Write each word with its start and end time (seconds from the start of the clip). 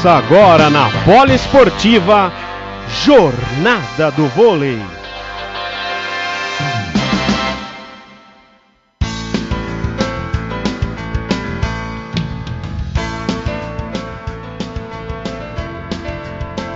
Começa 0.00 0.16
agora 0.16 0.70
na 0.70 0.88
Poliesportiva 1.04 2.32
Jornada 3.04 4.12
do 4.12 4.28
Vôlei. 4.28 4.80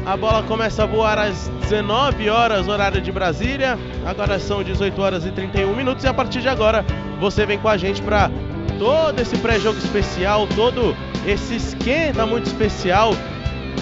A 0.05 0.15
bola 0.15 0.43
começa 0.43 0.83
a 0.83 0.85
voar 0.85 1.17
às 1.17 1.47
19 1.61 2.29
horas, 2.29 2.67
horário 2.67 3.01
de 3.01 3.11
Brasília. 3.11 3.75
Agora 4.05 4.37
são 4.37 4.63
18 4.63 5.01
horas 5.01 5.25
e 5.25 5.31
31 5.31 5.75
minutos. 5.75 6.03
E 6.03 6.07
a 6.07 6.13
partir 6.13 6.41
de 6.41 6.47
agora, 6.47 6.85
você 7.19 7.43
vem 7.43 7.57
com 7.57 7.67
a 7.67 7.75
gente 7.75 8.03
para 8.03 8.29
todo 8.77 9.19
esse 9.19 9.35
pré-jogo 9.37 9.79
especial, 9.79 10.47
todo 10.55 10.95
esse 11.25 11.55
esquenta 11.55 12.23
muito 12.23 12.45
especial 12.45 13.13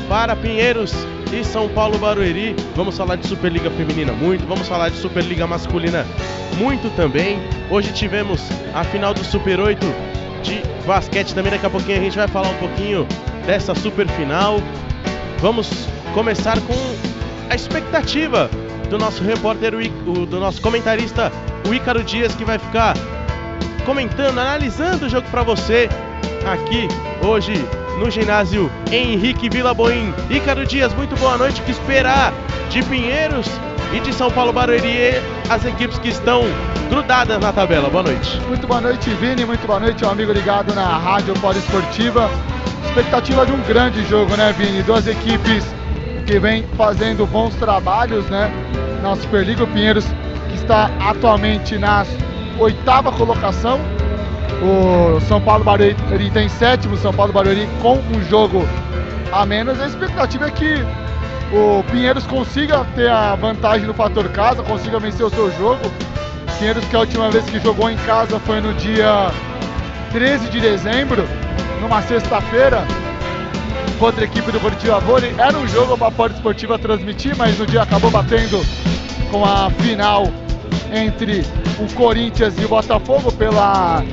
para 0.07 0.33
Pinheiros 0.33 0.93
e 1.33 1.43
São 1.43 1.67
Paulo 1.67 1.97
Barueri. 1.97 2.55
Vamos 2.73 2.97
falar 2.97 3.17
de 3.17 3.27
Superliga 3.27 3.69
Feminina 3.71 4.13
muito, 4.13 4.47
vamos 4.47 4.65
falar 4.65 4.89
de 4.89 4.97
Superliga 4.97 5.45
Masculina 5.45 6.05
muito 6.57 6.89
também. 6.95 7.37
Hoje 7.69 7.91
tivemos 7.91 8.41
a 8.73 8.85
final 8.85 9.13
do 9.13 9.25
Super 9.25 9.59
8 9.59 9.85
de 10.41 10.61
basquete 10.85 11.35
também. 11.35 11.51
Daqui 11.51 11.65
a 11.65 11.69
pouquinho 11.69 11.97
a 11.97 12.01
gente 12.01 12.15
vai 12.15 12.29
falar 12.29 12.47
um 12.49 12.57
pouquinho 12.57 13.05
dessa 13.45 13.75
super 13.75 14.07
final. 14.07 14.61
Vamos 15.43 15.69
começar 16.13 16.57
com 16.61 16.73
a 17.49 17.53
expectativa 17.53 18.49
do 18.89 18.97
nosso 18.97 19.21
repórter, 19.21 19.73
do 20.29 20.39
nosso 20.39 20.61
comentarista, 20.61 21.33
o 21.67 21.73
Ícaro 21.73 22.01
Dias, 22.01 22.33
que 22.33 22.45
vai 22.45 22.57
ficar 22.57 22.93
comentando, 23.85 24.39
analisando 24.39 25.05
o 25.05 25.09
jogo 25.09 25.27
para 25.29 25.43
você 25.43 25.89
aqui 26.49 26.87
hoje 27.27 27.51
no 27.99 28.09
ginásio 28.09 28.71
Henrique 28.89 29.49
Vila 29.49 29.73
Boim. 29.73 30.13
Ícaro 30.29 30.65
Dias, 30.65 30.93
muito 30.93 31.13
boa 31.17 31.37
noite. 31.37 31.59
O 31.59 31.65
que 31.65 31.71
esperar 31.71 32.33
de 32.69 32.81
Pinheiros 32.81 33.45
e 33.93 33.99
de 33.99 34.11
São 34.11 34.31
Paulo 34.31 34.51
Barueri, 34.51 35.21
as 35.49 35.63
equipes 35.65 35.99
que 35.99 36.09
estão 36.09 36.43
grudadas 36.89 37.39
na 37.39 37.53
tabela. 37.53 37.89
Boa 37.89 38.03
noite. 38.03 38.41
Muito 38.47 38.65
boa 38.65 38.81
noite, 38.81 39.09
Vini. 39.11 39.45
Muito 39.45 39.65
boa 39.67 39.79
noite, 39.79 40.03
um 40.03 40.09
amigo 40.09 40.31
ligado 40.31 40.73
na 40.73 40.97
Rádio 40.97 41.35
Poliesportiva. 41.35 42.29
Expectativa 42.85 43.45
de 43.45 43.51
um 43.51 43.61
grande 43.61 44.03
jogo, 44.05 44.35
né, 44.35 44.51
Vini? 44.57 44.81
Duas 44.81 45.05
equipes 45.07 45.63
que 46.25 46.39
vem 46.39 46.63
fazendo 46.75 47.27
bons 47.27 47.53
trabalhos 47.55 48.25
né, 48.25 48.51
na 49.03 49.15
Superliga. 49.15 49.63
O 49.63 49.67
Pinheiros 49.67 50.05
que 50.49 50.55
está 50.55 50.89
atualmente 50.99 51.77
na 51.77 52.03
oitava 52.57 53.11
colocação. 53.11 53.79
O 54.61 55.19
São 55.21 55.39
Paulo 55.39 55.63
Barueri 55.63 56.31
tem 56.33 56.49
sétimo, 56.49 56.97
São 56.97 57.13
Paulo 57.13 57.31
Barueri 57.31 57.69
com 57.81 57.97
um 57.97 58.23
jogo 58.27 58.67
a 59.31 59.45
menos. 59.45 59.79
A 59.79 59.85
expectativa 59.85 60.47
é 60.47 60.51
que 60.51 60.83
o 61.53 61.83
Pinheiros 61.83 62.25
consiga 62.25 62.83
ter 62.95 63.09
a 63.09 63.35
vantagem 63.35 63.85
no 63.85 63.93
fator 63.93 64.27
casa, 64.29 64.63
consiga 64.63 64.99
vencer 64.99 65.25
o 65.25 65.29
seu 65.29 65.51
jogo. 65.51 65.81
Pinheiros 66.57 66.83
que 66.85 66.95
a 66.95 66.99
última 66.99 67.29
vez 67.29 67.45
que 67.45 67.59
jogou 67.59 67.89
em 67.89 67.97
casa 67.97 68.39
foi 68.39 68.59
no 68.59 68.73
dia 68.73 69.31
13 70.11 70.49
de 70.49 70.59
dezembro, 70.59 71.23
numa 71.79 72.01
sexta-feira, 72.01 72.83
contra 73.99 74.21
a 74.21 74.23
equipe 74.25 74.51
do 74.51 74.59
Curitiba 74.59 74.99
Vôlei. 74.99 75.35
Era 75.37 75.55
um 75.57 75.67
jogo 75.67 75.95
para 75.95 76.07
a 76.07 76.11
Pode 76.11 76.33
Esportiva 76.33 76.79
transmitir, 76.79 77.35
mas 77.37 77.57
no 77.59 77.67
dia 77.67 77.83
acabou 77.83 78.09
batendo 78.09 78.59
com 79.29 79.45
a 79.45 79.69
final 79.69 80.27
entre 80.91 81.45
o 81.79 81.93
Corinthians 81.93 82.55
e 82.59 82.65
o 82.65 82.67
Botafogo 82.67 83.31
pela, 83.31 84.03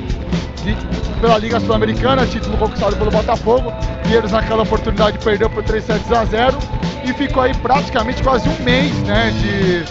pela 1.19 1.37
Liga 1.37 1.59
Sul-Americana, 1.59 2.25
título 2.25 2.57
conquistado 2.57 2.95
pelo 2.95 3.11
Botafogo. 3.11 3.71
Eles 4.11 4.31
naquela 4.31 4.63
oportunidade 4.63 5.17
perdeu 5.19 5.49
por 5.49 5.63
3 5.63 5.83
sets 5.83 6.11
a 6.11 6.25
0 6.25 6.57
e 7.03 7.13
ficou 7.13 7.43
aí 7.43 7.53
praticamente 7.55 8.21
quase 8.23 8.47
um 8.47 8.63
mês 8.63 8.93
né, 9.03 9.31
de, 9.31 9.83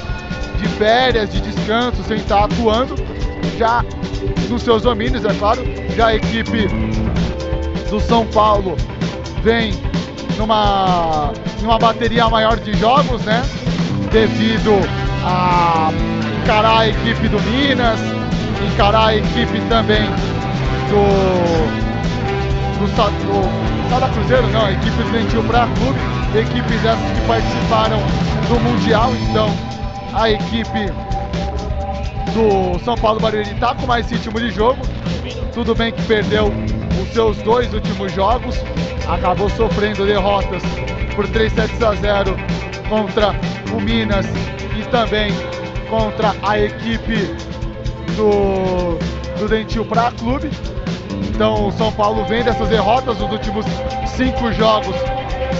de 0.58 0.68
férias, 0.76 1.30
de 1.30 1.40
descanso, 1.40 2.02
sem 2.04 2.18
estar 2.18 2.44
atuando. 2.44 2.94
Já 3.58 3.84
nos 4.48 4.62
seus 4.62 4.82
domínios, 4.82 5.24
é 5.24 5.32
claro, 5.34 5.62
já 5.96 6.08
a 6.08 6.16
equipe 6.16 6.68
do 7.88 8.00
São 8.00 8.26
Paulo 8.26 8.76
vem 9.42 9.72
numa, 10.36 11.32
numa 11.60 11.78
bateria 11.78 12.28
maior 12.28 12.58
de 12.58 12.72
jogos, 12.78 13.22
né? 13.22 13.42
Devido 14.10 14.72
a 15.24 15.90
encarar 16.42 16.78
a 16.80 16.88
equipe 16.88 17.28
do 17.28 17.40
Minas, 17.42 18.00
encarar 18.72 19.08
a 19.08 19.16
equipe 19.16 19.60
também 19.68 20.08
do. 20.90 21.80
do, 22.78 22.86
do 22.86 23.90
Sada 23.90 24.08
Cruzeiro, 24.08 24.46
não, 24.48 24.66
a 24.66 24.72
equipe 24.72 25.02
do 25.02 25.10
Dentil 25.10 25.42
Praia 25.44 25.68
Clube, 25.74 25.98
equipes 26.38 26.84
essas 26.84 27.12
que 27.12 27.26
participaram 27.26 27.98
do 28.48 28.60
Mundial, 28.60 29.12
então 29.28 29.48
a 30.12 30.30
equipe 30.30 30.86
do 32.32 32.78
São 32.84 32.94
Paulo 32.96 33.18
Barueri 33.18 33.50
está 33.50 33.74
com 33.74 33.86
mais 33.86 34.08
ritmo 34.10 34.38
de 34.38 34.50
jogo. 34.50 34.80
Tudo 35.52 35.74
bem 35.74 35.92
que 35.92 36.02
perdeu 36.02 36.52
os 37.02 37.12
seus 37.12 37.36
dois 37.38 37.72
últimos 37.74 38.12
jogos, 38.12 38.56
acabou 39.08 39.48
sofrendo 39.50 40.06
derrotas 40.06 40.62
por 41.16 41.26
3 41.26 41.52
sets 41.52 41.82
a 41.82 41.94
0 41.94 42.36
contra 42.88 43.34
o 43.72 43.80
Minas 43.80 44.26
e 44.78 44.84
também 44.90 45.32
contra 45.88 46.34
a 46.42 46.58
equipe 46.58 47.34
do, 48.16 48.98
do 49.38 49.48
Dentil 49.48 49.84
Pra 49.84 50.12
Clube. 50.12 50.50
Então 51.28 51.68
o 51.68 51.72
São 51.72 51.92
Paulo 51.92 52.24
vem 52.24 52.42
dessas 52.42 52.68
derrotas 52.68 53.18
nos 53.18 53.30
últimos 53.30 53.66
cinco 54.06 54.52
jogos. 54.52 54.94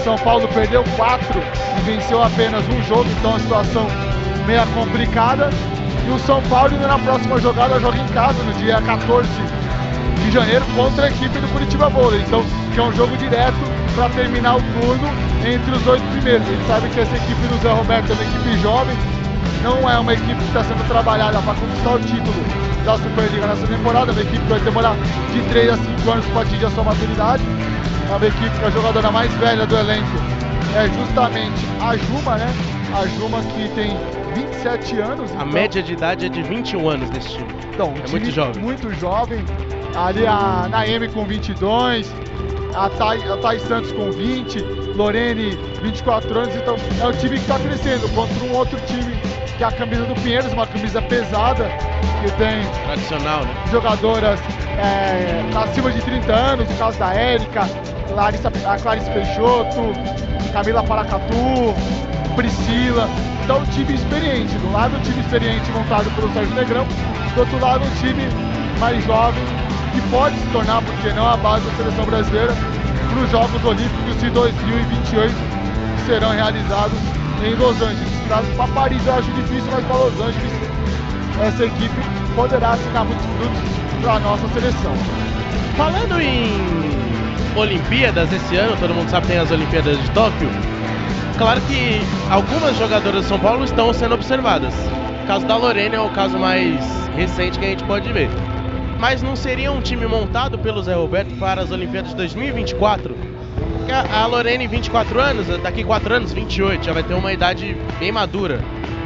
São 0.03 0.17
Paulo 0.17 0.47
perdeu 0.47 0.83
quatro 0.95 1.39
e 1.77 1.81
venceu 1.81 2.23
apenas 2.23 2.63
um 2.67 2.81
jogo, 2.83 3.05
então 3.19 3.35
a 3.35 3.39
situação 3.39 3.87
meia 4.45 4.65
complicada. 4.73 5.49
E 6.07 6.11
o 6.11 6.19
São 6.19 6.41
Paulo 6.43 6.77
na 6.79 6.97
próxima 6.97 7.39
jogada 7.39 7.79
joga 7.79 7.97
em 7.97 8.07
casa 8.07 8.41
no 8.43 8.53
dia 8.53 8.81
14 8.81 9.27
de 10.23 10.31
janeiro 10.31 10.65
contra 10.75 11.05
a 11.05 11.09
equipe 11.09 11.37
do 11.39 11.47
Curitiba 11.53 11.89
Vôlei. 11.89 12.21
Então, 12.21 12.43
que 12.73 12.79
é 12.79 12.83
um 12.83 12.93
jogo 12.93 13.15
direto 13.17 13.57
para 13.95 14.09
terminar 14.09 14.57
o 14.57 14.61
turno 14.61 15.09
entre 15.45 15.71
os 15.71 15.85
oito 15.87 16.03
primeiros. 16.11 16.47
Gente 16.47 16.65
sabe 16.67 16.89
que 16.89 16.99
essa 16.99 17.15
equipe 17.15 17.47
do 17.47 17.61
Zé 17.61 17.71
Roberto 17.71 18.11
é 18.11 18.13
uma 18.13 18.23
equipe 18.23 18.57
jovem, 18.61 18.95
não 19.63 19.89
é 19.89 19.99
uma 19.99 20.13
equipe 20.13 20.35
que 20.35 20.47
está 20.47 20.63
sendo 20.63 20.87
trabalhada 20.87 21.39
para 21.41 21.53
conquistar 21.53 21.95
o 21.95 21.99
título 21.99 22.70
da 22.83 22.97
Superliga 22.97 23.47
nessa 23.47 23.67
temporada, 23.67 24.11
é 24.11 24.13
uma 24.13 24.21
equipe 24.21 24.39
que 24.39 24.49
vai 24.49 24.59
demorar 24.59 24.95
de 25.31 25.41
3 25.49 25.69
a 25.69 25.77
5 25.77 26.11
anos 26.11 26.25
para 26.27 26.41
atingir 26.41 26.65
a 26.65 26.71
sua 26.71 26.83
maturidade. 26.83 27.43
É 28.09 28.15
uma 28.15 28.25
equipe 28.25 28.59
que 28.59 28.65
a 28.65 28.69
jogadora 28.69 29.11
mais 29.11 29.31
velha 29.35 29.65
do 29.65 29.77
elenco 29.77 30.17
é 30.75 30.87
justamente 30.87 31.65
a 31.81 31.95
Juma, 31.95 32.37
né? 32.37 32.53
A 32.93 33.05
Juma 33.07 33.41
que 33.41 33.69
tem 33.75 33.97
27 34.33 34.99
anos. 34.99 35.31
A 35.31 35.35
então... 35.35 35.47
média 35.47 35.83
de 35.83 35.93
idade 35.93 36.25
é 36.25 36.29
de 36.29 36.41
21 36.41 36.89
anos 36.89 37.09
nesse 37.09 37.29
time. 37.29 37.47
Então, 37.73 37.89
é 37.89 38.01
time 38.01 38.09
muito 38.11 38.31
jovem. 38.31 38.63
Muito 38.63 38.93
jovem. 38.95 39.45
Ali 39.95 40.25
a 40.25 40.67
Naemi 40.69 41.09
com 41.09 41.25
22, 41.25 42.11
a 42.73 42.89
Thay, 42.89 43.21
a 43.29 43.37
Thay 43.37 43.59
Santos 43.59 43.91
com 43.91 44.11
20, 44.11 44.59
Lorene 44.95 45.57
24 45.81 46.39
anos. 46.39 46.55
Então 46.55 46.75
é 47.01 47.07
o 47.07 47.13
time 47.13 47.35
que 47.35 47.41
está 47.41 47.59
crescendo 47.59 48.07
contra 48.09 48.43
um 48.45 48.55
outro 48.55 48.79
time 48.87 49.13
que 49.61 49.65
é 49.65 49.67
a 49.67 49.71
camisa 49.71 50.05
do 50.05 50.15
Pinheiros, 50.15 50.51
uma 50.53 50.65
camisa 50.65 50.99
pesada, 51.03 51.69
que 52.19 52.31
tem 52.31 52.65
Tradicional, 52.83 53.45
né? 53.45 53.53
jogadoras 53.69 54.39
é, 54.79 55.43
acima 55.55 55.91
de 55.91 56.01
30 56.01 56.33
anos, 56.33 56.67
no 56.67 56.75
caso 56.77 56.97
da 56.97 57.13
Érica, 57.13 57.69
Larissa, 58.09 58.51
a 58.65 58.79
Clarice 58.79 59.11
Peixoto, 59.11 59.93
Camila 60.51 60.81
Paracatu, 60.81 61.75
Priscila. 62.35 63.07
Então, 63.43 63.59
um 63.59 63.65
time 63.65 63.93
experiente. 63.93 64.51
Do 64.55 64.71
lado, 64.71 64.97
um 64.97 65.01
time 65.01 65.21
experiente 65.21 65.69
montado 65.73 66.09
pelo 66.15 66.33
Sérgio 66.33 66.55
Negrão. 66.55 66.87
Do 67.35 67.41
outro 67.41 67.59
lado, 67.59 67.85
um 67.85 67.95
time 68.01 68.23
mais 68.79 69.05
jovem 69.05 69.43
que 69.93 70.01
pode 70.09 70.35
se 70.37 70.47
tornar, 70.47 70.81
porque 70.81 71.13
não, 71.13 71.27
a 71.27 71.37
base 71.37 71.63
da 71.67 71.75
seleção 71.75 72.05
brasileira 72.05 72.53
para 73.11 73.19
os 73.19 73.29
Jogos 73.29 73.63
Olímpicos 73.63 74.21
de 74.21 74.29
2028 74.31 75.35
que 75.97 76.05
serão 76.07 76.31
realizados 76.31 77.20
em 77.45 77.55
Los 77.55 77.81
Angeles. 77.81 78.09
Para 78.55 78.67
Paris 78.69 79.05
eu 79.05 79.13
acho 79.13 79.31
difícil, 79.31 79.69
mas 79.71 79.85
para 79.85 79.97
Los 79.97 80.13
Angeles 80.21 80.51
essa 81.41 81.65
equipe 81.65 81.95
poderá 82.35 82.71
assinar 82.71 83.05
muitos 83.05 83.25
frutos 83.25 84.01
para 84.01 84.13
a 84.13 84.19
nossa 84.19 84.47
seleção. 84.49 84.93
Falando 85.75 86.21
em 86.21 86.47
Olimpíadas 87.55 88.31
esse 88.31 88.55
ano, 88.55 88.77
todo 88.77 88.93
mundo 88.93 89.09
sabe 89.09 89.25
que 89.25 89.33
tem 89.33 89.41
as 89.41 89.51
Olimpíadas 89.51 89.97
de 90.01 90.11
Tóquio. 90.11 90.49
Claro 91.37 91.59
que 91.61 92.01
algumas 92.29 92.77
jogadoras 92.77 93.23
de 93.23 93.29
São 93.29 93.39
Paulo 93.39 93.63
estão 93.63 93.91
sendo 93.93 94.13
observadas. 94.13 94.73
O 95.23 95.27
caso 95.27 95.45
da 95.45 95.57
Lorena 95.57 95.95
é 95.95 95.99
o 95.99 96.09
caso 96.09 96.37
mais 96.37 96.79
recente 97.15 97.57
que 97.57 97.65
a 97.65 97.69
gente 97.69 97.83
pode 97.85 98.11
ver. 98.13 98.29
Mas 98.99 99.23
não 99.23 99.35
seria 99.35 99.71
um 99.71 99.81
time 99.81 100.05
montado 100.05 100.59
pelo 100.59 100.83
Zé 100.83 100.93
Roberto 100.93 101.35
para 101.39 101.61
as 101.61 101.71
Olimpíadas 101.71 102.11
de 102.11 102.17
2024? 102.17 103.30
Porque 103.91 104.13
a 104.13 104.25
Lorena, 104.25 104.65
24 104.65 105.19
anos, 105.19 105.47
daqui 105.61 105.83
4 105.83 106.13
anos, 106.13 106.31
28, 106.31 106.85
já 106.85 106.93
vai 106.93 107.03
ter 107.03 107.13
uma 107.13 107.33
idade 107.33 107.75
bem 107.99 108.09
madura. 108.09 108.61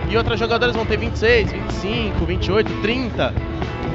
E 0.08 0.16
outras 0.16 0.40
jogadoras 0.40 0.76
vão 0.76 0.86
ter 0.86 0.96
26, 0.96 1.52
25, 1.52 2.24
28, 2.24 2.82
30. 2.84 3.34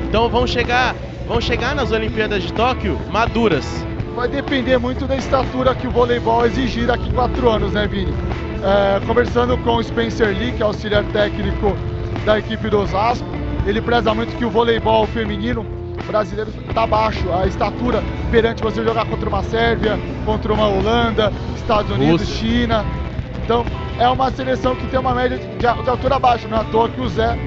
Então 0.08 0.28
vão 0.28 0.48
chegar, 0.48 0.96
vão 1.28 1.40
chegar 1.40 1.76
nas 1.76 1.92
Olimpíadas 1.92 2.42
de 2.42 2.52
Tóquio 2.52 2.98
maduras. 3.08 3.64
Vai 4.16 4.26
depender 4.26 4.78
muito 4.78 5.06
da 5.06 5.14
estatura 5.14 5.76
que 5.76 5.86
o 5.86 5.92
voleibol 5.92 6.44
exigir 6.44 6.88
daqui 6.88 7.12
4 7.12 7.48
anos, 7.48 7.72
né, 7.72 7.86
Vini? 7.86 8.12
É, 8.60 8.98
conversando 9.06 9.56
com 9.58 9.76
o 9.76 9.84
Spencer 9.84 10.36
Lee, 10.36 10.50
que 10.50 10.60
é 10.60 10.66
auxiliar 10.66 11.04
técnico 11.12 11.76
da 12.24 12.40
equipe 12.40 12.68
do 12.68 12.80
Osasco, 12.80 13.28
ele 13.64 13.80
preza 13.80 14.12
muito 14.12 14.36
que 14.36 14.44
o 14.44 14.50
voleibol 14.50 15.06
feminino 15.06 15.64
brasileiro 16.06 16.50
está 16.68 16.86
baixo, 16.86 17.24
a 17.32 17.46
estatura 17.46 18.02
perante 18.30 18.62
você 18.62 18.82
jogar 18.84 19.06
contra 19.06 19.28
uma 19.28 19.42
Sérvia, 19.42 19.98
contra 20.24 20.52
uma 20.52 20.68
Holanda, 20.68 21.32
Estados 21.56 21.90
Unidos. 21.90 22.28
China. 22.28 22.84
Então 23.44 23.64
é 23.98 24.08
uma 24.08 24.30
seleção 24.30 24.74
que 24.76 24.86
tem 24.86 24.98
uma 24.98 25.14
média 25.14 25.38
de, 25.38 25.58
de 25.58 25.66
altura 25.66 26.18
baixa, 26.18 26.48
não 26.48 26.58
é 26.58 26.60
à 26.60 26.64
toa 26.64 26.88
que 26.88 27.00
o 27.00 27.08
Zé 27.08 27.38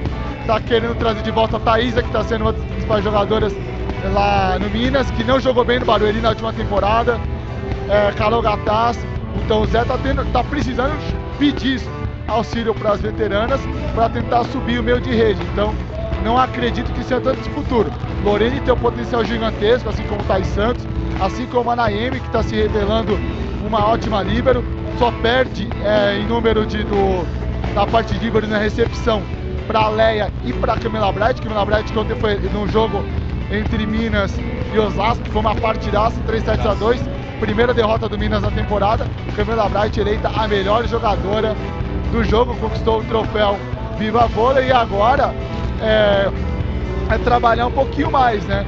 está 0.42 0.60
querendo 0.60 0.96
trazer 0.96 1.22
de 1.22 1.32
volta 1.32 1.58
a 1.58 1.60
Thaisa, 1.60 2.02
que 2.02 2.10
está 2.10 2.24
sendo 2.24 2.42
uma 2.42 2.54
das 2.54 2.64
principais 2.66 3.04
jogadoras 3.04 3.54
lá 4.14 4.58
no 4.60 4.70
Minas, 4.70 5.10
que 5.12 5.24
não 5.24 5.40
jogou 5.40 5.64
bem 5.64 5.80
no 5.80 5.86
Barueri 5.86 6.20
na 6.20 6.30
última 6.30 6.52
temporada. 6.54 7.20
É, 7.90 8.12
Carol 8.14 8.42
Gataz. 8.42 8.98
Então 9.44 9.62
o 9.62 9.66
Zé 9.66 9.82
está 9.82 9.98
tá 10.32 10.44
precisando 10.44 10.94
pedir 11.40 11.82
auxílio 12.28 12.74
para 12.74 12.92
as 12.92 13.02
veteranas 13.02 13.60
para 13.96 14.10
tentar 14.10 14.44
subir 14.46 14.80
o 14.80 14.84
meio 14.84 15.02
de 15.02 15.14
rede. 15.14 15.42
Então 15.52 15.74
não 16.24 16.38
acredito 16.38 16.92
que 16.94 17.04
seja 17.04 17.22
tanto 17.22 17.42
esse 17.42 17.50
futuro. 17.50 17.92
Lorene 18.24 18.60
tem 18.62 18.74
um 18.74 18.78
potencial 18.78 19.24
gigantesco, 19.24 19.90
assim 19.90 20.04
como 20.04 20.22
o 20.22 20.24
Thais 20.24 20.48
Santos, 20.48 20.86
assim 21.20 21.46
como 21.48 21.70
a 21.70 21.76
Naemi, 21.76 22.20
que 22.20 22.28
está 22.28 22.42
se 22.42 22.56
revelando 22.56 23.20
uma 23.66 23.86
ótima 23.86 24.22
líbero, 24.24 24.64
só 24.98 25.12
perde 25.12 25.68
é, 25.84 26.18
em 26.18 26.26
número 26.26 26.66
de, 26.66 26.84
do, 26.84 27.26
da 27.74 27.86
parte 27.86 28.14
de 28.14 28.26
líbero 28.26 28.48
na 28.48 28.58
recepção 28.58 29.22
para 29.68 29.80
a 29.80 29.90
Leia 29.90 30.32
e 30.46 30.54
para 30.54 30.74
a 30.74 30.80
Camila 30.80 31.12
Bright. 31.12 31.42
Camila 31.42 31.66
Bright 31.66 31.92
que 31.92 31.98
ontem 31.98 32.16
foi 32.16 32.36
num 32.36 32.68
jogo 32.68 33.04
entre 33.52 33.86
Minas 33.86 34.34
e 34.74 34.80
Osasco, 34.80 35.24
foi 35.30 35.42
uma 35.42 35.56
partidaça, 35.56 36.20
3 36.26 36.44
7 36.44 36.68
a 36.68 36.74
2 36.74 37.02
primeira 37.40 37.74
derrota 37.74 38.08
do 38.08 38.18
Minas 38.18 38.42
na 38.42 38.52
temporada. 38.52 39.06
Camila 39.36 39.68
Bright 39.68 40.00
eleita 40.00 40.30
a 40.30 40.48
melhor 40.48 40.88
jogadora 40.88 41.56
do 42.12 42.24
jogo, 42.24 42.56
conquistou 42.56 43.00
o 43.00 43.04
troféu 43.04 43.58
Viva 43.98 44.28
Vôlei 44.28 44.68
e 44.68 44.72
agora 44.72 45.34
é, 45.82 46.32
é 47.10 47.18
trabalhar 47.20 47.68
um 47.68 47.72
pouquinho 47.72 48.12
mais, 48.12 48.44
né? 48.46 48.66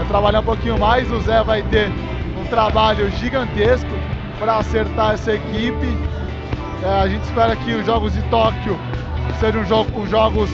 É 0.00 0.04
trabalhar 0.04 0.40
um 0.40 0.44
pouquinho 0.44 0.78
mais. 0.78 1.10
O 1.10 1.20
Zé 1.20 1.42
vai 1.42 1.62
ter 1.62 1.90
um 2.40 2.44
trabalho 2.46 3.10
gigantesco 3.12 3.90
para 4.38 4.58
acertar 4.58 5.14
essa 5.14 5.32
equipe. 5.32 5.98
É, 6.82 7.00
a 7.02 7.08
gente 7.08 7.22
espera 7.22 7.54
que 7.56 7.72
os 7.74 7.86
jogos 7.86 8.12
de 8.12 8.22
Tóquio 8.22 8.78
sejam 9.38 9.64
jogo, 9.64 10.06
jogos 10.06 10.50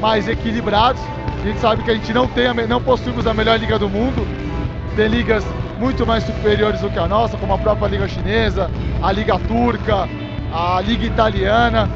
mais 0.00 0.28
equilibrados. 0.28 1.02
A 1.42 1.46
gente 1.46 1.58
sabe 1.58 1.82
que 1.82 1.90
a 1.90 1.94
gente 1.94 2.12
não 2.12 2.28
tem, 2.28 2.52
não 2.68 2.80
possuímos 2.80 3.26
a 3.26 3.34
melhor 3.34 3.58
liga 3.58 3.78
do 3.78 3.88
mundo. 3.88 4.26
Tem 4.94 5.08
ligas 5.08 5.44
muito 5.78 6.06
mais 6.06 6.22
superiores 6.22 6.80
do 6.80 6.90
que 6.90 6.98
a 6.98 7.08
nossa, 7.08 7.36
como 7.36 7.54
a 7.54 7.58
própria 7.58 7.88
liga 7.88 8.06
chinesa, 8.06 8.70
a 9.02 9.10
liga 9.10 9.38
turca, 9.40 10.08
a 10.52 10.80
liga 10.80 11.04
italiana, 11.06 11.88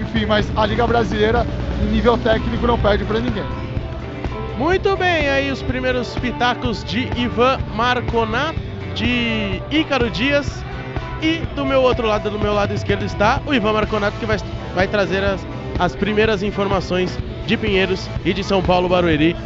enfim, 0.00 0.26
mas 0.26 0.50
a 0.56 0.66
liga 0.66 0.86
brasileira 0.86 1.44
nível 1.90 2.18
técnico 2.18 2.66
não 2.66 2.78
perde 2.78 3.04
para 3.04 3.20
ninguém. 3.20 3.44
Muito 4.56 4.96
bem, 4.96 5.28
aí 5.28 5.50
os 5.50 5.62
primeiros 5.62 6.14
pitacos 6.16 6.84
de 6.84 7.08
Ivan 7.20 7.58
Marconat, 7.74 8.56
de 8.94 9.62
Ícaro 9.70 10.10
Dias 10.10 10.62
e 11.22 11.38
do 11.54 11.64
meu 11.64 11.80
outro 11.82 12.06
lado, 12.06 12.30
do 12.30 12.38
meu 12.38 12.52
lado 12.52 12.74
esquerdo 12.74 13.04
está 13.04 13.40
o 13.46 13.54
Ivan 13.54 13.72
Marconato 13.72 14.16
que 14.18 14.26
vai, 14.26 14.38
vai 14.74 14.86
trazer 14.86 15.24
as, 15.24 15.46
as 15.78 15.96
primeiras 15.96 16.42
informações 16.42 17.18
de 17.46 17.56
Pinheiros 17.56 18.08
e 18.24 18.32
de 18.32 18.44
São 18.44 18.62
Paulo 18.62 18.88
Barueri 18.88 19.36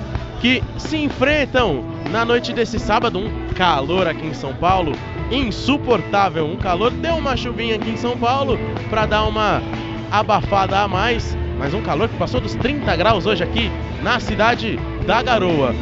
que 0.41 0.63
se 0.77 0.97
enfrentam 0.97 1.85
na 2.11 2.25
noite 2.25 2.53
desse 2.53 2.79
sábado, 2.79 3.19
um 3.19 3.49
calor 3.55 4.07
aqui 4.07 4.27
em 4.27 4.35
São 4.35 4.55
Paulo 4.55 4.93
insuportável, 5.31 6.47
um 6.47 6.57
calor 6.57 6.91
deu 6.91 7.17
uma 7.17 7.37
chuvinha 7.37 7.77
aqui 7.77 7.91
em 7.91 7.97
São 7.97 8.17
Paulo 8.17 8.59
para 8.89 9.07
dar 9.07 9.25
uma 9.25 9.63
abafada 10.11 10.81
a 10.81 10.89
mais, 10.89 11.37
mas 11.59 11.75
um 11.75 11.83
calor 11.83 12.09
que 12.09 12.17
passou 12.17 12.41
dos 12.41 12.55
30 12.55 12.95
graus 12.97 13.27
hoje 13.27 13.43
aqui 13.43 13.71
na 14.03 14.21
cidade 14.21 14.79
da 15.07 15.23
Garoa. 15.23 15.75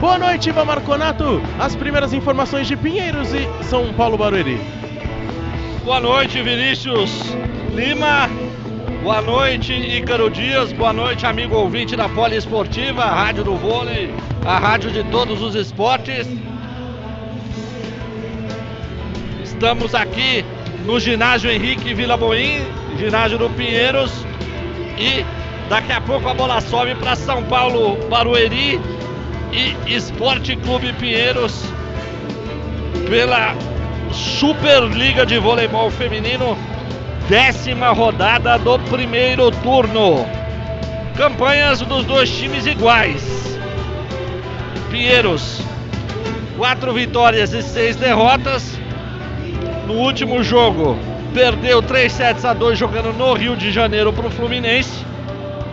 Boa 0.00 0.18
noite, 0.18 0.48
Ivan 0.48 0.64
Marconato. 0.64 1.40
As 1.58 1.74
primeiras 1.76 2.12
informações 2.12 2.66
de 2.66 2.76
Pinheiros 2.76 3.32
e 3.32 3.48
São 3.64 3.92
Paulo 3.94 4.18
Barueri. 4.18 4.60
Boa 5.84 6.00
noite, 6.00 6.42
Vinícius 6.42 7.34
Lima. 7.74 8.28
Boa 9.02 9.20
noite, 9.20 9.72
Ícaro 9.72 10.30
Dias. 10.30 10.72
Boa 10.72 10.92
noite, 10.92 11.26
amigo 11.26 11.56
ouvinte 11.56 11.94
da 11.94 12.08
Poliesportiva, 12.08 13.02
a 13.02 13.14
rádio 13.14 13.44
do 13.44 13.56
vôlei, 13.56 14.12
a 14.44 14.58
rádio 14.58 14.90
de 14.90 15.04
todos 15.04 15.42
os 15.42 15.54
esportes. 15.54 16.26
Estamos 19.42 19.94
aqui 19.94 20.44
no 20.84 20.98
ginásio 20.98 21.50
Henrique 21.50 21.94
Vila 21.94 22.16
Boim, 22.16 22.62
ginásio 22.98 23.38
do 23.38 23.48
Pinheiros. 23.50 24.24
E 24.98 25.24
daqui 25.68 25.92
a 25.92 26.00
pouco 26.00 26.28
a 26.28 26.34
bola 26.34 26.60
sobe 26.60 26.94
para 26.94 27.16
São 27.16 27.42
Paulo 27.44 27.96
Barueri 28.08 28.80
e 29.52 29.76
Esporte 29.86 30.56
Clube 30.56 30.92
Pinheiros 30.94 31.64
pela 33.08 33.54
Superliga 34.12 35.26
de 35.26 35.38
Voleibol 35.38 35.90
Feminino, 35.90 36.56
décima 37.28 37.90
rodada 37.90 38.58
do 38.58 38.78
primeiro 38.78 39.50
turno. 39.50 40.26
Campanhas 41.16 41.80
dos 41.80 42.04
dois 42.04 42.30
times 42.30 42.66
iguais. 42.66 43.58
Pinheiros, 44.90 45.60
quatro 46.56 46.92
vitórias 46.92 47.52
e 47.52 47.62
seis 47.62 47.96
derrotas. 47.96 48.78
No 49.86 49.94
último 49.94 50.42
jogo, 50.42 50.96
perdeu 51.34 51.82
3 51.82 52.12
sets 52.12 52.44
a 52.44 52.54
2 52.54 52.78
jogando 52.78 53.12
no 53.12 53.34
Rio 53.34 53.56
de 53.56 53.72
Janeiro 53.72 54.12
para 54.12 54.28
o 54.28 54.30
Fluminense. 54.30 55.04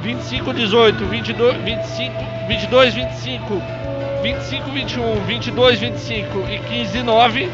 25 0.01 0.51
18, 0.51 1.05
22 1.05 1.57
25, 1.63 2.47
22 2.47 2.93
25, 2.95 3.61
25 4.23 4.71
21, 4.71 5.15
22 5.25 5.79
25 5.79 6.39
e 6.49 6.57
15 6.57 7.03
9. 7.03 7.49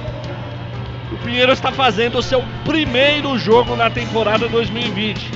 O 1.11 1.17
Pinheiro 1.17 1.51
está 1.51 1.69
fazendo 1.73 2.19
o 2.19 2.23
seu 2.23 2.41
primeiro 2.63 3.37
jogo 3.37 3.75
na 3.75 3.89
temporada 3.89 4.47
2020. 4.47 5.29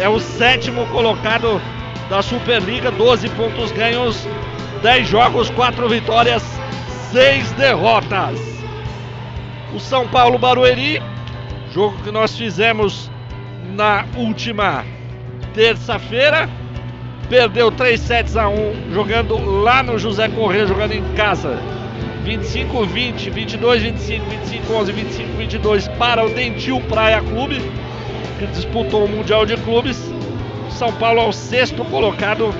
É 0.00 0.08
o 0.08 0.18
sétimo 0.18 0.86
colocado 0.86 1.60
da 2.08 2.22
Superliga, 2.22 2.90
12 2.90 3.28
pontos 3.30 3.70
ganhos, 3.70 4.26
10 4.82 5.06
jogos, 5.06 5.50
4 5.50 5.86
vitórias, 5.90 6.42
6 7.12 7.52
derrotas. 7.52 8.40
O 9.74 9.80
São 9.80 10.08
Paulo 10.08 10.38
Barueri, 10.38 11.02
jogo 11.74 12.00
que 12.04 12.10
nós 12.12 12.36
fizemos 12.36 13.10
na 13.74 14.04
última 14.16 14.84
terça-feira. 15.52 16.48
Perdeu 17.28 17.72
3 17.72 17.98
sets 17.98 18.36
a 18.36 18.48
1 18.48 18.92
jogando 18.92 19.36
lá 19.62 19.82
no 19.82 19.98
José 19.98 20.28
Corrêa, 20.28 20.66
jogando 20.66 20.92
em 20.92 21.02
casa. 21.14 21.58
25 22.22 22.86
20, 22.86 23.30
22 23.30 23.82
25, 23.82 24.30
25 24.30 24.72
11, 24.72 24.92
25 24.92 25.36
22 25.36 25.88
para 25.88 26.24
o 26.24 26.30
Dentil 26.30 26.80
Praia 26.82 27.20
Clube, 27.20 27.60
que 28.38 28.46
disputou 28.46 29.06
o 29.06 29.08
Mundial 29.08 29.44
de 29.44 29.56
Clubes. 29.56 29.98
São 30.70 30.92
Paulo 30.92 31.20
ao 31.20 31.32
sexto 31.32 31.84
colocado, 31.86 32.54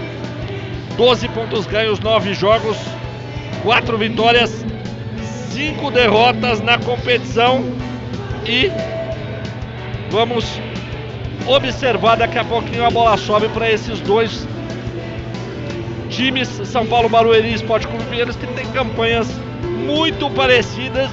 12 0.97 1.28
pontos 1.28 1.66
ganhos, 1.66 2.00
9 2.00 2.35
jogos, 2.35 2.76
4 3.62 3.97
vitórias, 3.97 4.64
5 5.52 5.90
derrotas 5.92 6.61
na 6.61 6.78
competição 6.78 7.64
e 8.44 8.71
vamos 10.14 10.61
observar 11.44 12.16
daqui 12.16 12.38
a 12.38 12.44
pouquinho 12.44 12.87
a 12.87 12.90
bola 12.90 13.16
sobe 13.16 13.49
para 13.49 13.68
esses 13.68 13.99
dois 14.00 14.47
times, 16.09 16.49
São 16.64 16.87
Paulo 16.87 17.09
Barueri 17.09 17.49
e 17.49 17.54
Esporte 17.54 17.88
Clube 17.88 18.04
Pinheiros, 18.04 18.37
que 18.37 18.47
tem 18.47 18.64
campanhas 18.66 19.28
muito 19.85 20.30
parecidas 20.30 21.11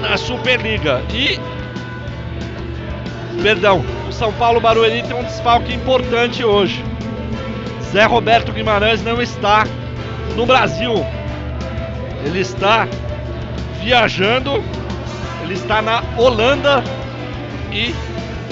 na 0.00 0.16
Superliga. 0.16 1.02
E 1.12 1.40
perdão, 3.42 3.84
o 4.08 4.12
São 4.12 4.32
Paulo 4.34 4.60
Barueri 4.60 5.02
tem 5.02 5.16
um 5.16 5.24
desfalque 5.24 5.74
importante 5.74 6.44
hoje. 6.44 6.84
Zé 7.90 8.04
Roberto 8.04 8.52
Guimarães 8.52 9.02
não 9.02 9.20
está 9.20 9.66
no 10.36 10.46
Brasil. 10.46 11.04
Ele 12.24 12.38
está 12.38 12.86
viajando, 13.82 14.62
ele 15.42 15.54
está 15.54 15.82
na 15.82 16.00
Holanda 16.16 16.82
e 17.74 17.94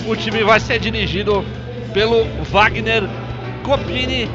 o 0.07 0.17
time 0.17 0.43
vai 0.43 0.59
ser 0.59 0.81
dirigido 0.81 1.45
pelo 1.95 2.25
Wagner 2.51 3.05
Copini, 3.63 4.29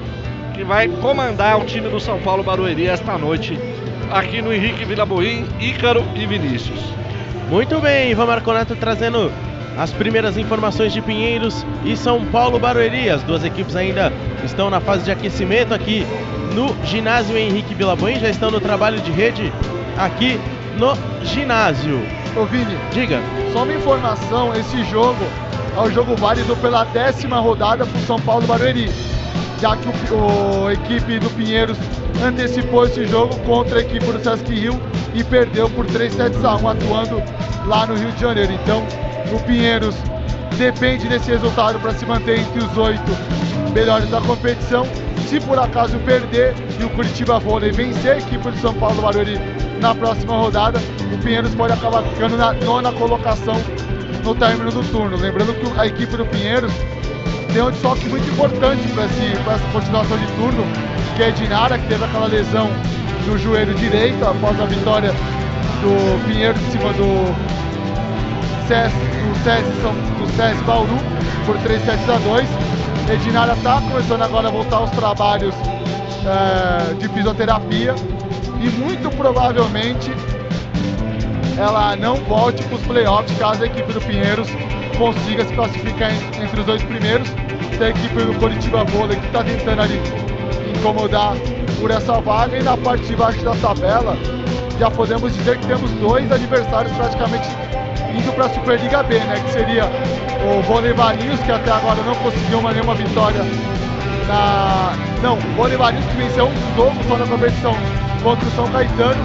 que 0.54 0.64
vai 0.64 0.88
comandar 0.88 1.60
o 1.60 1.66
time 1.66 1.90
do 1.90 2.00
São 2.00 2.18
Paulo 2.20 2.42
Barueri 2.42 2.88
esta 2.88 3.18
noite 3.18 3.60
aqui 4.10 4.42
no 4.42 4.54
Henrique 4.54 4.86
Vila 4.86 5.06
Boim, 5.06 5.46
Ícaro 5.60 6.04
e 6.16 6.26
Vinícius. 6.26 6.80
Muito 7.50 7.80
bem, 7.82 8.12
Ivan 8.12 8.26
Marconato 8.26 8.76
trazendo 8.76 9.32
as 9.78 9.92
primeiras 9.92 10.38
informações 10.38 10.94
de 10.94 11.02
Pinheiros 11.02 11.66
e 11.86 11.96
São 11.96 12.26
Paulo 12.26 12.58
Barueri. 12.58 13.10
As 13.10 13.22
duas 13.24 13.44
equipes 13.44 13.76
ainda 13.76 14.12
estão 14.44 14.70
na 14.70 14.80
fase 14.80 15.04
de 15.04 15.12
aquecimento 15.12 15.74
aqui 15.74 16.06
no 16.56 16.76
ginásio 16.86 17.38
Henrique 17.38 17.76
Vilaboim, 17.76 18.20
já 18.20 18.30
estão 18.30 18.50
no 18.50 18.62
trabalho 18.62 19.00
de 19.02 19.12
rede 19.12 19.52
aqui 19.98 20.40
no 20.78 20.98
ginásio. 21.26 22.02
Ô 22.38 22.46
Vini, 22.46 22.78
Diga. 22.92 23.20
só 23.52 23.64
uma 23.64 23.74
informação, 23.74 24.54
esse 24.54 24.84
jogo 24.84 25.18
é 25.76 25.80
o 25.82 25.90
jogo 25.90 26.16
válido 26.16 26.56
pela 26.58 26.84
décima 26.84 27.40
rodada 27.40 27.86
para 27.86 27.98
o 27.98 28.02
São 28.06 28.20
Paulo 28.20 28.46
Barueri, 28.46 28.92
já 29.60 29.76
que 29.76 29.88
o, 29.90 29.94
o- 30.64 30.68
a 30.68 30.74
equipe 30.74 31.20
do 31.20 31.30
Pinheiros 31.32 31.78
antecipou 32.24 32.86
esse 32.86 33.06
jogo 33.08 33.36
contra 33.40 33.80
a 33.80 33.82
equipe 33.82 34.06
do 34.06 34.20
Sesc 34.20 34.54
Rio 34.54 34.80
e 35.14 35.24
perdeu 35.24 35.70
por 35.70 35.86
3 35.88 36.14
sets 36.14 36.44
a 36.46 36.56
1 36.56 36.68
atuando 36.70 37.24
lá 37.66 37.88
no 37.88 37.96
Rio 37.96 38.12
de 38.12 38.22
Janeiro. 38.22 38.54
Então, 38.54 38.84
o 39.32 39.40
Pinheiros 39.44 39.96
depende 40.58 41.08
desse 41.08 41.32
resultado 41.32 41.80
para 41.80 41.94
se 41.94 42.06
manter 42.06 42.40
entre 42.40 42.60
os 42.60 42.78
oito 42.78 43.12
melhores 43.74 44.10
da 44.10 44.22
competição. 44.22 44.86
Se 45.28 45.40
por 45.42 45.58
acaso 45.60 45.98
perder 46.00 46.54
e 46.80 46.84
o 46.84 46.90
Curitiba 46.92 47.40
Vôlei 47.40 47.72
vencer 47.72 48.12
a 48.14 48.18
equipe 48.18 48.50
do 48.50 48.58
São 48.60 48.74
Paulo 48.76 49.02
Barueri 49.02 49.40
na 49.80 49.94
próxima 49.94 50.36
rodada, 50.36 50.80
o 51.14 51.18
Pinheiros 51.20 51.54
pode 51.56 51.74
acabar 51.74 52.04
ficando 52.04 52.38
na 52.38 52.54
nona 52.54 52.92
colocação 52.94 53.56
no 54.24 54.36
término 54.36 54.72
do 54.72 54.84
turno. 54.92 55.18
Lembrando 55.18 55.54
que 55.54 55.80
a 55.80 55.88
equipe 55.88 56.18
do 56.18 56.26
Pinheiros 56.26 56.72
tem 57.54 57.62
um 57.62 57.72
desfoque 57.72 58.08
muito 58.10 58.30
importante 58.30 58.82
para 58.90 59.04
essa 59.54 59.68
continuação 59.72 60.18
de 60.18 60.28
turno, 60.34 60.64
que 61.16 61.24
é 61.24 61.32
Dinara, 61.32 61.78
que 61.78 61.88
teve 61.88 62.04
aquela 62.04 62.28
lesão 62.28 62.70
no 63.26 63.38
joelho 63.38 63.74
direito 63.76 64.24
após 64.26 64.60
a 64.60 64.66
vitória 64.66 65.12
do 65.82 66.26
Pinheiro 66.26 66.58
em 66.58 66.72
cima 66.72 66.94
do 66.94 67.36
SES, 68.68 68.94
do 69.82 70.58
do 70.58 70.66
Bauru 70.66 70.98
por 71.46 71.58
3 71.60 71.82
sets 71.84 72.10
a 72.10 72.18
2. 72.18 72.48
Edinara 73.10 73.54
está 73.54 73.80
começando 73.82 74.22
agora 74.22 74.50
a 74.50 74.52
voltar 74.52 74.78
aos 74.78 74.92
trabalhos 74.92 75.56
eh, 76.26 76.94
de 76.96 77.08
fisioterapia 77.08 77.96
e 78.60 78.70
muito 78.70 79.10
provavelmente 79.16 80.12
ela 81.58 81.96
não 81.96 82.16
volte 82.18 82.64
para 82.64 82.76
os 82.76 82.82
playoffs 82.84 83.38
caso 83.38 83.64
a 83.64 83.66
equipe 83.66 83.92
do 83.92 84.02
Pinheiros 84.02 84.48
consiga 84.98 85.46
se 85.46 85.54
classificar 85.54 86.12
en- 86.12 86.44
entre 86.44 86.60
os 86.60 86.66
dois 86.66 86.84
primeiros. 86.84 87.28
Tem 87.78 87.88
a 87.88 87.90
equipe 87.90 88.16
do 88.22 88.34
Curitiba 88.40 88.84
Vôlei 88.86 89.18
que 89.18 89.26
está 89.28 89.44
tentando 89.44 89.82
ali 89.82 90.02
incomodar 90.76 91.36
por 91.80 91.92
essa 91.92 92.20
vaga 92.22 92.58
e 92.58 92.64
na 92.64 92.78
parte 92.78 93.06
de 93.06 93.16
baixo 93.16 93.44
da 93.44 93.56
tabela 93.56 94.16
já 94.80 94.90
podemos 94.92 95.36
dizer 95.36 95.58
que 95.58 95.66
temos 95.68 95.90
dois 95.94 96.32
adversários 96.32 96.96
praticamente 96.96 97.48
indo 98.16 98.32
para 98.34 98.46
a 98.46 98.50
Superliga 98.50 99.02
B, 99.04 99.16
né? 99.20 99.40
Que 99.46 99.52
seria 99.54 99.86
o 99.86 100.62
Vôlei 100.64 100.94
Valinhos, 100.94 101.40
que 101.42 101.52
até 101.52 101.72
agora 101.72 102.02
não 102.04 102.16
conseguiu 102.16 102.60
uma- 102.60 102.72
nenhuma 102.72 102.94
vitória 102.96 103.42
na. 104.28 104.94
Não, 105.22 105.34
o 105.38 105.56
Vôlei 105.56 105.78
Valinhos 105.78 106.06
que 106.06 106.16
venceu 106.18 106.48
um 106.48 106.76
jogo 106.76 106.96
só 107.08 107.18
na 107.18 107.26
competição 107.26 107.76
contra 108.28 108.46
o 108.46 108.52
São 108.52 108.68
Caetano. 108.68 109.24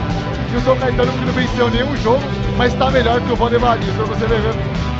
E 0.52 0.56
o 0.56 0.60
São 0.60 0.76
Caetano 0.76 1.10
que 1.12 1.24
não 1.24 1.32
venceu 1.32 1.70
nenhum 1.70 1.96
jogo, 1.96 2.22
mas 2.56 2.72
está 2.72 2.88
melhor 2.88 3.20
que 3.20 3.32
o 3.32 3.36
Vôlei 3.36 3.58
Valinhos. 3.58 3.96
Pra 3.96 4.04
você 4.04 4.26
ver, 4.26 4.40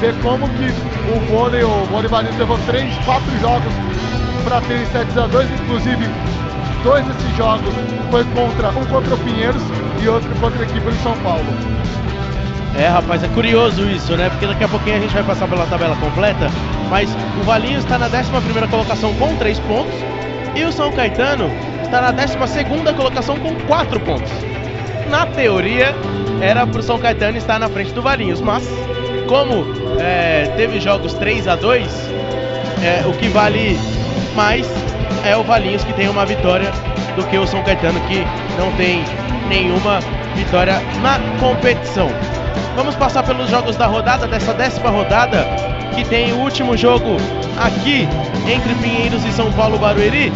ver 0.01 0.15
como 0.23 0.49
que 0.49 0.65
o 1.13 1.21
vôlei, 1.31 1.63
o 1.63 1.85
Vôlei 1.87 2.09
Valinhos 2.09 2.37
levou 2.37 2.59
três, 2.67 2.93
quatro 3.05 3.31
jogos 3.41 3.73
para 4.43 4.61
ter 4.63 4.85
7 4.87 5.21
a 5.21 5.27
2 5.29 5.49
inclusive 5.53 6.09
dois 6.83 7.05
desses 7.07 7.37
jogos 7.37 7.73
foi 8.11 8.25
contra 8.25 8.71
um 8.71 8.85
contra 8.87 9.15
o 9.15 9.19
Pinheiros 9.19 9.63
e 10.03 10.09
outro 10.09 10.29
contra 10.41 10.59
a 10.59 10.65
equipe 10.65 10.81
do 10.81 11.03
São 11.03 11.17
Paulo. 11.19 11.45
É, 12.77 12.89
rapaz, 12.89 13.23
é 13.23 13.29
curioso 13.29 13.89
isso, 13.89 14.17
né? 14.17 14.31
Porque 14.31 14.47
daqui 14.47 14.65
a 14.65 14.69
pouquinho 14.69 14.97
a 14.97 14.99
gente 14.99 15.15
vai 15.15 15.23
passar 15.23 15.47
pela 15.47 15.65
tabela 15.67 15.95
completa. 15.97 16.51
Mas 16.91 17.09
o 17.41 17.45
Valinhos 17.45 17.85
está 17.85 17.99
na 17.99 18.07
11 18.07 18.69
colocação 18.69 19.15
com 19.15 19.37
3 19.37 19.61
pontos. 19.61 19.95
E 20.57 20.65
o 20.65 20.73
São 20.73 20.91
Caetano 20.91 21.49
está 21.93 22.01
na 22.01 22.11
12 22.11 22.39
colocação 22.97 23.37
com 23.37 23.55
4 23.67 24.01
pontos. 24.01 24.33
Na 25.11 25.27
teoria, 25.27 25.95
era 26.41 26.67
pro 26.67 26.83
São 26.83 26.99
Caetano 26.99 27.37
estar 27.37 27.59
na 27.59 27.69
frente 27.69 27.93
do 27.93 28.01
Valinhos. 28.01 28.41
Mas, 28.41 28.67
como 29.29 29.67
é, 30.01 30.51
teve 30.57 30.81
jogos 30.81 31.13
3 31.13 31.47
a 31.49 31.55
2 31.55 31.87
é, 32.83 33.07
o 33.07 33.13
que 33.13 33.29
vale 33.29 33.79
mais 34.35 34.67
é 35.23 35.37
o 35.37 35.43
Valinhos 35.43 35.85
que 35.85 35.93
tem 35.93 36.09
uma 36.09 36.25
vitória 36.25 36.73
do 37.15 37.27
que 37.27 37.37
o 37.37 37.47
São 37.47 37.63
Caetano 37.63 38.01
que 38.09 38.25
não 38.59 38.73
tem 38.73 39.05
nenhuma 39.51 40.01
vitória 40.35 40.81
na 41.03 41.21
competição. 41.39 42.09
Vamos 42.75 42.95
passar 42.97 43.23
pelos 43.23 43.51
jogos 43.51 43.77
da 43.77 43.87
rodada, 43.87 44.27
dessa 44.27 44.55
décima 44.55 44.89
rodada, 44.89 45.45
que 45.95 46.07
tem 46.07 46.33
o 46.33 46.39
último 46.39 46.75
jogo 46.75 47.19
aqui 47.61 48.09
entre 48.51 48.75
Pinheiros 48.77 49.23
e 49.27 49.33
São 49.33 49.53
Paulo 49.53 49.79
Barueri. 49.79 50.33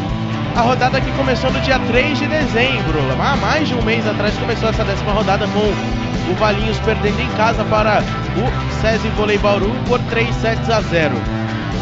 A 0.57 0.63
rodada 0.63 0.99
que 1.03 1.13
começou 1.13 1.53
no 1.53 1.61
dia 1.61 1.79
3 1.79 2.19
de 2.19 2.27
dezembro. 2.27 2.99
Há 3.21 3.37
mais 3.37 3.69
de 3.69 3.75
um 3.75 3.83
mês 3.83 4.07
atrás 4.07 4.35
começou 4.39 4.71
essa 4.71 4.83
décima 4.85 5.13
rodada 5.13 5.47
com 5.49 6.31
o 6.31 6.35
Valinhos 6.37 6.79
perdendo 6.79 7.21
em 7.21 7.29
casa 7.37 7.63
para 7.65 8.01
o 8.01 8.81
SESI 8.81 9.09
Volei 9.19 9.37
Bauru 9.37 9.71
por 9.87 10.01
3 10.09 10.35
sets 10.37 10.71
a 10.71 10.81
0. 10.81 11.15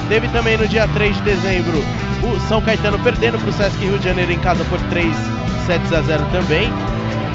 Teve 0.08 0.26
também 0.28 0.56
no 0.56 0.66
dia 0.66 0.88
3 0.88 1.14
de 1.16 1.22
dezembro 1.22 1.84
o 2.24 2.40
São 2.48 2.60
Caetano 2.60 2.98
perdendo 2.98 3.38
para 3.38 3.48
o 3.48 3.52
Sesc 3.52 3.78
Rio 3.78 3.96
de 3.96 4.06
Janeiro 4.06 4.32
em 4.32 4.40
casa 4.40 4.64
por 4.64 4.80
3 4.90 5.14
sets 5.66 5.92
a 5.92 6.02
0 6.02 6.24
também. 6.32 6.68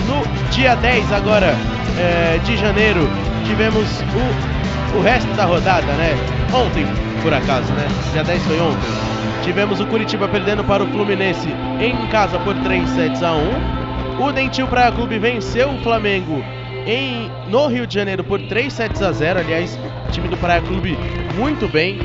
No 0.08 0.51
dia 0.51 0.75
10 0.75 1.13
agora 1.13 1.55
é, 1.98 2.38
de 2.43 2.58
janeiro 2.58 3.10
tivemos 3.46 3.88
o, 4.13 4.98
o 4.98 5.01
resto 5.01 5.34
da 5.38 5.46
rodada, 5.46 5.93
né? 5.93 6.17
Ontem, 6.53 6.86
por 7.24 7.34
acaso, 7.34 7.72
né? 7.72 7.88
Dia 8.12 8.25
10 8.25 8.43
foi 8.43 8.60
ontem. 8.60 9.28
Tivemos 9.43 9.79
o 9.79 9.86
Curitiba 9.88 10.27
perdendo 10.27 10.63
para 10.63 10.84
o 10.84 10.88
Fluminense 10.88 11.48
em 11.79 11.96
casa 12.08 12.38
por 12.39 12.55
3 12.55 12.88
sets 12.89 13.24
a 13.24 13.34
1. 13.34 14.24
O 14.24 14.31
Dentil 14.31 14.67
Praia 14.67 14.91
Clube 14.91 15.17
venceu 15.17 15.69
o 15.69 15.79
Flamengo 15.81 16.43
em, 16.86 17.31
no 17.50 17.67
Rio 17.67 17.88
de 17.88 17.96
Janeiro 17.96 18.24
por 18.24 18.39
3 18.41 18.72
sets 18.72 19.01
a 19.01 19.12
0. 19.12 19.39
Aliás, 19.39 19.79
o 20.08 20.12
time 20.12 20.27
do 20.27 20.38
Praia 20.38 20.62
Clube 20.62 20.98
muito 21.36 21.67
bem, 21.67 22.00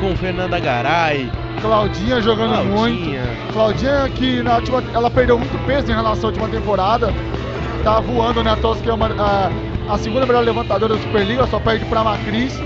com 0.00 0.16
Fernanda 0.16 0.58
Garay, 0.58 1.30
Claudinha 1.60 2.20
jogando 2.22 2.52
Claudinha. 2.66 3.20
muito. 3.22 3.52
Claudinha 3.52 4.08
que 4.14 4.42
na 4.42 4.56
última, 4.56 4.82
ela 4.94 5.10
perdeu 5.10 5.38
muito 5.38 5.66
peso 5.66 5.92
em 5.92 5.94
relação 5.94 6.30
à 6.30 6.32
última 6.32 6.48
temporada. 6.48 7.12
Tá 7.84 8.00
voando, 8.00 8.42
né? 8.42 8.52
A 8.52 8.56
Tos, 8.56 8.80
que 8.80 8.88
é 8.88 8.92
uma, 8.92 9.06
a, 9.06 9.50
a 9.92 9.98
segunda 9.98 10.26
melhor 10.26 10.44
levantadora 10.44 10.94
da 10.94 11.00
Superliga, 11.00 11.46
só 11.46 11.58
perde 11.60 11.84
pra 11.86 12.02
Macris. 12.02 12.58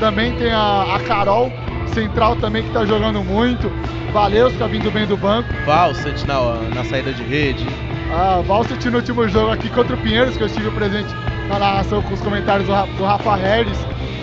Também 0.00 0.32
tem 0.36 0.50
a, 0.52 0.96
a 0.96 1.00
Carol, 1.00 1.52
central 1.94 2.36
também 2.36 2.62
que 2.62 2.70
tá 2.70 2.84
jogando 2.84 3.22
muito. 3.22 3.70
Valeu, 4.12 4.50
tá 4.58 4.66
vindo 4.66 4.90
bem 4.90 5.06
do 5.06 5.16
banco. 5.16 5.48
Valsat 5.64 6.26
na, 6.26 6.40
na 6.74 6.84
saída 6.84 7.12
de 7.12 7.22
rede. 7.22 7.66
A 8.12 8.40
Valsat 8.42 8.90
no 8.90 8.98
último 8.98 9.28
jogo 9.28 9.52
aqui 9.52 9.68
contra 9.70 9.94
o 9.94 9.98
Pinheiros, 9.98 10.36
que 10.36 10.42
eu 10.42 10.46
estive 10.46 10.70
presente 10.70 11.14
na 11.48 11.58
narração 11.58 12.02
com 12.02 12.14
os 12.14 12.20
comentários 12.20 12.66
do, 12.66 12.96
do 12.96 13.04
Rafa 13.04 13.36
Harris. 13.36 13.78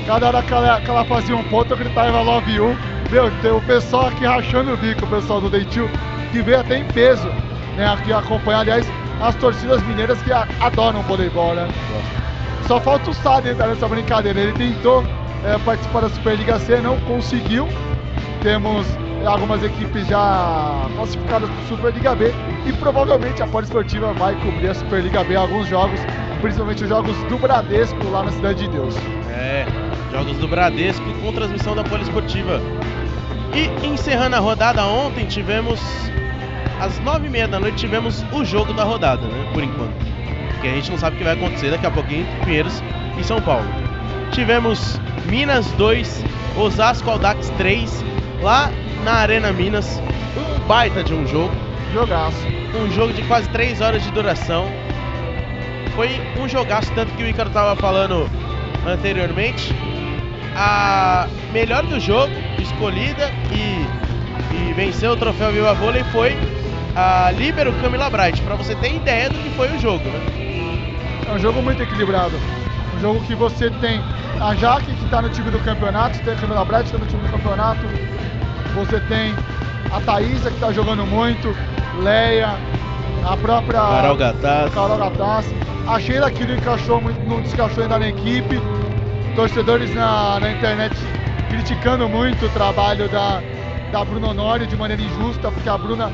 Cada 0.05 0.27
hora 0.27 0.41
que 0.41 0.53
ela, 0.53 0.81
que 0.81 0.89
ela 0.89 1.05
fazia 1.05 1.36
um 1.36 1.43
ponto, 1.43 1.71
eu 1.74 1.77
gritava 1.77 2.21
Love 2.21 2.51
You. 2.51 2.77
Meu, 3.12 3.31
tem 3.41 3.51
o 3.51 3.62
pessoal 3.62 4.07
aqui 4.07 4.25
rachando 4.25 4.74
o 4.74 4.77
bico, 4.77 5.05
o 5.05 5.09
pessoal 5.09 5.39
do 5.39 5.50
Dentil, 5.50 5.89
que 6.31 6.41
veio 6.41 6.59
até 6.59 6.77
em 6.77 6.86
peso, 6.86 7.27
né, 7.77 7.88
aqui 7.88 8.12
acompanhar, 8.12 8.59
aliás, 8.59 8.86
as 9.21 9.36
torcidas 9.36 9.81
mineiras 9.83 10.21
que 10.21 10.31
adoram 10.31 11.01
voleibol, 11.03 11.53
né? 11.55 11.67
Só 12.67 12.81
falta 12.81 13.09
o 13.09 13.13
Sade 13.13 13.50
entrar 13.50 13.67
nessa 13.67 13.88
brincadeira. 13.88 14.39
Ele 14.39 14.51
tentou 14.53 15.03
é, 15.48 15.58
participar 15.60 16.01
da 16.01 16.10
Superliga 16.10 16.60
C, 16.60 16.77
não 16.82 17.00
conseguiu. 17.01 17.68
Temos 18.42 18.86
algumas 19.25 19.63
equipes 19.63 20.06
já 20.08 20.88
classificadas 20.96 21.50
para 21.50 21.63
Superliga 21.68 22.16
B 22.16 22.34
e 22.66 22.74
provavelmente 22.74 23.42
a 23.42 23.48
Poliesportiva 23.48 24.13
vai 24.13 24.36
cobrir 24.42 24.70
a 24.70 24.75
Superliga 24.75 25.24
B 25.24 25.36
alguns 25.36 25.68
jogos, 25.68 26.00
principalmente 26.42 26.84
os 26.84 26.89
jogos 26.89 27.16
do 27.24 27.38
Bradesco 27.38 27.98
lá 28.10 28.24
na 28.24 28.32
Cidade 28.32 28.66
de 28.66 28.70
Deus. 28.70 28.96
É. 29.30 29.66
Jogos 30.12 30.38
do 30.38 30.48
Bradesco 30.48 31.06
com 31.22 31.34
transmissão 31.34 31.75
da 31.75 31.84
Poliesportiva. 31.84 32.62
E 33.54 33.88
encerrando 33.88 34.36
a 34.36 34.39
rodada 34.39 34.86
ontem, 34.86 35.25
tivemos 35.25 35.80
às 36.80 37.00
nove 37.00 37.27
e 37.27 37.30
meia 37.30 37.48
da 37.48 37.60
noite 37.60 37.77
tivemos 37.77 38.24
o 38.32 38.46
jogo 38.46 38.72
da 38.74 38.84
rodada, 38.84 39.25
né? 39.25 39.50
Por 39.54 39.63
enquanto. 39.63 39.96
Porque 40.54 40.68
a 40.68 40.72
gente 40.72 40.92
não 40.92 40.98
sabe 40.98 41.16
o 41.16 41.20
que 41.20 41.24
vai 41.24 41.34
acontecer 41.34 41.72
daqui 41.72 41.86
a 41.86 41.92
pouquinho 41.92 42.22
entre 42.22 42.46
Pinheiros 42.46 42.84
e 43.20 43.24
São 43.24 43.42
Paulo. 43.42 43.66
Tivemos 44.32 45.00
Minas 45.29 45.69
2, 45.74 46.24
Osasco 46.57 47.10
Aldax 47.10 47.50
3, 47.57 48.03
lá 48.41 48.72
na 49.03 49.13
Arena 49.13 49.51
Minas. 49.51 50.01
Um 50.38 50.60
baita 50.67 51.03
de 51.03 51.13
um 51.13 51.27
jogo. 51.27 51.53
Jogaço. 51.93 52.38
Um 52.75 52.89
jogo 52.91 53.12
de 53.12 53.22
quase 53.24 53.50
3 53.50 53.81
horas 53.81 54.03
de 54.03 54.12
duração. 54.12 54.65
Foi 55.96 56.10
um 56.39 56.48
jogaço, 56.48 56.91
tanto 56.93 57.12
que 57.13 57.24
o 57.24 57.27
Icaro 57.27 57.50
tava 57.50 57.75
falando 57.75 58.29
anteriormente. 58.86 59.75
A 60.55 61.27
melhor 61.51 61.84
do 61.86 62.00
jogo, 62.00 62.34
escolhida 62.60 63.29
e, 63.51 63.86
e 64.55 64.74
venceu 64.74 65.12
o 65.12 65.17
troféu 65.17 65.51
Viva 65.51 65.74
Vôlei 65.74 66.03
foi 66.05 66.36
a 66.96 67.31
Libero 67.31 67.72
Camila 67.74 68.10
Bright, 68.10 68.41
para 68.41 68.55
você 68.55 68.74
ter 68.75 68.96
ideia 68.96 69.29
do 69.29 69.38
que 69.38 69.50
foi 69.51 69.67
o 69.75 69.79
jogo, 69.79 70.03
né? 70.05 70.19
É 71.27 71.31
um 71.31 71.39
jogo 71.39 71.62
muito 71.62 71.84
equilibrado. 71.84 72.34
Um 72.96 73.01
jogo 73.01 73.22
que 73.25 73.36
você 73.36 73.69
tem 73.69 74.01
a 74.39 74.56
Jaque, 74.56 74.94
que 74.94 75.06
está 75.06 75.22
no 75.22 75.29
time 75.29 75.50
do 75.51 75.60
campeonato, 75.60 76.20
tem 76.20 76.34
a 76.34 76.38
Camila 76.38 76.65
que 76.65 76.75
está 76.75 76.98
no 76.98 77.06
time 77.06 77.22
do 77.24 77.32
campeonato. 77.32 77.82
Você 78.75 79.00
tem 79.01 79.34
a 79.91 80.00
Thaísa, 80.01 80.50
que 80.50 80.56
está 80.56 80.72
jogando 80.72 81.06
muito, 81.06 81.56
Leia, 82.01 82.56
a 83.25 83.38
própria 83.38 83.79
Carol 83.79 84.17
Gataz. 84.17 84.74
Carol 84.74 84.98
Gataz. 84.98 85.46
A 85.88 86.00
Sheila, 86.00 86.29
que 86.29 86.46
não 86.46 86.56
encaixou, 86.56 87.01
não 87.27 87.41
descaixou 87.41 87.84
ainda 87.84 87.98
na 87.98 88.10
equipe. 88.10 88.62
Torcedores 89.36 89.94
na, 89.94 90.39
na 90.39 90.51
internet 90.51 90.96
criticando 91.50 92.10
muito 92.10 92.46
o 92.46 92.50
trabalho 92.50 93.08
da, 93.10 93.41
da 93.91 94.03
Bruna 94.03 94.29
Honório 94.29 94.67
de 94.67 94.75
maneira 94.75 95.01
injusta, 95.01 95.51
porque 95.51 95.70
a 95.70 95.77
Bruna 95.77 96.12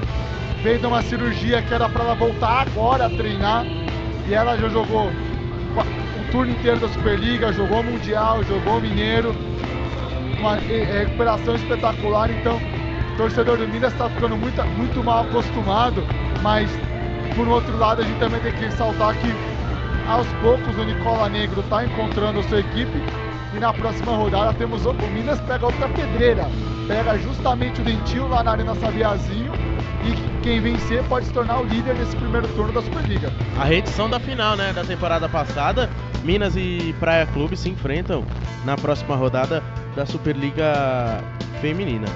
veio 0.61 0.79
de 0.79 0.85
uma 0.85 1.01
cirurgia 1.01 1.61
que 1.61 1.73
era 1.73 1.89
para 1.89 2.03
ela 2.03 2.15
voltar 2.15 2.67
agora 2.67 3.05
a 3.05 3.09
treinar 3.09 3.65
e 4.27 4.33
ela 4.33 4.57
já 4.57 4.69
jogou 4.69 5.11
turno 6.33 6.51
inteiro 6.51 6.79
da 6.79 6.89
Superliga, 6.89 7.53
jogou 7.53 7.83
Mundial, 7.83 8.43
jogou 8.43 8.81
Mineiro, 8.81 9.35
uma 10.39 10.55
recuperação 10.55 11.53
espetacular. 11.53 12.31
Então, 12.31 12.59
o 13.13 13.17
torcedor 13.17 13.57
do 13.57 13.67
Minas 13.67 13.93
está 13.93 14.09
ficando 14.09 14.35
muito, 14.35 14.63
muito 14.75 15.03
mal 15.03 15.25
acostumado, 15.25 16.03
mas 16.41 16.67
por 17.35 17.47
outro 17.47 17.77
lado, 17.77 18.01
a 18.01 18.03
gente 18.03 18.17
também 18.17 18.39
tem 18.41 18.51
que 18.51 18.65
ressaltar 18.65 19.15
que 19.15 19.31
aos 20.09 20.25
poucos 20.41 20.75
o 20.75 20.83
Nicola 20.83 21.29
Negro 21.29 21.61
está 21.61 21.85
encontrando 21.85 22.39
a 22.39 22.43
sua 22.43 22.61
equipe 22.61 23.03
e 23.55 23.59
na 23.59 23.71
próxima 23.71 24.13
rodada 24.13 24.53
temos 24.53 24.87
o, 24.87 24.93
Minas 25.13 25.39
pega 25.41 25.67
outra 25.67 25.87
pedreira, 25.89 26.47
pega 26.87 27.15
justamente 27.19 27.79
o 27.79 27.83
Dentil 27.83 28.27
lá 28.27 28.41
na 28.41 28.53
Arena 28.53 28.73
Sabiazinho 28.73 29.51
e 30.03 30.41
quem 30.41 30.59
vencer 30.59 31.03
pode 31.03 31.27
se 31.27 31.31
tornar 31.31 31.59
o 31.59 31.63
líder 31.63 31.93
desse 31.93 32.15
primeiro 32.15 32.47
turno 32.49 32.73
da 32.73 32.81
Superliga. 32.81 33.31
A 33.59 33.65
reedição 33.65 34.09
da 34.09 34.19
final, 34.19 34.55
né, 34.55 34.73
da 34.73 34.83
temporada 34.83 35.29
passada, 35.29 35.87
Minas 36.23 36.55
e 36.55 36.95
Praia 36.99 37.25
Clube 37.27 37.57
se 37.57 37.69
enfrentam 37.69 38.25
na 38.65 38.75
próxima 38.77 39.15
rodada 39.15 39.61
da 39.95 40.05
Superliga 40.05 41.21
Feminina. 41.61 42.07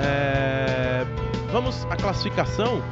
É... 0.00 1.04
Vamos 1.52 1.86
à 1.90 1.96
classificação 1.96 2.82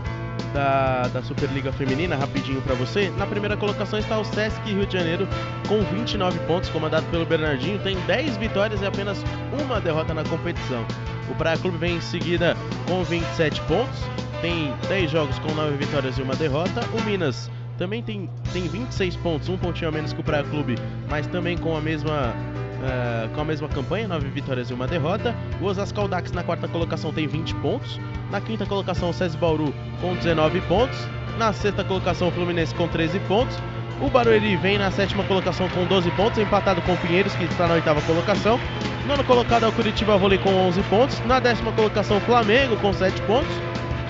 da, 0.52 1.08
da 1.08 1.22
Superliga 1.22 1.72
Feminina, 1.72 2.16
rapidinho 2.16 2.60
para 2.62 2.74
você. 2.74 3.10
Na 3.16 3.26
primeira 3.26 3.56
colocação 3.56 3.98
está 3.98 4.18
o 4.18 4.24
Sesc 4.24 4.60
Rio 4.64 4.86
de 4.86 4.94
Janeiro 4.94 5.28
com 5.68 5.80
29 5.94 6.38
pontos, 6.40 6.70
comandado 6.70 7.06
pelo 7.06 7.26
Bernardinho. 7.26 7.78
Tem 7.80 7.98
10 8.06 8.36
vitórias 8.36 8.80
e 8.80 8.86
apenas 8.86 9.22
uma 9.62 9.80
derrota 9.80 10.14
na 10.14 10.24
competição. 10.24 10.84
O 11.30 11.34
Praia 11.34 11.58
Clube 11.58 11.76
vem 11.76 11.96
em 11.96 12.00
seguida 12.00 12.56
com 12.86 13.02
27 13.02 13.60
pontos, 13.62 13.98
tem 14.40 14.72
10 14.88 15.10
jogos 15.10 15.38
com 15.40 15.52
9 15.52 15.76
vitórias 15.76 16.16
e 16.18 16.22
uma 16.22 16.34
derrota. 16.34 16.80
O 16.92 17.02
Minas 17.02 17.50
também 17.78 18.02
tem, 18.02 18.28
tem 18.52 18.66
26 18.68 19.16
pontos, 19.16 19.48
um 19.48 19.56
pontinho 19.56 19.88
a 19.88 19.92
menos 19.92 20.12
que 20.12 20.20
o 20.20 20.24
Praia 20.24 20.44
Clube, 20.44 20.76
mas 21.08 21.26
também 21.26 21.56
com 21.56 21.76
a 21.76 21.80
mesma 21.80 22.34
Uh, 22.76 23.34
com 23.34 23.40
a 23.40 23.44
mesma 23.44 23.68
campanha, 23.68 24.06
9 24.06 24.28
vitórias 24.28 24.70
e 24.70 24.74
uma 24.74 24.86
derrota. 24.86 25.34
O 25.62 25.64
Osasco 25.64 25.98
Aldax 25.98 26.30
na 26.32 26.44
quarta 26.44 26.68
colocação 26.68 27.10
tem 27.10 27.26
20 27.26 27.54
pontos. 27.56 27.98
Na 28.30 28.38
quinta 28.38 28.66
colocação, 28.66 29.08
o 29.08 29.14
SESI 29.14 29.36
Bauru 29.38 29.74
com 30.00 30.14
19 30.14 30.60
pontos. 30.60 30.96
Na 31.38 31.54
sexta 31.54 31.82
colocação, 31.82 32.28
o 32.28 32.30
Fluminense 32.30 32.74
com 32.74 32.86
13 32.86 33.18
pontos. 33.20 33.56
O 34.00 34.10
Barueri 34.10 34.56
vem 34.56 34.76
na 34.76 34.90
sétima 34.90 35.24
colocação 35.24 35.68
com 35.70 35.86
12 35.86 36.10
pontos, 36.12 36.38
empatado 36.38 36.82
com 36.82 36.92
o 36.92 36.96
Pinheiros, 36.98 37.34
que 37.34 37.44
está 37.44 37.66
na 37.66 37.74
oitava 37.74 38.02
colocação. 38.02 38.60
Nono 39.06 39.24
colocado 39.24 39.64
é 39.64 39.68
o 39.68 39.72
Curitiba 39.72 40.18
Vôlei 40.18 40.38
com 40.38 40.50
11 40.50 40.82
pontos. 40.82 41.18
Na 41.20 41.40
décima 41.40 41.72
colocação, 41.72 42.18
o 42.18 42.20
Flamengo 42.20 42.76
com 42.76 42.92
7 42.92 43.20
pontos. 43.22 43.50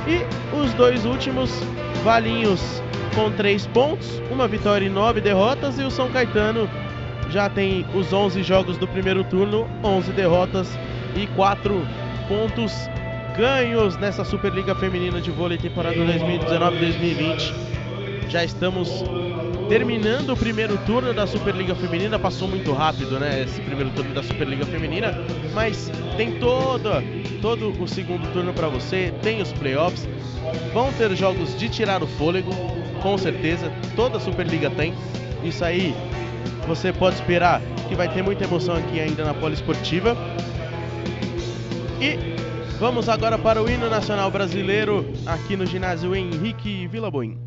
E 0.08 0.26
os 0.54 0.74
dois 0.74 1.04
últimos, 1.04 1.50
Valinhos 2.02 2.82
com 3.16 3.32
3 3.32 3.66
pontos, 3.68 4.22
uma 4.30 4.46
vitória 4.46 4.84
e 4.84 4.90
9 4.90 5.22
derrotas. 5.22 5.78
E 5.78 5.82
o 5.82 5.90
São 5.90 6.10
Caetano 6.10 6.68
já 7.30 7.48
tem 7.48 7.84
os 7.94 8.12
11 8.12 8.42
jogos 8.42 8.76
do 8.76 8.86
primeiro 8.86 9.24
turno, 9.24 9.66
11 9.82 10.12
derrotas 10.12 10.78
e 11.16 11.26
4 11.28 11.74
pontos 12.28 12.72
ganhos 13.36 13.96
nessa 13.96 14.22
Superliga 14.22 14.74
Feminina 14.74 15.20
de 15.20 15.30
Vôlei 15.30 15.56
temporada 15.56 15.96
2019-2020. 15.96 17.54
Já 18.28 18.44
estamos 18.44 19.02
terminando 19.68 20.30
o 20.30 20.36
primeiro 20.36 20.78
turno 20.78 21.12
da 21.12 21.26
Superliga 21.26 21.74
Feminina, 21.74 22.18
passou 22.18 22.46
muito 22.46 22.72
rápido, 22.72 23.18
né? 23.18 23.42
Esse 23.42 23.60
primeiro 23.60 23.90
turno 23.90 24.14
da 24.14 24.22
Superliga 24.22 24.64
Feminina, 24.64 25.12
mas 25.54 25.90
tem 26.16 26.38
todo, 26.38 26.90
todo 27.42 27.70
o 27.82 27.88
segundo 27.88 28.30
turno 28.32 28.52
para 28.52 28.68
você, 28.68 29.12
tem 29.22 29.42
os 29.42 29.52
playoffs, 29.52 30.08
vão 30.72 30.92
ter 30.92 31.14
jogos 31.16 31.58
de 31.58 31.68
tirar 31.68 32.02
o 32.02 32.06
fôlego, 32.06 32.50
com 33.02 33.18
certeza, 33.18 33.70
toda 33.94 34.18
a 34.18 34.20
Superliga 34.20 34.70
tem. 34.70 34.94
Isso 35.42 35.64
aí 35.64 35.94
você 36.66 36.92
pode 36.92 37.16
esperar 37.16 37.60
que 37.88 37.94
vai 37.94 38.08
ter 38.12 38.22
muita 38.22 38.44
emoção 38.44 38.76
aqui 38.76 39.00
ainda 39.00 39.24
na 39.24 39.34
Poliesportiva. 39.34 40.16
E 42.00 42.18
vamos 42.78 43.08
agora 43.08 43.38
para 43.38 43.62
o 43.62 43.70
hino 43.70 43.88
nacional 43.88 44.30
brasileiro 44.30 45.06
aqui 45.24 45.56
no 45.56 45.64
ginásio 45.64 46.14
Henrique 46.14 46.86
Vilaboim. 46.88 47.45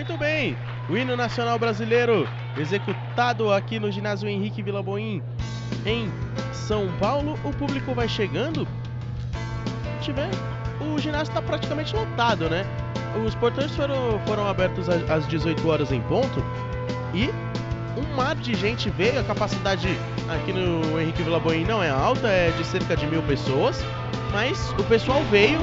Muito 0.00 0.16
bem, 0.16 0.56
o 0.88 0.96
hino 0.96 1.14
nacional 1.14 1.58
brasileiro 1.58 2.26
executado 2.56 3.52
aqui 3.52 3.78
no 3.78 3.92
ginásio 3.92 4.26
Henrique 4.26 4.62
Vilaboim 4.62 5.22
em 5.84 6.10
São 6.54 6.88
Paulo. 6.98 7.38
O 7.44 7.52
público 7.52 7.92
vai 7.92 8.08
chegando. 8.08 8.66
Tiver, 10.00 10.30
o 10.80 10.98
ginásio 10.98 11.30
está 11.30 11.42
praticamente 11.42 11.94
lotado, 11.94 12.48
né? 12.48 12.64
os 13.26 13.34
portões 13.34 13.76
foram, 13.76 14.18
foram 14.26 14.48
abertos 14.48 14.88
às 14.88 15.28
18 15.28 15.68
horas 15.68 15.92
em 15.92 16.00
ponto 16.00 16.42
e 17.12 17.28
um 17.94 18.16
mar 18.16 18.36
de 18.36 18.54
gente 18.54 18.88
veio. 18.88 19.20
A 19.20 19.24
capacidade 19.24 19.86
aqui 20.30 20.50
no 20.50 20.98
Henrique 20.98 21.22
Vilaboim 21.22 21.64
não 21.64 21.82
é 21.82 21.90
alta, 21.90 22.26
é 22.26 22.50
de 22.52 22.64
cerca 22.64 22.96
de 22.96 23.06
mil 23.06 23.22
pessoas, 23.24 23.84
mas 24.32 24.70
o 24.78 24.84
pessoal 24.84 25.22
veio 25.24 25.58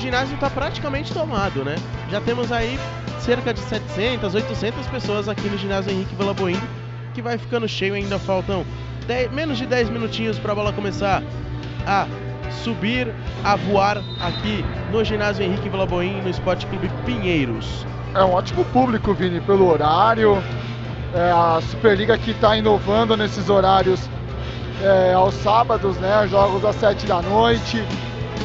ginásio 0.00 0.34
está 0.34 0.50
praticamente 0.50 1.12
tomado, 1.12 1.64
né? 1.64 1.76
Já 2.10 2.20
temos 2.20 2.50
aí 2.50 2.78
cerca 3.20 3.52
de 3.52 3.60
700, 3.60 4.34
800 4.34 4.86
pessoas 4.86 5.28
aqui 5.28 5.48
no 5.48 5.58
ginásio 5.58 5.92
Henrique 5.92 6.14
Vilaboim, 6.14 6.60
que 7.14 7.22
vai 7.22 7.38
ficando 7.38 7.68
cheio. 7.68 7.94
Ainda 7.94 8.18
faltam 8.18 8.64
10 9.06 9.30
menos 9.32 9.58
de 9.58 9.66
10 9.66 9.90
minutinhos 9.90 10.38
para 10.38 10.52
a 10.52 10.54
bola 10.54 10.72
começar 10.72 11.22
a 11.86 12.06
subir, 12.64 13.12
a 13.44 13.56
voar 13.56 13.98
aqui 14.20 14.64
no 14.90 15.04
ginásio 15.04 15.44
Henrique 15.44 15.68
Vilaboim, 15.68 16.20
no 16.22 16.30
Esporte 16.30 16.66
Clube 16.66 16.90
Pinheiros. 17.04 17.86
É 18.14 18.24
um 18.24 18.32
ótimo 18.32 18.64
público, 18.66 19.14
Vini, 19.14 19.40
pelo 19.40 19.70
horário. 19.70 20.42
É, 21.14 21.30
a 21.30 21.60
Superliga 21.70 22.16
que 22.16 22.30
está 22.30 22.56
inovando 22.56 23.16
nesses 23.16 23.48
horários 23.48 24.08
é, 24.82 25.12
aos 25.12 25.34
sábados, 25.34 25.96
né? 25.98 26.26
Jogos 26.28 26.64
às 26.64 26.76
7 26.76 27.06
da 27.06 27.20
noite. 27.22 27.84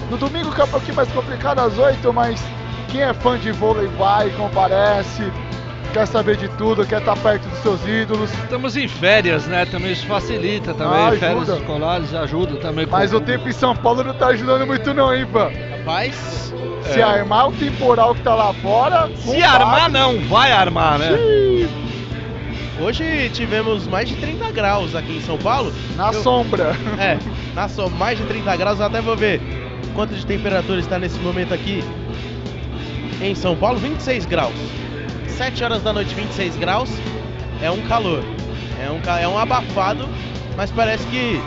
No 0.10 0.18
domingo 0.18 0.54
que 0.54 0.62
é 0.62 0.64
um 0.64 0.68
pouquinho 0.68 0.96
mais 0.96 1.12
complicado 1.12 1.60
às 1.60 1.78
8, 1.78 2.14
mas 2.14 2.52
quem 2.88 3.02
é 3.02 3.14
fã 3.14 3.38
de 3.40 3.52
vôlei 3.52 3.88
vai, 3.88 4.30
comparece, 4.32 5.34
quer 5.92 6.06
saber 6.08 6.38
de 6.38 6.48
tudo, 6.50 6.86
quer 6.86 7.00
estar 7.00 7.16
perto 7.18 7.50
dos 7.50 7.60
seus 7.60 7.86
ídolos. 7.88 8.32
Estamos 8.34 8.76
em 8.78 8.88
férias, 8.88 9.48
né? 9.48 9.66
Também 9.66 9.92
isso 9.94 10.06
facilita 10.06 10.74
também. 10.74 11.08
Ah, 11.08 11.12
férias 11.20 11.50
escolares 11.50 12.14
ajuda 12.14 12.58
também. 12.58 12.86
Mas 12.86 13.12
com- 13.12 13.18
o 13.18 13.22
tempo 13.22 13.50
em 13.50 13.54
São 13.54 13.76
Paulo 13.76 14.04
não 14.04 14.14
tá 14.14 14.28
ajudando 14.28 14.66
muito 14.68 14.94
não, 14.94 15.14
hein, 15.14 15.22
Ivan? 15.22 15.52
Rapaz, 15.72 16.54
Se 16.94 17.02
armar 17.02 17.48
o 17.50 17.52
temporal 17.54 18.14
que 18.14 18.22
tá 18.22 18.36
lá 18.36 18.54
fora... 18.54 19.10
Se 19.16 19.42
armar 19.42 19.90
não, 19.90 20.20
vai 20.28 20.52
armar, 20.52 21.00
né? 21.00 21.10
hoje 22.80 23.30
tivemos 23.32 23.88
mais 23.88 24.08
de 24.08 24.16
30 24.16 24.52
graus 24.52 24.94
aqui 24.94 25.18
em 25.18 25.22
São 25.22 25.38
Paulo. 25.38 25.74
Na 25.96 26.12
Eu- 26.12 26.22
sombra. 26.22 26.76
É, 27.00 27.18
na 27.56 27.68
só 27.68 27.90
mais 27.90 28.20
de 28.20 28.26
30 28.26 28.56
graus, 28.56 28.80
eu 28.80 28.86
até 28.86 29.02
vou 29.02 29.16
ver 29.16 29.42
quanto 29.94 30.14
de 30.14 30.26
temperatura 30.26 30.80
está 30.80 31.00
nesse 31.00 31.20
momento 31.20 31.54
aqui 31.54 31.84
em 33.22 33.34
São 33.34 33.56
Paulo, 33.56 33.78
26 33.80 34.26
graus. 34.26 34.54
7 35.28 35.64
horas 35.64 35.84
da 35.84 35.92
noite, 35.92 36.14
26 36.14 36.56
graus, 36.58 36.90
é 37.62 37.70
um 37.70 37.82
calor. 37.88 38.24
É 38.80 38.90
um, 38.90 39.20
é 39.20 39.28
um 39.28 39.38
abafado, 39.38 40.08
mas 40.58 40.72
parece 40.72 41.06
que 41.08 41.42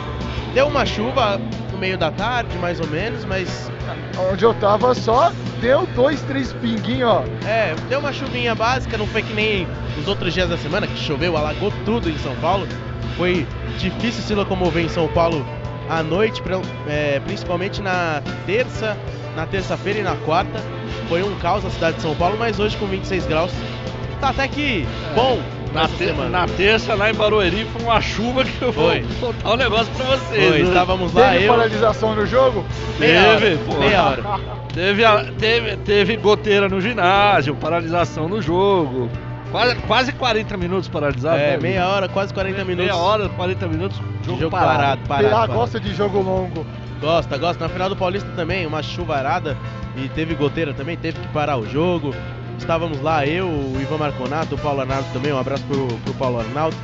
deu 0.53 0.67
uma 0.67 0.85
chuva 0.85 1.39
no 1.71 1.77
meio 1.77 1.97
da 1.97 2.11
tarde, 2.11 2.57
mais 2.57 2.79
ou 2.79 2.87
menos, 2.87 3.23
mas 3.25 3.69
Onde 4.31 4.43
eu 4.43 4.53
tava 4.55 4.93
só 4.93 5.31
deu 5.61 5.87
dois, 5.95 6.21
três 6.23 6.53
pinguinhos, 6.53 7.09
ó. 7.09 7.23
é, 7.45 7.73
deu 7.87 7.99
uma 7.99 8.13
chuvinha 8.13 8.53
básica, 8.53 8.97
não 8.97 9.07
foi 9.07 9.21
que 9.21 9.33
nem 9.33 9.67
os 9.97 10.07
outros 10.07 10.33
dias 10.33 10.49
da 10.49 10.57
semana, 10.57 10.87
que 10.87 10.97
choveu, 10.97 11.35
alagou 11.35 11.71
tudo 11.85 12.09
em 12.09 12.17
São 12.19 12.35
Paulo. 12.35 12.67
Foi 13.17 13.45
difícil 13.77 14.23
se 14.23 14.33
locomover 14.33 14.83
em 14.83 14.89
São 14.89 15.07
Paulo 15.09 15.45
à 15.89 16.03
noite, 16.03 16.41
pra- 16.41 16.61
é, 16.87 17.19
principalmente 17.25 17.81
na 17.81 18.21
terça, 18.45 18.97
na 19.35 19.45
terça-feira 19.45 19.99
e 19.99 20.03
na 20.03 20.15
quarta. 20.15 20.59
Foi 21.07 21.23
um 21.23 21.35
caos 21.39 21.65
a 21.65 21.69
cidade 21.69 21.97
de 21.97 22.01
São 22.03 22.15
Paulo, 22.15 22.35
mas 22.37 22.59
hoje 22.59 22.77
com 22.77 22.85
26 22.85 23.25
graus 23.25 23.51
tá 24.21 24.29
até 24.29 24.47
que 24.47 24.85
bom 25.15 25.39
Na, 25.73 25.87
semana. 25.87 26.29
na 26.29 26.45
terça, 26.47 26.93
lá 26.93 27.09
em 27.09 27.13
Barueri, 27.15 27.65
foi 27.71 27.81
uma 27.83 28.01
chuva 28.01 28.43
que 28.43 28.61
eu 28.61 28.71
vou 28.71 28.89
Foi. 28.91 29.05
soltar 29.19 29.53
um 29.53 29.55
negócio 29.55 29.87
pra 29.95 30.05
vocês. 30.05 30.49
Foi, 30.49 30.59
né? 30.61 30.67
estávamos 30.67 31.13
lá, 31.13 31.31
Teve 31.31 31.45
eu, 31.45 31.53
paralisação 31.53 32.15
no 32.15 32.25
jogo? 32.25 32.65
Teve, 32.99 33.57
pô. 33.65 33.75
meia 33.79 34.03
hora. 34.03 34.23
Teve, 34.73 35.03
a- 35.05 35.25
teve, 35.39 35.77
teve 35.77 36.17
goteira 36.17 36.67
no 36.69 36.79
ginásio, 36.81 37.55
paralisação 37.55 38.27
no 38.29 38.41
jogo. 38.41 39.09
Quase, 39.51 39.75
quase 39.81 40.11
40 40.11 40.57
minutos 40.57 40.87
paralisado. 40.87 41.37
É, 41.37 41.51
né, 41.51 41.57
meia 41.57 41.87
hora, 41.87 42.07
quase 42.07 42.33
40 42.33 42.57
minutos. 42.65 42.85
Meia 42.85 42.95
hora, 42.95 43.29
40 43.29 43.67
minutos, 43.67 43.97
jogo, 44.23 44.39
jogo 44.39 44.51
parado. 44.51 44.77
parado, 44.77 45.01
parado. 45.07 45.29
PA 45.29 45.35
parado. 45.35 45.53
gosta 45.53 45.79
de 45.79 45.93
jogo 45.93 46.21
longo. 46.21 46.65
Gosta, 47.01 47.37
gosta. 47.37 47.63
Na 47.63 47.69
final 47.69 47.89
do 47.89 47.95
Paulista 47.95 48.29
também, 48.35 48.65
uma 48.65 48.83
chuvarada 48.83 49.57
e 49.95 50.07
teve 50.09 50.35
goteira 50.35 50.73
também, 50.73 50.97
teve 50.97 51.19
que 51.19 51.27
parar 51.29 51.57
o 51.57 51.67
jogo. 51.67 52.13
Estávamos 52.57 53.01
lá, 53.01 53.25
eu, 53.25 53.47
o 53.47 53.77
Ivan 53.81 53.97
Marconato, 53.97 54.55
o 54.55 54.57
Paulo 54.57 54.81
Arnaldo 54.81 55.07
também, 55.13 55.31
um 55.31 55.39
abraço 55.39 55.63
pro, 55.63 55.87
pro 55.87 56.13
Paulo 56.15 56.39
Arnaldo. 56.39 56.75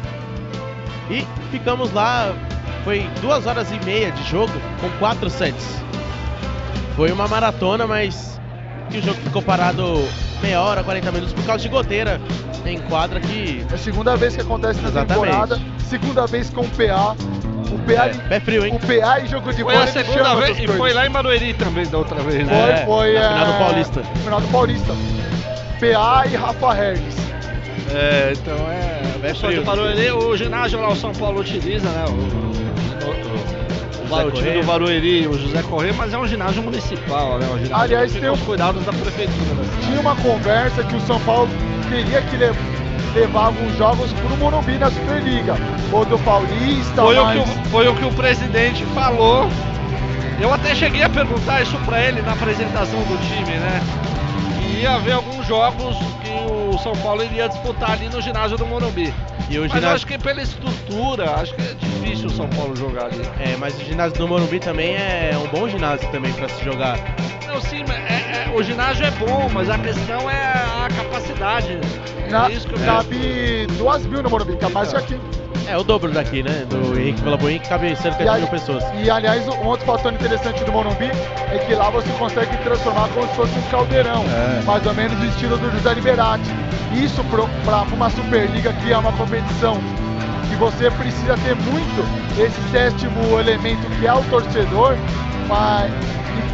E 1.09 1.25
ficamos 1.51 1.91
lá, 1.91 2.33
foi 2.83 3.07
duas 3.21 3.45
horas 3.45 3.69
e 3.71 3.85
meia 3.85 4.11
de 4.11 4.23
jogo, 4.23 4.53
com 4.79 4.89
quatro 4.97 5.29
sets. 5.29 5.83
Foi 6.95 7.11
uma 7.11 7.27
maratona, 7.27 7.85
mas 7.85 8.34
que 8.95 8.99
o 8.99 9.03
jogo 9.03 9.19
ficou 9.21 9.41
parado 9.41 10.07
meia 10.41 10.61
hora, 10.61 10.83
40 10.83 11.11
minutos 11.11 11.33
por 11.33 11.43
causa 11.45 11.61
de 11.61 11.69
goteira 11.69 12.19
em 12.65 12.79
quadra 12.79 13.19
que. 13.19 13.65
É 13.69 13.75
a 13.75 13.77
segunda 13.77 14.15
vez 14.15 14.35
que 14.35 14.41
acontece 14.41 14.81
na 14.81 14.89
Exatamente. 14.89 15.25
temporada. 15.25 15.61
Segunda 15.89 16.25
vez 16.25 16.49
com 16.49 16.61
o 16.61 16.69
PA. 16.69 17.15
O 17.71 17.79
PA, 17.79 18.05
É, 18.05 18.13
pé 18.29 18.39
frio, 18.39 18.65
hein? 18.65 18.75
o 18.75 18.79
PA 18.79 19.19
e 19.19 19.27
jogo 19.27 19.51
de 19.51 19.63
Foi 19.63 19.73
bola 19.73 19.85
a 19.85 19.89
ele 19.89 19.91
segunda 19.91 20.35
vez 20.35 20.59
e 20.59 20.67
foi 20.67 20.93
lá 20.93 21.05
em 21.05 21.09
Barueri 21.09 21.53
também 21.55 21.85
da 21.87 21.97
outra 21.97 22.21
vez, 22.21 22.35
Foi, 22.37 22.45
né? 22.45 22.81
É, 22.81 22.85
foi. 22.85 23.13
na 23.13 23.29
final 23.29 23.45
do 23.45 23.51
é, 23.51 23.59
Paulista. 23.59 24.03
Final 24.23 24.41
do 24.41 24.47
Paulista. 24.47 24.93
PA 25.79 26.25
e 26.27 26.35
Rafa 26.35 26.77
Hermes. 26.77 27.15
É, 27.93 28.33
então 28.33 28.55
é. 28.71 29.01
De 29.25 29.39
frio. 29.39 30.17
O 30.29 30.37
ginásio 30.37 30.79
lá 30.79 30.89
o 30.89 30.95
São 30.95 31.11
Paulo 31.13 31.41
utiliza, 31.41 31.89
né? 31.89 32.05
O, 32.07 32.11
o, 32.11 33.34
o, 34.09 34.15
o, 34.15 34.27
o 34.27 34.31
time 34.31 34.51
do 34.61 34.65
Barueri, 34.65 35.27
o 35.27 35.37
José 35.37 35.61
Corrêa, 35.63 35.93
mas 35.93 36.13
é 36.13 36.17
um 36.17 36.27
ginásio 36.27 36.61
municipal, 36.63 37.37
né? 37.39 37.47
Um 37.47 37.57
ginásio 37.57 37.75
Aliás, 37.75 38.13
tem 38.13 38.29
os 38.29 38.39
cuidados 38.41 38.83
da 38.85 38.91
prefeitura. 38.93 39.53
Né? 39.55 39.63
Tinha 39.85 39.99
uma 39.99 40.15
conversa 40.17 40.83
que 40.83 40.95
o 40.95 41.01
São 41.01 41.19
Paulo 41.21 41.49
teria 41.89 42.21
que 42.21 42.37
le- 42.37 42.51
levar 43.13 43.45
alguns 43.45 43.77
jogos 43.77 44.11
pro 44.13 44.37
Morumbi 44.37 44.77
na 44.77 44.89
Superliga. 44.91 45.55
Ou 45.91 46.03
do 46.05 46.17
Paulista, 46.19 47.01
Foi 47.01 47.17
o, 47.17 47.23
mas... 47.23 47.33
que 47.43 47.49
o, 47.49 47.65
foi 47.69 47.87
o 47.87 47.95
que 47.95 48.05
o 48.05 48.11
presidente 48.11 48.83
falou. 48.93 49.47
Eu 50.39 50.53
até 50.53 50.75
cheguei 50.75 51.01
a 51.01 51.09
perguntar 51.09 51.61
isso 51.61 51.77
pra 51.85 52.01
ele 52.01 52.21
na 52.21 52.33
apresentação 52.33 52.99
do 53.03 53.17
time, 53.27 53.57
né? 53.57 53.81
Que 54.59 54.81
ia 54.81 54.95
haver 54.95 55.13
alguns 55.13 55.47
jogos 55.47 55.95
que 56.21 56.29
o 56.73 56.77
São 56.79 56.91
Paulo 56.97 57.23
iria 57.23 57.47
disputar 57.47 57.91
ali 57.91 58.09
no 58.09 58.21
ginásio 58.21 58.57
do 58.57 58.65
Morumbi. 58.65 59.13
E 59.49 59.57
o 59.59 59.61
Mas 59.61 59.69
eu 59.71 59.75
ginásio. 59.75 59.89
acho 59.95 60.07
que 60.07 60.17
pela 60.17 60.41
estrutura, 60.41 61.35
acho 61.35 61.53
que 61.53 61.61
é 61.61 61.73
difícil 61.75 62.27
o 62.27 62.31
São 62.31 62.47
Paulo 62.49 62.75
jogar 62.75 63.05
ali. 63.05 63.21
É, 63.39 63.55
mas 63.57 63.75
o 63.79 63.83
ginásio 63.83 64.17
do 64.17 64.27
Morumbi 64.27 64.59
também 64.59 64.95
é 64.95 65.31
um 65.37 65.47
bom 65.47 65.69
ginásio 65.69 66.09
também 66.11 66.33
pra 66.33 66.49
se 66.49 66.63
jogar. 66.63 66.97
Não, 67.47 67.61
sim, 67.61 67.83
mas 67.87 67.97
é- 67.97 68.47
é- 68.47 68.51
o 68.55 68.63
ginásio 68.63 69.05
é 69.05 69.11
bom, 69.11 69.47
mas 69.53 69.69
a 69.69 69.77
questão 69.77 70.29
é 70.29 70.35
a 70.83 70.87
capacidade. 70.95 71.79
Na, 72.29 72.47
é 72.49 72.53
isso 72.53 72.67
que 72.67 72.73
eu 72.73 72.79
cabe 72.85 73.67
duas 73.77 74.03
mil 74.07 74.23
no 74.23 74.29
Morumbi, 74.31 74.57
que 74.57 74.65
é 74.65 74.69
mais 74.69 74.89
que 74.89 74.97
aqui. 74.97 75.19
É 75.67 75.77
o 75.77 75.83
dobro 75.83 76.11
daqui, 76.11 76.43
né? 76.43 76.65
Do 76.69 76.97
Henrique 76.99 77.21
Vilaboim, 77.21 77.59
que 77.59 77.67
cabe 77.67 77.95
cerca 77.95 78.21
E 78.21 78.25
de 78.25 78.29
aí- 78.29 78.39
mil 78.41 78.47
pessoas. 78.49 78.83
E 78.93 79.09
aliás, 79.09 79.47
um 79.47 79.65
outro 79.65 79.85
fator 79.85 80.13
interessante 80.13 80.63
do 80.63 80.71
Morumbi 80.71 81.09
é 81.51 81.57
que 81.65 81.73
lá 81.73 81.89
você 81.89 82.09
consegue 82.13 82.55
transformar 82.57 83.09
como 83.09 83.27
se 83.27 83.33
fosse 83.35 83.57
um 83.57 83.61
caldeirão, 83.63 84.23
É. 84.23 84.61
mais 84.63 84.85
ou 84.85 84.93
menos 84.93 85.17
do 85.17 85.25
estilo 85.25 85.57
do 85.57 85.71
José 85.71 85.93
Liberati. 85.95 86.49
Isso 86.93 87.23
para 87.65 87.81
uma 87.93 88.09
Superliga 88.11 88.73
que 88.73 88.91
é 88.93 88.97
uma 88.97 89.11
competição 89.13 89.77
que 90.49 90.55
você 90.57 90.91
precisa 90.91 91.35
ter 91.37 91.55
muito 91.55 92.05
esse 92.39 92.61
sétimo 92.71 93.39
elemento 93.39 93.81
que 93.99 94.05
é 94.05 94.13
o 94.13 94.21
torcedor 94.25 94.95
para 95.47 95.87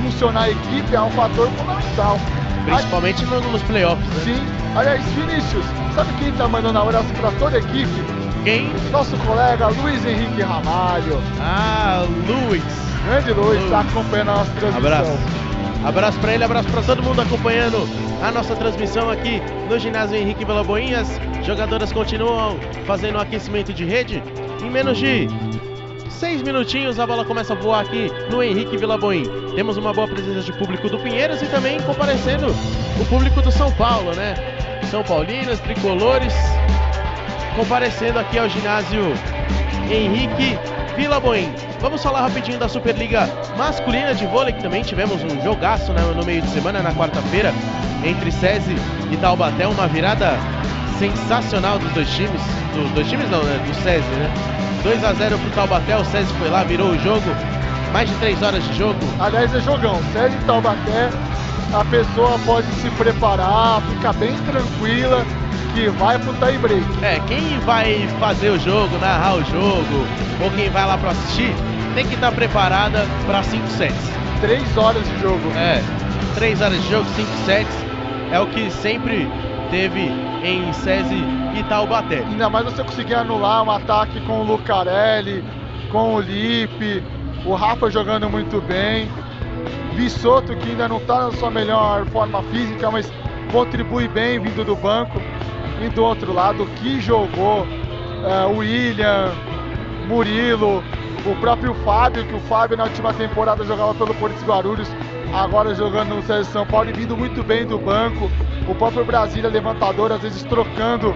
funcionar 0.01 0.43
a 0.43 0.49
equipe 0.49 0.95
é 0.95 1.01
um 1.01 1.11
fator 1.11 1.49
fundamental. 1.57 2.17
Principalmente 2.65 3.25
no- 3.25 3.41
nos 3.41 3.61
playoffs, 3.63 4.07
né? 4.07 4.21
Sim. 4.23 4.45
Aliás, 4.75 5.03
Vinícius, 5.13 5.65
sabe 5.95 6.13
quem 6.19 6.31
tá 6.33 6.47
mandando 6.47 6.79
abraço 6.79 7.07
para 7.19 7.31
toda 7.31 7.57
a 7.57 7.59
equipe? 7.59 7.89
Quem? 8.43 8.71
Nosso 8.91 9.15
colega 9.17 9.67
Luiz 9.67 10.03
Henrique 10.05 10.41
Ramalho. 10.41 11.21
Ah, 11.39 12.05
Luiz. 12.27 12.63
Grande 13.05 13.33
Luiz, 13.33 13.63
está 13.63 13.81
acompanhando 13.81 14.29
a 14.29 14.33
nossa 14.33 14.51
transmissão. 14.51 14.77
Abraço. 14.77 15.11
Abraço 15.83 16.19
pra 16.19 16.33
ele, 16.33 16.43
abraço 16.43 16.69
pra 16.69 16.81
todo 16.81 17.01
mundo 17.01 17.21
acompanhando 17.21 17.87
a 18.21 18.31
nossa 18.31 18.55
transmissão 18.55 19.09
aqui 19.09 19.41
no 19.69 19.79
ginásio 19.79 20.15
Henrique 20.15 20.45
Vilaboim. 20.45 20.93
As 20.93 21.19
jogadoras 21.43 21.91
continuam 21.91 22.59
fazendo 22.85 23.15
o 23.15 23.21
aquecimento 23.21 23.73
de 23.73 23.85
rede. 23.85 24.23
Em 24.63 24.69
menos 24.69 24.97
de 24.97 25.27
seis 26.09 26.41
minutinhos 26.43 26.99
a 26.99 27.07
bola 27.07 27.25
começa 27.25 27.53
a 27.53 27.55
voar 27.55 27.81
aqui 27.81 28.11
no 28.29 28.43
Henrique 28.43 28.77
Vilaboim. 28.77 29.23
Temos 29.55 29.77
uma 29.77 29.91
boa 29.91 30.07
presença 30.07 30.41
de 30.41 30.53
público 30.53 30.87
do 30.87 30.99
Pinheiros 30.99 31.41
e 31.41 31.45
também 31.47 31.79
comparecendo 31.81 32.47
o 32.99 33.05
público 33.05 33.41
do 33.41 33.51
São 33.51 33.71
Paulo, 33.71 34.13
né? 34.13 34.35
São 34.91 35.03
Paulinos, 35.03 35.59
tricolores, 35.61 36.33
comparecendo 37.55 38.19
aqui 38.19 38.37
ao 38.37 38.49
ginásio 38.49 39.13
Henrique 39.89 40.57
Vilaboim. 40.95 41.53
Vamos 41.79 42.01
falar 42.03 42.21
rapidinho 42.21 42.57
da 42.57 42.67
Superliga 42.67 43.29
Masculina 43.57 44.13
de 44.13 44.25
Vôlei, 44.27 44.53
que 44.53 44.61
também 44.61 44.83
tivemos 44.83 45.23
um 45.23 45.41
jogaço 45.43 45.91
né, 45.93 46.01
no 46.15 46.23
meio 46.23 46.41
de 46.41 46.49
semana, 46.49 46.81
na 46.81 46.93
quarta-feira, 46.93 47.53
entre 48.05 48.31
SESI 48.31 48.75
e 49.11 49.17
Taubaté, 49.17 49.67
uma 49.67 49.87
virada 49.87 50.37
sensacional 50.99 51.79
dos 51.79 51.91
dois 51.93 52.09
times. 52.09 52.41
Dos 52.73 52.89
dois 52.91 53.07
times 53.09 53.29
não, 53.29 53.43
né? 53.43 53.59
Do 53.65 53.73
SESI, 53.75 54.07
né? 54.15 54.31
2 54.83 55.03
a 55.03 55.13
0 55.13 55.37
pro 55.37 55.49
Taubaté, 55.51 55.95
o 55.97 56.05
SESI 56.05 56.33
foi 56.33 56.49
lá, 56.49 56.63
virou 56.63 56.89
o 56.89 56.99
jogo. 56.99 57.25
Mais 57.91 58.09
de 58.09 58.15
3 58.15 58.41
horas 58.41 58.63
de 58.63 58.77
jogo. 58.77 58.99
Aliás, 59.19 59.53
é 59.53 59.59
jogão. 59.59 59.99
Sérgio 60.13 60.39
Taubaté, 60.45 61.09
a 61.73 61.83
pessoa 61.85 62.39
pode 62.45 62.67
se 62.75 62.89
preparar, 62.91 63.81
ficar 63.81 64.13
bem 64.13 64.33
tranquila 64.49 65.25
que 65.73 65.89
vai 65.89 66.19
pro 66.19 66.33
tie 66.33 66.57
break. 66.57 66.85
É, 67.03 67.19
quem 67.27 67.59
vai 67.59 68.07
fazer 68.19 68.49
o 68.49 68.59
jogo, 68.59 68.97
narrar 68.99 69.35
o 69.35 69.43
jogo, 69.45 70.05
ou 70.41 70.51
quem 70.51 70.69
vai 70.69 70.85
lá 70.85 70.97
pra 70.97 71.11
assistir, 71.11 71.53
tem 71.95 72.05
que 72.05 72.15
estar 72.15 72.31
preparada 72.31 73.05
para 73.25 73.43
5 73.43 73.67
sets. 73.67 74.11
Três 74.41 74.77
horas 74.77 75.03
de 75.07 75.19
jogo. 75.21 75.51
É, 75.55 75.81
3 76.35 76.61
horas 76.61 76.81
de 76.81 76.89
jogo, 76.89 77.05
5 77.15 77.27
sets, 77.45 77.85
é 78.31 78.39
o 78.39 78.47
que 78.47 78.69
sempre 78.71 79.29
teve 79.69 80.11
em 80.43 80.71
SESI 80.73 81.23
e 81.55 81.63
Taubaté. 81.63 82.19
Ainda 82.19 82.49
mais 82.49 82.65
você 82.65 82.83
conseguir 82.83 83.15
anular 83.15 83.63
um 83.63 83.71
ataque 83.71 84.19
com 84.21 84.41
o 84.41 84.43
Lucarelli, 84.43 85.43
com 85.91 86.15
o 86.15 86.19
Lipe, 86.19 87.03
o 87.45 87.53
Rafa 87.55 87.89
jogando 87.89 88.29
muito 88.29 88.61
bem. 88.61 89.09
Vissoto, 89.95 90.55
que 90.55 90.69
ainda 90.69 90.87
não 90.87 90.97
está 90.97 91.25
na 91.25 91.31
sua 91.33 91.51
melhor 91.51 92.05
forma 92.07 92.41
física, 92.43 92.89
mas 92.89 93.11
contribui 93.51 94.07
bem 94.07 94.39
vindo 94.39 94.63
do 94.65 94.75
banco. 94.75 95.21
E 95.83 95.89
do 95.89 96.03
outro 96.03 96.31
lado, 96.31 96.65
que 96.77 97.01
jogou 97.01 97.61
uh, 97.61 98.55
William, 98.55 99.31
Murilo, 100.07 100.83
o 101.25 101.35
próprio 101.39 101.73
Fábio, 101.83 102.25
que 102.25 102.35
o 102.35 102.39
Fábio 102.41 102.77
na 102.77 102.83
última 102.83 103.13
temporada 103.13 103.63
jogava 103.63 103.93
pelo 103.95 104.13
Corinthians 104.15 104.47
Guarulhos, 104.47 104.87
agora 105.33 105.73
jogando 105.73 106.15
no 106.15 106.21
César 106.21 106.51
São 106.51 106.65
Paulo 106.65 106.89
e 106.89 106.93
vindo 106.93 107.17
muito 107.17 107.43
bem 107.43 107.65
do 107.65 107.79
banco. 107.79 108.29
O 108.67 108.75
próprio 108.75 109.03
Brasília 109.03 109.49
levantador, 109.49 110.11
às 110.11 110.21
vezes 110.21 110.43
trocando 110.43 111.15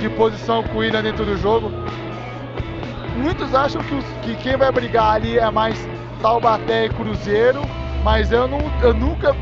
de 0.00 0.08
posição 0.10 0.62
com 0.64 0.78
o 0.78 0.78
William 0.78 1.02
dentro 1.02 1.24
do 1.24 1.36
jogo. 1.36 1.70
Muitos 3.16 3.54
acham 3.54 3.82
que, 3.82 3.94
os, 3.94 4.04
que 4.22 4.34
quem 4.36 4.56
vai 4.56 4.72
brigar 4.72 5.14
ali 5.14 5.38
é 5.38 5.50
mais 5.50 5.78
Taubaté 6.20 6.86
e 6.86 6.88
Cruzeiro, 6.88 7.60
mas 8.02 8.32
eu, 8.32 8.48
não, 8.48 8.60
eu 8.82 8.94
nunca, 8.94 9.36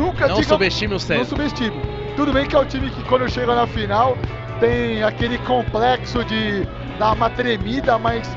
nunca 0.00 0.26
não 0.26 0.42
subestime 0.42 0.94
o 0.94 0.98
César. 0.98 1.18
Não 1.18 1.24
subestime. 1.24 1.76
Tudo 2.16 2.32
bem 2.32 2.46
que 2.46 2.56
é 2.56 2.58
o 2.58 2.64
time 2.64 2.90
que 2.90 3.02
quando 3.04 3.30
chega 3.30 3.54
na 3.54 3.66
final 3.66 4.16
tem 4.58 5.02
aquele 5.02 5.38
complexo 5.38 6.24
de 6.24 6.66
dar 6.98 7.12
uma 7.12 7.30
tremida, 7.30 7.98
mas 7.98 8.28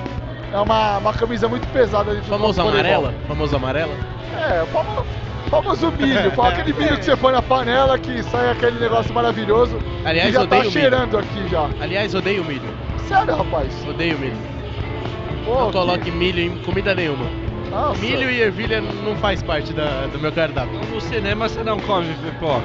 é 0.51 0.57
uma, 0.57 0.97
uma 0.97 1.13
camisa 1.13 1.47
muito 1.47 1.67
pesada. 1.69 2.15
Famoso 2.23 2.61
amarela? 2.61 3.13
Famoso 3.27 3.55
amarela? 3.55 3.93
É, 4.37 4.65
famoso, 4.67 5.05
famoso 5.49 5.91
milho. 5.91 6.41
aquele 6.41 6.73
milho 6.77 6.97
que 6.97 7.05
você 7.05 7.15
põe 7.15 7.33
na 7.33 7.41
panela 7.41 7.97
que 7.97 8.21
sai 8.23 8.51
aquele 8.51 8.79
negócio 8.79 9.13
maravilhoso. 9.13 9.77
Aliás, 10.05 10.29
que 10.29 10.33
já 10.33 10.41
odeio 10.43 10.63
tá 10.63 10.69
cheirando 10.69 11.17
aqui 11.17 11.47
já. 11.49 11.69
Aliás, 11.81 12.13
odeio 12.13 12.43
milho. 12.45 12.73
Sério, 13.07 13.35
rapaz? 13.35 13.67
Odeio 13.87 14.17
milho. 14.19 14.37
Pô, 15.45 15.59
não 15.59 15.67
que... 15.67 15.73
coloque 15.73 16.11
milho 16.11 16.39
em 16.39 16.57
comida 16.59 16.95
nenhuma. 16.95 17.42
Nossa. 17.73 17.99
Milho 17.99 18.29
e 18.29 18.41
ervilha 18.41 18.81
não 18.81 19.15
faz 19.15 19.41
parte 19.41 19.73
da, 19.73 20.07
do 20.11 20.19
meu 20.19 20.31
cardápio. 20.31 20.79
No 20.91 21.01
cinema 21.01 21.49
você 21.49 21.63
não 21.63 21.79
come 21.79 22.13
pipoca. 22.13 22.61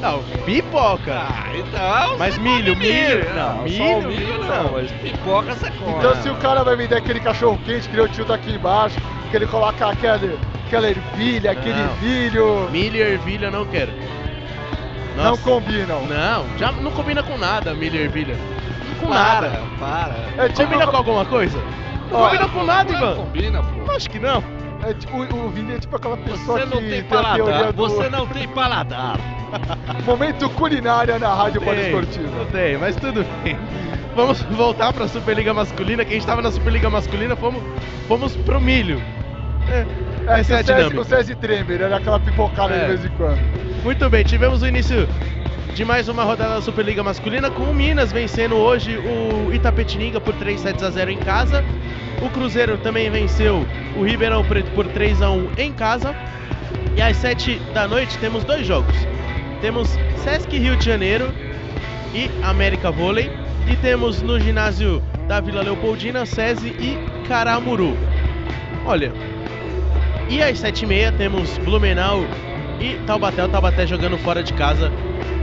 Não, 0.00 0.22
pipoca. 0.44 1.14
Ah, 1.14 1.56
então. 1.56 2.18
Mas 2.18 2.36
milho, 2.36 2.76
milho. 2.76 2.92
milho. 2.92 3.34
Não, 3.34 3.62
milho, 3.62 4.08
milho 4.08 4.38
não. 4.44 4.64
não. 4.64 4.72
Mas 4.72 4.92
pipoca 4.92 5.54
você 5.54 5.70
come. 5.70 5.98
Então 5.98 6.14
se 6.22 6.28
o 6.28 6.34
cara 6.36 6.62
vai 6.62 6.76
vender 6.76 6.96
aquele 6.96 7.18
cachorro 7.18 7.58
quente 7.64 7.88
que 7.88 7.98
o 7.98 8.08
tio 8.08 8.26
tá 8.26 8.34
aqui 8.34 8.52
embaixo, 8.52 8.96
que 9.30 9.36
ele 9.36 9.46
coloca 9.46 9.88
aquele, 9.88 10.38
aquela 10.66 10.90
ervilha, 10.90 11.54
não. 11.54 11.60
aquele 11.60 11.82
milho. 12.02 12.68
Milho 12.70 12.96
e 12.96 13.00
ervilha 13.00 13.46
eu 13.46 13.52
não 13.52 13.64
quero. 13.64 13.92
Nossa. 15.16 15.30
Não 15.30 15.36
combinam. 15.38 16.06
Não, 16.06 16.58
já 16.58 16.72
não 16.72 16.90
combina 16.90 17.22
com 17.22 17.38
nada, 17.38 17.72
milho 17.72 17.96
e 17.96 18.02
ervilha. 18.02 18.36
Com 19.00 19.08
para, 19.08 19.40
nada. 19.40 19.62
Para. 19.80 20.44
É, 20.44 20.48
tipo, 20.48 20.64
combina 20.64 20.86
com 20.86 20.96
alguma 20.96 21.24
coisa? 21.24 21.58
Não 22.10 22.20
combina 22.20 22.48
com 22.48 22.64
nada, 22.64 22.92
Ivan. 22.92 23.16
Combina, 23.16 23.62
pô. 23.62 23.92
Acho 23.92 24.10
que 24.10 24.18
não. 24.18 24.42
É 24.82 24.94
tipo, 24.94 25.16
o, 25.16 25.46
o 25.46 25.50
Vini 25.50 25.74
é 25.74 25.78
tipo 25.78 25.96
aquela 25.96 26.16
pessoa 26.16 26.58
você 26.58 26.64
não 26.66 26.82
que 26.82 26.88
tem 26.88 27.02
paladar. 27.04 27.72
Do... 27.72 27.88
Você 27.88 28.08
não 28.10 28.26
tem 28.26 28.48
paladar. 28.48 29.18
Momento 30.04 30.48
culinária 30.50 31.18
na 31.18 31.34
Rádio 31.34 31.60
Poliesportiva. 31.62 32.28
Não 32.36 32.46
tem, 32.46 32.76
mas 32.76 32.94
tudo 32.96 33.24
bem. 33.42 33.58
Vamos 34.14 34.42
voltar 34.42 34.92
para 34.92 35.04
a 35.04 35.08
Superliga 35.08 35.52
Masculina. 35.52 36.04
Quem 36.04 36.18
estava 36.18 36.40
na 36.40 36.50
Superliga 36.50 36.88
Masculina 36.88 37.36
fomos, 37.36 37.62
fomos 38.06 38.36
pro 38.36 38.60
milho. 38.60 39.02
É, 39.68 39.84
é, 40.26 40.40
essa 40.40 40.54
é 40.54 40.58
a 40.58 40.62
dinâmica. 40.62 41.00
O 41.00 41.04
César 41.04 41.34
Tremer, 41.36 41.82
era 41.82 41.96
aquela 41.96 42.20
pipocada 42.20 42.74
é. 42.74 42.80
de 42.80 42.86
vez 42.86 43.04
em 43.04 43.08
quando. 43.16 43.38
Muito 43.82 44.10
bem, 44.10 44.24
tivemos 44.24 44.62
o 44.62 44.66
início 44.66 45.08
de 45.76 45.84
mais 45.84 46.08
uma 46.08 46.24
rodada 46.24 46.54
da 46.54 46.62
Superliga 46.62 47.02
Masculina, 47.02 47.50
com 47.50 47.64
o 47.64 47.74
Minas 47.74 48.10
vencendo 48.10 48.54
hoje 48.56 48.96
o 48.96 49.52
Itapetininga 49.52 50.18
por 50.18 50.32
3 50.32 50.58
sets 50.58 50.82
a 50.82 50.88
0 50.88 51.10
em 51.10 51.18
casa. 51.18 51.62
O 52.22 52.30
Cruzeiro 52.30 52.78
também 52.78 53.10
venceu 53.10 53.62
o 53.94 54.02
Ribeirão 54.02 54.42
Preto 54.42 54.70
por 54.70 54.86
3 54.86 55.20
a 55.20 55.30
1 55.30 55.50
em 55.58 55.74
casa. 55.74 56.16
E 56.96 57.02
às 57.02 57.18
7 57.18 57.60
da 57.74 57.86
noite 57.86 58.16
temos 58.16 58.42
dois 58.42 58.66
jogos. 58.66 58.94
Temos 59.60 59.90
Sesc 60.24 60.56
Rio 60.56 60.76
de 60.78 60.86
Janeiro 60.86 61.30
e 62.14 62.30
América 62.42 62.90
Vôlei. 62.90 63.30
E 63.70 63.76
temos 63.76 64.22
no 64.22 64.40
ginásio 64.40 65.02
da 65.28 65.42
Vila 65.42 65.60
Leopoldina, 65.60 66.24
SESI 66.24 66.68
e 66.68 67.28
Caramuru. 67.28 67.94
Olha, 68.86 69.12
e 70.30 70.42
às 70.42 70.58
7h30 70.58 71.18
temos 71.18 71.58
Blumenau 71.58 72.24
e 72.80 72.94
Taubaté. 73.06 73.44
O 73.44 73.48
Taubaté 73.50 73.86
jogando 73.86 74.16
fora 74.16 74.42
de 74.42 74.54
casa 74.54 74.90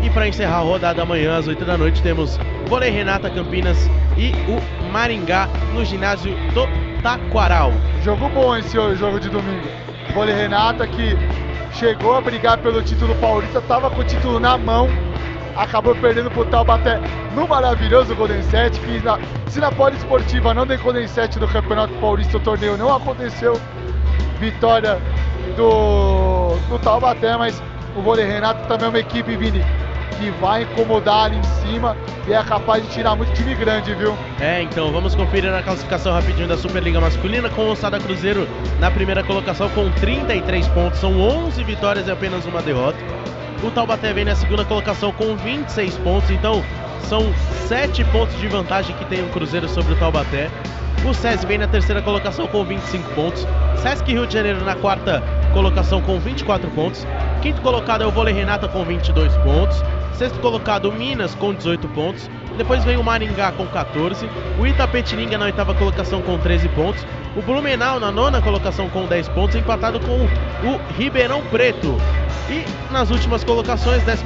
e 0.03 0.09
para 0.09 0.27
encerrar 0.27 0.57
a 0.57 0.59
rodada 0.59 1.01
amanhã, 1.01 1.37
às 1.37 1.47
8 1.47 1.63
da 1.63 1.77
noite, 1.77 2.01
temos 2.01 2.37
Vôlei 2.67 2.89
Renata 2.89 3.29
Campinas 3.29 3.89
e 4.17 4.33
o 4.51 4.91
Maringá 4.91 5.47
no 5.73 5.85
ginásio 5.85 6.35
do 6.53 6.67
Taquaral. 7.01 7.71
Jogo 8.03 8.27
bom 8.29 8.55
esse 8.57 8.73
jogo 8.73 9.19
de 9.19 9.29
domingo. 9.29 9.65
Vôlei 10.13 10.35
Renata 10.35 10.85
que 10.85 11.17
chegou 11.73 12.15
a 12.15 12.21
brigar 12.21 12.57
pelo 12.57 12.81
título 12.83 13.15
paulista, 13.15 13.59
estava 13.59 13.89
com 13.89 14.01
o 14.01 14.03
título 14.03 14.41
na 14.41 14.57
mão, 14.57 14.89
acabou 15.55 15.95
perdendo 15.95 16.29
pro 16.29 16.45
Taubaté 16.45 16.99
no 17.33 17.47
maravilhoso 17.47 18.13
Golden 18.13 18.43
Set, 18.43 18.77
que 18.81 18.99
na, 18.99 19.17
se 19.47 19.59
na 19.59 19.69
Esportiva 19.95 20.53
não 20.53 20.67
tem 20.67 20.77
Golden 20.77 21.07
Set 21.07 21.39
do 21.39 21.47
Campeonato 21.47 21.93
Paulista, 21.95 22.37
o 22.37 22.41
torneio 22.41 22.77
não 22.77 22.93
aconteceu. 22.93 23.59
Vitória 24.37 24.99
do, 25.55 26.57
do 26.67 26.77
Taubaté, 26.79 27.37
mas 27.37 27.63
o 27.95 28.01
Vôlei 28.01 28.25
Renato 28.25 28.67
também 28.67 28.87
é 28.87 28.89
uma 28.89 28.99
equipe, 28.99 29.35
Vini, 29.37 29.63
que 30.13 30.29
vai 30.31 30.63
incomodar 30.63 31.25
ali 31.25 31.37
em 31.37 31.43
cima 31.43 31.95
e 32.27 32.33
é 32.33 32.43
capaz 32.43 32.83
de 32.83 32.89
tirar 32.89 33.15
muito 33.15 33.33
time 33.33 33.53
grande, 33.55 33.93
viu? 33.95 34.15
É, 34.39 34.61
então 34.61 34.91
vamos 34.91 35.15
conferir 35.15 35.53
a 35.53 35.61
classificação 35.61 36.13
rapidinho 36.13 36.47
da 36.47 36.57
Superliga 36.57 36.99
Masculina 36.99 37.49
com 37.49 37.69
o 37.69 37.75
Sada 37.75 37.99
Cruzeiro 37.99 38.47
na 38.79 38.89
primeira 38.89 39.23
colocação 39.23 39.69
com 39.69 39.89
33 39.91 40.67
pontos, 40.69 40.99
são 40.99 41.19
11 41.19 41.63
vitórias 41.63 42.07
e 42.07 42.11
apenas 42.11 42.45
uma 42.45 42.61
derrota. 42.61 42.97
O 43.63 43.71
Taubaté 43.71 44.11
vem 44.11 44.25
na 44.25 44.35
segunda 44.35 44.65
colocação 44.65 45.11
com 45.13 45.35
26 45.37 45.97
pontos, 45.99 46.29
então 46.29 46.63
são 47.07 47.33
7 47.67 48.03
pontos 48.05 48.37
de 48.39 48.47
vantagem 48.47 48.95
que 48.95 49.05
tem 49.05 49.23
o 49.23 49.29
Cruzeiro 49.29 49.67
sobre 49.69 49.93
o 49.93 49.95
Taubaté. 49.95 50.49
O 51.05 51.13
SESI 51.13 51.45
vem 51.45 51.57
na 51.57 51.67
terceira 51.67 52.01
colocação 52.01 52.47
com 52.47 52.63
25 52.63 53.09
pontos. 53.13 53.45
Sesc 53.75 54.09
Rio 54.09 54.25
de 54.25 54.33
Janeiro 54.33 54.63
na 54.63 54.73
quarta 54.73 55.21
colocação 55.53 56.01
com 56.01 56.17
24 56.17 56.69
pontos. 56.71 57.05
Quinto 57.41 57.61
colocado 57.61 58.03
é 58.03 58.07
o 58.07 58.11
Vôlei 58.11 58.33
Renata 58.33 58.69
com 58.69 58.85
22 58.85 59.35
pontos. 59.37 59.83
Sexto 60.15 60.39
colocado, 60.39 60.91
Minas, 60.91 61.35
com 61.35 61.53
18 61.53 61.87
pontos. 61.89 62.29
Depois 62.57 62.83
vem 62.83 62.97
o 62.97 63.03
Maringá 63.03 63.51
com 63.51 63.65
14. 63.65 64.29
O 64.59 64.67
Itapetininga 64.67 65.37
na 65.37 65.45
oitava 65.45 65.73
colocação 65.73 66.21
com 66.21 66.37
13 66.37 66.69
pontos. 66.69 67.05
O 67.35 67.41
Blumenau 67.41 67.99
na 67.99 68.11
nona 68.11 68.41
colocação 68.41 68.89
com 68.89 69.05
10 69.05 69.29
pontos, 69.29 69.55
empatado 69.55 69.99
com 69.99 70.25
o 70.67 70.79
Ribeirão 70.95 71.41
Preto. 71.49 71.97
E 72.49 72.63
nas 72.91 73.09
últimas 73.09 73.43
colocações, 73.43 74.03
11 74.03 74.23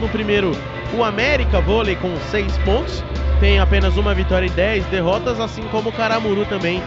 o 0.94 1.04
América 1.04 1.62
Vôlei 1.62 1.96
com 1.96 2.16
6 2.32 2.58
pontos. 2.60 3.04
Tem 3.40 3.60
apenas 3.60 3.96
uma 3.98 4.14
vitória 4.14 4.48
e 4.48 4.50
10 4.50 4.86
derrotas, 4.88 5.40
assim 5.40 5.64
como 5.70 5.90
o 5.90 5.94
Caramuru 5.94 6.46
também 6.46 6.82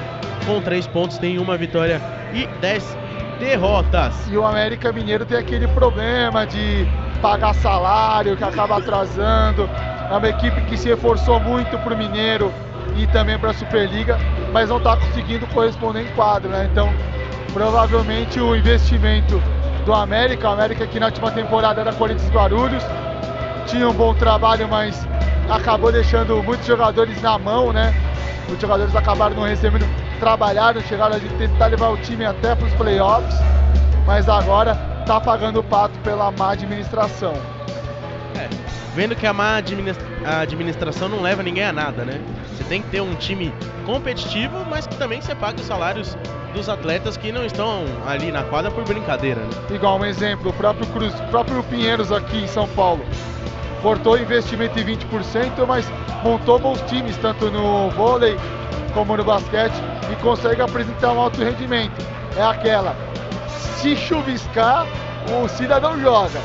com 0.46 0.60
3 0.60 0.86
pontos, 0.88 1.18
tem 1.18 1.38
uma 1.38 1.56
vitória 1.56 2.00
e 2.34 2.46
10 2.60 2.96
derrotas. 3.38 4.28
E 4.28 4.36
o 4.36 4.44
América 4.44 4.92
Mineiro 4.92 5.24
tem 5.24 5.38
aquele 5.38 5.68
problema 5.68 6.46
de 6.46 6.86
pagar 7.20 7.54
salário 7.54 8.36
que 8.36 8.44
acaba 8.44 8.78
atrasando. 8.78 9.68
É 10.10 10.16
uma 10.16 10.28
equipe 10.28 10.60
que 10.62 10.76
se 10.76 10.88
reforçou 10.88 11.38
muito 11.40 11.78
para 11.78 11.94
o 11.94 11.96
Mineiro 11.96 12.52
e 12.96 13.06
também 13.08 13.38
para 13.38 13.50
a 13.50 13.54
Superliga, 13.54 14.18
mas 14.52 14.68
não 14.68 14.78
está 14.78 14.96
conseguindo 14.96 15.46
corresponder 15.48 16.02
em 16.02 16.08
quadro, 16.08 16.50
né? 16.50 16.68
Então, 16.70 16.92
provavelmente 17.52 18.40
o 18.40 18.56
investimento 18.56 19.40
do 19.84 19.94
América, 19.94 20.48
o 20.48 20.52
América 20.52 20.86
que 20.86 20.98
na 20.98 21.06
última 21.06 21.30
temporada 21.30 21.80
era 21.80 21.92
Corinthians 21.92 22.30
Guarulhos, 22.30 22.82
tinha 23.66 23.88
um 23.88 23.94
bom 23.94 24.12
trabalho, 24.14 24.68
mas 24.68 25.06
acabou 25.48 25.92
deixando 25.92 26.42
muitos 26.42 26.66
jogadores 26.66 27.20
na 27.22 27.38
mão, 27.38 27.72
né? 27.72 27.94
Os 28.48 28.60
jogadores 28.60 28.94
acabaram 28.96 29.36
não 29.36 29.44
recebendo 29.44 29.86
trabalhar, 30.18 30.74
chegaram 30.82 31.16
a 31.16 31.20
tentar 31.38 31.66
levar 31.66 31.90
o 31.90 31.96
time 31.98 32.24
até 32.24 32.54
para 32.54 32.66
os 32.66 32.74
playoffs, 32.74 33.38
mas 34.06 34.28
agora 34.28 34.89
está 35.10 35.20
pagando 35.20 35.58
o 35.58 35.64
pato 35.64 35.98
pela 36.00 36.30
má 36.30 36.52
administração. 36.52 37.32
É, 38.36 38.48
vendo 38.94 39.16
que 39.16 39.26
a 39.26 39.32
má 39.32 39.56
administra 39.56 40.06
a 40.24 40.42
administração 40.42 41.08
não 41.08 41.20
leva 41.20 41.42
ninguém 41.42 41.64
a 41.64 41.72
nada, 41.72 42.04
né? 42.04 42.20
Você 42.52 42.62
tem 42.62 42.80
que 42.80 42.90
ter 42.90 43.00
um 43.00 43.16
time 43.16 43.52
competitivo, 43.84 44.64
mas 44.70 44.86
que 44.86 44.94
também 44.94 45.20
você 45.20 45.34
pague 45.34 45.60
os 45.60 45.66
salários 45.66 46.16
dos 46.54 46.68
atletas 46.68 47.16
que 47.16 47.32
não 47.32 47.44
estão 47.44 47.86
ali 48.06 48.30
na 48.30 48.44
quadra 48.44 48.70
por 48.70 48.84
brincadeira, 48.84 49.40
né? 49.40 49.50
Igual 49.74 49.98
um 49.98 50.04
exemplo, 50.04 50.50
o 50.50 50.52
próprio 50.52 50.86
Cruz, 50.92 51.12
o 51.12 51.24
próprio 51.24 51.60
Pinheiros 51.64 52.12
aqui 52.12 52.44
em 52.44 52.46
São 52.46 52.68
Paulo. 52.68 53.04
Cortou 53.82 54.16
investimento 54.16 54.78
em 54.78 54.84
20%, 54.84 55.66
mas 55.66 55.90
montou 56.22 56.56
bons 56.60 56.80
times, 56.82 57.16
tanto 57.16 57.50
no 57.50 57.90
vôlei 57.90 58.36
como 58.94 59.16
no 59.16 59.24
basquete, 59.24 59.74
e 60.12 60.14
consegue 60.22 60.62
apresentar 60.62 61.12
um 61.12 61.20
alto 61.20 61.42
rendimento. 61.42 61.94
É 62.36 62.42
aquela, 62.42 62.94
se 63.76 63.96
chuviscar, 63.96 64.86
o 65.42 65.48
cidadão 65.48 65.98
joga. 66.00 66.40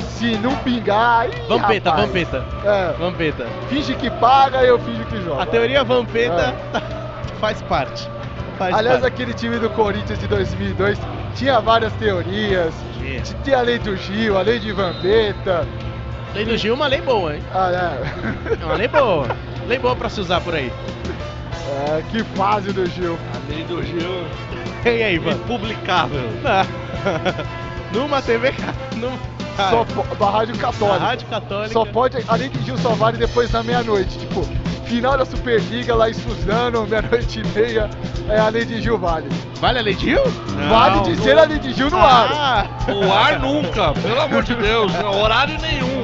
Se 0.00 0.36
não 0.38 0.54
pingar, 0.56 1.28
ih, 1.28 1.42
Vampeta, 1.48 1.90
rapaz. 1.90 2.06
vampeta, 2.08 2.44
É, 2.64 2.92
vampeta. 2.98 3.46
finge 3.68 3.94
que 3.94 4.10
paga, 4.10 4.58
eu 4.64 4.78
finge 4.80 5.04
que 5.04 5.22
joga. 5.22 5.42
A 5.42 5.46
teoria 5.46 5.84
vampeta 5.84 6.54
faz 7.40 7.62
parte. 7.62 8.08
Faz 8.58 8.74
Aliás, 8.74 9.00
parte. 9.00 9.14
aquele 9.14 9.32
time 9.34 9.58
do 9.60 9.70
Corinthians 9.70 10.18
de 10.18 10.26
2002 10.26 10.98
tinha 11.36 11.60
várias 11.60 11.92
teorias. 11.94 12.74
Tinha. 12.98 13.20
Tinha 13.44 13.58
a 13.58 13.62
lei 13.62 13.78
do 13.78 13.96
Gil, 13.96 14.36
a 14.36 14.42
lei 14.42 14.58
de 14.58 14.72
Vampeta. 14.72 15.64
Lei 16.34 16.44
do 16.44 16.56
Gil 16.56 16.72
é 16.72 16.76
uma 16.76 16.88
lei 16.88 17.00
boa, 17.00 17.36
hein? 17.36 17.42
Ah, 17.54 17.70
é. 17.70 18.54
É 18.60 18.64
uma 18.64 18.74
lei 18.74 18.88
boa. 18.88 19.28
lei 19.68 19.78
boa 19.78 19.94
pra 19.94 20.08
se 20.08 20.20
usar 20.20 20.40
por 20.40 20.54
aí. 20.56 20.72
É, 21.86 22.02
que 22.10 22.24
fase 22.36 22.72
do 22.72 22.84
Gil. 22.86 23.16
A 23.34 23.52
lei 23.52 23.62
do 23.64 23.80
Gil 23.84 24.24
E 24.96 25.02
aí, 25.02 25.14
Ivan? 25.16 25.32
impublicável. 25.32 26.30
Numa 27.92 28.22
TV. 28.22 28.52
Numa... 28.96 29.18
Só 29.56 29.84
da 30.14 30.30
Rádio 30.30 30.56
Católica. 30.56 31.04
Rádio 31.04 31.26
Católica. 31.26 31.72
Só 31.72 31.84
pode. 31.84 32.24
A 32.28 32.36
lei 32.36 32.48
de 32.48 32.62
Gil 32.62 32.78
só 32.78 32.90
vale 32.90 33.18
depois 33.18 33.50
da 33.50 33.60
meia-noite. 33.62 34.16
Tipo, 34.18 34.46
final 34.88 35.16
da 35.18 35.24
Superliga 35.24 35.94
lá 35.94 36.08
em 36.10 36.14
Suzano, 36.14 36.86
meia-noite 36.86 37.40
e 37.40 37.58
meia. 37.58 37.90
É 38.28 38.38
a 38.38 38.48
lei 38.48 38.64
de 38.64 38.80
Gil 38.80 38.98
vale. 38.98 39.28
Vale 39.60 39.78
a 39.78 39.82
lei 39.82 39.94
de 39.94 40.06
Gil? 40.10 40.22
vale 40.68 41.00
dizer 41.02 41.38
a 41.38 41.44
lei 41.44 41.58
de 41.58 41.72
Gil 41.72 41.90
no 41.90 41.98
ar. 41.98 42.28
Ah, 42.32 42.92
O 42.92 43.12
ar 43.12 43.38
nunca, 43.40 43.92
pelo 43.92 44.20
amor 44.20 44.42
de 44.42 44.54
Deus, 44.54 44.92
não, 44.94 45.20
horário 45.22 45.56
nenhum. 45.60 46.02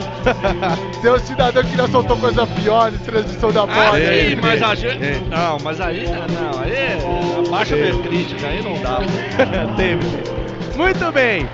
Tem 1.03 1.11
um 1.13 1.19
cidadão 1.19 1.63
que 1.63 1.77
já 1.77 1.87
soltou 1.89 2.17
coisa 2.17 2.47
pior 2.47 2.91
de 2.91 2.99
transmissão 2.99 3.53
da 3.53 3.63
Ah, 3.63 3.67
bola. 3.67 3.99
é, 4.01 4.31
sim, 4.31 4.37
mas 4.41 4.63
a 4.63 4.73
é, 4.73 4.77
gente. 4.77 5.05
é. 5.05 5.21
Não, 5.31 5.59
mas 5.63 5.81
aí. 5.81 6.07
Não, 6.09 6.61
aí 6.61 7.47
abaixa 7.47 7.75
a 7.75 7.79
minha 7.79 7.99
crítica, 8.03 8.47
aí 8.47 8.63
não 8.63 8.81
dá. 8.81 8.99
Teve. 9.77 10.77
Muito 10.77 11.13
bem. 11.13 11.49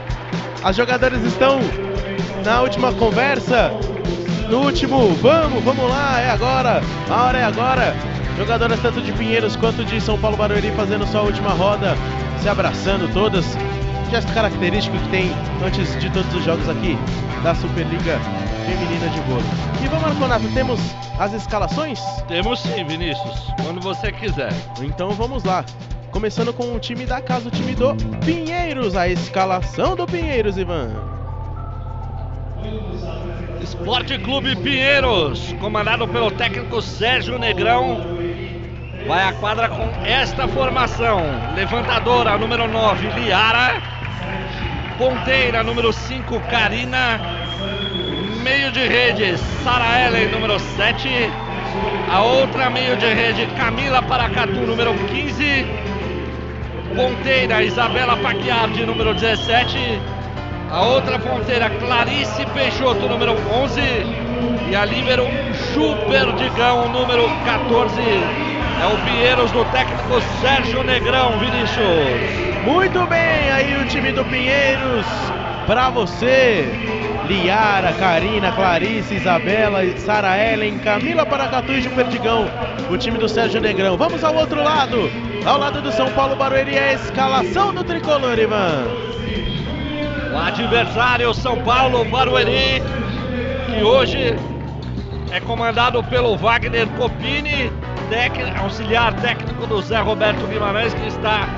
As 0.62 0.76
jogadoras 0.76 1.22
estão 1.24 1.58
na 2.44 2.60
última 2.62 2.92
conversa. 2.92 3.72
No 4.50 4.64
último, 4.64 5.14
vamos, 5.14 5.62
vamos 5.62 5.88
lá, 5.88 6.20
é 6.20 6.30
agora. 6.30 6.82
A 7.08 7.22
hora 7.22 7.38
é 7.38 7.44
agora. 7.44 7.94
Jogadoras 8.36 8.80
tanto 8.80 9.00
de 9.00 9.12
Pinheiros 9.12 9.54
quanto 9.54 9.84
de 9.84 10.00
São 10.00 10.18
Paulo 10.18 10.36
Barueri 10.36 10.72
fazendo 10.72 11.06
sua 11.06 11.22
última 11.22 11.50
roda, 11.50 11.94
se 12.42 12.48
abraçando 12.48 13.12
todas. 13.12 13.44
Gesto 14.10 14.32
característico 14.34 14.98
que 14.98 15.08
tem 15.10 15.30
antes 15.64 15.96
de 16.00 16.10
todos 16.10 16.34
os 16.34 16.44
jogos 16.44 16.68
aqui 16.68 16.98
da 17.44 17.54
Superliga 17.54 18.18
Feminina 18.66 19.08
de 19.10 19.20
Vôlei. 19.20 19.44
E 19.84 19.86
vamos, 19.86 20.18
Marconato, 20.18 20.48
temos 20.52 20.80
as 21.20 21.32
escalações? 21.32 22.00
Temos 22.26 22.58
sim, 22.58 22.84
Vinícius, 22.84 23.52
quando 23.62 23.80
você 23.80 24.10
quiser. 24.10 24.52
Então 24.82 25.10
vamos 25.10 25.44
lá. 25.44 25.64
Começando 26.10 26.52
com 26.52 26.74
o 26.74 26.78
time 26.80 27.06
da 27.06 27.20
casa, 27.20 27.46
o 27.46 27.50
time 27.52 27.76
do 27.76 27.94
Pinheiros. 28.24 28.96
A 28.96 29.06
escalação 29.06 29.94
do 29.94 30.06
Pinheiros, 30.06 30.58
Ivan. 30.58 31.19
Esporte 33.62 34.18
Clube 34.18 34.56
Pinheiros, 34.56 35.54
comandado 35.60 36.08
pelo 36.08 36.30
técnico 36.30 36.80
Sérgio 36.80 37.38
Negrão, 37.38 38.00
vai 39.06 39.22
à 39.24 39.32
quadra 39.34 39.68
com 39.68 39.88
esta 40.04 40.48
formação: 40.48 41.20
levantadora 41.54 42.38
número 42.38 42.66
9, 42.66 43.08
Liara, 43.20 43.74
ponteira 44.96 45.62
número 45.62 45.92
5, 45.92 46.40
Karina, 46.50 47.20
meio 48.42 48.72
de 48.72 48.86
rede, 48.86 49.36
Sara 49.62 50.06
Ellen, 50.06 50.30
número 50.30 50.58
7, 50.58 51.08
a 52.10 52.22
outra 52.22 52.70
meio 52.70 52.96
de 52.96 53.12
rede, 53.12 53.46
Camila 53.58 54.02
Paracatu, 54.02 54.60
número 54.60 54.94
15, 54.94 55.66
ponteira, 56.96 57.62
Isabela 57.62 58.16
Paquiardi, 58.16 58.86
número 58.86 59.12
17. 59.14 60.19
A 60.70 60.82
outra 60.82 61.18
ponteira, 61.18 61.68
Clarice 61.68 62.46
Peixoto, 62.54 63.08
número 63.08 63.32
11. 63.52 63.80
E 64.70 64.76
a 64.76 64.84
líbero, 64.84 65.26
Chu 65.74 65.96
Perdigão, 66.08 66.88
número 66.88 67.28
14. 67.44 68.00
É 68.00 68.86
o 68.86 69.04
Pinheiros 69.04 69.50
do 69.50 69.64
técnico 69.72 70.20
Sérgio 70.40 70.84
Negrão, 70.84 71.40
Vinícius. 71.40 72.64
Muito 72.64 73.04
bem, 73.08 73.50
aí 73.50 73.82
o 73.82 73.86
time 73.88 74.12
do 74.12 74.24
Pinheiros. 74.24 75.06
Pra 75.66 75.90
você, 75.90 76.68
Liara, 77.26 77.92
Karina, 77.94 78.52
Clarice, 78.52 79.16
Isabela, 79.16 79.80
Sara 79.98 80.38
Ellen, 80.38 80.78
Camila 80.78 81.26
Paracatu 81.26 81.72
e 81.72 81.88
Perdigão. 81.88 82.48
O 82.88 82.96
time 82.96 83.18
do 83.18 83.28
Sérgio 83.28 83.60
Negrão. 83.60 83.96
Vamos 83.96 84.22
ao 84.22 84.36
outro 84.36 84.62
lado. 84.62 85.10
Ao 85.44 85.58
lado 85.58 85.82
do 85.82 85.90
São 85.90 86.08
Paulo 86.12 86.36
Barueri, 86.36 86.78
a 86.78 86.92
escalação 86.92 87.74
do 87.74 87.82
tricolor, 87.82 88.38
Ivan. 88.38 89.10
O 90.32 90.36
adversário 90.38 91.32
São 91.34 91.60
Paulo 91.62 92.04
Barueri, 92.04 92.82
que 93.66 93.82
hoje 93.82 94.36
é 95.30 95.40
comandado 95.40 96.02
pelo 96.04 96.36
Wagner 96.36 96.86
Copini, 96.90 97.72
técnico- 98.08 98.60
auxiliar 98.62 99.12
técnico 99.14 99.66
do 99.66 99.80
Zé 99.82 99.98
Roberto 100.00 100.46
Guimarães, 100.46 100.94
que 100.94 101.06
está 101.06 101.48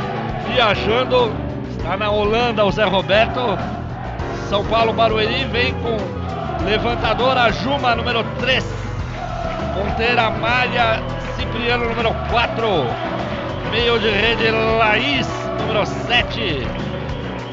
viajando, 0.47 1.33
está 1.71 1.97
na 1.97 2.11
Holanda 2.11 2.65
o 2.65 2.71
Zé 2.73 2.85
Roberto. 2.85 3.59
São 4.49 4.65
Paulo 4.67 4.93
Barueri 4.93 5.45
vem 5.47 5.75
com 5.75 5.97
levantadora 6.65 7.51
Juma, 7.53 7.95
número 7.95 8.25
3. 8.41 8.65
Ponteira 9.75 10.31
Malha 10.31 11.03
Cipriano, 11.37 11.89
número 11.89 12.15
4. 12.31 12.67
Meio 13.71 13.99
de 13.99 14.11
rede 14.11 14.51
Laís, 14.51 15.27
número 15.61 15.85
7. 15.87 16.67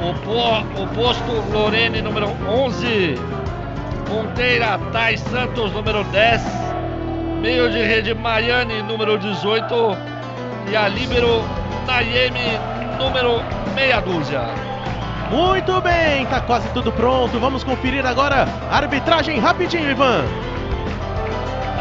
O, 0.02 0.14
po- 0.24 0.82
o 0.84 0.88
posto 0.88 1.32
Lorene, 1.52 2.02
número 2.02 2.28
11. 2.48 3.16
Ponteira 4.08 4.80
Thais 4.92 5.20
Santos, 5.22 5.72
número 5.74 6.04
10. 6.06 6.42
Meio 7.42 7.70
de 7.70 7.82
rede 7.82 8.14
Maiane, 8.14 8.82
número 8.84 9.18
18. 9.18 9.98
E 10.72 10.76
a 10.76 10.88
líbero 10.88 11.44
Nayemi, 11.86 12.58
número 12.98 13.42
meia 13.76 14.00
dúzia. 14.02 14.42
Muito 15.32 15.80
bem, 15.82 16.26
tá 16.28 16.40
quase 16.42 16.68
tudo 16.70 16.92
pronto. 16.92 17.40
Vamos 17.40 17.64
conferir 17.64 18.06
agora 18.06 18.48
a 18.72 18.78
arbitragem 18.78 19.40
rapidinho, 19.40 19.92
Ivan. 19.92 20.24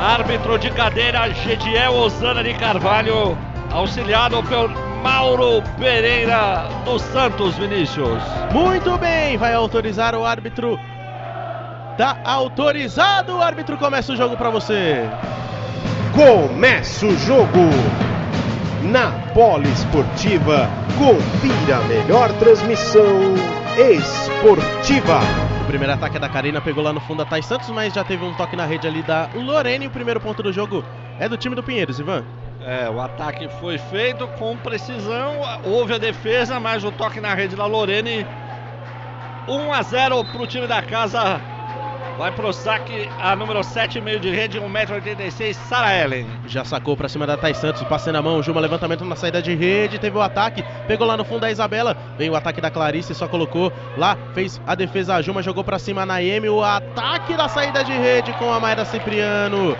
Árbitro 0.00 0.58
de 0.58 0.70
cadeira, 0.70 1.28
Gediel 1.32 1.92
Osana 1.94 2.42
de 2.42 2.54
Carvalho, 2.54 3.36
auxiliado 3.72 4.42
pelo 4.44 4.68
Mauro 5.02 5.62
Pereira 5.78 6.68
dos 6.84 7.02
Santos, 7.02 7.56
Vinícius. 7.56 8.22
Muito 8.52 8.96
bem, 8.98 9.36
vai 9.36 9.54
autorizar 9.54 10.14
o 10.14 10.24
árbitro. 10.24 10.78
Tá 11.96 12.18
autorizado, 12.24 13.36
o 13.36 13.42
árbitro 13.42 13.76
começa 13.76 14.12
o 14.12 14.16
jogo 14.16 14.36
pra 14.36 14.50
você. 14.50 15.08
Começa 16.14 17.06
o 17.06 17.16
jogo. 17.18 17.68
Na 18.82 19.10
Poliesportiva, 19.34 20.68
confira 20.96 21.78
a 21.78 21.84
melhor 21.84 22.32
transmissão 22.34 23.34
esportiva. 23.76 25.20
O 25.62 25.66
primeiro 25.66 25.92
ataque 25.92 26.16
é 26.16 26.20
da 26.20 26.28
Karina, 26.28 26.60
pegou 26.60 26.82
lá 26.82 26.92
no 26.92 27.00
fundo 27.00 27.22
a 27.22 27.26
Thais 27.26 27.44
Santos, 27.44 27.68
mas 27.70 27.92
já 27.92 28.04
teve 28.04 28.24
um 28.24 28.32
toque 28.34 28.56
na 28.56 28.64
rede 28.64 28.86
ali 28.86 29.02
da 29.02 29.28
Lorene. 29.34 29.88
O 29.88 29.90
primeiro 29.90 30.20
ponto 30.20 30.42
do 30.42 30.52
jogo 30.52 30.84
é 31.18 31.28
do 31.28 31.36
time 31.36 31.54
do 31.54 31.62
Pinheiros, 31.62 31.98
Ivan. 31.98 32.24
É, 32.68 32.90
o 32.90 33.00
ataque 33.00 33.48
foi 33.60 33.78
feito 33.78 34.28
com 34.38 34.54
precisão, 34.58 35.36
houve 35.64 35.94
a 35.94 35.98
defesa, 35.98 36.60
mas 36.60 36.84
o 36.84 36.92
toque 36.92 37.18
na 37.18 37.32
rede 37.32 37.56
da 37.56 37.64
Lorene. 37.64 38.26
1 39.48 39.72
a 39.72 39.80
0 39.80 40.22
para 40.26 40.42
o 40.42 40.46
time 40.46 40.66
da 40.66 40.82
casa. 40.82 41.40
Vai 42.18 42.30
pro 42.30 42.52
saque 42.52 43.08
a 43.18 43.34
número 43.34 43.64
7, 43.64 44.02
meio 44.02 44.20
de 44.20 44.28
rede, 44.28 44.60
1,86m, 44.60 45.54
Sara 45.54 45.96
Ellen. 45.96 46.26
Já 46.46 46.62
sacou 46.62 46.94
pra 46.94 47.08
cima 47.08 47.26
da 47.26 47.38
Thais 47.38 47.56
Santos, 47.56 47.82
passe 47.84 48.12
na 48.12 48.20
mão, 48.20 48.42
Juma 48.42 48.60
levantamento 48.60 49.02
na 49.02 49.16
saída 49.16 49.40
de 49.40 49.54
rede, 49.54 49.98
teve 49.98 50.18
o 50.18 50.20
ataque, 50.20 50.62
pegou 50.86 51.06
lá 51.06 51.16
no 51.16 51.24
fundo 51.24 51.44
a 51.44 51.50
Isabela, 51.50 51.96
veio 52.18 52.34
o 52.34 52.36
ataque 52.36 52.60
da 52.60 52.70
Clarice, 52.70 53.14
só 53.14 53.26
colocou 53.26 53.72
lá, 53.96 54.14
fez 54.34 54.60
a 54.66 54.74
defesa, 54.74 55.14
a 55.14 55.22
Juma 55.22 55.42
jogou 55.42 55.64
pra 55.64 55.78
cima 55.78 56.02
a 56.02 56.06
Naemi, 56.06 56.50
o 56.50 56.62
ataque 56.62 57.34
da 57.34 57.48
saída 57.48 57.82
de 57.82 57.92
rede 57.92 58.30
com 58.34 58.52
a 58.52 58.60
Mayra 58.60 58.84
Cipriano. 58.84 59.74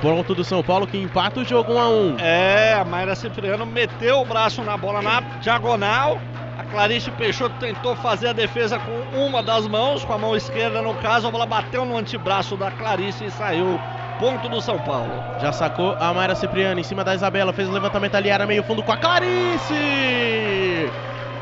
Pronto 0.00 0.34
do 0.34 0.44
São 0.44 0.62
Paulo 0.62 0.86
que 0.86 0.98
empata 0.98 1.40
o 1.40 1.44
jogo 1.44 1.72
1 1.72 1.78
a 1.78 1.88
1. 1.88 2.16
É, 2.18 2.74
a 2.74 2.84
Mayra 2.84 3.14
Cipriano 3.14 3.64
meteu 3.64 4.20
o 4.20 4.24
braço 4.24 4.62
na 4.62 4.76
bola 4.76 5.00
na 5.00 5.20
diagonal. 5.40 6.20
A 6.58 6.64
Clarice 6.64 7.10
Peixoto 7.12 7.56
tentou 7.58 7.96
fazer 7.96 8.28
a 8.28 8.32
defesa 8.32 8.78
com 8.78 9.18
uma 9.18 9.42
das 9.42 9.66
mãos, 9.66 10.04
com 10.04 10.12
a 10.12 10.18
mão 10.18 10.36
esquerda 10.36 10.80
no 10.82 10.94
caso. 10.96 11.26
A 11.26 11.30
bola 11.30 11.46
bateu 11.46 11.84
no 11.84 11.96
antebraço 11.96 12.56
da 12.56 12.70
Clarice 12.70 13.24
e 13.24 13.30
saiu 13.30 13.80
ponto 14.18 14.48
do 14.48 14.60
São 14.60 14.78
Paulo. 14.78 15.10
Já 15.40 15.52
sacou 15.52 15.96
a 15.98 16.12
Mayra 16.14 16.34
Cipriano 16.34 16.80
em 16.80 16.84
cima 16.84 17.02
da 17.02 17.14
Isabela, 17.14 17.52
fez 17.52 17.68
o 17.68 17.72
levantamento 17.72 18.14
ali, 18.14 18.28
era 18.28 18.46
meio 18.46 18.62
fundo 18.62 18.82
com 18.82 18.92
a 18.92 18.96
Clarice. 18.96 19.74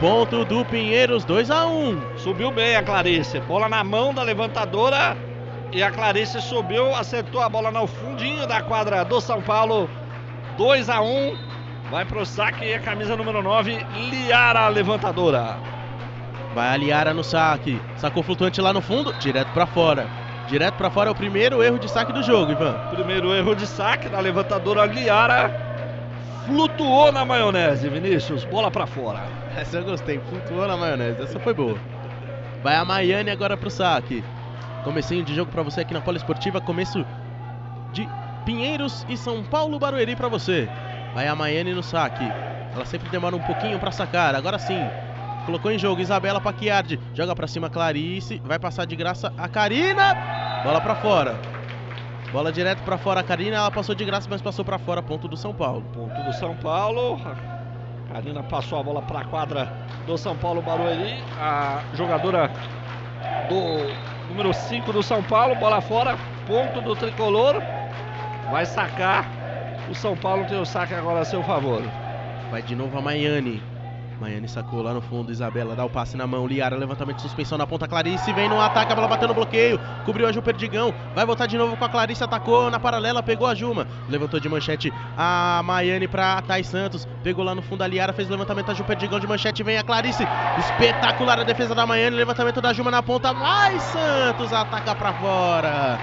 Ponto 0.00 0.44
do 0.44 0.64
Pinheiros, 0.64 1.24
2 1.24 1.48
a 1.50 1.66
1 1.66 2.16
Subiu 2.16 2.50
bem 2.50 2.74
a 2.74 2.82
Clarice. 2.82 3.38
Bola 3.40 3.68
na 3.68 3.84
mão 3.84 4.12
da 4.12 4.22
levantadora. 4.22 5.16
E 5.72 5.82
a 5.82 5.90
Clarice 5.90 6.40
subiu, 6.42 6.94
acertou 6.94 7.40
a 7.40 7.48
bola 7.48 7.70
no 7.70 7.86
fundinho 7.86 8.46
da 8.46 8.60
quadra 8.60 9.04
do 9.04 9.20
São 9.20 9.40
Paulo. 9.40 9.88
2 10.58 10.90
a 10.90 11.00
1 11.00 11.52
Vai 11.90 12.04
pro 12.06 12.24
saque 12.24 12.64
e 12.64 12.74
a 12.74 12.80
camisa 12.80 13.16
número 13.16 13.42
9, 13.42 13.78
Liara 14.10 14.68
levantadora. 14.68 15.58
Vai 16.54 16.68
a 16.68 16.76
Liara 16.76 17.14
no 17.14 17.22
saque. 17.24 17.80
Sacou 17.96 18.22
flutuante 18.22 18.60
lá 18.60 18.72
no 18.72 18.80
fundo, 18.80 19.12
direto 19.14 19.52
para 19.52 19.66
fora. 19.66 20.06
Direto 20.48 20.74
para 20.74 20.90
fora 20.90 21.10
é 21.10 21.12
o 21.12 21.14
primeiro 21.14 21.62
erro 21.62 21.78
de 21.78 21.90
saque 21.90 22.12
do 22.12 22.22
jogo, 22.22 22.52
Ivan. 22.52 22.74
Primeiro 22.90 23.34
erro 23.34 23.54
de 23.54 23.66
saque 23.66 24.08
da 24.08 24.20
levantadora 24.20 24.86
Liara. 24.86 25.50
Flutuou 26.46 27.12
na 27.12 27.24
maionese, 27.24 27.88
Vinícius. 27.88 28.44
Bola 28.44 28.70
para 28.70 28.86
fora. 28.86 29.22
Essa 29.56 29.78
eu 29.78 29.84
gostei, 29.84 30.18
flutuou 30.30 30.66
na 30.66 30.76
maionese. 30.76 31.22
Essa 31.22 31.38
foi 31.40 31.54
boa. 31.54 31.78
Vai 32.62 32.76
a 32.76 32.84
Maiane 32.84 33.30
agora 33.30 33.56
pro 33.56 33.70
saque. 33.70 34.24
Comecinho 34.84 35.24
de 35.24 35.34
jogo 35.34 35.50
para 35.50 35.62
você 35.62 35.82
aqui 35.82 35.94
na 35.94 36.00
Poliesportiva. 36.00 36.60
Começo 36.60 37.06
de 37.92 38.08
Pinheiros 38.44 39.06
e 39.08 39.16
São 39.16 39.44
Paulo 39.44 39.78
Barueri 39.78 40.16
para 40.16 40.28
você. 40.28 40.68
Vai 41.14 41.28
a 41.28 41.36
Maiane 41.36 41.72
no 41.72 41.82
saque. 41.82 42.24
Ela 42.74 42.84
sempre 42.84 43.08
demora 43.08 43.36
um 43.36 43.42
pouquinho 43.42 43.78
para 43.78 43.92
sacar. 43.92 44.34
Agora 44.34 44.58
sim. 44.58 44.80
Colocou 45.46 45.70
em 45.70 45.78
jogo 45.78 46.00
Isabela 46.00 46.40
Paquiardi. 46.40 46.98
Joga 47.14 47.34
para 47.34 47.46
cima 47.46 47.70
Clarice. 47.70 48.42
Vai 48.44 48.58
passar 48.58 48.84
de 48.84 48.96
graça 48.96 49.32
a 49.38 49.48
Karina. 49.48 50.16
Bola 50.64 50.80
para 50.80 50.96
fora. 50.96 51.38
Bola 52.32 52.50
direto 52.50 52.82
para 52.82 52.98
fora 52.98 53.20
a 53.20 53.22
Karina. 53.22 53.58
Ela 53.58 53.70
passou 53.70 53.94
de 53.94 54.04
graça, 54.04 54.26
mas 54.28 54.42
passou 54.42 54.64
para 54.64 54.78
fora. 54.78 55.00
Ponto 55.00 55.28
do 55.28 55.36
São 55.36 55.54
Paulo. 55.54 55.82
Ponto 55.92 56.22
do 56.22 56.32
São 56.32 56.56
Paulo. 56.56 57.20
Karina 58.12 58.42
passou 58.42 58.80
a 58.80 58.82
bola 58.82 59.02
para 59.02 59.20
a 59.20 59.24
quadra 59.24 59.72
do 60.06 60.18
São 60.18 60.36
Paulo 60.36 60.60
Barueri. 60.60 61.22
A 61.38 61.82
jogadora 61.94 62.50
do 63.48 64.11
número 64.32 64.54
5 64.54 64.92
do 64.92 65.02
São 65.02 65.22
Paulo. 65.22 65.54
Bola 65.56 65.80
fora. 65.82 66.16
Ponto 66.46 66.80
do 66.80 66.96
tricolor. 66.96 67.62
Vai 68.50 68.64
sacar 68.64 69.26
o 69.90 69.94
São 69.94 70.16
Paulo 70.16 70.44
tem 70.46 70.58
o 70.58 70.64
saque 70.64 70.94
agora 70.94 71.20
a 71.20 71.24
seu 71.24 71.42
favor. 71.42 71.82
Vai 72.50 72.62
de 72.62 72.74
novo 72.74 72.96
a 72.96 73.02
Maiane. 73.02 73.71
Maiane 74.22 74.46
sacou 74.46 74.82
lá 74.82 74.94
no 74.94 75.00
fundo, 75.00 75.32
Isabela 75.32 75.74
dá 75.74 75.84
o 75.84 75.90
passe 75.90 76.16
na 76.16 76.28
mão, 76.28 76.46
Liara, 76.46 76.76
levantamento 76.76 77.16
de 77.16 77.22
suspensão 77.22 77.58
na 77.58 77.66
ponta, 77.66 77.88
Clarice 77.88 78.32
vem 78.32 78.48
no 78.48 78.60
ataque, 78.60 78.92
a 78.92 78.94
bola 78.94 79.08
bateu 79.08 79.26
no 79.26 79.34
bloqueio, 79.34 79.80
cobriu 80.04 80.28
a 80.28 80.32
Ju 80.32 80.40
Perdigão, 80.40 80.94
vai 81.12 81.26
voltar 81.26 81.46
de 81.46 81.58
novo 81.58 81.76
com 81.76 81.84
a 81.84 81.88
Clarice, 81.88 82.22
atacou 82.22 82.70
na 82.70 82.78
paralela, 82.78 83.20
pegou 83.20 83.48
a 83.48 83.54
Juma, 83.54 83.84
levantou 84.08 84.38
de 84.38 84.48
manchete 84.48 84.92
a 85.18 85.60
Maiane 85.64 86.06
pra 86.06 86.40
Thais 86.40 86.68
Santos, 86.68 87.06
pegou 87.24 87.44
lá 87.44 87.52
no 87.52 87.62
fundo 87.62 87.82
a 87.82 87.86
Liara, 87.88 88.12
fez 88.12 88.28
levantamento 88.28 88.70
a 88.70 88.74
Ju 88.74 88.84
Perdigão 88.84 89.18
de 89.18 89.26
manchete, 89.26 89.64
vem 89.64 89.76
a 89.76 89.82
Clarice, 89.82 90.24
espetacular 90.56 91.40
a 91.40 91.44
defesa 91.44 91.74
da 91.74 91.84
Maiane, 91.84 92.14
levantamento 92.14 92.60
da 92.60 92.72
Juma 92.72 92.92
na 92.92 93.02
ponta, 93.02 93.32
mais 93.32 93.82
Santos 93.82 94.52
ataca 94.52 94.94
pra 94.94 95.12
fora. 95.14 95.98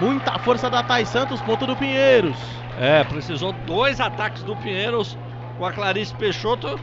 Muita 0.00 0.36
força 0.40 0.68
da 0.68 0.82
Thais 0.82 1.08
Santos, 1.08 1.40
ponto 1.42 1.68
do 1.68 1.76
Pinheiros. 1.76 2.36
É, 2.80 3.04
precisou 3.04 3.52
dois 3.64 4.00
ataques 4.00 4.42
do 4.42 4.56
Pinheiros 4.56 5.16
com 5.56 5.64
a 5.64 5.72
Clarice 5.72 6.12
Peixoto. 6.16 6.80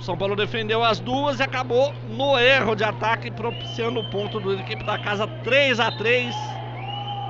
São 0.00 0.16
Paulo 0.16 0.34
defendeu 0.34 0.82
as 0.82 0.98
duas 0.98 1.38
e 1.38 1.42
acabou 1.42 1.94
no 2.08 2.38
erro 2.38 2.74
de 2.74 2.82
ataque, 2.82 3.30
propiciando 3.30 4.00
o 4.00 4.10
ponto 4.10 4.40
da 4.40 4.60
equipe 4.60 4.84
da 4.84 4.98
casa 4.98 5.26
3 5.44 5.78
a 5.78 5.92
3 5.92 6.34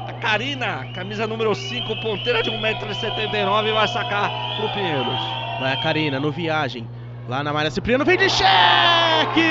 A 0.08 0.12
Karina, 0.14 0.86
camisa 0.94 1.26
número 1.26 1.54
5, 1.54 2.00
ponteira 2.00 2.42
de 2.42 2.50
1,79m, 2.50 3.72
vai 3.74 3.88
sacar 3.88 4.30
pro 4.56 4.70
Pinheiros. 4.70 5.20
Vai 5.60 5.74
a 5.74 5.82
Karina 5.82 6.18
no 6.18 6.32
viagem. 6.32 6.88
Lá 7.28 7.42
na 7.42 7.52
Maria 7.52 7.70
Cipriano 7.70 8.04
vem 8.04 8.16
de 8.16 8.30
cheque! 8.30 9.42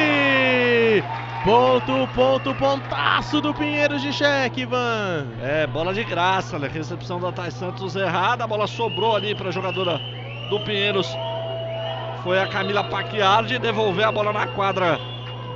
Ponto, 1.43 2.07
ponto, 2.09 2.53
pontaço 2.55 3.41
do 3.41 3.53
Pinheiros 3.53 4.01
de 4.01 4.13
cheque, 4.13 4.61
Ivan. 4.61 5.27
É, 5.41 5.65
bola 5.65 5.93
de 5.93 6.03
graça, 6.03 6.59
né? 6.59 6.67
Recepção 6.67 7.19
da 7.19 7.31
Thais 7.31 7.53
Santos 7.55 7.95
errada. 7.95 8.43
A 8.43 8.47
bola 8.47 8.67
sobrou 8.67 9.15
ali 9.15 9.33
para 9.33 9.49
a 9.49 9.51
jogadora 9.51 9.99
do 10.49 10.59
Pinheiros. 10.59 11.07
Foi 12.23 12.39
a 12.39 12.47
Camila 12.47 12.83
Paquiardi 12.83 13.57
devolver 13.57 14.05
a 14.05 14.11
bola 14.11 14.31
na 14.31 14.45
quadra 14.47 14.99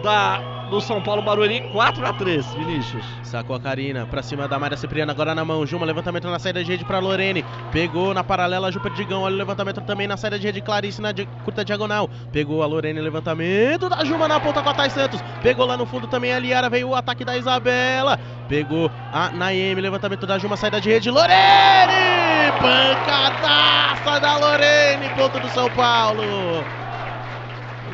da 0.02 0.55
do 0.70 0.82
São 0.82 1.02
Paulo 1.02 1.22
Barueri, 1.22 1.62
4 1.72 2.06
a 2.06 2.14
3 2.14 2.46
Vinícius. 2.54 3.06
Sacou 3.24 3.56
a 3.56 3.60
Karina 3.60 4.06
pra 4.06 4.24
cima 4.24 4.48
da 4.48 4.58
Maria 4.58 4.78
Cipriana, 4.78 5.12
agora 5.12 5.36
na 5.36 5.46
mão. 5.46 5.66
Juma, 5.66 5.86
levantamento 5.86 6.30
na 6.30 6.40
saída 6.40 6.64
de 6.64 6.72
rede 6.72 6.86
pra 6.86 7.00
Lorene. 7.00 7.44
Pegou 7.72 8.14
na 8.14 8.24
paralela, 8.24 8.72
Ju 8.72 8.80
Perdigão. 8.80 9.22
Olha 9.22 9.36
o 9.36 9.38
levantamento 9.38 9.82
também 9.82 10.08
na 10.08 10.18
saída 10.18 10.40
de 10.40 10.48
rede, 10.48 10.62
Clarice 10.62 11.02
na 11.02 11.12
di 11.12 11.28
curta 11.44 11.64
diagonal. 11.64 12.10
Pegou 12.32 12.64
a 12.64 12.66
Lorene, 12.66 13.00
levantamento 13.00 13.90
da 13.90 14.04
Juma 14.04 14.28
na 14.28 14.40
ponta 14.40 14.62
com 14.62 14.70
a 14.70 14.74
Thais 14.74 14.94
Santos. 14.94 15.22
Pegou 15.42 15.66
lá 15.66 15.78
no 15.78 15.86
fundo 15.86 16.08
também 16.08 16.34
a 16.34 16.40
Liara, 16.40 16.70
veio 16.70 16.90
o 16.90 16.96
ataque 16.96 17.24
da 17.24 17.38
Isabela. 17.38 18.20
Pegou 18.48 18.92
a 19.12 19.30
Naime, 19.30 19.82
levantamento 19.82 20.26
da 20.26 20.38
Juma, 20.38 20.58
saída 20.58 20.80
de 20.80 20.90
rede, 20.90 21.10
Lorene! 21.10 22.26
Pancadaça 22.60 24.20
da 24.20 24.38
Lorene, 24.38 25.10
ponto 25.16 25.40
do 25.40 25.50
São 25.50 25.70
Paulo. 25.72 26.24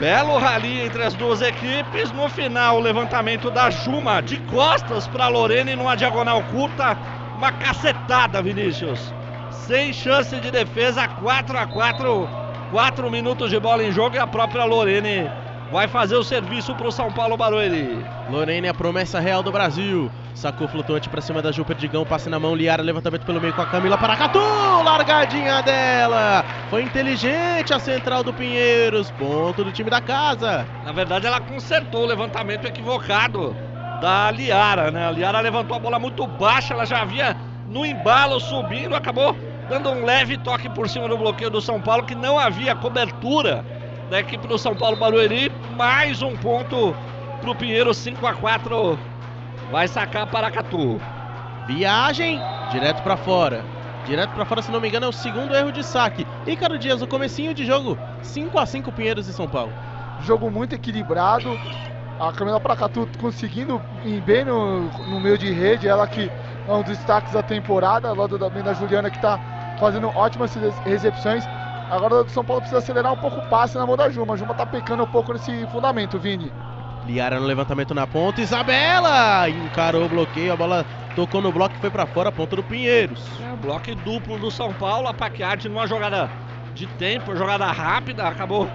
Belo 0.01 0.39
rally 0.39 0.81
entre 0.81 1.03
as 1.03 1.13
duas 1.13 1.43
equipes. 1.43 2.11
No 2.11 2.27
final, 2.27 2.77
o 2.77 2.79
levantamento 2.79 3.51
da 3.51 3.69
Juma 3.69 4.19
de 4.19 4.35
costas 4.49 5.07
para 5.07 5.27
Lorene 5.27 5.75
numa 5.75 5.95
diagonal 5.95 6.41
curta. 6.45 6.97
Uma 7.37 7.51
cacetada, 7.51 8.41
Vinícius. 8.41 9.13
Sem 9.51 9.93
chance 9.93 10.35
de 10.39 10.49
defesa, 10.49 11.07
4 11.07 11.55
a 11.55 11.67
4 11.67 12.27
4 12.71 13.11
minutos 13.11 13.51
de 13.51 13.59
bola 13.59 13.83
em 13.83 13.91
jogo 13.91 14.15
e 14.15 14.19
a 14.19 14.25
própria 14.25 14.65
Lorene 14.65 15.29
vai 15.71 15.87
fazer 15.87 16.17
o 16.17 16.23
serviço 16.23 16.75
para 16.75 16.87
o 16.87 16.91
São 16.91 17.09
Paulo 17.09 17.37
Barueri. 17.37 18.05
Lorene, 18.29 18.67
a 18.67 18.73
promessa 18.73 19.19
real 19.21 19.41
do 19.41 19.51
Brasil. 19.51 20.11
Sacou 20.35 20.67
flutuante 20.67 21.07
para 21.07 21.21
cima 21.21 21.41
da 21.41 21.51
Ju 21.51 21.63
Perdigão, 21.63 22.05
passe 22.05 22.29
na 22.29 22.39
mão, 22.39 22.53
Liara, 22.53 22.83
levantamento 22.83 23.25
pelo 23.25 23.39
meio 23.39 23.53
com 23.53 23.61
a 23.61 23.65
Camila 23.65 23.97
Paracatu, 23.97 24.39
largadinha 24.83 25.61
dela. 25.61 26.43
Foi 26.69 26.83
inteligente 26.83 27.73
a 27.73 27.79
central 27.79 28.23
do 28.23 28.33
Pinheiros, 28.33 29.11
ponto 29.11 29.63
do 29.63 29.71
time 29.71 29.89
da 29.89 30.01
casa. 30.01 30.67
Na 30.85 30.91
verdade, 30.91 31.25
ela 31.25 31.39
consertou 31.39 32.03
o 32.03 32.07
levantamento 32.07 32.65
equivocado 32.65 33.55
da 34.01 34.29
Liara, 34.31 34.91
né? 34.91 35.07
A 35.07 35.11
Liara 35.11 35.39
levantou 35.39 35.77
a 35.77 35.79
bola 35.79 35.99
muito 35.99 36.27
baixa, 36.27 36.73
ela 36.73 36.85
já 36.85 37.01
havia 37.01 37.35
no 37.69 37.85
embalo 37.85 38.39
subindo, 38.39 38.95
acabou 38.95 39.35
dando 39.69 39.89
um 39.89 40.03
leve 40.03 40.37
toque 40.37 40.67
por 40.67 40.89
cima 40.89 41.07
do 41.07 41.17
bloqueio 41.17 41.49
do 41.49 41.61
São 41.61 41.79
Paulo, 41.79 42.03
que 42.03 42.15
não 42.15 42.37
havia 42.37 42.75
cobertura 42.75 43.63
da 44.11 44.19
equipe 44.19 44.45
do 44.45 44.57
São 44.57 44.75
Paulo 44.75 44.97
Barueri. 44.97 45.49
Mais 45.77 46.21
um 46.21 46.35
ponto 46.35 46.93
pro 47.39 47.55
Pinheiro, 47.55 47.93
5 47.93 48.27
a 48.27 48.33
4 48.33 48.99
Vai 49.71 49.87
sacar 49.87 50.27
Paracatu. 50.27 50.99
Viagem 51.65 52.37
direto 52.69 53.01
para 53.03 53.15
fora. 53.15 53.63
Direto 54.05 54.31
para 54.31 54.43
fora, 54.43 54.61
se 54.61 54.69
não 54.69 54.81
me 54.81 54.89
engano, 54.89 55.05
é 55.05 55.09
o 55.09 55.13
segundo 55.13 55.55
erro 55.55 55.71
de 55.71 55.81
saque. 55.81 56.27
Ícaro 56.45 56.77
Dias, 56.77 57.01
o 57.01 57.07
comecinho 57.07 57.53
de 57.53 57.65
jogo, 57.65 57.97
5 58.21 58.59
a 58.59 58.65
5 58.65 58.91
Pinheiros 58.91 59.29
e 59.29 59.33
São 59.33 59.47
Paulo. 59.47 59.71
Jogo 60.23 60.51
muito 60.51 60.75
equilibrado. 60.75 61.57
A 62.19 62.33
Camila 62.33 62.59
Paracatu 62.59 63.07
conseguindo 63.17 63.81
ir 64.03 64.19
bem 64.21 64.43
no, 64.43 64.89
no 65.09 65.21
meio 65.21 65.37
de 65.37 65.51
rede, 65.53 65.87
ela 65.87 66.05
que 66.05 66.29
é 66.67 66.71
um 66.71 66.83
dos 66.83 66.97
destaques 66.97 67.31
da 67.31 67.41
temporada, 67.41 68.09
ao 68.09 68.15
lado 68.15 68.37
também 68.37 68.61
da 68.61 68.73
Juliana 68.73 69.09
que 69.09 69.15
está 69.15 69.39
fazendo 69.79 70.09
ótimas 70.09 70.53
recepções. 70.83 71.45
Agora 71.91 72.23
o 72.23 72.29
São 72.29 72.43
Paulo 72.43 72.61
precisa 72.61 72.79
acelerar 72.79 73.11
um 73.11 73.17
pouco 73.17 73.37
o 73.37 73.49
passe 73.49 73.77
na 73.77 73.85
mão 73.85 73.97
da 73.97 74.09
Juma. 74.09 74.33
A 74.33 74.37
Juma 74.37 74.53
está 74.53 74.65
pecando 74.65 75.03
um 75.03 75.07
pouco 75.07 75.33
nesse 75.33 75.67
fundamento, 75.67 76.17
Vini. 76.17 76.49
Liara 77.05 77.37
no 77.37 77.45
levantamento 77.45 77.93
na 77.93 78.07
ponta, 78.07 78.39
Isabela 78.39 79.49
encarou 79.49 80.05
o 80.05 80.09
bloqueio, 80.09 80.53
a 80.53 80.55
bola 80.55 80.85
tocou 81.15 81.41
no 81.41 81.51
bloco 81.51 81.75
e 81.75 81.79
foi 81.79 81.89
para 81.89 82.05
fora, 82.05 82.31
ponto 82.31 82.55
do 82.55 82.63
Pinheiros. 82.63 83.19
É, 83.41 83.55
bloco 83.57 83.93
duplo 83.95 84.37
do 84.37 84.49
São 84.49 84.71
Paulo, 84.73 85.07
a 85.07 85.13
Paquiarte 85.13 85.67
numa 85.67 85.85
jogada 85.85 86.29
de 86.73 86.87
tempo, 86.87 87.35
jogada 87.35 87.65
rápida, 87.65 88.25
acabou 88.27 88.69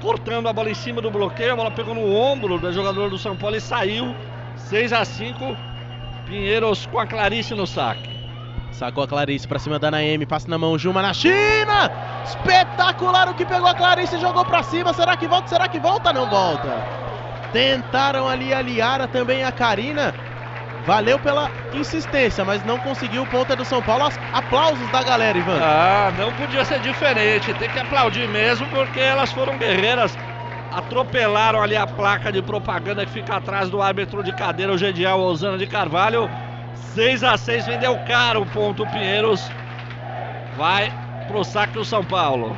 cortando 0.00 0.46
a 0.46 0.52
bola 0.52 0.70
em 0.70 0.74
cima 0.74 1.00
do 1.00 1.10
bloqueio, 1.10 1.54
a 1.54 1.56
bola 1.56 1.70
pegou 1.70 1.94
no 1.94 2.14
ombro 2.14 2.60
da 2.60 2.70
jogadora 2.70 3.10
do 3.10 3.18
São 3.18 3.34
Paulo 3.34 3.56
e 3.56 3.60
saiu 3.60 4.14
6 4.56 4.92
a 4.92 5.04
5 5.04 5.56
Pinheiros 6.26 6.86
com 6.86 6.98
a 6.98 7.06
Clarice 7.06 7.54
no 7.54 7.66
saque. 7.66 8.13
Sacou 8.74 9.04
a 9.04 9.08
Clarice 9.08 9.46
pra 9.46 9.58
cima 9.58 9.78
da 9.78 9.88
Naemi, 9.90 10.26
passa 10.26 10.50
na 10.50 10.58
mão, 10.58 10.76
Juma 10.76 11.00
na 11.00 11.14
China! 11.14 11.90
Espetacular 12.24 13.28
o 13.28 13.34
que 13.34 13.44
pegou 13.44 13.68
a 13.68 13.74
Clarice, 13.74 14.18
jogou 14.18 14.44
pra 14.44 14.64
cima, 14.64 14.92
será 14.92 15.16
que 15.16 15.28
volta, 15.28 15.48
será 15.48 15.68
que 15.68 15.78
volta? 15.78 16.12
Não 16.12 16.28
volta. 16.28 16.82
Tentaram 17.52 18.28
ali 18.28 18.52
a 18.52 18.60
Liara, 18.60 19.06
também 19.06 19.44
a 19.44 19.52
Karina. 19.52 20.12
Valeu 20.84 21.20
pela 21.20 21.50
insistência, 21.72 22.44
mas 22.44 22.64
não 22.64 22.78
conseguiu 22.78 23.22
o 23.22 23.26
ponta 23.26 23.54
do 23.54 23.64
São 23.64 23.80
Paulo. 23.80 24.12
Aplausos 24.32 24.90
da 24.90 25.04
galera, 25.04 25.38
Ivan. 25.38 25.60
Ah, 25.62 26.12
não 26.18 26.32
podia 26.32 26.64
ser 26.64 26.80
diferente. 26.80 27.54
Tem 27.54 27.70
que 27.70 27.78
aplaudir 27.78 28.28
mesmo, 28.28 28.66
porque 28.66 28.98
elas 28.98 29.32
foram 29.32 29.56
guerreiras. 29.56 30.18
Atropelaram 30.72 31.62
ali 31.62 31.76
a 31.76 31.86
placa 31.86 32.32
de 32.32 32.42
propaganda 32.42 33.06
que 33.06 33.12
fica 33.12 33.36
atrás 33.36 33.70
do 33.70 33.80
árbitro 33.80 34.22
de 34.22 34.32
cadeira, 34.32 34.72
o 34.72 34.78
Gediel 34.78 35.20
Osana 35.20 35.56
de 35.56 35.66
Carvalho. 35.66 36.28
6 36.74 37.24
a 37.24 37.36
6 37.36 37.66
vendeu 37.66 37.98
caro 38.06 38.42
o 38.42 38.46
ponto 38.46 38.86
Pinheiros. 38.86 39.50
Vai 40.56 40.92
pro 41.26 41.44
saque 41.44 41.78
o 41.78 41.84
São 41.84 42.04
Paulo. 42.04 42.56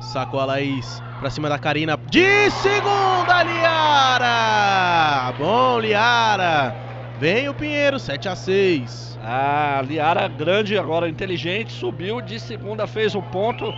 Sacou 0.00 0.40
a 0.40 0.44
Laís 0.44 1.02
pra 1.20 1.30
cima 1.30 1.48
da 1.48 1.58
Karina. 1.58 1.98
De 2.08 2.50
segunda, 2.50 3.42
Liara! 3.42 5.32
Bom, 5.38 5.78
Liara. 5.78 6.74
Vem 7.18 7.48
o 7.48 7.54
Pinheiro, 7.54 7.98
7 7.98 8.28
a 8.28 8.36
6 8.36 9.18
A 9.24 9.82
Liara 9.84 10.28
grande, 10.28 10.78
agora 10.78 11.08
inteligente, 11.08 11.72
subiu 11.72 12.20
de 12.20 12.38
segunda, 12.38 12.86
fez 12.86 13.14
o 13.14 13.22
ponto. 13.22 13.72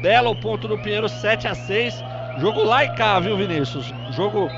Belo 0.00 0.34
ponto 0.40 0.68
do 0.68 0.78
Pinheiro, 0.78 1.08
7 1.08 1.48
a 1.48 1.54
6 1.54 2.02
Jogo 2.38 2.62
lá 2.62 2.84
e 2.84 2.88
cá, 2.94 3.18
viu, 3.18 3.36
Vinícius? 3.36 3.92
Jogo 4.12 4.48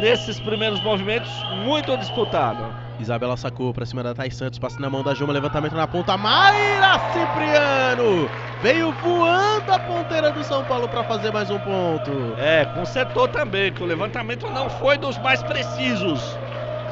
nesses 0.00 0.38
primeiros 0.40 0.80
movimentos 0.82 1.30
muito 1.64 1.96
disputado. 1.96 2.79
Isabela 3.00 3.36
sacou 3.36 3.72
pra 3.72 3.86
cima 3.86 4.02
da 4.02 4.14
Thais 4.14 4.36
Santos, 4.36 4.58
passa 4.58 4.78
na 4.78 4.90
mão 4.90 5.02
da 5.02 5.14
Juma, 5.14 5.32
levantamento 5.32 5.74
na 5.74 5.86
ponta. 5.86 6.16
Mayra 6.16 7.00
Cipriano 7.12 8.28
veio 8.62 8.92
voando 8.92 9.72
a 9.72 9.78
ponteira 9.78 10.30
do 10.30 10.44
São 10.44 10.62
Paulo 10.64 10.86
para 10.88 11.02
fazer 11.04 11.32
mais 11.32 11.50
um 11.50 11.58
ponto. 11.58 12.10
É, 12.36 12.66
consertou 12.66 13.26
também, 13.26 13.72
que 13.72 13.82
o 13.82 13.86
levantamento 13.86 14.48
não 14.50 14.68
foi 14.68 14.98
dos 14.98 15.16
mais 15.18 15.42
precisos. 15.42 16.20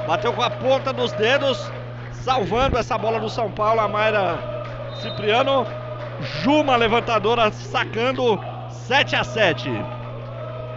Bateu 0.07 0.33
com 0.33 0.43
a 0.43 0.51
ponta 0.51 0.93
dos 0.93 1.13
dedos, 1.13 1.71
salvando 2.13 2.79
essa 2.79 2.97
bola 2.97 3.21
do 3.21 3.29
São 3.29 3.51
Paulo. 3.51 3.81
A 3.81 3.89
Mayra 3.89 4.39
Cipriano, 5.03 5.67
Juma 6.43 6.77
levantadora 6.77 7.53
sacando 7.53 8.41
7 8.71 9.15
a 9.15 9.25
7. 9.25 9.71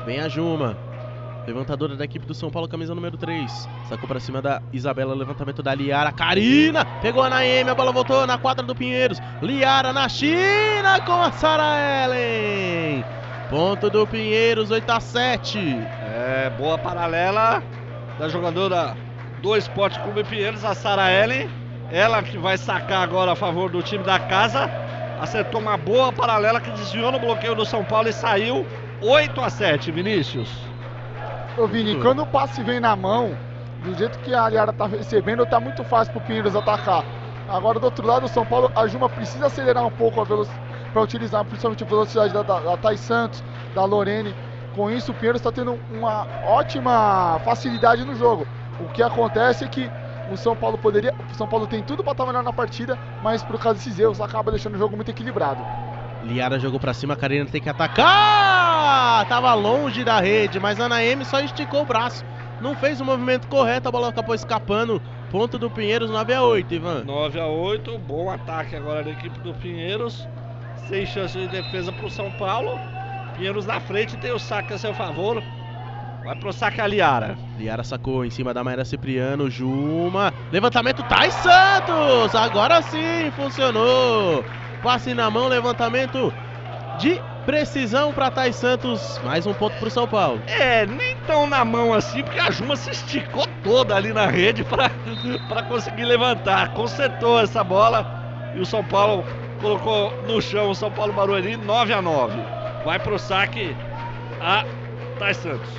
Vem 0.05 0.19
a 0.19 0.27
Juma. 0.27 0.91
Levantadora 1.46 1.96
da 1.96 2.06
equipe 2.06 2.26
do 2.26 2.36
São 2.36 2.52
Paulo, 2.52 2.68
camisa 2.68 2.94
número 2.94 3.18
3. 3.18 3.68
Sacou 3.89 4.08
pra 4.08 4.20
cima 4.20 4.42
da 4.42 4.62
Isabela, 4.72 5.16
levantamento 5.16 5.64
da 5.64 5.74
Liara. 5.74 6.12
Karina 6.12 6.86
pegou 7.02 7.24
a 7.24 7.30
Naemi, 7.30 7.70
a 7.70 7.76
bola 7.76 7.92
voltou 7.92 8.28
na 8.28 8.38
quadra 8.38 8.64
do 8.64 8.76
Pinheiros. 8.76 9.20
Liara 9.42 9.92
na 9.92 10.08
China 10.08 11.02
com 11.04 11.14
a 11.14 11.32
Sara 11.32 12.06
Ellen. 12.06 13.04
Ponto 13.50 13.89
do 13.89 14.06
Pinheiros, 14.06 14.70
8 14.70 14.89
a 14.92 15.00
7. 15.00 15.60
É, 15.60 16.52
boa 16.58 16.78
paralela 16.78 17.64
da 18.20 18.30
jogadora 18.30 18.96
do 19.42 19.58
Esporte 19.58 20.00
Clube 20.00 20.24
Pinheiros, 20.24 20.64
a 20.64 20.76
Sara 20.76 21.12
Ellen. 21.12 21.50
Ela 21.89 22.22
que 22.22 22.38
vai 22.38 22.58
sacar 22.58 23.02
agora 23.02 23.32
a 23.32 23.36
favor 23.36 23.70
do 23.70 23.82
time 23.82 24.04
da 24.04 24.20
casa. 24.20 24.70
Acertou 25.20 25.60
uma 25.60 25.76
boa 25.76 26.14
paralela 26.14 26.62
que 26.62 26.72
desviou 26.72 27.12
no 27.12 27.20
bloqueio 27.20 27.56
do 27.56 27.66
São 27.66 27.84
Paulo 27.84 28.08
e 28.08 28.14
saiu 28.14 28.66
8 29.02 29.42
a 29.42 29.50
7, 29.50 29.92
Vinícius. 29.92 30.70
Ô 31.56 31.68
Vini, 31.68 31.95
quando 31.95 32.22
o 32.22 32.28
passe 32.28 32.64
vem 32.64 32.80
na 32.80 32.95
mão, 32.95 33.39
do 33.78 33.93
jeito 33.93 34.20
que 34.20 34.34
a 34.34 34.43
Aliara 34.45 34.72
tá 34.74 34.88
recebendo, 34.88 35.45
tá 35.45 35.60
muito 35.60 35.84
fácil 35.84 36.12
pro 36.12 36.22
Pinheiros 36.22 36.56
atacar. 36.56 37.06
Agora 37.45 37.80
do 37.80 37.84
outro 37.86 38.06
lado, 38.08 38.26
o 38.26 38.30
São 38.30 38.45
Paulo, 38.45 38.72
a 38.76 38.88
Juma 38.88 39.10
precisa 39.10 39.47
acelerar 39.47 39.86
um 39.86 39.91
pouco 39.91 40.22
a 40.22 40.24
velocidade 40.24 40.62
para 40.91 41.02
utilizar 41.02 41.43
principalmente 41.45 41.84
a 41.84 41.88
velocidade 41.88 42.34
da, 42.34 42.43
da, 42.43 42.76
da 42.76 42.97
Santos, 42.97 43.43
da 43.74 43.84
Lorene. 43.86 44.38
Com 44.72 44.89
isso, 44.89 45.12
o 45.12 45.16
Pinheiros 45.16 45.39
está 45.39 45.52
tendo 45.52 45.82
uma 45.89 46.28
ótima 46.41 47.39
facilidade 47.43 48.06
no 48.06 48.16
jogo. 48.16 48.47
O 48.78 48.89
que 48.89 49.02
acontece 49.04 49.64
é 49.66 49.70
que 49.70 49.91
o 50.26 50.38
São 50.38 50.56
Paulo 50.56 50.78
poderia. 50.78 51.14
O 51.30 51.36
São 51.36 51.47
Paulo 51.47 51.68
tem 51.68 51.84
tudo 51.84 52.04
para 52.04 52.12
estar 52.14 52.26
melhor 52.26 52.43
na 52.43 52.54
partida, 52.54 52.97
mas 53.20 53.43
por 53.43 53.60
causa 53.60 53.78
desses 53.80 53.99
erros 53.99 54.22
acaba 54.22 54.52
deixando 54.52 54.76
o 54.76 54.78
jogo 54.78 54.95
muito 54.95 55.10
equilibrado. 55.10 55.68
Liara 56.24 56.59
jogou 56.59 56.80
pra 56.80 56.93
cima, 56.93 57.13
a 57.13 57.17
Karina 57.17 57.45
tem 57.45 57.61
que 57.61 57.69
atacar. 57.69 59.26
Tava 59.28 59.53
longe 59.53 60.03
da 60.03 60.19
rede, 60.19 60.59
mas 60.59 60.80
a 60.80 60.88
Naemi 60.88 61.26
só 61.26 61.39
esticou 61.39 61.82
o 61.82 61.86
braço. 61.86 62.24
Não 62.59 62.76
fez 62.76 63.01
o 63.01 63.05
movimento 63.05 63.47
correto, 63.47 63.88
a 63.88 63.91
bola 63.91 64.09
acabou 64.09 64.36
escapando. 64.36 65.01
Ponto 65.32 65.57
do 65.57 65.69
Pinheiros 65.69 66.11
9 66.11 66.34
a 66.34 66.43
8, 66.43 66.74
Ivan. 66.74 67.03
9 67.05 67.39
a 67.39 67.47
8, 67.47 67.97
bom 67.99 68.30
ataque 68.30 68.76
agora 68.76 69.03
da 69.03 69.11
equipe 69.11 69.39
do 69.39 69.53
Pinheiros. 69.55 70.28
Sem 70.88 71.05
chance 71.05 71.38
de 71.38 71.47
defesa 71.47 71.91
para 71.91 72.05
o 72.05 72.09
São 72.09 72.30
Paulo. 72.32 72.80
Pinheiros 73.36 73.65
na 73.65 73.80
frente 73.80 74.17
tem 74.17 74.32
o 74.32 74.39
saque 74.39 74.74
a 74.74 74.78
seu 74.78 74.93
favor. 74.93 75.41
Vai 76.24 76.36
pro 76.36 76.53
saque 76.53 76.80
a 76.80 76.86
Liara. 76.86 77.36
Liara 77.57 77.84
sacou 77.84 78.24
em 78.24 78.30
cima 78.30 78.53
da 78.53 78.63
Mayra 78.63 78.86
Cipriano, 78.86 79.49
Juma. 79.49 80.32
Levantamento 80.51 81.01
Thais 81.03 81.34
Santos! 81.36 82.36
Agora 82.36 82.82
sim 82.84 83.32
funcionou. 83.36 84.43
Passe 84.82 85.13
na 85.13 85.29
mão, 85.29 85.47
levantamento 85.47 86.34
de 86.97 87.21
precisão 87.45 88.11
para 88.13 88.32
Thais 88.32 88.55
Santos. 88.55 89.19
Mais 89.23 89.45
um 89.45 89.53
ponto 89.53 89.77
pro 89.77 89.91
São 89.91 90.07
Paulo. 90.07 90.41
É, 90.47 90.86
nem 90.86 91.15
tão 91.27 91.47
na 91.47 91.63
mão 91.63 91.93
assim, 91.93 92.23
porque 92.23 92.39
a 92.39 92.49
Juma 92.49 92.75
se 92.75 92.89
esticou 92.91 93.45
toda 93.63 93.95
ali 93.95 94.11
na 94.11 94.25
rede 94.27 94.63
para 94.63 94.89
conseguir 95.63 96.05
levantar. 96.05 96.73
Consertou 96.73 97.39
essa 97.39 97.63
bola 97.63 98.51
e 98.55 98.59
o 98.59 98.65
São 98.65 98.84
Paulo 98.84 99.23
colocou 99.61 100.11
no 100.27 100.41
chão 100.41 100.69
o 100.71 100.75
São 100.75 100.91
Paulo 100.91 101.13
Barueri 101.13 101.57
9 101.57 101.93
a 101.93 102.01
9. 102.01 102.34
Vai 102.84 102.99
pro 102.99 103.19
saque 103.19 103.75
a 104.39 104.65
Thais 105.19 105.38
Santos. 105.38 105.69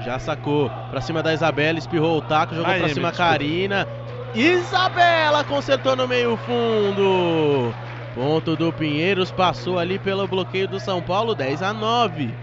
Já 0.00 0.18
sacou 0.18 0.70
pra 0.90 1.00
cima 1.00 1.22
da 1.22 1.32
Isabela, 1.32 1.78
espirrou 1.78 2.18
o 2.18 2.22
taco, 2.22 2.54
jogou 2.54 2.74
pra 2.74 2.88
cima 2.88 3.08
a. 3.08 3.12
Karina. 3.12 3.86
Isabela 4.34 5.44
consertou 5.44 5.94
no 5.94 6.08
meio 6.08 6.36
fundo. 6.38 7.72
Ponto 8.14 8.54
do 8.54 8.70
Pinheiros, 8.72 9.30
passou 9.30 9.78
ali 9.78 9.98
pelo 9.98 10.26
bloqueio 10.28 10.68
do 10.68 10.78
São 10.78 11.00
Paulo, 11.00 11.34
10 11.34 11.62
a 11.62 11.72
9. 11.72 12.34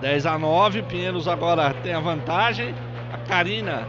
10 0.00 0.26
a 0.26 0.38
9, 0.38 0.82
Pinheiros 0.82 1.26
agora 1.26 1.72
tem 1.82 1.94
a 1.94 2.00
vantagem. 2.00 2.74
A 3.10 3.16
Karina, 3.16 3.88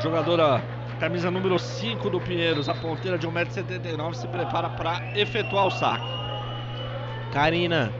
jogadora 0.00 0.60
camisa 0.98 1.30
número 1.30 1.58
5 1.58 2.10
do 2.10 2.20
Pinheiros, 2.20 2.68
a 2.68 2.74
ponteira 2.74 3.16
de 3.16 3.26
1,79m, 3.26 4.14
se 4.14 4.26
prepara 4.26 4.68
para 4.70 5.00
efetuar 5.16 5.66
o 5.66 5.70
saque. 5.70 6.06
Karina 7.32 7.92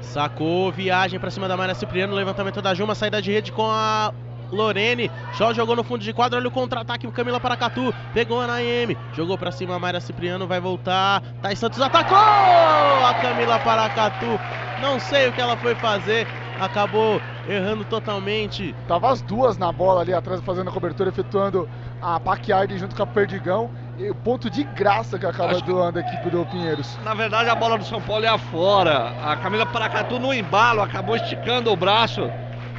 sacou, 0.00 0.72
viagem 0.72 1.20
pra 1.20 1.30
cima 1.30 1.46
da 1.46 1.56
Mayra 1.56 1.74
Cipriano, 1.74 2.14
levantamento 2.14 2.62
da 2.62 2.74
Juma, 2.74 2.94
saída 2.94 3.20
de 3.20 3.30
rede 3.30 3.52
com 3.52 3.70
a 3.70 4.12
Lorene. 4.54 5.10
Só 5.32 5.52
jogou 5.52 5.76
no 5.76 5.84
fundo 5.84 6.02
de 6.02 6.12
quadro, 6.12 6.38
olha 6.38 6.48
o 6.48 6.50
contra-ataque, 6.50 7.06
o 7.06 7.12
Camila 7.12 7.40
Paracatu. 7.40 7.94
Pegou 8.12 8.40
a 8.40 8.46
Naemi, 8.46 8.96
jogou 9.14 9.36
pra 9.38 9.52
cima 9.52 9.76
a 9.76 9.78
Mayra 9.78 10.00
Cipriano, 10.00 10.46
vai 10.46 10.60
voltar. 10.60 11.22
Thais 11.42 11.58
Santos 11.58 11.80
atacou! 11.80 12.16
A 12.16 13.14
Camila 13.20 13.58
Paracatu, 13.58 14.38
não 14.80 14.98
sei 14.98 15.28
o 15.28 15.32
que 15.32 15.40
ela 15.40 15.56
foi 15.56 15.74
fazer, 15.74 16.26
acabou 16.58 17.20
errando 17.48 17.84
totalmente. 17.84 18.74
Tava 18.86 19.10
as 19.10 19.20
duas 19.22 19.58
na 19.58 19.72
bola 19.72 20.02
ali 20.02 20.12
atrás 20.12 20.40
fazendo 20.40 20.68
a 20.68 20.72
cobertura, 20.72 21.08
efetuando 21.08 21.68
a 22.00 22.20
Paquiardi 22.20 22.78
junto 22.78 22.94
com 22.94 23.02
a 23.02 23.06
Perdigão. 23.06 23.70
E 23.98 24.08
o 24.08 24.14
ponto 24.14 24.48
de 24.48 24.64
graça 24.64 25.18
que 25.18 25.26
acaba 25.26 25.52
Acho 25.52 25.64
doando 25.64 25.98
a 25.98 26.00
equipe 26.00 26.30
do 26.30 26.46
Pinheiros. 26.46 26.98
Na 27.04 27.12
verdade, 27.12 27.50
a 27.50 27.54
bola 27.54 27.76
do 27.76 27.84
São 27.84 28.00
Paulo 28.00 28.24
é 28.24 28.28
afora. 28.28 29.12
A 29.22 29.36
Camila 29.36 29.66
Paracatu 29.66 30.18
no 30.18 30.32
embalo 30.32 30.80
acabou 30.80 31.16
esticando 31.16 31.70
o 31.70 31.76
braço 31.76 32.30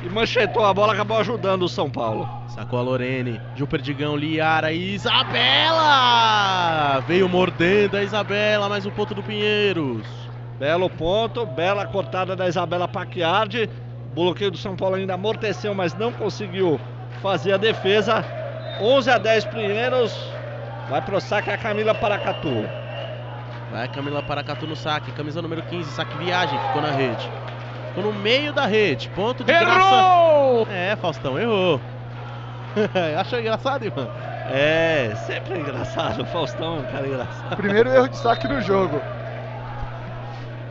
e 0.03 0.09
manchetou 0.09 0.65
a 0.65 0.73
bola, 0.73 0.93
acabou 0.93 1.17
ajudando 1.17 1.63
o 1.63 1.69
São 1.69 1.89
Paulo. 1.89 2.27
Sacou 2.47 2.79
a 2.79 2.81
Lorene, 2.81 3.39
Gil 3.55 3.67
Perdigão, 3.67 4.15
Liara 4.15 4.71
e 4.71 4.95
Isabela! 4.95 7.01
Veio 7.07 7.29
mordendo 7.29 7.97
a 7.97 8.03
Isabela, 8.03 8.67
mais 8.67 8.85
um 8.85 8.91
ponto 8.91 9.13
do 9.13 9.23
Pinheiros. 9.23 10.05
Belo 10.59 10.89
ponto, 10.89 11.45
bela 11.45 11.85
cortada 11.85 12.35
da 12.35 12.47
Isabela 12.47 12.87
Paquiardi. 12.87 13.69
O 14.11 14.15
bloqueio 14.15 14.51
do 14.51 14.57
São 14.57 14.75
Paulo 14.75 14.95
ainda 14.95 15.13
amorteceu, 15.13 15.73
mas 15.73 15.95
não 15.95 16.11
conseguiu 16.11 16.79
fazer 17.21 17.53
a 17.53 17.57
defesa. 17.57 18.25
11 18.79 19.09
a 19.09 19.17
10 19.17 19.45
Pinheiros. 19.45 20.13
Vai 20.89 21.01
pro 21.01 21.21
saque 21.21 21.49
a 21.49 21.57
Camila 21.57 21.95
Paracatu. 21.95 22.65
Vai 23.71 23.87
Camila 23.87 24.21
Paracatu 24.21 24.67
no 24.67 24.75
saque, 24.75 25.13
camisa 25.13 25.41
número 25.41 25.63
15, 25.63 25.89
saque 25.91 26.17
viagem, 26.17 26.59
ficou 26.59 26.81
na 26.81 26.91
rede. 26.91 27.31
Ficou 27.93 28.11
no 28.11 28.19
meio 28.19 28.53
da 28.53 28.65
rede, 28.65 29.09
ponto 29.09 29.43
de 29.43 29.51
Errou! 29.51 30.65
graça. 30.65 30.71
É, 30.73 30.95
Faustão, 30.95 31.37
errou. 31.37 31.79
Achou 33.19 33.39
engraçado, 33.39 33.85
Ivan? 33.85 34.07
É, 34.49 35.13
sempre 35.27 35.55
é 35.55 35.57
engraçado. 35.59 36.21
O 36.21 36.25
Faustão 36.25 36.77
é 36.77 36.79
um 36.79 36.83
cara 36.83 37.07
engraçado. 37.07 37.55
Primeiro 37.57 37.89
erro 37.89 38.07
de 38.07 38.17
saque 38.17 38.47
no 38.47 38.61
jogo. 38.61 39.01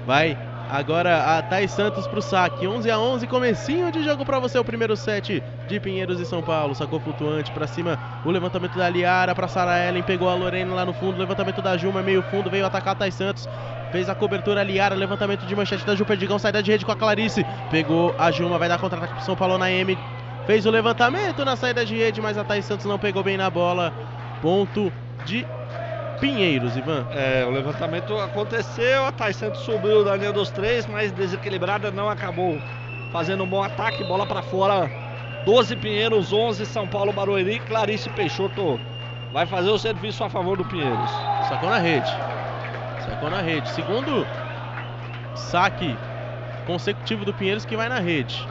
Vai 0.06 0.36
agora 0.70 1.36
a 1.38 1.42
Thais 1.42 1.70
Santos 1.70 2.06
pro 2.06 2.22
saque. 2.22 2.66
11 2.66 2.90
a 2.90 2.98
11 2.98 3.26
comecinho 3.26 3.92
de 3.92 4.02
jogo 4.02 4.24
pra 4.24 4.38
você, 4.38 4.58
o 4.58 4.64
primeiro 4.64 4.96
set 4.96 5.42
de 5.68 5.80
Pinheiros 5.80 6.20
e 6.20 6.24
São 6.24 6.42
Paulo. 6.42 6.74
Sacou 6.74 7.00
flutuante 7.00 7.50
pra 7.52 7.66
cima, 7.66 7.98
o 8.24 8.30
levantamento 8.30 8.78
da 8.78 8.88
Liara 8.88 9.34
pra 9.34 9.46
Sara 9.48 9.78
Ellen, 9.86 10.02
pegou 10.02 10.28
a 10.28 10.34
Lorena 10.34 10.74
lá 10.74 10.84
no 10.84 10.94
fundo, 10.94 11.18
levantamento 11.18 11.60
da 11.60 11.76
Juma, 11.76 12.02
meio 12.02 12.22
fundo, 12.22 12.50
veio 12.50 12.64
atacar 12.64 12.92
a 12.92 12.96
Thais 12.96 13.14
Santos. 13.14 13.48
Fez 13.92 14.08
a 14.08 14.14
cobertura 14.14 14.62
Liara, 14.62 14.94
levantamento 14.94 15.44
de 15.44 15.56
manchete 15.56 15.84
da 15.84 15.96
Ju 15.96 16.04
Perdigão, 16.04 16.38
saída 16.38 16.62
de 16.62 16.70
rede 16.70 16.84
com 16.84 16.92
a 16.92 16.96
Clarice. 16.96 17.44
Pegou 17.70 18.14
a 18.18 18.30
Juma, 18.30 18.58
vai 18.58 18.68
dar 18.68 18.78
contra-ataque 18.78 19.14
pro 19.14 19.24
São 19.24 19.34
Paulo 19.34 19.58
na 19.58 19.70
M. 19.70 19.98
Fez 20.46 20.64
o 20.64 20.70
levantamento 20.70 21.44
na 21.44 21.56
saída 21.56 21.84
de 21.84 21.96
rede, 21.96 22.20
mas 22.20 22.38
a 22.38 22.44
Thais 22.44 22.64
Santos 22.64 22.86
não 22.86 22.98
pegou 22.98 23.22
bem 23.22 23.36
na 23.36 23.50
bola. 23.50 23.92
Ponto 24.40 24.92
de 25.24 25.46
Pinheiros, 26.20 26.76
Ivan. 26.76 27.06
É, 27.12 27.44
o 27.46 27.50
levantamento 27.50 28.16
aconteceu, 28.18 29.06
a 29.06 29.12
Thais 29.12 29.36
Santos 29.36 29.62
subiu 29.62 30.04
da 30.04 30.14
linha 30.16 30.32
dos 30.32 30.50
três, 30.50 30.86
mas 30.86 31.10
desequilibrada 31.12 31.90
não 31.90 32.08
acabou 32.08 32.60
fazendo 33.10 33.42
um 33.44 33.48
bom 33.48 33.62
ataque, 33.62 34.04
bola 34.04 34.26
pra 34.26 34.42
fora. 34.42 34.90
12 35.44 35.74
Pinheiros, 35.76 36.32
11 36.32 36.66
São 36.66 36.86
Paulo 36.86 37.12
Barueri, 37.12 37.58
Clarice 37.60 38.10
Peixoto 38.10 38.78
vai 39.32 39.46
fazer 39.46 39.70
o 39.70 39.78
serviço 39.78 40.22
a 40.24 40.28
favor 40.28 40.56
do 40.56 40.64
Pinheiros. 40.64 41.10
Sacou 41.40 41.70
na 41.70 41.78
rede. 41.78 42.10
Na 43.28 43.40
rede. 43.40 43.68
Segundo 43.70 44.26
saque 45.34 45.96
consecutivo 46.66 47.24
do 47.24 47.32
Pinheiros 47.34 47.64
que 47.64 47.76
vai 47.76 47.88
na 47.88 47.98
rede. 47.98 48.46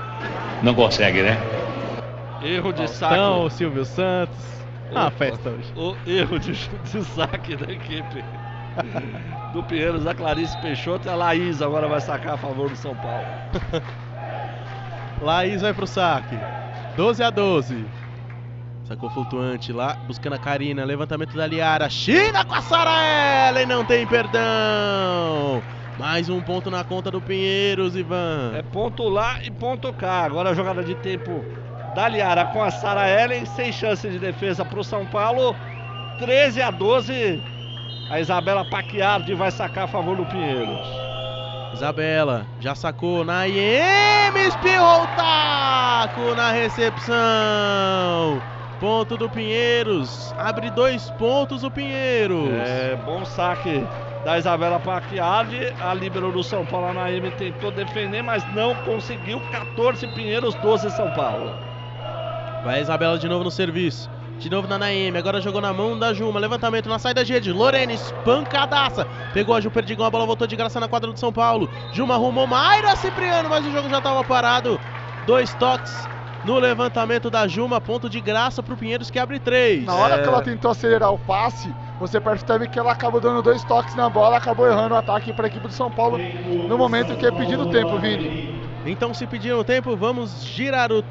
Não 0.62 0.74
consegue, 0.74 1.22
né? 1.22 1.38
Erro 2.44 2.72
de 2.72 2.88
saque. 2.88 3.14
Então, 3.14 3.46
o 3.46 3.50
Silvio 3.50 3.86
Santos. 3.86 4.38
Ah, 4.94 5.12
festa 5.12 5.50
hoje. 5.50 5.72
O 5.76 5.96
erro 6.10 6.40
de, 6.40 6.54
de 6.54 7.04
saque 7.04 7.56
da 7.56 7.72
equipe 7.72 8.24
do 9.54 9.64
Pinheiros, 9.64 10.06
a 10.08 10.14
Clarice 10.14 10.58
Peixoto 10.62 11.08
e 11.08 11.12
a 11.12 11.16
Laís 11.16 11.62
agora 11.62 11.88
vai 11.88 12.02
sacar 12.02 12.36
a 12.36 12.38
favor 12.38 12.70
do 12.70 12.76
São 12.76 12.96
Paulo. 12.96 13.26
Laís 15.22 15.62
vai 15.62 15.74
pro 15.74 15.88
saque. 15.88 16.38
12 16.96 17.24
a 17.24 17.30
12. 17.30 17.86
Sacou 18.90 19.08
flutuante 19.12 19.72
lá, 19.72 19.96
buscando 20.08 20.34
a 20.34 20.40
Karina. 20.40 20.84
Levantamento 20.84 21.38
da 21.38 21.46
Liara. 21.46 21.88
China 21.92 22.44
com 22.44 22.56
a 22.56 22.62
Sara 22.62 23.50
Ellen, 23.50 23.68
não 23.68 23.86
tem 23.86 24.08
perdão. 24.08 25.62
Mais 26.00 26.28
um 26.28 26.42
ponto 26.42 26.72
na 26.72 26.84
conta 26.84 27.12
do 27.12 27.22
Pinheiros, 27.22 27.96
Ivan. 27.96 28.52
É 28.56 28.64
ponto 28.64 29.08
lá 29.08 29.44
e 29.44 29.52
ponto 29.52 29.94
cá. 29.94 30.24
Agora 30.24 30.50
a 30.50 30.54
jogada 30.56 30.84
de 30.84 30.96
tempo 30.96 31.46
da 31.94 32.10
Liara 32.10 32.46
com 32.46 32.64
a 32.64 32.72
Sara 32.72 33.08
Ellen, 33.08 33.46
sem 33.46 33.72
chance 33.72 34.10
de 34.10 34.18
defesa 34.18 34.66
pro 34.66 34.84
São 34.84 35.06
Paulo. 35.06 35.56
13 36.18 36.60
a 36.64 36.72
12. 36.72 37.44
A 38.10 38.20
Isabela 38.20 38.66
Paquiardi 38.66 39.36
vai 39.36 39.52
sacar 39.52 39.84
a 39.84 39.88
favor 39.88 40.18
do 40.18 40.26
Pinheiros. 40.26 40.80
Isabela 41.76 42.48
já 42.60 42.74
sacou 42.74 43.24
na 43.24 43.48
IM, 43.48 44.36
espirrou 44.48 45.04
o 45.04 45.08
taco 45.16 46.34
na 46.36 46.52
recepção. 46.52 48.42
Ponto 48.80 49.18
do 49.18 49.30
Pinheiros. 49.30 50.34
Abre 50.38 50.70
dois 50.72 51.10
pontos 51.12 51.64
o 51.64 51.72
Pinheiros. 51.72 52.50
É, 52.54 52.98
bom 53.06 53.26
saque 53.26 53.86
da 54.24 54.38
Isabela 54.38 54.80
Paquiardi. 54.80 55.74
A 55.82 55.94
líbero 55.94 56.32
do 56.32 56.42
São 56.42 56.66
Paulo, 56.66 56.88
a 56.88 56.94
Naime, 56.94 57.30
tentou 57.32 57.72
defender, 57.72 58.22
mas 58.22 58.42
não 58.54 58.74
conseguiu. 58.76 59.42
14 59.52 60.08
Pinheiros, 60.08 60.56
12 60.56 60.92
São 60.92 61.12
Paulo. 61.12 61.54
Vai 62.64 62.80
a 62.80 62.82
Isabela 62.82 63.18
de 63.18 63.28
novo 63.28 63.44
no 63.44 63.52
serviço. 63.52 64.10
De 64.38 64.50
novo 64.50 64.66
na 64.70 64.78
Naime, 64.78 65.18
agora 65.18 65.42
jogou 65.42 65.60
na 65.60 65.74
mão 65.74 66.00
da 66.00 66.14
Juma. 66.14 66.40
Levantamento 66.40 66.88
na 66.88 66.98
saída 66.98 67.26
de 67.26 67.34
rede. 67.34 67.52
Lorena, 67.52 67.92
espancadaça. 67.92 69.06
Pegou 69.34 69.54
a 69.54 69.60
Ju 69.60 69.70
Perdigão, 69.70 70.06
a 70.06 70.10
bola 70.10 70.26
voltou 70.26 70.48
de 70.48 70.56
graça 70.56 70.80
na 70.80 70.88
quadra 70.88 71.12
do 71.12 71.20
São 71.20 71.34
Paulo. 71.34 71.70
Juma 71.92 72.14
arrumou 72.14 72.48
Mayra 72.48 72.96
Cipriano, 72.96 73.50
mas 73.50 73.66
o 73.66 73.72
jogo 73.72 73.90
já 73.90 73.98
estava 73.98 74.24
parado. 74.24 74.80
Dois 75.28 75.54
toques 75.56 76.08
no 76.46 76.58
levantamento 76.60 77.30
da 77.30 77.48
Juma. 77.48 77.80
Ponto 77.82 78.10
de 78.10 78.20
graça 78.22 78.62
pro 78.64 78.76
Pinheiros 78.78 79.10
que 79.12 79.20
abre 79.20 79.40
três. 79.40 79.86
Na 79.86 79.96
hora 79.96 80.16
É. 80.16 80.22
que 80.22 80.28
ela 80.28 80.42
tentou 80.42 80.72
acelerar 80.72 81.14
o 81.14 81.18
passe, 81.20 81.74
você 82.00 82.20
percebe 82.20 82.68
que 82.68 82.80
ela 82.80 82.92
acabou 82.92 83.20
dando 83.20 83.42
dois 83.42 83.64
toques 83.64 83.96
na 83.96 84.10
bola, 84.10 84.38
acabou 84.38 84.68
errando 84.68 84.96
o 84.96 84.98
ataque 84.98 85.34
para 85.34 85.46
a 85.46 85.48
equipe 85.48 85.68
do 85.68 85.74
São 85.74 85.92
Paulo 85.92 86.18
no 86.68 86.78
momento 86.78 87.16
que 87.16 87.26
é 87.26 87.32
pedido 87.32 87.70
tempo, 87.70 87.98
Vini. 88.00 88.60
Então, 88.86 89.14
se 89.14 89.28
pediram 89.28 89.64
tempo, 89.64 89.96
vamos 89.96 90.44
girar 90.44 90.92
o 90.92 91.04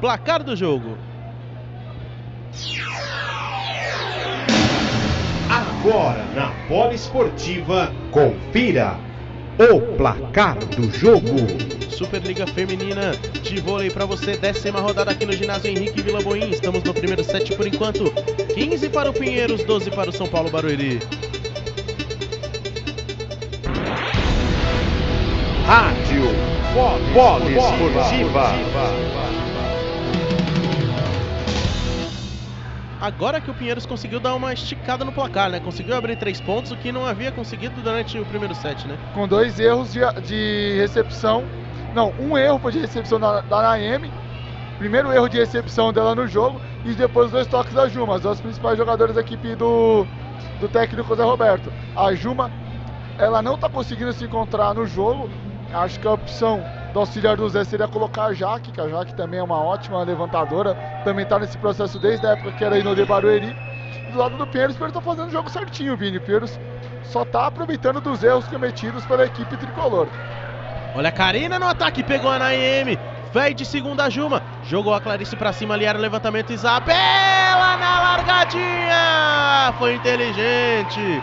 placar 0.00 0.42
do 0.42 0.54
jogo. 0.54 0.96
Agora 5.50 6.24
na 6.34 6.50
Poliesportiva, 6.68 7.92
confira 8.10 8.96
o 9.58 9.80
placar 9.96 10.58
do 10.58 10.90
jogo. 10.90 11.36
Superliga 11.90 12.46
Feminina 12.46 13.12
de 13.42 13.60
vôlei 13.60 13.90
pra 13.90 14.04
você, 14.04 14.36
décima 14.36 14.80
rodada 14.80 15.12
aqui 15.12 15.24
no 15.24 15.32
ginásio 15.32 15.70
Henrique 15.70 16.02
Vila 16.02 16.20
Boim. 16.20 16.50
Estamos 16.50 16.82
no 16.82 16.92
primeiro 16.92 17.22
set 17.22 17.54
por 17.54 17.66
enquanto. 17.66 18.10
15 18.54 18.88
para 18.88 19.10
o 19.10 19.12
Pinheiros, 19.12 19.62
12 19.64 19.90
para 19.92 20.10
o 20.10 20.12
São 20.12 20.26
Paulo 20.26 20.50
Barueri. 20.50 21.00
Rádio 25.66 26.24
Poliesportiva. 27.14 28.52
Agora 33.04 33.38
que 33.38 33.50
o 33.50 33.54
Pinheiros 33.54 33.84
conseguiu 33.84 34.18
dar 34.18 34.34
uma 34.34 34.54
esticada 34.54 35.04
no 35.04 35.12
placar, 35.12 35.50
né? 35.50 35.60
Conseguiu 35.60 35.94
abrir 35.94 36.16
três 36.16 36.40
pontos, 36.40 36.72
o 36.72 36.76
que 36.78 36.90
não 36.90 37.04
havia 37.04 37.30
conseguido 37.30 37.82
durante 37.82 38.18
o 38.18 38.24
primeiro 38.24 38.54
set, 38.54 38.88
né? 38.88 38.96
Com 39.12 39.28
dois 39.28 39.60
erros 39.60 39.92
de, 39.92 40.00
de 40.22 40.78
recepção. 40.78 41.44
Não, 41.94 42.14
um 42.18 42.38
erro 42.38 42.58
foi 42.58 42.72
de 42.72 42.78
recepção 42.78 43.20
da, 43.20 43.42
da 43.42 43.60
Naemi. 43.60 44.10
Primeiro 44.78 45.12
erro 45.12 45.28
de 45.28 45.36
recepção 45.36 45.92
dela 45.92 46.14
no 46.14 46.26
jogo 46.26 46.58
e 46.82 46.94
depois 46.94 47.30
dois 47.30 47.46
toques 47.46 47.74
da 47.74 47.86
Juma, 47.90 48.16
as 48.16 48.22
duas 48.22 48.40
principais 48.40 48.78
jogadoras 48.78 49.14
da 49.14 49.20
equipe 49.20 49.54
do, 49.54 50.06
do 50.58 50.66
técnico 50.66 51.14
Zé 51.14 51.24
Roberto. 51.24 51.70
A 51.94 52.14
Juma, 52.14 52.50
ela 53.18 53.42
não 53.42 53.56
está 53.56 53.68
conseguindo 53.68 54.14
se 54.14 54.24
encontrar 54.24 54.72
no 54.72 54.86
jogo. 54.86 55.28
Acho 55.74 56.00
que 56.00 56.08
a 56.08 56.12
opção 56.12 56.64
do 56.94 57.00
auxiliar 57.00 57.36
do 57.36 57.48
Zé 57.48 57.64
seria 57.64 57.88
colocar 57.88 58.26
a 58.26 58.32
Jaque, 58.32 58.70
que 58.70 58.80
a 58.80 58.88
Jaque 58.88 59.14
também 59.14 59.40
é 59.40 59.42
uma 59.42 59.58
ótima 59.58 60.04
levantadora. 60.04 60.74
Também 61.02 61.24
está 61.24 61.40
nesse 61.40 61.58
processo 61.58 61.98
desde 61.98 62.24
a 62.24 62.30
época 62.30 62.52
que 62.52 62.64
era 62.64 62.78
Inodê 62.78 63.04
Barueri. 63.04 63.54
Do 64.12 64.18
lado 64.18 64.36
do 64.36 64.46
Pinheiros, 64.46 64.76
o 64.76 64.78
Pinheiros 64.78 64.96
está 64.96 65.00
fazendo 65.00 65.26
o 65.28 65.32
jogo 65.32 65.50
certinho, 65.50 65.96
Vini. 65.96 66.18
O 66.18 66.20
Pinheiros 66.20 66.56
só 67.02 67.22
está 67.22 67.48
aproveitando 67.48 68.00
dos 68.00 68.22
erros 68.22 68.46
cometidos 68.46 69.04
pela 69.06 69.26
equipe 69.26 69.56
tricolor. 69.56 70.06
Olha 70.94 71.08
a 71.08 71.12
Karina 71.12 71.58
no 71.58 71.66
ataque, 71.66 72.04
pegou 72.04 72.30
a 72.30 72.38
Naime. 72.38 72.96
Véi 73.32 73.54
de 73.54 73.64
segunda 73.64 74.08
Juma. 74.08 74.40
Jogou 74.62 74.94
a 74.94 75.00
Clarice 75.00 75.34
pra 75.34 75.52
cima, 75.52 75.74
ali 75.74 75.84
era 75.84 75.98
o 75.98 76.00
levantamento. 76.00 76.52
Isabela 76.52 77.76
na 77.76 78.00
largadinha. 78.02 79.74
Foi 79.80 79.96
inteligente. 79.96 81.20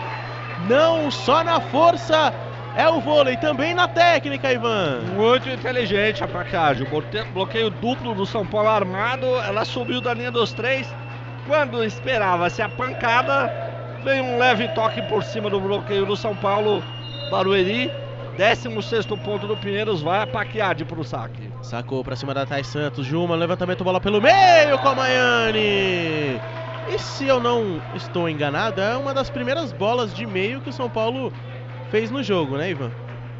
Não 0.68 1.10
só 1.10 1.42
na 1.42 1.60
força, 1.60 2.30
é 2.74 2.88
o 2.88 3.00
vôlei, 3.00 3.36
também 3.36 3.74
na 3.74 3.86
técnica, 3.88 4.52
Ivan. 4.52 5.00
Muito 5.14 5.48
inteligente 5.48 6.22
a. 6.24 6.26
Bote- 6.26 7.24
Bloqueio 7.32 7.70
duplo 7.70 8.14
do 8.14 8.24
São 8.26 8.46
Paulo 8.46 8.68
armado. 8.68 9.26
Ela 9.26 9.64
subiu 9.64 10.00
da 10.00 10.14
linha 10.14 10.30
dos 10.30 10.52
três. 10.52 10.92
Quando 11.46 11.82
esperava-se 11.84 12.62
a 12.62 12.68
pancada, 12.68 13.52
veio 14.04 14.22
um 14.24 14.38
leve 14.38 14.68
toque 14.68 15.02
por 15.02 15.22
cima 15.22 15.50
do 15.50 15.60
bloqueio 15.60 16.06
do 16.06 16.16
São 16.16 16.34
Paulo. 16.34 16.82
Barueri. 17.30 17.90
16 18.36 19.04
ponto 19.22 19.46
do 19.46 19.56
Pinheiros. 19.56 20.00
Vai 20.00 20.22
a 20.22 20.26
Paquiardi 20.26 20.84
pro 20.86 21.04
saque. 21.04 21.50
Sacou 21.60 22.02
pra 22.02 22.16
cima 22.16 22.32
da 22.32 22.46
Thais 22.46 22.66
Santos. 22.66 23.04
Juma, 23.04 23.36
levantamento, 23.36 23.84
bola 23.84 24.00
pelo 24.00 24.20
meio 24.22 24.78
com 24.78 24.88
a 24.88 24.94
Maiane. 24.94 26.40
E 26.88 26.98
se 26.98 27.26
eu 27.26 27.38
não 27.38 27.80
estou 27.94 28.28
enganado, 28.28 28.80
é 28.80 28.96
uma 28.96 29.12
das 29.14 29.28
primeiras 29.30 29.72
bolas 29.72 30.14
de 30.14 30.26
meio 30.26 30.60
que 30.60 30.70
o 30.70 30.72
São 30.72 30.88
Paulo 30.88 31.32
fez 31.92 32.10
no 32.10 32.22
jogo, 32.22 32.56
né, 32.56 32.70
Ivan? 32.70 32.90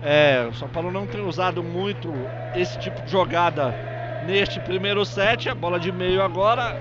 É, 0.03 0.47
o 0.47 0.55
São 0.55 0.69
Paulo 0.69 0.91
não 0.91 1.07
tem 1.07 1.25
usado 1.25 1.63
muito 1.63 2.13
esse 2.55 2.79
tipo 2.79 3.01
de 3.01 3.11
jogada 3.11 3.75
neste 4.27 4.61
primeiro 4.61 5.07
set. 5.07 5.49
A 5.49 5.55
bola 5.55 5.81
de 5.81 5.91
meio 5.91 6.23
agora. 6.23 6.79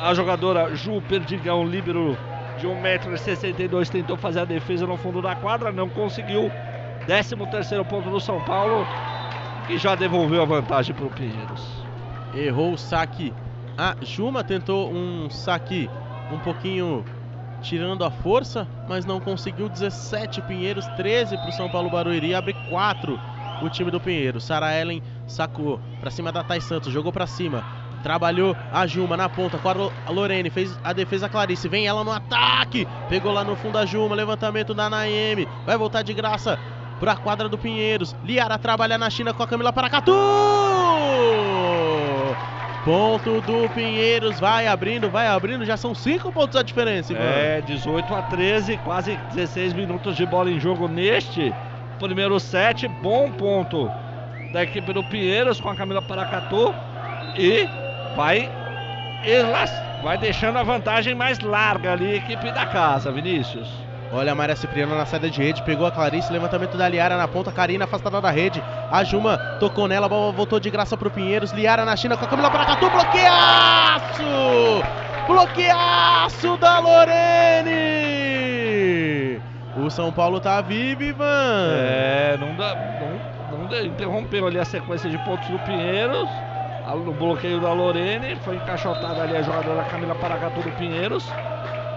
A 0.00 0.12
jogadora 0.12 0.74
Ju 0.74 1.00
Perdigão, 1.08 1.64
líbero 1.64 2.18
de 2.58 2.66
1,62m, 2.66 3.88
tentou 3.88 4.16
fazer 4.16 4.40
a 4.40 4.44
defesa 4.44 4.84
no 4.86 4.96
fundo 4.96 5.22
da 5.22 5.34
quadra, 5.36 5.70
não 5.70 5.88
conseguiu. 5.88 6.50
13 7.06 7.36
terceiro 7.50 7.84
ponto 7.84 8.10
do 8.10 8.20
São 8.20 8.40
Paulo, 8.40 8.84
que 9.68 9.78
já 9.78 9.94
devolveu 9.94 10.42
a 10.42 10.44
vantagem 10.44 10.94
para 10.94 11.06
o 11.06 11.10
Pinheiros. 11.10 11.84
Errou 12.34 12.72
o 12.72 12.76
saque. 12.76 13.32
A 13.78 13.94
Juma 14.02 14.42
tentou 14.42 14.92
um 14.92 15.30
saque 15.30 15.88
um 16.32 16.38
pouquinho 16.40 17.04
tirando 17.66 18.04
a 18.04 18.10
força, 18.10 18.66
mas 18.88 19.04
não 19.04 19.20
conseguiu. 19.20 19.68
17 19.68 20.40
Pinheiros, 20.42 20.86
13 20.96 21.36
para 21.36 21.48
o 21.48 21.52
São 21.52 21.68
Paulo 21.68 21.90
Barueri, 21.90 22.34
abre 22.34 22.54
4 22.70 23.18
o 23.62 23.68
time 23.68 23.90
do 23.90 23.98
Pinheiro. 24.00 24.40
Sara 24.40 24.74
Ellen 24.78 25.02
sacou 25.26 25.80
para 26.00 26.10
cima 26.10 26.30
da 26.30 26.44
Thais 26.44 26.64
Santos, 26.64 26.92
jogou 26.92 27.12
para 27.12 27.26
cima. 27.26 27.64
Trabalhou 28.02 28.54
a 28.70 28.86
Juma 28.86 29.16
na 29.16 29.28
ponta 29.28 29.58
com 29.58 29.68
a 29.68 29.72
Lo- 29.72 29.92
a 30.06 30.10
Lorene, 30.12 30.48
fez 30.50 30.78
a 30.84 30.92
defesa 30.92 31.28
Clarice, 31.28 31.66
vem 31.68 31.86
ela 31.86 32.04
no 32.04 32.12
ataque, 32.12 32.86
pegou 33.08 33.32
lá 33.32 33.42
no 33.42 33.56
fundo 33.56 33.78
a 33.78 33.86
Juma, 33.86 34.14
levantamento 34.14 34.72
da 34.72 34.88
Naemi, 34.88 35.48
vai 35.64 35.76
voltar 35.76 36.02
de 36.02 36.14
graça 36.14 36.56
para 37.00 37.12
a 37.12 37.16
quadra 37.16 37.48
do 37.48 37.58
Pinheiros. 37.58 38.14
Liara 38.22 38.58
trabalha 38.58 38.96
na 38.96 39.10
China 39.10 39.34
com 39.34 39.42
a 39.42 39.46
Camila 39.46 39.72
Paracatu. 39.72 40.12
Ponto 42.86 43.40
do 43.40 43.68
Pinheiros, 43.70 44.38
vai 44.38 44.68
abrindo, 44.68 45.10
vai 45.10 45.26
abrindo, 45.26 45.64
já 45.64 45.76
são 45.76 45.92
5 45.92 46.30
pontos 46.30 46.56
a 46.56 46.62
diferença, 46.62 47.12
Ivan. 47.12 47.20
É, 47.24 47.60
18 47.62 48.14
a 48.14 48.22
13, 48.22 48.76
quase 48.84 49.16
16 49.34 49.72
minutos 49.72 50.14
de 50.14 50.24
bola 50.24 50.48
em 50.48 50.60
jogo 50.60 50.86
neste 50.86 51.52
primeiro 51.98 52.38
set. 52.38 52.86
Bom 53.02 53.32
ponto 53.32 53.90
da 54.52 54.62
equipe 54.62 54.92
do 54.92 55.02
Pinheiros 55.02 55.60
com 55.60 55.68
a 55.68 55.74
Camila 55.74 56.00
Paracatu. 56.00 56.72
E 57.36 57.68
vai, 58.14 58.48
vai 60.04 60.16
deixando 60.16 60.56
a 60.56 60.62
vantagem 60.62 61.12
mais 61.12 61.40
larga 61.40 61.90
ali, 61.90 62.12
a 62.12 62.16
equipe 62.18 62.52
da 62.52 62.66
casa, 62.66 63.10
Vinícius. 63.10 63.68
Olha 64.12 64.32
a 64.32 64.34
Maria 64.34 64.54
Cipriano 64.56 64.96
na 64.96 65.04
saída 65.04 65.28
de 65.28 65.42
rede, 65.42 65.62
pegou 65.62 65.84
a 65.86 65.90
Clarice, 65.90 66.32
levantamento 66.32 66.76
da 66.76 66.88
Liara 66.88 67.16
na 67.16 67.26
ponta, 67.26 67.50
Karina 67.50 67.84
afastada 67.84 68.20
da 68.20 68.30
rede. 68.30 68.62
A 68.90 69.02
Juma 69.02 69.36
tocou 69.58 69.88
nela, 69.88 70.06
a 70.06 70.08
bola 70.08 70.32
voltou 70.32 70.60
de 70.60 70.70
graça 70.70 70.96
pro 70.96 71.10
Pinheiros. 71.10 71.50
Liara 71.52 71.84
na 71.84 71.96
China 71.96 72.16
com 72.16 72.24
a 72.24 72.28
Camila 72.28 72.50
Paracatu, 72.50 72.88
bloqueaço! 72.88 74.22
Bloqueaço 75.26 76.56
da 76.56 76.78
Lorene! 78.06 79.40
O 79.76 79.90
São 79.90 80.10
Paulo 80.12 80.40
tá 80.40 80.60
vivo, 80.60 81.02
Ivan. 81.02 81.74
É, 81.76 82.36
não 82.40 82.54
dá. 82.56 82.74
Não, 83.50 83.58
não 83.58 83.66
dá- 83.66 83.82
interrompeu 83.82 84.46
ali 84.46 84.58
a 84.58 84.64
sequência 84.64 85.10
de 85.10 85.18
pontos 85.18 85.48
do 85.48 85.58
Pinheiros. 85.60 86.28
No 87.04 87.12
bloqueio 87.12 87.60
da 87.60 87.72
Lorene. 87.72 88.36
Foi 88.36 88.54
encaixotada 88.56 89.22
ali 89.22 89.36
a 89.36 89.42
jogadora 89.42 89.82
Camila 89.84 90.14
Paracatu 90.14 90.60
do 90.62 90.70
Pinheiros. 90.76 91.28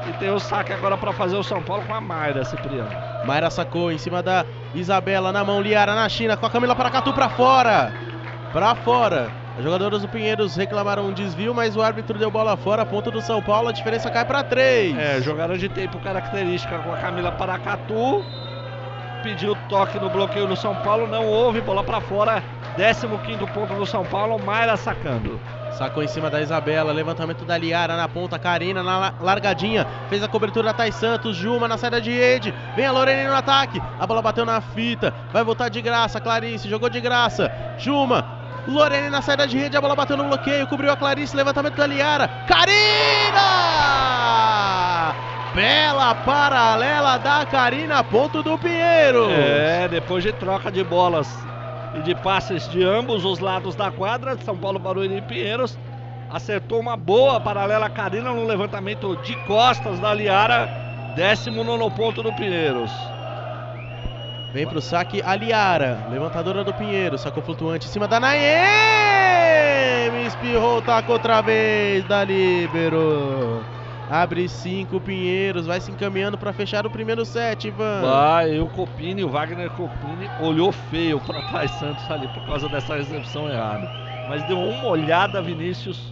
E 0.10 0.14
tem 0.14 0.32
o 0.32 0.40
saque 0.40 0.74
agora 0.74 0.98
para 0.98 1.14
fazer 1.14 1.38
o 1.38 1.44
São 1.44 1.62
Paulo 1.62 1.84
com 1.86 1.94
a 1.94 2.02
Mayra 2.02 2.44
Cipriano. 2.44 2.90
Mayra 3.26 3.52
sacou 3.52 3.92
em 3.92 3.98
cima 4.00 4.24
da 4.24 4.44
Isabela 4.74 5.32
na 5.32 5.44
mão, 5.44 5.62
Liara 5.62 5.94
na 5.94 6.10
China, 6.10 6.36
com 6.36 6.48
a 6.48 6.50
Camila 6.50 6.76
Paracatu 6.76 7.14
pra 7.14 7.30
fora. 7.30 7.94
Pra 8.52 8.74
fora. 8.74 9.30
As 9.56 9.64
jogadoras 9.64 10.02
do 10.02 10.08
Pinheiros 10.08 10.56
reclamaram 10.56 11.06
um 11.06 11.14
desvio, 11.14 11.54
mas 11.54 11.76
o 11.76 11.82
árbitro 11.82 12.18
deu 12.18 12.32
bola 12.32 12.58
fora, 12.58 12.84
ponto 12.86 13.12
do 13.12 13.22
São 13.22 13.40
Paulo, 13.40 13.68
a 13.68 13.72
diferença 13.72 14.10
cai 14.10 14.26
pra 14.26 14.42
3. 14.42 14.98
É, 14.98 15.22
jogada 15.22 15.56
de 15.56 15.70
tempo 15.70 16.00
característica 16.00 16.80
com 16.80 16.92
a 16.92 16.98
Camila 16.98 17.32
Paracatu. 17.34 18.26
Pediu 19.22 19.56
toque 19.68 20.00
no 20.00 20.10
bloqueio 20.10 20.48
do 20.48 20.56
São 20.56 20.74
Paulo, 20.78 21.06
não 21.06 21.28
houve, 21.28 21.62
bola 21.62 21.84
para 21.84 22.02
fora. 22.02 22.42
15 22.78 23.08
ponto 23.54 23.74
do 23.76 23.86
São 23.86 24.06
Paulo, 24.06 24.40
Mayra 24.44 24.76
sacando. 24.78 25.40
Sacou 25.72 26.04
em 26.04 26.08
cima 26.08 26.30
da 26.30 26.42
Isabela, 26.42 26.92
levantamento 26.92 27.46
da 27.46 27.58
Liara 27.58 27.96
na 27.96 28.08
ponta, 28.10 28.38
Karina 28.38 28.84
na 28.84 28.98
la- 29.00 29.14
largadinha, 29.20 29.88
fez 30.10 30.22
a 30.22 30.28
cobertura 30.28 30.66
da 30.68 30.74
Thais 30.74 30.96
Santos, 30.96 31.38
Juma 31.38 31.68
na 31.68 31.78
saída 31.78 32.02
de 32.02 32.12
rede, 32.12 32.54
vem 32.76 32.86
a 32.86 32.92
Lorene 32.92 33.26
no 33.28 33.36
ataque, 33.36 33.82
a 33.98 34.06
bola 34.06 34.22
bateu 34.22 34.46
na 34.46 34.60
fita, 34.60 35.14
vai 35.32 35.44
voltar 35.44 35.70
de 35.70 35.82
graça, 35.82 36.20
Clarice 36.20 36.68
jogou 36.68 36.90
de 36.90 37.00
graça, 37.00 37.50
Juma, 37.78 38.26
Lorene 38.68 39.10
na 39.10 39.22
saída 39.22 39.48
de 39.48 39.58
rede, 39.58 39.78
a 39.78 39.82
bola 39.82 39.96
bateu 39.96 40.18
no 40.18 40.26
bloqueio, 40.26 40.68
cobriu 40.68 40.92
a 40.92 40.98
Clarice, 40.98 41.36
levantamento 41.36 41.76
da 41.76 41.88
Liara, 41.88 42.28
Karina! 42.46 43.40
Bela 45.54 46.14
paralela 46.16 47.18
da 47.18 47.46
Karina, 47.46 48.04
ponto 48.04 48.44
do 48.44 48.58
Pinheiro. 48.58 49.30
É, 49.32 49.88
depois 49.88 50.24
de 50.24 50.32
troca 50.34 50.72
de 50.72 50.84
bolas 50.84 51.28
e 51.96 52.02
de 52.02 52.16
passes 52.16 52.70
de 52.70 52.84
ambos 52.84 53.26
os 53.26 53.40
lados 53.40 53.76
da 53.76 53.92
quadra, 53.92 54.38
São 54.44 54.58
Paulo, 54.58 54.80
Barueri 54.80 55.18
e 55.18 55.22
Pinheiros 55.22 55.78
acertou 56.30 56.80
uma 56.80 56.96
boa 56.96 57.40
paralela 57.40 57.90
Karina 57.90 58.32
no 58.32 58.46
levantamento 58.46 59.16
de 59.18 59.36
costas 59.48 60.00
da 60.00 60.14
Liara, 60.14 60.70
19 61.16 61.96
ponto 61.96 62.22
do 62.22 62.32
Pinheiros. 62.34 62.92
Vem 64.54 64.68
pro 64.68 64.82
saque 64.82 65.22
a 65.24 65.36
Liara, 65.36 66.08
levantadora 66.12 66.64
do 66.64 66.74
Pinheiro, 66.74 67.18
sacou 67.18 67.44
flutuante 67.44 67.88
em 67.88 67.90
cima 67.90 68.08
da 68.08 68.20
Naemi, 68.20 68.46
espirrou 70.26 70.78
o 70.78 70.82
taco 70.82 71.12
outra 71.12 71.42
vez 71.42 72.04
da 72.06 72.24
Libero. 72.24 73.79
Abre 74.10 74.50
5 74.50 75.00
Pinheiros, 75.02 75.68
vai 75.68 75.80
se 75.80 75.92
encaminhando 75.92 76.36
para 76.36 76.52
fechar 76.52 76.84
o 76.88 76.90
primeiro 76.90 77.24
set, 77.24 77.68
Ivan. 77.68 78.02
Vai, 78.02 78.56
e 78.56 78.60
o 78.60 78.66
Copini, 78.66 79.24
o 79.24 79.30
Wagner 79.30 79.70
Copini, 79.70 80.28
olhou 80.42 80.72
feio 80.72 81.20
para 81.20 81.44
Thais 81.52 81.70
Santos 81.72 82.10
ali 82.10 82.28
por 82.30 82.44
causa 82.48 82.68
dessa 82.70 82.96
recepção 82.96 83.48
errada. 83.48 83.88
Mas 84.28 84.44
deu 84.48 84.58
uma 84.58 84.88
olhada, 84.88 85.40
Vinícius. 85.44 86.12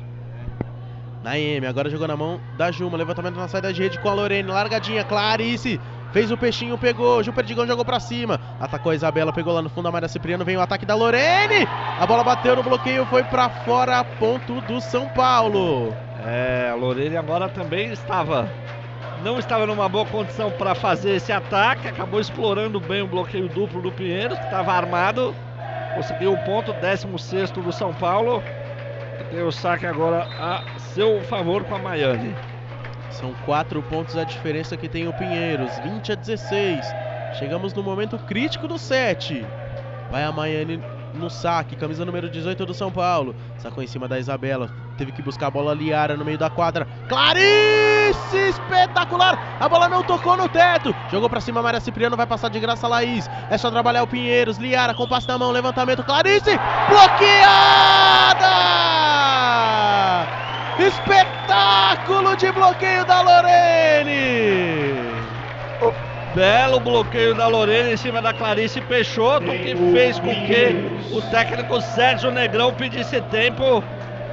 Naemi, 1.24 1.66
agora 1.66 1.90
jogou 1.90 2.08
na 2.08 2.16
mão 2.16 2.40
da 2.56 2.72
Juma, 2.72 2.98
levantamento 2.98 3.36
na 3.36 3.48
saída 3.48 3.74
de 3.74 3.82
rede 3.82 4.00
com 4.00 4.10
a 4.10 4.14
Lorene, 4.14 4.48
largadinha, 4.48 5.04
Clarice. 5.04 5.82
Fez 6.12 6.32
o 6.32 6.38
peixinho, 6.38 6.78
pegou, 6.78 7.22
Ju 7.22 7.34
Perdigão 7.34 7.68
jogou 7.68 7.84
pra 7.84 8.00
cima. 8.00 8.40
Atacou 8.60 8.92
a 8.92 8.96
Isabela, 8.96 9.34
pegou 9.34 9.54
lá 9.54 9.62
no 9.62 9.70
fundo 9.70 9.88
a 9.88 9.92
Maria 9.92 10.08
Cipriano, 10.08 10.46
vem 10.46 10.58
o 10.58 10.62
ataque 10.62 10.86
da 10.86 10.96
Lorene. 10.96 11.68
A 12.00 12.06
bola 12.06 12.24
bateu 12.24 12.56
no 12.56 12.64
bloqueio, 12.64 13.06
foi 13.06 13.24
pra 13.24 13.50
fora, 13.50 14.04
ponto 14.04 14.62
do 14.62 14.80
São 14.80 15.08
Paulo. 15.10 15.94
É, 16.26 16.70
a 16.72 16.76
Lorene 16.76 17.18
agora 17.18 17.50
também 17.50 17.92
estava. 17.92 18.50
Não 19.24 19.38
estava 19.40 19.66
numa 19.66 19.90
boa 19.90 20.06
condição 20.06 20.52
para 20.52 20.76
fazer 20.76 21.16
esse 21.16 21.32
ataque, 21.32 21.88
acabou 21.88 22.20
explorando 22.20 22.80
bem 22.80 23.02
o 23.02 23.08
bloqueio 23.08 23.50
duplo 23.50 23.82
do 23.82 23.92
Pinheiros, 23.92 24.38
que 24.38 24.46
estava 24.46 24.72
armado. 24.72 25.36
Conseguiu 25.96 26.34
o 26.34 26.38
ponto, 26.46 26.72
16 26.74 27.52
do 27.52 27.72
São 27.72 27.94
Paulo. 27.94 28.44
Tem 29.32 29.42
o 29.42 29.52
saque 29.52 29.86
agora 29.86 30.28
a 30.40 30.64
seu 30.94 31.22
favor 31.24 31.64
com 31.64 31.76
a 31.76 31.80
Maiane. 31.80 32.36
São 33.10 33.34
quatro 33.46 33.82
pontos 33.84 34.18
a 34.18 34.24
diferença 34.24 34.78
que 34.78 34.88
tem 34.88 35.08
o 35.08 35.14
Pinheiros, 35.14 35.72
20 35.80 36.12
a 36.12 36.16
16. 36.16 36.86
Chegamos 37.40 37.74
no 37.74 37.84
momento 37.84 38.18
crítico 38.20 38.68
do 38.68 38.78
set. 38.78 39.46
Vai 40.12 40.24
a 40.24 40.32
Maiane 40.32 40.82
no 41.14 41.30
saque, 41.30 41.76
camisa 41.76 42.06
número 42.06 42.30
18 42.30 42.66
do 42.66 42.74
São 42.74 42.92
Paulo. 42.92 43.36
Sacou 43.58 43.84
em 43.84 43.88
cima 43.88 44.08
da 44.08 44.20
Isabela, 44.20 44.70
teve 44.98 45.12
que 45.12 45.22
buscar 45.22 45.48
a 45.48 45.52
bola 45.52 45.74
Liara 45.74 46.16
no 46.16 46.24
meio 46.24 46.38
da 46.38 46.50
quadra. 46.50 46.88
Clarice, 47.08 48.38
espetacular! 48.50 49.58
A 49.60 49.68
bola 49.68 49.90
não 49.90 50.04
tocou 50.04 50.38
no 50.38 50.48
teto. 50.48 50.96
Jogou 51.12 51.30
pra 51.30 51.42
cima, 51.42 51.62
Maria 51.62 51.80
Cipriano 51.80 52.16
vai 52.16 52.28
passar 52.28 52.50
de 52.50 52.60
graça 52.60 52.86
a 52.86 52.90
Laís. 52.90 53.30
É 53.50 53.58
só 53.58 53.70
trabalhar 53.72 54.04
o 54.04 54.08
Pinheiros. 54.08 54.58
Liara 54.58 54.94
com 54.94 55.08
passe 55.08 55.28
na 55.28 55.38
mão, 55.38 55.52
levantamento. 55.52 56.04
Clarice, 56.04 56.58
bloqueada! 56.88 58.48
Espetáculo 60.80 62.36
de 62.36 62.52
bloqueio 62.52 63.04
da 63.06 63.22
Lorene! 63.22 65.08
Belo 66.36 66.80
bloqueio 66.80 67.34
da 67.34 67.48
Lorena 67.48 67.92
em 67.92 67.98
cima 67.98 68.22
da 68.22 68.32
Clarice 68.32 68.80
Peixoto, 68.82 69.48
que 69.48 69.76
fez 69.92 70.20
com 70.20 70.28
que 70.28 71.16
o 71.16 71.22
técnico 71.32 71.82
Sérgio 71.82 72.30
Negrão 72.30 72.72
pedisse 72.74 73.20
tempo. 73.22 73.84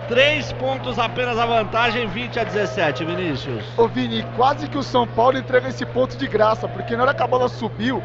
Três 0.07 0.53
pontos 0.53 0.99
apenas 0.99 1.39
a 1.39 1.47
vantagem, 1.47 2.07
20 2.07 2.41
a 2.41 2.45
17, 2.45 3.05
Vinícius. 3.07 3.65
Ô 3.79 3.89
Vini, 3.89 4.23
quase 4.37 4.69
que 4.69 4.77
o 4.77 4.83
São 4.83 5.07
Paulo 5.07 5.39
entrega 5.39 5.71
esse 5.71 5.87
ponto 5.87 6.15
de 6.15 6.27
graça, 6.27 6.69
porque 6.69 6.95
na 6.95 7.05
hora 7.05 7.15
que 7.15 7.23
a 7.23 7.27
bola 7.27 7.49
subiu, 7.49 8.03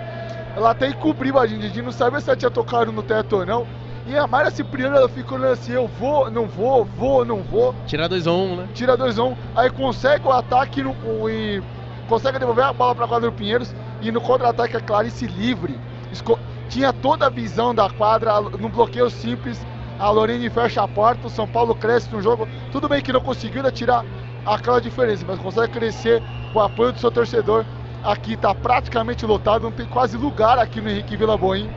ela 0.55 0.71
até 0.71 0.87
encobriu 0.87 1.37
a 1.37 1.45
gente, 1.45 1.65
a 1.65 1.67
gente 1.67 1.81
não 1.81 1.91
sabia 1.91 2.21
se 2.21 2.29
ela 2.29 2.37
tinha 2.37 2.49
tocado 2.49 2.93
no 2.93 3.03
teto 3.03 3.35
ou 3.37 3.45
não. 3.45 3.67
E 4.05 4.15
a 4.17 4.25
Mayra 4.27 4.49
Cipriano, 4.49 4.95
ela 4.95 5.09
ficou 5.09 5.37
olhando 5.37 5.53
assim, 5.53 5.71
eu 5.73 5.87
vou, 5.87 6.31
não 6.31 6.47
vou, 6.47 6.85
vou, 6.85 7.25
não 7.25 7.43
vou. 7.43 7.73
Tira 7.85 8.07
2 8.07 8.25
on, 8.27 8.55
né? 8.55 8.69
Tira 8.73 8.97
2 8.97 9.17
1 9.19 9.35
aí 9.55 9.69
consegue 9.69 10.27
o 10.27 10.31
ataque 10.31 10.81
no, 10.81 10.95
e 11.29 11.61
consegue 12.07 12.39
devolver 12.39 12.65
a 12.65 12.73
bola 12.73 12.95
para 12.95 13.05
a 13.05 13.07
quadra 13.07 13.29
do 13.29 13.35
Pinheiros 13.35 13.73
e 14.01 14.11
no 14.11 14.21
contra-ataque 14.21 14.77
a 14.77 14.81
Clarice 14.81 15.27
livre. 15.27 15.79
Esco- 16.11 16.39
tinha 16.67 16.91
toda 16.93 17.27
a 17.27 17.29
visão 17.29 17.73
da 17.75 17.89
quadra 17.89 18.31
no 18.57 18.69
bloqueio 18.69 19.09
simples. 19.09 19.67
A 19.97 20.09
Lorene 20.09 20.49
fecha 20.49 20.81
a 20.81 20.87
porta, 20.87 21.27
o 21.27 21.29
São 21.29 21.47
Paulo 21.47 21.75
cresce 21.75 22.11
no 22.13 22.21
jogo. 22.21 22.47
Tudo 22.71 22.87
bem 22.87 23.01
que 23.01 23.11
não 23.13 23.19
conseguiu 23.21 23.57
ainda 23.59 23.71
tirar 23.71 24.05
aquela 24.45 24.79
diferença, 24.79 25.25
mas 25.27 25.37
consegue 25.39 25.67
crescer 25.73 26.23
com 26.49 26.59
o 26.59 26.61
apoio 26.63 26.93
do 26.93 26.99
seu 26.99 27.11
torcedor. 27.11 27.65
Aqui 28.01 28.33
está 28.33 28.55
praticamente 28.55 29.25
lotado, 29.25 29.63
não 29.63 29.71
tem 29.73 29.85
quase 29.85 30.15
lugar 30.15 30.57
aqui 30.57 30.79
no 30.81 30.89
Henrique 30.89 31.17
Vila 31.17 31.37
Boim. 31.37 31.69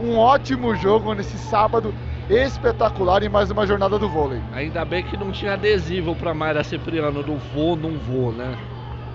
Um 0.00 0.18
ótimo 0.18 0.74
jogo 0.74 1.14
nesse 1.14 1.38
sábado 1.38 1.94
espetacular 2.28 3.22
em 3.22 3.28
mais 3.28 3.50
uma 3.50 3.66
jornada 3.66 3.98
do 3.98 4.08
vôlei. 4.08 4.40
Ainda 4.52 4.84
bem 4.84 5.02
que 5.02 5.16
não 5.16 5.30
tinha 5.30 5.52
adesivo 5.54 6.14
pra 6.16 6.34
Mayra 6.34 6.64
Cipriano 6.64 7.22
do 7.22 7.36
vou, 7.36 7.76
não 7.76 7.92
vou, 7.98 8.32
né? 8.32 8.56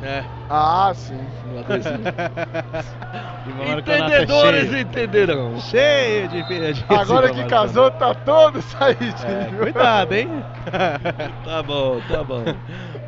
É. 0.02 0.24
Ah, 0.50 0.92
sim. 0.96 1.20
No 1.52 1.60
adesivo. 1.60 2.04
E 3.46 3.72
Entendedores 3.72 4.74
entenderão. 4.74 5.60
Cheio 5.60 6.28
de 6.28 6.44
de 6.74 6.86
Agora 6.90 7.30
que 7.32 7.44
casou, 7.46 7.90
tá 7.92 8.14
todo 8.14 8.62
saidinho. 8.62 9.14
É, 9.26 9.52
cuidado, 9.58 10.14
hein? 10.14 10.30
Tá 11.44 11.64
bom, 11.64 12.00
tá 12.02 12.24
bom. 12.24 12.44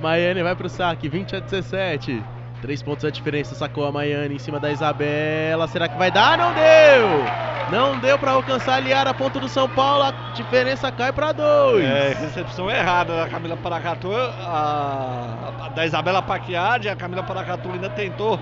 Maiane 0.01 0.41
vai 0.41 0.55
pro 0.55 0.69
saque, 0.69 1.07
20 1.07 1.35
a 1.35 1.39
17. 1.39 2.23
Três 2.61 2.83
pontos 2.83 3.03
a 3.03 3.09
diferença, 3.09 3.55
sacou 3.55 3.87
a 3.87 3.91
Maiane 3.91 4.35
em 4.35 4.39
cima 4.39 4.59
da 4.59 4.71
Isabela. 4.71 5.67
Será 5.67 5.87
que 5.89 5.97
vai 5.97 6.11
dar? 6.11 6.37
Não 6.37 6.53
deu! 6.53 7.51
Não 7.71 7.99
deu 7.99 8.19
pra 8.19 8.31
alcançar 8.31 8.75
a 8.75 8.79
Liara, 8.79 9.13
ponto 9.13 9.39
do 9.39 9.47
São 9.49 9.67
Paulo. 9.67 10.03
A 10.03 10.11
diferença 10.33 10.91
cai 10.91 11.11
pra 11.11 11.31
dois. 11.31 11.83
É, 11.83 12.13
recepção 12.13 12.69
errada 12.69 13.15
da 13.15 13.27
Camila 13.29 13.57
Paracatu, 13.57 14.11
a, 14.13 15.53
a 15.65 15.69
da 15.69 15.85
Isabela 15.85 16.21
Paquiade, 16.21 16.89
a 16.89 16.95
Camila 16.95 17.23
Paracatu 17.23 17.71
ainda 17.71 17.89
tentou 17.89 18.39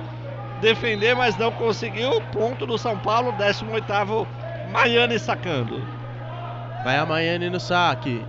defender, 0.60 1.16
mas 1.16 1.38
não 1.38 1.52
conseguiu. 1.52 2.20
Ponto 2.34 2.66
do 2.66 2.78
São 2.78 2.98
Paulo, 2.98 3.32
18º, 3.34 4.28
Maiane 4.72 5.18
sacando. 5.18 5.82
Vai 6.84 6.98
a 6.98 7.06
Maiane 7.06 7.50
no 7.50 7.60
saque. 7.60 8.26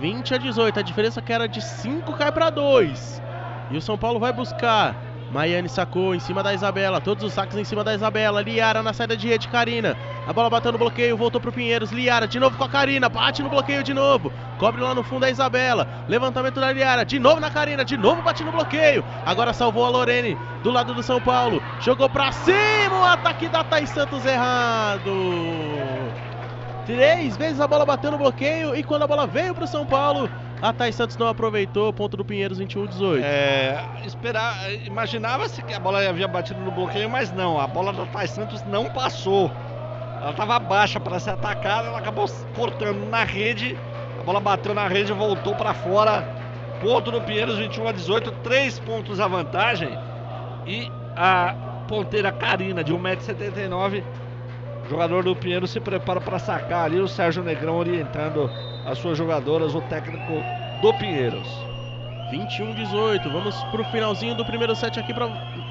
20 0.00 0.34
a 0.34 0.38
18. 0.38 0.78
A 0.78 0.82
diferença 0.82 1.20
que 1.20 1.32
era 1.32 1.48
de 1.48 1.60
5 1.60 2.12
cai 2.12 2.30
pra 2.30 2.50
2. 2.50 3.22
E 3.70 3.76
o 3.76 3.80
São 3.80 3.96
Paulo 3.96 4.20
vai 4.20 4.32
buscar. 4.32 5.11
Maiane 5.32 5.68
sacou 5.68 6.14
em 6.14 6.20
cima 6.20 6.42
da 6.42 6.52
Isabela. 6.52 7.00
Todos 7.00 7.24
os 7.24 7.32
saques 7.32 7.56
em 7.56 7.64
cima 7.64 7.82
da 7.82 7.94
Isabela. 7.94 8.42
Liara 8.42 8.82
na 8.82 8.92
saída 8.92 9.16
de 9.16 9.26
rede. 9.26 9.48
Karina. 9.48 9.96
A 10.26 10.32
bola 10.32 10.50
bateu 10.50 10.70
no 10.70 10.78
bloqueio. 10.78 11.16
Voltou 11.16 11.40
pro 11.40 11.50
Pinheiros. 11.50 11.90
Liara 11.90 12.28
de 12.28 12.38
novo 12.38 12.56
com 12.58 12.64
a 12.64 12.68
Karina. 12.68 13.08
Bate 13.08 13.42
no 13.42 13.48
bloqueio 13.48 13.82
de 13.82 13.94
novo. 13.94 14.30
Cobre 14.58 14.82
lá 14.82 14.94
no 14.94 15.02
fundo 15.02 15.24
a 15.24 15.30
Isabela. 15.30 15.88
Levantamento 16.06 16.60
da 16.60 16.70
Liara. 16.70 17.04
De 17.04 17.18
novo 17.18 17.40
na 17.40 17.50
Karina. 17.50 17.82
De 17.82 17.96
novo 17.96 18.20
bate 18.22 18.44
no 18.44 18.52
bloqueio. 18.52 19.02
Agora 19.24 19.54
salvou 19.54 19.86
a 19.86 19.88
Lorene. 19.88 20.38
Do 20.62 20.70
lado 20.70 20.94
do 20.94 21.02
São 21.02 21.20
Paulo. 21.20 21.62
Jogou 21.78 22.10
pra 22.10 22.30
cima. 22.30 23.00
O 23.00 23.04
ataque 23.04 23.48
da 23.48 23.64
Thais 23.64 23.88
Santos 23.88 24.26
errado. 24.26 25.10
Três 26.86 27.36
vezes 27.36 27.60
a 27.60 27.68
bola 27.68 27.86
bateu 27.86 28.10
no 28.10 28.18
bloqueio 28.18 28.74
e 28.74 28.82
quando 28.82 29.02
a 29.02 29.06
bola 29.06 29.26
veio 29.26 29.54
pro 29.54 29.66
São 29.66 29.86
Paulo, 29.86 30.28
A 30.60 30.72
Thais 30.72 30.94
Santos 30.94 31.16
não 31.16 31.28
aproveitou, 31.28 31.92
ponto 31.92 32.16
do 32.16 32.24
Pinheiros 32.24 32.60
21-18. 32.60 33.20
É, 33.22 33.84
esperar, 34.04 34.72
imaginava-se 34.84 35.62
que 35.62 35.74
a 35.74 35.78
bola 35.78 36.08
havia 36.08 36.26
batido 36.26 36.60
no 36.60 36.70
bloqueio, 36.70 37.08
mas 37.08 37.32
não, 37.32 37.60
a 37.60 37.66
bola 37.66 37.92
da 37.92 38.06
Thais 38.06 38.30
Santos 38.30 38.62
não 38.64 38.88
passou. 38.90 39.50
Ela 40.20 40.30
estava 40.30 40.58
baixa 40.60 41.00
para 41.00 41.18
ser 41.18 41.30
atacada, 41.30 41.88
ela 41.88 41.98
acabou 41.98 42.28
cortando 42.54 43.08
na 43.10 43.24
rede, 43.24 43.76
a 44.20 44.22
bola 44.22 44.38
bateu 44.38 44.72
na 44.72 44.86
rede 44.86 45.10
e 45.10 45.14
voltou 45.14 45.54
para 45.54 45.74
fora. 45.74 46.22
Ponto 46.80 47.10
do 47.10 47.20
Pinheiros 47.20 47.58
21 47.58 47.88
a 47.88 47.92
18, 47.92 48.30
três 48.42 48.78
pontos 48.78 49.20
a 49.20 49.26
vantagem. 49.28 49.96
E 50.66 50.90
a 51.16 51.54
ponteira 51.88 52.30
Karina, 52.30 52.84
de 52.84 52.92
1,79m, 52.92 54.02
jogador 54.92 55.24
do 55.24 55.34
Pinheiro 55.34 55.66
se 55.66 55.80
prepara 55.80 56.20
para 56.20 56.38
sacar 56.38 56.84
ali 56.84 57.00
o 57.00 57.08
Sérgio 57.08 57.42
Negrão 57.42 57.78
orientando 57.78 58.50
as 58.84 58.98
suas 58.98 59.16
jogadoras, 59.16 59.74
o 59.74 59.80
técnico 59.80 60.34
do 60.82 60.92
Pinheiros. 60.94 61.48
21-18, 62.30 63.30
vamos 63.30 63.54
pro 63.64 63.84
finalzinho 63.84 64.34
do 64.34 64.44
primeiro 64.44 64.74
set 64.76 64.98
aqui 65.00 65.14
pra, 65.14 65.28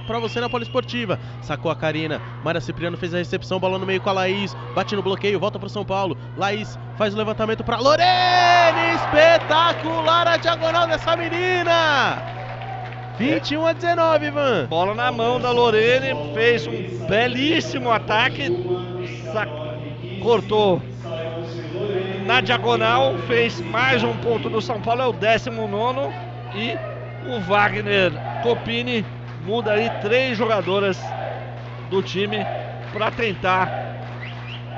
pra 0.07 0.19
você 0.19 0.39
na 0.39 0.49
Poliesportiva. 0.49 1.19
Sacou 1.41 1.71
a 1.71 1.75
Karina, 1.75 2.19
Mara 2.43 2.59
Cipriano 2.59 2.97
fez 2.97 3.13
a 3.13 3.17
recepção, 3.17 3.59
bola 3.59 3.77
no 3.77 3.85
meio 3.85 4.01
com 4.01 4.09
a 4.09 4.13
Laís, 4.13 4.55
bate 4.73 4.95
no 4.95 5.03
bloqueio, 5.03 5.39
volta 5.39 5.59
pro 5.59 5.69
São 5.69 5.85
Paulo. 5.85 6.17
Laís 6.35 6.77
faz 6.97 7.13
o 7.13 7.17
levantamento 7.17 7.63
pra 7.63 7.77
Lorene, 7.77 8.95
espetacular 8.95 10.27
a 10.27 10.37
diagonal 10.37 10.87
dessa 10.87 11.15
menina! 11.15 12.41
21 13.19 13.67
a 13.67 13.73
19, 13.73 14.25
Ivan. 14.25 14.65
Bola 14.67 14.95
na 14.95 15.11
mão 15.11 15.39
da 15.39 15.51
Lorene, 15.51 16.33
fez 16.33 16.65
um 16.65 17.05
belíssimo 17.07 17.91
ataque, 17.91 18.49
cortou 20.21 20.81
na 22.25 22.41
diagonal, 22.41 23.17
fez 23.27 23.59
mais 23.61 24.03
um 24.03 24.15
ponto 24.17 24.49
do 24.49 24.61
São 24.61 24.79
Paulo, 24.81 25.01
é 25.01 25.07
o 25.07 25.13
19 25.13 26.13
e 26.55 26.77
o 27.29 27.39
Wagner 27.41 28.11
Copini 28.43 29.05
muda 29.45 29.73
aí 29.73 29.89
três 30.01 30.37
jogadoras 30.37 30.99
do 31.89 32.01
time 32.01 32.45
para 32.93 33.11
tentar 33.11 33.69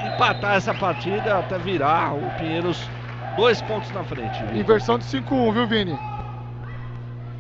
empatar 0.06 0.56
essa 0.56 0.74
partida 0.74 1.40
até 1.40 1.58
virar 1.58 2.14
o 2.14 2.30
Pinheiros 2.38 2.90
dois 3.36 3.62
pontos 3.62 3.92
na 3.92 4.04
frente. 4.04 4.44
Inversão 4.54 4.98
de 4.98 5.06
5-1, 5.06 5.54
viu, 5.54 5.68
Vini? 5.68 5.98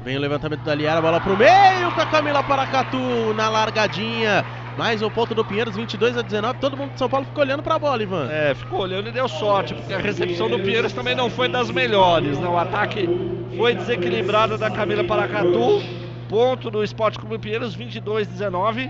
Vem 0.04 0.18
o 0.18 0.20
levantamento 0.20 0.62
da 0.62 0.76
Liara, 0.76 1.02
bola 1.02 1.20
pro 1.22 1.38
meio 1.38 1.92
com 1.94 2.02
a 2.02 2.06
Camila 2.06 2.44
Paracatu 2.44 3.34
na 3.36 3.50
largadinha. 3.50 4.44
Mais 4.78 5.04
um 5.04 5.10
ponto 5.10 5.36
do 5.36 5.46
Pinheiros, 5.46 5.76
22 5.76 6.18
a 6.18 6.22
19. 6.22 6.60
Todo 6.60 6.76
mundo 6.76 6.94
de 6.94 7.00
São 7.00 7.08
Paulo 7.08 7.26
ficou 7.26 7.44
olhando 7.44 7.62
pra 7.62 7.78
bola, 7.78 8.02
Ivan. 8.02 8.28
É, 8.32 8.56
ficou 8.56 8.82
olhando 8.82 9.08
e 9.08 9.12
deu 9.12 9.28
sorte, 9.28 9.74
porque 9.74 9.94
a 9.94 10.00
recepção 10.00 10.50
do 10.50 10.58
Pinheiros 10.60 10.94
também 10.94 11.14
não 11.14 11.30
foi 11.30 11.48
das 11.48 11.70
melhores. 11.70 12.40
Né? 12.40 12.48
O 12.48 12.58
ataque 12.58 13.08
foi 13.56 13.76
desequilibrado 13.76 14.58
da 14.58 14.72
Camila 14.72 15.04
Paracatu. 15.04 15.82
Ponto 16.28 16.72
do 16.72 16.84
Esporte 16.84 17.20
Clube 17.20 17.38
Pinheiros, 17.38 17.76
22 17.76 18.28
a 18.28 18.32
19. 18.32 18.90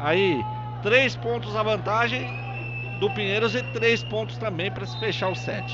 Aí, 0.00 0.44
três 0.82 1.14
pontos 1.14 1.54
a 1.54 1.62
vantagem 1.62 2.28
do 2.98 3.08
Pinheiros 3.10 3.54
e 3.54 3.62
três 3.72 4.02
pontos 4.02 4.36
também 4.36 4.70
para 4.70 4.84
se 4.84 4.98
fechar 4.98 5.28
o 5.28 5.34
set. 5.36 5.64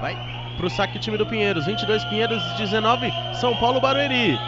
Vai 0.00 0.16
pro 0.56 0.70
saque 0.70 0.98
time 0.98 1.16
do 1.16 1.26
Pinheiros, 1.26 1.66
22 1.66 2.04
Pinheiros, 2.04 2.42
19 2.58 3.12
São 3.34 3.54
Paulo 3.56 3.80
Barueri. 3.80 4.38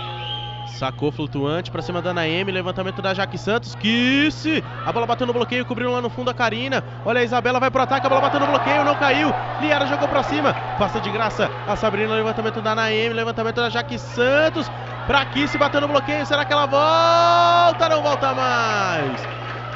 Sacou 0.72 1.12
flutuante 1.12 1.70
pra 1.70 1.82
cima 1.82 2.00
da 2.02 2.12
Naemi. 2.12 2.50
Levantamento 2.50 3.00
da 3.00 3.14
Jaque 3.14 3.38
Santos. 3.38 3.74
Kiss! 3.74 4.64
A 4.84 4.92
bola 4.92 5.06
bateu 5.06 5.26
no 5.26 5.32
bloqueio, 5.32 5.64
cobriu 5.64 5.92
lá 5.92 6.00
no 6.00 6.10
fundo 6.10 6.30
a 6.30 6.34
Karina. 6.34 6.82
Olha 7.04 7.20
a 7.20 7.24
Isabela, 7.24 7.60
vai 7.60 7.70
pro 7.70 7.82
ataque. 7.82 8.06
A 8.06 8.08
bola 8.08 8.20
bateu 8.20 8.40
no 8.40 8.46
bloqueio, 8.46 8.84
não 8.84 8.94
caiu. 8.96 9.32
Liara 9.60 9.86
jogou 9.86 10.08
pra 10.08 10.22
cima. 10.22 10.54
Passa 10.78 11.00
de 11.00 11.10
graça 11.10 11.50
a 11.68 11.76
Sabrina. 11.76 12.14
Levantamento 12.14 12.60
da 12.60 12.74
Naemi. 12.74 13.14
Levantamento 13.14 13.56
da 13.56 13.70
Jaque 13.70 13.98
Santos. 13.98 14.70
Pra 15.06 15.24
Kiss, 15.26 15.56
bateu 15.58 15.80
no 15.80 15.88
bloqueio. 15.88 16.24
Será 16.26 16.44
que 16.44 16.52
ela 16.52 16.66
volta? 16.66 17.88
Não 17.88 18.02
volta 18.02 18.34
mais. 18.34 19.20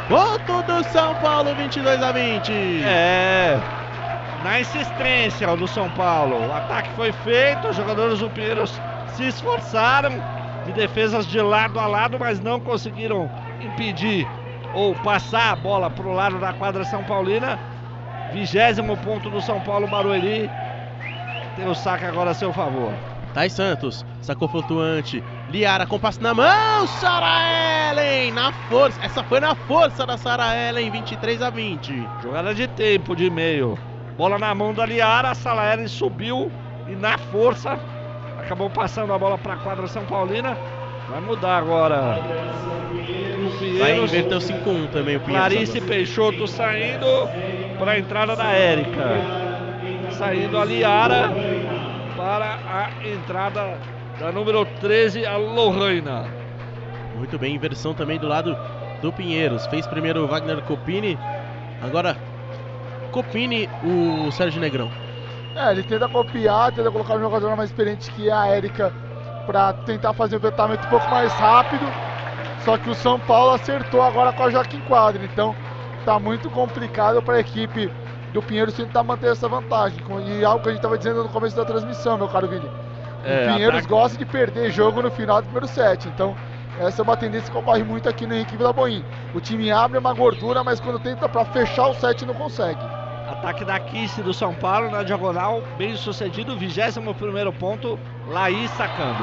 Ponto 0.09 0.62
do 0.62 0.84
São 0.84 1.14
Paulo, 1.16 1.55
22 1.55 2.03
a 2.03 2.12
20. 2.12 2.53
É. 2.84 3.59
Na 4.42 4.61
insistência 4.61 5.57
do 5.57 5.66
São 5.66 5.90
Paulo. 5.90 6.49
O 6.49 6.53
ataque 6.53 6.90
foi 6.97 7.12
feito. 7.12 7.68
Os 7.68 7.76
jogadores 7.76 8.20
do 8.20 8.30
Pinheiros 8.30 8.80
se 9.14 9.26
esforçaram 9.26 10.22
de 10.67 10.73
defesas 10.73 11.27
de 11.27 11.41
lado 11.41 11.79
a 11.79 11.87
lado, 11.87 12.19
mas 12.19 12.41
não 12.41 12.61
conseguiram 12.61 13.31
impedir 13.61 14.27
ou 14.75 14.95
passar 14.97 15.53
a 15.53 15.57
bola 15.57 15.89
para 15.89 16.07
o 16.07 16.12
lado 16.12 16.39
da 16.39 16.53
quadra 16.53 16.85
São 16.85 17.03
Paulina. 17.05 17.59
Vigésimo 18.33 18.97
ponto 18.99 19.31
do 19.31 19.41
São 19.41 19.61
Paulo 19.61 19.87
Barueri. 19.87 20.51
Tem 21.55 21.67
o 21.67 21.75
saque 21.75 22.05
agora 22.05 22.33
a 22.33 22.35
seu 22.35 22.53
favor. 22.53 22.93
Thais 23.33 23.53
Santos, 23.53 24.05
sacou 24.21 24.49
flutuante. 24.49 25.23
Liara 25.51 25.87
com 25.87 25.99
passe 25.99 26.21
na 26.23 26.35
mão. 26.35 26.87
Sara 26.87 27.91
Ellen 27.91 28.33
na 28.33 28.53
força. 28.69 28.99
Essa 29.03 29.23
foi 29.23 29.41
na 29.41 29.55
força 29.55 30.05
da 30.05 30.19
Sara 30.19 30.55
Ellen, 30.57 30.91
23 30.91 31.41
a 31.43 31.51
20. 31.51 32.09
Jogada 32.23 32.55
de 32.55 32.67
tempo 32.69 33.14
de 33.14 33.31
meio. 33.31 33.79
Bola 34.19 34.39
na 34.39 34.55
mão 34.55 34.75
da 34.75 34.85
Liara. 34.85 35.31
A 35.31 35.35
Sara 35.35 35.73
Ellen 35.73 35.89
subiu 35.89 36.51
e 36.89 36.97
na 36.97 37.17
força 37.19 37.79
acabou 38.47 38.70
passando 38.70 39.12
a 39.12 39.18
bola 39.18 39.36
para 39.36 39.55
a 39.55 39.57
quadra 39.57 39.88
São 39.88 40.05
Paulina. 40.05 40.57
Vai 41.11 41.20
mudar 41.20 41.59
agora. 41.59 42.18
Vai 43.78 43.99
inverter 43.99 44.36
o 44.36 44.40
5-1 44.40 44.90
também 44.90 45.16
o 45.16 45.20
Pinheiros. 45.20 45.49
Clarice 45.49 45.78
agora. 45.78 45.92
Peixoto 45.92 46.47
saindo 46.47 47.07
para 47.78 47.92
a 47.92 47.99
entrada 47.99 48.36
da 48.36 48.53
Érica. 48.53 49.20
Saindo 50.12 50.59
a 50.59 50.64
Liara 50.64 51.30
para 52.16 52.59
a 52.66 53.07
entrada 53.07 53.78
da 54.18 54.32
número 54.32 54.64
13, 54.80 55.26
a 55.26 55.36
Lohana. 55.36 56.26
Muito 57.16 57.38
bem, 57.38 57.55
inversão 57.55 57.94
também 57.94 58.18
do 58.18 58.28
lado 58.28 58.57
do 59.03 59.12
Pinheiros. 59.12 59.66
Fez 59.66 59.86
primeiro 59.86 60.24
o 60.24 60.26
Wagner 60.28 60.62
Copini, 60.62 61.18
agora 61.82 62.16
Copini 63.11 63.68
o 63.82 64.30
Sérgio 64.30 64.61
Negrão. 64.61 65.06
É, 65.57 65.71
ele 65.71 65.83
tenta 65.83 66.07
copiar, 66.07 66.71
tenta 66.71 66.91
colocar 66.91 67.15
um 67.15 67.21
jogador 67.21 67.57
mais 67.57 67.71
experiente 67.71 68.11
que 68.11 68.31
a 68.31 68.47
Érica 68.47 68.93
para 69.47 69.73
tentar 69.73 70.13
fazer 70.13 70.37
o 70.37 70.41
vetamento 70.41 70.87
um 70.87 70.91
pouco 70.91 71.09
mais 71.09 71.33
rápido. 71.33 71.87
Só 72.63 72.77
que 72.77 72.91
o 72.91 72.95
São 72.95 73.19
Paulo 73.19 73.53
acertou 73.53 74.03
agora 74.03 74.33
com 74.33 74.43
a 74.43 74.51
Joaquim 74.51 74.81
Quadro. 74.81 75.25
Então 75.25 75.55
tá 76.05 76.19
muito 76.19 76.51
complicado 76.51 77.23
para 77.23 77.37
a 77.37 77.41
equipe 77.41 77.91
do 78.35 78.43
Pinheiros 78.43 78.75
tentar 78.75 79.03
manter 79.03 79.33
essa 79.33 79.49
vantagem. 79.49 79.99
E 80.27 80.45
algo 80.45 80.63
que 80.63 80.69
a 80.69 80.73
gente 80.73 80.81
estava 80.81 80.99
dizendo 80.99 81.23
no 81.23 81.29
começo 81.31 81.57
da 81.57 81.65
transmissão, 81.65 82.19
meu 82.19 82.29
caro 82.29 82.49
Vini. 82.49 82.71
É, 83.25 83.49
o 83.49 83.55
Pinheiros 83.55 83.79
ataque... 83.79 83.89
gosta 83.89 84.19
de 84.19 84.27
perder 84.27 84.71
jogo 84.71 85.01
no 85.01 85.11
final 85.11 85.41
do 85.41 85.45
primeiro 85.45 85.69
set. 85.69 86.07
Então 86.07 86.37
essa 86.79 87.01
é 87.01 87.05
uma 87.05 87.17
tendência 87.17 87.51
que 87.51 87.57
ocorre 87.57 87.83
muito 87.83 88.09
aqui 88.09 88.27
no 88.27 88.35
Henrique 88.35 88.59
Vila 88.59 88.75
Boim. 88.75 89.03
O 89.33 89.41
time 89.41 89.71
abre 89.71 89.99
uma 89.99 90.13
gordura, 90.13 90.63
mas 90.63 90.81
quando 90.81 90.99
tenta 90.99 91.27
para 91.27 91.47
fechar 91.47 91.87
o 91.87 91.95
set 91.95 92.27
não 92.27 92.35
consegue. 92.35 93.06
Ataque 93.39 93.64
da 93.66 93.78
Kiss 93.78 94.22
do 94.22 94.32
São 94.32 94.55
Paulo 94.55 94.91
na 94.91 95.03
diagonal, 95.03 95.62
bem 95.76 95.95
sucedido, 95.95 96.57
21 96.57 97.12
primeiro 97.12 97.53
ponto, 97.53 97.99
Laís 98.30 98.70
sacando. 98.72 99.22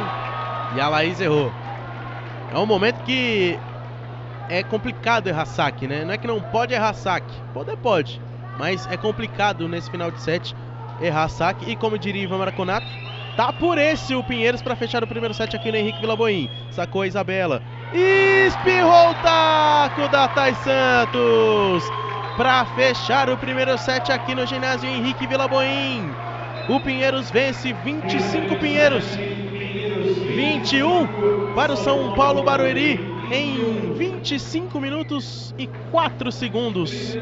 E 0.75 0.79
a 0.79 0.87
Laís 0.87 1.19
errou. 1.19 1.51
É 2.53 2.57
um 2.57 2.65
momento 2.65 3.03
que 3.03 3.59
é 4.49 4.61
complicado 4.61 5.27
errar 5.27 5.45
saque, 5.45 5.87
né? 5.87 6.05
Não 6.05 6.13
é 6.13 6.17
que 6.17 6.27
não 6.27 6.39
pode 6.39 6.73
errar 6.75 6.93
saque, 6.93 7.33
poder 7.55 7.75
pode, 7.77 8.21
mas 8.59 8.87
é 8.91 8.95
complicado 8.95 9.67
nesse 9.67 9.89
final 9.89 10.11
de 10.11 10.21
set 10.21 10.55
errar 11.01 11.27
saque. 11.27 11.69
E 11.71 11.75
como 11.75 11.97
diria 11.97 12.23
Ivan 12.23 12.37
Maraconato, 12.37 12.85
tá 13.35 13.51
por 13.51 13.79
esse 13.79 14.13
o 14.13 14.23
Pinheiros 14.23 14.61
para 14.61 14.75
fechar 14.75 15.03
o 15.03 15.07
primeiro 15.07 15.33
set 15.33 15.55
aqui 15.55 15.71
no 15.71 15.77
Henrique 15.77 15.99
Vilaboim. 15.99 16.49
Sacou 16.69 17.01
a 17.01 17.07
Isabela. 17.07 17.63
Espirrou 17.91 19.09
o 19.09 19.15
taco 19.15 20.07
da 20.07 20.27
Thais 20.27 20.57
Santos 20.59 21.91
para 22.35 22.65
fechar 22.65 23.29
o 23.29 23.37
primeiro 23.37 23.77
set 23.77 24.11
aqui 24.11 24.33
no 24.33 24.45
ginásio 24.45 24.89
Henrique 24.89 25.27
Vilaboim. 25.27 26.09
O 26.67 26.79
Pinheiros 26.79 27.29
vence 27.29 27.73
25 27.73 28.55
Pinheiros. 28.55 29.05
21 30.35 31.53
para 31.53 31.73
o 31.73 31.77
São 31.77 32.13
Paulo 32.15 32.41
Barueri 32.41 32.99
em 33.31 33.93
25 33.93 34.79
minutos 34.79 35.53
e 35.57 35.67
4 35.91 36.31
segundos. 36.31 37.15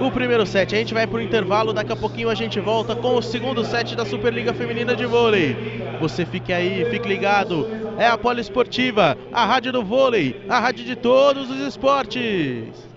O 0.00 0.10
primeiro 0.10 0.46
set, 0.46 0.74
a 0.74 0.78
gente 0.78 0.94
vai 0.94 1.06
para 1.06 1.18
o 1.18 1.22
intervalo, 1.22 1.74
daqui 1.74 1.92
a 1.92 1.96
pouquinho 1.96 2.30
a 2.30 2.34
gente 2.34 2.58
volta 2.58 2.96
com 2.96 3.16
o 3.16 3.22
segundo 3.22 3.62
set 3.64 3.94
da 3.94 4.06
Superliga 4.06 4.54
Feminina 4.54 4.96
de 4.96 5.04
Vôlei. 5.04 5.82
Você 6.00 6.24
fique 6.24 6.52
aí, 6.52 6.86
fique 6.86 7.06
ligado. 7.06 7.68
É 7.98 8.06
a 8.06 8.16
Poliesportiva, 8.16 9.18
a 9.30 9.44
rádio 9.44 9.72
do 9.72 9.84
vôlei, 9.84 10.40
a 10.48 10.58
rádio 10.58 10.86
de 10.86 10.96
todos 10.96 11.50
os 11.50 11.60
esportes. 11.60 12.89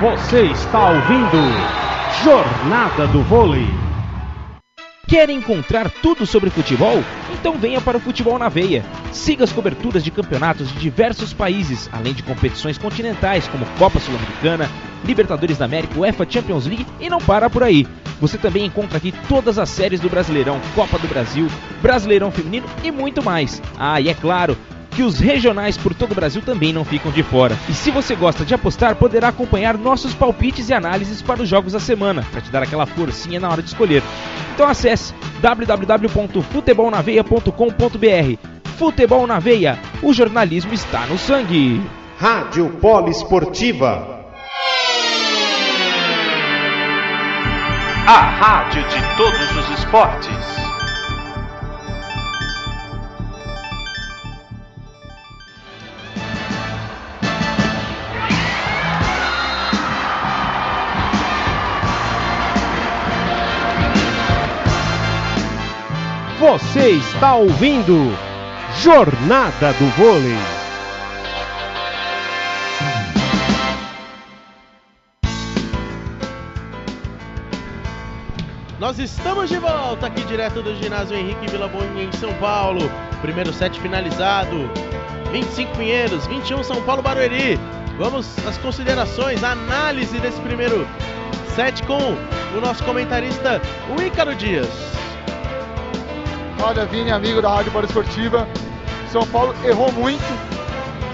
Você 0.00 0.46
está 0.46 0.92
ouvindo 0.92 1.36
Jornada 2.24 3.06
do 3.08 3.22
Vôlei. 3.22 3.66
Quer 5.06 5.28
encontrar 5.28 5.90
tudo 5.90 6.24
sobre 6.24 6.48
futebol? 6.48 7.04
Então 7.34 7.58
venha 7.58 7.82
para 7.82 7.98
o 7.98 8.00
Futebol 8.00 8.38
na 8.38 8.48
Veia. 8.48 8.82
Siga 9.12 9.44
as 9.44 9.52
coberturas 9.52 10.02
de 10.02 10.10
campeonatos 10.10 10.72
de 10.72 10.78
diversos 10.78 11.34
países, 11.34 11.90
além 11.92 12.14
de 12.14 12.22
competições 12.22 12.78
continentais 12.78 13.46
como 13.48 13.66
Copa 13.78 14.00
Sul-Americana, 14.00 14.70
Libertadores 15.04 15.58
da 15.58 15.66
América, 15.66 16.00
UEFA 16.00 16.26
Champions 16.26 16.64
League 16.64 16.86
e 16.98 17.10
não 17.10 17.18
para 17.18 17.50
por 17.50 17.62
aí. 17.62 17.86
Você 18.22 18.38
também 18.38 18.64
encontra 18.64 18.96
aqui 18.96 19.12
todas 19.28 19.58
as 19.58 19.68
séries 19.68 20.00
do 20.00 20.08
Brasileirão, 20.08 20.58
Copa 20.74 20.98
do 20.98 21.08
Brasil, 21.08 21.46
Brasileirão 21.82 22.30
Feminino 22.30 22.66
e 22.82 22.90
muito 22.90 23.22
mais. 23.22 23.60
Ah, 23.78 24.00
e 24.00 24.08
é 24.08 24.14
claro, 24.14 24.56
que 25.00 25.04
os 25.04 25.18
regionais 25.18 25.78
por 25.78 25.94
todo 25.94 26.12
o 26.12 26.14
Brasil 26.14 26.42
também 26.42 26.74
não 26.74 26.84
ficam 26.84 27.10
de 27.10 27.22
fora. 27.22 27.56
E 27.70 27.72
se 27.72 27.90
você 27.90 28.14
gosta 28.14 28.44
de 28.44 28.52
apostar, 28.52 28.94
poderá 28.96 29.28
acompanhar 29.28 29.78
nossos 29.78 30.12
palpites 30.12 30.68
e 30.68 30.74
análises 30.74 31.22
para 31.22 31.42
os 31.42 31.48
jogos 31.48 31.72
da 31.72 31.80
semana, 31.80 32.22
para 32.30 32.42
te 32.42 32.50
dar 32.50 32.62
aquela 32.62 32.84
forcinha 32.84 33.40
na 33.40 33.48
hora 33.48 33.62
de 33.62 33.68
escolher. 33.68 34.02
Então 34.54 34.68
acesse 34.68 35.14
www.futebolnaveia.com.br. 35.40 38.36
Futebol 38.76 39.26
na 39.26 39.38
Veia, 39.38 39.78
o 40.02 40.12
jornalismo 40.12 40.74
está 40.74 41.06
no 41.06 41.16
sangue. 41.16 41.80
Rádio 42.18 42.68
Poliesportiva. 42.68 44.20
A 48.06 48.20
rádio 48.20 48.82
de 48.82 49.00
todos 49.16 49.56
os 49.56 49.70
esportes. 49.78 50.59
Você 66.40 66.92
está 66.92 67.34
ouvindo 67.34 68.16
Jornada 68.78 69.74
do 69.74 69.84
Vôlei. 69.88 70.38
Nós 78.78 78.98
estamos 78.98 79.50
de 79.50 79.58
volta 79.58 80.06
aqui 80.06 80.22
direto 80.22 80.62
do 80.62 80.74
ginásio 80.76 81.14
Henrique 81.14 81.46
Vila 81.46 81.68
Boinha 81.68 82.04
em 82.04 82.12
São 82.12 82.32
Paulo. 82.36 82.90
Primeiro 83.20 83.52
set 83.52 83.78
finalizado. 83.78 84.70
25 85.32 85.76
Pinheiros, 85.76 86.26
21 86.26 86.64
São 86.64 86.82
Paulo 86.84 87.02
Barueri. 87.02 87.60
Vamos 87.98 88.26
às 88.46 88.56
considerações, 88.56 89.44
a 89.44 89.50
análise 89.50 90.18
desse 90.18 90.40
primeiro 90.40 90.88
set 91.54 91.82
com 91.82 92.16
o 92.56 92.60
nosso 92.62 92.82
comentarista, 92.82 93.60
o 93.94 94.00
Ícaro 94.00 94.34
Dias. 94.34 95.00
Olha, 96.62 96.84
Vini, 96.84 97.10
amigo 97.10 97.40
da 97.40 97.48
Rádio 97.48 97.72
Esportiva. 97.84 98.46
São 99.10 99.26
Paulo 99.26 99.54
errou 99.64 99.90
muito. 99.92 100.22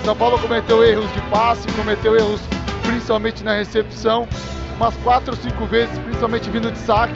São 0.05 0.16
Paulo 0.16 0.38
cometeu 0.40 0.84
erros 0.84 1.11
de 1.12 1.20
passe, 1.30 1.68
cometeu 1.72 2.16
erros 2.16 2.40
principalmente 2.82 3.44
na 3.44 3.55
recepção, 3.55 4.28
umas 4.76 4.94
quatro 4.99 5.30
ou 5.32 5.36
cinco 5.36 5.64
vezes, 5.66 5.97
principalmente 6.01 6.51
vindo 6.51 6.70
de 6.70 6.78
saque. 6.78 7.14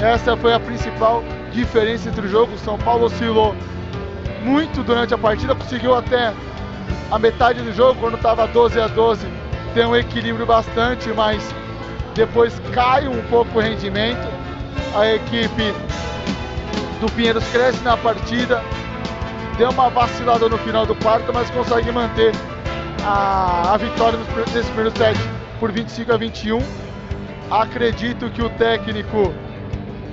Essa 0.00 0.34
foi 0.36 0.54
a 0.54 0.60
principal 0.60 1.22
diferença 1.52 2.08
entre 2.08 2.26
o 2.26 2.28
jogo. 2.28 2.56
São 2.56 2.78
Paulo 2.78 3.04
oscilou 3.04 3.54
muito 4.42 4.82
durante 4.82 5.12
a 5.12 5.18
partida, 5.18 5.54
conseguiu 5.54 5.94
até 5.94 6.32
a 7.10 7.18
metade 7.18 7.60
do 7.60 7.72
jogo, 7.72 8.00
quando 8.00 8.16
estava 8.16 8.46
12 8.46 8.80
a 8.80 8.86
12, 8.86 9.26
tem 9.74 9.84
um 9.84 9.94
equilíbrio 9.94 10.46
bastante, 10.46 11.10
mas 11.10 11.42
depois 12.14 12.58
cai 12.72 13.06
um 13.06 13.22
pouco 13.24 13.58
o 13.58 13.60
rendimento. 13.60 14.26
A 14.94 15.06
equipe 15.14 15.74
do 17.02 17.10
Pinheiros 17.10 17.44
cresce 17.48 17.82
na 17.82 17.96
partida, 17.96 18.62
deu 19.58 19.70
uma 19.70 19.90
vacilada 19.90 20.48
no 20.48 20.56
final 20.58 20.86
do 20.86 20.94
quarto, 20.94 21.32
mas 21.34 21.50
consegue 21.50 21.90
manter 21.90 22.32
a, 23.04 23.74
a 23.74 23.76
vitória 23.76 24.16
nesse 24.54 24.68
primeiro 24.70 24.96
set 24.96 25.18
por 25.58 25.72
25 25.72 26.12
a 26.12 26.16
21. 26.16 26.60
Acredito 27.50 28.30
que 28.30 28.40
o 28.40 28.48
técnico 28.50 29.34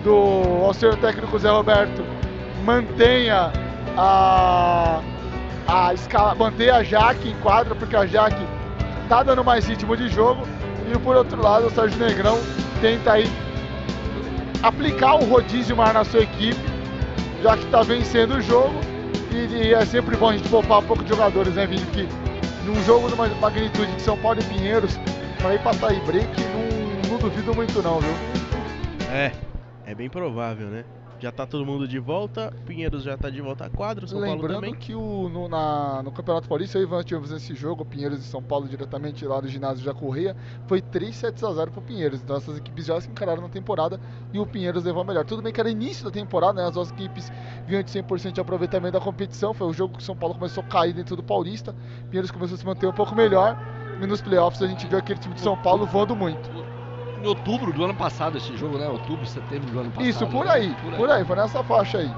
do 0.03 0.65
ao 0.65 0.73
técnico 0.73 1.37
Zé 1.37 1.51
Roberto 1.51 2.03
mantenha 2.65 3.53
a, 3.95 4.99
a 5.67 5.93
escala, 5.93 6.33
mantenha 6.33 6.77
a 6.77 6.83
Jaque 6.83 7.29
em 7.29 7.35
quadra, 7.35 7.75
porque 7.75 7.95
a 7.95 8.07
Jaque 8.07 8.43
tá 9.07 9.21
dando 9.21 9.43
mais 9.43 9.67
ritmo 9.67 9.95
de 9.95 10.09
jogo. 10.09 10.41
E 10.91 10.97
por 10.97 11.15
outro 11.15 11.39
lado, 11.39 11.67
o 11.67 11.69
Sérgio 11.69 11.99
Negrão 11.99 12.39
tenta 12.81 13.13
aí 13.13 13.31
aplicar 14.63 15.17
o 15.17 15.25
rodízio 15.25 15.77
mais 15.77 15.93
na 15.93 16.03
sua 16.03 16.21
equipe 16.21 16.78
já 17.41 17.57
que 17.57 17.65
está 17.65 17.81
vencendo 17.81 18.35
o 18.35 18.41
jogo. 18.41 18.79
E, 19.31 19.67
e, 19.67 19.73
é 19.73 19.85
sempre 19.85 20.15
bom 20.15 20.29
a 20.29 20.37
gente 20.37 20.49
poupar 20.49 20.79
um 20.79 20.85
pouco 20.85 21.03
de 21.03 21.09
jogadores, 21.09 21.53
né, 21.53 21.65
Vini? 21.65 21.85
Que 21.87 22.07
num 22.65 22.81
jogo 22.83 23.09
numa 23.09 23.27
magnitude 23.27 23.91
de 23.95 24.01
São 24.01 24.17
Paulo 24.17 24.39
e 24.39 24.43
Pinheiros, 24.43 24.97
para 25.37 25.55
ir 25.55 25.59
para 25.61 25.71
tie 25.71 25.99
break, 26.01 26.27
não, 26.41 27.11
não 27.11 27.17
duvido 27.17 27.53
muito 27.55 27.81
não, 27.81 27.99
viu? 27.99 28.13
É, 29.11 29.31
é 29.85 29.95
bem 29.95 30.09
provável, 30.09 30.67
né? 30.67 30.83
Já 31.19 31.33
tá 31.33 31.45
todo 31.45 31.65
mundo 31.65 31.85
de 31.85 31.99
volta, 31.99 32.53
Pinheiros 32.65 33.03
já 33.03 33.17
tá 33.17 33.29
de 33.29 33.41
volta 33.41 33.65
a 33.65 33.69
quadro, 33.69 34.07
São 34.07 34.19
Lembrando 34.19 34.39
Paulo 34.39 34.53
também. 34.55 34.73
que 34.73 34.95
o, 34.95 35.27
no, 35.27 35.49
na, 35.49 36.01
no 36.01 36.13
Campeonato 36.13 36.47
Paulista, 36.47 36.77
eu 36.77 36.83
e 36.83 36.85
o 36.85 36.87
Ivan 36.87 37.03
tivemos 37.03 37.31
esse 37.31 37.53
jogo, 37.53 37.83
Pinheiros 37.83 38.19
e 38.19 38.23
São 38.23 38.41
Paulo, 38.41 38.69
diretamente 38.69 39.25
lá 39.25 39.41
do 39.41 39.47
ginásio 39.49 39.85
da 39.85 39.93
Correia, 39.93 40.33
foi 40.65 40.81
3 40.81 41.13
sets 41.13 41.43
a 41.43 41.51
0 41.51 41.71
pro 41.71 41.81
Pinheiros. 41.81 42.21
Então 42.21 42.37
essas 42.37 42.57
equipes 42.57 42.85
já 42.85 43.01
se 43.01 43.09
encararam 43.09 43.41
na 43.41 43.49
temporada 43.49 43.99
e 44.31 44.39
o 44.39 44.45
Pinheiros 44.45 44.85
levou 44.85 45.01
a 45.01 45.05
melhor. 45.05 45.25
Tudo 45.25 45.41
bem 45.41 45.51
que 45.51 45.59
era 45.59 45.69
início 45.69 46.05
da 46.05 46.11
temporada, 46.11 46.61
né? 46.61 46.67
As 46.67 46.73
duas 46.73 46.89
equipes 46.89 47.29
vinham 47.67 47.83
de 47.83 47.91
100% 47.91 48.31
de 48.31 48.39
aproveitamento 48.39 48.93
da 48.93 49.01
competição. 49.01 49.53
Foi 49.53 49.67
o 49.67 49.73
jogo 49.73 49.97
que 49.97 50.01
o 50.01 50.05
São 50.05 50.15
Paulo 50.15 50.35
começou 50.35 50.63
a 50.63 50.67
cair 50.67 50.93
dentro 50.93 51.17
do 51.17 51.23
Paulista. 51.23 51.75
Pinheiros 52.09 52.31
começou 52.31 52.55
a 52.55 52.57
se 52.57 52.65
manter 52.65 52.87
um 52.87 52.93
pouco 52.93 53.13
melhor. 53.13 53.57
E 54.01 54.07
nos 54.07 54.21
playoffs 54.21 54.61
a 54.61 54.67
gente 54.67 54.87
viu 54.87 54.97
aquele 54.97 55.19
time 55.19 55.35
de 55.35 55.41
São 55.41 55.57
Paulo 55.61 55.85
voando 55.85 56.15
muito 56.15 56.68
em 57.21 57.27
outubro 57.27 57.73
do 57.73 57.83
ano 57.83 57.93
passado 57.93 58.37
esse 58.37 58.55
jogo, 58.55 58.77
né? 58.77 58.87
Outubro, 58.87 59.25
setembro 59.25 59.69
do 59.71 59.79
ano 59.79 59.91
passado. 59.91 60.07
Isso, 60.07 60.25
por 60.27 60.47
aí, 60.47 60.73
por 60.81 60.93
aí, 60.93 60.97
por 60.97 61.09
aí 61.09 61.25
foi 61.25 61.35
nessa 61.35 61.63
faixa 61.63 61.97
aí. 61.99 62.11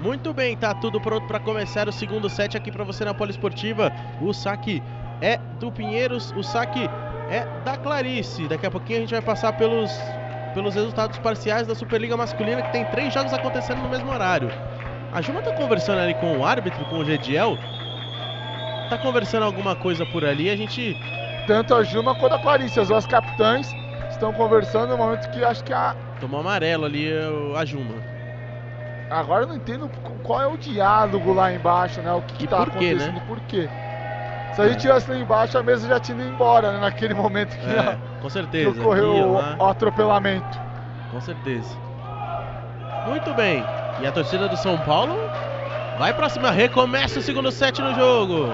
Muito 0.00 0.32
bem, 0.32 0.56
tá 0.56 0.72
tudo 0.74 1.00
pronto 1.00 1.26
para 1.26 1.40
começar 1.40 1.88
o 1.88 1.92
segundo 1.92 2.30
set 2.30 2.56
aqui 2.56 2.70
para 2.70 2.84
você 2.84 3.04
na 3.04 3.12
Poliesportiva. 3.12 3.92
O 4.20 4.32
saque 4.32 4.80
é 5.20 5.38
do 5.58 5.72
Pinheiros, 5.72 6.32
o 6.36 6.42
saque 6.42 6.88
é 7.28 7.44
da 7.64 7.76
Clarice. 7.76 8.46
Daqui 8.46 8.64
a 8.64 8.70
pouquinho 8.70 8.98
a 8.98 9.00
gente 9.00 9.10
vai 9.10 9.22
passar 9.22 9.52
pelos, 9.54 9.90
pelos 10.54 10.76
resultados 10.76 11.18
parciais 11.18 11.66
da 11.66 11.74
Superliga 11.74 12.16
Masculina, 12.16 12.62
que 12.62 12.70
tem 12.70 12.84
três 12.86 13.12
jogos 13.12 13.32
acontecendo 13.32 13.82
no 13.82 13.88
mesmo 13.88 14.10
horário. 14.12 14.48
A 15.12 15.20
Juma 15.20 15.42
tá 15.42 15.52
conversando 15.52 16.00
ali 16.00 16.14
com 16.14 16.38
o 16.38 16.46
árbitro, 16.46 16.84
com 16.84 16.98
o 16.98 17.04
Gediel. 17.04 17.58
Tá 18.88 18.98
conversando 18.98 19.42
alguma 19.42 19.74
coisa 19.74 20.06
por 20.06 20.24
ali, 20.24 20.48
a 20.48 20.56
gente. 20.56 20.94
Tanto 21.46 21.74
a 21.74 21.82
Juma 21.82 22.14
quanto 22.14 22.34
a 22.34 22.38
Clarice, 22.38 22.78
as 22.78 22.88
duas 22.88 23.06
capitães 23.06 23.68
estão 24.18 24.32
conversando 24.32 24.90
no 24.90 24.98
momento 24.98 25.30
que 25.30 25.44
acho 25.44 25.62
que 25.64 25.72
a. 25.72 25.94
Tomou 26.20 26.40
amarelo 26.40 26.84
ali 26.84 27.08
a 27.56 27.64
Juma. 27.64 27.94
Agora 29.08 29.44
eu 29.44 29.48
não 29.48 29.56
entendo 29.56 29.88
qual 30.22 30.40
é 30.42 30.46
o 30.46 30.58
diálogo 30.58 31.32
lá 31.32 31.52
embaixo, 31.52 32.00
né? 32.02 32.12
O 32.12 32.20
que, 32.22 32.34
que 32.34 32.46
tá 32.46 32.58
por 32.58 32.72
quê, 32.72 32.88
acontecendo, 32.90 33.14
né? 33.14 33.22
por 33.26 33.40
quê? 33.40 33.68
Se 34.52 34.60
a 34.60 34.68
gente 34.68 34.80
tivesse 34.80 35.10
lá 35.10 35.16
embaixo, 35.16 35.56
a 35.56 35.62
mesa 35.62 35.88
já 35.88 36.00
tinha 36.00 36.18
ido 36.18 36.28
embora, 36.28 36.72
né? 36.72 36.80
Naquele 36.80 37.14
momento 37.14 37.56
que, 37.56 37.70
é, 37.70 37.78
a, 37.78 37.96
com 38.20 38.28
certeza. 38.28 38.72
que 38.72 38.80
ocorreu 38.80 39.12
o, 39.12 39.34
o 39.34 39.64
atropelamento. 39.64 40.60
Com 41.10 41.20
certeza. 41.20 41.74
Muito 43.06 43.32
bem. 43.34 43.64
E 44.00 44.06
a 44.06 44.12
torcida 44.12 44.48
do 44.48 44.56
São 44.56 44.76
Paulo 44.78 45.14
vai 45.98 46.12
pra 46.12 46.28
cima. 46.28 46.50
Recomeça 46.50 47.20
o 47.20 47.22
segundo 47.22 47.50
set 47.50 47.80
no 47.80 47.94
jogo. 47.94 48.48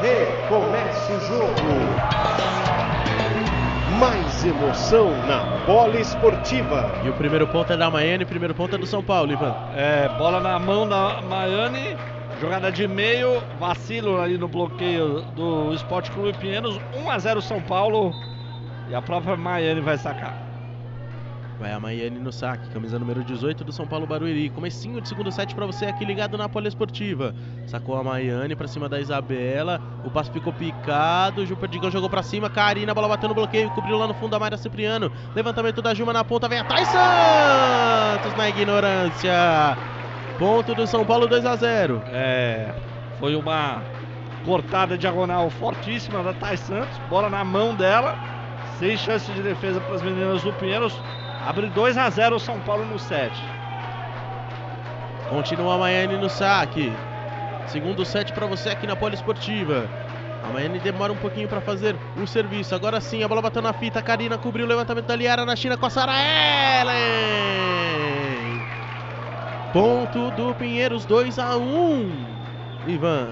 Recomeça 0.00 1.12
o 1.12 1.20
jogo 1.20 2.30
mais 4.00 4.46
emoção 4.46 5.10
na 5.26 5.44
bola 5.66 6.00
esportiva. 6.00 6.90
E 7.04 7.10
o 7.10 7.12
primeiro 7.12 7.46
ponto 7.46 7.70
é 7.70 7.76
da 7.76 7.90
Miami, 7.90 8.24
primeiro 8.24 8.54
ponto 8.54 8.74
é 8.74 8.78
do 8.78 8.86
São 8.86 9.02
Paulo, 9.02 9.30
Ivan. 9.30 9.54
É, 9.76 10.08
bola 10.16 10.40
na 10.40 10.58
mão 10.58 10.88
da 10.88 11.20
Miami, 11.20 11.98
jogada 12.40 12.72
de 12.72 12.88
meio, 12.88 13.42
vacilo 13.60 14.18
ali 14.18 14.38
no 14.38 14.48
bloqueio 14.48 15.20
do 15.36 15.74
Esporte 15.74 16.10
Clube 16.12 16.32
Pinheiros, 16.38 16.80
1 16.96 17.10
a 17.10 17.18
0 17.18 17.42
São 17.42 17.60
Paulo. 17.60 18.14
E 18.88 18.94
a 18.94 19.02
própria 19.02 19.36
Miami 19.36 19.82
vai 19.82 19.98
sacar. 19.98 20.49
Vai 21.60 21.72
a 21.72 21.78
Maiane 21.78 22.18
no 22.18 22.32
saque, 22.32 22.70
camisa 22.70 22.98
número 22.98 23.22
18 23.22 23.62
do 23.62 23.70
São 23.70 23.86
Paulo 23.86 24.06
Barueri. 24.06 24.48
Comecinho 24.48 24.98
de 24.98 25.06
segundo 25.06 25.30
set 25.30 25.54
para 25.54 25.66
você 25.66 25.84
aqui 25.84 26.06
ligado 26.06 26.38
na 26.38 26.48
Poliesportiva. 26.48 27.34
Sacou 27.66 27.98
a 27.98 28.02
Maiane 28.02 28.56
para 28.56 28.66
cima 28.66 28.88
da 28.88 28.98
Isabela. 28.98 29.78
O 30.02 30.10
passe 30.10 30.30
ficou 30.30 30.54
picado. 30.54 31.44
Ju 31.44 31.54
Perdigão 31.54 31.90
jogou 31.90 32.08
para 32.08 32.22
cima. 32.22 32.48
Karina, 32.48 32.94
bola 32.94 33.08
bateu 33.08 33.28
no 33.28 33.34
bloqueio. 33.34 33.68
Cobriu 33.72 33.98
lá 33.98 34.06
no 34.06 34.14
fundo 34.14 34.34
a 34.34 34.38
Mayra 34.38 34.56
Cipriano. 34.56 35.12
Levantamento 35.34 35.82
da 35.82 35.92
Juma 35.92 36.14
na 36.14 36.24
ponta. 36.24 36.48
Vem 36.48 36.60
a 36.60 36.64
Thais 36.64 36.88
Santos 36.88 38.34
na 38.38 38.48
ignorância. 38.48 39.76
Ponto 40.38 40.74
do 40.74 40.86
São 40.86 41.04
Paulo 41.04 41.26
2 41.26 41.44
a 41.44 41.56
0. 41.56 42.02
É, 42.06 42.74
foi 43.18 43.36
uma 43.36 43.82
cortada 44.46 44.96
diagonal 44.96 45.50
fortíssima 45.50 46.22
da 46.22 46.32
Thais 46.32 46.60
Santos. 46.60 46.96
Bola 47.10 47.28
na 47.28 47.44
mão 47.44 47.74
dela. 47.74 48.16
Sem 48.78 48.96
chance 48.96 49.30
de 49.32 49.42
defesa 49.42 49.78
para 49.78 49.96
as 49.96 50.00
meninas 50.00 50.42
do 50.42 50.54
Pinheiros. 50.54 50.98
Abre 51.46 51.68
2 51.68 51.96
a 51.96 52.10
0 52.10 52.36
o 52.36 52.40
São 52.40 52.60
Paulo 52.60 52.84
no 52.84 52.98
set. 52.98 53.32
Continua 55.28 55.74
a 55.74 55.78
Miami 55.78 56.16
no 56.16 56.28
saque. 56.28 56.92
Segundo 57.66 58.04
set 58.04 58.32
para 58.32 58.46
você 58.46 58.70
aqui 58.70 58.86
na 58.86 58.96
Poliesportiva. 58.96 59.88
A 60.42 60.48
Miami 60.52 60.78
demora 60.80 61.12
um 61.12 61.16
pouquinho 61.16 61.48
para 61.48 61.60
fazer 61.60 61.96
o 62.20 62.26
serviço. 62.26 62.74
Agora 62.74 63.00
sim, 63.00 63.22
a 63.22 63.28
bola 63.28 63.40
bateu 63.40 63.62
na 63.62 63.72
fita. 63.72 64.02
Karina 64.02 64.36
cobriu 64.36 64.66
o 64.66 64.68
levantamento 64.68 65.06
da 65.06 65.16
Liara 65.16 65.44
na 65.44 65.54
China 65.54 65.76
com 65.76 65.86
a 65.86 65.90
Sara 65.90 66.12
Ellen. 66.80 67.00
Ponto 69.72 70.30
do 70.32 70.54
Pinheiros, 70.54 71.04
2 71.04 71.38
a 71.38 71.56
1 71.56 72.26
Ivan. 72.88 73.28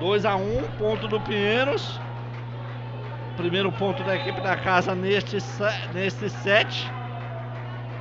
2 0.00 0.24
a 0.24 0.36
1 0.36 0.62
ponto 0.78 1.06
do 1.06 1.20
Pinheiros. 1.20 2.00
Primeiro 3.36 3.70
ponto 3.72 4.02
da 4.04 4.16
equipe 4.16 4.40
da 4.40 4.56
casa 4.56 4.94
neste, 4.94 5.36
neste 5.92 6.30
set. 6.30 6.90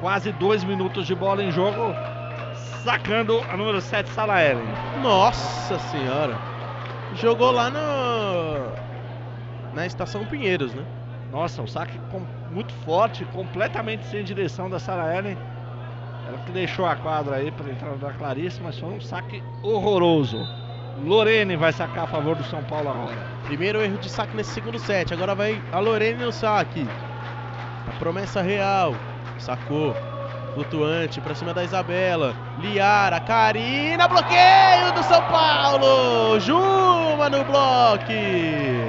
Quase 0.06 0.32
dois 0.34 0.64
minutos 0.64 1.08
de 1.08 1.16
bola 1.16 1.44
em 1.44 1.50
jogo. 1.50 1.96
Sacando 2.84 3.42
a 3.52 3.58
número 3.58 3.82
7, 3.82 4.08
Sara 4.12 4.40
Ellen. 4.40 4.68
Nossa 5.02 5.80
senhora. 5.80 6.38
Jogou 7.16 7.50
lá 7.50 7.72
no. 7.72 8.72
Na 9.74 9.84
estação 9.84 10.24
Pinheiros, 10.24 10.76
né? 10.76 10.84
Nossa, 11.32 11.60
um 11.64 11.66
saque 11.66 11.98
com- 12.12 12.22
muito 12.52 12.72
forte, 12.86 13.26
completamente 13.34 14.06
sem 14.06 14.24
direção 14.24 14.70
da 14.70 14.78
Sarah 14.78 15.18
Ellen. 15.18 15.36
Ela 16.28 16.38
que 16.46 16.52
deixou 16.52 16.86
a 16.86 16.96
quadra 16.96 17.38
aí 17.38 17.50
para 17.50 17.72
entrar 17.72 17.96
da 17.96 18.14
Clarice, 18.14 18.62
mas 18.62 18.78
foi 18.78 18.90
um 18.90 19.02
saque 19.02 19.42
horroroso. 19.64 20.38
Lorene 21.04 21.56
vai 21.56 21.74
sacar 21.74 22.04
a 22.04 22.08
favor 22.08 22.36
do 22.36 22.44
São 22.44 22.64
Paulo 22.66 22.90
agora. 22.92 23.18
Primeiro 23.46 23.82
erro 23.82 23.98
de 23.98 24.08
saque 24.08 24.38
nesse 24.38 24.52
segundo 24.52 24.78
set. 24.78 25.12
Agora 25.12 25.34
vai 25.34 25.60
a 25.72 25.80
Lorene 25.80 26.24
no 26.24 26.32
saque. 26.32 26.88
A 27.88 27.92
promessa 27.98 28.44
real. 28.44 28.94
Sacou. 29.38 29.96
Flutuante 30.54 31.20
pra 31.20 31.36
cima 31.36 31.54
da 31.54 31.64
Isabela. 31.64 32.34
Liara, 32.60 33.20
Karina, 33.20 34.08
bloqueio 34.08 34.94
do 34.94 35.04
São 35.04 35.22
Paulo. 35.24 36.40
Juma 36.40 37.30
no 37.30 37.44
bloque. 37.44 38.86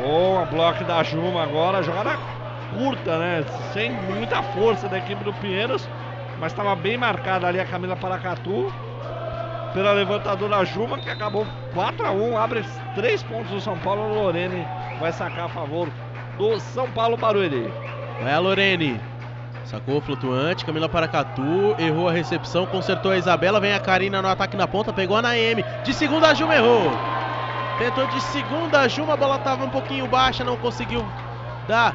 Boa, 0.00 0.44
bloco 0.46 0.84
da 0.84 1.02
Juma 1.02 1.42
agora, 1.42 1.82
jogada 1.82 2.16
curta, 2.76 3.18
né? 3.18 3.44
Sem 3.72 3.90
muita 3.90 4.42
força 4.42 4.88
da 4.88 4.98
equipe 4.98 5.24
do 5.24 5.32
Pinheiros, 5.34 5.88
mas 6.38 6.52
estava 6.52 6.76
bem 6.76 6.96
marcada 6.96 7.48
ali 7.48 7.58
a 7.58 7.64
Camila 7.64 7.96
Paracatu 7.96 8.72
pela 9.72 9.92
levantadora 9.92 10.64
Juma, 10.64 10.98
que 10.98 11.10
acabou 11.10 11.46
4 11.74 12.06
a 12.06 12.10
1 12.10 12.38
abre 12.38 12.64
3 12.94 13.22
pontos 13.24 13.50
do 13.50 13.60
São 13.60 13.78
Paulo. 13.78 14.14
Lorene 14.14 14.66
vai 15.00 15.12
sacar 15.12 15.46
a 15.46 15.48
favor 15.48 15.88
do 16.36 16.58
São 16.60 16.88
Paulo 16.92 17.16
Barueri. 17.16 17.72
Vai 18.22 18.32
a 18.32 18.38
Lorene. 18.38 19.00
Sacou 19.64 19.98
o 19.98 20.00
flutuante, 20.00 20.64
Camila 20.64 20.88
Paracatu, 20.88 21.74
errou 21.78 22.08
a 22.08 22.12
recepção, 22.12 22.66
consertou 22.66 23.12
a 23.12 23.18
Isabela, 23.18 23.60
vem 23.60 23.72
a 23.72 23.80
Karina 23.80 24.22
no 24.22 24.28
ataque 24.28 24.56
na 24.56 24.66
ponta, 24.66 24.92
pegou 24.92 25.16
a 25.16 25.22
Naemi. 25.22 25.64
De 25.82 25.92
segunda 25.92 26.28
a 26.28 26.34
Juma 26.34 26.54
errou. 26.54 26.92
Tentou 27.78 28.06
de 28.06 28.20
segunda 28.20 28.80
a 28.80 28.88
Juma, 28.88 29.12
a 29.12 29.16
bola 29.16 29.36
estava 29.36 29.64
um 29.64 29.70
pouquinho 29.70 30.06
baixa, 30.08 30.42
não 30.42 30.56
conseguiu 30.56 31.04
dar 31.66 31.94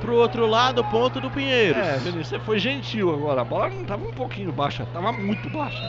pro 0.00 0.16
outro 0.16 0.46
lado, 0.46 0.84
ponto 0.84 1.20
do 1.20 1.30
Pinheiros. 1.30 1.82
É, 1.82 1.98
Vinícius, 1.98 2.28
você 2.28 2.38
foi 2.38 2.58
gentil 2.58 3.12
agora. 3.12 3.40
A 3.40 3.44
bola 3.44 3.68
não 3.68 3.82
estava 3.82 4.04
um 4.04 4.12
pouquinho 4.12 4.52
baixa, 4.52 4.84
estava 4.84 5.12
muito 5.12 5.50
baixa. 5.50 5.82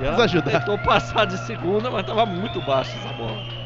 E 0.00 0.04
ela 0.04 0.24
ajudar. 0.24 0.60
tentou 0.60 0.78
passar 0.78 1.26
de 1.26 1.36
segunda, 1.38 1.90
mas 1.90 2.00
estava 2.00 2.24
muito 2.24 2.60
baixa 2.62 2.96
essa 2.98 3.12
bola. 3.12 3.57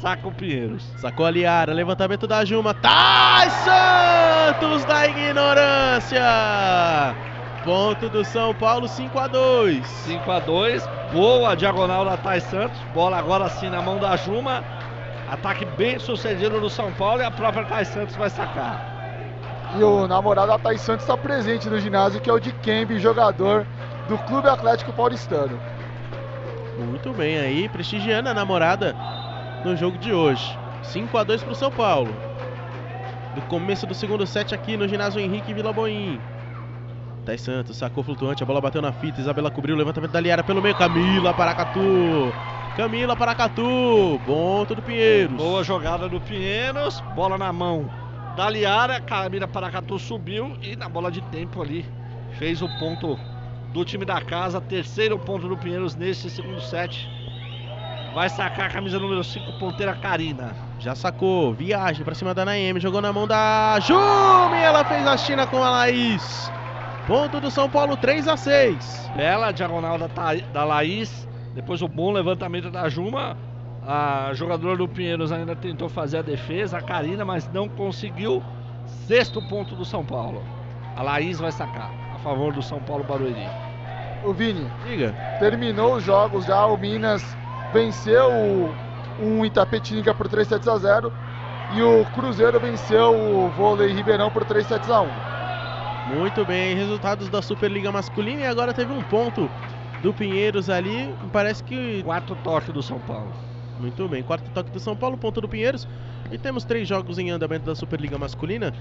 Saca 0.00 0.28
o 0.28 0.32
Pinheiros. 0.32 0.84
Sacou 0.96 1.26
a 1.26 1.30
Liara, 1.30 1.72
levantamento 1.72 2.26
da 2.26 2.44
Juma. 2.44 2.72
Tais 2.72 3.52
Santos 3.52 4.84
da 4.84 5.08
ignorância. 5.08 6.22
Ponto 7.64 8.08
do 8.08 8.24
São 8.24 8.54
Paulo, 8.54 8.86
5 8.86 9.18
a 9.18 9.26
2 9.26 9.84
5 9.84 10.30
a 10.30 10.38
2 10.38 10.88
boa 11.12 11.56
diagonal 11.56 12.04
da 12.04 12.16
Thais 12.16 12.44
Santos, 12.44 12.78
bola 12.94 13.18
agora 13.18 13.48
sim 13.48 13.68
na 13.68 13.82
mão 13.82 13.98
da 13.98 14.16
Juma, 14.16 14.62
ataque 15.28 15.64
bem 15.76 15.98
sucedido 15.98 16.60
do 16.60 16.70
São 16.70 16.92
Paulo 16.92 17.20
e 17.20 17.24
a 17.24 17.30
própria 17.30 17.64
Thais 17.64 17.88
Santos 17.88 18.14
vai 18.14 18.30
sacar. 18.30 18.96
E 19.76 19.82
o 19.82 20.06
namorado 20.06 20.48
da 20.48 20.58
Thais 20.58 20.80
Santos 20.80 21.02
está 21.02 21.16
presente 21.16 21.68
no 21.68 21.78
ginásio, 21.78 22.20
que 22.20 22.30
é 22.30 22.32
o 22.32 22.38
de 22.38 22.52
Kembe, 22.52 22.98
jogador 22.98 23.66
do 24.08 24.16
Clube 24.18 24.48
Atlético 24.48 24.92
Paulistano. 24.92 25.58
Muito 26.78 27.12
bem 27.12 27.38
aí, 27.38 27.68
prestigiando 27.68 28.28
a 28.28 28.34
namorada 28.34 28.94
no 29.64 29.76
jogo 29.76 29.98
de 29.98 30.12
hoje. 30.12 30.56
5 30.82 31.18
a 31.18 31.24
2 31.24 31.42
pro 31.42 31.54
São 31.54 31.70
Paulo. 31.70 32.14
Do 33.34 33.42
começo 33.42 33.86
do 33.86 33.94
segundo 33.94 34.26
set 34.26 34.54
aqui 34.54 34.76
no 34.76 34.88
ginásio 34.88 35.20
Henrique 35.20 35.52
Vila 35.52 35.72
Boim. 35.72 36.20
Thais 37.24 37.40
Santos 37.40 37.76
sacou 37.76 38.02
flutuante, 38.02 38.42
a 38.42 38.46
bola 38.46 38.60
bateu 38.60 38.80
na 38.80 38.90
fita, 38.90 39.20
Isabela 39.20 39.50
cobriu 39.50 39.74
o 39.74 39.78
levantamento 39.78 40.12
da 40.12 40.20
Liara 40.20 40.42
pelo 40.42 40.62
meio, 40.62 40.74
Camila 40.74 41.34
Paracatu. 41.34 42.32
Camila 42.74 43.14
Paracatu, 43.14 44.20
ponto 44.24 44.74
do 44.74 44.80
Pinheiros. 44.80 45.36
Boa 45.36 45.62
jogada 45.62 46.08
do 46.08 46.20
Pinheiros, 46.20 47.00
bola 47.14 47.36
na 47.36 47.52
mão 47.52 47.90
da 48.38 48.48
Liara, 48.48 49.00
Camila 49.00 49.48
Paracatu 49.48 49.98
subiu 49.98 50.56
e 50.62 50.76
na 50.76 50.88
bola 50.88 51.10
de 51.10 51.20
tempo 51.22 51.60
ali 51.60 51.84
fez 52.38 52.62
o 52.62 52.68
ponto 52.78 53.18
do 53.72 53.84
time 53.84 54.04
da 54.04 54.20
casa, 54.20 54.60
terceiro 54.60 55.18
ponto 55.18 55.48
do 55.48 55.56
Pinheiros 55.56 55.96
neste 55.96 56.30
segundo 56.30 56.60
set. 56.60 57.10
Vai 58.14 58.28
sacar 58.28 58.66
a 58.66 58.70
camisa 58.72 58.98
número 58.98 59.22
5, 59.22 59.52
ponteira 59.58 59.94
Karina. 59.94 60.56
Já 60.78 60.94
sacou, 60.94 61.52
viagem 61.54 62.04
pra 62.04 62.14
cima 62.14 62.34
da 62.34 62.44
Naemi, 62.44 62.80
jogou 62.80 63.00
na 63.00 63.12
mão 63.12 63.26
da 63.26 63.78
Jumi, 63.80 64.56
ela 64.62 64.84
fez 64.84 65.06
a 65.06 65.16
China 65.16 65.46
com 65.46 65.62
a 65.62 65.70
Laís. 65.70 66.50
Ponto 67.06 67.40
do 67.40 67.50
São 67.50 67.70
Paulo, 67.70 67.96
3 67.96 68.28
a 68.28 68.36
6 68.36 69.10
Bela 69.16 69.50
diagonal 69.52 69.96
da, 69.98 70.08
Tha- 70.08 70.42
da 70.52 70.64
Laís. 70.64 71.26
Depois 71.54 71.80
o 71.82 71.88
bom 71.88 72.10
levantamento 72.12 72.70
da 72.70 72.88
Juma. 72.88 73.36
A 73.86 74.30
jogadora 74.34 74.76
do 74.76 74.86
Pinheiros 74.86 75.32
ainda 75.32 75.56
tentou 75.56 75.88
fazer 75.88 76.18
a 76.18 76.22
defesa, 76.22 76.76
a 76.78 76.82
Karina, 76.82 77.24
mas 77.24 77.50
não 77.52 77.68
conseguiu. 77.68 78.42
Sexto 79.06 79.40
ponto 79.48 79.74
do 79.74 79.84
São 79.84 80.04
Paulo. 80.04 80.42
A 80.96 81.02
Laís 81.02 81.38
vai 81.38 81.50
sacar 81.52 81.90
a 82.14 82.18
favor 82.18 82.52
do 82.52 82.62
São 82.62 82.80
Paulo 82.80 83.04
Barueri. 83.04 83.48
O 84.24 84.32
Vini, 84.32 84.66
Diga. 84.86 85.14
terminou 85.38 85.94
os 85.94 86.04
jogos 86.04 86.44
já, 86.44 86.66
o 86.66 86.76
Minas 86.76 87.24
venceu 87.72 88.30
o, 88.30 88.74
um 89.20 89.44
Itapetininga 89.44 90.14
por 90.14 90.28
3 90.28 90.46
sets 90.46 90.68
a 90.68 90.78
0 90.78 91.12
e 91.74 91.82
o 91.82 92.04
Cruzeiro 92.14 92.58
venceu 92.58 93.14
o 93.14 93.48
Vôlei 93.50 93.92
Ribeirão 93.92 94.30
por 94.30 94.44
3 94.44 94.66
sets 94.66 94.90
a 94.90 95.02
1. 95.02 95.08
Muito 96.16 96.44
bem, 96.44 96.74
resultados 96.74 97.28
da 97.28 97.42
Superliga 97.42 97.92
Masculina 97.92 98.42
e 98.42 98.46
agora 98.46 98.72
teve 98.72 98.92
um 98.92 99.02
ponto 99.02 99.50
do 100.02 100.12
Pinheiros 100.14 100.70
ali. 100.70 101.14
Parece 101.32 101.62
que. 101.62 102.02
Quarto 102.02 102.34
toque 102.36 102.72
do 102.72 102.82
São 102.82 102.98
Paulo. 103.00 103.30
Muito 103.78 104.08
bem, 104.08 104.22
quarto 104.22 104.50
toque 104.50 104.70
do 104.70 104.80
São 104.80 104.96
Paulo, 104.96 105.18
ponto 105.18 105.40
do 105.40 105.48
Pinheiros. 105.48 105.86
E 106.32 106.38
temos 106.38 106.64
três 106.64 106.88
jogos 106.88 107.18
em 107.18 107.30
andamento 107.30 107.66
da 107.66 107.74
Superliga 107.74 108.18
Masculina. 108.18 108.72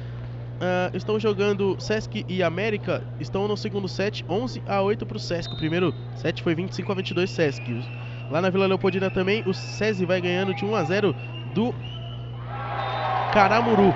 Ah, 0.60 0.90
estão 0.94 1.20
jogando 1.20 1.76
Sesc 1.80 2.26
e 2.28 2.42
América. 2.42 3.04
Estão 3.20 3.48
no 3.48 3.56
segundo 3.56 3.88
set, 3.88 4.26
11 4.28 4.64
a 4.66 4.82
8 4.82 5.06
para 5.06 5.18
o 5.18 5.20
Sesc. 5.20 5.54
O 5.54 5.58
primeiro 5.58 5.94
set 6.16 6.42
foi 6.42 6.56
25 6.56 6.92
a 6.92 6.96
22 6.96 7.30
Sesc. 7.30 7.84
Lá 8.30 8.42
na 8.42 8.50
Vila 8.50 8.68
Leopoldina 8.68 9.10
também, 9.10 9.44
o 9.46 9.54
SESI 9.54 10.06
vai 10.06 10.20
ganhando 10.20 10.54
de 10.54 10.66
1 10.66 10.76
a 10.76 10.84
0 10.84 11.16
do 11.54 11.74
Caramuru. 13.34 13.94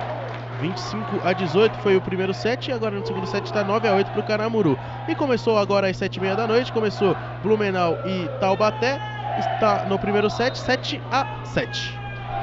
25 0.60 1.20
a 1.24 1.32
18 1.32 1.78
foi 1.78 1.96
o 1.96 2.00
primeiro 2.00 2.32
set 2.32 2.68
e 2.68 2.72
agora 2.72 2.96
no 2.96 3.04
segundo 3.04 3.26
set 3.26 3.44
está 3.44 3.64
9 3.64 3.88
a 3.88 3.94
8 3.94 4.10
para 4.12 4.20
o 4.20 4.24
Caramuru. 4.24 4.78
E 5.08 5.14
começou 5.14 5.58
agora 5.58 5.88
às 5.88 5.96
7h30 5.96 6.36
da 6.36 6.46
noite, 6.46 6.72
começou 6.72 7.16
Blumenau 7.42 7.98
e 8.06 8.28
Taubaté. 8.38 9.00
Está 9.38 9.86
no 9.86 9.98
primeiro 9.98 10.30
set, 10.30 10.56
7 10.56 11.00
a 11.10 11.26
7. 11.44 11.98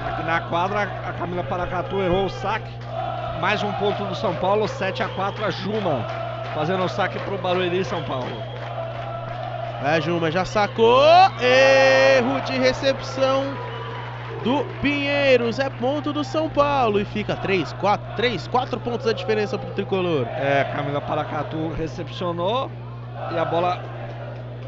Aqui 0.08 0.24
na 0.24 0.42
quadra, 0.42 0.82
a 0.82 1.14
Camila 1.14 1.44
Paracatu 1.44 2.02
errou 2.02 2.26
o 2.26 2.30
saque. 2.30 2.72
Mais 3.40 3.64
um 3.64 3.72
ponto 3.74 4.04
do 4.04 4.16
São 4.16 4.36
Paulo, 4.36 4.68
7 4.68 5.02
a 5.02 5.10
4 5.10 5.46
a 5.46 5.50
Juma. 5.50 6.06
Fazendo 6.54 6.84
o 6.84 6.90
saque 6.90 7.20
pro 7.20 7.38
Barueri 7.38 7.86
São 7.86 8.04
Paulo. 8.04 8.49
A 9.82 10.00
Juma 10.02 10.30
já 10.30 10.44
sacou. 10.44 11.04
Erro 11.40 12.42
de 12.42 12.58
recepção 12.58 13.46
do 14.44 14.66
Pinheiros. 14.82 15.58
É 15.58 15.70
ponto 15.70 16.12
do 16.12 16.24
São 16.24 16.50
Paulo. 16.50 17.00
E 17.00 17.06
fica 17.06 17.36
3, 17.38 17.72
4, 17.74 18.16
3, 18.18 18.48
4 18.48 18.80
pontos 18.82 19.08
a 19.08 19.14
diferença 19.14 19.58
pro 19.58 19.72
tricolor. 19.72 20.28
É, 20.28 20.66
Camila 20.76 21.00
Paracatu 21.00 21.70
recepcionou 21.70 22.70
e 23.32 23.38
a 23.38 23.46
bola 23.46 23.82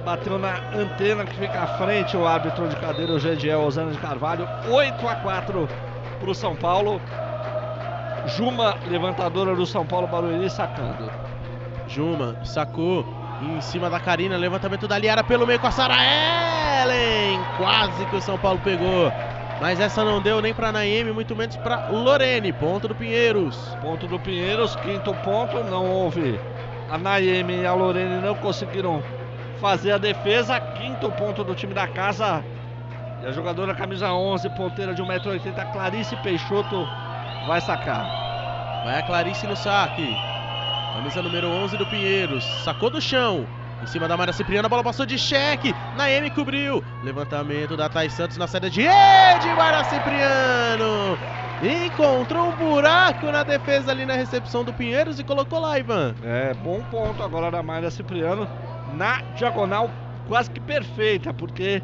bateu 0.06 0.40
na 0.40 0.56
antena 0.74 1.26
que 1.26 1.36
fica 1.36 1.60
à 1.60 1.68
frente. 1.78 2.16
O 2.16 2.26
árbitro 2.26 2.70
de 2.70 2.76
cadeira, 2.78 3.12
o 3.12 3.20
Gediel 3.20 3.62
Osana 3.64 3.92
de 3.92 3.98
Carvalho. 3.98 4.48
8 4.70 5.08
a 5.08 5.16
4 5.16 5.68
pro 6.22 6.34
São 6.34 6.56
Paulo. 6.56 7.02
Juma, 8.28 8.78
levantadora 8.88 9.56
do 9.56 9.66
São 9.66 9.86
Paulo 9.86 10.08
Barueri, 10.08 10.50
sacando. 10.50 11.12
Juma 11.88 12.38
sacou 12.46 13.06
em 13.42 13.62
cima 13.62 13.90
da 13.90 14.00
Karina. 14.00 14.38
Levantamento 14.38 14.88
da 14.88 14.98
Liara 14.98 15.24
pelo 15.24 15.48
meio 15.48 15.60
com 15.60 15.68
a 15.68 15.72
Sara 15.72 15.96
Ellen. 15.96 17.40
Quase 17.58 18.06
que 18.06 18.16
o 18.16 18.22
São 18.22 18.38
Paulo 18.38 18.60
pegou. 18.64 19.12
Mas 19.60 19.80
essa 19.80 20.04
não 20.04 20.20
deu 20.20 20.42
nem 20.42 20.54
pra 20.54 20.72
Naemi, 20.72 21.12
muito 21.12 21.36
menos 21.36 21.56
pra 21.58 21.88
Lorene. 21.90 22.52
Ponto 22.52 22.88
do 22.88 22.96
Pinheiros. 22.96 23.78
Ponto 23.82 24.08
do 24.08 24.20
Pinheiros, 24.20 24.76
quinto 24.78 25.14
ponto, 25.16 25.64
não 25.66 25.86
houve. 25.86 26.40
A 26.90 26.98
Naemi 26.98 27.62
e 27.62 27.66
a 27.66 27.74
Lorene 27.74 28.22
não 28.22 28.36
conseguiram 28.36 29.04
fazer 29.60 29.92
a 29.92 29.98
defesa. 29.98 30.60
Quinto 30.60 31.12
ponto 31.12 31.44
do 31.44 31.54
time 31.54 31.74
da 31.74 31.88
casa. 31.88 32.44
E 33.22 33.28
a 33.28 33.32
jogadora 33.32 33.76
camisa 33.76 34.12
11, 34.12 34.50
ponteira 34.50 34.96
de 34.96 35.04
1,80m, 35.04 35.72
Clarice 35.72 36.16
Peixoto, 36.18 36.88
vai 37.46 37.62
sacar. 37.62 38.04
Vai 38.84 38.98
a 38.98 39.04
Clarice 39.04 39.46
no 39.46 39.56
saque. 39.56 40.31
Camisa 40.94 41.22
número 41.22 41.48
11 41.48 41.78
do 41.78 41.86
Pinheiros. 41.86 42.44
Sacou 42.64 42.90
do 42.90 43.02
chão. 43.02 43.48
Em 43.82 43.88
cima 43.88 44.08
da 44.08 44.16
Mara 44.16 44.34
Cipriana, 44.34 44.68
a 44.68 44.70
bola 44.70 44.84
passou 44.84 45.06
de 45.06 45.18
cheque. 45.18 45.74
Naemi 45.96 46.30
cobriu. 46.30 46.84
Levantamento 47.04 47.76
da 47.78 47.90
Thais 47.90 48.14
Santos 48.14 48.38
na 48.38 48.46
saída 48.46 48.70
de 48.70 48.82
Ed. 48.82 49.48
Mara 49.56 49.84
Cipriano. 49.86 51.18
Encontrou 51.64 52.50
um 52.50 52.56
buraco 52.56 53.28
na 53.32 53.44
defesa 53.44 53.92
ali 53.92 54.06
na 54.06 54.16
recepção 54.16 54.64
do 54.64 54.74
Pinheiros 54.74 55.20
e 55.20 55.24
colocou 55.24 55.60
lá, 55.60 55.80
Ivan. 55.80 56.14
É, 56.24 56.54
bom 56.56 56.82
ponto 56.92 57.24
agora 57.24 57.50
da 57.50 57.64
Mayra 57.64 57.90
Cipriano 57.90 58.48
na 58.96 59.22
diagonal 59.36 59.90
quase 60.28 60.50
que 60.50 60.60
perfeita, 60.60 61.34
porque 61.34 61.82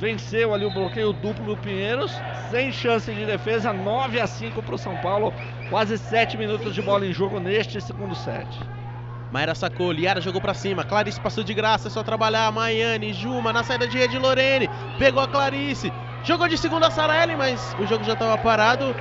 venceu 0.00 0.54
ali 0.54 0.64
o 0.64 0.70
bloqueio 0.70 1.12
duplo 1.12 1.44
do 1.44 1.56
Pinheiros, 1.58 2.10
sem 2.50 2.72
chance 2.72 3.12
de 3.12 3.26
defesa, 3.26 3.70
9 3.70 4.18
a 4.18 4.26
5 4.26 4.62
para 4.62 4.74
o 4.74 4.78
São 4.78 4.96
Paulo, 4.96 5.32
quase 5.68 5.98
7 5.98 6.38
minutos 6.38 6.74
de 6.74 6.80
bola 6.80 7.06
em 7.06 7.12
jogo 7.12 7.38
neste 7.38 7.78
segundo 7.82 8.14
set. 8.14 8.48
Mayra 9.30 9.54
sacou, 9.54 9.92
Liara 9.92 10.20
jogou 10.20 10.40
pra 10.40 10.54
cima, 10.54 10.82
Clarice 10.82 11.20
passou 11.20 11.44
de 11.44 11.52
graça, 11.52 11.88
é 11.88 11.90
só 11.90 12.02
trabalhar, 12.02 12.50
Maiane, 12.50 13.12
Juma 13.12 13.52
na 13.52 13.62
saída 13.62 13.86
de 13.86 13.98
rede, 13.98 14.18
Lorene, 14.18 14.68
pegou 14.98 15.22
a 15.22 15.28
Clarice, 15.28 15.92
jogou 16.24 16.48
de 16.48 16.56
segunda 16.56 16.88
a 16.88 16.90
Sarelli, 16.90 17.36
mas 17.36 17.76
o 17.78 17.86
jogo 17.86 18.02
já 18.02 18.14
estava 18.14 18.36
parado. 18.38 18.96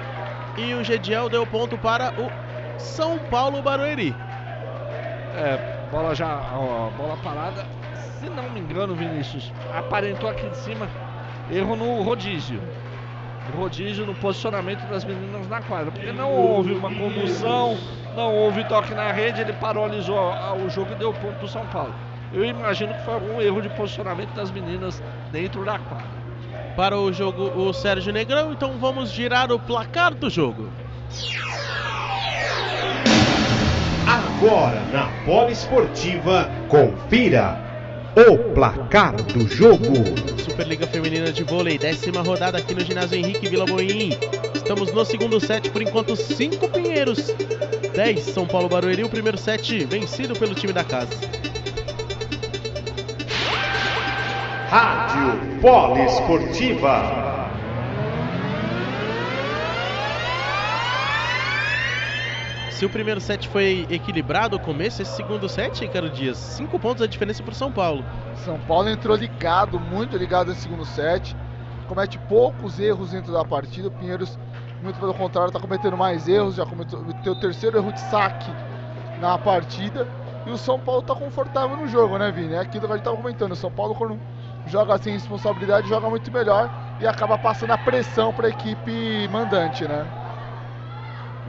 E 0.57 0.73
o 0.73 0.83
Gediel 0.83 1.29
deu 1.29 1.47
ponto 1.47 1.77
para 1.77 2.11
o 2.19 2.29
São 2.77 3.17
Paulo 3.17 3.61
Barueri. 3.61 4.13
É, 5.35 5.87
bola 5.89 6.13
já, 6.13 6.41
ó, 6.53 6.89
bola 6.97 7.15
parada, 7.23 7.65
se 8.19 8.29
não 8.29 8.49
me 8.49 8.59
engano, 8.59 8.95
Vinícius, 8.95 9.51
aparentou 9.73 10.29
aqui 10.29 10.47
de 10.49 10.57
cima 10.57 10.87
erro 11.51 11.75
no 11.75 12.01
rodízio. 12.01 12.61
Rodízio 13.55 14.05
no 14.05 14.13
posicionamento 14.13 14.87
das 14.89 15.03
meninas 15.03 15.47
na 15.47 15.61
quadra, 15.61 15.91
porque 15.91 16.11
não 16.11 16.31
houve 16.31 16.73
uma 16.73 16.93
condução, 16.93 17.77
não 18.15 18.35
houve 18.35 18.63
toque 18.65 18.93
na 18.93 19.11
rede, 19.11 19.41
ele 19.41 19.53
paralisou 19.53 20.33
o 20.63 20.69
jogo 20.69 20.91
e 20.91 20.95
deu 20.95 21.11
ponto 21.13 21.35
para 21.35 21.45
o 21.45 21.49
São 21.49 21.65
Paulo. 21.67 21.93
Eu 22.31 22.45
imagino 22.45 22.93
que 22.93 23.01
foi 23.03 23.15
algum 23.15 23.41
erro 23.41 23.59
de 23.61 23.69
posicionamento 23.69 24.31
das 24.35 24.51
meninas 24.51 25.01
dentro 25.31 25.65
da 25.65 25.79
quadra. 25.79 26.19
Para 26.75 26.95
o 26.95 27.11
jogo, 27.11 27.51
o 27.59 27.73
Sérgio 27.73 28.13
Negrão, 28.13 28.53
então 28.53 28.77
vamos 28.77 29.11
girar 29.11 29.51
o 29.51 29.57
placar 29.57 30.13
do 30.13 30.29
jogo. 30.29 30.69
Agora 34.07 34.79
na 34.93 35.07
Poliesportiva, 35.25 36.49
confira 36.69 37.68
o 38.27 38.37
placar 38.53 39.15
do 39.15 39.47
jogo. 39.47 39.93
Superliga 40.37 40.85
Feminina 40.87 41.31
de 41.31 41.43
Vôlei, 41.43 41.77
décima 41.77 42.21
rodada 42.21 42.57
aqui 42.57 42.75
no 42.75 42.81
ginásio 42.81 43.17
Henrique 43.17 43.47
Vila 43.47 43.65
Boim. 43.65 44.17
Estamos 44.53 44.91
no 44.91 45.05
segundo 45.05 45.39
set, 45.39 45.69
por 45.69 45.81
enquanto 45.81 46.15
5 46.15 46.67
Pinheiros, 46.69 47.33
10 47.95 48.19
São 48.19 48.45
Paulo 48.45 48.67
Barueri. 48.67 49.03
O 49.03 49.09
primeiro 49.09 49.37
set 49.37 49.85
vencido 49.85 50.33
pelo 50.35 50.53
time 50.53 50.73
da 50.73 50.83
casa. 50.83 51.13
Rádio 54.69 55.61
Poliesportiva. 55.61 57.28
Se 62.79 62.85
o 62.85 62.89
primeiro 62.89 63.19
set 63.19 63.45
foi 63.49 63.85
equilibrado 63.89 64.55
o 64.55 64.59
começo, 64.59 65.01
esse 65.01 65.11
segundo 65.11 65.49
set, 65.49 65.81
Ricardo 65.81 66.09
Dias, 66.09 66.37
5 66.37 66.79
pontos 66.79 67.01
a 67.01 67.07
diferença 67.07 67.43
para 67.43 67.51
o 67.51 67.53
São 67.53 67.69
Paulo. 67.69 68.05
São 68.45 68.57
Paulo 68.57 68.87
entrou 68.87 69.17
ligado, 69.17 69.77
muito 69.77 70.15
ligado 70.15 70.47
nesse 70.47 70.61
segundo 70.61 70.85
set. 70.85 71.35
Comete 71.89 72.17
poucos 72.29 72.79
erros 72.79 73.11
dentro 73.11 73.33
da 73.33 73.43
partida. 73.43 73.89
O 73.89 73.91
Pinheiros, 73.91 74.39
muito 74.81 74.97
pelo 74.97 75.13
contrário, 75.13 75.49
está 75.49 75.59
cometendo 75.59 75.97
mais 75.97 76.25
erros. 76.25 76.55
Já 76.55 76.65
cometeu 76.65 77.01
o 77.33 77.35
terceiro 77.41 77.77
erro 77.77 77.91
de 77.91 77.99
saque 77.99 78.49
na 79.19 79.37
partida. 79.37 80.07
E 80.45 80.49
o 80.49 80.57
São 80.57 80.79
Paulo 80.79 81.01
está 81.01 81.13
confortável 81.13 81.75
no 81.75 81.85
jogo, 81.85 82.17
né, 82.17 82.31
Vini? 82.31 82.53
É 82.53 82.59
aquilo 82.59 82.87
que 82.87 82.93
a 82.93 82.95
gente 82.95 83.01
estava 83.01 83.17
comentando. 83.17 83.51
O 83.51 83.57
São 83.57 83.69
Paulo, 83.69 83.93
quando 83.93 84.17
joga 84.67 84.97
sem 84.99 85.11
responsabilidade, 85.11 85.89
joga 85.89 86.09
muito 86.09 86.31
melhor 86.31 86.71
e 87.01 87.05
acaba 87.05 87.37
passando 87.37 87.71
a 87.71 87.77
pressão 87.77 88.31
para 88.31 88.47
a 88.47 88.49
equipe 88.49 89.27
mandante, 89.27 89.85
né? 89.85 90.18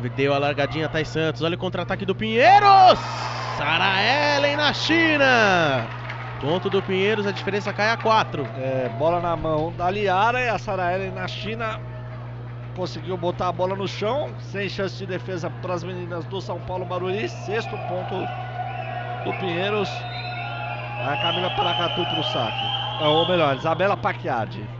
Deu 0.08 0.32
a 0.32 0.38
largadinha 0.38 0.88
Thais 0.88 1.08
Santos. 1.08 1.42
Olha 1.42 1.54
o 1.54 1.58
contra-ataque 1.58 2.06
do 2.06 2.14
Pinheiros. 2.14 2.98
Sara 3.56 4.36
Ellen 4.36 4.56
na 4.56 4.72
China. 4.72 5.86
Ponto 6.40 6.70
do 6.70 6.80
Pinheiros, 6.80 7.26
a 7.26 7.32
diferença 7.32 7.72
cai 7.72 7.90
a 7.90 7.96
4. 7.96 8.42
É, 8.56 8.88
bola 8.98 9.20
na 9.20 9.36
mão 9.36 9.72
da 9.72 9.90
Liara 9.90 10.40
e 10.40 10.48
a 10.48 10.56
Sara 10.56 10.94
Ellen 10.94 11.10
na 11.10 11.28
China 11.28 11.78
conseguiu 12.74 13.16
botar 13.16 13.48
a 13.48 13.52
bola 13.52 13.76
no 13.76 13.86
chão, 13.86 14.30
sem 14.40 14.68
chance 14.68 14.96
de 14.96 15.04
defesa 15.04 15.50
para 15.50 15.74
as 15.74 15.84
meninas 15.84 16.24
do 16.24 16.40
São 16.40 16.58
Paulo 16.60 16.86
Barueri. 16.86 17.28
Sexto 17.28 17.76
ponto 17.88 18.14
do 19.24 19.38
Pinheiros. 19.38 19.90
A 21.06 21.16
Camila 21.20 21.50
Paracatu 21.50 22.02
para 22.06 22.20
o 22.20 22.24
saque. 22.24 23.04
Ou 23.04 23.28
melhor, 23.28 23.56
Isabela 23.56 23.96
Paquiardi. 23.96 24.79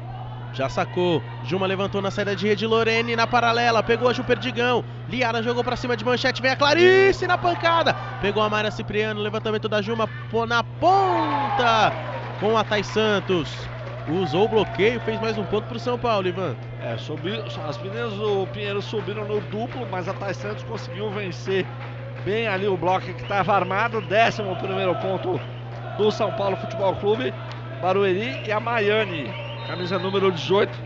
Já 0.52 0.68
sacou. 0.68 1.22
Juma 1.44 1.66
levantou 1.66 2.02
na 2.02 2.10
saída 2.10 2.34
de 2.34 2.46
rede. 2.46 2.66
Lorene 2.66 3.14
na 3.14 3.26
paralela. 3.26 3.82
Pegou 3.82 4.08
a 4.08 4.12
Ju 4.12 4.24
Perdigão. 4.24 4.84
Liara 5.08 5.42
jogou 5.42 5.62
pra 5.62 5.76
cima 5.76 5.96
de 5.96 6.04
manchete. 6.04 6.42
Vem 6.42 6.50
a 6.50 6.56
Clarice 6.56 7.26
na 7.26 7.38
pancada. 7.38 7.94
Pegou 8.20 8.42
a 8.42 8.48
Mayra 8.48 8.70
Cipriano. 8.70 9.20
Levantamento 9.20 9.68
da 9.68 9.80
Juma 9.80 10.08
na 10.46 10.62
ponta. 10.64 11.92
Com 12.40 12.56
a 12.56 12.64
Thais 12.64 12.86
Santos. 12.86 13.50
Usou 14.08 14.46
o 14.46 14.48
bloqueio. 14.48 15.00
Fez 15.00 15.20
mais 15.20 15.38
um 15.38 15.44
ponto 15.44 15.66
pro 15.66 15.78
São 15.78 15.98
Paulo, 15.98 16.26
Ivan. 16.26 16.56
É, 16.82 16.96
subiu, 16.96 17.44
as 17.68 17.78
meninas 17.78 18.12
do 18.14 18.46
Pinheiro 18.48 18.82
subiram 18.82 19.26
no 19.26 19.40
duplo. 19.42 19.86
Mas 19.90 20.08
a 20.08 20.14
Thais 20.14 20.36
Santos 20.36 20.64
conseguiu 20.64 21.10
vencer 21.10 21.64
bem 22.24 22.48
ali 22.48 22.66
o 22.66 22.76
bloco 22.76 23.06
que 23.06 23.22
estava 23.22 23.54
armado. 23.54 24.00
Décimo 24.00 24.56
primeiro 24.56 24.94
ponto 24.96 25.40
do 25.96 26.10
São 26.10 26.32
Paulo 26.32 26.56
Futebol 26.56 26.96
Clube. 26.96 27.32
Barueri 27.80 28.42
e 28.46 28.52
a 28.52 28.60
Maiane 28.60 29.49
camisa 29.70 30.00
número 30.00 30.32
18, 30.32 30.76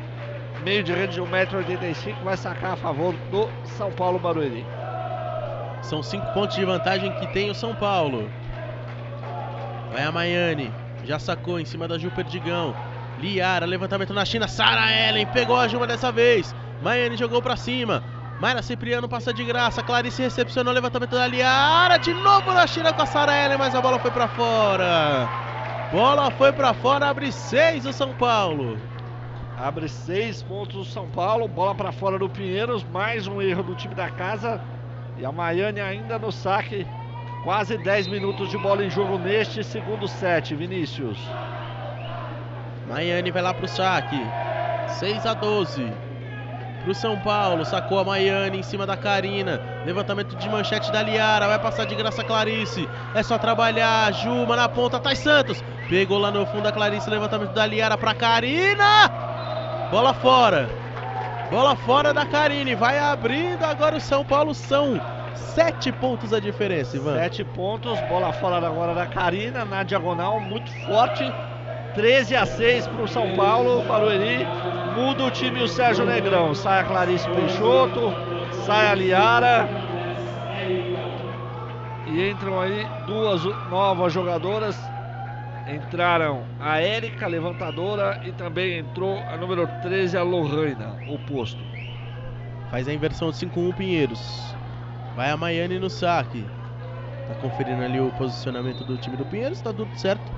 meio 0.63 0.85
de 0.85 0.93
rede 0.93 1.15
de 1.15 1.23
1,85m, 1.23 2.23
vai 2.23 2.37
sacar 2.37 2.73
a 2.73 2.77
favor 2.77 3.15
do 3.31 3.49
São 3.65 3.91
Paulo 3.91 4.19
Barueri. 4.19 4.63
São 5.81 6.03
cinco 6.03 6.27
pontos 6.35 6.55
de 6.55 6.67
vantagem 6.67 7.11
que 7.13 7.27
tem 7.29 7.51
o 7.51 7.55
São 7.55 7.75
Paulo. 7.75 8.31
Vai 9.91 10.05
a 10.05 10.13
Maiane, 10.13 10.71
já 11.03 11.19
sacou 11.19 11.59
em 11.59 11.65
cima 11.65 11.89
da 11.89 11.97
Ju 11.97 12.11
Perdigão. 12.11 12.77
Liara, 13.19 13.65
levantamento 13.65 14.13
na 14.13 14.25
China, 14.27 14.47
Sara 14.47 14.93
Ellen 14.93 15.27
pegou 15.29 15.57
a 15.57 15.67
Juma 15.67 15.87
dessa 15.87 16.13
vez. 16.13 16.55
Maiane 16.83 17.17
jogou 17.17 17.41
para 17.41 17.57
cima. 17.57 18.05
Mayra 18.39 18.61
Cipriano 18.61 19.09
passa 19.09 19.33
de 19.33 19.45
graça. 19.45 19.83
Clarice 19.83 20.21
recepcionou 20.21 20.73
o 20.73 20.75
levantamento 20.75 21.13
da 21.13 21.27
Liara. 21.27 21.97
De 21.97 22.13
novo 22.13 22.53
na 22.53 22.67
China 22.67 22.93
com 22.93 23.01
a 23.01 23.07
Sara 23.07 23.47
Ellen, 23.47 23.57
mas 23.57 23.75
a 23.75 23.81
bola 23.81 23.99
foi 23.99 24.11
para 24.11 24.29
fora. 24.29 25.54
Bola 25.95 26.29
foi 26.33 26.53
para 26.53 26.75
fora, 26.75 27.07
abre 27.07 27.31
seis 27.31 27.87
o 27.87 27.93
São 27.93 28.13
Paulo. 28.15 28.77
Abre 29.57 29.89
seis 29.89 30.43
pontos 30.43 30.75
o 30.75 30.85
São 30.85 31.07
Paulo, 31.07 31.47
bola 31.47 31.73
para 31.73 31.93
fora 31.93 32.19
do 32.19 32.29
Pinheiros, 32.29 32.83
mais 32.83 33.29
um 33.29 33.41
erro 33.41 33.63
do 33.63 33.77
time 33.77 33.95
da 33.95 34.11
casa. 34.11 34.61
E 35.17 35.25
a 35.25 35.31
Maiane 35.31 35.81
ainda 35.81 36.19
no 36.19 36.33
saque. 36.33 36.85
Quase 37.45 37.79
10 37.79 38.09
minutos 38.09 38.51
de 38.51 38.59
bola 38.59 38.85
em 38.85 38.91
jogo 38.91 39.19
neste 39.19 39.63
segundo 39.63 40.09
set, 40.09 40.53
Vinícius. 40.57 41.17
Maiane 42.89 43.31
vai 43.31 43.43
lá 43.43 43.55
pro 43.55 43.69
saque. 43.69 44.19
6 44.89 45.25
a 45.25 45.35
12 45.35 45.93
pro 46.85 46.95
São 46.95 47.19
Paulo. 47.19 47.65
Sacou 47.65 47.99
a 47.99 48.05
Maiane 48.05 48.59
em 48.59 48.63
cima 48.63 48.87
da 48.87 48.97
Karina. 48.97 49.61
Levantamento 49.85 50.37
de 50.37 50.49
manchete 50.49 50.93
da 50.93 51.03
Liara. 51.03 51.49
Vai 51.49 51.59
passar 51.59 51.87
de 51.87 51.95
graça 51.95 52.23
a 52.23 52.25
Clarice. 52.25 52.89
É 53.15 53.23
só 53.23 53.39
trabalhar. 53.39 54.13
Juma 54.13 54.55
na 54.55 54.69
ponta. 54.69 55.01
Thais 55.01 55.19
Santos. 55.19 55.65
Pegou 55.89 56.19
lá 56.19 56.31
no 56.31 56.47
fundo 56.47 56.69
a 56.69 56.73
Clarice. 56.73 57.11
Levantamento 57.11 57.53
da 57.53 57.67
Liara 57.67 57.97
pra 57.97 58.15
Karina. 58.15 59.09
Bola 59.91 60.15
fora. 60.15 60.69
Bola 61.51 61.75
fora 61.75 62.13
da 62.15 62.27
Karine. 62.27 62.75
Vai 62.75 62.99
abrindo 62.99 63.65
agora 63.65 63.97
o 63.97 64.01
São 64.01 64.25
Paulo. 64.25 64.55
São 64.55 65.01
sete 65.35 65.91
pontos 65.91 66.33
a 66.33 66.39
diferença, 66.39 66.97
Ivan. 66.97 67.17
Sete 67.17 67.45
pontos. 67.45 67.99
Bola 68.03 68.33
fora 68.35 68.65
agora 68.65 68.95
da 68.95 69.07
Karina. 69.07 69.65
Na 69.65 69.83
diagonal. 69.83 70.39
Muito 70.39 70.71
forte. 70.87 71.25
13 71.95 72.35
a 72.35 72.45
6 72.45 72.89
para 72.89 73.03
o 73.03 73.09
São 73.09 73.37
Paulo. 73.37 73.83
Barueri 73.85 74.45
muda 74.95 75.25
o 75.25 75.31
time 75.31 75.63
o 75.63 75.69
Sérgio 75.69 76.07
Negrão. 76.07 76.55
Sai 76.55 76.81
a 76.81 76.85
Clarice 76.85 77.29
Peixoto, 77.31 78.13
sai 78.65 78.89
a 78.89 78.95
Liara. 78.95 79.69
E 82.07 82.31
entram 82.31 82.61
aí 82.61 82.87
duas 83.07 83.45
novas 83.69 84.13
jogadoras. 84.13 84.79
Entraram 85.67 86.43
a 86.61 86.79
Érica, 86.79 87.27
levantadora, 87.27 88.21
e 88.25 88.33
também 88.33 88.79
entrou 88.79 89.19
a 89.19 89.37
número 89.37 89.67
13, 89.83 90.17
a 90.17 90.23
Lohana, 90.23 90.95
oposto. 91.09 91.59
Faz 92.71 92.87
a 92.87 92.93
inversão 92.93 93.31
de 93.31 93.37
5-1 93.39 93.75
Pinheiros. 93.75 94.55
Vai 95.17 95.31
a 95.31 95.37
Maiane 95.37 95.79
no 95.79 95.89
saque. 95.89 96.45
Tá 97.29 97.35
conferindo 97.37 97.83
ali 97.83 97.99
o 97.99 98.11
posicionamento 98.13 98.85
do 98.85 98.99
time 98.99 99.17
do 99.17 99.25
Pinheiros, 99.25 99.63
tá 99.63 99.73
tudo 99.73 99.91
certo. 99.99 100.31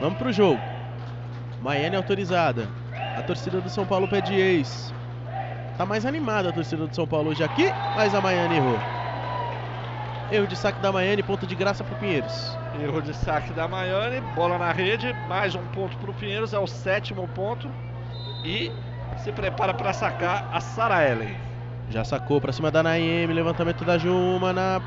Vamos 0.00 0.18
pro 0.18 0.32
jogo. 0.32 0.60
Maiane 1.60 1.96
autorizada. 1.96 2.66
A 3.16 3.22
torcida 3.22 3.60
do 3.60 3.68
São 3.68 3.84
Paulo 3.84 4.08
pede 4.08 4.34
ex. 4.34 4.92
Tá 5.76 5.84
mais 5.84 6.06
animada 6.06 6.48
a 6.48 6.52
torcida 6.52 6.86
do 6.86 6.94
São 6.94 7.06
Paulo 7.06 7.30
hoje 7.30 7.42
aqui, 7.42 7.70
mas 7.96 8.14
a 8.14 8.20
Maiane 8.20 8.56
errou. 8.56 8.78
Erro 10.30 10.46
de 10.46 10.56
saque 10.56 10.80
da 10.80 10.90
Maiane, 10.90 11.22
ponto 11.22 11.46
de 11.46 11.54
graça 11.54 11.84
pro 11.84 11.94
Pinheiros. 11.96 12.56
Erro 12.80 13.02
de 13.02 13.12
saque 13.12 13.52
da 13.52 13.68
Maiane, 13.68 14.20
bola 14.34 14.56
na 14.56 14.72
rede, 14.72 15.14
mais 15.28 15.54
um 15.54 15.62
ponto 15.74 15.96
pro 15.98 16.14
Pinheiros, 16.14 16.54
é 16.54 16.58
o 16.58 16.66
sétimo 16.66 17.28
ponto. 17.28 17.68
E 18.44 18.72
se 19.18 19.30
prepara 19.30 19.74
para 19.74 19.92
sacar 19.92 20.48
a 20.52 20.60
Sara 20.60 21.06
Ellen. 21.06 21.36
Já 21.90 22.04
sacou 22.04 22.40
pra 22.40 22.52
cima 22.52 22.70
da 22.70 22.82
Naime, 22.82 23.32
levantamento 23.34 23.84
da 23.84 23.98
Juma 23.98 24.52
na 24.52 24.80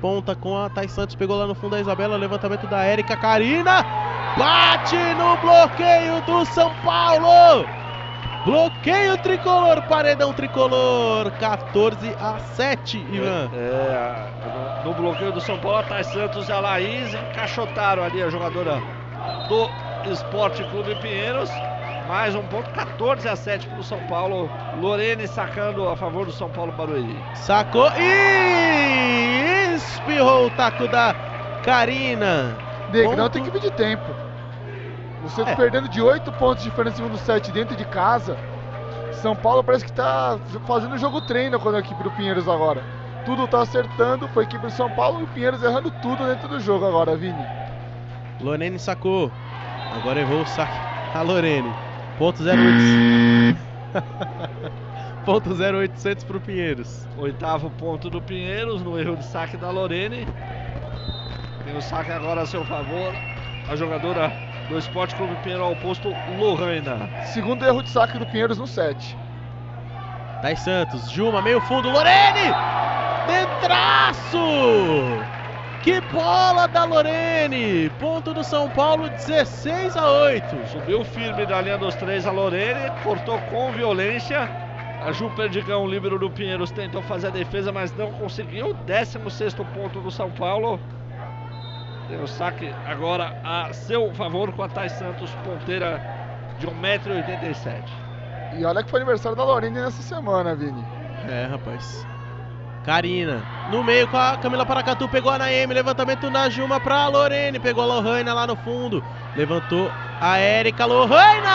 ponta 0.00 0.36
com 0.36 0.56
a 0.56 0.68
Thais 0.68 0.92
Santos, 0.92 1.16
pegou 1.16 1.36
lá 1.36 1.46
no 1.46 1.54
fundo 1.54 1.72
da 1.72 1.80
Isabela, 1.80 2.16
levantamento 2.16 2.66
da 2.68 2.84
Érica 2.84 3.16
Karina, 3.16 3.84
bate 4.36 4.96
no 5.14 5.36
bloqueio 5.38 6.20
do 6.22 6.44
São 6.46 6.72
Paulo! 6.84 7.66
Bloqueio 8.44 9.18
tricolor, 9.18 9.82
paredão 9.88 10.32
tricolor, 10.32 11.32
14 11.32 12.14
a 12.20 12.38
7, 12.38 13.04
Ivan. 13.10 13.50
É, 13.52 13.58
é, 13.58 14.84
no, 14.84 14.90
no 14.90 14.94
bloqueio 14.94 15.32
do 15.32 15.40
São 15.40 15.58
Paulo, 15.58 15.78
a 15.78 15.82
Thais 15.82 16.06
Santos 16.06 16.48
e 16.48 16.52
a 16.52 16.60
Laís 16.60 17.12
encaixotaram 17.12 18.04
ali 18.04 18.22
a 18.22 18.30
jogadora 18.30 18.80
do 19.48 19.68
Esporte 20.12 20.62
Clube 20.70 20.94
Pinheiros. 21.02 21.50
Mais 22.06 22.36
um 22.36 22.42
ponto, 22.44 22.70
14 22.70 23.28
a 23.28 23.34
7 23.34 23.66
para 23.66 23.80
o 23.80 23.82
São 23.82 23.98
Paulo. 24.06 24.48
Lorene 24.80 25.26
sacando 25.26 25.88
a 25.88 25.96
favor 25.96 26.24
do 26.24 26.30
São 26.30 26.48
Paulo 26.48 26.70
Barueri. 26.70 27.18
Sacou 27.34 27.90
e 27.98 29.74
espirrou 29.74 30.46
o 30.46 30.50
taco 30.50 30.86
da 30.86 31.16
Karina. 31.64 32.56
Negrão 32.92 33.28
tem 33.28 33.42
que 33.42 33.50
medir 33.50 33.72
tempo. 33.72 34.25
O 35.26 35.28
Santos 35.28 35.52
É. 35.52 35.56
perdendo 35.56 35.88
de 35.88 36.00
8 36.00 36.30
pontos 36.32 36.62
de 36.62 36.70
diferença 36.70 37.02
no 37.02 37.08
segundo 37.08 37.18
set 37.18 37.50
dentro 37.50 37.76
de 37.76 37.84
casa. 37.84 38.36
São 39.12 39.34
Paulo 39.34 39.64
parece 39.64 39.84
que 39.84 39.92
tá 39.92 40.38
fazendo 40.66 40.96
jogo 40.98 41.20
treino 41.22 41.58
com 41.58 41.68
a 41.70 41.78
equipe 41.80 42.02
do 42.02 42.10
Pinheiros 42.12 42.48
agora. 42.48 42.82
Tudo 43.24 43.48
tá 43.48 43.62
acertando, 43.62 44.28
foi 44.28 44.44
a 44.44 44.46
equipe 44.46 44.64
do 44.64 44.70
São 44.70 44.88
Paulo 44.90 45.20
e 45.20 45.24
o 45.24 45.26
Pinheiros 45.26 45.62
errando 45.62 45.90
tudo 46.00 46.24
dentro 46.26 46.48
do 46.48 46.60
jogo 46.60 46.86
agora, 46.86 47.16
Vini. 47.16 47.44
Lorene 48.40 48.78
sacou. 48.78 49.32
Agora 49.92 50.20
errou 50.20 50.42
o 50.42 50.46
saque. 50.46 50.78
A 51.14 51.22
Lorene. 51.22 51.74
Ponto 52.18 52.42
0800. 52.42 53.56
Ponto 55.24 55.50
0800 55.54 56.22
pro 56.24 56.40
Pinheiros. 56.40 57.06
Oitavo 57.18 57.68
ponto 57.70 58.08
do 58.08 58.22
Pinheiros 58.22 58.80
no 58.82 58.96
erro 58.98 59.16
de 59.16 59.24
saque 59.24 59.56
da 59.56 59.70
Lorene. 59.70 60.26
Tem 61.64 61.76
o 61.76 61.82
saque 61.82 62.12
agora 62.12 62.42
a 62.42 62.46
seu 62.46 62.64
favor. 62.64 63.12
A 63.68 63.74
jogadora 63.74 64.30
do 64.68 64.78
Esporte 64.78 65.14
Clube 65.14 65.36
Pinheiro 65.42 65.64
ao 65.64 65.76
posto 65.76 66.12
Lohaina. 66.38 67.08
Segundo 67.26 67.64
erro 67.64 67.82
de 67.82 67.90
saque 67.90 68.18
do 68.18 68.26
Pinheiros 68.26 68.58
no 68.58 68.66
set. 68.66 69.16
Thais 70.42 70.60
Santos, 70.60 71.10
Juma, 71.10 71.40
meio 71.40 71.60
fundo, 71.60 71.90
Lorene! 71.90 72.52
Detraço! 73.26 74.38
Que 75.82 76.00
bola 76.12 76.66
da 76.66 76.84
Lorene! 76.84 77.88
Ponto 77.98 78.34
do 78.34 78.42
São 78.42 78.68
Paulo, 78.70 79.08
16 79.08 79.96
a 79.96 80.10
8. 80.10 80.68
Subiu 80.68 81.04
firme 81.04 81.46
da 81.46 81.60
linha 81.60 81.78
dos 81.78 81.94
três 81.94 82.26
a 82.26 82.32
Lorene, 82.32 82.90
cortou 83.02 83.38
com 83.50 83.70
violência. 83.72 84.50
A 85.04 85.12
Ju 85.12 85.30
Perdigão, 85.36 85.86
líbero 85.86 86.18
do 86.18 86.28
Pinheiros, 86.28 86.72
tentou 86.72 87.00
fazer 87.02 87.28
a 87.28 87.30
defesa, 87.30 87.70
mas 87.70 87.94
não 87.94 88.10
conseguiu. 88.12 88.74
16 88.86 89.54
ponto 89.72 90.00
do 90.00 90.10
São 90.10 90.30
Paulo. 90.30 90.80
Tem 92.08 92.22
o 92.22 92.26
saque 92.26 92.72
agora 92.86 93.34
a 93.42 93.72
seu 93.72 94.12
favor 94.14 94.52
com 94.52 94.62
a 94.62 94.68
Thais 94.68 94.92
Santos, 94.92 95.30
ponteira 95.44 96.00
de 96.58 96.66
1,87m. 96.66 97.82
E 98.58 98.64
olha 98.64 98.82
que 98.82 98.90
foi 98.90 99.00
aniversário 99.00 99.36
da 99.36 99.44
Lorene 99.44 99.80
nessa 99.80 100.02
semana, 100.02 100.54
Vini. 100.54 100.84
É, 101.28 101.46
rapaz. 101.46 102.06
Karina, 102.84 103.42
no 103.72 103.82
meio 103.82 104.06
com 104.06 104.16
a 104.16 104.36
Camila 104.36 104.64
Paracatu, 104.64 105.08
pegou 105.08 105.32
a 105.32 105.38
Naemi, 105.38 105.74
levantamento 105.74 106.30
na 106.30 106.48
Juma 106.48 106.78
pra 106.78 107.08
Lorene, 107.08 107.58
pegou 107.58 107.82
a 107.82 107.86
Lohana 107.86 108.32
lá 108.32 108.46
no 108.46 108.54
fundo, 108.54 109.02
levantou 109.34 109.90
a 110.20 110.38
Érica 110.38 110.86
Lohana! 110.86 111.50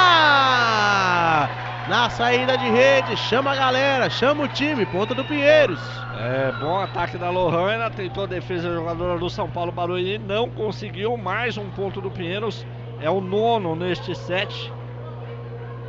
Na 1.87 2.09
saída 2.09 2.57
de 2.57 2.69
rede, 2.69 3.15
chama 3.15 3.53
a 3.53 3.55
galera, 3.55 4.09
chama 4.09 4.43
o 4.43 4.47
time, 4.49 4.85
ponta 4.85 5.15
do 5.15 5.23
Pinheiros. 5.23 5.79
É, 6.23 6.51
bom 6.59 6.79
ataque 6.79 7.17
da 7.17 7.31
Lohana, 7.31 7.89
tentou 7.89 8.25
a 8.25 8.27
defesa 8.27 8.69
da 8.69 8.75
jogadora 8.75 9.17
do 9.17 9.27
São 9.27 9.49
Paulo 9.49 9.71
Barueri, 9.71 10.19
não 10.19 10.47
conseguiu, 10.51 11.17
mais 11.17 11.57
um 11.57 11.67
ponto 11.71 11.99
do 11.99 12.11
Pinheiros, 12.11 12.63
é 13.01 13.09
o 13.09 13.19
nono 13.19 13.75
neste 13.75 14.13
set. 14.13 14.71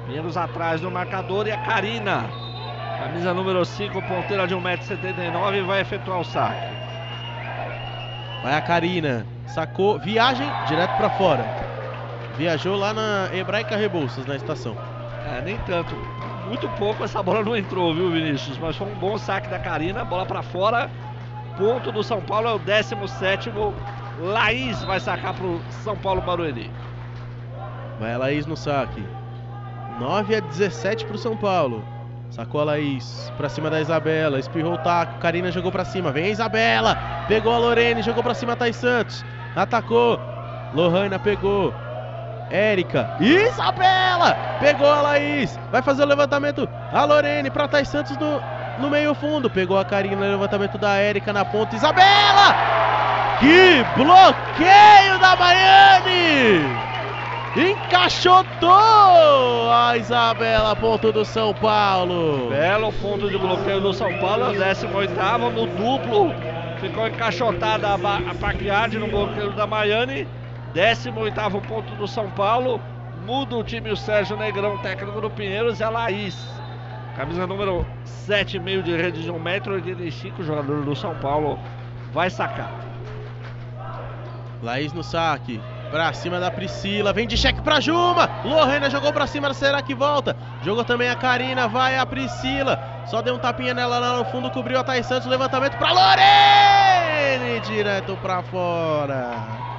Pinheiros 0.07 0.39
atrás 0.39 0.81
do 0.81 0.91
marcador 0.91 1.47
e 1.47 1.53
a 1.53 1.59
Karina, 1.59 2.25
camisa 2.99 3.35
número 3.35 3.63
5, 3.63 4.01
ponteira 4.01 4.47
de 4.47 4.55
1,79m, 4.57 5.67
vai 5.67 5.83
efetuar 5.83 6.21
o 6.21 6.25
saque. 6.25 6.67
Vai 8.43 8.55
a 8.55 8.63
Karina, 8.63 9.27
sacou, 9.47 9.99
viagem 9.99 10.49
direto 10.67 10.97
pra 10.97 11.11
fora. 11.11 11.45
Viajou 12.39 12.75
lá 12.77 12.95
na 12.95 13.29
Hebraica 13.37 13.77
Rebouças, 13.77 14.25
na 14.25 14.37
estação. 14.37 14.79
É, 15.27 15.43
nem 15.43 15.59
tanto, 15.59 15.95
muito 16.53 16.69
pouco 16.77 17.03
essa 17.03 17.23
bola 17.23 17.43
não 17.43 17.57
entrou, 17.57 17.95
viu 17.95 18.11
Vinícius? 18.11 18.59
Mas 18.59 18.77
foi 18.77 18.87
um 18.87 18.95
bom 18.97 19.17
saque 19.17 19.49
da 19.49 19.59
Karina, 19.59 20.05
bola 20.05 20.27
pra 20.27 20.43
fora. 20.43 20.91
Ponto 21.57 21.91
do 21.91 22.03
São 22.03 22.21
Paulo 22.21 22.47
é 22.47 22.53
o 22.53 22.61
17º. 22.61 23.73
Laís 24.21 24.83
vai 24.85 25.01
sacar 25.01 25.33
pro 25.33 25.63
São 25.83 25.97
Paulo 25.97 26.21
Barueri. 26.21 26.71
Vai 27.99 28.13
a 28.13 28.19
Laís 28.19 28.45
no 28.45 28.55
saque. 28.55 29.03
9 29.99 30.37
a 30.37 30.41
17 30.41 31.07
pro 31.07 31.17
São 31.17 31.35
Paulo. 31.35 31.83
Sacou 32.29 32.61
a 32.61 32.65
Laís 32.65 33.33
pra 33.39 33.49
cima 33.49 33.71
da 33.71 33.81
Isabela. 33.81 34.39
Espirrou 34.39 34.75
o 34.75 34.79
taco. 34.79 35.21
Karina 35.21 35.51
jogou 35.51 35.73
pra 35.73 35.87
cima. 35.87 36.13
Vem 36.13 36.25
a 36.25 36.31
Isabela. 36.31 36.99
Pegou 37.29 37.55
a 37.55 37.59
Lorene. 37.59 38.03
Jogou 38.03 38.23
pra 38.23 38.35
cima 38.35 38.53
a 38.53 38.57
Thais 38.57 38.77
Santos. 38.77 39.25
Atacou. 39.57 40.21
Lohana 40.75 41.19
pegou. 41.19 41.73
Érica. 42.53 43.17
Isabela. 43.19 44.37
Pegou 44.61 44.91
a 44.91 45.01
Laís. 45.01 45.59
Vai 45.71 45.83
fazer 45.83 46.03
o 46.03 46.07
levantamento. 46.07 46.69
A 46.93 47.05
Lorene 47.05 47.51
pra 47.51 47.67
Thais 47.67 47.89
Santos 47.89 48.17
no, 48.19 48.41
no 48.79 48.91
meio 48.91 49.15
fundo. 49.15 49.49
Pegou 49.51 49.79
a 49.79 49.85
Karina. 49.85 50.27
Levantamento 50.27 50.77
da 50.79 50.97
Érica 50.97 51.33
na 51.33 51.45
ponta. 51.45 51.75
Isabela. 51.75 52.55
Que 53.43 53.85
bloqueio 53.97 55.19
da 55.19 55.35
Miami! 55.35 56.63
Encaixotou 57.57 58.71
a 59.69 59.97
Isabela, 59.99 60.77
ponto 60.77 61.11
do 61.11 61.25
São 61.25 61.53
Paulo. 61.53 62.51
Belo 62.51 62.93
ponto 62.93 63.29
de 63.29 63.37
bloqueio 63.37 63.81
do 63.81 63.93
São 63.93 64.17
Paulo, 64.21 64.53
18 64.53 65.13
no 65.53 65.67
duplo. 65.67 66.33
Ficou 66.81 67.09
encaixotada 67.09 67.89
a, 67.89 67.95
a 67.95 68.89
no 68.89 69.09
bloqueio 69.09 69.51
da 69.53 69.67
Miami. 69.67 70.29
18 70.75 71.61
ponto 71.69 71.95
do 71.97 72.09
São 72.09 72.31
Paulo. 72.31 72.81
Muda 73.25 73.57
o 73.57 73.63
time 73.63 73.91
o 73.91 73.97
Sérgio 73.97 74.37
Negrão, 74.37 74.79
técnico 74.79 75.21
do 75.21 75.31
Pinheiros, 75.31 75.79
e 75.79 75.85
a 75.85 75.91
Laís. 75.91 76.37
Camisa 77.17 77.47
número 77.47 77.87
7, 78.05 78.59
meio 78.59 78.83
de 78.83 78.97
rede 78.97 79.23
de 79.23 79.31
1,85m, 79.31 80.43
jogador 80.43 80.83
do 80.83 80.97
São 80.97 81.15
Paulo. 81.17 81.59
Vai 82.13 82.31
sacar. 82.31 82.71
Laís 84.63 84.93
no 84.93 85.03
saque. 85.03 85.61
Pra 85.91 86.13
cima 86.15 86.41
da 86.41 86.51
Priscila. 86.51 87.13
Vem 87.13 87.27
de 87.27 87.37
cheque 87.37 87.61
pra 87.61 87.79
Juma. 87.79 88.31
Lorena 88.45 88.89
jogou 88.89 89.13
pra 89.13 89.27
cima. 89.27 89.53
Será 89.53 89.83
que 89.83 89.95
volta? 89.95 90.35
Jogou 90.63 90.85
também 90.85 91.11
a 91.11 91.15
Karina. 91.15 91.69
Vai 91.69 91.99
a 91.99 92.07
Priscila. 92.07 92.83
Só 93.05 93.21
deu 93.21 93.35
um 93.35 93.39
tapinha 93.39 93.75
nela 93.75 93.99
lá 93.99 94.17
no 94.17 94.25
fundo. 94.25 94.51
Cobriu 94.51 94.79
a 94.79 94.85
Thais 94.85 95.05
Santos. 95.05 95.29
Levantamento 95.29 95.77
pra 95.77 95.93
Lorene. 95.93 97.61
Direto 97.61 98.17
pra 98.23 98.43
fora. 98.43 99.72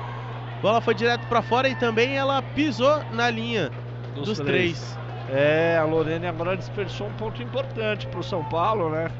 Bola 0.64 0.80
foi 0.80 0.95
direto 0.95 1.27
pra 1.27 1.41
fora 1.41 1.68
e 1.68 1.76
também 1.76 2.15
ela 2.15 2.41
pisou 2.41 3.03
na 3.11 3.30
linha 3.30 3.69
Dos 4.15 4.27
dos, 4.27 4.40
três. 4.40 4.80
três. 4.80 4.99
É, 5.30 5.77
a 5.77 5.84
Lorene 5.84 6.26
agora 6.26 6.56
desperdiçou 6.56 7.07
um 7.07 7.14
ponto 7.14 7.44
importante 7.44 8.07
para 8.07 8.22
o 8.22 8.23
São 8.23 8.45
Paulo, 8.45 8.90
né? 8.90 9.11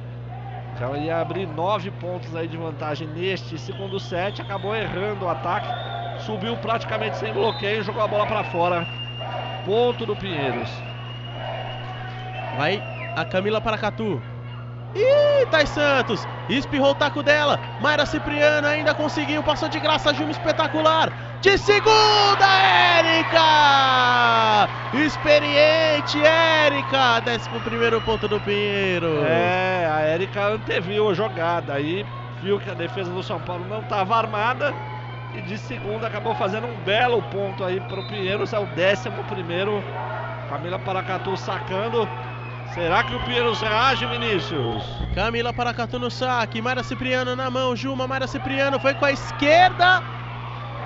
Já 0.80 0.90
ia 0.98 1.20
abrir 1.20 1.46
nove 1.46 1.92
pontos 1.92 2.34
aí 2.34 2.48
de 2.48 2.56
vantagem 2.56 3.10
neste 3.10 3.58
segundo 3.58 4.00
set, 4.00 4.42
acabou 4.42 4.74
errando 4.74 5.26
o 5.26 5.30
ataque, 5.30 5.68
subiu 6.22 6.56
praticamente 6.56 7.18
sem 7.18 7.34
bloqueio 7.34 7.82
e 7.82 7.84
jogou 7.84 8.02
a 8.02 8.08
bola 8.08 8.26
para 8.26 8.46
fora. 8.46 8.88
Ponto 9.66 10.06
do 10.06 10.16
Pinheiros. 10.16 10.70
Vai 12.56 12.82
a 13.18 13.26
Camila 13.26 13.60
Paracatu. 13.60 14.22
Ih, 14.96 15.48
Thais 15.50 15.70
Santos. 15.70 16.28
Espirrou 16.48 16.92
o 16.92 16.96
taco 16.96 17.24
dela. 17.24 17.60
Mayra 17.80 18.06
Cipriano 18.06 18.68
ainda 18.68 18.94
conseguiu. 18.94 19.44
Passou 19.44 19.68
de 19.70 19.80
graça. 19.80 20.14
Juma 20.14 20.32
espetacular. 20.32 21.12
De 21.42 21.58
segunda, 21.58 22.46
Érica! 22.62 23.40
Experiente, 24.92 26.22
Érica. 26.24 27.20
Décimo 27.22 27.62
primeiro 27.62 28.02
ponto 28.02 28.28
do 28.28 28.40
Pinheiro. 28.40 29.24
É, 29.24 29.88
a 29.92 30.02
Érica 30.02 30.48
anteviu 30.48 31.10
a 31.10 31.14
jogada 31.14 31.74
aí, 31.74 32.06
viu 32.40 32.60
que 32.60 32.70
a 32.70 32.74
defesa 32.76 33.12
do 33.12 33.24
São 33.24 33.42
Paulo 33.42 33.66
não 33.66 33.82
estava 33.82 34.16
armada, 34.16 34.78
E 35.34 35.42
de 35.42 35.58
segunda 35.58 36.08
acabou 36.08 36.36
fazendo 36.36 36.68
um 36.68 36.80
belo 36.80 37.22
ponto 37.24 37.64
aí 37.64 37.82
para 37.82 38.00
o 38.00 38.04
Pinheiros, 38.04 38.54
é 38.54 38.60
o 38.60 38.68
décimo 38.68 39.26
primeiro. 39.26 39.86
Camila 40.48 40.80
Paracatu 40.80 41.36
sacando. 41.38 42.12
Será 42.74 43.04
que 43.04 43.14
o 43.14 43.20
Pinheiros 43.24 43.62
reage, 43.62 44.06
Vinícius? 44.08 44.84
Camila 45.14 45.54
Paracatu 45.54 46.00
no 46.00 46.10
saque, 46.10 46.60
Mayra 46.60 46.82
Cipriano 46.82 47.36
na 47.36 47.50
mão, 47.50 47.76
Juma, 47.76 48.08
Mayra 48.08 48.26
Cipriano 48.26 48.80
foi 48.80 48.96
com 48.96 49.06
a 49.06 49.12
esquerda 49.12 50.04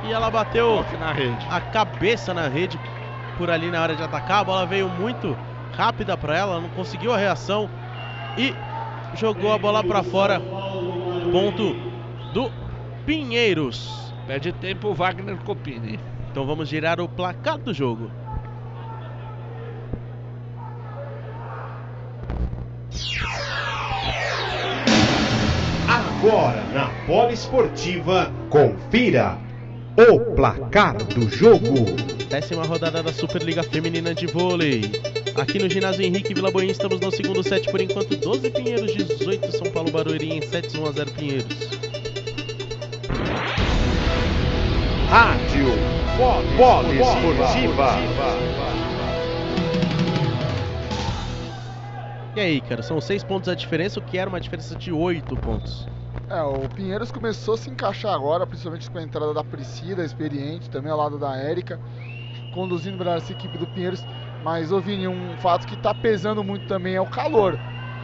e 0.03 0.11
ela 0.11 0.29
bateu 0.29 0.77
Toque 0.77 0.97
na 0.97 1.13
rede. 1.13 1.47
a 1.49 1.61
cabeça 1.61 2.33
na 2.33 2.47
rede 2.47 2.77
por 3.37 3.49
ali 3.49 3.71
na 3.71 3.81
hora 3.81 3.95
de 3.95 4.03
atacar. 4.03 4.41
A 4.41 4.43
bola 4.43 4.65
veio 4.65 4.89
muito 4.89 5.37
rápida 5.75 6.17
para 6.17 6.37
ela, 6.37 6.59
não 6.59 6.69
conseguiu 6.69 7.13
a 7.13 7.17
reação 7.17 7.69
e 8.37 8.53
jogou 9.15 9.53
a 9.53 9.57
bola 9.57 9.83
para 9.83 10.03
fora. 10.03 10.41
Ponto 11.31 11.73
do 12.33 12.51
Pinheiros. 13.05 14.13
Pede 14.25 14.51
tempo 14.51 14.89
o 14.89 14.93
Wagner 14.93 15.37
Copini. 15.37 15.99
Então 16.31 16.45
vamos 16.45 16.67
girar 16.67 16.99
o 16.99 17.07
placar 17.07 17.57
do 17.57 17.73
jogo. 17.73 18.11
Agora 25.87 26.63
na 26.73 26.89
Poliesportiva, 27.05 28.31
confira 28.49 29.37
o 29.97 30.19
placar 30.35 30.97
do 30.97 31.29
jogo. 31.29 31.85
Décima 32.29 32.63
rodada 32.63 33.01
da 33.01 33.13
Superliga 33.13 33.63
Feminina 33.63 34.13
de 34.13 34.27
Vôlei. 34.27 34.91
Aqui 35.35 35.59
no 35.59 35.69
ginásio 35.69 36.03
Henrique 36.03 36.33
Vila 36.33 36.51
Boim 36.51 36.67
estamos 36.67 36.99
no 36.99 37.11
segundo 37.11 37.43
set 37.43 37.69
por 37.71 37.79
enquanto 37.79 38.17
12 38.17 38.49
Pinheiros, 38.49 38.93
18 38.93 39.51
São 39.51 39.71
Paulo 39.71 39.91
Barueri 39.91 40.37
em 40.37 40.41
sets 40.41 40.75
1 40.75 40.85
a 40.85 40.91
0 40.91 41.11
Pinheiros. 41.11 41.69
Rádio 45.09 45.67
Poliesportiva. 46.57 48.76
E 52.37 52.39
aí, 52.39 52.61
cara, 52.61 52.81
são 52.81 53.01
6 53.01 53.23
pontos 53.23 53.49
a 53.49 53.55
diferença, 53.55 53.99
o 53.99 54.01
que 54.03 54.17
era 54.17 54.29
uma 54.29 54.39
diferença 54.39 54.77
de 54.77 54.91
8 54.93 55.37
pontos. 55.37 55.89
É, 56.29 56.41
o 56.43 56.69
Pinheiros 56.69 57.09
começou 57.11 57.53
a 57.53 57.57
se 57.57 57.69
encaixar 57.69 58.13
agora, 58.13 58.45
principalmente 58.45 58.89
com 58.91 58.97
a 58.97 59.01
entrada 59.03 59.33
da 59.33 59.43
Priscila, 59.45 60.03
experiente, 60.03 60.69
também 60.69 60.91
ao 60.91 60.97
lado 60.97 61.17
da 61.17 61.37
Érica, 61.37 61.79
conduzindo 62.51 62.97
melhor 62.97 63.17
essa 63.17 63.31
equipe 63.33 63.57
do 63.57 63.67
Pinheiros. 63.67 64.07
Mas, 64.39 64.71
ô 64.71 64.81
Vini, 64.81 65.07
um 65.07 65.37
fato 65.37 65.67
que 65.67 65.77
tá 65.77 65.95
pesando 65.95 66.43
muito 66.43 66.65
também 66.65 66.95
é 66.95 67.01
o 67.01 67.07
calor. 67.07 67.61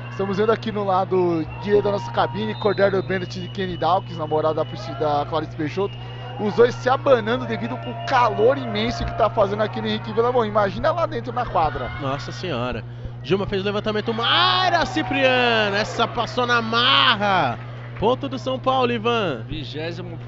Estamos 0.10 0.38
vendo 0.38 0.52
aqui 0.52 0.72
no 0.72 0.84
lado 0.86 1.46
direito 1.60 1.86
da 1.86 1.92
nossa 1.92 2.12
cabine, 2.12 2.56
Cordero 2.56 3.02
Bennett 3.04 3.40
e 3.42 3.50
Kenny 3.50 3.78
Dawkins, 3.78 4.18
namorado 4.18 4.56
da, 4.56 4.66
Priscila- 4.66 4.98
da 4.98 5.26
Clarice 5.26 5.56
Peixoto, 5.56 5.98
os 6.38 6.56
dois 6.56 6.76
se 6.76 6.90
abanando 6.90 7.46
devido 7.48 7.74
ao 7.84 7.96
calor 8.06 8.58
imenso 8.58 9.06
que 9.06 9.14
tá 9.14 9.30
fazendo 9.30 9.64
aqui 9.64 9.82
no 9.82 9.88
Henrique 9.88 10.14
Vila 10.14 10.32
Bom. 10.32 10.46
Imagina 10.46 10.92
lá 10.92 11.06
dentro 11.08 11.34
na 11.34 11.46
quadra. 11.46 11.94
Nossa 11.98 12.32
senhora. 12.32 12.84
Gilma 13.24 13.46
fez 13.46 13.62
o 13.62 13.66
levantamento. 13.66 14.14
Mayra 14.14 14.86
Cipriano. 14.86 15.78
Essa 15.78 16.06
passou 16.06 16.46
na 16.46 16.62
marra. 16.62 17.58
Ponto 17.98 18.28
do 18.28 18.38
São 18.38 18.60
Paulo, 18.60 18.92
Ivan. 18.92 19.46
Vigésimo, 19.48 20.20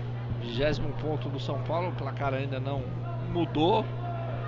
vigésimo 0.42 0.94
ponto 1.02 1.28
do 1.28 1.38
São 1.38 1.62
Paulo, 1.64 1.90
o 1.90 1.92
placar 1.92 2.34
ainda 2.34 2.58
não 2.58 2.84
mudou, 3.34 3.84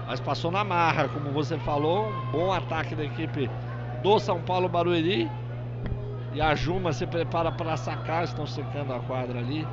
mas 0.07 0.21
passou 0.21 0.49
na 0.49 0.63
marra, 0.63 1.09
como 1.09 1.29
você 1.31 1.57
falou. 1.59 2.07
Um 2.07 2.31
bom 2.31 2.53
ataque 2.53 2.95
da 2.95 3.03
equipe 3.03 3.49
do 4.01 4.17
São 4.17 4.39
Paulo 4.41 4.69
Barueri. 4.69 5.29
E 6.33 6.39
a 6.39 6.55
Juma 6.55 6.93
se 6.93 7.05
prepara 7.05 7.51
para 7.51 7.75
sacar, 7.75 8.23
estão 8.23 8.47
secando 8.47 8.93
a 8.93 8.99
quadra 9.01 9.39
ali. 9.39 9.67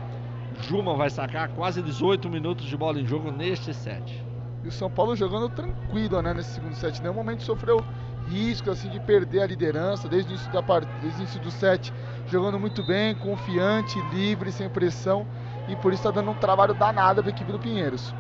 Juma 0.62 0.96
vai 0.96 1.10
sacar 1.10 1.48
quase 1.51 1.80
18 1.80 2.28
minutos 2.28 2.66
de 2.66 2.76
bola 2.76 2.98
em 2.98 3.06
jogo 3.06 3.30
neste 3.30 3.72
set. 3.72 4.24
E 4.64 4.68
o 4.68 4.72
São 4.72 4.90
Paulo 4.90 5.14
jogando 5.14 5.48
tranquilo, 5.51 6.20
né, 6.22 6.34
nesse 6.34 6.55
segundo 6.55 6.74
set. 6.74 7.01
Nenhum 7.01 7.14
momento 7.14 7.44
sofreu 7.44 7.84
risco 8.28 8.70
assim 8.70 8.88
de 8.88 9.01
perder 9.01 9.42
a 9.42 9.46
liderança 9.46 10.09
desde 10.09 10.30
o 10.30 10.32
início 10.32 10.52
da 10.52 10.62
part... 10.62 10.86
desde 11.01 11.18
o 11.18 11.22
início 11.22 11.40
do 11.40 11.51
set, 11.51 11.92
jogando 12.26 12.59
muito 12.59 12.82
bem, 12.84 13.14
confiante, 13.14 14.01
livre, 14.12 14.51
sem 14.52 14.68
pressão, 14.68 15.26
e 15.68 15.76
por 15.76 15.92
isso 15.92 16.01
está 16.01 16.10
dando 16.20 16.30
um 16.30 16.34
trabalho 16.34 16.74
danado 16.74 17.22
para 17.22 17.30
a 17.30 17.34
equipe 17.34 17.51
do 17.51 17.59
Pinheiros. 17.59 18.14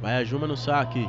Vai 0.00 0.16
a 0.16 0.24
Juma 0.24 0.46
no 0.46 0.56
saque. 0.56 1.08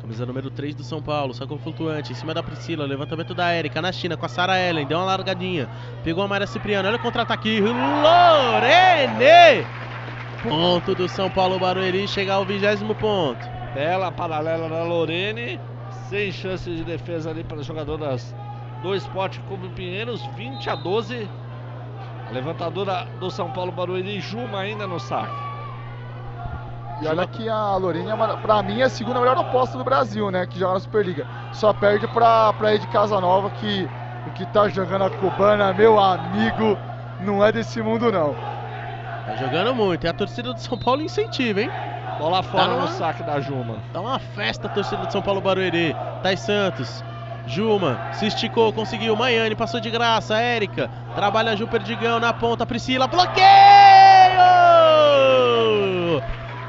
Camisa 0.00 0.24
número 0.24 0.50
3 0.50 0.74
do 0.74 0.84
São 0.84 1.02
Paulo. 1.02 1.34
Sacou 1.34 1.58
flutuante. 1.58 2.12
Em 2.12 2.14
cima 2.14 2.32
da 2.32 2.42
Priscila. 2.42 2.86
Levantamento 2.86 3.34
da 3.34 3.50
Érica. 3.50 3.82
Na 3.82 3.92
China 3.92 4.16
com 4.16 4.24
a 4.24 4.28
Sara 4.28 4.58
Ellen. 4.58 4.86
Deu 4.86 4.96
uma 4.96 5.04
largadinha. 5.04 5.68
Pegou 6.02 6.24
a 6.24 6.28
Mayra 6.28 6.46
Cipriano. 6.46 6.88
Olha 6.88 6.96
o 6.96 7.00
contra-ataque. 7.00 7.60
Lorene! 7.60 8.86
Ponto 10.42 10.94
do 10.94 11.06
São 11.06 11.28
Paulo 11.28 11.58
Barueri. 11.58 12.08
Chegar 12.08 12.34
ao 12.34 12.46
vigésimo 12.46 12.94
ponto. 12.94 13.46
Bela 13.74 14.10
paralela 14.10 14.68
da 14.68 14.82
Lorene, 14.82 15.60
sem 16.10 16.32
chance 16.32 16.68
de 16.68 16.82
defesa 16.82 17.30
ali 17.30 17.44
para 17.44 17.60
as 17.60 17.66
jogadoras 17.66 18.34
do 18.82 18.96
Esporte 18.96 19.40
Clube 19.46 19.68
Pinheiros, 19.68 20.20
20 20.34 20.68
a 20.68 20.74
12. 20.74 21.28
A 22.28 22.32
levantadora 22.32 23.06
do 23.20 23.30
São 23.30 23.48
Paulo 23.52 23.70
Barueri, 23.70 24.20
Juma 24.20 24.58
ainda 24.58 24.88
no 24.88 24.98
saque. 24.98 25.32
E 27.00 27.06
olha 27.06 27.26
que 27.28 27.48
a 27.48 27.76
Lorena, 27.76 28.12
é 28.12 28.36
pra 28.38 28.60
mim, 28.60 28.80
é 28.80 28.84
a 28.84 28.88
segunda 28.88 29.20
melhor 29.20 29.38
oposta 29.38 29.78
do 29.78 29.84
Brasil, 29.84 30.30
né? 30.32 30.44
Que 30.46 30.58
joga 30.58 30.74
na 30.74 30.80
Superliga. 30.80 31.26
Só 31.52 31.72
perde 31.72 32.08
pra, 32.08 32.52
pra 32.54 32.74
Ed 32.74 32.84
Casanova, 32.88 33.48
que 33.50 33.88
o 34.26 34.30
que 34.32 34.44
tá 34.46 34.68
jogando 34.68 35.04
a 35.04 35.10
cubana, 35.10 35.72
meu 35.72 35.98
amigo, 35.98 36.76
não 37.20 37.44
é 37.44 37.52
desse 37.52 37.80
mundo, 37.80 38.10
não. 38.10 38.34
Tá 39.24 39.36
jogando 39.36 39.74
muito. 39.76 40.04
E 40.04 40.08
a 40.08 40.12
torcida 40.12 40.52
do 40.52 40.60
São 40.60 40.76
Paulo 40.76 41.02
incentiva, 41.02 41.60
hein? 41.60 41.70
Bola 42.20 42.42
fora 42.42 42.68
Tá. 42.68 42.76
no 42.76 42.88
saque 42.88 43.22
da 43.22 43.40
Juma. 43.40 43.78
Tá 43.92 44.00
uma 44.00 44.18
festa 44.18 44.66
a 44.66 44.70
torcida 44.70 45.04
do 45.06 45.12
São 45.12 45.22
Paulo 45.22 45.40
Barueri. 45.40 45.96
Tais 46.22 46.40
Santos. 46.40 47.02
Juma 47.46 47.98
se 48.12 48.26
esticou, 48.26 48.72
conseguiu. 48.72 49.16
Maiane 49.16 49.54
passou 49.56 49.80
de 49.80 49.90
graça. 49.90 50.38
Érica 50.40 50.88
trabalha 51.14 51.56
Ju 51.56 51.66
Perdigão 51.66 52.20
na 52.20 52.32
ponta. 52.32 52.66
Priscila, 52.66 53.06
bloqueio! 53.08 53.42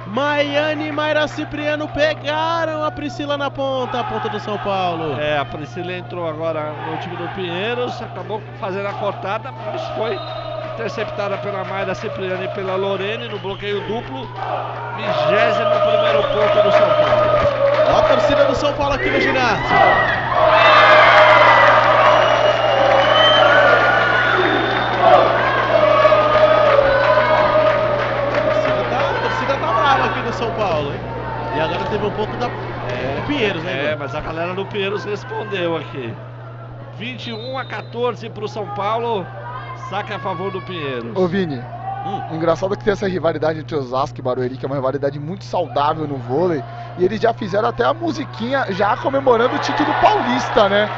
Maiane 0.07 0.87
e 0.87 0.91
Mayra 0.91 1.27
Cipriano 1.27 1.87
pegaram 1.87 2.83
a 2.83 2.91
Priscila 2.91 3.37
na 3.37 3.49
ponta. 3.49 3.99
A 3.99 4.03
ponta 4.03 4.27
do 4.29 4.39
São 4.39 4.57
Paulo. 4.57 5.19
É, 5.19 5.37
a 5.37 5.45
Priscila 5.45 5.93
entrou 5.93 6.27
agora 6.27 6.73
no 6.89 6.97
time 6.97 7.15
do 7.15 7.27
Pinheiros, 7.29 8.01
acabou 8.01 8.41
fazendo 8.59 8.87
a 8.87 8.93
cortada, 8.93 9.51
mas 9.51 9.81
foi 9.95 10.17
interceptada 10.73 11.37
pela 11.37 11.63
Mayra 11.63 11.93
Cipriano 11.93 12.43
e 12.43 12.47
pela 12.49 12.75
Lorene 12.75 13.27
no 13.27 13.39
bloqueio 13.39 13.81
duplo. 13.81 14.25
21 14.25 15.11
primeiro 15.89 16.23
ponto 16.29 16.63
do 16.63 16.71
São 16.71 16.89
Paulo. 16.89 17.97
A 17.97 18.01
torcida 18.07 18.45
do 18.45 18.55
São 18.55 18.73
Paulo 18.73 18.93
aqui 18.95 19.09
no 19.09 19.19
ginásio. 19.19 19.65
A 28.33 28.41
torcida 28.41 28.83
tá, 28.89 29.09
a 29.09 29.13
torcida 29.21 29.55
brava 29.55 30.05
aqui 30.05 30.21
do 30.21 30.33
São 30.33 30.51
Paulo, 30.53 30.91
hein? 30.93 30.99
E 31.55 31.59
agora 31.59 31.83
teve 31.85 32.05
um 32.05 32.11
ponto 32.11 32.37
da 32.37 32.47
do 33.21 33.27
Pinheiros, 33.27 33.63
né? 33.63 33.71
É, 33.71 33.85
Igor? 33.87 33.99
mas 33.99 34.15
a 34.15 34.21
galera 34.21 34.53
do 34.53 34.65
Pinheiros 34.65 35.05
respondeu 35.05 35.77
aqui. 35.77 36.13
21 36.97 37.57
a 37.57 37.65
14 37.65 38.29
pro 38.29 38.47
São 38.47 38.67
Paulo. 38.69 39.25
Saque 39.91 40.13
a 40.13 40.19
favor 40.19 40.49
do 40.49 40.61
Pinheiros. 40.61 41.11
Ô 41.17 41.27
Vini, 41.27 41.61
Hum. 42.05 42.35
engraçado 42.35 42.77
que 42.77 42.83
tem 42.85 42.93
essa 42.93 43.09
rivalidade 43.09 43.59
entre 43.59 43.75
Osasco 43.75 44.17
e 44.17 44.21
Barueri, 44.21 44.55
que 44.55 44.65
é 44.65 44.67
uma 44.67 44.77
rivalidade 44.77 45.19
muito 45.19 45.43
saudável 45.43 46.07
no 46.07 46.15
vôlei. 46.15 46.63
E 46.97 47.03
eles 47.03 47.19
já 47.19 47.33
fizeram 47.33 47.67
até 47.67 47.83
a 47.83 47.93
musiquinha 47.93 48.67
já 48.69 48.95
comemorando 48.95 49.53
o 49.53 49.59
título 49.59 49.93
paulista, 50.01 50.69
né? 50.69 50.89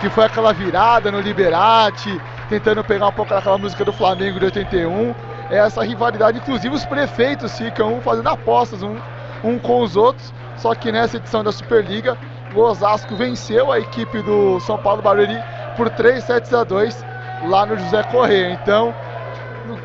Que 0.00 0.08
foi 0.08 0.24
aquela 0.24 0.52
virada 0.52 1.10
no 1.10 1.20
Liberate, 1.20 2.20
tentando 2.48 2.84
pegar 2.84 3.08
um 3.08 3.12
pouco 3.12 3.34
daquela 3.34 3.58
música 3.58 3.84
do 3.84 3.92
Flamengo 3.92 4.38
de 4.38 4.44
81. 4.44 5.16
É 5.50 5.56
essa 5.56 5.82
rivalidade, 5.82 6.38
inclusive 6.38 6.72
os 6.72 6.86
prefeitos 6.86 7.58
ficam 7.58 8.00
fazendo 8.02 8.28
apostas 8.28 8.84
um, 8.84 8.96
um 9.42 9.58
com 9.58 9.82
os 9.82 9.96
outros. 9.96 10.32
Só 10.56 10.76
que 10.76 10.92
nessa 10.92 11.16
edição 11.16 11.42
da 11.42 11.50
Superliga, 11.50 12.16
o 12.54 12.60
Osasco 12.60 13.16
venceu 13.16 13.72
a 13.72 13.80
equipe 13.80 14.22
do 14.22 14.60
São 14.60 14.78
Paulo 14.78 15.02
Barueri 15.02 15.42
por 15.76 15.90
3 15.90 16.22
sets 16.22 16.54
a 16.54 16.62
2 16.62 17.07
lá 17.44 17.66
no 17.66 17.76
José 17.76 18.02
Corrêa. 18.04 18.52
Então, 18.52 18.94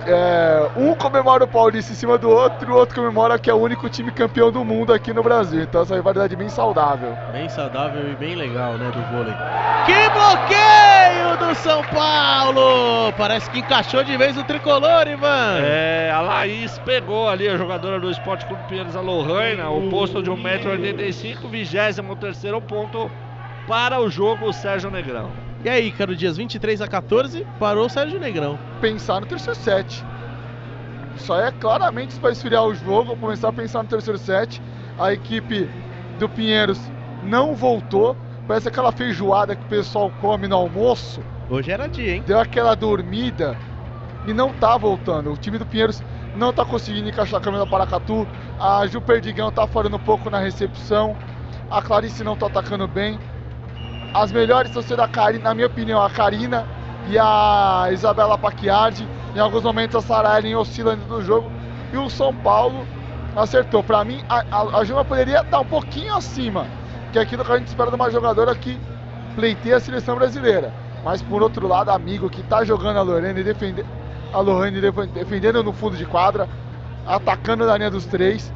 é, 0.06 0.70
um 0.78 0.94
comemora 0.96 1.44
o 1.44 1.48
Paulista 1.48 1.92
em 1.92 1.96
cima 1.96 2.18
do 2.18 2.30
outro 2.30 2.70
e 2.70 2.72
o 2.72 2.76
outro 2.76 2.96
comemora 2.96 3.38
que 3.38 3.50
é 3.50 3.54
o 3.54 3.58
único 3.58 3.90
time 3.90 4.12
campeão 4.12 4.52
do 4.52 4.64
mundo 4.64 4.94
aqui 4.94 5.14
no 5.14 5.24
Brasil. 5.24 5.62
Então 5.62 5.82
essa 5.82 5.96
rivalidade 5.96 6.34
é 6.34 6.38
bem 6.38 6.50
saudável. 6.50 7.18
Bem 7.32 7.50
saudável 7.50 8.10
e 8.12 8.16
bem 8.16 8.36
legal, 8.36 8.78
né, 8.78 8.92
do 8.92 9.02
vôlei. 9.12 9.34
Que 9.86 10.10
bloqueio 10.10 11.38
do 11.38 11.56
São 11.56 11.84
Paulo! 11.86 13.12
Parece 13.18 13.50
que 13.50 13.60
encaixou 13.60 14.04
de 14.04 14.16
vez 14.16 14.38
o 14.38 14.44
tricolor, 14.44 15.08
Ivan. 15.08 15.60
É, 15.62 16.12
a 16.14 16.22
Laís 16.22 16.80
pegou 16.80 17.28
ali 17.28 17.48
a 17.48 17.58
jogadora 17.58 18.00
do 18.00 18.10
Esporte 18.10 18.46
Clube 18.46 18.64
Pinheiros, 18.68 18.96
a 18.96 19.02
Lohana, 19.02 19.70
o 19.70 19.90
posto 19.90 20.22
de 20.22 20.32
1,85m, 20.32 21.50
23 21.50 21.98
ponto 22.68 23.12
para 23.68 24.00
o 24.00 24.10
jogo 24.10 24.52
Sérgio 24.54 24.90
Negrão. 24.90 25.53
E 25.64 25.70
aí, 25.70 25.94
Caro 25.94 26.14
Dias, 26.14 26.36
23 26.36 26.82
a 26.82 26.88
14, 26.90 27.48
parou 27.58 27.86
o 27.86 27.90
Sérgio 27.90 28.20
Negrão. 28.20 28.60
Pensar 28.82 29.22
no 29.22 29.26
terceiro 29.26 29.58
set. 29.58 30.04
Isso 31.16 31.32
aí 31.32 31.48
é 31.48 31.52
claramente 31.52 32.20
para 32.20 32.32
esfriar 32.34 32.66
o 32.66 32.76
jogo, 32.76 33.16
começar 33.16 33.48
a 33.48 33.54
pensar 33.54 33.82
no 33.82 33.88
terceiro 33.88 34.20
set. 34.20 34.62
A 35.00 35.14
equipe 35.14 35.70
do 36.20 36.28
Pinheiros 36.28 36.82
não 37.24 37.56
voltou. 37.56 38.18
Parece 38.46 38.68
aquela 38.68 38.92
feijoada 38.92 39.56
que 39.56 39.64
o 39.64 39.70
pessoal 39.70 40.12
come 40.20 40.50
no 40.50 40.58
almoço. 40.58 41.22
Hoje 41.50 41.72
era 41.72 41.88
dia, 41.88 42.16
hein? 42.16 42.24
Deu 42.28 42.42
aquela 42.42 42.76
dormida 42.76 43.58
e 44.28 44.34
não 44.34 44.54
tá 44.54 44.76
voltando. 44.76 45.32
O 45.32 45.38
time 45.38 45.58
do 45.58 45.66
Pinheiros 45.66 46.04
não 46.36 46.52
tá 46.52 46.66
conseguindo 46.66 47.08
encaixar 47.08 47.40
a 47.40 47.42
câmera 47.42 47.64
do 47.64 47.72
Paracatu. 47.72 48.28
A 48.60 48.86
Ju 48.86 49.00
Perdigão 49.00 49.50
tá 49.50 49.66
falhando 49.66 49.96
um 49.96 50.00
pouco 50.00 50.30
na 50.30 50.40
recepção. 50.40 51.16
A 51.72 51.82
Clarice 51.82 52.22
não 52.22 52.36
tá 52.36 52.48
atacando 52.48 52.86
bem. 52.86 53.18
As 54.14 54.32
melhores 54.32 54.70
estão 54.70 54.84
sendo 54.84 55.02
a 55.02 55.08
Karina, 55.08 55.46
na 55.46 55.56
minha 55.56 55.68
opinião, 55.68 56.02
a 56.02 56.10
Karina 56.10 56.68
e 57.10 57.18
a 57.18 57.90
Isabela 57.92 58.38
Pacchiardi. 58.38 59.08
Em 59.36 59.40
alguns 59.40 59.64
momentos 59.64 59.96
a 59.96 60.02
Sarah 60.02 60.38
Ellen 60.38 60.56
oscila 60.56 60.96
dentro 60.96 61.16
do 61.16 61.24
jogo. 61.24 61.52
E 61.92 61.98
o 61.98 62.10
São 62.10 62.34
Paulo 62.34 62.86
acertou. 63.36 63.84
Para 63.84 64.04
mim, 64.04 64.24
a, 64.30 64.44
a, 64.52 64.80
a 64.80 64.84
Juma 64.84 65.04
poderia 65.04 65.42
estar 65.42 65.60
um 65.60 65.66
pouquinho 65.66 66.16
acima, 66.16 66.68
que 67.12 67.18
é 67.18 67.22
aquilo 67.22 67.44
que 67.44 67.52
a 67.52 67.58
gente 67.58 67.68
espera 67.68 67.90
de 67.90 67.96
uma 67.96 68.12
jogadora 68.12 68.54
que 68.56 68.80
pleiteia 69.36 69.78
a 69.78 69.80
seleção 69.80 70.16
brasileira. 70.16 70.72
Mas 71.04 71.22
por 71.22 71.42
outro 71.42 71.68
lado, 71.68 71.90
amigo 71.90 72.30
que 72.30 72.42
está 72.42 72.64
jogando 72.64 72.98
a 72.98 73.02
Lorena 73.02 73.42
defende, 73.44 73.84
a 74.32 74.40
Lohane 74.40 74.80
defendendo 74.80 75.64
no 75.64 75.74
fundo 75.74 75.98
de 75.98 76.06
quadra, 76.06 76.48
atacando 77.06 77.66
na 77.66 77.78
linha 77.78 77.92
dos 77.92 78.06
três. 78.06 78.54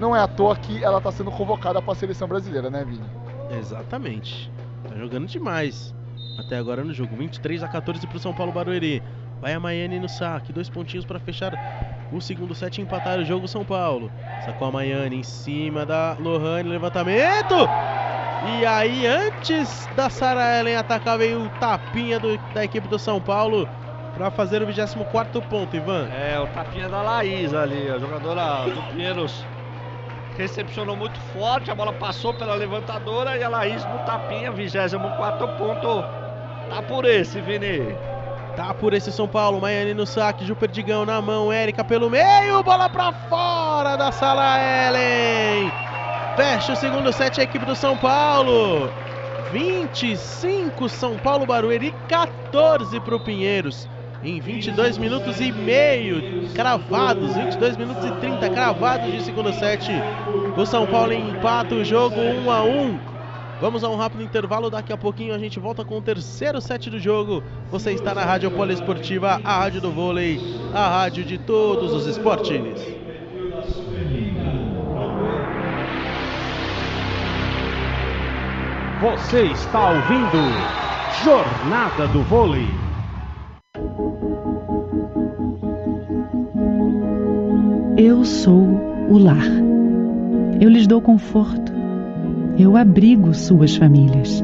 Não 0.00 0.14
é 0.14 0.20
à 0.20 0.26
toa 0.26 0.56
que 0.56 0.82
ela 0.82 0.98
está 0.98 1.12
sendo 1.12 1.30
convocada 1.30 1.80
para 1.80 1.92
a 1.92 1.96
seleção 1.96 2.28
brasileira, 2.28 2.68
né, 2.68 2.84
Vini? 2.84 3.04
Exatamente. 3.50 4.50
Tá 4.88 4.96
jogando 4.96 5.26
demais. 5.26 5.94
Até 6.38 6.56
agora 6.56 6.84
no 6.84 6.92
jogo. 6.92 7.16
23 7.16 7.62
a 7.62 7.68
14 7.68 8.06
para 8.06 8.16
o 8.16 8.20
São 8.20 8.34
Paulo 8.34 8.52
Barueri. 8.52 9.02
Vai 9.40 9.54
a 9.54 9.60
Maiane 9.60 9.98
no 9.98 10.08
saque. 10.08 10.52
Dois 10.52 10.68
pontinhos 10.68 11.04
para 11.04 11.18
fechar 11.18 11.52
o 12.12 12.20
segundo 12.20 12.54
set 12.54 12.78
e 12.78 12.82
empatar 12.82 13.18
o 13.18 13.24
jogo 13.24 13.48
São 13.48 13.64
Paulo. 13.64 14.10
Sacou 14.44 14.68
a 14.68 14.72
Maiane 14.72 15.16
em 15.16 15.22
cima 15.22 15.84
da 15.84 16.16
Lohane. 16.18 16.68
Levantamento! 16.68 17.68
E 18.58 18.66
aí, 18.66 19.06
antes 19.06 19.88
da 19.96 20.08
Sara 20.08 20.60
Ellen 20.60 20.76
atacar, 20.76 21.18
veio 21.18 21.46
o 21.46 21.48
tapinha 21.58 22.20
do, 22.20 22.38
da 22.54 22.64
equipe 22.64 22.86
do 22.86 22.98
São 22.98 23.20
Paulo 23.20 23.68
para 24.14 24.30
fazer 24.30 24.62
o 24.62 24.66
24 24.66 25.42
ponto, 25.42 25.76
Ivan. 25.76 26.08
É, 26.08 26.38
o 26.38 26.46
tapinha 26.48 26.88
da 26.88 27.02
Laís 27.02 27.52
ali, 27.52 27.88
a 27.88 27.98
jogadora 27.98 28.70
do 28.70 28.82
Pinheiros 28.92 29.44
recepcionou 30.36 30.96
muito 30.96 31.18
forte, 31.32 31.70
a 31.70 31.74
bola 31.74 31.92
passou 31.92 32.34
pela 32.34 32.54
levantadora 32.54 33.36
e 33.36 33.42
a 33.42 33.48
Laís 33.48 33.84
no 33.84 33.98
tapinha, 34.04 34.52
24 34.52 35.48
ponto. 35.56 36.02
Tá 36.68 36.82
por 36.82 37.04
esse, 37.04 37.40
Vini. 37.40 37.96
Tá 38.56 38.72
por 38.72 38.94
esse 38.94 39.12
São 39.12 39.28
Paulo, 39.28 39.60
Maiane 39.60 39.94
no 39.94 40.06
saque, 40.06 40.44
Ju 40.44 40.56
Perdigão 40.56 41.04
na 41.04 41.20
mão, 41.20 41.52
Érica 41.52 41.84
pelo 41.84 42.08
meio, 42.08 42.62
bola 42.62 42.88
pra 42.88 43.12
fora 43.12 43.96
da 43.96 44.10
sala 44.10 44.58
Ellen. 44.58 45.70
Fecha 46.36 46.72
o 46.72 46.76
segundo 46.76 47.12
set 47.12 47.40
a 47.40 47.44
equipe 47.44 47.64
do 47.64 47.74
São 47.74 47.96
Paulo. 47.96 48.90
25 49.52 50.88
São 50.88 51.18
Paulo 51.18 51.46
Barueri, 51.46 51.94
14 52.08 52.98
pro 53.00 53.20
Pinheiros. 53.20 53.88
Em 54.26 54.40
22 54.40 54.98
minutos 54.98 55.40
e 55.40 55.52
meio 55.52 56.48
cravados, 56.52 57.36
22 57.36 57.76
minutos 57.76 58.04
e 58.04 58.10
30 58.10 58.50
cravados 58.50 59.12
de 59.12 59.22
segundo 59.22 59.52
set. 59.52 59.88
O 60.56 60.66
São 60.66 60.84
Paulo 60.84 61.12
empata 61.12 61.76
o 61.76 61.84
jogo 61.84 62.16
1 62.20 62.50
a 62.50 62.64
1. 62.64 62.98
Vamos 63.60 63.84
a 63.84 63.88
um 63.88 63.94
rápido 63.94 64.24
intervalo, 64.24 64.68
daqui 64.68 64.92
a 64.92 64.96
pouquinho 64.96 65.32
a 65.32 65.38
gente 65.38 65.60
volta 65.60 65.84
com 65.84 65.98
o 65.98 66.02
terceiro 66.02 66.60
set 66.60 66.90
do 66.90 66.98
jogo. 66.98 67.40
Você 67.70 67.92
está 67.92 68.12
na 68.12 68.24
Rádio 68.24 68.50
Poliesportiva, 68.50 69.40
a 69.44 69.58
rádio 69.60 69.80
do 69.80 69.92
vôlei, 69.92 70.40
a 70.74 70.88
rádio 70.88 71.22
de 71.22 71.38
todos 71.38 71.92
os 71.92 72.04
esportes. 72.08 72.60
Você 79.00 79.42
está 79.52 79.90
ouvindo 79.90 80.52
Jornada 81.22 82.08
do 82.08 82.22
Vôlei. 82.24 82.85
Eu 87.96 88.24
sou 88.24 88.80
o 89.08 89.18
lar. 89.18 89.46
Eu 90.60 90.68
lhes 90.68 90.86
dou 90.86 91.00
conforto 91.00 91.76
eu 92.58 92.74
abrigo 92.74 93.34
suas 93.34 93.76
famílias. 93.76 94.42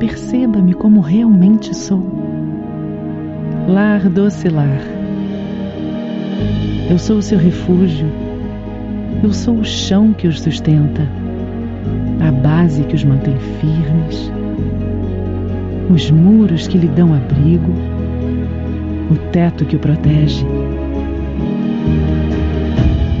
Perceba-me 0.00 0.74
como 0.74 1.00
realmente 1.00 1.72
sou. 1.72 2.02
Lar 3.68 4.08
doce 4.08 4.48
lar. 4.48 4.80
Eu 6.90 6.98
sou 6.98 7.18
o 7.18 7.22
seu 7.22 7.38
refúgio. 7.38 8.08
Eu 9.22 9.32
sou 9.32 9.58
o 9.58 9.64
chão 9.64 10.12
que 10.12 10.26
os 10.26 10.40
sustenta, 10.40 11.02
a 12.26 12.32
base 12.32 12.82
que 12.82 12.96
os 12.96 13.04
mantém 13.04 13.36
firmes, 13.60 14.32
os 15.92 16.10
muros 16.10 16.66
que 16.66 16.78
lhe 16.78 16.88
dão 16.88 17.14
abrigo, 17.14 17.72
o 19.10 19.16
teto 19.30 19.64
que 19.64 19.76
o 19.76 19.78
protege. 19.78 20.44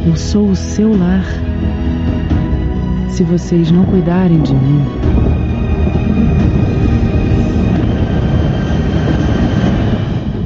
Eu 0.06 0.16
sou 0.16 0.48
o 0.48 0.56
seu 0.56 0.96
lar 0.96 1.26
se 3.10 3.22
vocês 3.22 3.70
não 3.70 3.84
cuidarem 3.84 4.40
de 4.40 4.54
mim. 4.54 4.82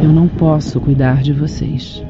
Eu 0.03 0.09
não 0.09 0.27
posso 0.27 0.81
cuidar 0.81 1.23
de 1.23 1.33
vocês. 1.33 2.05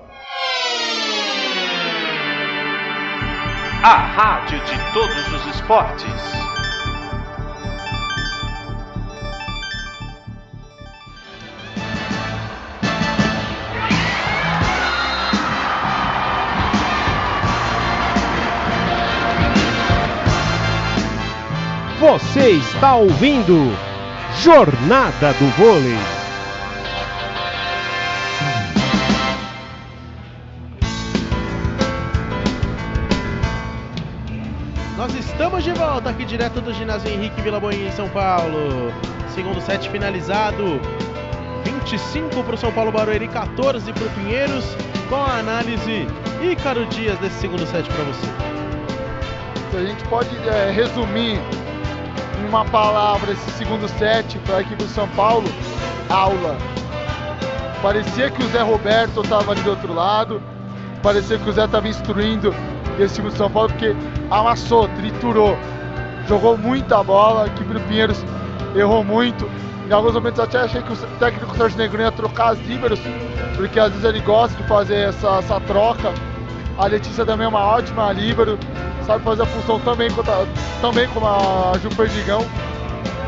A 3.84 3.96
rádio 3.96 4.60
de 4.60 4.78
todos 4.94 5.34
os 5.34 5.56
esportes. 5.56 6.06
Você 22.00 22.52
está 22.52 22.98
ouvindo 22.98 23.76
Jornada 24.44 25.34
do 25.34 25.48
Vôlei. 25.58 26.21
Volta 35.92 36.10
aqui 36.10 36.24
direto 36.24 36.62
do 36.62 36.74
ginásio 36.74 37.12
Henrique 37.12 37.42
Vila 37.42 37.60
Boinha 37.60 37.90
em 37.90 37.92
São 37.92 38.08
Paulo. 38.08 38.94
Segundo 39.36 39.60
set 39.60 39.90
finalizado. 39.90 40.80
25 41.66 42.44
para 42.46 42.56
o 42.56 42.58
São 42.58 42.72
Paulo 42.72 42.94
Barueri, 42.94 43.28
14 43.28 43.92
para 43.92 44.06
o 44.06 44.10
Pinheiros. 44.12 44.64
Com 45.10 45.18
a 45.18 45.40
análise 45.40 46.08
Ícaro 46.42 46.86
Dias 46.86 47.20
desse 47.20 47.42
segundo 47.42 47.66
set 47.66 47.90
para 47.90 48.06
você. 48.06 49.78
A 49.78 49.84
gente 49.84 50.02
pode 50.06 50.30
é, 50.48 50.72
resumir 50.72 51.42
em 52.40 52.48
uma 52.48 52.64
palavra 52.64 53.34
esse 53.34 53.52
segundo 53.52 53.86
set 54.00 54.38
para 54.46 54.60
a 54.60 54.62
equipe 54.62 54.82
do 54.82 54.90
São 54.90 55.10
Paulo, 55.10 55.50
aula. 56.10 56.56
Parecia 57.82 58.30
que 58.30 58.42
o 58.42 58.48
Zé 58.48 58.62
Roberto 58.62 59.20
estava 59.20 59.52
ali 59.52 59.62
do 59.62 59.72
outro 59.72 59.94
lado, 59.94 60.42
parecia 61.04 61.38
que 61.38 61.50
o 61.50 61.52
Zé 61.52 61.66
estava 61.66 61.90
instruindo 61.90 62.56
esse 62.98 63.16
time 63.16 63.30
do 63.30 63.36
São 63.36 63.52
Paulo, 63.52 63.70
porque 63.70 63.94
amassou, 64.30 64.88
triturou, 64.90 65.58
jogou 66.28 66.58
muita 66.58 67.04
bola, 67.04 67.44
a 67.44 67.48
equipe 67.48 67.74
do 67.74 67.80
Pinheiros 67.82 68.24
errou 68.76 69.04
muito. 69.04 69.50
Em 69.88 69.94
alguns 69.94 70.14
momentos 70.14 70.40
até 70.40 70.60
achei 70.60 70.82
que 70.82 70.94
o 70.94 70.96
técnico 71.20 71.56
Sérgio 71.58 71.78
Negro 71.78 72.02
ia 72.02 72.12
trocar 72.12 72.54
as 72.54 72.60
líberos, 72.60 73.00
porque 73.56 73.80
às 73.80 73.90
vezes 73.90 74.06
ele 74.06 74.22
gosta 74.22 74.56
de 74.56 74.68
fazer 74.68 75.10
essa, 75.10 75.40
essa 75.40 75.60
troca. 75.62 76.14
A 76.78 76.86
Letícia 76.86 77.26
também 77.26 77.46
é 77.46 77.50
uma 77.50 77.60
ótima 77.60 78.12
líbero, 78.14 78.58
sabe 79.06 79.24
fazer 79.24 79.44
a 79.44 79.46
função 79.46 79.80
também, 79.82 80.10
também 80.82 81.08
como 81.10 81.28
a 81.28 81.74
Ju 81.82 81.90
Perdigão. 81.90 82.46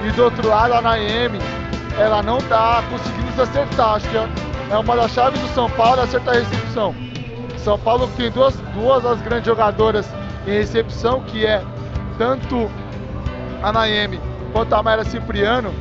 E 0.05 0.11
do 0.11 0.23
outro 0.23 0.47
lado, 0.47 0.73
a 0.73 0.81
Naemi, 0.81 1.39
ela 1.97 2.21
não 2.23 2.37
está 2.37 2.83
conseguindo 2.89 3.31
se 3.33 3.41
acertar. 3.41 3.95
Acho 3.95 4.09
que 4.09 4.17
é 4.17 4.77
uma 4.77 4.95
das 4.95 5.11
chaves 5.11 5.39
do 5.39 5.47
São 5.49 5.69
Paulo 5.71 6.01
é 6.01 6.03
acertar 6.03 6.35
a 6.35 6.39
recepção. 6.39 6.95
São 7.57 7.77
Paulo 7.79 8.09
tem 8.17 8.31
duas, 8.31 8.55
duas 8.73 9.03
das 9.03 9.21
grandes 9.21 9.45
jogadoras 9.45 10.07
em 10.47 10.51
recepção, 10.51 11.21
que 11.21 11.45
é 11.45 11.63
tanto 12.17 12.69
a 13.63 13.71
Naemi 13.71 14.19
quanto 14.51 14.73
a 14.75 14.83
Mayra 14.83 15.03
Cipriano. 15.05 15.73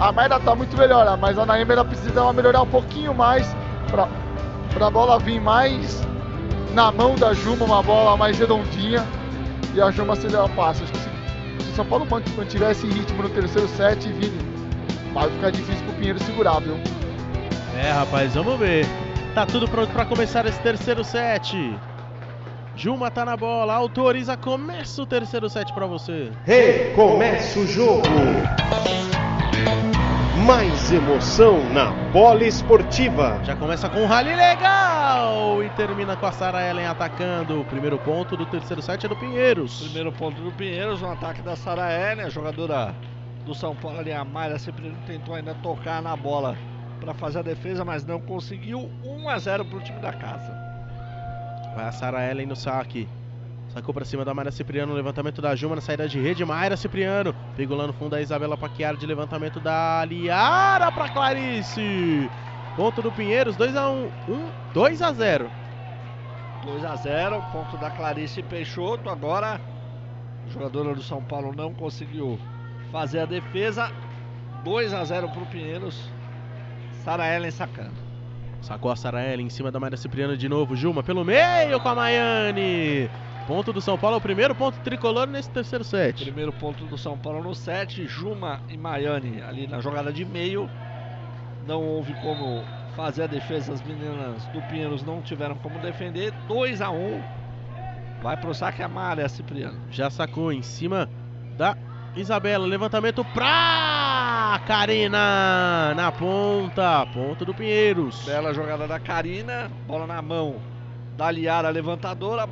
A 0.00 0.10
Mayra 0.10 0.36
está 0.36 0.56
muito 0.56 0.76
melhor, 0.76 1.16
mas 1.18 1.38
a 1.38 1.44
Naemi 1.44 1.72
ela 1.72 1.84
precisa 1.84 2.32
melhorar 2.32 2.62
um 2.62 2.66
pouquinho 2.66 3.14
mais 3.14 3.54
para 3.90 4.86
a 4.86 4.90
bola 4.90 5.18
vir 5.18 5.40
mais 5.40 6.00
na 6.72 6.90
mão 6.90 7.14
da 7.14 7.34
Juma, 7.34 7.64
uma 7.64 7.82
bola 7.82 8.16
mais 8.16 8.38
redondinha. 8.38 9.06
E 9.74 9.80
a 9.80 9.90
Juma 9.90 10.16
cedeu 10.16 10.44
a 10.44 10.48
passe. 10.48 10.82
Acho 10.82 10.92
que 10.92 10.98
se, 10.98 11.08
se 11.64 11.70
o 11.70 11.74
São 11.76 11.86
Paulo 11.86 12.06
mantiver 12.36 12.70
esse 12.70 12.86
ritmo 12.86 13.22
no 13.22 13.28
terceiro 13.28 13.68
set, 13.68 14.08
Vini, 14.08 14.38
vai 15.12 15.30
ficar 15.30 15.50
difícil 15.50 15.84
pro 15.84 15.94
Pinheiro 15.94 16.18
segurar, 16.24 16.60
viu? 16.60 16.76
É, 17.76 17.92
rapaz, 17.92 18.34
vamos 18.34 18.58
ver. 18.58 18.86
Tá 19.34 19.46
tudo 19.46 19.68
pronto 19.68 19.92
para 19.92 20.04
começar 20.06 20.44
esse 20.46 20.58
terceiro 20.60 21.04
set. 21.04 21.78
Juma 22.80 23.10
tá 23.10 23.26
na 23.26 23.36
bola, 23.36 23.74
autoriza, 23.74 24.38
começa 24.38 25.02
o 25.02 25.04
terceiro 25.04 25.50
set 25.50 25.70
para 25.74 25.84
você. 25.84 26.32
Recomeça 26.46 27.60
o 27.60 27.66
jogo. 27.66 28.08
Mais 30.46 30.90
emoção 30.90 31.62
na 31.74 31.90
bola 32.10 32.42
esportiva. 32.42 33.38
Já 33.44 33.54
começa 33.54 33.86
com 33.90 33.98
um 34.00 34.06
rally 34.06 34.34
legal 34.34 35.62
e 35.62 35.68
termina 35.76 36.16
com 36.16 36.24
a 36.24 36.32
Sara 36.32 36.70
Ellen 36.70 36.86
atacando. 36.86 37.60
O 37.60 37.66
primeiro 37.66 37.98
ponto 37.98 38.34
do 38.34 38.46
terceiro 38.46 38.80
set 38.80 39.04
é 39.04 39.08
do 39.10 39.16
Pinheiros. 39.16 39.82
Primeiro 39.82 40.10
ponto 40.12 40.40
do 40.40 40.50
Pinheiros, 40.50 41.02
um 41.02 41.12
ataque 41.12 41.42
da 41.42 41.56
Sara 41.56 41.92
Ellen, 41.92 42.24
a 42.24 42.30
jogadora 42.30 42.94
do 43.44 43.54
São 43.54 43.76
Paulo 43.76 43.98
ali, 43.98 44.10
a 44.10 44.24
Mayra 44.24 44.58
sempre 44.58 44.90
tentou 45.06 45.34
ainda 45.34 45.54
tocar 45.56 46.00
na 46.00 46.16
bola 46.16 46.56
para 46.98 47.12
fazer 47.12 47.40
a 47.40 47.42
defesa, 47.42 47.84
mas 47.84 48.06
não 48.06 48.22
conseguiu. 48.22 48.90
1 49.04 49.28
a 49.28 49.38
0 49.38 49.66
para 49.66 49.76
o 49.76 49.82
time 49.82 50.00
da 50.00 50.14
casa. 50.14 50.59
Vai 51.74 51.86
a 51.86 51.92
Sara 51.92 52.28
Ellen 52.30 52.46
no 52.46 52.56
saque. 52.56 53.08
Sacou 53.72 53.94
pra 53.94 54.04
cima 54.04 54.24
da 54.24 54.34
Mayra 54.34 54.50
Cipriano, 54.50 54.92
levantamento 54.92 55.40
da 55.40 55.54
Juma 55.54 55.76
na 55.76 55.80
saída 55.80 56.08
de 56.08 56.20
rede. 56.20 56.44
Mayra 56.44 56.76
Cipriano, 56.76 57.34
no 57.56 57.92
fundo 57.92 58.10
da 58.10 58.20
Isabela 58.20 58.56
Paquiara 58.56 58.96
de 58.96 59.06
levantamento 59.06 59.60
da 59.60 60.04
Liara 60.04 60.90
pra 60.90 61.08
Clarice. 61.08 62.28
Ponto 62.74 63.00
do 63.00 63.12
Pinheiros, 63.12 63.56
2x1. 63.56 64.10
1, 64.28 64.72
2 64.74 65.02
a 65.02 65.12
0 65.12 65.50
2 66.64 66.84
a 66.84 66.96
0 66.96 67.42
ponto 67.52 67.76
da 67.78 67.90
Clarice 67.90 68.42
Peixoto. 68.42 69.08
Agora, 69.08 69.60
a 70.46 70.48
jogadora 70.50 70.94
do 70.94 71.02
São 71.02 71.22
Paulo 71.22 71.54
não 71.54 71.72
conseguiu 71.72 72.38
fazer 72.90 73.20
a 73.20 73.26
defesa. 73.26 73.90
2 74.64 74.92
a 74.92 75.04
0 75.04 75.28
pro 75.30 75.46
Pinheiros. 75.46 76.10
Sara 77.04 77.34
Ellen 77.34 77.50
sacando. 77.50 78.09
Sacou 78.60 78.90
a 78.90 78.96
Sara 78.96 79.24
Ellen 79.24 79.46
em 79.46 79.50
cima 79.50 79.70
da 79.70 79.80
Mayra 79.80 79.96
Cipriano 79.96 80.36
de 80.36 80.48
novo. 80.48 80.76
Juma 80.76 81.02
pelo 81.02 81.24
meio 81.24 81.80
com 81.80 81.88
a 81.88 81.94
Maiane. 81.94 83.10
Ponto 83.46 83.72
do 83.72 83.80
São 83.80 83.98
Paulo, 83.98 84.18
o 84.18 84.20
primeiro 84.20 84.54
ponto 84.54 84.78
tricolor 84.80 85.26
nesse 85.26 85.50
terceiro 85.50 85.82
set. 85.82 86.22
Primeiro 86.22 86.52
ponto 86.52 86.84
do 86.84 86.96
São 86.96 87.18
Paulo 87.18 87.42
no 87.42 87.54
set. 87.54 88.06
Juma 88.06 88.60
e 88.68 88.76
Maiane 88.76 89.42
ali 89.42 89.66
na 89.66 89.80
jogada 89.80 90.12
de 90.12 90.24
meio. 90.24 90.68
Não 91.66 91.82
houve 91.82 92.12
como 92.14 92.62
fazer 92.94 93.24
a 93.24 93.26
defesa. 93.26 93.72
As 93.72 93.82
meninas 93.82 94.44
do 94.46 94.60
Pinheiros 94.62 95.02
não 95.02 95.22
tiveram 95.22 95.56
como 95.56 95.78
defender. 95.80 96.32
2 96.46 96.80
a 96.80 96.90
1 96.90 96.96
um. 96.96 97.22
Vai 98.22 98.36
pro 98.36 98.54
saque 98.54 98.82
a 98.82 98.88
Maria 98.88 99.28
Cipriano. 99.28 99.80
Já 99.90 100.10
sacou 100.10 100.52
em 100.52 100.62
cima 100.62 101.08
da 101.56 101.76
Isabela. 102.16 102.66
Levantamento 102.66 103.24
pra 103.24 104.60
Karina 104.66 105.94
na 105.94 106.12
ponta. 106.12 107.06
Ponto 107.06 107.44
do 107.44 107.54
Pinheiros. 107.54 108.24
Bela 108.24 108.52
jogada 108.52 108.86
da 108.86 108.98
Karina. 108.98 109.70
Bola 109.86 110.06
na 110.06 110.20
mão 110.20 110.56
da 111.16 111.30
Liara 111.30 111.70
levantadora. 111.70 112.48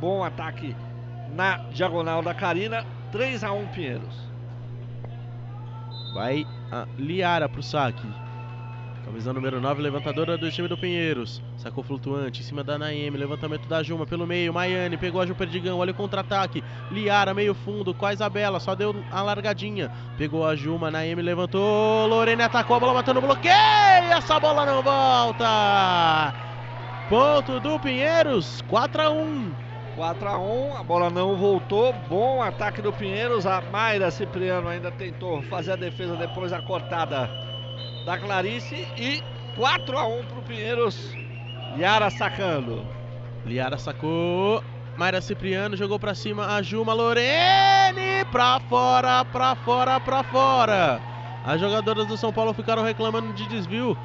Bom 0.00 0.24
ataque 0.24 0.74
na 1.34 1.58
diagonal 1.72 2.22
da 2.22 2.34
Karina. 2.34 2.84
3 3.12 3.44
a 3.44 3.52
1 3.52 3.66
Pinheiros. 3.68 4.16
Vai 6.14 6.46
a 6.70 6.86
Liara 6.96 7.48
pro 7.48 7.62
saque. 7.62 8.23
Camisa 9.04 9.34
número 9.34 9.60
9, 9.60 9.82
levantadora 9.82 10.38
do 10.38 10.50
time 10.50 10.66
do 10.66 10.78
Pinheiros. 10.78 11.42
Sacou 11.58 11.84
flutuante 11.84 12.40
em 12.40 12.42
cima 12.44 12.64
da 12.64 12.78
Naemi. 12.78 13.18
Levantamento 13.18 13.68
da 13.68 13.82
Juma 13.82 14.06
pelo 14.06 14.26
meio. 14.26 14.52
Maiane 14.52 14.96
pegou 14.96 15.20
a 15.20 15.26
Ju 15.26 15.34
Perdigão. 15.34 15.78
Olha 15.78 15.92
o 15.92 15.94
contra-ataque. 15.94 16.64
Liara, 16.90 17.34
meio 17.34 17.52
fundo 17.52 17.92
com 17.92 18.06
a 18.06 18.14
Isabela. 18.14 18.58
Só 18.58 18.74
deu 18.74 18.96
a 19.12 19.20
largadinha. 19.20 19.92
Pegou 20.16 20.46
a 20.46 20.56
Juma. 20.56 20.90
Naemi 20.90 21.20
levantou. 21.20 22.06
Lorene 22.06 22.42
atacou 22.42 22.76
a 22.76 22.80
bola, 22.80 22.94
matando 22.94 23.18
o 23.18 23.22
bloqueio. 23.22 23.52
Essa 24.10 24.40
bola 24.40 24.64
não 24.64 24.82
volta. 24.82 26.34
Ponto 27.10 27.60
do 27.60 27.78
Pinheiros. 27.78 28.62
4 28.68 29.02
a 29.02 29.10
1 29.10 29.52
4 29.96 30.28
a 30.28 30.38
1 30.38 30.76
a 30.78 30.82
bola 30.82 31.10
não 31.10 31.36
voltou. 31.36 31.92
Bom 32.08 32.42
ataque 32.42 32.80
do 32.80 32.90
Pinheiros. 32.90 33.44
A 33.44 33.60
Mayra 33.70 34.10
Cipriano 34.10 34.66
ainda 34.66 34.90
tentou 34.90 35.42
fazer 35.42 35.72
a 35.72 35.76
defesa 35.76 36.16
depois 36.16 36.52
da 36.52 36.62
cortada 36.62 37.53
da 38.04 38.18
Clarice. 38.18 38.86
E 38.96 39.22
4 39.56 39.98
a 39.98 40.06
1 40.06 40.24
pro 40.24 40.42
Pinheiros. 40.42 41.12
Yara 41.76 42.10
sacando. 42.10 42.84
Liara 43.44 43.78
sacou. 43.78 44.62
Mayra 44.96 45.20
Cipriano 45.20 45.76
jogou 45.76 45.98
pra 45.98 46.14
cima 46.14 46.54
a 46.54 46.62
Juma 46.62 46.92
Lorene. 46.92 48.24
Pra 48.30 48.60
fora, 48.68 49.24
pra 49.24 49.54
fora, 49.56 49.98
pra 49.98 50.22
fora. 50.22 51.00
As 51.44 51.60
jogadoras 51.60 52.06
do 52.06 52.16
São 52.16 52.32
Paulo 52.32 52.54
ficaram 52.54 52.82
reclamando 52.82 53.32
de 53.32 53.46
desvio 53.48 53.96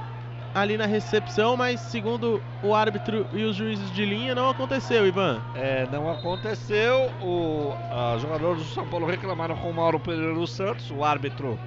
ali 0.53 0.77
na 0.77 0.85
recepção, 0.85 1.55
mas 1.55 1.79
segundo 1.79 2.41
o 2.63 2.73
árbitro 2.73 3.25
e 3.31 3.43
os 3.43 3.55
juízes 3.55 3.91
de 3.91 4.03
linha 4.03 4.33
não 4.33 4.49
aconteceu, 4.49 5.07
Ivan. 5.07 5.39
É, 5.55 5.87
não 5.91 6.09
aconteceu. 6.11 7.09
O, 7.21 7.73
os 8.15 8.21
jogadores 8.21 8.63
do 8.63 8.69
São 8.69 8.85
Paulo 8.87 9.05
reclamaram 9.05 9.55
com 9.57 9.69
o 9.69 9.73
Mauro 9.73 9.99
Pereira 9.99 10.33
dos 10.33 10.51
Santos, 10.51 10.89
o 10.91 11.03
árbitro 11.03 11.57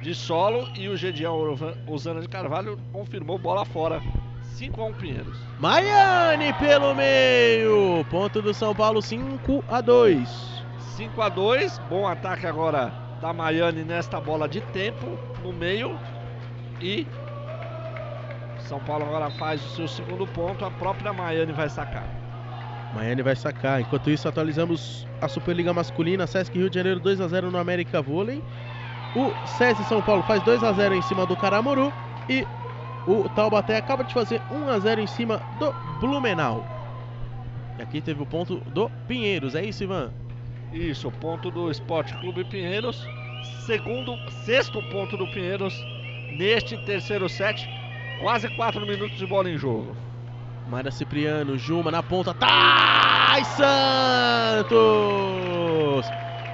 de 0.00 0.14
solo, 0.14 0.68
e 0.76 0.88
o 0.88 0.96
Gedião 0.96 1.56
Osana 1.86 2.20
de 2.20 2.28
Carvalho 2.28 2.78
confirmou 2.92 3.38
bola 3.38 3.64
fora. 3.64 4.00
5 4.42 4.80
a 4.80 4.84
1 4.86 4.92
Pinheiros. 4.94 5.38
Maiane 5.60 6.52
pelo 6.54 6.94
meio. 6.94 8.04
Ponto 8.10 8.42
do 8.42 8.52
São 8.52 8.74
Paulo 8.74 9.00
5 9.00 9.64
a 9.68 9.80
2. 9.80 10.64
5 10.96 11.22
a 11.22 11.28
2. 11.28 11.78
Bom 11.88 12.08
ataque 12.08 12.46
agora 12.46 12.92
da 13.20 13.32
Maiane 13.32 13.84
nesta 13.84 14.20
bola 14.20 14.48
de 14.48 14.60
tempo 14.60 15.16
no 15.44 15.52
meio. 15.52 15.96
E 16.80 17.06
São 18.60 18.80
Paulo 18.80 19.04
agora 19.04 19.30
faz 19.30 19.64
o 19.64 19.76
seu 19.76 19.88
segundo 19.88 20.26
ponto. 20.26 20.64
A 20.64 20.70
própria 20.72 21.12
Maiane 21.12 21.52
vai 21.52 21.68
sacar. 21.68 22.06
Maiane 22.94 23.22
vai 23.22 23.36
sacar. 23.36 23.80
Enquanto 23.80 24.10
isso, 24.10 24.28
atualizamos 24.28 25.06
a 25.20 25.28
Superliga 25.28 25.72
Masculina. 25.72 26.26
Sesc 26.26 26.56
Rio 26.56 26.68
de 26.68 26.74
Janeiro 26.74 26.98
2 26.98 27.20
a 27.20 27.28
0 27.28 27.50
no 27.50 27.58
América 27.58 28.02
Vôlei. 28.02 28.42
O 29.18 29.34
SESI 29.48 29.82
São 29.84 30.00
Paulo 30.00 30.22
faz 30.22 30.40
2 30.44 30.62
a 30.62 30.72
0 30.72 30.94
em 30.94 31.02
cima 31.02 31.26
do 31.26 31.36
Caramuru. 31.36 31.92
E 32.28 32.46
o 33.04 33.28
Taubaté 33.30 33.76
acaba 33.76 34.04
de 34.04 34.14
fazer 34.14 34.40
1 34.48 34.68
a 34.68 34.78
0 34.78 35.00
em 35.00 35.08
cima 35.08 35.42
do 35.58 35.72
Blumenau. 35.98 36.64
E 37.76 37.82
aqui 37.82 38.00
teve 38.00 38.22
o 38.22 38.26
ponto 38.26 38.58
do 38.66 38.88
Pinheiros. 39.08 39.56
É 39.56 39.64
isso, 39.64 39.82
Ivan? 39.82 40.12
Isso, 40.72 41.10
ponto 41.10 41.50
do 41.50 41.68
Esporte 41.68 42.14
Clube 42.18 42.44
Pinheiros. 42.44 43.04
Segundo, 43.66 44.16
sexto 44.44 44.80
ponto 44.90 45.16
do 45.16 45.26
Pinheiros 45.32 45.74
neste 46.36 46.76
terceiro 46.84 47.28
set. 47.28 47.68
Quase 48.20 48.48
4 48.54 48.86
minutos 48.86 49.18
de 49.18 49.26
bola 49.26 49.50
em 49.50 49.58
jogo. 49.58 49.96
Mayra 50.68 50.92
Cipriano, 50.92 51.58
Juma 51.58 51.90
na 51.90 52.04
ponta. 52.04 52.32
Thais 52.34 53.48
Santos! 53.48 54.68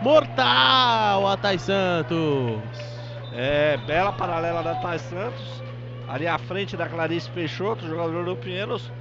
Mortal 0.02 1.28
a 1.28 1.36
Thais 1.36 1.62
Santos! 1.62 2.60
É, 3.32 3.76
bela 3.86 4.12
paralela 4.12 4.62
da 4.62 4.74
Thais 4.76 5.02
Santos. 5.02 5.62
Ali 6.08 6.26
à 6.26 6.38
frente 6.38 6.76
da 6.76 6.86
Clarice 6.86 7.30
Peixoto, 7.30 7.86
jogador 7.86 8.24
do 8.24 8.36
Pinheiros. 8.36 8.92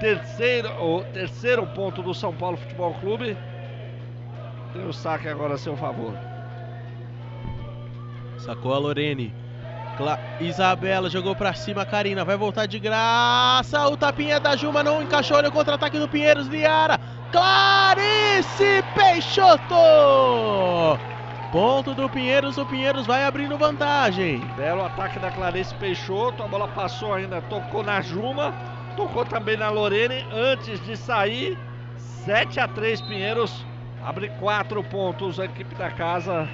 Terceiro, 0.00 0.68
o 0.82 1.02
terceiro 1.12 1.66
ponto 1.68 2.02
do 2.02 2.14
São 2.14 2.32
Paulo 2.32 2.56
Futebol 2.56 2.94
Clube. 2.94 3.36
Tem 4.72 4.86
o 4.86 4.92
saque 4.92 5.28
agora 5.28 5.54
a 5.54 5.58
seu 5.58 5.76
favor. 5.76 6.14
Sacou 8.38 8.74
a 8.74 8.78
Lorene. 8.78 9.34
Cla 9.96 10.18
Isabela 10.40 11.08
jogou 11.08 11.34
pra 11.34 11.54
cima, 11.54 11.84
Karina 11.86 12.24
vai 12.24 12.36
voltar 12.36 12.66
de 12.66 12.78
graça. 12.78 13.88
O 13.88 13.96
tapinha 13.96 14.38
da 14.38 14.54
Juma 14.54 14.82
não 14.82 15.02
encaixou. 15.02 15.38
Olha 15.38 15.48
o 15.48 15.52
contra-ataque 15.52 15.98
do 15.98 16.08
Pinheiros, 16.08 16.46
Liara. 16.46 17.00
Clarice 17.32 18.82
Peixoto! 18.94 19.74
Ponto 21.52 21.94
do 21.94 22.08
Pinheiros, 22.08 22.58
o 22.58 22.66
Pinheiros 22.66 23.06
vai 23.06 23.24
abrindo 23.24 23.56
vantagem. 23.56 24.40
Belo 24.56 24.84
ataque 24.84 25.18
da 25.18 25.30
Clarice 25.30 25.74
Peixoto. 25.76 26.42
A 26.42 26.48
bola 26.48 26.68
passou 26.68 27.14
ainda, 27.14 27.40
tocou 27.42 27.82
na 27.82 28.00
Juma. 28.00 28.52
Tocou 28.96 29.24
também 29.24 29.56
na 29.56 29.70
Lorene 29.70 30.24
antes 30.32 30.84
de 30.84 30.96
sair. 30.96 31.58
7 31.96 32.60
a 32.60 32.68
3 32.68 33.00
Pinheiros. 33.02 33.64
Abre 34.04 34.28
4 34.40 34.82
pontos 34.84 35.40
a 35.40 35.44
equipe 35.46 35.74
da 35.74 35.90
casa. 35.90 36.48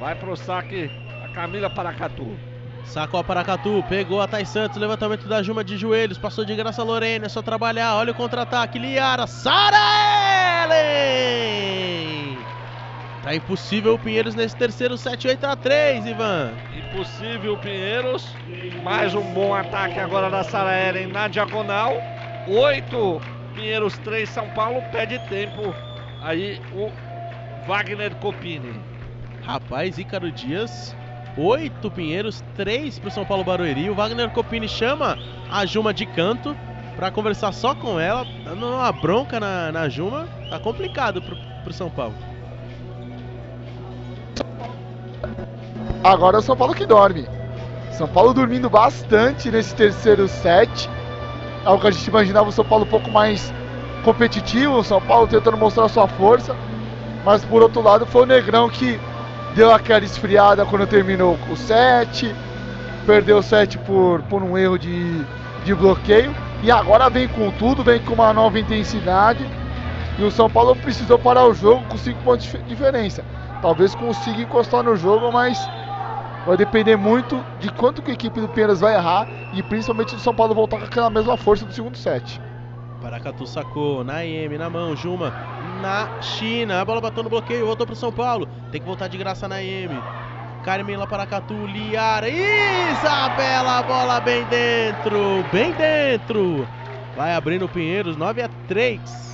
Vai 0.00 0.14
pro 0.14 0.36
saque 0.36 0.90
a 1.24 1.28
Camila 1.28 1.68
Paracatu. 1.68 2.36
Sacou 2.88 3.20
a 3.20 3.24
Paracatu, 3.24 3.84
pegou 3.86 4.20
a 4.20 4.26
Thais 4.26 4.48
Santos, 4.48 4.78
levantamento 4.78 5.28
da 5.28 5.42
Juma 5.42 5.62
de 5.62 5.76
joelhos, 5.76 6.16
passou 6.16 6.42
de 6.42 6.56
graça 6.56 6.80
a 6.80 6.84
Lorena, 6.84 7.26
é 7.26 7.28
só 7.28 7.42
trabalhar, 7.42 7.94
olha 7.96 8.12
o 8.12 8.14
contra-ataque, 8.14 8.78
Liara, 8.78 9.26
Sara 9.26 9.76
Ellen! 10.64 12.38
Tá 13.22 13.34
impossível 13.34 13.92
o 13.92 13.98
Pinheiros 13.98 14.34
nesse 14.34 14.56
terceiro 14.56 14.96
set 14.96 15.28
8 15.28 15.44
a 15.44 15.54
3 15.54 16.06
Ivan. 16.06 16.50
Impossível 16.74 17.52
o 17.52 17.58
Pinheiros. 17.58 18.26
Mais 18.82 19.14
um 19.14 19.34
bom 19.34 19.54
ataque 19.54 20.00
agora 20.00 20.30
da 20.30 20.42
Sara 20.42 20.88
Ellen 20.88 21.08
na 21.08 21.28
diagonal. 21.28 21.92
8 22.48 23.20
Pinheiros 23.54 23.98
3 23.98 24.26
São 24.26 24.48
Paulo. 24.54 24.82
Pede 24.90 25.18
tempo 25.28 25.74
aí 26.22 26.58
o 26.72 26.90
Wagner 27.66 28.14
Copini. 28.14 28.80
Rapaz, 29.42 29.98
Ícaro 29.98 30.32
Dias, 30.32 30.96
8 31.38 31.88
Pinheiros, 31.92 32.42
3 32.56 32.98
pro 32.98 33.10
São 33.10 33.24
Paulo 33.24 33.44
Barueri. 33.44 33.88
O 33.88 33.94
Wagner 33.94 34.28
Copini 34.30 34.68
chama 34.68 35.16
a 35.48 35.64
Juma 35.64 35.94
de 35.94 36.04
canto 36.04 36.56
pra 36.96 37.12
conversar 37.12 37.52
só 37.52 37.76
com 37.76 38.00
ela, 38.00 38.26
dando 38.44 38.66
uma 38.66 38.90
bronca 38.90 39.38
na, 39.38 39.70
na 39.70 39.88
Juma. 39.88 40.26
Tá 40.50 40.58
complicado 40.58 41.22
pro, 41.22 41.36
pro 41.62 41.72
São 41.72 41.88
Paulo. 41.88 42.14
Agora 46.02 46.38
é 46.38 46.40
o 46.40 46.42
São 46.42 46.56
Paulo 46.56 46.74
que 46.74 46.84
dorme. 46.84 47.24
São 47.92 48.08
Paulo 48.08 48.34
dormindo 48.34 48.68
bastante 48.68 49.48
nesse 49.50 49.74
terceiro 49.76 50.26
set. 50.26 50.90
Algo 51.64 51.80
que 51.80 51.88
a 51.88 51.90
gente 51.92 52.06
imaginava 52.08 52.48
o 52.48 52.52
São 52.52 52.64
Paulo 52.64 52.84
um 52.84 52.88
pouco 52.88 53.10
mais 53.10 53.52
competitivo, 54.04 54.78
o 54.78 54.84
São 54.84 55.00
Paulo 55.00 55.28
tentando 55.28 55.56
mostrar 55.56 55.88
sua 55.88 56.08
força. 56.08 56.56
Mas 57.24 57.44
por 57.44 57.62
outro 57.62 57.80
lado 57.80 58.06
foi 58.06 58.22
o 58.22 58.26
Negrão 58.26 58.68
que 58.68 58.98
deu 59.58 59.72
aquela 59.72 60.04
esfriada 60.04 60.64
quando 60.64 60.86
terminou 60.86 61.36
o 61.50 61.56
set. 61.56 62.32
Perdeu 63.04 63.38
o 63.38 63.42
set 63.42 63.76
por, 63.78 64.22
por 64.22 64.40
um 64.40 64.56
erro 64.56 64.78
de, 64.78 65.24
de 65.64 65.74
bloqueio. 65.74 66.32
E 66.62 66.70
agora 66.70 67.10
vem 67.10 67.26
com 67.26 67.50
tudo, 67.50 67.82
vem 67.82 67.98
com 67.98 68.14
uma 68.14 68.32
nova 68.32 68.56
intensidade. 68.56 69.44
E 70.16 70.22
o 70.22 70.30
São 70.30 70.48
Paulo 70.48 70.76
precisou 70.76 71.18
parar 71.18 71.44
o 71.44 71.54
jogo 71.54 71.84
com 71.88 71.98
5 71.98 72.22
pontos 72.22 72.46
de 72.46 72.62
diferença. 72.62 73.24
Talvez 73.60 73.96
consiga 73.96 74.42
encostar 74.42 74.84
no 74.84 74.94
jogo, 74.94 75.32
mas 75.32 75.58
vai 76.46 76.56
depender 76.56 76.94
muito 76.94 77.44
de 77.58 77.68
quanto 77.72 78.00
que 78.00 78.12
a 78.12 78.14
equipe 78.14 78.40
do 78.40 78.48
Pinheiros 78.48 78.78
vai 78.78 78.94
errar 78.94 79.26
e 79.54 79.62
principalmente 79.62 80.14
do 80.14 80.20
São 80.20 80.34
Paulo 80.34 80.54
voltar 80.54 80.78
com 80.78 80.84
aquela 80.84 81.10
mesma 81.10 81.36
força 81.36 81.64
do 81.64 81.72
segundo 81.72 81.96
set. 81.96 82.40
Paracatu 83.02 83.44
sacou, 83.44 84.04
na 84.04 84.24
IM, 84.24 84.56
na 84.56 84.70
mão, 84.70 84.94
Juma, 84.94 85.32
na 85.80 86.20
China, 86.20 86.80
a 86.80 86.84
bola 86.84 87.00
bateu 87.00 87.22
no 87.22 87.30
bloqueio, 87.30 87.66
voltou 87.66 87.86
pro 87.86 87.96
São 87.96 88.12
Paulo, 88.12 88.48
tem 88.70 88.80
que 88.80 88.86
voltar 88.86 89.08
de 89.08 89.16
graça 89.16 89.48
na 89.48 89.62
IM. 89.62 90.00
Carmela 90.64 91.06
Paracatu, 91.06 91.54
Liara, 91.66 92.28
Isabela, 92.28 93.82
bola 93.82 94.20
bem 94.20 94.44
dentro, 94.44 95.44
bem 95.52 95.72
dentro. 95.72 96.68
Vai 97.16 97.34
abrindo 97.34 97.64
o 97.64 97.68
Pinheiros, 97.68 98.16
9 98.16 98.42
a 98.42 98.50
3. 98.66 99.28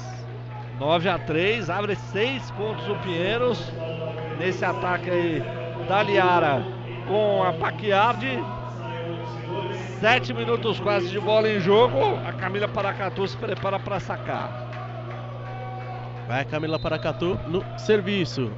9 0.78 1.08
a 1.08 1.18
3, 1.18 1.70
abre 1.70 1.96
6 1.96 2.50
pontos 2.52 2.88
o 2.88 2.94
Pinheiros 2.96 3.72
nesse 4.38 4.64
ataque 4.64 5.10
aí 5.10 5.42
da 5.88 6.02
Liara 6.02 6.64
com 7.06 7.42
a 7.42 7.52
Paquiardi. 7.52 8.38
7 10.00 10.34
minutos 10.34 10.80
quase 10.80 11.08
de 11.08 11.20
bola 11.20 11.48
em 11.48 11.60
jogo. 11.60 11.98
A 12.26 12.32
Camila 12.32 12.68
Paracatu 12.68 13.26
se 13.26 13.36
prepara 13.36 13.78
para 13.78 14.00
sacar. 14.00 14.63
Vai 16.26 16.40
a 16.40 16.44
Camila 16.44 16.78
Paracatu 16.78 17.38
no 17.46 17.62
serviço. 17.78 18.50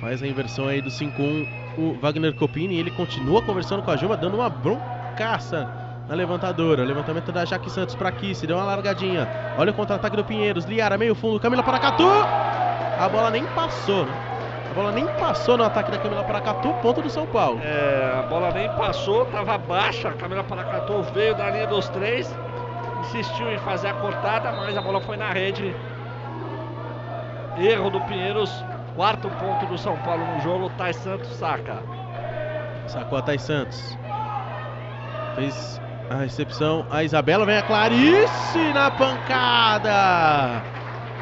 Faz 0.00 0.22
a 0.22 0.26
inversão 0.26 0.66
aí 0.66 0.80
do 0.80 0.88
5-1 0.88 1.46
o 1.76 1.94
Wagner 2.00 2.34
Copini. 2.34 2.78
Ele 2.78 2.90
continua 2.90 3.42
conversando 3.42 3.82
com 3.82 3.90
a 3.90 3.96
Juma, 3.96 4.16
dando 4.16 4.34
uma 4.34 4.48
broncaça 4.48 5.68
na 6.08 6.14
levantadora. 6.14 6.82
Levantamento 6.82 7.30
da 7.30 7.44
Jaque 7.44 7.70
Santos 7.70 7.94
para 7.94 8.12
se 8.34 8.46
deu 8.46 8.56
uma 8.56 8.64
largadinha. 8.64 9.28
Olha 9.58 9.72
o 9.72 9.74
contra-ataque 9.74 10.16
do 10.16 10.24
Pinheiros. 10.24 10.64
Liara, 10.64 10.96
meio 10.96 11.14
fundo, 11.14 11.38
Camila 11.38 11.62
Paracatu. 11.62 12.08
A 12.98 13.08
bola 13.08 13.30
nem 13.30 13.44
passou, 13.46 14.06
né? 14.06 14.12
A 14.70 14.74
bola 14.74 14.92
nem 14.92 15.06
passou 15.18 15.58
no 15.58 15.64
ataque 15.64 15.90
da 15.90 15.98
Camila 15.98 16.22
Paracatu, 16.22 16.72
ponto 16.80 17.02
do 17.02 17.10
São 17.10 17.26
Paulo. 17.26 17.60
É, 17.60 18.20
a 18.20 18.22
bola 18.22 18.52
nem 18.52 18.68
passou, 18.70 19.26
tava 19.26 19.58
baixa. 19.58 20.08
A 20.08 20.12
Camila 20.12 20.44
Paracatu 20.44 21.02
veio 21.12 21.34
da 21.34 21.50
linha 21.50 21.66
dos 21.66 21.88
três, 21.88 22.32
insistiu 23.00 23.52
em 23.52 23.58
fazer 23.58 23.88
a 23.88 23.94
cortada, 23.94 24.52
mas 24.52 24.76
a 24.76 24.80
bola 24.80 25.00
foi 25.00 25.16
na 25.16 25.30
rede. 25.30 25.74
Erro 27.56 27.90
do 27.90 28.00
Pinheiros, 28.02 28.64
quarto 28.94 29.28
ponto 29.28 29.66
do 29.66 29.78
São 29.78 29.96
Paulo 29.98 30.24
no 30.24 30.40
jogo. 30.40 30.70
Thais 30.70 30.96
Santos 30.96 31.28
saca. 31.36 31.82
Sacou 32.86 33.18
a 33.18 33.22
Thais 33.22 33.42
Santos. 33.42 33.98
Fez 35.34 35.80
a 36.10 36.16
recepção. 36.16 36.84
A 36.90 37.04
Isabela 37.04 37.46
vem 37.46 37.56
a 37.56 37.62
Clarice 37.62 38.58
na 38.74 38.90
pancada. 38.90 40.62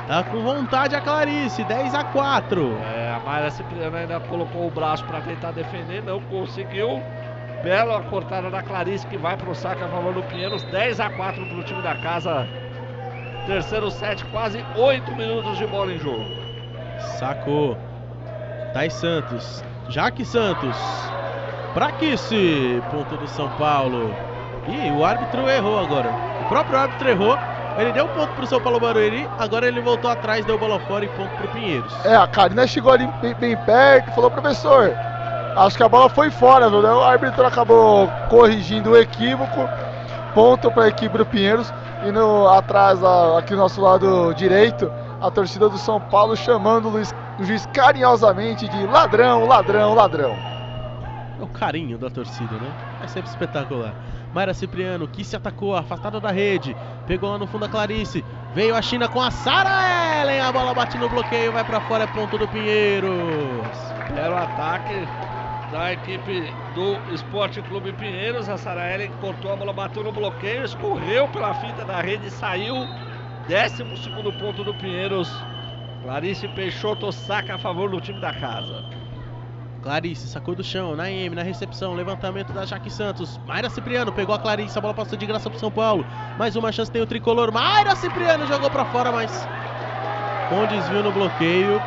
Tá 0.09 0.25
com 0.25 0.43
vontade 0.43 0.97
a 0.97 1.03
Clarice, 1.03 1.63
10 1.65 1.95
a 1.95 2.03
4. 2.03 2.79
É, 2.83 3.15
a 3.15 3.21
Mayra 3.21 3.51
Cipriano 3.51 3.95
ainda 3.95 4.19
colocou 4.21 4.67
o 4.67 4.71
braço 4.71 5.05
para 5.05 5.21
tentar 5.21 5.53
defender, 5.53 6.03
não 6.03 6.19
conseguiu. 6.23 7.03
Bela 7.63 8.01
cortada 8.05 8.51
da 8.51 8.63
Clarice 8.63 9.07
que 9.07 9.19
vai 9.19 9.37
pro 9.37 9.55
saco 9.55 9.85
a 9.85 9.89
favor 9.89 10.15
do 10.15 10.23
Pinheiros, 10.23 10.63
10 10.65 10.99
a 11.01 11.11
4 11.11 11.45
pro 11.45 11.63
time 11.63 11.83
da 11.83 11.95
casa. 11.97 12.49
Terceiro 13.49 13.91
set, 13.91 14.23
quase 14.27 14.63
8 14.77 15.11
minutos 15.17 15.57
de 15.57 15.67
bola 15.67 15.91
em 15.91 15.99
jogo. 15.99 16.23
Sacou. 17.19 17.79
Thais 18.75 18.93
Santos. 18.93 19.65
Jaque 19.89 20.23
Santos. 20.23 20.77
Praquice. 21.73 22.83
Ponto 22.91 23.17
do 23.17 23.27
São 23.27 23.49
Paulo. 23.57 24.15
Ih, 24.69 24.93
o 24.93 25.03
árbitro 25.03 25.49
errou 25.49 25.79
agora. 25.79 26.11
O 26.45 26.49
próprio 26.51 26.79
árbitro 26.79 27.09
errou. 27.09 27.39
Ele 27.79 27.91
deu 27.91 28.07
ponto 28.09 28.35
pro 28.35 28.47
São 28.47 28.61
Paulo 28.61 28.79
Barueri. 28.79 29.27
Agora 29.39 29.67
ele 29.67 29.81
voltou 29.81 30.11
atrás, 30.11 30.45
deu 30.45 30.59
bola 30.59 30.79
fora 30.81 31.07
e 31.07 31.09
ponto 31.09 31.35
pro 31.39 31.49
Pinheiros. 31.49 32.05
É, 32.05 32.15
a 32.15 32.27
Karina 32.27 32.67
chegou 32.67 32.93
ali 32.93 33.09
bem, 33.23 33.33
bem 33.33 33.57
perto, 33.65 34.13
falou, 34.15 34.31
professor, 34.31 34.93
acho 35.57 35.75
que 35.75 35.83
a 35.83 35.89
bola 35.89 36.11
foi 36.11 36.31
fora, 36.31 36.69
viu? 36.69 36.81
O 36.81 37.03
árbitro 37.03 37.47
acabou 37.47 38.11
corrigindo 38.29 38.91
o 38.91 38.97
equívoco. 38.99 39.67
Ponto 40.35 40.71
para 40.71 40.85
a 40.85 40.89
equipe 40.89 41.17
do 41.17 41.25
Pinheiros. 41.25 41.73
E 42.03 42.13
no, 42.13 42.47
atrás, 42.49 43.03
a- 43.03 43.39
aqui 43.39 43.51
do 43.55 43.57
nosso 43.57 43.81
lado 43.81 44.33
direito, 44.35 44.91
a 45.21 45.31
torcida 45.31 45.69
do 45.69 45.79
São 45.79 46.01
Paulo 46.01 46.37
chamando 46.37 46.87
o, 46.87 46.91
Luiz- 46.93 47.13
o 47.39 47.45
juiz 47.45 47.67
carinhosamente 47.67 48.69
de 48.69 48.87
ladrão, 48.87 49.45
ladrão, 49.47 49.95
ladrão. 49.95 50.37
É 51.39 51.43
o 51.43 51.47
carinho 51.49 51.99
da 51.99 52.11
torcida, 52.11 52.59
né? 52.59 52.73
É 53.01 53.07
sempre 53.07 53.29
espetacular. 53.31 53.95
Mayra 54.33 54.53
Cipriano, 54.55 55.07
que 55.07 55.25
se 55.25 55.37
atacou, 55.37 55.75
afastada 55.77 56.21
da 56.21 56.31
rede. 56.33 56.77
Pegou 57.07 57.31
lá 57.31 57.39
no 57.39 57.47
fundo 57.47 57.65
a 57.65 57.69
Clarice. 57.69 58.25
Veio 58.53 58.75
a 58.75 58.83
China 58.83 59.09
com 59.09 59.21
a 59.21 59.31
Sara 59.31 60.21
Ellen. 60.21 60.41
A 60.41 60.51
bola 60.53 60.75
bate 60.75 60.99
no 60.99 61.09
bloqueio, 61.09 61.53
vai 61.53 61.65
pra 61.65 61.81
fora, 61.81 62.05
é 62.05 62.07
ponto 62.09 62.37
do 62.39 62.49
Pinheiros. 62.49 63.95
Era 64.17 64.35
o 64.35 64.37
ataque 64.37 65.09
da 65.71 65.93
equipe 65.93 66.53
do 66.75 66.97
Esporte 67.15 67.61
Clube 67.63 67.93
Pinheiros. 67.93 68.49
A 68.49 68.57
Sara 68.57 68.93
Ellen 68.93 69.11
cortou 69.21 69.53
a 69.53 69.57
bola, 69.57 69.73
bateu 69.73 70.03
no 70.03 70.13
bloqueio, 70.13 70.65
escorreu 70.65 71.29
pela 71.29 71.55
fita 71.55 71.85
da 71.85 72.01
rede 72.01 72.27
e 72.27 72.31
saiu. 72.31 72.87
Décimo 73.47 73.97
segundo 73.97 74.33
ponto 74.33 74.63
do 74.65 74.75
Pinheiros. 74.75 75.31
Clarice 76.03 76.47
Peixoto 76.49 77.11
saca 77.11 77.55
a 77.55 77.59
favor 77.59 77.91
do 77.91 78.01
time 78.01 78.21
da 78.21 78.33
casa. 78.33 78.85
Clarice 79.83 80.27
sacou 80.27 80.55
do 80.55 80.65
chão, 80.65 80.97
na 80.97 81.11
M, 81.11 81.35
na 81.35 81.43
recepção, 81.43 81.95
levantamento 81.95 82.53
da 82.53 82.67
Jaque 82.67 82.91
Santos. 82.91 83.39
Mayra 83.47 83.71
Cipriano 83.71 84.13
pegou 84.13 84.35
a 84.35 84.39
Clarice, 84.39 84.77
a 84.77 84.81
bola 84.81 84.95
passou 84.95 85.17
de 85.17 85.27
graça 85.27 85.49
pro 85.49 85.59
São 85.59 85.71
Paulo. 85.71 86.05
Mais 86.37 86.57
uma 86.57 86.73
chance 86.73 86.91
tem 86.91 87.01
o 87.01 87.07
tricolor. 87.07 87.53
Mayra 87.53 87.95
Cipriano 87.97 88.47
jogou 88.47 88.71
pra 88.71 88.85
fora, 88.87 89.13
mas 89.13 89.49
com 90.49 90.67
desvio 90.67 91.03
no 91.03 91.13
bloqueio. 91.13 91.81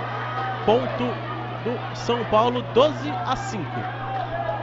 Ponto 0.65 1.30
do 1.63 1.95
São 1.95 2.23
Paulo, 2.25 2.61
12 2.73 3.09
a 3.25 3.35
5. 3.35 3.63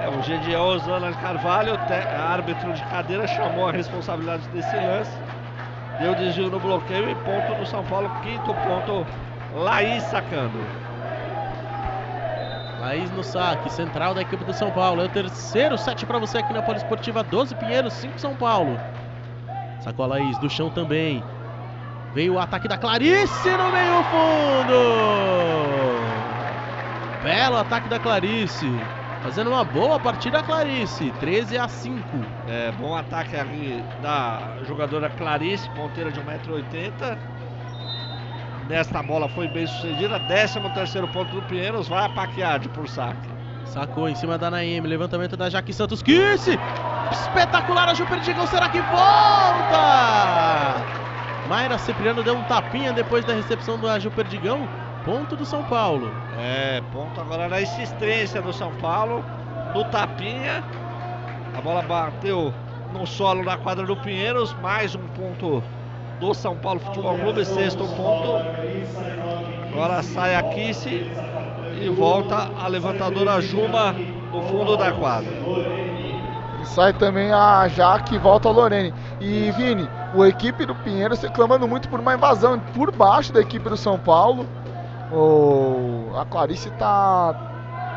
É, 0.00 0.08
o 0.08 0.22
Gediel 0.22 0.62
Osana 0.62 1.12
Carvalho, 1.14 1.76
te- 1.86 1.92
árbitro 2.16 2.72
de 2.72 2.82
cadeira, 2.84 3.26
chamou 3.26 3.68
a 3.68 3.72
responsabilidade 3.72 4.48
desse 4.48 4.76
lance. 4.76 5.10
Deu 6.00 6.14
desvio 6.14 6.48
no 6.50 6.60
bloqueio 6.60 7.10
e 7.10 7.14
ponto 7.16 7.54
do 7.54 7.66
São 7.66 7.82
Paulo. 7.84 8.08
Quinto 8.22 8.54
ponto, 8.54 9.04
Laís 9.56 10.02
sacando. 10.04 10.58
Laís 12.80 13.10
no 13.10 13.24
saque, 13.24 13.68
central 13.70 14.14
da 14.14 14.22
equipe 14.22 14.44
do 14.44 14.52
São 14.52 14.70
Paulo. 14.70 15.02
É 15.02 15.06
o 15.06 15.08
terceiro 15.08 15.76
set 15.76 16.06
pra 16.06 16.20
você 16.20 16.38
aqui 16.38 16.52
na 16.52 16.62
Poliesportiva. 16.62 17.24
12 17.24 17.54
Pinheiros, 17.56 17.92
5 17.94 18.20
São 18.20 18.36
Paulo. 18.36 18.78
Sacou 19.80 20.04
a 20.04 20.08
Laís 20.08 20.38
do 20.38 20.48
chão 20.48 20.70
também. 20.70 21.22
Veio 22.14 22.34
o 22.34 22.38
ataque 22.38 22.68
da 22.68 22.78
Clarice 22.78 23.50
no 23.50 23.72
meio 23.72 24.02
fundo. 24.04 25.97
Belo 27.22 27.56
ataque 27.56 27.88
da 27.88 27.98
Clarice. 27.98 28.70
Fazendo 29.22 29.50
uma 29.50 29.64
boa 29.64 29.98
partida 29.98 30.38
a 30.38 30.42
Clarice. 30.42 31.12
13 31.18 31.58
a 31.58 31.68
5. 31.68 32.02
É, 32.46 32.70
bom 32.72 32.96
ataque 32.96 33.36
ali 33.36 33.84
da 34.00 34.40
jogadora 34.66 35.10
Clarice, 35.10 35.68
ponteira 35.70 36.12
de 36.12 36.20
1,80m. 36.20 37.18
Nesta 38.68 39.02
bola 39.02 39.28
foi 39.28 39.48
bem 39.48 39.66
sucedida. 39.66 40.20
13 40.20 40.60
terceiro 40.74 41.08
ponto 41.08 41.34
do 41.34 41.42
Pinheiros, 41.42 41.88
vai 41.88 42.04
a 42.04 42.08
Paquiade 42.10 42.68
por 42.68 42.88
saque. 42.88 43.28
Sacou 43.64 44.08
em 44.08 44.14
cima 44.14 44.38
da 44.38 44.50
Naime. 44.50 44.86
Levantamento 44.86 45.36
da 45.36 45.50
Jaque 45.50 45.72
Santos. 45.72 46.02
Kiss! 46.02 46.58
Espetacular 47.10 47.88
a 47.88 47.94
Ju 47.94 48.06
Perdigão. 48.06 48.46
Será 48.46 48.68
que 48.68 48.80
volta? 48.80 49.78
Mayra 51.48 51.78
Cipriano 51.78 52.22
deu 52.22 52.36
um 52.36 52.44
tapinha 52.44 52.92
depois 52.92 53.24
da 53.24 53.32
recepção 53.34 53.78
do 53.78 54.10
Perdigão. 54.10 54.68
Ponto 55.08 55.34
do 55.34 55.46
São 55.46 55.64
Paulo. 55.64 56.12
É, 56.38 56.82
ponto 56.92 57.18
agora 57.18 57.48
na 57.48 57.62
insistência 57.62 58.42
do 58.42 58.52
São 58.52 58.70
Paulo, 58.74 59.24
no 59.74 59.82
tapinha. 59.84 60.62
A 61.56 61.60
bola 61.62 61.80
bateu 61.80 62.52
no 62.92 63.06
solo 63.06 63.42
na 63.42 63.56
quadra 63.56 63.86
do 63.86 63.96
Pinheiros, 63.96 64.54
mais 64.60 64.94
um 64.94 65.08
ponto 65.16 65.64
do 66.20 66.34
São 66.34 66.54
Paulo 66.56 66.78
Futebol 66.80 67.18
Clube, 67.18 67.42
sexto 67.46 67.84
ponto. 67.96 68.44
Agora 69.72 70.02
sai 70.02 70.34
a 70.34 70.42
Kiss 70.42 70.86
e 70.86 71.88
volta 71.88 72.50
a 72.62 72.68
levantadora 72.68 73.40
Juma 73.40 73.92
no 74.30 74.42
fundo 74.42 74.76
da 74.76 74.92
quadra. 74.92 75.32
Sai 76.64 76.92
também 76.92 77.32
a 77.32 77.66
Jaque 77.68 78.16
e 78.16 78.18
volta 78.18 78.50
a 78.50 78.52
Lorene. 78.52 78.92
E 79.22 79.50
Vini, 79.52 79.88
o 80.14 80.22
equipe 80.26 80.66
do 80.66 80.74
Pinheiros 80.74 81.22
reclamando 81.22 81.66
muito 81.66 81.88
por 81.88 81.98
uma 81.98 82.14
invasão 82.14 82.60
por 82.74 82.94
baixo 82.94 83.32
da 83.32 83.40
equipe 83.40 83.70
do 83.70 83.76
São 83.76 83.98
Paulo. 83.98 84.46
O, 85.12 86.12
a 86.16 86.24
Clarice 86.24 86.70
tá, 86.70 87.34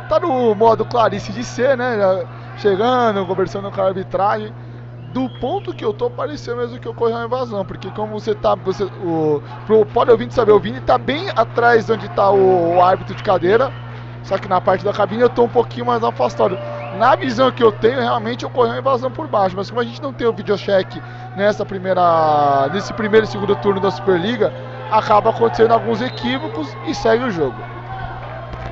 tá 0.08 0.20
no 0.20 0.56
modo 0.56 0.86
Clarice 0.86 1.32
de 1.32 1.44
ser, 1.44 1.78
né? 1.78 2.26
Chegando, 2.58 3.26
conversando 3.26 3.72
com 3.72 3.82
a 3.82 3.88
arbitragem. 3.88 4.54
Do 5.14 5.28
ponto 5.42 5.74
que 5.74 5.84
eu 5.84 5.94
tô, 5.94 6.10
pareceu 6.10 6.56
mesmo 6.56 6.80
que 6.80 6.88
ocorreu 6.88 7.18
uma 7.18 7.26
invasão. 7.26 7.66
Porque 7.66 7.90
como 7.92 8.20
você 8.20 8.34
tá. 8.34 8.56
Você, 8.56 8.84
o, 8.84 9.42
pro 9.66 9.86
pode 9.86 10.10
ouvinte 10.12 10.34
saber, 10.34 10.54
o 10.54 10.60
Vini 10.60 10.80
tá 10.80 10.98
bem 10.98 11.30
atrás 11.36 11.90
onde 11.90 12.08
tá 12.10 12.30
o, 12.32 12.76
o 12.76 12.82
árbitro 12.82 13.16
de 13.16 13.24
cadeira. 13.24 13.72
Só 14.24 14.38
que 14.38 14.48
na 14.48 14.62
parte 14.62 14.86
da 14.86 14.94
cabine 14.94 15.24
eu 15.24 15.30
tô 15.30 15.44
um 15.44 15.50
pouquinho 15.50 15.86
mais 15.86 16.04
afastado. 16.04 16.58
Na 16.98 17.16
visão 17.16 17.52
que 17.52 17.64
eu 17.64 17.72
tenho, 17.72 18.00
realmente 18.00 18.46
ocorreu 18.46 18.72
uma 18.72 18.80
invasão 18.80 19.12
por 19.12 19.28
baixo. 19.28 19.56
Mas 19.56 19.70
como 19.70 19.82
a 19.82 19.84
gente 19.84 20.02
não 20.02 20.14
tem 20.14 20.28
o 20.28 20.34
videocheck 20.34 21.02
nessa 21.36 21.66
primeira, 21.66 22.70
nesse 22.72 22.94
primeiro 22.94 23.26
e 23.26 23.30
segundo 23.30 23.56
turno 23.56 23.82
da 23.82 23.92
Superliga, 23.92 24.54
acaba 24.92 25.30
acontecendo 25.30 25.72
alguns 25.72 26.02
equívocos 26.02 26.76
e 26.86 26.94
segue 26.94 27.24
o 27.24 27.32
jogo. 27.32 27.58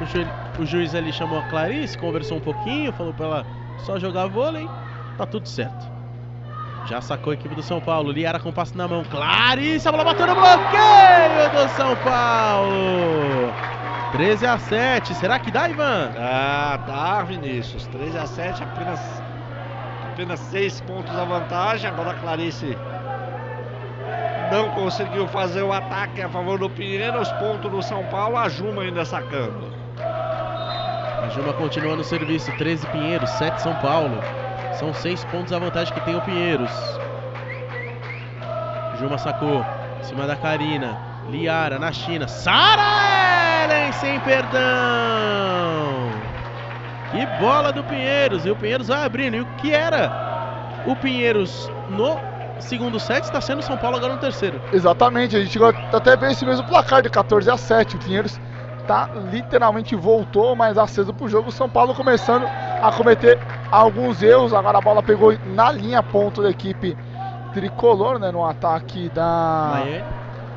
O, 0.02 0.06
ju 0.06 0.28
o 0.60 0.66
juiz 0.66 0.94
ali 0.94 1.12
chamou 1.12 1.40
a 1.40 1.44
Clarice, 1.44 1.98
conversou 1.98 2.38
um 2.38 2.42
pouquinho, 2.42 2.92
falou 2.94 3.14
pra 3.14 3.26
ela 3.26 3.46
só 3.80 3.98
jogar 3.98 4.28
vôlei, 4.28 4.70
tá 5.18 5.26
tudo 5.26 5.48
certo. 5.48 6.00
Já 6.86 7.02
sacou 7.02 7.32
a 7.32 7.34
equipe 7.36 7.54
do 7.54 7.62
São 7.62 7.80
Paulo. 7.80 8.12
Liara 8.12 8.40
com 8.40 8.52
passe 8.52 8.76
na 8.76 8.88
mão. 8.88 9.04
Clarice, 9.04 9.88
a 9.88 9.92
bola 9.92 10.04
bateu 10.04 10.26
no 10.26 10.34
bloqueio 10.34 11.50
do 11.54 11.70
São 11.76 11.96
Paulo. 11.98 13.54
13 14.12 14.48
a 14.48 14.58
7. 14.58 15.14
Será 15.14 15.38
que 15.38 15.52
dá, 15.52 15.70
Ivan? 15.70 16.12
Ah, 16.18 16.80
dá, 16.88 17.24
Vinícius. 17.24 17.86
13 17.88 18.18
a 18.18 18.26
7, 18.26 18.64
apenas 18.64 19.00
apenas 20.12 20.40
6 20.40 20.82
pontos 20.82 21.16
a 21.16 21.24
vantagem. 21.24 21.90
Agora 21.90 22.12
a 22.12 22.16
Clarice 22.16 22.76
não 24.52 24.70
conseguiu 24.72 25.28
fazer 25.28 25.62
o 25.62 25.72
ataque 25.72 26.22
a 26.22 26.30
favor 26.30 26.58
do 26.58 26.70
Pinheiros. 26.70 27.32
Ponto 27.34 27.70
do 27.70 27.82
São 27.82 28.04
Paulo. 28.06 28.38
A 28.38 28.50
Juma 28.50 28.84
ainda 28.84 29.06
sacando. 29.06 29.72
A 30.00 31.30
Juma 31.30 31.54
continua 31.54 31.96
no 31.96 32.04
serviço. 32.04 32.52
13 32.58 32.88
Pinheiros, 32.88 33.30
7 33.32 33.62
São 33.62 33.76
Paulo. 33.76 34.20
São 34.74 34.94
6 34.94 35.26
pontos 35.26 35.54
a 35.54 35.60
vantagem 35.60 35.94
que 35.94 36.02
tem 36.02 36.16
o 36.16 36.22
Pinheiros. 36.22 36.72
Juma 39.00 39.18
sacou. 39.18 39.66
Em 40.00 40.04
cima 40.04 40.26
da 40.26 40.36
Karina. 40.36 40.98
Liara 41.30 41.78
na 41.78 41.92
China. 41.92 42.28
Sara 42.28 43.64
Ellen 43.64 43.92
sem 43.94 44.20
perdão. 44.22 44.60
Que 47.12 47.26
bola 47.40 47.72
do 47.72 47.84
Pinheiros. 47.84 48.46
E 48.46 48.50
o 48.50 48.56
Pinheiros 48.56 48.88
vai 48.88 49.04
abrindo. 49.04 49.36
E 49.36 49.42
o 49.42 49.46
que 49.58 49.72
era 49.72 50.12
o 50.86 50.96
Pinheiros 50.96 51.70
no 51.90 52.18
segundo 52.60 53.00
set 53.00 53.24
está 53.24 53.40
sendo 53.42 53.60
o 53.60 53.64
São 53.64 53.78
Paulo 53.78 53.98
agora 53.98 54.14
no 54.14 54.20
terceiro. 54.20 54.62
Exatamente. 54.72 55.36
A 55.36 55.42
gente 55.44 55.58
até 55.92 56.16
ver 56.18 56.32
esse 56.32 56.46
mesmo 56.46 56.66
placar 56.66 57.02
de 57.02 57.10
14 57.10 57.50
a 57.50 57.58
7. 57.58 57.96
O 57.96 58.00
Pinheiros 58.00 58.40
tá 58.86 59.10
literalmente 59.14 59.96
voltou 59.96 60.56
mais 60.56 60.78
aceso 60.78 61.14
pro 61.14 61.28
jogo. 61.30 61.50
O 61.50 61.52
São 61.54 61.70
Paulo 61.70 61.94
começando 61.96 62.46
a 62.82 62.92
cometer 62.92 63.40
alguns 63.72 64.22
erros. 64.22 64.54
Agora 64.54 64.78
a 64.78 64.82
bola 64.82 65.02
pegou 65.04 65.38
na 65.44 65.72
linha 65.72 66.02
ponto 66.04 66.42
da 66.42 66.50
equipe 66.50 66.98
tricolor, 67.52 68.20
né? 68.20 68.32
No 68.32 68.46
ataque 68.46 69.10
da 69.10 69.70
Miami. 69.72 70.06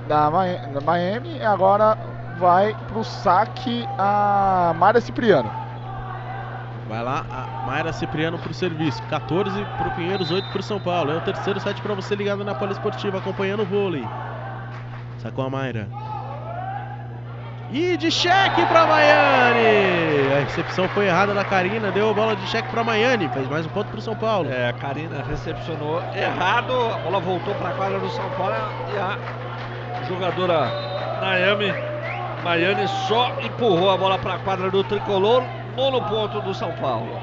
da, 0.06 0.30
Mi- 0.30 0.72
da 0.74 0.80
Miami. 0.80 1.36
E 1.38 1.44
agora 1.44 1.96
vai 2.38 2.74
pro 2.86 3.04
saque 3.04 3.86
a 3.96 4.72
Mária 4.76 5.00
Cipriano. 5.00 5.61
Vai 6.92 7.02
lá, 7.02 7.24
a 7.30 7.66
Mayra 7.66 7.90
Cipriano 7.90 8.38
pro 8.38 8.52
serviço. 8.52 9.02
14 9.04 9.64
pro 9.78 9.90
Pinheiros, 9.92 10.30
8 10.30 10.46
pro 10.52 10.62
São 10.62 10.78
Paulo. 10.78 11.10
É 11.10 11.16
o 11.16 11.22
terceiro 11.22 11.58
set 11.58 11.80
pra 11.80 11.94
você 11.94 12.14
ligado 12.14 12.44
na 12.44 12.54
Poliesportiva, 12.54 13.16
acompanhando 13.16 13.62
o 13.62 13.64
vôlei. 13.64 14.06
Sacou 15.16 15.42
a 15.42 15.48
Mayra. 15.48 15.88
E 17.72 17.96
de 17.96 18.10
cheque 18.10 18.66
pra 18.66 18.86
Maiane! 18.86 20.34
A 20.36 20.40
recepção 20.40 20.86
foi 20.90 21.06
errada 21.06 21.32
da 21.32 21.42
Karina, 21.42 21.90
deu 21.90 22.10
a 22.10 22.12
bola 22.12 22.36
de 22.36 22.46
cheque 22.48 22.68
pra 22.68 22.84
Maiane. 22.84 23.26
Fez 23.30 23.48
mais 23.48 23.64
um 23.64 23.70
ponto 23.70 23.90
pro 23.90 24.02
São 24.02 24.14
Paulo. 24.14 24.50
É, 24.50 24.68
a 24.68 24.74
Karina 24.74 25.24
recepcionou 25.26 26.02
errado. 26.14 26.74
A 26.74 26.98
bola 26.98 27.20
voltou 27.20 27.54
para 27.54 27.70
a 27.70 27.72
quadra 27.72 27.98
do 27.98 28.10
São 28.10 28.28
Paulo 28.36 28.54
e 28.94 28.98
a 28.98 29.16
jogadora 30.06 30.70
Nayami 31.22 31.72
Maiane 32.44 32.86
só 33.08 33.32
empurrou 33.40 33.90
a 33.90 33.96
bola 33.96 34.18
para 34.18 34.34
a 34.34 34.38
quadra 34.40 34.70
do 34.70 34.84
tricolor. 34.84 35.42
Nono 35.76 36.02
ponto 36.02 36.40
do 36.42 36.54
São 36.54 36.72
Paulo. 36.72 37.18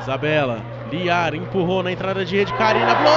Isabela, 0.00 0.60
Liar 0.90 1.34
empurrou 1.34 1.82
na 1.82 1.92
entrada 1.92 2.24
de 2.24 2.36
rede. 2.36 2.52
Karina, 2.54 2.94
bloqueio 2.96 3.12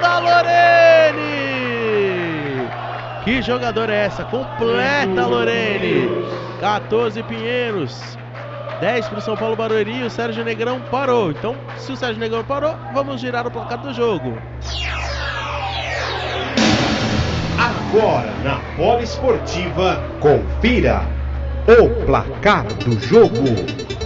da 0.00 0.18
Lorene! 0.18 1.22
Que 3.24 3.40
jogador 3.40 3.88
é 3.90 4.06
essa? 4.06 4.24
Completa 4.24 5.26
Lorene! 5.26 6.26
14 6.60 7.22
Pinheiros, 7.22 8.18
10 8.80 9.08
para 9.08 9.18
o 9.18 9.22
São 9.22 9.36
Paulo 9.36 9.54
Barueri. 9.54 10.02
O 10.02 10.10
Sérgio 10.10 10.44
Negrão 10.44 10.80
parou. 10.90 11.30
Então, 11.30 11.54
se 11.76 11.92
o 11.92 11.96
Sérgio 11.96 12.18
Negrão 12.18 12.42
parou, 12.42 12.74
vamos 12.92 13.20
girar 13.20 13.46
o 13.46 13.50
placar 13.50 13.78
do 13.78 13.94
jogo. 13.94 14.36
Agora 17.56 18.32
na 18.42 18.58
Poliesportiva, 18.76 20.02
confira 20.20 21.21
o 21.66 22.06
placar 22.06 22.66
do 22.74 22.98
jogo. 23.00 23.44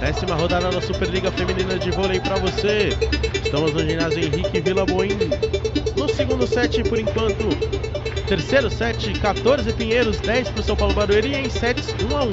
Décima 0.00 0.34
rodada 0.34 0.70
da 0.70 0.80
Superliga 0.80 1.30
Feminina 1.32 1.78
de 1.78 1.90
Vôlei 1.90 2.20
para 2.20 2.36
você. 2.36 2.90
Estamos 3.42 3.72
no 3.72 3.80
ginásio 3.80 4.24
Henrique 4.24 4.60
Vila 4.60 4.84
Boim. 4.84 5.16
No 5.96 6.08
segundo 6.08 6.46
set, 6.46 6.82
por 6.84 6.98
enquanto, 6.98 7.48
terceiro 8.26 8.70
set, 8.70 9.18
14 9.18 9.72
Pinheiros, 9.72 10.20
10 10.20 10.50
para 10.50 10.60
o 10.60 10.62
São 10.62 10.76
Paulo 10.76 10.94
Barueri 10.94 11.34
em 11.34 11.48
sets 11.48 11.94
1 12.12 12.16
a 12.16 12.24
1. 12.24 12.30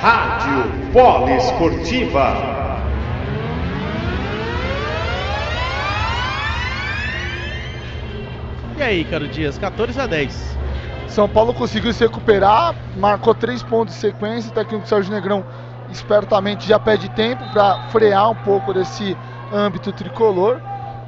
Rádio 0.00 0.92
Poliesportiva. 0.92 2.56
E 8.76 8.82
aí, 8.82 9.04
Caro 9.04 9.26
Dias, 9.28 9.56
14 9.56 10.00
a 10.00 10.06
10. 10.06 10.56
São 11.16 11.26
Paulo 11.26 11.54
conseguiu 11.54 11.94
se 11.94 12.04
recuperar, 12.04 12.74
marcou 12.94 13.34
três 13.34 13.62
pontos 13.62 13.94
de 13.94 14.00
sequência. 14.02 14.50
O 14.50 14.54
técnico 14.54 14.86
Sérgio 14.86 15.10
Negrão 15.10 15.42
espertamente 15.88 16.68
já 16.68 16.78
pede 16.78 17.08
tempo 17.08 17.42
para 17.54 17.88
frear 17.88 18.28
um 18.28 18.34
pouco 18.34 18.74
desse 18.74 19.16
âmbito 19.50 19.90
tricolor. 19.92 20.60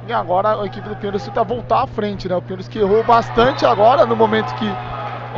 E 0.07 0.11
agora 0.11 0.59
a 0.59 0.65
equipe 0.65 0.89
do 0.89 0.95
Pinheiros 0.95 1.21
tenta 1.21 1.43
voltar 1.43 1.83
à 1.83 1.85
frente, 1.85 2.27
né? 2.27 2.35
O 2.35 2.41
Pinheiros 2.41 2.67
que 2.67 2.79
errou 2.79 3.03
bastante 3.03 3.67
agora 3.67 4.03
no 4.07 4.15
momento 4.15 4.51
que 4.55 4.65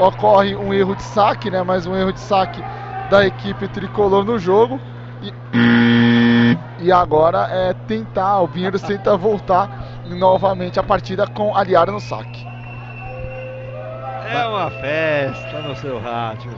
ocorre 0.01 0.55
um 0.55 0.73
erro 0.73 0.95
de 0.95 1.03
saque, 1.03 1.51
né? 1.51 1.61
Mais 1.63 1.85
um 1.85 1.93
erro 1.93 2.13
de 2.13 2.21
saque 2.21 2.63
da 3.09 3.25
equipe 3.25 3.67
tricolor 3.67 4.23
no 4.23 4.39
jogo. 4.39 4.79
E, 5.21 6.57
e 6.79 6.89
agora 6.93 7.45
é 7.51 7.73
tentar, 7.73 8.39
o 8.39 8.47
Pinheiros 8.47 8.81
tenta 8.83 9.17
voltar 9.17 9.69
novamente 10.05 10.79
a 10.79 10.83
partida 10.83 11.27
com 11.27 11.53
a 11.57 11.61
Liara 11.61 11.91
no 11.91 11.99
saque. 11.99 12.50
É 14.33 14.45
uma 14.47 14.71
festa 14.71 15.61
no 15.61 15.75
seu 15.75 15.99
rádio. 15.99 16.51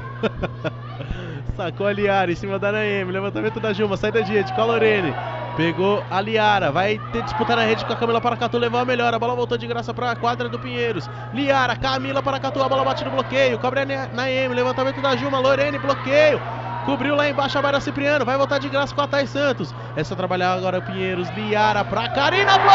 Sacou 1.55 1.87
a 1.87 1.93
Liara 1.93 2.31
em 2.31 2.35
cima 2.35 2.57
da 2.59 2.71
Naemi. 2.71 3.11
Levantamento 3.11 3.59
da 3.59 3.73
Juma, 3.73 3.97
saída 3.97 4.23
de 4.23 4.31
rede 4.33 4.53
com 4.53 4.61
a 4.61 4.65
Lorene. 4.65 5.13
Pegou 5.55 6.03
a 6.09 6.19
Liara, 6.19 6.71
vai 6.71 6.99
ter 7.11 7.21
disputar 7.21 7.55
na 7.55 7.63
rede 7.63 7.85
com 7.85 7.93
a 7.93 7.95
Camila 7.95 8.19
Paracatu, 8.19 8.57
levou 8.57 8.79
a 8.79 8.85
melhor. 8.85 9.13
A 9.13 9.19
bola 9.19 9.35
voltou 9.35 9.55
de 9.57 9.67
graça 9.67 9.93
para 9.93 10.11
a 10.11 10.15
quadra 10.15 10.49
do 10.49 10.57
Pinheiros. 10.57 11.07
Liara, 11.33 11.75
Camila 11.75 12.23
Paracatu, 12.23 12.61
a 12.63 12.67
bola 12.69 12.83
bate 12.83 13.05
no 13.05 13.11
bloqueio. 13.11 13.59
Cobre 13.59 13.81
a 13.81 13.85
Na- 13.85 14.07
Naemi, 14.07 14.55
levantamento 14.55 14.99
da 15.01 15.15
Juma, 15.15 15.37
Lorene, 15.39 15.77
bloqueio. 15.77 16.41
Cobriu 16.85 17.15
lá 17.15 17.29
embaixo 17.29 17.57
a 17.57 17.61
Mayra 17.61 17.79
Cipriano, 17.79 18.25
vai 18.25 18.35
voltar 18.35 18.57
de 18.57 18.67
graça 18.67 18.93
com 18.95 19.01
a 19.01 19.07
Thay 19.07 19.25
Santos. 19.27 19.73
Essa 19.95 20.15
trabalhar 20.15 20.53
agora 20.53 20.79
o 20.79 20.81
Pinheiros, 20.81 21.29
Liara 21.29 21.85
pra 21.85 22.09
Karina, 22.09 22.57
bloqueio! 22.57 22.73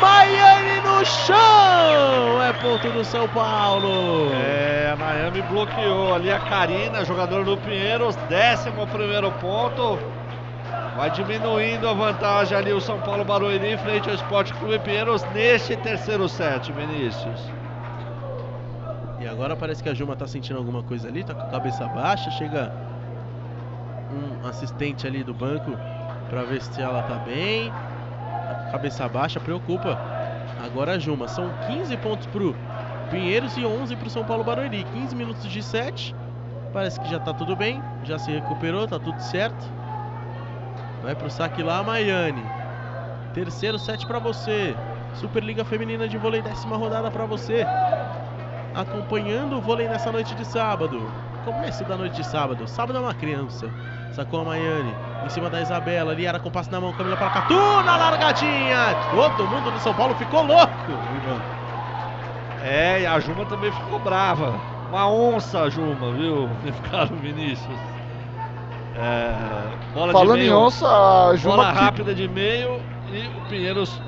Maiane 0.00 0.63
no 0.94 1.04
chão! 1.04 2.42
É 2.42 2.52
ponto 2.52 2.88
do 2.90 3.04
São 3.04 3.28
Paulo. 3.28 4.32
É, 4.32 4.90
a 4.92 4.96
Miami 4.96 5.42
bloqueou 5.42 6.14
ali 6.14 6.30
a 6.30 6.38
Karina, 6.38 7.04
jogadora 7.04 7.44
do 7.44 7.56
Pinheiros, 7.58 8.14
décimo 8.28 8.86
primeiro 8.86 9.30
ponto. 9.32 9.98
Vai 10.96 11.10
diminuindo 11.10 11.88
a 11.88 11.92
vantagem 11.92 12.56
ali 12.56 12.72
o 12.72 12.80
São 12.80 13.00
Paulo 13.00 13.24
Barueri 13.24 13.72
em 13.72 13.78
frente 13.78 14.08
ao 14.08 14.14
Esporte 14.14 14.52
Clube 14.54 14.78
Pinheiros 14.80 15.24
neste 15.32 15.76
terceiro 15.76 16.28
set, 16.28 16.70
Vinícius. 16.72 17.40
E 19.18 19.26
agora 19.26 19.56
parece 19.56 19.82
que 19.82 19.88
a 19.88 19.94
Juma 19.94 20.14
tá 20.14 20.26
sentindo 20.26 20.58
alguma 20.58 20.82
coisa 20.82 21.08
ali, 21.08 21.24
tá 21.24 21.34
com 21.34 21.42
a 21.42 21.46
cabeça 21.46 21.88
baixa, 21.88 22.30
chega 22.30 22.72
um 24.12 24.46
assistente 24.46 25.06
ali 25.06 25.24
do 25.24 25.34
banco 25.34 25.72
pra 26.28 26.42
ver 26.44 26.62
se 26.62 26.80
ela 26.80 27.02
tá 27.02 27.16
bem. 27.16 27.72
Tá 28.46 28.68
cabeça 28.70 29.08
baixa, 29.08 29.40
preocupa. 29.40 30.13
Agora 30.74 30.94
a 30.94 30.98
Juma, 30.98 31.28
são 31.28 31.48
15 31.68 31.96
pontos 31.98 32.26
pro 32.26 32.52
Pinheiros 33.08 33.56
e 33.56 33.64
11 33.64 33.94
pro 33.94 34.10
São 34.10 34.24
Paulo 34.24 34.42
Barueri. 34.42 34.82
15 34.82 35.14
minutos 35.14 35.48
de 35.48 35.62
set. 35.62 36.12
Parece 36.72 36.98
que 36.98 37.08
já 37.08 37.20
tá 37.20 37.32
tudo 37.32 37.54
bem, 37.54 37.80
já 38.02 38.18
se 38.18 38.32
recuperou, 38.32 38.84
tá 38.84 38.98
tudo 38.98 39.20
certo. 39.20 39.72
Vai 41.00 41.14
pro 41.14 41.30
saque 41.30 41.62
lá, 41.62 41.80
Maiane. 41.84 42.44
Terceiro 43.32 43.78
set 43.78 44.04
pra 44.04 44.18
você. 44.18 44.74
Superliga 45.14 45.64
Feminina 45.64 46.08
de 46.08 46.18
Vôlei, 46.18 46.42
décima 46.42 46.76
rodada 46.76 47.08
pra 47.08 47.24
você. 47.24 47.64
Acompanhando 48.74 49.58
o 49.58 49.60
vôlei 49.60 49.86
nessa 49.86 50.10
noite 50.10 50.34
de 50.34 50.44
sábado. 50.44 51.08
Começo 51.44 51.84
da 51.84 51.96
noite 51.96 52.16
de 52.16 52.24
sábado. 52.24 52.66
Sábado 52.66 52.96
é 52.98 53.00
uma 53.00 53.14
criança. 53.14 53.68
Sacou 54.12 54.40
a 54.40 54.44
Maiane. 54.44 54.94
Em 55.26 55.28
cima 55.28 55.50
da 55.50 55.60
Isabela. 55.60 56.12
Ali 56.12 56.24
era 56.26 56.38
com 56.38 56.50
passe 56.50 56.70
na 56.72 56.80
mão. 56.80 56.92
Camila 56.92 57.16
para 57.16 57.30
Catu 57.30 57.54
na 57.84 57.96
largadinha. 57.96 58.94
Todo 59.10 59.46
mundo 59.48 59.70
do 59.70 59.78
São 59.80 59.92
Paulo 59.94 60.14
ficou 60.14 60.42
louco. 60.44 60.72
É, 62.64 63.02
e 63.02 63.06
a 63.06 63.18
Juma 63.20 63.44
também 63.46 63.70
ficou 63.70 63.98
brava. 63.98 64.54
Uma 64.88 65.10
onça, 65.10 65.62
a 65.62 65.68
Juma, 65.70 66.12
viu? 66.12 66.48
Ficaram 66.82 67.16
Vinícius. 67.16 67.78
É, 68.96 69.34
bola 69.92 70.12
Falando 70.12 70.36
de 70.38 70.44
em 70.44 70.48
meio, 70.50 70.58
onça, 70.58 70.86
a 70.86 71.36
Juma 71.36 71.56
bola 71.56 71.72
que- 71.72 71.78
rápida 71.78 72.14
de 72.14 72.28
meio 72.28 72.80
e 73.12 73.26
o 73.26 73.48
Pinheiros 73.50 74.00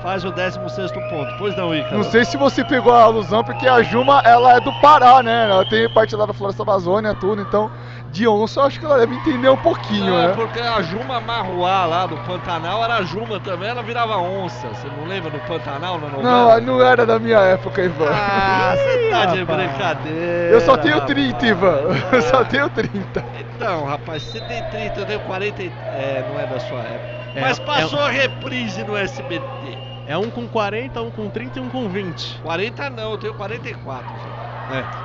faz 0.00 0.24
o 0.24 0.30
16 0.32 0.92
ponto. 0.92 1.34
Pois 1.36 1.54
não, 1.54 1.74
Ícaro. 1.74 1.96
Não 2.02 2.10
sei 2.10 2.24
se 2.24 2.36
você 2.36 2.64
pegou 2.64 2.92
a 2.92 3.02
alusão, 3.02 3.42
porque 3.44 3.66
a 3.66 3.82
Juma, 3.82 4.20
ela 4.24 4.56
é 4.56 4.60
do 4.60 4.72
Pará, 4.72 5.22
né? 5.22 5.44
Ela 5.50 5.64
tem 5.64 5.88
parte 5.88 6.14
lá 6.14 6.24
da 6.26 6.32
Floresta 6.32 6.62
Amazônia, 6.62 7.14
tudo, 7.14 7.42
então, 7.42 7.70
de 8.10 8.26
onça, 8.28 8.60
eu 8.60 8.64
acho 8.64 8.78
que 8.78 8.84
ela 8.84 8.98
deve 8.98 9.14
entender 9.16 9.48
um 9.48 9.56
pouquinho, 9.56 10.06
Não, 10.06 10.20
é 10.22 10.28
né? 10.28 10.34
porque 10.34 10.60
a 10.60 10.80
Juma 10.82 11.20
Marruá 11.20 11.84
lá 11.86 12.06
do 12.06 12.16
Pantanal 12.18 12.82
era 12.84 13.02
Juma 13.02 13.40
também, 13.40 13.68
ela 13.68 13.82
virava 13.82 14.16
onça. 14.18 14.68
Você 14.68 14.88
não 14.88 15.04
lembra 15.04 15.30
do 15.30 15.40
Pantanal 15.40 15.98
na 16.00 16.08
novela? 16.08 16.60
Não, 16.60 16.78
não 16.78 16.82
era 16.84 17.04
da 17.04 17.18
minha 17.18 17.38
época, 17.40 17.82
Ivan. 17.82 18.08
Ah, 18.10 18.74
você 18.76 19.10
tá 19.10 19.26
de 19.26 19.40
rapaz. 19.40 19.58
brincadeira. 19.68 20.54
eu 20.54 20.60
só 20.60 20.76
tenho 20.76 20.94
rapaz. 20.94 21.14
30, 21.14 21.46
Ivan. 21.46 21.80
Eu 22.12 22.22
só 22.22 22.44
tenho 22.44 22.68
30. 22.70 23.24
Então, 23.40 23.84
rapaz, 23.84 24.22
você 24.22 24.40
tem 24.40 24.62
30, 24.62 25.00
eu 25.00 25.06
tenho 25.06 25.20
40. 25.20 25.62
e- 25.62 25.72
É, 25.90 26.22
não 26.22 26.38
é 26.38 26.46
da 26.46 26.60
sua 26.60 26.84
época. 26.84 27.18
É, 27.34 27.40
Mas 27.40 27.58
é 27.58 27.62
passou 27.62 28.00
a 28.00 28.10
reprise 28.10 28.84
no 28.84 28.96
SBT. 28.96 29.77
É 30.08 30.16
um 30.16 30.30
com 30.30 30.48
40, 30.48 31.02
um 31.02 31.10
com 31.10 31.28
30 31.30 31.58
e 31.58 31.62
um 31.62 31.68
com 31.68 31.86
20. 31.88 32.40
40 32.40 32.88
não, 32.88 33.12
eu 33.12 33.18
tenho 33.18 33.34
44. 33.34 34.18
gente. 34.18 34.34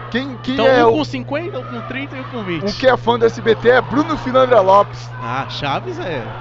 Quem, 0.09 0.37
quem 0.37 0.53
Então 0.53 0.65
é 0.65 0.85
um 0.85 0.91
o, 0.91 0.97
com 0.97 1.03
50, 1.03 1.59
um 1.59 1.63
com 1.65 1.81
30 1.81 2.15
e 2.17 2.21
um 2.21 2.25
com 2.25 2.43
20. 2.43 2.63
um 2.69 2.71
que 2.73 2.87
é 2.87 2.95
fã 2.95 3.19
do 3.19 3.25
SBT 3.25 3.69
é 3.69 3.81
Bruno 3.81 4.17
Finandra 4.17 4.61
Lopes. 4.61 5.11
Ah, 5.19 5.45
Chaves 5.49 5.99
é. 5.99 6.33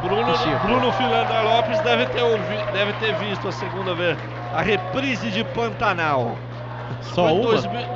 Bruno. 0.00 0.24
Bruno 0.60 0.92
Filandra 0.92 1.42
Lopes 1.42 1.80
deve 1.80 2.06
ter, 2.06 2.22
ouvi- 2.22 2.66
deve 2.70 2.92
ter 2.94 3.12
visto 3.14 3.48
a 3.48 3.52
segunda 3.52 3.94
vez 3.94 4.18
a 4.52 4.62
reprise 4.62 5.30
de 5.30 5.44
Pantanal. 5.44 6.38
Só 7.00 7.28
Foi 7.28 7.32
em 7.32 7.40
uma? 7.40 7.50
2000 7.50 7.86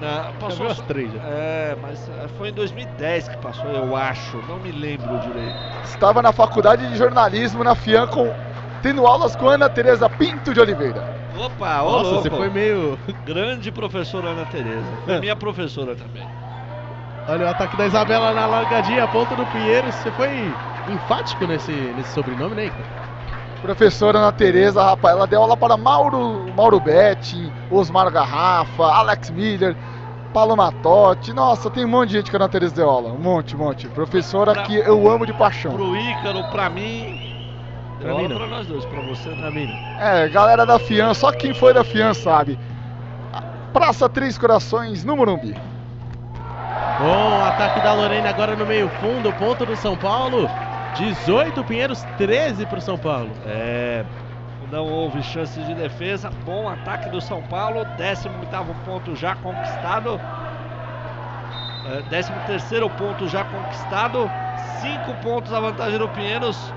Não, 0.00 0.08
Já 0.24 0.32
passou 0.32 0.66
as 0.66 0.80
três 0.80 1.12
já. 1.12 1.20
É, 1.22 1.76
mas 1.76 2.08
eh, 2.08 2.26
foi 2.28 2.48
em 2.48 2.52
2010 2.52 3.28
que 3.28 3.36
passou, 3.38 3.70
eu 3.70 3.94
acho. 3.94 4.42
Não 4.42 4.58
me 4.58 4.72
lembro 4.72 5.18
direito. 5.18 5.58
Estava 5.84 6.20
na 6.22 6.32
faculdade 6.32 6.88
de 6.88 6.96
jornalismo 6.96 7.62
na 7.62 7.74
FIAN 7.74 8.06
com, 8.06 8.34
tendo 8.84 9.06
aulas 9.06 9.34
com 9.34 9.48
Ana 9.48 9.66
Tereza 9.70 10.10
Pinto 10.10 10.52
de 10.52 10.60
Oliveira. 10.60 11.02
Opa, 11.34 11.80
ô 11.80 11.90
Nossa, 11.90 12.10
louco. 12.10 12.22
você 12.22 12.28
foi 12.28 12.50
meio. 12.50 12.98
Grande 13.24 13.72
professora 13.72 14.28
Ana 14.28 14.44
Tereza. 14.44 14.84
Foi 15.06 15.20
minha 15.20 15.34
professora 15.34 15.94
também. 15.94 16.22
Olha 17.26 17.46
o 17.46 17.48
ataque 17.48 17.78
da 17.78 17.86
Isabela 17.86 18.34
na 18.34 18.44
largadinha, 18.44 19.04
a 19.04 19.08
ponta 19.08 19.34
do 19.34 19.46
Pinheiros. 19.46 19.94
Você 19.94 20.10
foi 20.10 20.54
enfático 20.92 21.46
nesse, 21.46 21.72
nesse 21.72 22.12
sobrenome, 22.12 22.54
né? 22.54 22.66
Icaro? 22.66 22.84
Professora 23.62 24.18
Ana 24.18 24.32
Tereza, 24.32 24.82
rapaz, 24.84 25.16
ela 25.16 25.26
deu 25.26 25.40
aula 25.40 25.56
para 25.56 25.78
Mauro, 25.78 26.52
Mauro 26.54 26.78
Betti, 26.78 27.50
Osmar 27.70 28.12
Garrafa, 28.12 28.84
Alex 28.84 29.30
Miller, 29.30 29.74
Paloma 30.34 30.70
Totti. 30.82 31.32
Nossa, 31.32 31.70
tem 31.70 31.86
um 31.86 31.88
monte 31.88 32.10
de 32.10 32.16
gente 32.16 32.30
que 32.30 32.36
a 32.36 32.38
Ana 32.38 32.50
Tereza 32.50 32.74
deu 32.74 32.90
aula. 32.90 33.10
Um 33.14 33.18
monte, 33.18 33.56
um 33.56 33.60
monte. 33.60 33.88
Professora 33.88 34.52
Pra- 34.52 34.64
que 34.64 34.76
eu 34.76 35.10
amo 35.10 35.24
de 35.24 35.32
paixão. 35.32 35.72
Pro 35.72 35.96
Ícaro, 35.96 36.44
pra 36.52 36.68
mim. 36.68 37.23
Pra 38.04 38.12
Pra 38.12 38.22
mim 38.22 38.28
não. 38.28 38.36
pra 38.36 38.46
nós 38.46 38.66
dois, 38.66 38.84
pra 38.84 39.00
você 39.00 39.30
Pra 39.30 39.50
mim, 39.50 39.66
não. 39.66 40.00
É, 40.06 40.28
galera 40.28 40.66
da 40.66 40.78
FIAN, 40.78 41.14
só 41.14 41.32
quem 41.32 41.54
foi 41.54 41.72
da 41.72 41.82
FIAN 41.82 42.12
sabe. 42.12 42.58
Praça 43.72 44.08
Três 44.08 44.36
Corações, 44.36 45.04
no 45.04 45.16
Morumbi. 45.16 45.54
Bom, 47.00 47.44
ataque 47.44 47.80
da 47.80 47.92
Lorena 47.94 48.28
agora 48.28 48.54
no 48.54 48.66
meio 48.66 48.88
fundo, 49.00 49.32
ponto 49.32 49.64
do 49.64 49.74
São 49.74 49.96
Paulo. 49.96 50.48
18 50.96 51.64
Pinheiros, 51.64 52.02
13 52.18 52.66
pro 52.66 52.80
São 52.80 52.98
Paulo. 52.98 53.30
É. 53.46 54.04
Não 54.70 54.84
houve 54.86 55.22
chances 55.22 55.66
de 55.66 55.74
defesa. 55.74 56.30
Bom 56.44 56.68
ataque 56.68 57.08
do 57.08 57.20
São 57.20 57.42
Paulo. 57.42 57.84
18 57.96 58.74
ponto 58.84 59.16
já 59.16 59.34
conquistado. 59.36 60.20
É, 61.86 62.02
13 62.08 62.32
ponto 62.96 63.26
já 63.28 63.44
conquistado. 63.44 64.30
5 64.80 65.14
pontos 65.22 65.52
a 65.52 65.60
vantagem 65.60 65.98
do 65.98 66.08
Pinheiros. 66.10 66.72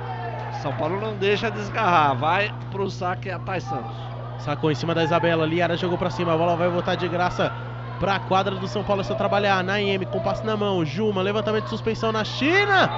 São 0.62 0.74
Paulo 0.74 1.00
não 1.00 1.16
deixa 1.16 1.50
desgarrar. 1.50 2.16
Vai 2.16 2.54
pro 2.72 2.90
saque 2.90 3.30
a 3.30 3.40
Thay 3.40 3.62
Santos. 3.62 3.96
Sacou 4.40 4.72
em 4.72 4.76
cima 4.76 4.94
da 4.94 5.04
Isabela, 5.04 5.46
Liara 5.46 5.76
jogou 5.76 5.98
pra 5.98 6.10
cima, 6.10 6.34
a 6.34 6.38
bola 6.38 6.56
vai 6.56 6.70
voltar 6.70 6.96
de 6.96 7.08
graça 7.08 7.52
pra 8.00 8.20
quadra 8.20 8.56
do 8.56 8.68
São 8.68 8.84
Paulo, 8.84 9.02
é 9.02 9.04
só 9.04 9.16
trabalhar. 9.16 9.64
Naime 9.64 10.06
com 10.06 10.20
passe 10.20 10.46
na 10.46 10.56
mão, 10.56 10.86
Juma, 10.86 11.22
levantamento 11.22 11.64
de 11.66 11.70
suspensão 11.72 12.12
na 12.12 12.24
China. 12.24 12.90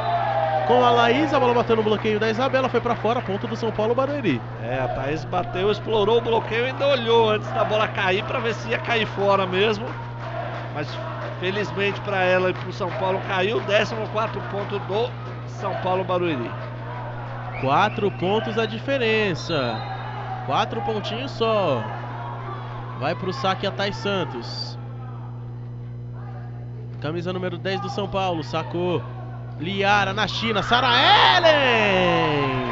Com 0.67 0.83
a 0.83 0.91
Laís, 0.91 1.33
a 1.33 1.39
bola 1.39 1.53
bateu 1.53 1.75
no 1.75 1.81
bloqueio 1.81 2.19
da 2.19 2.29
Isabela, 2.29 2.69
foi 2.69 2.79
pra 2.79 2.95
fora, 2.95 3.21
ponto 3.21 3.47
do 3.47 3.55
São 3.55 3.71
Paulo 3.71 3.95
Barueri. 3.95 4.39
É, 4.61 4.79
a 4.79 4.87
Thaís 4.89 5.25
bateu, 5.25 5.71
explorou 5.71 6.17
o 6.17 6.21
bloqueio 6.21 6.65
e 6.65 6.67
ainda 6.67 6.87
olhou 6.87 7.29
antes 7.29 7.49
da 7.53 7.63
bola 7.63 7.87
cair 7.87 8.23
pra 8.25 8.39
ver 8.39 8.53
se 8.53 8.69
ia 8.69 8.77
cair 8.77 9.07
fora 9.07 9.47
mesmo. 9.47 9.85
Mas 10.75 10.87
felizmente 11.39 11.99
pra 12.01 12.23
ela 12.23 12.51
e 12.51 12.53
pro 12.53 12.71
São 12.71 12.91
Paulo 12.91 13.19
caiu. 13.27 13.59
14 13.61 13.95
ponto 14.51 14.77
do 14.79 15.09
São 15.47 15.73
Paulo 15.81 16.03
Barueri. 16.03 16.51
Quatro 17.61 18.09
pontos 18.11 18.57
a 18.57 18.65
diferença. 18.65 19.75
Quatro 20.45 20.81
pontinhos 20.81 21.31
só. 21.31 21.83
Vai 22.99 23.13
pro 23.15 23.33
saque 23.33 23.67
a 23.67 23.71
Thay 23.71 23.91
Santos. 23.91 24.77
Camisa 27.01 27.33
número 27.33 27.57
10 27.57 27.81
do 27.81 27.89
São 27.89 28.07
Paulo, 28.07 28.43
sacou. 28.43 29.03
Liara 29.59 30.13
na 30.13 30.25
China, 30.25 30.63
Sara 30.63 30.87
Ellen. 31.37 32.69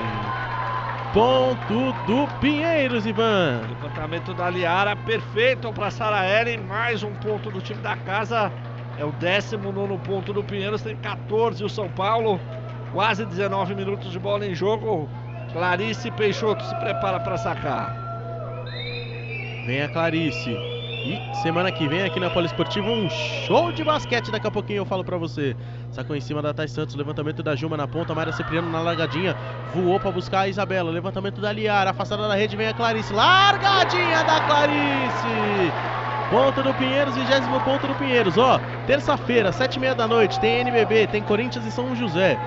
Ponto 1.14 1.92
do 2.06 2.28
Pinheiros, 2.40 3.06
Ivan. 3.06 3.62
Levantamento 3.68 4.34
da 4.34 4.50
Liara, 4.50 4.96
perfeito 4.96 5.72
para 5.74 5.92
Sara 5.92 6.26
Ellen. 6.26 6.60
Mais 6.60 7.04
um 7.04 7.14
ponto 7.16 7.52
do 7.52 7.60
time 7.62 7.82
da 7.82 7.98
casa. 7.98 8.52
É 8.98 9.04
o 9.04 9.12
19 9.12 9.98
ponto 10.00 10.32
do 10.32 10.44
Pinheiros, 10.44 10.82
tem 10.82 10.96
14 10.96 11.64
o 11.64 11.70
São 11.70 11.90
Paulo. 11.90 12.40
Quase 12.98 13.24
19 13.26 13.76
minutos 13.76 14.12
de 14.12 14.18
bola 14.18 14.44
em 14.44 14.56
jogo. 14.56 15.08
Clarice 15.54 16.10
Peixoto 16.10 16.64
se 16.64 16.76
prepara 16.78 17.20
para 17.20 17.38
sacar. 17.38 17.96
Vem 19.68 19.84
a 19.84 19.88
Clarice. 19.88 20.50
E 20.50 21.22
semana 21.44 21.72
que 21.72 21.88
vem 21.88 22.02
aqui 22.02 22.20
na 22.20 22.32
Poliesportiva 22.32 22.88
um 22.88 23.08
show 23.46 23.72
de 23.72 23.84
basquete. 23.84 24.32
Daqui 24.32 24.48
a 24.48 24.50
pouquinho 24.50 24.80
eu 24.80 24.86
falo 24.86 25.04
pra 25.04 25.16
você. 25.16 25.56
Sacou 25.92 26.16
em 26.16 26.20
cima 26.20 26.42
da 26.42 26.56
Thay 26.56 26.68
Santos. 26.68 26.96
Levantamento 26.96 27.44
da 27.44 27.56
Juma 27.56 27.78
na 27.78 27.88
ponta. 27.88 28.16
Mayra 28.16 28.32
Cipriano 28.32 28.68
na 28.72 28.82
largadinha. 28.82 29.36
Voou 29.76 30.00
pra 30.00 30.10
buscar 30.10 30.40
a 30.40 30.48
Isabela. 30.48 30.90
Levantamento 30.90 31.40
da 31.40 31.52
Liara. 31.52 31.92
Afastada 31.92 32.28
da 32.28 32.34
rede. 32.34 32.58
Vem 32.58 32.68
a 32.68 32.74
Clarice. 32.74 33.14
Largadinha 33.14 34.24
da 34.24 34.42
Clarice. 34.42 35.72
Ponto 36.32 36.62
do 36.62 36.74
Pinheiros, 36.74 37.16
vigésimo 37.16 37.62
ponto 37.62 37.88
do 37.88 37.96
Pinheiros. 37.96 38.38
Ó, 38.38 38.60
terça-feira, 38.86 39.50
sete 39.54 39.76
e 39.76 39.80
meia 39.80 39.96
da 39.96 40.06
noite, 40.06 40.38
tem 40.42 40.60
NBB, 40.60 41.08
tem 41.08 41.24
Corinthians 41.24 41.66
e 41.66 41.72
São 41.72 41.96
José. 41.96 42.38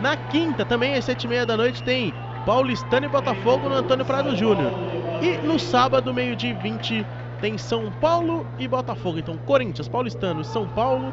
Na 0.00 0.16
quinta, 0.16 0.64
também 0.64 0.94
às 0.94 1.04
sete 1.04 1.24
e 1.24 1.28
meia 1.28 1.44
da 1.44 1.56
noite, 1.56 1.82
tem 1.82 2.14
Paulistano 2.46 3.04
e 3.04 3.08
Botafogo 3.08 3.68
no 3.68 3.74
Antônio 3.74 4.04
Prado 4.04 4.34
Júnior. 4.34 4.72
E 5.20 5.36
no 5.46 5.58
sábado, 5.58 6.14
meio-dia 6.14 6.50
e 6.50 6.54
20, 6.54 7.06
tem 7.40 7.58
São 7.58 7.90
Paulo 7.92 8.46
e 8.58 8.66
Botafogo. 8.66 9.18
Então, 9.18 9.36
Corinthians, 9.36 9.88
Paulistano 9.88 10.40
e 10.40 10.44
São 10.44 10.66
Paulo 10.66 11.12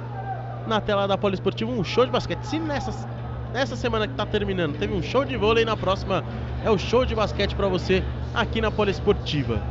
na 0.66 0.80
tela 0.80 1.06
da 1.06 1.18
Poliesportiva. 1.18 1.70
Um 1.70 1.84
show 1.84 2.06
de 2.06 2.12
basquete. 2.12 2.44
Se 2.44 2.60
nessa, 2.60 3.08
nessa 3.54 3.76
semana 3.76 4.08
que 4.08 4.14
tá 4.14 4.26
terminando 4.26 4.78
teve 4.78 4.94
um 4.94 5.04
show 5.04 5.26
de 5.26 5.36
vôlei, 5.36 5.66
na 5.66 5.76
próxima 5.76 6.24
é 6.64 6.72
o 6.72 6.78
show 6.78 7.06
de 7.06 7.14
basquete 7.14 7.56
pra 7.56 7.68
você 7.68 8.02
aqui 8.34 8.62
na 8.62 8.72
Poliesportiva. 8.72 9.62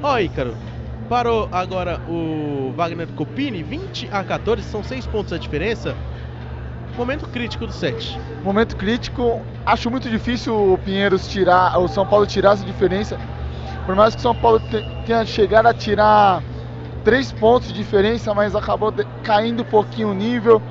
Ó, 0.00 0.16
Ícaro, 0.18 0.56
parou 1.08 1.48
agora 1.50 2.00
o 2.08 2.72
Wagner 2.76 3.08
Copini, 3.08 3.64
20 3.64 4.08
a 4.12 4.22
14, 4.22 4.62
são 4.62 4.84
6 4.84 5.06
pontos 5.08 5.32
a 5.32 5.38
diferença. 5.38 5.96
Momento 6.96 7.28
crítico 7.28 7.66
do 7.66 7.72
set. 7.72 8.18
Momento 8.42 8.76
crítico, 8.76 9.40
acho 9.66 9.90
muito 9.90 10.08
difícil 10.08 10.74
o 10.74 10.78
Pinheiros 10.78 11.28
tirar, 11.28 11.78
o 11.78 11.88
São 11.88 12.06
Paulo 12.06 12.26
tirar 12.26 12.52
essa 12.52 12.64
diferença. 12.64 13.18
Por 13.84 13.94
mais 13.94 14.14
que 14.14 14.20
o 14.20 14.22
São 14.22 14.34
Paulo 14.34 14.60
tenha 15.04 15.24
chegado 15.26 15.66
a 15.66 15.74
tirar 15.74 16.42
três 17.04 17.30
pontos 17.32 17.68
de 17.68 17.74
diferença, 17.74 18.32
mas 18.32 18.54
acabou 18.56 18.92
caindo 19.22 19.62
um 19.62 19.66
pouquinho 19.66 20.10
o 20.10 20.14
nível. 20.14 20.62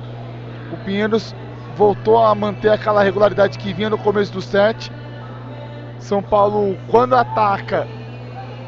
O 0.72 0.76
Pinheiros 0.84 1.34
voltou 1.76 2.18
a 2.24 2.34
manter 2.34 2.70
aquela 2.70 3.02
regularidade 3.02 3.58
que 3.58 3.72
vinha 3.72 3.90
no 3.90 3.98
começo 3.98 4.32
do 4.32 4.42
set. 4.42 4.90
São 5.98 6.22
Paulo, 6.22 6.76
quando 6.90 7.14
ataca, 7.14 7.86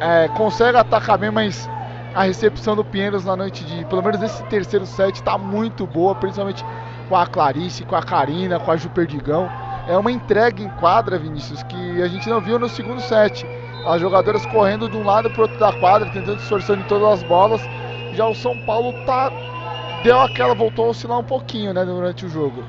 é, 0.00 0.28
consegue 0.28 0.78
atacar 0.78 1.18
bem, 1.18 1.30
mas 1.30 1.68
a 2.14 2.22
recepção 2.24 2.74
do 2.74 2.84
Pinheiros 2.84 3.24
na 3.24 3.36
noite 3.36 3.64
de, 3.64 3.84
pelo 3.86 4.02
menos 4.02 4.22
esse 4.22 4.42
terceiro 4.44 4.86
set, 4.86 5.16
está 5.16 5.36
muito 5.36 5.86
boa, 5.86 6.14
principalmente 6.14 6.64
com 7.08 7.16
a 7.16 7.26
Clarice, 7.26 7.84
com 7.84 7.96
a 7.96 8.02
Karina, 8.02 8.58
com 8.58 8.70
a 8.70 8.76
Ju 8.76 8.88
Perdigão. 8.90 9.50
É 9.88 9.96
uma 9.96 10.10
entrega 10.10 10.62
em 10.62 10.68
quadra, 10.70 11.18
Vinícius, 11.18 11.62
que 11.64 12.02
a 12.02 12.08
gente 12.08 12.28
não 12.28 12.40
viu 12.40 12.58
no 12.58 12.68
segundo 12.68 13.00
set. 13.00 13.46
As 13.86 14.00
jogadoras 14.00 14.44
correndo 14.46 14.88
de 14.88 14.96
um 14.96 15.04
lado 15.04 15.30
para 15.30 15.38
o 15.38 15.42
outro 15.42 15.58
da 15.58 15.72
quadra, 15.74 16.10
tentando 16.10 16.38
distorcer 16.38 16.78
em 16.78 16.82
todas 16.84 17.20
as 17.20 17.22
bolas. 17.22 17.60
Já 18.14 18.26
o 18.26 18.34
São 18.34 18.58
Paulo 18.64 18.92
tá 19.04 19.30
deu 20.02 20.20
aquela, 20.20 20.54
voltou 20.54 20.86
a 20.86 20.88
oscilar 20.90 21.18
um 21.18 21.24
pouquinho, 21.24 21.72
né, 21.72 21.84
durante 21.84 22.24
o 22.24 22.28
jogo. 22.28 22.64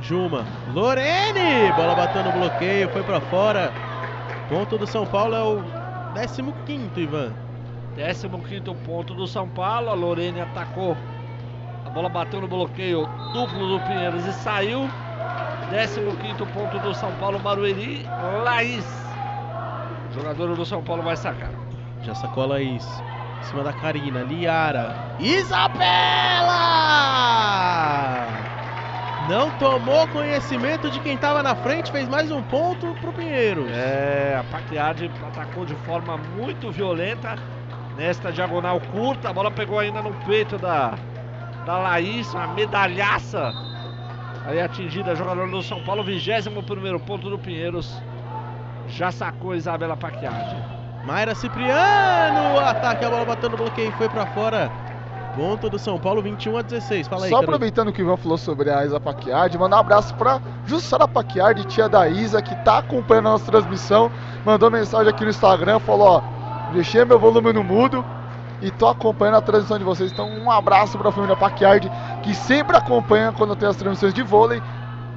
Juma, 0.00 0.44
Lorene, 0.72 1.72
bola 1.76 1.94
bateu 1.94 2.22
no 2.22 2.32
bloqueio, 2.32 2.88
foi 2.90 3.02
para 3.02 3.20
fora. 3.20 3.72
Ponto 4.48 4.76
do 4.76 4.86
São 4.86 5.06
Paulo 5.06 5.34
é 5.34 5.42
o 5.42 5.62
15 6.66 7.00
Ivan. 7.00 7.32
15 7.96 8.28
ponto 8.84 9.14
do 9.14 9.26
São 9.26 9.48
Paulo. 9.48 9.90
A 9.90 9.94
Lorene 9.94 10.40
atacou. 10.40 10.96
Bola 11.96 12.10
bateu 12.10 12.42
no 12.42 12.46
bloqueio 12.46 13.08
duplo 13.32 13.68
do 13.68 13.80
Pinheiros 13.86 14.26
e 14.26 14.32
saiu. 14.34 14.86
15 15.70 16.44
ponto 16.52 16.78
do 16.80 16.92
São 16.94 17.10
Paulo, 17.12 17.38
Barueri. 17.38 18.06
Laís. 18.44 18.84
Jogador 20.12 20.54
do 20.54 20.66
São 20.66 20.82
Paulo 20.82 21.02
vai 21.02 21.16
sacar. 21.16 21.48
Já 22.02 22.14
sacou 22.14 22.42
a 22.42 22.46
Laís. 22.48 22.86
Em 23.40 23.44
cima 23.44 23.64
da 23.64 23.72
Karina. 23.72 24.20
Liara. 24.24 24.94
Isabela! 25.18 25.78
Não 29.30 29.50
tomou 29.52 30.06
conhecimento 30.08 30.90
de 30.90 31.00
quem 31.00 31.14
estava 31.14 31.42
na 31.42 31.54
frente, 31.54 31.90
fez 31.90 32.06
mais 32.10 32.30
um 32.30 32.42
ponto 32.42 32.94
pro 33.00 33.10
Pinheiros. 33.14 33.70
É, 33.70 34.38
a 34.38 34.44
Paquiade 34.52 35.10
atacou 35.28 35.64
de 35.64 35.74
forma 35.76 36.18
muito 36.36 36.70
violenta 36.70 37.36
nesta 37.96 38.30
diagonal 38.30 38.82
curta. 38.92 39.30
A 39.30 39.32
bola 39.32 39.50
pegou 39.50 39.78
ainda 39.78 40.02
no 40.02 40.12
peito 40.26 40.58
da, 40.58 40.94
da 41.66 41.78
Laís, 41.78 42.32
uma 42.32 42.46
medalhaça. 42.46 43.52
Aí 44.46 44.60
atingida, 44.60 45.16
jogador 45.16 45.50
do 45.50 45.60
São 45.60 45.82
Paulo, 45.82 46.04
21 46.04 46.62
primeiro 46.62 47.00
ponto 47.00 47.28
do 47.28 47.36
Pinheiros. 47.36 48.00
Já 48.86 49.10
sacou 49.10 49.54
Isabela 49.56 49.96
Paquiade. 49.96 50.56
Mayra 51.04 51.34
Cipriano, 51.34 52.60
ataque, 52.60 53.04
a 53.04 53.10
bola 53.10 53.24
batendo 53.24 53.52
no 53.52 53.56
bloqueio, 53.58 53.92
foi 53.92 54.08
para 54.08 54.26
fora. 54.26 54.70
Ponto 55.34 55.68
do 55.68 55.78
São 55.78 55.98
Paulo, 55.98 56.22
21 56.22 56.56
a 56.56 56.62
16. 56.62 57.08
Fala 57.08 57.24
aí, 57.24 57.30
Só 57.30 57.38
aproveitando 57.38 57.92
que 57.92 58.00
o 58.00 58.04
Ivan 58.04 58.16
falou 58.16 58.38
sobre 58.38 58.70
a 58.70 58.84
Isa 58.86 59.00
Paquiardi, 59.00 59.58
mandar 59.58 59.78
um 59.78 59.80
abraço 59.80 60.14
pra 60.14 60.40
Jussara 60.64 61.08
Paquiardi, 61.08 61.64
tia 61.64 61.88
da 61.88 62.08
Isa, 62.08 62.40
que 62.40 62.54
tá 62.64 62.78
acompanhando 62.78 63.26
a 63.26 63.30
nossa 63.32 63.50
transmissão. 63.50 64.10
Mandou 64.44 64.70
mensagem 64.70 65.08
aqui 65.08 65.24
no 65.24 65.30
Instagram, 65.30 65.80
falou: 65.80 66.08
ó, 66.08 66.22
deixei 66.72 67.04
meu 67.04 67.18
volume 67.18 67.52
no 67.52 67.64
mudo 67.64 68.04
e 68.60 68.70
tô 68.70 68.88
acompanhando 68.88 69.36
a 69.36 69.42
transmissão 69.42 69.78
de 69.78 69.84
vocês. 69.84 70.12
Então, 70.12 70.28
um 70.28 70.50
abraço 70.50 70.98
pra 70.98 71.12
família 71.12 71.36
Paquiardi, 71.36 71.90
que 72.22 72.34
sempre 72.34 72.76
acompanha 72.76 73.32
quando 73.32 73.56
tem 73.56 73.68
as 73.68 73.76
transmissões 73.76 74.14
de 74.14 74.22
vôlei. 74.22 74.62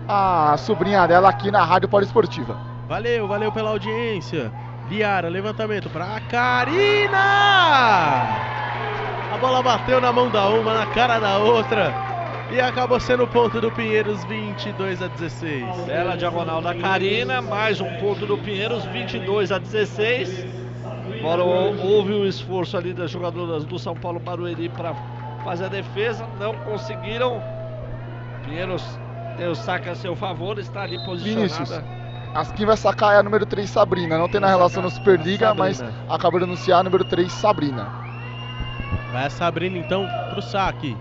A 0.08 0.56
sobrinha 0.58 1.08
dela 1.08 1.30
aqui 1.30 1.52
na 1.52 1.64
Rádio 1.64 1.90
Esportiva. 2.02 2.58
Valeu, 2.88 3.28
valeu 3.28 3.52
pela 3.52 3.70
audiência. 3.70 4.52
Liara, 4.90 5.30
levantamento 5.30 5.88
pra 5.90 6.20
Karina! 6.22 7.20
A 9.32 9.38
bola 9.40 9.62
bateu 9.62 10.02
na 10.02 10.12
mão 10.12 10.30
da 10.32 10.50
uma, 10.50 10.74
na 10.74 10.88
cara 10.88 11.20
da 11.20 11.38
outra. 11.38 11.94
E 12.52 12.60
acabou 12.60 13.00
sendo 13.00 13.24
o 13.24 13.28
ponto 13.28 13.62
do 13.62 13.70
Pinheiros, 13.70 14.24
22 14.26 15.04
a 15.04 15.08
16. 15.08 15.86
Bela 15.86 16.18
diagonal 16.18 16.60
da 16.60 16.74
Karina, 16.74 17.40
mais 17.40 17.80
um 17.80 17.98
ponto 17.98 18.26
do 18.26 18.36
Pinheiros, 18.40 18.84
22 18.86 19.52
a 19.52 19.60
16. 19.60 20.48
Agora 21.20 21.44
houve 21.44 22.14
o 22.14 22.26
esforço 22.26 22.78
ali 22.78 22.94
das 22.94 23.12
jogadoras 23.12 23.66
do 23.66 23.78
São 23.78 23.96
Paulo 23.96 24.20
Barueri 24.20 24.70
para 24.70 24.96
fazer 25.44 25.66
a 25.66 25.70
defesa, 25.70 26.26
não 26.40 26.54
conseguiram. 26.54 27.42
Pinheiros 28.46 28.84
tem 29.38 29.48
o 29.48 29.56
saque 29.56 29.90
a 29.90 29.96
seu 29.96 30.16
favor, 30.16 30.58
está 30.60 30.84
ali 30.84 30.98
posicionada. 31.06 31.48
Vinícius. 31.48 31.84
As 32.34 32.52
quem 32.52 32.66
vai 32.66 32.78
sacar 32.78 33.16
é 33.16 33.18
a 33.18 33.24
número 33.24 33.46
3 33.46 33.70
Sabrina. 33.70 34.18
Não 34.18 34.30
tem 34.30 34.40
na 34.40 34.48
relação 34.48 34.84
no 34.84 34.90
Superliga, 34.90 35.54
mas 35.54 35.84
acabou 36.08 36.40
de 36.40 36.46
anunciar 36.46 36.80
a 36.80 36.84
número 36.84 37.04
3 37.04 37.32
Sabrina. 37.32 37.88
Vai 39.12 39.26
a 39.26 39.30
Sabrina 39.30 39.78
então 39.78 40.08
pro 40.30 40.42
saque. 40.42 40.96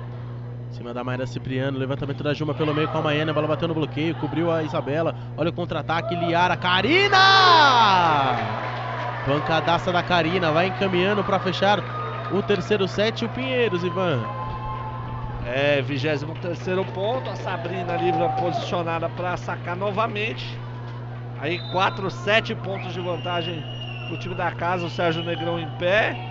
Em 0.70 0.74
cima 0.74 0.93
da 0.93 1.03
Mayra 1.03 1.27
Cipriano, 1.27 1.78
levantamento 1.78 2.23
da 2.23 2.35
Juma 2.35 2.55
pelo 2.55 2.74
meio 2.74 2.89
com 2.89 2.99
a 2.99 3.03
Maiana, 3.03 3.31
a 3.31 3.35
bola 3.35 3.49
bateu 3.49 3.69
no 3.69 3.74
bloqueio, 3.74 4.15
cobriu 4.16 4.51
a 4.51 4.62
Isabela. 4.62 5.15
Olha 5.36 5.51
o 5.51 5.53
contra-ataque, 5.53 6.15
Liara, 6.15 6.57
Karina! 6.57 7.19
Pancadaça 9.29 9.93
da 9.93 10.03
Karina, 10.03 10.51
vai 10.51 10.69
encaminhando 10.69 11.23
para 11.23 11.39
fechar 11.39 11.79
o 12.33 12.43
terceiro 12.43 12.89
set, 12.89 13.27
o 13.27 13.29
Pinheiros, 13.29 13.85
Ivan. 13.85 14.19
É, 15.47 15.83
23 15.83 16.25
ponto, 16.95 17.29
a 17.29 17.37
Sabrina 17.37 17.95
livre 17.97 18.27
posicionada 18.41 19.07
para 19.11 19.37
sacar 19.37 19.77
novamente. 19.77 20.47
Aí 21.43 21.59
4, 21.73 22.11
7 22.11 22.55
pontos 22.55 22.95
de 22.95 23.01
vantagem 23.01 23.63
pro 24.09 24.17
time 24.17 24.35
da 24.35 24.51
casa, 24.51 24.87
o 24.87 24.91
Sérgio 24.91 25.23
Negrão 25.23 25.61
em 25.61 25.69
pé 25.79 26.28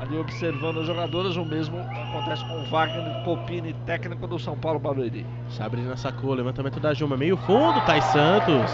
ali 0.00 0.18
observando 0.18 0.80
as 0.80 0.86
jogadoras. 0.86 1.36
O 1.36 1.44
mesmo 1.44 1.78
acontece 1.78 2.44
com 2.46 2.60
o 2.60 2.64
Wagner 2.70 3.24
Popini, 3.24 3.74
técnico 3.86 4.26
do 4.26 4.38
São 4.38 4.56
Paulo 4.56 4.80
Barueri. 4.80 5.24
Sabrina 5.50 5.96
sacou, 5.96 6.34
levantamento 6.34 6.80
da 6.80 6.94
Juma, 6.94 7.16
meio 7.16 7.36
fundo, 7.36 7.80
Thais 7.82 8.04
Santos. 8.06 8.70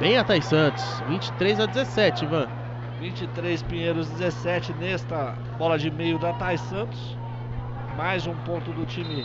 Bem 0.00 0.18
a 0.18 0.24
Thais 0.24 0.44
Santos, 0.44 1.00
23 1.08 1.60
a 1.60 1.66
17, 1.66 2.24
Ivan. 2.24 2.48
23 3.00 3.62
Pinheiros 3.64 4.08
17 4.10 4.72
nesta 4.74 5.34
bola 5.58 5.78
de 5.78 5.90
meio 5.90 6.18
da 6.18 6.32
Thais 6.34 6.60
Santos. 6.62 7.16
Mais 7.96 8.26
um 8.26 8.34
ponto 8.44 8.72
do 8.72 8.84
time 8.86 9.24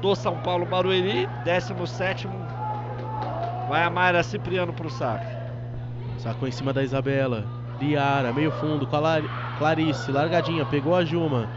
do 0.00 0.14
São 0.14 0.36
Paulo 0.42 0.66
Barueri, 0.66 1.28
17 1.44 2.28
Vai 3.68 3.82
a 3.82 3.90
Mayra 3.90 4.22
Cipriano 4.22 4.72
pro 4.72 4.88
saque. 4.88 5.26
Sacou 6.18 6.46
em 6.46 6.52
cima 6.52 6.72
da 6.72 6.84
Isabela. 6.84 7.55
Liara, 7.80 8.32
meio 8.32 8.50
fundo 8.52 8.86
com 8.86 8.96
a 8.96 9.22
Clarice, 9.58 10.10
largadinha, 10.10 10.64
pegou 10.64 10.94
a 10.94 11.04
Juma. 11.04 11.48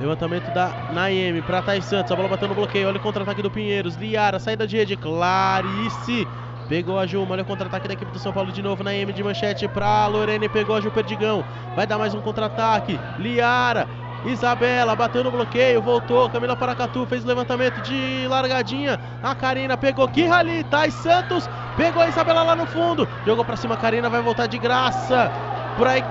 Levantamento 0.00 0.52
da 0.52 0.90
Naemi 0.92 1.40
para 1.40 1.62
Thais 1.62 1.84
Santos, 1.84 2.12
a 2.12 2.16
bola 2.16 2.28
bateu 2.28 2.48
no 2.48 2.54
bloqueio, 2.54 2.88
olha 2.88 2.98
o 2.98 3.00
contra-ataque 3.00 3.42
do 3.42 3.50
Pinheiros. 3.50 3.96
Liara, 3.96 4.38
saída 4.38 4.66
de 4.66 4.76
rede, 4.76 4.96
Clarice. 4.96 6.26
Pegou 6.68 6.98
a 6.98 7.06
Juma, 7.06 7.32
olha 7.32 7.42
o 7.42 7.46
contra-ataque 7.46 7.86
da 7.86 7.94
equipe 7.94 8.10
do 8.10 8.18
São 8.18 8.32
Paulo 8.32 8.50
de 8.52 8.60
novo. 8.60 8.82
Naemi 8.82 9.12
de 9.12 9.22
manchete 9.22 9.68
para 9.68 10.06
Lorene, 10.08 10.48
pegou 10.48 10.76
a 10.76 10.80
Ju 10.80 10.90
Perdigão. 10.90 11.44
Vai 11.74 11.86
dar 11.86 11.96
mais 11.96 12.12
um 12.12 12.20
contra-ataque. 12.20 12.98
Liara, 13.18 13.88
Isabela 14.24 14.96
bateu 14.96 15.22
no 15.22 15.30
bloqueio, 15.30 15.80
voltou. 15.80 16.28
Camila 16.28 16.56
Paracatu 16.56 17.06
fez 17.06 17.24
o 17.24 17.28
levantamento 17.28 17.80
de 17.80 18.26
largadinha. 18.28 18.98
A 19.22 19.34
Karina 19.34 19.76
pegou 19.76 20.08
Kihali, 20.08 20.64
Thais 20.64 20.94
Santos 20.94 21.48
pegou 21.76 22.02
a 22.02 22.08
Isabela 22.08 22.42
lá 22.42 22.56
no 22.56 22.66
fundo. 22.66 23.08
Jogou 23.24 23.44
para 23.44 23.56
cima, 23.56 23.76
Karina 23.76 24.10
vai 24.10 24.20
voltar 24.20 24.46
de 24.46 24.58
graça. 24.58 25.30
Por 25.76 25.86
aí, 25.86 26.02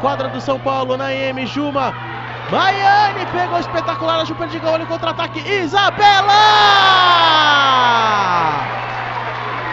quadra 0.00 0.28
do 0.28 0.40
São 0.40 0.58
Paulo, 0.60 0.96
Naemi, 0.96 1.46
Juma. 1.46 1.92
Maiane 2.50 3.26
pegou 3.26 3.58
espetacular 3.58 4.22
a 4.22 4.34
Perdigão, 4.34 4.72
olha 4.72 4.84
o 4.84 4.86
contra-ataque. 4.86 5.40
Isabela! 5.40 6.32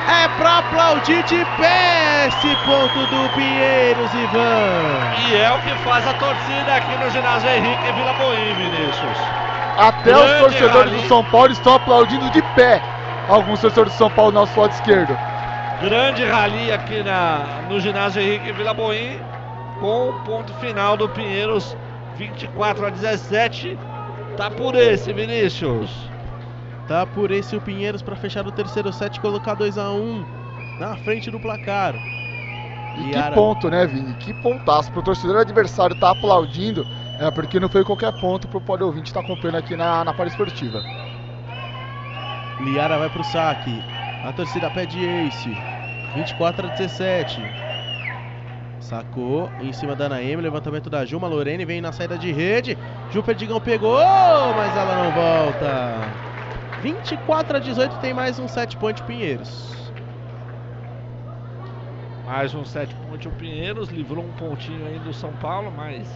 É 0.07 0.27
pra 0.37 0.57
aplaudir 0.57 1.23
de 1.23 1.45
pé 1.57 2.27
esse 2.27 2.55
ponto 2.65 2.99
do 3.07 3.29
Pinheiros, 3.33 4.13
Ivan. 4.13 5.29
E 5.29 5.35
é 5.35 5.51
o 5.51 5.61
que 5.61 5.83
faz 5.83 6.05
a 6.07 6.13
torcida 6.15 6.75
aqui 6.75 6.97
no 6.97 7.09
ginásio 7.11 7.49
Henrique 7.49 7.91
Vila 7.93 8.13
Boim, 8.13 8.53
Vinícius. 8.55 9.17
Até 9.77 10.11
Grande 10.11 10.31
os 10.33 10.39
torcedores 10.39 10.91
rally. 10.91 11.01
do 11.01 11.07
São 11.07 11.23
Paulo 11.25 11.51
estão 11.51 11.75
aplaudindo 11.75 12.29
de 12.31 12.41
pé. 12.55 12.81
Alguns 13.29 13.61
torcedores 13.61 13.93
do 13.93 13.97
São 13.97 14.09
Paulo 14.09 14.31
no 14.31 14.41
nosso 14.41 14.59
lado 14.59 14.71
esquerdo. 14.71 15.17
Grande 15.81 16.25
rally 16.25 16.71
aqui 16.71 17.03
na, 17.03 17.61
no 17.69 17.79
ginásio 17.79 18.21
Henrique 18.21 18.51
Vila 18.51 18.73
Boim 18.73 19.19
com 19.79 20.09
o 20.09 20.23
ponto 20.23 20.53
final 20.55 20.95
do 20.97 21.09
Pinheiros 21.09 21.75
24 22.17 22.85
a 22.85 22.89
17. 22.89 23.77
Tá 24.37 24.49
por 24.51 24.75
esse, 24.75 25.13
Vinícius. 25.13 25.89
Tá 26.87 27.05
por 27.05 27.31
esse 27.31 27.55
o 27.55 27.61
Pinheiros 27.61 28.01
para 28.01 28.15
fechar 28.15 28.45
o 28.45 28.51
terceiro 28.51 28.91
set, 28.93 29.19
colocar 29.19 29.55
2 29.55 29.77
a 29.77 29.91
1 29.91 30.25
na 30.79 30.95
frente 30.97 31.31
do 31.31 31.39
placar. 31.39 31.95
E 32.97 33.11
que 33.11 33.31
ponto, 33.33 33.69
né, 33.69 33.85
Vini? 33.85 34.13
Que 34.15 34.33
pontaço. 34.41 34.91
Pro 34.91 35.01
torcedor 35.01 35.37
adversário 35.37 35.95
tá 35.99 36.11
aplaudindo, 36.11 36.85
é 37.19 37.29
porque 37.31 37.59
não 37.59 37.67
foi 37.67 37.83
qualquer 37.83 38.13
ponto 38.19 38.47
pro 38.47 38.61
pode 38.61 38.83
ouvinte 38.83 39.07
estar 39.07 39.21
tá 39.21 39.25
acompanhando 39.25 39.57
aqui 39.57 39.75
na, 39.75 40.03
na 40.03 40.11
Esportiva. 40.25 40.79
Liara 42.61 42.97
vai 42.97 43.09
pro 43.09 43.23
saque. 43.23 43.83
A 44.23 44.31
torcida 44.31 44.69
pede 44.69 45.03
ace. 45.05 45.55
24 46.15 46.67
a 46.67 46.69
17. 46.71 47.41
Sacou 48.85 49.51
em 49.59 49.73
cima 49.73 49.95
da 49.95 50.07
Naemi, 50.07 50.43
levantamento 50.43 50.91
da 50.91 51.03
Juma. 51.03 51.27
Lorene 51.27 51.65
vem 51.65 51.81
na 51.81 51.91
saída 51.91 52.19
de 52.19 52.31
rede. 52.31 52.77
Ju 53.11 53.23
Perdigão 53.23 53.59
pegou, 53.59 53.97
mas 53.97 54.77
ela 54.77 55.03
não 55.03 55.11
volta. 55.11 56.01
24 56.83 57.57
a 57.57 57.59
18 57.59 57.97
tem 57.97 58.13
mais 58.13 58.37
um 58.37 58.47
set 58.47 58.77
point 58.77 59.01
Pinheiros. 59.01 59.91
Mais 62.27 62.53
um 62.53 62.63
set 62.63 62.93
point 63.07 63.27
o 63.27 63.31
Pinheiros, 63.31 63.89
livrou 63.89 64.23
um 64.23 64.31
pontinho 64.33 64.85
aí 64.85 64.99
do 64.99 65.11
São 65.11 65.33
Paulo, 65.33 65.73
mas 65.75 66.07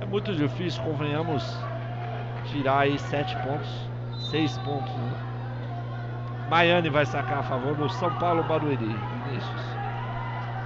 é 0.00 0.06
muito 0.06 0.34
difícil, 0.34 0.82
convenhamos, 0.82 1.44
tirar 2.46 2.80
aí 2.80 2.98
sete 2.98 3.36
pontos, 3.36 3.68
seis 4.30 4.56
pontos, 4.56 4.94
né? 4.94 5.12
Maiane 6.48 6.88
vai 6.88 7.04
sacar 7.04 7.40
a 7.40 7.42
favor 7.42 7.74
do 7.74 7.86
São 7.90 8.10
Paulo 8.14 8.42
Barueri. 8.44 8.96
Vinícius. 9.26 9.67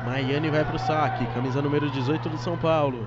Maiane 0.05 0.51
vai 0.51 0.65
pro 0.65 0.79
saque, 0.79 1.24
camisa 1.27 1.62
número 1.62 1.89
18 1.91 2.29
do 2.29 2.37
São 2.39 2.57
Paulo. 2.57 3.07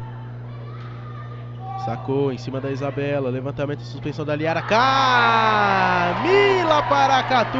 Sacou 1.84 2.31
em 2.31 2.38
cima 2.38 2.61
da 2.61 2.72
Isabela, 2.72 3.30
levantamento 3.30 3.81
e 3.81 3.85
suspensão 3.85 4.23
da 4.26 4.34
Liara. 4.35 4.61
Camila 4.61 5.91
Paracatu! 6.84 7.59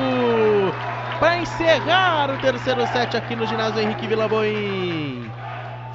Para 1.20 1.40
encerrar 1.40 2.32
o 2.32 2.38
terceiro 2.38 2.88
set 2.88 3.18
aqui 3.18 3.36
no 3.36 3.46
ginásio 3.46 3.82
Henrique 3.82 4.08
Vilaboim. 4.08 5.30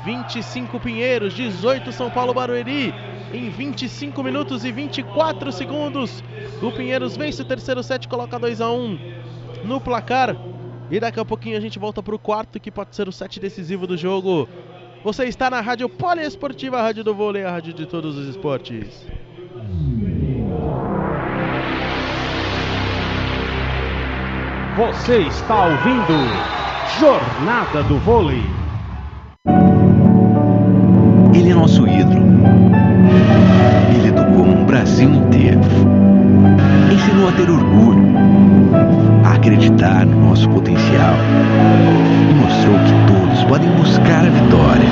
25 0.05 0.79
Pinheiros, 0.79 1.33
18 1.35 1.93
São 1.93 2.11
Paulo 2.11 2.35
Barueri. 2.35 2.95
Em 3.33 3.49
25 3.49 4.23
minutos 4.23 4.65
e 4.65 4.73
24 4.73 5.51
segundos, 5.51 6.23
o 6.61 6.71
Pinheiros 6.73 7.17
vence 7.17 7.41
o 7.41 7.45
terceiro 7.45 7.83
set, 7.83 8.07
coloca 8.07 8.39
2 8.39 8.61
a 8.61 8.71
1 8.71 8.99
no 9.65 9.81
placar. 9.81 10.37
E 10.91 10.99
daqui 10.99 11.21
a 11.21 11.25
pouquinho 11.25 11.57
a 11.57 11.61
gente 11.61 11.79
volta 11.79 12.03
para 12.03 12.15
o 12.15 12.19
quarto, 12.19 12.59
que 12.59 12.71
pode 12.71 12.97
ser 12.97 13.09
o 13.09 13.13
set 13.13 13.39
decisivo 13.39 13.87
do 13.87 13.97
jogo. 13.97 14.49
Você 15.05 15.25
está 15.25 15.49
na 15.49 15.61
Rádio 15.61 15.89
Poliesportiva, 15.89 16.79
a 16.79 16.83
Rádio 16.83 17.05
do 17.05 17.15
Vôlei, 17.15 17.45
a 17.45 17.51
Rádio 17.51 17.73
de 17.73 17.87
todos 17.87 18.19
os 18.19 18.29
esportes. 18.29 19.07
Você 24.77 25.19
está 25.29 25.67
ouvindo 25.67 26.15
Jornada 26.99 27.83
do 27.85 27.99
Vôlei. 27.99 28.43
Ele 31.35 31.51
é 31.51 31.55
nosso 31.55 31.87
ídolo. 31.87 32.27
Ele 33.95 34.09
educou 34.09 34.45
um 34.45 34.65
Brasil 34.65 35.09
inteiro. 35.09 35.61
Ensinou 37.01 37.29
a 37.31 37.33
ter 37.33 37.51
orgulho, 37.51 38.15
a 39.25 39.33
acreditar 39.33 40.05
no 40.05 40.29
nosso 40.29 40.47
potencial 40.51 41.15
e 42.31 42.35
mostrou 42.35 42.79
que 42.81 42.93
todos 43.11 43.43
podem 43.45 43.71
buscar 43.71 44.27
a 44.27 44.29
vitória. 44.29 44.87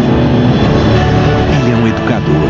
Ele 1.53 1.71
é 1.71 1.77
um 1.77 1.87
educador, 1.87 2.49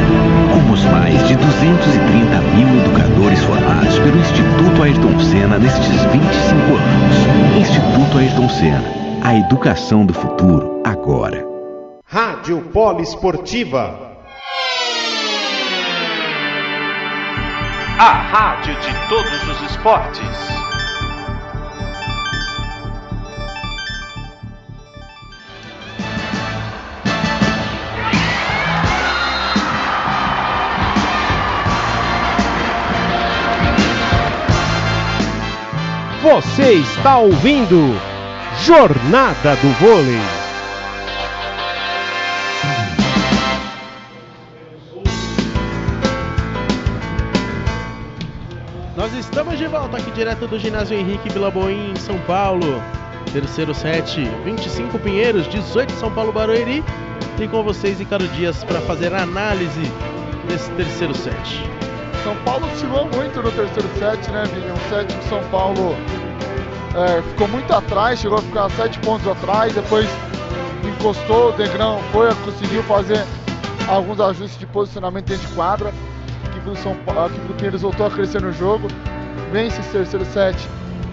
como 0.53 0.73
os 0.73 0.85
mais 0.85 1.27
de 1.27 1.35
230 1.35 2.41
mil 2.55 2.69
educadores 2.83 3.43
formados 3.43 3.99
pelo 3.99 4.17
Instituto 4.21 4.81
Ayrton 4.81 5.19
Senna 5.19 5.59
nestes 5.59 6.05
25 6.05 6.21
anos. 6.77 7.59
Instituto 7.59 8.19
Ayrton 8.19 8.49
Senna, 8.49 8.85
a 9.25 9.35
educação 9.35 10.07
do 10.07 10.15
futuro 10.15 10.81
agora. 10.85 11.45
Rádio 12.07 12.61
Poliesportiva. 12.73 14.08
A 18.01 18.12
rádio 18.12 18.77
de 18.77 19.09
todos 19.09 19.49
os 19.49 19.62
esportes. 19.73 20.23
Você 36.23 36.75
está 36.75 37.19
ouvindo 37.19 38.01
Jornada 38.65 39.57
do 39.57 39.70
Vôlei. 39.81 40.38
De 49.59 49.67
volta 49.67 49.97
aqui 49.97 50.09
direto 50.13 50.47
do 50.47 50.57
ginásio 50.57 50.97
Henrique 50.97 51.29
Vilaboim, 51.29 51.91
em 51.91 51.97
São 51.97 52.17
Paulo. 52.21 52.81
Terceiro 53.33 53.75
set, 53.75 54.25
25 54.45 54.97
Pinheiros, 55.01 55.49
18 55.49 55.93
São 55.95 56.13
Paulo 56.13 56.33
Barueri. 56.33 56.85
E 57.41 57.49
com 57.49 57.65
vocês, 57.65 57.99
Ricardo 57.99 58.29
Dias, 58.29 58.63
para 58.63 58.81
fazer 58.83 59.13
a 59.13 59.25
análise 59.25 59.93
desse 60.47 60.71
terceiro 60.73 61.13
set. 61.13 61.65
São 62.23 62.37
Paulo 62.45 62.69
oscilou 62.73 63.07
muito 63.07 63.43
no 63.43 63.51
terceiro 63.51 63.89
set, 63.99 64.31
né, 64.31 64.45
Vini? 64.45 64.71
Um 64.71 64.89
set 64.91 65.13
que 65.13 65.29
São 65.29 65.43
Paulo 65.51 65.97
é, 66.95 67.21
ficou 67.23 67.49
muito 67.49 67.73
atrás, 67.73 68.21
chegou 68.21 68.39
a 68.39 68.43
ficar 68.43 68.71
sete 68.71 68.97
pontos 69.01 69.27
atrás, 69.27 69.75
depois 69.75 70.09
encostou, 70.85 71.49
o 71.49 71.53
Degrão 71.53 71.99
foi, 72.13 72.33
conseguiu 72.45 72.85
fazer 72.85 73.25
alguns 73.89 74.21
ajustes 74.21 74.57
de 74.57 74.67
posicionamento 74.67 75.27
dentro 75.27 75.49
de 75.49 75.55
quadra. 75.55 75.89
A 75.89 77.27
equipe 77.27 77.47
do 77.47 77.55
Pinheiros 77.55 77.83
voltou 77.83 78.07
a 78.07 78.11
crescer 78.11 78.43
no 78.43 78.53
jogo, 78.53 78.89
vence 79.53 79.81
esse 79.81 79.91
terceiro 79.91 80.25
set 80.27 80.57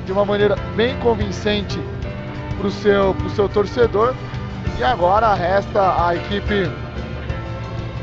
de 0.06 0.12
uma 0.12 0.26
maneira 0.26 0.56
bem 0.76 0.96
convincente 0.98 1.80
para 2.58 2.68
o 2.68 2.72
seu, 2.72 3.16
seu 3.36 3.50
torcedor. 3.50 4.14
E 4.80 4.84
agora 4.84 5.34
resta 5.34 6.06
a 6.08 6.16
equipe 6.16 6.70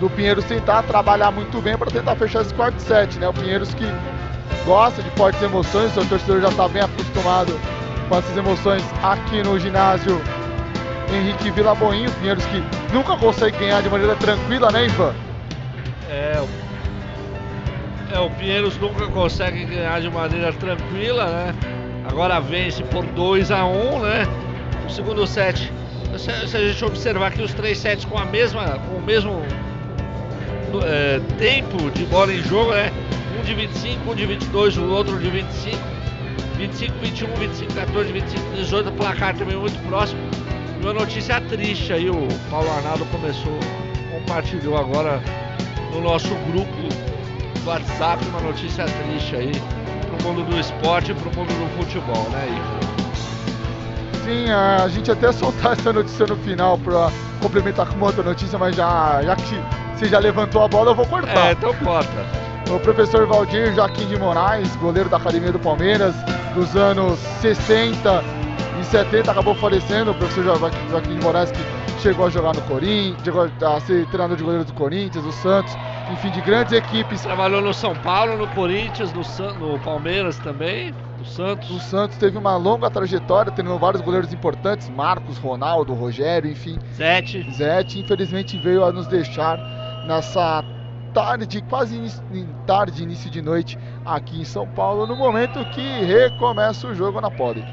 do 0.01 0.09
Pinheiros 0.11 0.45
tentar 0.45 0.83
trabalhar 0.85 1.31
muito 1.31 1.61
bem 1.61 1.77
para 1.77 1.91
tentar 1.91 2.17
fechar 2.17 2.43
esse 2.43 2.53
quarto 2.55 2.79
set, 2.81 3.19
né? 3.19 3.29
O 3.29 3.33
Pinheiros 3.33 3.73
que 3.75 3.85
gosta 4.65 5.03
de 5.03 5.11
fortes 5.11 5.41
emoções, 5.43 5.93
seu 5.93 6.05
torcedor 6.07 6.41
já 6.41 6.49
está 6.49 6.69
bem 6.69 6.83
acostumado 6.83 7.53
com 8.09 8.17
essas 8.17 8.37
emoções 8.37 8.83
aqui 9.03 9.43
no 9.43 9.59
ginásio 9.59 10.21
Henrique 11.13 11.51
Vila 11.51 11.75
Boinho, 11.75 12.11
Pinheiros 12.13 12.45
que 12.47 12.63
nunca 12.93 13.17
consegue 13.17 13.57
ganhar 13.59 13.83
de 13.83 13.89
maneira 13.91 14.17
tranquila, 14.17 14.71
né, 14.73 14.87
Ivan? 14.87 15.13
É, 16.11 16.41
o- 16.41 16.72
é, 18.13 18.21
o 18.21 18.31
Pinheiros 18.31 18.77
nunca 18.79 19.07
consegue 19.09 19.65
ganhar 19.65 20.01
de 20.01 20.11
maneira 20.11 20.53
tranquila, 20.53 21.27
né? 21.27 21.55
Agora 22.05 22.41
vence 22.41 22.83
por 22.85 23.05
2 23.07 23.51
a 23.51 23.65
1 23.65 24.01
né? 24.01 24.27
O 24.87 24.91
segundo 24.91 25.27
set, 25.27 25.73
se, 26.19 26.49
se 26.49 26.57
a 26.57 26.61
gente 26.61 26.85
observar 26.85 27.29
aqui 27.29 27.43
os 27.43 27.55
três 27.55 27.79
sets 27.79 28.05
com 28.05 28.19
a 28.19 28.25
mesma, 28.25 28.79
com 28.87 28.97
o 28.97 29.03
mesmo 29.03 29.43
é, 30.85 31.21
tempo 31.39 31.91
de 31.91 32.05
bola 32.05 32.33
em 32.33 32.43
jogo, 32.43 32.73
né? 32.73 32.93
Um 33.39 33.43
de 33.45 33.55
25, 33.55 34.11
um 34.11 34.15
de 34.15 34.27
22, 34.27 34.77
o 34.77 34.91
outro 34.91 35.19
de 35.19 35.31
25. 35.31 35.79
25, 36.59 36.95
21, 37.01 37.27
25, 37.35 37.75
14, 37.75 38.13
25, 38.13 38.51
18, 38.55 38.89
o 38.89 38.93
placar 38.93 39.35
também 39.35 39.57
muito 39.57 39.79
próximo. 39.89 40.21
Uma 40.81 40.93
notícia 40.93 41.41
triste 41.41 41.93
aí, 41.93 42.11
o 42.11 42.29
Paulo 42.51 42.71
Arnaldo 42.71 43.07
começou, 43.07 43.59
compartilhou 44.13 44.77
agora 44.77 45.21
no 45.93 46.01
nosso 46.01 46.29
grupo 46.51 47.12
do 47.65 47.71
WhatsApp 47.71 48.25
uma 48.29 48.41
notícia 48.41 48.85
triste 48.85 49.37
aí 49.37 49.53
pro 50.07 50.29
mundo 50.29 50.45
do 50.49 50.59
esporte 50.59 51.13
e 51.13 51.15
pro 51.15 51.31
mundo 51.37 51.49
do 51.49 51.69
futebol, 51.79 52.29
né, 52.31 52.47
Ivo? 52.49 52.83
Sim, 54.25 54.51
a 54.51 54.89
gente 54.89 55.11
até 55.11 55.31
soltar 55.33 55.73
essa 55.73 55.93
notícia 55.93 56.27
no 56.27 56.37
final 56.37 56.79
para 56.79 57.11
complementar 57.41 57.87
com 57.89 57.97
uma 57.97 58.07
outra 58.07 58.23
notícia, 58.23 58.59
mas 58.59 58.77
já, 58.77 59.21
já 59.23 59.37
que 59.37 59.61
você 59.97 60.07
já 60.09 60.19
levantou 60.19 60.63
a 60.63 60.69
bola, 60.69 60.91
eu 60.91 60.95
vou 60.95 61.07
cortar. 61.07 61.49
É, 61.49 61.53
então 61.53 61.75
corta. 61.75 62.11
O 62.71 62.79
professor 62.81 63.27
Valdir 63.27 63.75
Joaquim 63.75 64.07
de 64.07 64.17
Moraes, 64.17 64.75
goleiro 64.77 65.07
da 65.09 65.19
Academia 65.19 65.53
do 65.53 65.59
Palmeiras, 65.59 66.15
dos 66.55 66.75
anos 66.75 67.19
60 67.43 68.25
e 68.81 68.85
70, 68.85 69.31
acabou 69.31 69.55
falecendo. 69.57 70.13
O 70.13 70.15
professor 70.15 70.43
Jo- 70.45 70.71
Joaquim 70.91 71.19
de 71.19 71.23
Moraes, 71.23 71.51
que 71.51 71.59
chegou 72.01 72.27
a 72.27 72.31
jogar 72.31 72.55
no 72.55 72.63
Corinthians, 72.63 73.21
chegou 73.23 73.43
a 73.43 73.81
ser 73.81 74.07
treinador 74.07 74.37
de 74.39 74.43
goleiro 74.45 74.65
do 74.65 74.73
Corinthians, 74.73 75.23
do 75.23 75.33
Santos, 75.33 75.77
enfim, 76.13 76.31
de 76.31 76.41
grandes 76.41 76.73
equipes. 76.73 77.23
Trabalhou 77.23 77.61
no 77.61 77.73
São 77.73 77.95
Paulo, 77.95 78.37
no 78.37 78.47
Corinthians, 78.49 79.13
no, 79.13 79.25
San... 79.25 79.55
no 79.55 79.79
Palmeiras 79.81 80.39
também, 80.39 80.95
no 81.19 81.25
Santos. 81.25 81.71
O 81.71 81.81
Santos 81.81 82.17
teve 82.19 82.37
uma 82.37 82.57
longa 82.57 82.91
trajetória, 82.91 83.51
treinou 83.51 83.79
vários 83.79 84.03
goleiros 84.03 84.33
importantes, 84.33 84.89
Marcos, 84.91 85.39
Ronaldo, 85.39 85.95
Rogério, 85.95 86.51
enfim. 86.51 86.79
Zete. 86.95 87.51
Zete, 87.53 88.01
infelizmente, 88.01 88.59
veio 88.59 88.85
a 88.85 88.93
nos 88.93 89.07
deixar 89.07 89.59
nessa 90.07 90.65
tarde, 91.13 91.63
quase 91.63 91.97
início, 91.97 92.23
em 92.33 92.47
tarde, 92.67 93.03
início 93.03 93.31
de 93.31 93.43
noite, 93.43 93.79
aqui 94.05 94.41
em 94.41 94.45
São 94.45 94.67
Paulo, 94.67 95.07
no 95.07 95.17
momento 95.17 95.65
que 95.71 96.05
recomeça 96.05 96.87
o 96.87 96.95
jogo 96.95 97.21
na 97.21 97.31
Poli. 97.31 97.65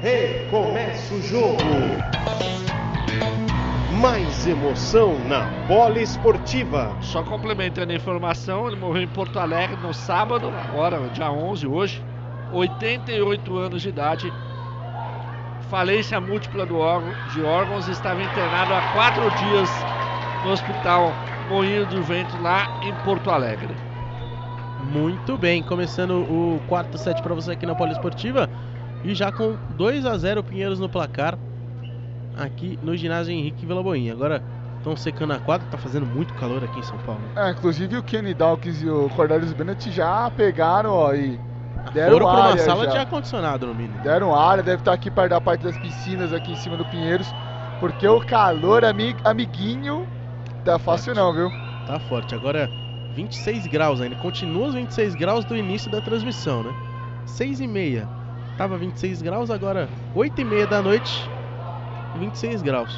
Recomeça 0.00 1.14
o 1.14 1.22
jogo. 1.22 1.58
Mais 4.00 4.46
emoção 4.46 5.18
na 5.28 5.46
Poliesportiva. 5.68 6.96
Só 7.02 7.22
complementando 7.22 7.92
a 7.92 7.94
informação, 7.94 8.66
ele 8.66 8.76
morreu 8.76 9.02
em 9.02 9.08
Porto 9.08 9.38
Alegre 9.38 9.76
no 9.82 9.92
sábado, 9.92 10.48
agora, 10.48 10.98
dia 11.10 11.30
11, 11.30 11.66
hoje. 11.66 12.02
88 12.50 13.58
anos 13.58 13.82
de 13.82 13.90
idade. 13.90 14.32
Falência 15.68 16.18
múltipla 16.18 16.64
do 16.64 16.78
órgão, 16.78 17.12
de 17.34 17.42
órgãos, 17.42 17.88
estava 17.88 18.22
internado 18.22 18.72
há 18.72 18.80
quatro 18.94 19.22
dias 19.36 19.70
no 20.46 20.52
hospital 20.52 21.12
Moinho 21.50 21.84
do 21.84 22.02
Vento, 22.02 22.40
lá 22.40 22.80
em 22.82 22.94
Porto 23.04 23.28
Alegre. 23.28 23.74
Muito 24.90 25.36
bem, 25.36 25.62
começando 25.62 26.22
o 26.22 26.58
quarto 26.68 26.96
set 26.96 27.20
para 27.20 27.34
você 27.34 27.50
aqui 27.50 27.66
na 27.66 27.74
Poliesportiva. 27.74 28.48
E 29.04 29.14
já 29.14 29.30
com 29.30 29.58
2 29.76 30.06
a 30.06 30.16
0 30.16 30.42
Pinheiros 30.42 30.80
no 30.80 30.88
placar 30.88 31.36
aqui 32.40 32.78
no 32.82 32.96
ginásio 32.96 33.32
Henrique 33.32 33.66
Vila 33.66 33.82
Boinha. 33.82 34.12
Agora 34.12 34.42
estão 34.78 34.96
secando 34.96 35.32
a 35.32 35.38
quadra, 35.38 35.66
tá 35.70 35.76
fazendo 35.78 36.06
muito 36.06 36.32
calor 36.34 36.64
aqui 36.64 36.78
em 36.80 36.82
São 36.82 36.96
Paulo. 36.98 37.20
É, 37.36 37.50
inclusive 37.50 37.96
o 37.96 38.02
Kenny 38.02 38.34
Dawkins 38.34 38.82
e 38.82 38.88
o 38.88 39.08
Cornelius 39.10 39.52
Bennett 39.52 39.90
já 39.90 40.30
pegaram, 40.30 40.90
ó, 40.90 41.12
e 41.14 41.38
deram 41.92 42.12
Foram 42.14 42.26
para 42.26 42.48
uma 42.48 42.58
sala 42.58 42.84
já. 42.84 42.90
de 42.92 42.98
ar-condicionado 42.98 43.66
no 43.66 43.74
mínimo. 43.74 44.02
Deram 44.02 44.34
área, 44.34 44.62
deve 44.62 44.80
estar 44.80 44.92
aqui 44.92 45.10
perto 45.10 45.30
da 45.30 45.40
parte 45.40 45.62
das 45.64 45.76
piscinas 45.78 46.32
aqui 46.32 46.52
em 46.52 46.56
cima 46.56 46.76
do 46.76 46.84
Pinheiros, 46.86 47.28
porque 47.78 48.06
o 48.08 48.20
calor, 48.20 48.84
ami- 48.84 49.14
amiguinho, 49.24 50.06
tá 50.64 50.78
fácil 50.78 51.14
não, 51.14 51.32
viu? 51.32 51.50
Tá 51.86 51.98
forte. 52.08 52.34
Agora 52.34 52.68
26 53.14 53.66
graus 53.66 54.00
ainda. 54.00 54.16
Continua 54.16 54.68
os 54.68 54.74
26 54.74 55.14
graus 55.14 55.44
do 55.44 55.56
início 55.56 55.90
da 55.90 56.00
transmissão, 56.00 56.62
né? 56.62 56.72
6 57.26 57.60
e 57.60 57.66
meia. 57.66 58.08
Tava 58.56 58.76
26 58.78 59.22
graus, 59.22 59.50
agora 59.50 59.88
8 60.14 60.40
e 60.40 60.44
meia 60.44 60.66
da 60.66 60.82
noite, 60.82 61.28
26 62.18 62.62
graus. 62.62 62.96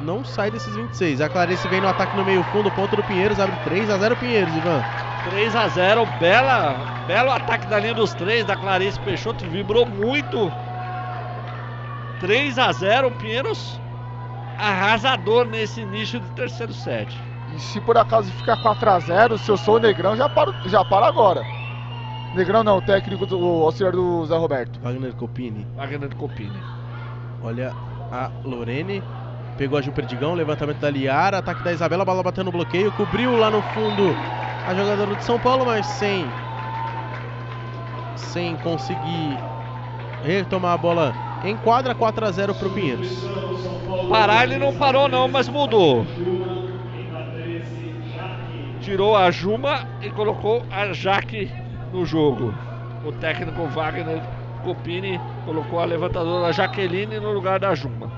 Não 0.00 0.24
sai 0.24 0.50
desses 0.50 0.74
26. 0.74 1.20
A 1.20 1.28
Clarice 1.28 1.66
vem 1.68 1.80
no 1.80 1.88
ataque 1.88 2.16
no 2.16 2.24
meio 2.24 2.42
fundo, 2.44 2.70
ponto 2.70 2.94
do 2.94 3.02
Pinheiros, 3.02 3.40
abre 3.40 3.56
3 3.64 3.90
a 3.90 3.98
0 3.98 4.16
Pinheiros, 4.16 4.54
Ivan. 4.56 4.82
3 5.30 5.56
a 5.56 5.68
0 5.68 6.06
bela, 6.20 7.04
belo 7.06 7.30
ataque 7.30 7.66
da 7.66 7.78
linha 7.78 7.94
dos 7.94 8.14
três 8.14 8.46
da 8.46 8.56
Clarice 8.56 9.00
Peixoto, 9.00 9.44
vibrou 9.46 9.84
muito. 9.84 10.52
3 12.20 12.58
a 12.58 12.72
0 12.72 13.10
Pinheiros 13.12 13.80
arrasador 14.58 15.46
nesse 15.46 15.80
início 15.80 16.18
do 16.18 16.28
terceiro 16.30 16.72
set. 16.72 17.16
E 17.54 17.60
se 17.60 17.80
por 17.80 17.96
acaso 17.96 18.30
ficar 18.32 18.56
4x0, 18.58 19.38
se 19.38 19.48
eu 19.48 19.56
sou 19.56 19.76
o 19.76 19.78
Negrão, 19.78 20.16
já 20.16 20.28
paro, 20.28 20.52
já 20.66 20.84
paro 20.84 21.06
agora. 21.06 21.42
Negrão 22.34 22.62
não, 22.62 22.78
o 22.78 22.82
técnico 22.82 23.24
do 23.24 23.38
o 23.38 23.64
auxiliar 23.64 23.92
do 23.92 24.26
Zé 24.26 24.36
Roberto. 24.36 24.78
Wagner 24.80 25.14
Copini. 25.14 25.66
Wagner 25.76 26.14
Copini. 26.14 26.60
Olha 27.42 27.72
a 28.10 28.30
Lorene. 28.44 29.02
Pegou 29.56 29.78
a 29.78 29.82
Ju 29.82 29.90
Perdigão, 29.90 30.34
levantamento 30.34 30.78
da 30.78 30.88
Liara, 30.88 31.38
ataque 31.38 31.64
da 31.64 31.72
Isabela, 31.72 32.04
bola 32.04 32.22
batendo 32.22 32.46
no 32.46 32.52
bloqueio, 32.52 32.92
cobriu 32.92 33.36
lá 33.36 33.50
no 33.50 33.60
fundo 33.60 34.14
a 34.66 34.74
jogadora 34.74 35.16
de 35.16 35.24
São 35.24 35.38
Paulo, 35.38 35.66
mas 35.66 35.84
sem 35.86 36.24
sem 38.14 38.56
conseguir 38.56 39.38
retomar 40.22 40.74
a 40.74 40.76
bola 40.76 41.14
em 41.44 41.56
quadra, 41.56 41.94
4 41.94 42.24
a 42.24 42.30
0 42.30 42.54
pro 42.54 42.70
Pinheiros. 42.70 43.26
Parar 44.08 44.44
ele 44.44 44.58
não 44.58 44.74
parou 44.74 45.08
não, 45.08 45.26
mas 45.26 45.48
mudou. 45.48 46.06
Tirou 48.80 49.16
a 49.16 49.30
Juma 49.30 49.86
e 50.00 50.10
colocou 50.10 50.64
a 50.70 50.92
Jaque 50.92 51.50
no 51.92 52.04
jogo. 52.04 52.54
O 53.04 53.12
técnico 53.12 53.66
Wagner 53.66 54.22
Copini 54.68 55.18
colocou 55.46 55.80
a 55.80 55.86
levantadora 55.86 56.52
Jaqueline 56.52 57.18
no 57.18 57.32
lugar 57.32 57.58
da 57.58 57.74
Juma. 57.74 58.10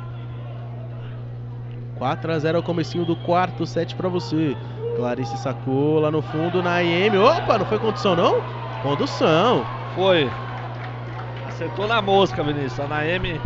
4 1.97 2.33
a 2.33 2.39
0 2.41 2.57
é 2.57 2.61
o 2.61 2.63
comecinho 2.63 3.05
do 3.05 3.15
quarto 3.15 3.65
set 3.65 3.95
pra 3.95 4.09
você. 4.09 4.57
Clarice 4.97 5.37
sacou 5.37 6.01
lá 6.01 6.11
no 6.11 6.21
fundo 6.21 6.61
na 6.61 6.83
IM. 6.83 7.17
Opa, 7.19 7.57
não 7.57 7.65
foi 7.67 7.79
condução 7.79 8.17
não? 8.17 8.43
Condução. 8.83 9.65
Foi. 9.95 10.29
Acertou 11.47 11.87
na 11.87 12.03
mosca, 12.03 12.43
Vinícius. 12.43 12.81
A 12.81 12.89
Naemi 12.89 13.41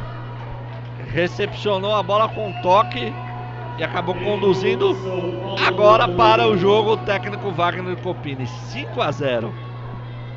recepcionou 1.12 1.94
a 1.94 2.02
bola 2.02 2.26
com 2.30 2.50
toque 2.62 3.12
e 3.76 3.84
acabou 3.84 4.14
conduzindo 4.14 4.96
agora 5.66 6.08
para 6.08 6.48
o 6.48 6.56
jogo 6.56 6.92
o 6.92 6.96
técnico 6.96 7.50
Wagner 7.50 7.96
Copini. 7.98 8.46
5 8.46 9.02
a 9.02 9.10
0. 9.10 9.52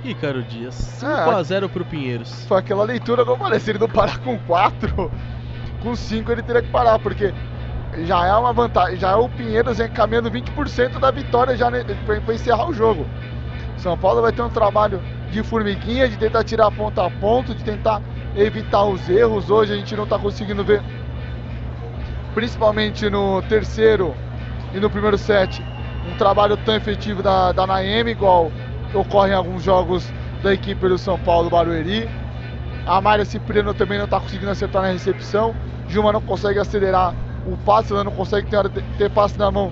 Ícaro 0.03 0.43
Dias, 0.43 0.75
5 0.75 1.11
É. 1.11 1.35
a 1.35 1.43
0 1.43 1.69
pro 1.69 1.83
Pinheiros. 1.85 2.45
Foi 2.45 2.59
aquela 2.59 2.83
leitura 2.83 3.23
que 3.23 3.31
eu 3.31 3.37
falei, 3.37 3.59
se 3.59 3.71
ele 3.71 3.79
não 3.79 3.89
parar 3.89 4.19
com 4.19 4.37
4, 4.39 5.11
com 5.81 5.95
5 5.95 6.31
ele 6.31 6.41
teria 6.41 6.61
que 6.61 6.69
parar, 6.69 6.99
porque 6.99 7.33
já 8.05 8.25
é 8.25 8.33
uma 8.33 8.53
vantagem, 8.53 8.97
já 8.97 9.11
é 9.11 9.15
o 9.15 9.27
Pinheiros 9.29 9.79
encaminhando 9.79 10.29
20% 10.31 10.99
da 10.99 11.11
vitória 11.11 11.55
já 11.57 11.67
para 12.05 12.33
encerrar 12.33 12.69
o 12.69 12.73
jogo. 12.73 13.05
São 13.77 13.97
Paulo 13.97 14.21
vai 14.21 14.31
ter 14.31 14.41
um 14.41 14.49
trabalho 14.49 15.01
de 15.31 15.43
formiguinha, 15.43 16.07
de 16.07 16.17
tentar 16.17 16.43
tirar 16.43 16.71
ponto 16.71 16.99
a 17.01 17.09
ponto, 17.09 17.53
de 17.53 17.63
tentar 17.63 18.01
evitar 18.35 18.83
os 18.85 19.07
erros. 19.09 19.49
Hoje 19.49 19.73
a 19.73 19.75
gente 19.75 19.95
não 19.95 20.03
está 20.03 20.17
conseguindo 20.17 20.63
ver, 20.63 20.81
principalmente 22.33 23.09
no 23.09 23.41
terceiro 23.43 24.15
e 24.73 24.79
no 24.79 24.89
primeiro 24.89 25.17
set, 25.17 25.63
um 26.11 26.17
trabalho 26.17 26.55
tão 26.57 26.75
efetivo 26.75 27.21
da, 27.21 27.51
da 27.51 27.67
Naemi, 27.67 28.11
igual 28.11 28.51
ocorre 28.93 29.31
em 29.31 29.35
alguns 29.35 29.63
jogos 29.63 30.11
da 30.43 30.53
equipe 30.53 30.87
do 30.87 30.97
São 30.97 31.17
Paulo 31.19 31.49
Barueri. 31.49 32.09
A 32.85 33.01
Mayra 33.01 33.25
Cipriano 33.25 33.73
também 33.73 33.97
não 33.97 34.05
está 34.05 34.19
conseguindo 34.19 34.49
acertar 34.49 34.81
na 34.81 34.89
recepção. 34.89 35.55
Juma 35.87 36.11
não 36.11 36.21
consegue 36.21 36.59
acelerar 36.59 37.13
o 37.45 37.57
passe, 37.57 37.91
ela 37.91 38.03
não 38.03 38.11
consegue 38.11 38.49
ter, 38.49 38.69
ter 38.97 39.09
passe 39.09 39.37
na 39.37 39.49
mão 39.51 39.71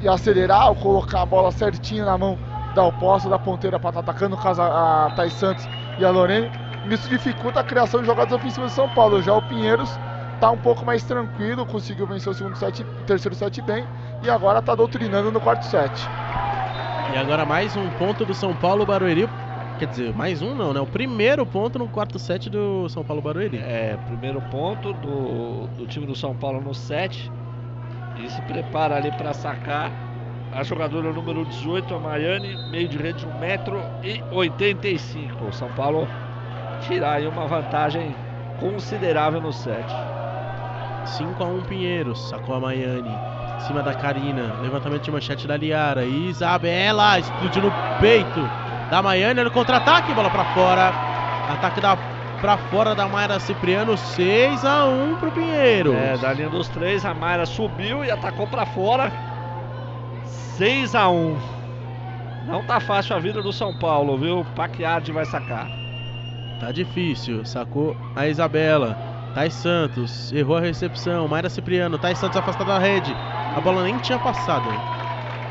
e 0.00 0.08
acelerar 0.08 0.68
ou 0.68 0.74
colocar 0.76 1.22
a 1.22 1.26
bola 1.26 1.50
certinho 1.52 2.04
na 2.04 2.18
mão 2.18 2.38
da 2.74 2.84
oposta, 2.84 3.28
da 3.28 3.38
ponteira 3.38 3.78
para 3.78 3.90
estar 3.90 4.00
atacando, 4.00 4.36
no 4.36 4.42
caso 4.42 4.62
a, 4.62 5.12
Thais 5.14 5.32
Santos 5.34 5.68
e 5.98 6.04
a 6.04 6.10
Lorene. 6.10 6.50
Isso 6.90 7.08
dificulta 7.08 7.60
a 7.60 7.64
criação 7.64 8.00
de 8.00 8.06
jogadas 8.06 8.32
ofensivas 8.32 8.70
de 8.70 8.76
São 8.76 8.88
Paulo. 8.88 9.22
Já 9.22 9.34
o 9.34 9.42
Pinheiros 9.42 9.90
está 10.34 10.50
um 10.50 10.58
pouco 10.58 10.84
mais 10.84 11.04
tranquilo, 11.04 11.64
conseguiu 11.64 12.06
vencer 12.06 12.32
o 12.32 12.34
segundo 12.34 12.56
set, 12.56 12.84
terceiro 13.06 13.36
set 13.36 13.62
bem 13.62 13.84
e 14.24 14.30
agora 14.30 14.58
está 14.58 14.74
doutrinando 14.74 15.30
no 15.30 15.40
quarto 15.40 15.64
set. 15.64 15.92
E 17.12 17.18
agora 17.18 17.44
mais 17.44 17.76
um 17.76 17.90
ponto 17.90 18.24
do 18.24 18.32
São 18.32 18.56
Paulo 18.56 18.86
Barueri. 18.86 19.28
Quer 19.78 19.86
dizer, 19.86 20.14
mais 20.14 20.40
um 20.40 20.54
não, 20.54 20.72
né? 20.72 20.80
O 20.80 20.86
primeiro 20.86 21.44
ponto 21.44 21.78
no 21.78 21.86
quarto 21.86 22.18
set 22.18 22.48
do 22.48 22.88
São 22.88 23.04
Paulo 23.04 23.20
Barueri. 23.20 23.58
É, 23.58 23.98
primeiro 24.06 24.40
ponto 24.50 24.94
do, 24.94 25.66
do 25.76 25.86
time 25.86 26.06
do 26.06 26.16
São 26.16 26.34
Paulo 26.34 26.62
no 26.62 26.72
set. 26.72 27.30
E 28.16 28.30
se 28.30 28.40
prepara 28.42 28.96
ali 28.96 29.12
para 29.12 29.34
sacar 29.34 29.92
a 30.52 30.62
jogadora 30.62 31.12
número 31.12 31.44
18, 31.44 31.94
a 31.94 31.98
Maiane, 31.98 32.56
meio 32.70 32.88
de 32.88 32.96
rede 32.96 33.26
1,85m. 33.26 35.48
O 35.48 35.52
São 35.52 35.70
Paulo 35.72 36.08
tirar 36.80 37.16
aí 37.16 37.26
uma 37.26 37.46
vantagem 37.46 38.16
considerável 38.58 39.42
no 39.42 39.52
set. 39.52 39.84
5 41.04 41.42
a 41.42 41.46
1 41.46 41.64
Pinheiros, 41.64 42.30
sacou 42.30 42.54
a 42.54 42.60
Maiane. 42.60 43.20
Em 43.62 43.66
cima 43.66 43.80
da 43.80 43.94
Karina, 43.94 44.56
levantamento 44.60 45.02
de 45.02 45.10
manchete 45.12 45.46
da 45.46 45.56
Liara. 45.56 46.04
Isabela 46.04 47.20
explodiu 47.20 47.62
no 47.62 47.72
peito 48.00 48.40
da 48.90 49.00
Maiane 49.00 49.44
no 49.44 49.52
contra-ataque, 49.52 50.12
bola 50.12 50.28
pra 50.28 50.44
fora. 50.46 50.88
Ataque 51.48 51.80
da 51.80 51.96
pra 52.40 52.58
fora 52.58 52.92
da 52.92 53.06
Mayra 53.06 53.38
Cipriano, 53.38 53.96
6 53.96 54.64
a 54.64 54.84
1 54.86 55.14
pro 55.14 55.30
Pinheiros. 55.30 55.94
É, 55.94 56.16
da 56.16 56.32
linha 56.32 56.50
dos 56.50 56.66
três, 56.70 57.04
a 57.04 57.14
Mayra 57.14 57.46
subiu 57.46 58.04
e 58.04 58.10
atacou 58.10 58.48
para 58.48 58.66
fora. 58.66 59.12
6 60.56 60.96
a 60.96 61.08
1 61.08 61.38
Não 62.48 62.64
tá 62.64 62.80
fácil 62.80 63.14
a 63.14 63.20
vida 63.20 63.40
do 63.40 63.52
São 63.52 63.72
Paulo, 63.78 64.18
viu? 64.18 64.44
Paquiardi 64.56 65.12
vai 65.12 65.24
sacar. 65.24 65.68
Tá 66.58 66.72
difícil, 66.72 67.44
sacou 67.44 67.96
a 68.16 68.26
Isabela. 68.26 69.11
Thais 69.34 69.54
Santos, 69.54 70.30
errou 70.32 70.56
a 70.56 70.60
recepção. 70.60 71.26
Mayra 71.26 71.48
Cipriano, 71.48 71.98
Thais 71.98 72.18
Santos 72.18 72.36
afastada 72.36 72.72
da 72.72 72.78
rede. 72.78 73.14
A 73.54 73.60
bola 73.60 73.82
nem 73.82 73.98
tinha 73.98 74.18
passado. 74.18 74.68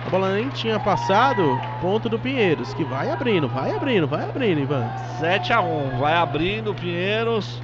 A 0.05 0.09
bola 0.09 0.33
nem 0.33 0.49
tinha 0.49 0.79
passado. 0.79 1.59
Ponto 1.79 2.07
do 2.07 2.19
Pinheiros, 2.19 2.73
que 2.73 2.83
vai 2.83 3.09
abrindo, 3.09 3.47
vai 3.47 3.75
abrindo, 3.75 4.07
vai 4.07 4.23
abrindo, 4.29 4.59
Ivan. 4.59 4.91
7 5.19 5.51
a 5.53 5.61
1 5.61 5.97
vai 5.99 6.13
abrindo 6.13 6.71
o 6.71 6.75
Pinheiros. 6.75 7.59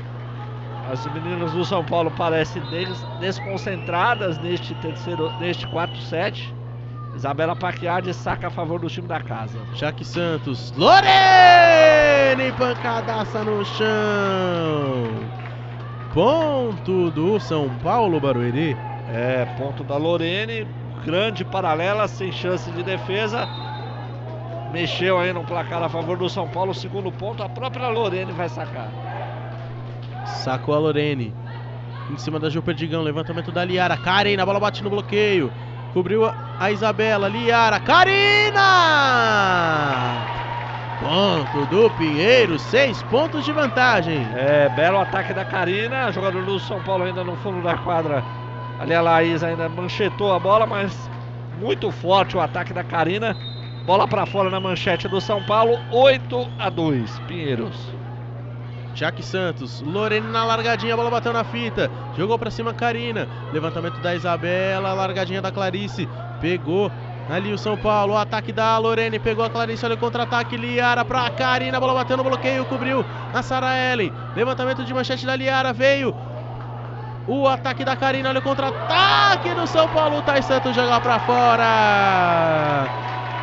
As 0.91 1.05
meninas 1.05 1.51
do 1.51 1.63
São 1.65 1.83
Paulo 1.83 2.09
parecem 2.11 2.61
des- 2.63 3.03
desconcentradas 3.19 4.37
neste 4.39 4.73
terceiro, 4.75 5.31
neste 5.39 5.67
quarto 5.67 5.97
set. 6.01 6.51
Isabela 7.15 7.55
Paquiardi 7.55 8.13
saca 8.13 8.47
a 8.47 8.51
favor 8.51 8.79
do 8.79 8.87
time 8.89 9.07
da 9.07 9.19
casa. 9.19 9.59
Jaque 9.73 10.05
Santos, 10.05 10.71
Lorene, 10.77 12.51
pancadaça 12.53 13.43
no 13.43 13.63
chão. 13.65 15.36
Ponto 16.17 17.11
do 17.11 17.39
São 17.39 17.69
Paulo 17.77 18.19
Barueri. 18.19 18.75
É, 19.07 19.45
ponto 19.55 19.83
da 19.83 19.97
Lorene, 19.97 20.65
grande 21.05 21.45
paralela, 21.45 22.07
sem 22.07 22.31
chance 22.31 22.71
de 22.71 22.81
defesa. 22.81 23.47
Mexeu 24.73 25.19
aí 25.19 25.31
no 25.31 25.43
placar 25.43 25.83
a 25.83 25.87
favor 25.87 26.17
do 26.17 26.27
São 26.27 26.47
Paulo, 26.47 26.73
segundo 26.73 27.11
ponto, 27.11 27.43
a 27.43 27.47
própria 27.47 27.89
Lorene 27.89 28.31
vai 28.31 28.49
sacar. 28.49 28.89
Sacou 30.25 30.73
a 30.73 30.79
Lorene. 30.79 31.31
Em 32.09 32.17
cima 32.17 32.39
da 32.39 32.49
Gil 32.49 32.63
Perdigão, 32.63 33.03
levantamento 33.03 33.51
da 33.51 33.63
Liara. 33.63 33.95
Karina, 33.95 34.41
a 34.41 34.45
bola 34.47 34.59
bate 34.59 34.83
no 34.83 34.89
bloqueio. 34.89 35.51
Cobriu 35.93 36.25
a- 36.25 36.33
a 36.59 36.71
Isabela, 36.71 37.27
Liara, 37.27 37.79
Karina! 37.79 38.57
Ponto 41.07 41.65
do 41.67 41.89
Pinheiro, 41.91 42.59
seis 42.59 43.01
pontos 43.01 43.45
de 43.45 43.53
vantagem. 43.53 44.27
É, 44.35 44.67
belo 44.67 44.99
ataque 44.99 45.33
da 45.33 45.45
Karina, 45.45 46.11
jogador 46.11 46.43
do 46.43 46.59
São 46.59 46.81
Paulo 46.81 47.05
ainda 47.05 47.23
no 47.23 47.33
fundo 47.37 47.63
da 47.63 47.77
quadra. 47.77 48.21
Ali 48.77 48.93
a 48.93 48.99
Laís 48.99 49.41
ainda 49.41 49.69
manchetou 49.69 50.33
a 50.33 50.37
bola, 50.37 50.65
mas 50.65 51.09
muito 51.57 51.89
forte 51.91 52.35
o 52.35 52.41
ataque 52.41 52.73
da 52.73 52.83
Karina. 52.83 53.33
Bola 53.85 54.05
para 54.05 54.25
fora 54.25 54.49
na 54.49 54.59
manchete 54.59 55.07
do 55.07 55.21
São 55.21 55.41
Paulo, 55.43 55.77
8 55.93 56.45
a 56.59 56.69
2, 56.69 57.19
Pinheiros. 57.19 57.89
Jaque 58.93 59.23
Santos, 59.23 59.79
Lorene 59.79 60.27
na 60.27 60.43
largadinha, 60.43 60.93
a 60.93 60.97
bola 60.97 61.09
bateu 61.09 61.31
na 61.31 61.45
fita, 61.45 61.89
jogou 62.17 62.37
pra 62.37 62.51
cima 62.51 62.73
Karina, 62.73 63.29
levantamento 63.53 64.01
da 64.01 64.13
Isabela, 64.13 64.91
largadinha 64.91 65.41
da 65.41 65.51
Clarice, 65.53 66.05
pegou 66.41 66.91
ali 67.29 67.51
o 67.51 67.57
São 67.57 67.77
Paulo, 67.77 68.13
o 68.13 68.17
ataque 68.17 68.51
da 68.53 68.77
Lorene, 68.77 69.19
pegou 69.19 69.43
a 69.43 69.49
Clarice, 69.49 69.85
olha 69.85 69.95
o 69.95 69.97
contra-ataque, 69.97 70.55
Liara 70.55 71.03
pra 71.03 71.29
Karina, 71.29 71.79
bola 71.79 71.93
bateu 71.93 72.15
no 72.15 72.23
bloqueio, 72.23 72.65
cobriu 72.65 73.05
a 73.33 73.43
Sara 73.43 73.75
Ellen, 73.75 74.11
levantamento 74.35 74.83
de 74.83 74.93
manchete 74.93 75.25
da 75.25 75.35
Liara, 75.35 75.73
veio 75.73 76.15
o 77.27 77.45
ataque 77.47 77.83
da 77.83 77.95
Karina, 77.95 78.29
olha 78.29 78.39
o 78.39 78.41
contra-ataque 78.41 79.53
do 79.53 79.67
São 79.67 79.87
Paulo, 79.89 80.17
o 80.17 80.21
Thais 80.21 80.45
Santos 80.45 80.73
joga 80.73 81.01
pra 81.01 81.19
fora. 81.19 82.87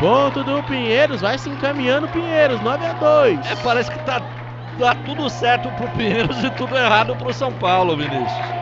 Ponto 0.00 0.42
do 0.42 0.62
Pinheiros, 0.62 1.20
vai 1.20 1.36
se 1.36 1.50
encaminhando 1.50 2.08
Pinheiros, 2.08 2.60
9 2.60 2.86
a 2.86 2.92
2. 2.94 3.50
É, 3.50 3.56
parece 3.56 3.90
que 3.90 3.98
tá, 4.00 4.20
tá 4.78 4.94
tudo 5.06 5.28
certo 5.28 5.68
pro 5.72 5.88
Pinheiros 5.90 6.42
e 6.42 6.50
tudo 6.50 6.76
errado 6.76 7.14
pro 7.16 7.32
São 7.32 7.52
Paulo, 7.52 7.96
Vinícius. 7.96 8.54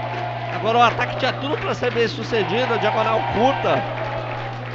Agora 0.52 0.78
o 0.78 0.82
ataque 0.82 1.16
tinha 1.18 1.32
tudo 1.32 1.56
para 1.56 1.74
ser 1.74 1.90
bem 1.92 2.06
sucedido, 2.06 2.74
a 2.74 2.76
diagonal 2.76 3.20
curta 3.32 4.01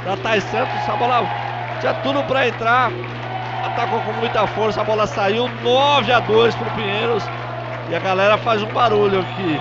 da 0.08 0.16
Thais 0.16 0.42
Santos, 0.44 0.88
a 0.88 0.96
bola 0.96 1.28
tinha 1.80 1.92
tudo 1.94 2.24
para 2.24 2.48
entrar. 2.48 2.90
Atacou 3.62 4.00
com 4.00 4.12
muita 4.14 4.46
força, 4.46 4.80
a 4.80 4.84
bola 4.84 5.06
saiu 5.06 5.48
9 5.62 6.10
a 6.10 6.20
2 6.20 6.54
pro 6.54 6.70
Pinheiros. 6.70 7.22
E 7.90 7.94
a 7.94 7.98
galera 7.98 8.38
faz 8.38 8.62
um 8.62 8.72
barulho 8.72 9.20
aqui 9.20 9.60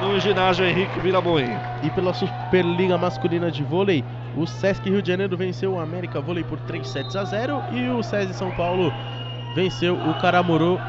no 0.00 0.18
ginásio 0.18 0.64
Henrique 0.64 0.98
Viraboim. 1.00 1.54
E 1.82 1.90
pela 1.90 2.14
Superliga 2.14 2.96
Masculina 2.96 3.50
de 3.50 3.62
Vôlei, 3.62 4.02
o 4.34 4.46
Sesc 4.46 4.88
Rio 4.88 5.02
de 5.02 5.08
Janeiro 5.08 5.36
venceu 5.36 5.74
o 5.74 5.80
América 5.80 6.22
Vôlei 6.22 6.44
por 6.44 6.58
3 6.60 6.88
sets 6.88 7.14
a 7.14 7.24
0 7.24 7.62
e 7.72 7.88
o 7.90 8.02
SESI 8.02 8.32
São 8.32 8.50
Paulo 8.52 8.90
venceu 9.54 9.94
o 9.94 10.14
Caramuru 10.14 10.80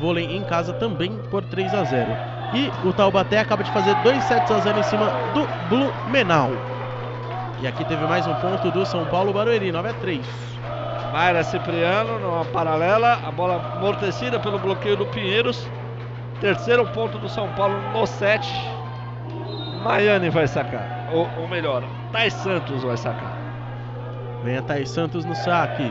Vôlei 0.00 0.24
em 0.24 0.42
casa 0.42 0.72
também 0.72 1.16
por 1.30 1.44
3 1.44 1.72
a 1.74 1.84
0. 1.84 2.10
E 2.54 2.72
o 2.86 2.92
Taubaté 2.92 3.38
acaba 3.38 3.62
de 3.62 3.70
fazer 3.70 3.94
2 4.02 4.24
sets 4.24 4.50
a 4.50 4.58
0 4.58 4.78
em 4.80 4.82
cima 4.82 5.12
do 5.32 5.46
Blumenau. 5.68 6.75
E 7.60 7.66
aqui 7.66 7.84
teve 7.84 8.04
mais 8.04 8.26
um 8.26 8.34
ponto 8.34 8.70
do 8.70 8.84
São 8.84 9.06
Paulo 9.06 9.32
Barueri, 9.32 9.72
9 9.72 9.88
a 9.88 9.94
3. 9.94 10.26
Mayra 11.12 11.42
Cipriano 11.42 12.18
numa 12.18 12.44
paralela, 12.44 13.14
a 13.26 13.30
bola 13.30 13.74
amortecida 13.76 14.38
pelo 14.38 14.58
bloqueio 14.58 14.96
do 14.96 15.06
Pinheiros. 15.06 15.66
Terceiro 16.40 16.86
ponto 16.88 17.16
do 17.18 17.28
São 17.28 17.48
Paulo 17.54 17.80
no 17.92 18.06
set. 18.06 18.46
Maiane 19.82 20.28
vai 20.28 20.46
sacar. 20.46 21.08
Ou, 21.12 21.26
ou 21.38 21.48
melhor, 21.48 21.82
Thais 22.12 22.34
Santos 22.34 22.82
vai 22.82 22.96
sacar. 22.96 23.38
Vem 24.44 24.58
a 24.58 24.62
Thais 24.62 24.90
Santos 24.90 25.24
no 25.24 25.34
saque. 25.34 25.90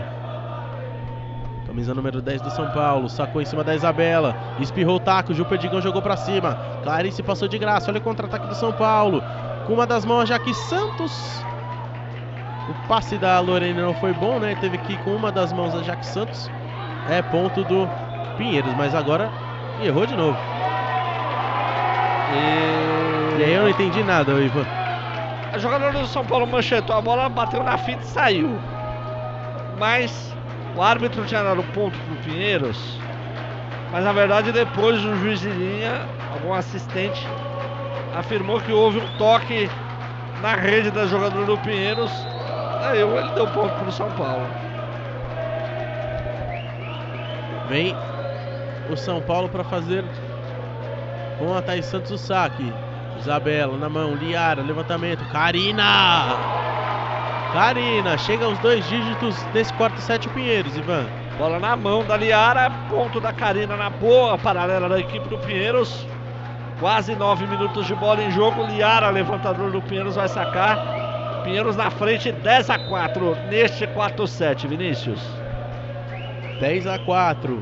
Camisa 1.66 1.96
número 1.96 2.22
10 2.22 2.42
do 2.42 2.52
São 2.52 2.70
Paulo. 2.72 3.10
Sacou 3.10 3.42
em 3.42 3.46
cima 3.46 3.64
da 3.64 3.74
Isabela. 3.74 4.36
Espirrou 4.60 4.98
o 4.98 5.00
taco. 5.00 5.34
Gil 5.34 5.46
Perdigão 5.46 5.82
jogou 5.82 6.02
pra 6.02 6.16
cima. 6.16 6.58
Clarice 6.84 7.24
passou 7.24 7.48
de 7.48 7.58
graça. 7.58 7.90
Olha 7.90 7.98
o 7.98 8.04
contra-ataque 8.04 8.48
do 8.48 8.56
São 8.56 8.72
Paulo. 8.72 9.24
Com 9.66 9.74
uma 9.74 9.88
das 9.88 10.06
mãos, 10.06 10.30
já 10.30 10.38
que 10.38 10.54
Santos. 10.54 11.44
O 12.86 12.88
passe 12.88 13.18
da 13.18 13.40
Lorena 13.40 13.82
não 13.82 13.95
foi 13.95 14.14
bom, 14.14 14.38
né? 14.38 14.56
Teve 14.62 14.78
que 14.78 14.94
ir 14.94 14.99
com 14.99 15.16
uma 15.16 15.32
das 15.32 15.52
mãos 15.52 15.74
a 15.74 15.82
Jaque 15.82 16.06
Santos. 16.06 16.52
É 17.10 17.20
ponto 17.20 17.64
do 17.64 17.90
Pinheiros, 18.38 18.72
mas 18.76 18.94
agora 18.94 19.28
errou 19.84 20.06
de 20.06 20.16
novo. 20.16 20.38
E... 22.32 23.40
E 23.40 23.44
aí 23.44 23.53
eu 23.53 23.64
não 23.64 23.70
entendi 23.70 24.03
nada, 24.03 24.34
Ivan. 24.34 24.68
A 25.52 25.57
jogadora 25.57 25.98
do 25.98 26.06
São 26.06 26.24
Paulo 26.24 26.45
manchetou 26.45 26.95
a 26.95 27.02
bola, 27.02 27.28
bateu 27.28 27.64
na 27.64 27.76
fita 27.76 28.03
e 28.03 28.06
saiu. 28.06 28.56
Mas 29.80 30.32
o 30.76 30.82
árbitro 30.84 31.26
tinha 31.26 31.41
dado 31.41 31.64
ponto 31.74 31.98
pro 31.98 32.16
Pinheiros. 32.18 32.99
Mas 33.91 34.03
na 34.03 34.14
verdade 34.14 34.52
depois 34.52 35.03
o 35.03 35.16
juiz 35.16 35.40
de 35.40 35.49
linha, 35.49 36.02
algum 36.32 36.53
assistente, 36.53 37.28
afirmou 38.16 38.62
que 38.62 38.72
houve 38.72 38.99
um 38.99 39.18
toque 39.18 39.72
na 40.40 40.53
rede 40.53 40.91
da 40.91 41.07
jogadora 41.07 41.48
do 41.48 41.57
Pinheiros. 41.57 42.12
Aí 42.86 43.02
ele 43.02 43.32
deu 43.34 43.48
ponto 43.48 43.74
pro 43.76 43.91
São 43.91 44.10
Paulo. 44.12 44.45
Vem 47.68 47.95
o 48.90 48.95
São 48.95 49.22
Paulo 49.22 49.49
para 49.49 49.64
fazer 49.64 50.03
com 51.40 51.56
a 51.56 51.62
Thaís 51.62 51.86
Santos 51.86 52.12
o 52.12 52.18
saque. 52.18 52.72
Isabela 53.20 53.76
na 53.78 53.90
mão, 53.90 54.14
Liara, 54.14 54.62
levantamento, 54.62 55.26
Karina! 55.32 56.38
Karina, 57.53 58.18
chega 58.18 58.45
aos 58.45 58.60
dois 58.60 58.86
dígitos 58.88 59.41
desse 59.53 59.74
quarto 59.74 59.99
set 60.02 60.28
o 60.28 60.32
Pinheiros, 60.32 60.76
Ivan. 60.78 61.06
Bola 61.38 61.57
na 61.60 61.76
mão 61.76 62.03
da 62.03 62.18
Liara, 62.18 62.70
ponto 62.90 63.20
da 63.20 63.34
Karina 63.34 63.76
na 63.76 63.90
boa, 63.90 64.38
paralela 64.38 64.88
da 64.88 64.99
equipe 64.99 65.28
do 65.30 65.38
Pinheiros. 65.40 66.06
Quase 66.80 67.16
nove 67.16 67.48
minutos 67.48 67.88
de 67.88 67.95
bola 67.95 68.22
em 68.22 68.30
jogo. 68.32 68.66
Liara, 68.66 69.10
levantador 69.10 69.72
do 69.72 69.82
Pinheiros, 69.82 70.16
vai 70.16 70.28
sacar. 70.28 71.05
Pinheiros 71.46 71.76
na 71.76 71.92
frente, 71.92 72.32
10 72.32 72.70
a 72.72 72.80
4 72.80 73.38
neste 73.50 73.86
quarto 73.88 74.26
set, 74.26 74.68
Vinícius. 74.68 75.22
10 76.60 76.88
a 76.88 76.98
4. 76.98 77.62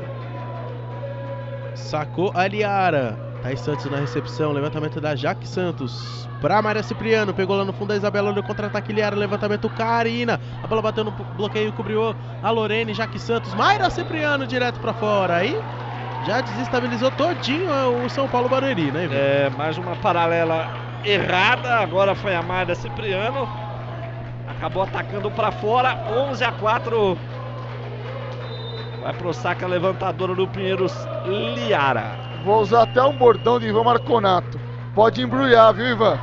Sacou 1.74 2.32
a 2.34 2.46
Liara. 2.46 3.18
Thais 3.42 3.60
Santos 3.60 3.84
na 3.90 3.98
recepção, 3.98 4.52
levantamento 4.52 5.02
da 5.02 5.14
Jaque 5.14 5.46
Santos. 5.46 6.26
Pra 6.40 6.62
Maria 6.62 6.82
Cipriano, 6.82 7.34
pegou 7.34 7.56
lá 7.56 7.64
no 7.64 7.74
fundo 7.74 7.88
da 7.88 7.96
Isabela 7.96 8.32
no 8.32 8.42
contra-ataque 8.42 8.90
Liara, 8.90 9.14
levantamento 9.14 9.68
Karina. 9.68 10.40
A 10.62 10.66
bola 10.66 10.80
bateu 10.80 11.04
no 11.04 11.10
bloqueio, 11.10 11.70
cobriu 11.74 12.16
a 12.42 12.50
Lorene, 12.50 12.94
Jaque 12.94 13.18
Santos. 13.18 13.52
Mayra 13.52 13.90
Cipriano 13.90 14.46
direto 14.46 14.80
pra 14.80 14.94
fora. 14.94 15.36
Aí 15.36 15.60
já 16.26 16.40
desestabilizou 16.40 17.10
todinho 17.10 17.68
o 18.02 18.08
São 18.08 18.26
Paulo 18.26 18.48
Barueri, 18.48 18.90
né? 18.90 19.10
É, 19.12 19.50
mais 19.58 19.76
uma 19.76 19.94
paralela 19.96 20.70
errada. 21.04 21.74
Agora 21.76 22.14
foi 22.14 22.34
a 22.34 22.42
Mayra 22.42 22.74
Cipriano. 22.74 23.46
Acabou 24.48 24.82
atacando 24.82 25.30
pra 25.30 25.50
fora. 25.50 25.96
11 26.08 26.44
a 26.44 26.52
4. 26.52 27.18
Vai 29.02 29.12
pro 29.14 29.34
saca 29.34 29.66
levantadora 29.66 30.34
do 30.34 30.46
Pinheiros, 30.48 30.92
Liara. 31.26 32.16
Vou 32.44 32.60
usar 32.60 32.82
até 32.82 33.02
um 33.02 33.16
bordão 33.16 33.58
de 33.58 33.68
Ivan 33.68 33.84
Marconato. 33.84 34.60
Pode 34.94 35.22
embrulhar, 35.22 35.72
viu, 35.74 35.86
Ivan? 35.86 36.18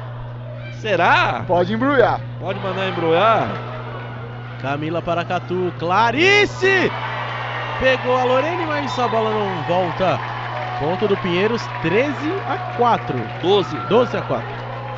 Será? 0.73 1.43
Pode 1.47 1.73
embrulhar. 1.73 2.19
Pode 2.39 2.59
mandar 2.59 2.87
embrulhar? 2.87 3.49
Camila 4.61 5.01
Paracatu, 5.01 5.73
Clarice! 5.77 6.91
Pegou 7.79 8.17
a 8.17 8.23
Lorene, 8.23 8.65
mas 8.65 8.97
a 8.97 9.07
bola 9.07 9.31
não 9.31 9.63
volta. 9.63 10.19
Ponto 10.79 11.07
do 11.07 11.17
Pinheiros, 11.17 11.65
13 11.81 12.11
a 12.47 12.57
4. 12.77 13.19
12. 13.41 13.77
12 13.89 14.17
a 14.17 14.21
4. 14.21 14.47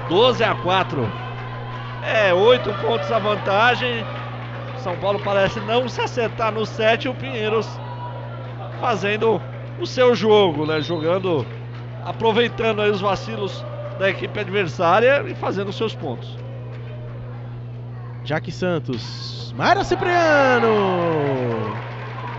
12 0.09 0.43
a 0.43 0.55
4. 0.55 1.22
É, 2.05 2.33
8 2.33 2.73
pontos 2.81 3.11
a 3.11 3.19
vantagem. 3.19 4.03
São 4.77 4.95
Paulo 4.97 5.19
parece 5.23 5.59
não 5.61 5.87
se 5.87 6.01
acertar 6.01 6.51
no 6.51 6.65
7. 6.65 7.07
O 7.07 7.13
Pinheiros 7.15 7.67
fazendo 8.79 9.41
o 9.79 9.85
seu 9.85 10.13
jogo, 10.13 10.65
né? 10.65 10.81
Jogando, 10.81 11.45
aproveitando 12.05 12.81
aí 12.81 12.91
os 12.91 13.01
vacilos 13.01 13.63
da 13.97 14.09
equipe 14.09 14.37
adversária 14.39 15.23
e 15.27 15.35
fazendo 15.35 15.71
seus 15.71 15.95
pontos. 15.95 16.37
Jaque 18.25 18.51
Santos, 18.51 19.53
Mayra 19.57 19.83
Cipriano. 19.83 20.67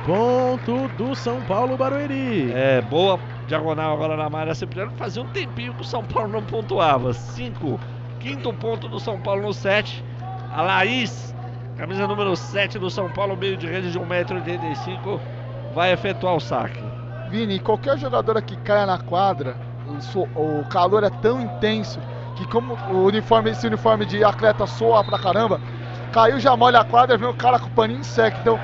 Ponto 0.07 0.89
do 0.99 1.15
São 1.15 1.41
Paulo 1.43 1.77
Barueri. 1.77 2.53
É, 2.53 2.83
boa 2.83 3.19
diagonal 3.47 3.95
agora 3.95 4.17
na 4.17 4.29
Mayra 4.29 4.55
Cipriano. 4.55 4.93
Fazia 4.97 5.23
um 5.23 5.29
tempinho 5.29 5.75
que 5.75 5.83
o 5.83 5.85
São 5.85 6.05
Paulo 6.05 6.31
não 6.31 6.43
pontuava. 6.43 7.13
5. 7.13 7.81
Quinto 8.25 8.55
ponto 8.55 8.89
do 8.89 8.99
São 8.99 9.21
Paulo 9.21 9.43
no 9.43 9.53
7. 9.53 10.03
A 10.51 10.63
Laís, 10.63 11.35
camisa 11.77 12.07
número 12.09 12.35
7 12.35 12.79
do 12.79 12.89
São 12.89 13.11
Paulo, 13.11 13.37
meio 13.37 13.55
de 13.55 13.67
rede 13.67 13.93
de 13.93 14.01
1,85m, 14.01 15.21
vai 15.75 15.93
efetuar 15.93 16.35
o 16.35 16.41
saque. 16.41 16.83
Vini, 17.29 17.59
qualquer 17.59 17.99
jogadora 17.99 18.41
que 18.41 18.57
caia 18.57 18.87
na 18.87 18.97
quadra, 18.97 19.55
o 20.35 20.65
calor 20.71 21.05
é 21.05 21.11
tão 21.11 21.39
intenso 21.39 22.01
que 22.35 22.47
como 22.47 22.79
o 22.91 23.05
uniforme, 23.05 23.51
esse 23.51 23.67
uniforme 23.67 24.07
de 24.07 24.25
atleta 24.25 24.67
soa 24.67 25.05
pra 25.05 25.19
caramba, 25.19 25.61
caiu, 26.11 26.41
já 26.41 26.57
molha 26.57 26.81
a 26.81 26.85
quadra, 26.85 27.19
vem 27.19 27.29
o 27.29 27.35
cara 27.35 27.59
com 27.59 27.67
o 27.67 27.73
paninho 27.73 28.03
seco. 28.03 28.39
Então, 28.41 28.59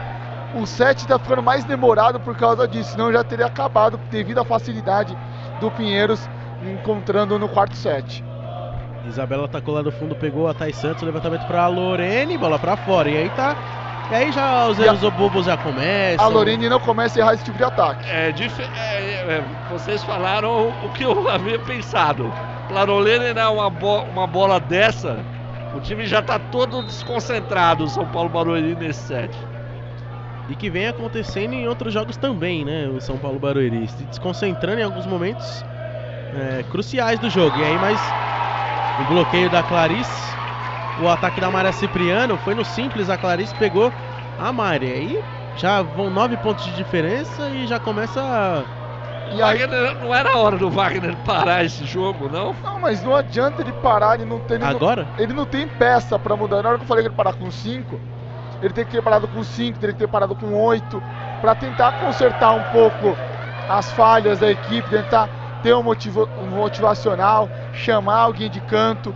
o 0.54 0.64
set 0.64 1.06
tá 1.06 1.18
ficando 1.18 1.42
mais 1.42 1.64
demorado 1.64 2.18
por 2.18 2.34
causa 2.34 2.66
disso, 2.66 2.92
senão 2.92 3.12
já 3.12 3.22
teria 3.22 3.44
acabado 3.44 4.00
devido 4.10 4.38
à 4.38 4.44
facilidade 4.44 5.14
do 5.60 5.70
Pinheiros 5.70 6.26
encontrando 6.62 7.38
no 7.38 7.46
quarto 7.46 7.76
set. 7.76 8.24
Isabela 9.10 9.48
tacou 9.48 9.74
lá 9.74 9.82
do 9.82 9.92
fundo, 9.92 10.16
pegou 10.16 10.48
a 10.48 10.54
Thais 10.54 10.76
Santos, 10.76 11.02
levantamento 11.02 11.46
pra 11.46 11.66
Lorene, 11.68 12.36
bola 12.38 12.58
pra 12.58 12.76
fora. 12.76 13.10
E 13.10 13.16
aí 13.16 13.30
tá 13.30 13.56
E 14.08 14.14
aí 14.14 14.32
já 14.32 14.66
os 14.68 14.78
erros 14.78 15.00
bobos 15.10 15.46
já 15.46 15.56
começam. 15.56 16.26
A 16.26 16.28
Lorene 16.28 16.68
não 16.68 16.80
começa 16.80 17.18
a 17.18 17.20
errar 17.22 17.34
esse 17.34 17.44
tipo 17.44 17.56
de 17.58 17.64
ataque. 17.64 18.08
É, 18.08 18.32
dif- 18.32 18.60
é, 18.60 19.38
é, 19.38 19.42
vocês 19.68 20.02
falaram 20.02 20.76
o 20.80 20.90
que 20.90 21.04
eu 21.04 21.28
havia 21.30 21.58
pensado. 21.58 22.32
Pra 22.66 22.84
Lorena 22.84 23.34
dar 23.34 23.50
uma, 23.50 23.68
bo- 23.70 24.04
uma 24.04 24.26
bola 24.26 24.60
dessa, 24.60 25.26
o 25.72 25.80
time 25.80 26.06
já 26.06 26.22
tá 26.22 26.38
todo 26.38 26.82
desconcentrado, 26.84 27.84
o 27.84 27.88
São 27.88 28.06
Paulo 28.06 28.28
Barueri 28.30 28.76
nesse 28.76 29.00
set. 29.06 29.48
E 30.48 30.56
que 30.56 30.68
vem 30.70 30.86
acontecendo 30.88 31.52
em 31.54 31.66
outros 31.68 31.92
jogos 31.94 32.16
também, 32.16 32.64
né? 32.64 32.88
O 32.88 33.00
São 33.00 33.18
Paulo 33.18 33.38
Barueri 33.38 33.86
se 33.86 34.04
desconcentrando 34.06 34.80
em 34.80 34.84
alguns 34.84 35.06
momentos 35.06 35.64
é, 36.32 36.64
cruciais 36.64 37.18
do 37.20 37.30
jogo. 37.30 37.58
E 37.58 37.64
aí, 37.64 37.78
mais 37.78 38.14
o 39.00 39.04
bloqueio 39.04 39.48
da 39.50 39.62
Clarice, 39.62 40.36
o 41.02 41.08
ataque 41.08 41.40
da 41.40 41.50
Maria 41.50 41.72
Cipriano 41.72 42.36
foi 42.38 42.54
no 42.54 42.64
simples. 42.64 43.08
A 43.08 43.16
Clarice 43.16 43.54
pegou 43.54 43.92
a 44.38 44.52
Mari. 44.52 44.86
Aí 44.92 45.24
já 45.56 45.82
vão 45.82 46.10
nove 46.10 46.36
pontos 46.36 46.64
de 46.64 46.72
diferença 46.72 47.48
e 47.48 47.66
já 47.66 47.78
começa. 47.78 48.20
a- 48.20 48.62
E 49.34 49.40
aí, 49.42 49.58
Wagner, 49.60 49.96
não 50.02 50.14
era 50.14 50.32
a 50.32 50.38
hora 50.38 50.56
do 50.58 50.68
Wagner 50.70 51.16
parar 51.24 51.64
esse 51.64 51.84
jogo, 51.84 52.28
não? 52.28 52.54
não, 52.62 52.80
mas 52.80 53.02
não 53.02 53.14
adianta 53.14 53.62
ele 53.62 53.72
parar, 53.72 54.16
ele 54.16 54.24
não 54.28 54.40
tem. 54.40 54.56
Ele 54.56 54.64
não- 54.64 54.70
Agora? 54.76 55.06
ele 55.18 55.32
não 55.32 55.46
tem 55.46 55.66
peça 55.68 56.18
pra 56.18 56.36
mudar. 56.36 56.62
Na 56.62 56.70
hora 56.70 56.78
que 56.78 56.84
eu 56.84 56.88
falei 56.88 57.02
que 57.04 57.08
ele 57.08 57.16
parar 57.16 57.32
com 57.34 57.50
5, 57.50 57.98
ele 58.60 58.72
tem 58.72 58.84
que 58.84 58.90
ter 58.90 59.02
parado 59.02 59.28
com 59.28 59.42
5, 59.44 59.78
teria 59.78 59.92
que 59.94 60.00
ter 60.00 60.08
parado 60.08 60.34
com 60.34 60.52
8, 60.54 61.00
pra 61.40 61.54
tentar 61.54 61.92
consertar 61.92 62.52
um 62.52 62.62
pouco 62.64 63.16
as 63.68 63.92
falhas 63.92 64.40
da 64.40 64.50
equipe, 64.50 64.90
tentar 64.90 65.28
ter 65.62 65.74
um, 65.74 65.82
motivo, 65.82 66.28
um 66.42 66.46
motivacional, 66.48 67.48
chamar 67.80 68.18
alguém 68.18 68.50
de 68.50 68.60
canto. 68.60 69.14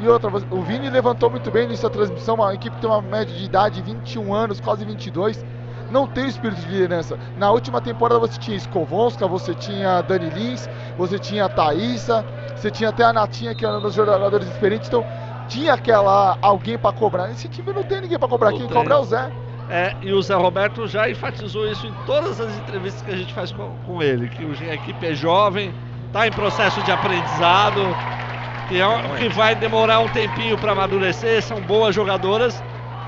E 0.00 0.08
outra, 0.08 0.30
o 0.50 0.62
Vini 0.62 0.90
levantou 0.90 1.30
muito 1.30 1.50
bem 1.50 1.68
nessa 1.68 1.88
transmissão, 1.88 2.34
uma 2.36 2.52
equipe 2.54 2.74
que 2.74 2.80
tem 2.82 2.90
uma 2.90 3.02
média 3.02 3.34
de 3.34 3.44
idade 3.44 3.76
de 3.76 3.82
21 3.82 4.34
anos, 4.34 4.60
quase 4.60 4.84
22, 4.84 5.44
não 5.90 6.06
tem 6.06 6.24
o 6.24 6.28
espírito 6.28 6.60
de 6.62 6.66
liderança. 6.68 7.16
Na 7.36 7.50
última 7.52 7.80
temporada 7.80 8.18
você 8.18 8.38
tinha 8.38 8.56
Skovonska, 8.56 9.28
você 9.28 9.54
tinha 9.54 10.02
Dani 10.02 10.30
Lins, 10.30 10.68
você 10.98 11.18
tinha 11.18 11.44
a 11.44 11.48
Thaísa, 11.48 12.24
você 12.56 12.70
tinha 12.70 12.88
até 12.88 13.04
a 13.04 13.12
Natinha, 13.12 13.54
que 13.54 13.64
era 13.64 13.78
um 13.78 13.82
dos 13.82 13.94
jogadores 13.94 14.50
diferentes, 14.50 14.88
então 14.88 15.04
tinha 15.48 15.74
aquela 15.74 16.36
alguém 16.42 16.76
pra 16.76 16.92
cobrar. 16.92 17.30
Esse 17.30 17.48
time 17.48 17.72
não 17.72 17.84
tem 17.84 18.00
ninguém 18.00 18.18
pra 18.18 18.26
cobrar, 18.28 18.50
Não 18.50 18.58
quem 18.58 18.66
tem. 18.66 18.76
cobra 18.76 18.94
é 18.94 18.98
o 18.98 19.04
Zé. 19.04 19.30
É, 19.70 19.94
e 20.02 20.12
o 20.12 20.20
Zé 20.20 20.34
Roberto 20.34 20.86
já 20.86 21.08
enfatizou 21.08 21.66
isso 21.66 21.86
em 21.86 21.94
todas 22.04 22.40
as 22.40 22.54
entrevistas 22.58 23.00
que 23.02 23.10
a 23.10 23.16
gente 23.16 23.32
faz 23.32 23.50
com, 23.52 23.70
com 23.86 24.02
ele, 24.02 24.28
que 24.28 24.44
a 24.68 24.74
equipe 24.74 25.06
é 25.06 25.14
jovem, 25.14 25.72
está 26.14 26.28
em 26.28 26.30
processo 26.30 26.80
de 26.80 26.92
aprendizado, 26.92 27.96
que, 28.68 28.78
é 28.78 28.86
um- 28.86 29.16
que 29.16 29.28
vai 29.30 29.52
demorar 29.56 29.98
um 29.98 30.06
tempinho 30.08 30.56
para 30.56 30.70
amadurecer, 30.70 31.42
são 31.42 31.60
boas 31.60 31.92
jogadoras, 31.92 32.62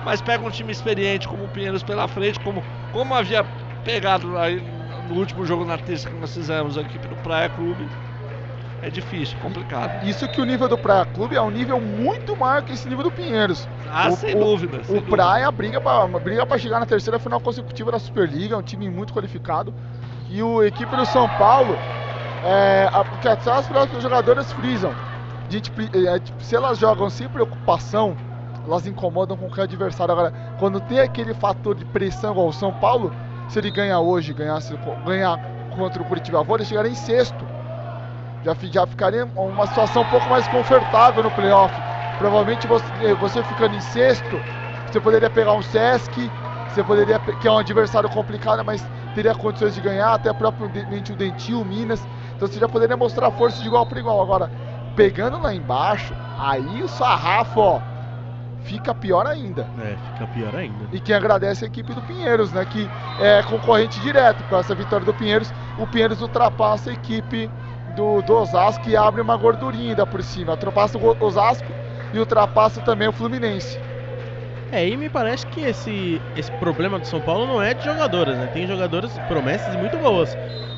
mas 0.04 0.20
pega 0.20 0.44
um 0.44 0.50
time 0.50 0.72
experiente 0.72 1.28
como 1.28 1.44
o 1.44 1.48
Pinheiros 1.48 1.84
pela 1.84 2.08
frente, 2.08 2.40
como, 2.40 2.64
como 2.90 3.14
havia 3.14 3.44
pegado 3.84 4.36
aí 4.36 4.60
no 5.08 5.14
último 5.14 5.46
jogo 5.46 5.64
na 5.64 5.78
terça 5.78 6.10
que 6.10 6.16
nós 6.16 6.34
fizemos, 6.34 6.76
a 6.76 6.80
equipe 6.80 7.06
do 7.06 7.14
Praia 7.14 7.48
Clube. 7.48 7.88
É 8.82 8.90
difícil, 8.90 9.36
complicado. 9.38 9.92
Isso 10.02 10.28
que 10.28 10.40
o 10.40 10.44
nível 10.44 10.68
do 10.68 10.76
Praia 10.76 11.04
Clube 11.04 11.36
é 11.36 11.40
um 11.40 11.50
nível 11.50 11.80
muito 11.80 12.36
maior 12.36 12.60
que 12.62 12.72
esse 12.72 12.88
nível 12.88 13.04
do 13.04 13.12
Pinheiros. 13.12 13.68
Ah, 13.88 14.08
O- 14.10 14.16
sem 14.16 14.34
o- 14.34 14.40
dúvida. 14.40 14.82
sem 14.82 14.96
O 14.96 15.00
dúvida. 15.00 15.16
Praia 15.16 15.50
briga 15.52 15.80
pra, 15.80 16.08
briga 16.08 16.44
pra 16.44 16.58
chegar 16.58 16.80
na 16.80 16.86
terceira 16.86 17.20
final 17.20 17.40
consecutiva 17.40 17.92
da 17.92 18.00
Superliga, 18.00 18.56
é 18.56 18.58
um 18.58 18.62
time 18.62 18.90
muito 18.90 19.14
qualificado. 19.14 19.72
E 20.28 20.42
o 20.42 20.60
equipe 20.64 20.94
do 20.96 21.06
São 21.06 21.28
Paulo, 21.28 21.78
é, 22.46 22.88
até 22.92 23.50
as 23.50 23.66
próprias 23.66 24.02
jogadoras 24.02 24.52
frisam. 24.52 24.98
Gente 25.48 25.70
pre- 25.70 25.90
é, 25.94 26.18
tipo, 26.20 26.42
se 26.44 26.54
elas 26.56 26.78
jogam 26.78 27.08
sem 27.10 27.28
preocupação, 27.28 28.18
elas 28.64 28.86
incomodam 28.86 29.36
com 29.36 29.46
qualquer 29.48 29.62
adversário. 29.62 30.12
Agora, 30.12 30.32
quando 30.56 30.80
tem 30.80 31.00
aquele 31.00 31.34
fator 31.34 31.74
de 31.74 31.84
pressão 31.84 32.32
igual 32.32 32.48
o 32.48 32.52
São 32.52 32.72
Paulo, 32.74 33.14
se 33.46 33.58
ele 33.58 33.70
ganhar 33.70 34.00
hoje, 34.00 34.34
ganhasse, 34.34 34.74
ganhar 35.00 35.40
contra 35.68 36.02
o 36.02 36.06
Curitiba 36.06 36.42
Vôlei, 36.44 36.66
chegaria 36.66 36.90
em 36.90 36.94
sexto. 36.94 37.50
Já, 38.42 38.54
já 38.70 38.86
ficaria 38.86 39.24
uma 39.34 39.66
situação 39.66 40.02
um 40.02 40.06
pouco 40.06 40.28
mais 40.28 40.46
confortável 40.46 41.22
no 41.22 41.32
playoff. 41.32 41.82
Provavelmente 42.16 42.66
você, 42.66 43.14
você 43.14 43.42
ficando 43.42 43.74
em 43.74 43.80
sexto, 43.80 44.44
você 44.90 45.00
poderia 45.00 45.28
pegar 45.30 45.54
um 45.54 45.62
Sesc, 45.62 46.32
você 46.66 46.84
poderia, 46.84 47.18
que 47.18 47.46
é 47.48 47.50
um 47.50 47.58
adversário 47.58 48.08
complicado, 48.08 48.64
mas 48.64 48.90
teria 49.12 49.34
condições 49.34 49.74
de 49.74 49.80
ganhar, 49.80 50.12
até 50.14 50.32
propriamente 50.32 51.12
o 51.12 51.16
Dentil, 51.16 51.60
o 51.60 51.64
Minas. 51.64 52.06
Então 52.36 52.46
você 52.46 52.58
já 52.58 52.68
poderia 52.68 52.96
mostrar 52.96 53.30
força 53.32 53.60
de 53.60 53.66
igual 53.66 53.86
para 53.86 53.98
igual. 53.98 54.20
Agora, 54.20 54.50
pegando 54.94 55.40
lá 55.40 55.54
embaixo, 55.54 56.14
aí 56.38 56.82
o 56.82 56.88
sarrafo, 56.88 57.60
ó, 57.60 57.80
fica 58.64 58.94
pior 58.94 59.26
ainda. 59.26 59.66
É, 59.82 59.96
fica 60.12 60.26
pior 60.34 60.54
ainda. 60.54 60.86
E 60.92 61.00
quem 61.00 61.14
agradece 61.14 61.64
é 61.64 61.68
a 61.68 61.70
equipe 61.70 61.94
do 61.94 62.02
Pinheiros, 62.02 62.52
né? 62.52 62.64
Que 62.66 62.88
é 63.18 63.42
concorrente 63.42 64.00
direto 64.00 64.44
com 64.44 64.56
essa 64.56 64.74
vitória 64.74 65.06
do 65.06 65.14
Pinheiros. 65.14 65.52
O 65.78 65.86
Pinheiros 65.86 66.20
ultrapassa 66.20 66.90
a 66.90 66.92
equipe 66.92 67.50
do, 67.96 68.20
do 68.22 68.34
Osasco 68.34 68.88
e 68.88 68.96
abre 68.96 69.22
uma 69.22 69.36
gordurinha 69.36 69.90
ainda 69.90 70.06
por 70.06 70.22
cima. 70.22 70.52
Ultrapassa 70.52 70.98
o 70.98 71.24
Osasco 71.24 71.66
e 72.12 72.18
ultrapassa 72.18 72.80
também 72.82 73.08
o 73.08 73.12
Fluminense. 73.12 73.78
É, 74.72 74.86
e 74.86 74.96
me 74.96 75.08
parece 75.08 75.46
que 75.46 75.60
esse, 75.60 76.20
esse 76.34 76.50
problema 76.52 76.98
do 76.98 77.06
São 77.06 77.20
Paulo 77.20 77.46
não 77.46 77.62
é 77.62 77.72
de 77.72 77.84
jogadoras, 77.84 78.36
né? 78.36 78.48
Tem 78.48 78.66
jogadoras 78.66 79.16
promessas 79.20 79.72
e 79.72 79.78
muito 79.78 79.96
boas. 79.98 80.36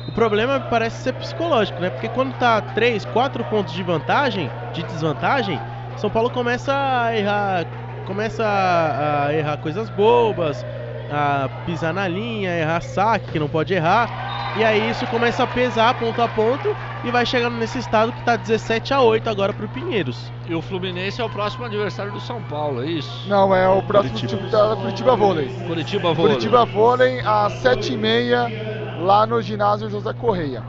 O 0.09 0.11
problema 0.11 0.59
parece 0.59 1.03
ser 1.03 1.13
psicológico, 1.13 1.79
né? 1.79 1.91
Porque 1.91 2.09
quando 2.09 2.33
tá 2.33 2.59
3, 2.59 3.05
4 3.05 3.45
pontos 3.45 3.71
de 3.71 3.83
vantagem, 3.83 4.49
de 4.73 4.81
desvantagem, 4.81 5.61
São 5.97 6.09
Paulo 6.09 6.31
começa 6.31 6.73
a 6.73 7.15
errar, 7.15 7.63
começa 8.07 8.43
a, 8.43 9.27
a 9.27 9.33
errar 9.35 9.57
coisas 9.57 9.87
bobas, 9.91 10.65
a 11.11 11.47
pisar 11.63 11.93
na 11.93 12.07
linha, 12.07 12.57
errar 12.57 12.81
saque 12.81 13.33
que 13.33 13.37
não 13.37 13.47
pode 13.47 13.71
errar. 13.71 14.09
E 14.57 14.63
aí 14.63 14.89
isso 14.89 15.05
começa 15.05 15.43
a 15.43 15.47
pesar 15.47 15.93
ponto 15.93 16.19
a 16.23 16.27
ponto 16.27 16.75
e 17.03 17.11
vai 17.11 17.23
chegando 17.23 17.57
nesse 17.57 17.77
estado 17.77 18.11
que 18.11 18.25
tá 18.25 18.35
17 18.35 18.91
a 18.95 19.01
8 19.01 19.29
agora 19.29 19.53
pro 19.53 19.69
Pinheiros. 19.69 20.31
E 20.47 20.55
o 20.55 20.61
Fluminense 20.63 21.21
é 21.21 21.23
o 21.23 21.29
próximo 21.29 21.65
adversário 21.65 22.11
do 22.11 22.19
São 22.19 22.41
Paulo, 22.41 22.81
é 22.81 22.87
isso? 22.87 23.29
Não, 23.29 23.53
é 23.53 23.69
o 23.69 23.83
próximo 23.83 24.15
Curitiba. 24.17 24.41
time 24.41 24.51
da 24.51 24.75
Curitiba 24.75 25.15
Vôlei. 25.15 25.49
Curitiba 25.67 26.13
Vôlei. 26.13 26.33
Curitiba 26.33 26.65
Vôlei 26.65 27.19
às 27.19 27.53
7h30 27.61 28.78
lá 28.99 29.25
no 29.25 29.41
ginásio 29.41 29.89
José 29.89 30.13
Correia. 30.13 30.63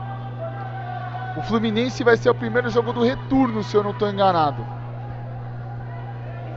O 1.37 1.41
Fluminense 1.43 2.03
vai 2.03 2.17
ser 2.17 2.29
o 2.29 2.35
primeiro 2.35 2.69
jogo 2.69 2.91
do 2.91 3.03
retorno, 3.03 3.63
se 3.63 3.75
eu 3.75 3.83
não 3.83 3.91
estou 3.91 4.09
enganado. 4.09 4.65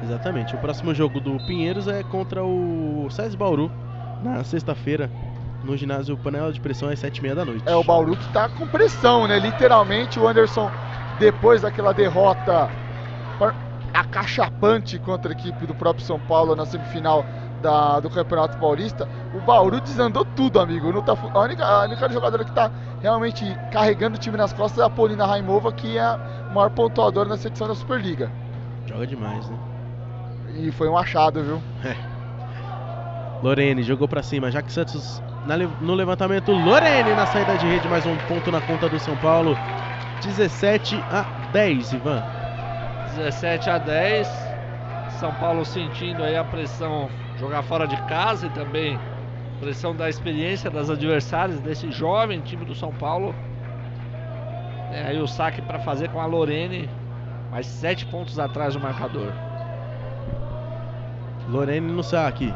Exatamente. 0.03 0.55
O 0.55 0.59
próximo 0.59 0.95
jogo 0.95 1.21
do 1.21 1.37
Pinheiros 1.47 1.89
é 1.89 2.03
contra 2.03 2.45
o 2.45 3.07
SESI 3.11 3.37
Bauru, 3.37 3.71
na 4.23 4.43
sexta-feira, 4.43 5.11
no 5.63 5.77
ginásio 5.77 6.17
Panela 6.17 6.53
de 6.53 6.61
Pressão, 6.61 6.89
às 6.89 7.01
7h30 7.01 7.35
da 7.35 7.45
noite. 7.45 7.63
É 7.67 7.75
o 7.75 7.85
Bauru 7.85 8.17
que 8.17 8.33
tá 8.33 8.49
com 8.49 8.67
pressão, 8.67 9.27
né? 9.27 9.39
Literalmente 9.39 10.19
o 10.19 10.27
Anderson, 10.29 10.71
depois 11.19 11.63
daquela 11.63 11.93
derrota 11.93 12.69
acachapante 13.95 14.99
contra 14.99 15.31
a 15.31 15.33
equipe 15.33 15.67
do 15.67 15.75
próprio 15.75 16.05
São 16.05 16.19
Paulo 16.19 16.57
na 16.57 16.67
semifinal 16.67 17.25
da- 17.65 17.99
do 17.99 18.11
Campeonato 18.11 18.59
Paulista, 18.59 19.09
o 19.33 19.41
Bauru 19.41 19.81
desandou 19.81 20.23
tudo, 20.23 20.61
amigo. 20.61 20.93
Não 20.93 21.01
tá 21.01 21.17
a, 21.33 21.39
única, 21.41 21.65
a 21.65 21.85
única 21.85 22.09
jogadora 22.11 22.45
que 22.45 22.53
tá 22.53 22.71
realmente 23.01 23.45
carregando 23.73 24.17
o 24.17 24.19
time 24.21 24.37
nas 24.37 24.53
costas 24.53 24.83
é 24.83 24.87
a 24.87 24.91
Paulina 24.91 25.25
Raimova, 25.25 25.73
que 25.73 25.97
é 25.97 26.03
a 26.03 26.19
maior 26.53 26.69
pontuadora 26.71 27.29
nessa 27.31 27.49
edição 27.49 27.67
da 27.67 27.75
Superliga. 27.75 28.31
Joga 28.87 29.07
demais, 29.07 29.49
né? 29.49 29.57
E 30.59 30.71
foi 30.71 30.89
um 30.89 30.97
achado, 30.97 31.43
viu? 31.43 31.61
Lorene 33.43 33.83
jogou 33.83 34.07
pra 34.07 34.23
cima. 34.23 34.51
Jaque 34.51 34.71
Santos 34.71 35.23
na 35.47 35.57
no 35.57 35.95
levantamento. 35.95 36.53
Lorene 36.53 37.15
na 37.15 37.27
saída 37.27 37.57
de 37.57 37.67
rede. 37.67 37.89
Mais 37.89 38.05
um 38.05 38.17
ponto 38.17 38.53
na 38.53 38.61
conta 38.61 38.89
do 38.89 38.99
São 39.01 39.17
Paulo. 39.17 39.57
17 40.23 40.97
a 41.11 41.25
10, 41.51 41.93
Ivan. 41.95 42.23
17 43.17 43.71
a 43.71 43.79
10. 43.79 44.29
São 45.19 45.33
Paulo 45.35 45.65
sentindo 45.65 46.23
aí 46.23 46.37
a 46.37 46.45
pressão 46.45 47.09
jogar 47.39 47.63
fora 47.63 47.87
de 47.87 47.97
casa 48.03 48.47
e 48.47 48.51
também 48.51 48.99
pressão 49.61 49.95
da 49.95 50.09
experiência 50.09 50.71
das 50.71 50.91
adversárias 50.91 51.61
desse 51.61 51.91
jovem 51.91 52.41
time 52.41 52.65
do 52.65 52.75
São 52.75 52.93
Paulo. 52.93 53.35
É 54.93 55.07
aí 55.09 55.19
o 55.19 55.27
saque 55.27 55.61
para 55.63 55.79
fazer 55.81 56.09
com 56.11 56.21
a 56.21 56.27
Lorene, 56.27 56.89
mais 57.51 57.67
7 57.67 58.07
pontos 58.07 58.39
atrás 58.39 58.75
do 58.75 58.81
marcador. 58.81 59.33
Lorene 61.49 61.93
no 61.93 62.03
saque. 62.03 62.53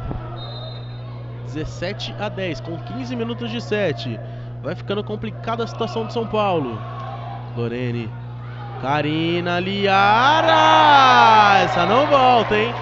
17 1.46 2.14
a 2.18 2.28
10, 2.28 2.60
com 2.60 2.76
15 2.78 3.16
minutos 3.16 3.50
de 3.50 3.60
set. 3.60 4.20
Vai 4.62 4.74
ficando 4.74 5.02
complicada 5.02 5.64
a 5.64 5.66
situação 5.66 6.06
de 6.06 6.12
São 6.12 6.26
Paulo. 6.26 6.78
Lorene. 7.56 8.10
Karina 8.80 9.58
Liara! 9.58 10.54
Essa 11.64 11.86
não 11.86 12.06
volta, 12.06 12.56
hein? 12.56 12.72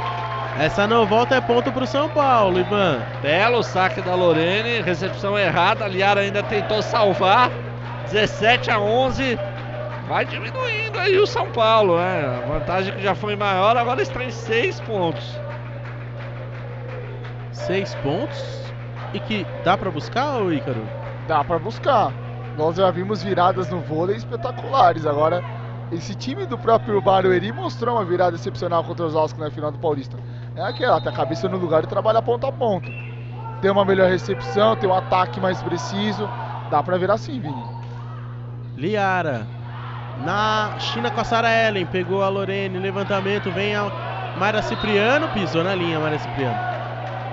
Essa 0.58 0.86
não 0.86 1.06
volta 1.06 1.34
é 1.34 1.40
ponto 1.40 1.70
pro 1.70 1.86
São 1.86 2.08
Paulo, 2.08 2.58
Ivan. 2.58 3.02
Belo 3.20 3.62
saque 3.62 4.00
da 4.00 4.14
Lorene, 4.14 4.80
recepção 4.80 5.38
errada, 5.38 5.84
a 5.84 5.88
Liara 5.88 6.22
ainda 6.22 6.42
tentou 6.42 6.80
salvar. 6.82 7.50
17 8.04 8.70
a 8.70 8.80
11. 8.80 9.38
Vai 10.08 10.24
diminuindo 10.24 10.98
aí 10.98 11.18
o 11.18 11.26
São 11.26 11.50
Paulo, 11.52 11.98
né? 11.98 12.24
A 12.26 12.46
vantagem 12.46 12.94
que 12.94 13.02
já 13.02 13.14
foi 13.14 13.36
maior, 13.36 13.76
agora 13.76 14.00
está 14.00 14.24
em 14.24 14.30
6 14.30 14.80
pontos. 14.80 15.38
seis 17.52 17.94
pontos 17.96 18.72
e 19.12 19.20
que 19.20 19.46
dá 19.64 19.76
pra 19.76 19.90
buscar, 19.90 20.36
ô 20.40 20.52
Ícaro? 20.52 20.88
Dá 21.26 21.44
pra 21.44 21.58
buscar. 21.58 22.12
Nós 22.56 22.76
já 22.76 22.90
vimos 22.90 23.22
viradas 23.22 23.68
no 23.68 23.80
vôlei 23.80 24.16
espetaculares. 24.16 25.04
Agora, 25.04 25.42
esse 25.90 26.14
time 26.14 26.46
do 26.46 26.56
próprio 26.56 27.00
Barueri 27.00 27.52
mostrou 27.52 27.96
uma 27.96 28.04
virada 28.04 28.36
excepcional 28.36 28.84
contra 28.84 29.06
os 29.06 29.14
Oscar 29.14 29.40
na 29.44 29.50
final 29.50 29.70
do 29.72 29.78
Paulista. 29.78 30.16
É 30.56 30.62
aquela, 30.62 31.00
tem 31.00 31.12
a 31.12 31.14
cabeça 31.14 31.48
no 31.48 31.58
lugar 31.58 31.84
e 31.84 31.86
trabalha 31.86 32.22
ponta 32.22 32.48
a 32.48 32.52
ponta. 32.52 32.90
Tem 33.60 33.70
uma 33.70 33.84
melhor 33.84 34.08
recepção, 34.08 34.74
tem 34.74 34.88
um 34.88 34.94
ataque 34.94 35.38
mais 35.38 35.62
preciso. 35.62 36.28
Dá 36.70 36.82
pra 36.82 36.96
virar 36.96 37.18
sim, 37.18 37.38
Vini. 37.40 37.64
Liara. 38.76 39.46
Na 40.24 40.78
China 40.78 41.10
com 41.10 41.20
a 41.20 41.24
Sara 41.24 41.48
Ellen. 41.50 41.86
Pegou 41.86 42.22
a 42.22 42.28
Lorene. 42.28 42.78
Levantamento. 42.78 43.50
Vem 43.50 43.74
a 43.74 43.90
Mayra 44.38 44.62
Cipriano. 44.62 45.28
Pisou 45.28 45.62
na 45.62 45.74
linha, 45.74 46.00
Mayra 46.00 46.18
Cipriano. 46.18 46.76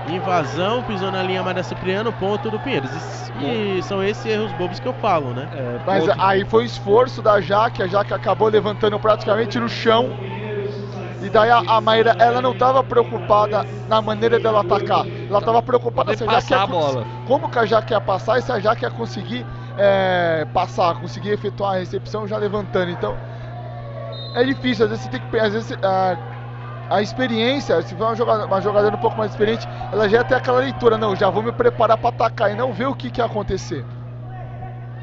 Invasão, 0.10 0.84
pisou 0.84 1.12
na 1.12 1.24
linha 1.24 1.42
Mayra 1.42 1.64
Cipriano, 1.64 2.12
ponto 2.12 2.52
do 2.52 2.60
Pinheiros. 2.60 2.92
E, 3.40 3.80
e 3.80 3.84
são 3.84 4.04
esses 4.04 4.26
erros 4.26 4.52
bobos 4.54 4.80
que 4.80 4.86
eu 4.88 4.94
falo, 4.96 5.34
né? 5.34 5.48
É, 5.54 5.80
Mas 5.86 6.10
aí 6.20 6.44
foi 6.44 6.64
o 6.64 6.66
esforço 6.66 7.22
da 7.22 7.40
Jaque, 7.40 7.82
a 7.82 7.88
Jaque 7.88 8.14
acabou 8.14 8.50
levantando 8.50 9.00
praticamente 9.00 9.58
no 9.60 9.70
chão. 9.70 10.10
E 11.24 11.30
daí 11.30 11.50
a, 11.50 11.60
a 11.60 11.80
Maíra, 11.80 12.16
ela 12.20 12.42
não 12.42 12.52
estava 12.52 12.84
preocupada 12.84 13.66
na 13.88 14.02
maneira 14.02 14.38
dela 14.40 14.60
atacar. 14.60 15.08
Ela 15.08 15.40
estava 15.40 15.62
preocupada 15.62 16.16
se 16.18 16.24
a 16.24 16.28
Jaque 16.28 16.52
ia, 16.52 16.62
a 16.62 16.68
bola. 16.68 17.06
como 17.26 17.50
que 17.50 17.58
a 17.58 17.66
Jaque 17.66 17.94
ia 17.94 18.02
passar 18.02 18.40
e 18.40 18.42
se 18.42 18.52
a 18.52 18.60
Jaque 18.60 18.84
ia 18.84 18.92
conseguir 18.92 19.46
é, 19.78 20.46
passar, 20.54 21.00
conseguir 21.00 21.30
efetuar 21.32 21.76
a 21.76 21.80
recepção 21.80 22.28
já 22.28 22.38
levantando. 22.38 22.92
Então, 22.92 23.18
é 24.36 24.44
difícil, 24.44 24.84
às 24.84 24.92
vezes 24.92 25.06
você 25.06 25.12
tem 25.12 25.22
que. 25.22 25.40
Às 25.40 25.54
vezes, 25.54 25.72
é, 25.72 26.18
a 26.90 27.02
experiência, 27.02 27.82
se 27.82 27.96
for 27.96 28.08
uma 28.08 28.16
jogadora, 28.16 28.46
uma 28.46 28.62
jogadora 28.62 28.96
um 28.96 29.00
pouco 29.00 29.18
mais 29.18 29.32
experiente, 29.32 29.66
ela 29.92 30.10
já 30.10 30.26
tem 30.26 30.36
aquela 30.36 30.60
leitura, 30.60 30.98
não, 30.98 31.16
já 31.16 31.30
vou 31.30 31.42
me 31.42 31.54
preparar 31.54 31.98
para 31.98 32.10
atacar 32.10 32.52
e 32.52 32.56
não 32.56 32.74
ver 32.74 32.88
o 32.88 32.96
que, 32.96 33.10
que 33.10 33.22
ia 33.22 33.26
acontecer. 33.26 33.86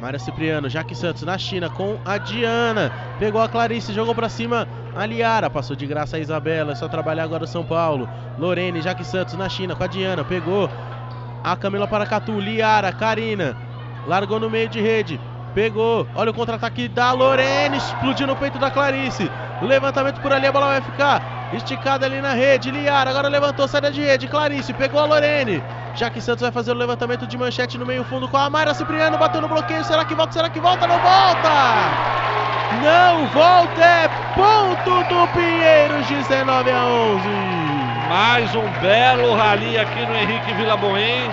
Maria 0.00 0.18
Cipriano, 0.18 0.68
Jaque 0.68 0.94
Santos 0.94 1.22
na 1.22 1.36
China 1.36 1.68
com 1.68 1.98
a 2.04 2.16
Diana. 2.16 2.90
Pegou 3.18 3.40
a 3.40 3.48
Clarice, 3.48 3.92
jogou 3.92 4.14
para 4.14 4.30
cima 4.30 4.66
a 4.96 5.06
Liara. 5.06 5.50
Passou 5.50 5.76
de 5.76 5.86
graça 5.86 6.16
a 6.16 6.20
Isabela. 6.20 6.72
É 6.72 6.74
só 6.74 6.88
trabalhar 6.88 7.24
agora 7.24 7.44
o 7.44 7.46
São 7.46 7.64
Paulo. 7.64 8.08
Lorene, 8.38 8.82
Jaque 8.82 9.04
Santos 9.04 9.34
na 9.34 9.48
China 9.48 9.74
com 9.74 9.84
a 9.84 9.86
Diana. 9.86 10.24
Pegou 10.24 10.68
a 11.42 11.56
Camila 11.56 11.86
Paracatu. 11.86 12.38
Liara, 12.38 12.92
Karina. 12.92 13.56
Largou 14.06 14.40
no 14.40 14.50
meio 14.50 14.68
de 14.68 14.80
rede. 14.80 15.20
Pegou. 15.54 16.06
Olha 16.14 16.30
o 16.30 16.34
contra-ataque 16.34 16.88
da 16.88 17.12
Lorene. 17.12 17.76
Explodiu 17.76 18.26
no 18.26 18.36
peito 18.36 18.58
da 18.58 18.70
Clarice. 18.70 19.30
Levantamento 19.62 20.20
por 20.20 20.32
ali, 20.32 20.46
a 20.46 20.52
bola 20.52 20.66
vai 20.66 20.80
ficar 20.80 21.40
Esticada 21.52 22.06
ali 22.06 22.20
na 22.20 22.32
rede. 22.32 22.70
Liara 22.70 23.10
agora 23.10 23.28
levantou, 23.28 23.66
saída 23.66 23.90
de 23.90 24.00
rede. 24.00 24.28
Clarice 24.28 24.72
pegou 24.72 25.00
a 25.00 25.04
Lorene. 25.04 25.62
Jaque 25.94 26.20
Santos 26.20 26.42
vai 26.42 26.52
fazer 26.52 26.70
o 26.70 26.74
levantamento 26.74 27.26
de 27.26 27.36
manchete 27.36 27.76
no 27.76 27.84
meio 27.84 28.04
fundo 28.04 28.28
com 28.28 28.36
a 28.36 28.48
Mayra 28.48 28.72
Cipriano. 28.72 29.18
Bateu 29.18 29.40
no 29.40 29.48
bloqueio. 29.48 29.84
Será 29.84 30.04
que 30.04 30.14
volta? 30.14 30.32
Será 30.32 30.48
que 30.48 30.60
volta? 30.60 30.86
Não 30.86 30.98
volta! 30.98 32.29
Não 32.70 33.26
volta! 33.26 33.84
É 33.84 34.08
ponto 34.34 35.02
do 35.08 35.26
Pinheiros, 35.32 36.06
19 36.06 36.70
a 36.70 36.86
11. 36.86 37.28
Mais 38.08 38.54
um 38.54 38.68
belo 38.80 39.34
rally 39.34 39.76
aqui 39.76 40.06
no 40.06 40.16
Henrique 40.16 40.54
Vila 40.54 40.76
Boim. 40.76 41.28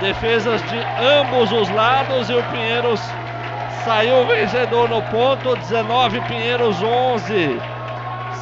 Defesas 0.00 0.62
de 0.62 0.78
ambos 0.98 1.52
os 1.52 1.68
lados 1.68 2.30
e 2.30 2.34
o 2.34 2.42
Pinheiros 2.44 3.00
saiu 3.84 4.26
vencedor 4.26 4.88
no 4.88 5.02
ponto. 5.02 5.54
19 5.56 6.22
Pinheiros 6.22 6.82
11. 6.82 7.60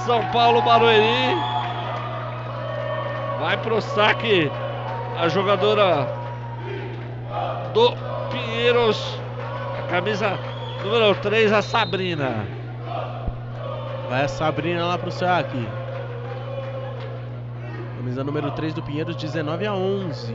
São 0.06 0.24
Paulo 0.26 0.62
Barueri. 0.62 1.36
Vai 3.40 3.56
pro 3.56 3.80
saque 3.80 4.50
a 5.20 5.28
jogadora 5.28 6.08
do 7.74 7.92
Pinheiros. 8.30 9.18
A 9.78 9.82
camisa 9.90 10.38
número 10.84 11.14
3, 11.16 11.52
a 11.52 11.62
Sabrina. 11.62 12.46
Vai 14.08 14.24
a 14.24 14.28
Sabrina 14.28 14.84
lá 14.84 14.98
pro 14.98 15.10
saque. 15.10 15.66
Camisa 17.96 18.24
número 18.24 18.50
3 18.52 18.74
do 18.74 18.82
Pinheiros, 18.82 19.16
19 19.16 19.66
a 19.66 19.74
11. 19.74 20.34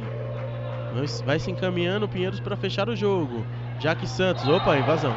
Vai 1.26 1.40
se 1.40 1.52
encaminhando 1.52 2.06
o 2.06 2.10
Pinheiros 2.10 2.40
para 2.40 2.56
fechar 2.56 2.88
o 2.88 2.96
jogo. 2.96 3.46
Jaque 3.80 4.08
Santos, 4.08 4.48
opa, 4.48 4.78
invasão. 4.78 5.14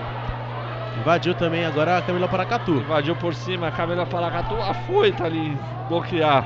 Invadiu 0.99 1.35
também 1.35 1.65
agora 1.65 1.99
a 1.99 2.03
Camila 2.03 2.27
Paracatu. 2.27 2.73
Invadiu 2.73 3.15
por 3.15 3.33
cima 3.33 3.69
a 3.69 3.71
Camila 3.71 4.05
Paracatu. 4.05 4.55
A 4.57 4.75
ali 5.25 5.57
bloquear 5.89 6.45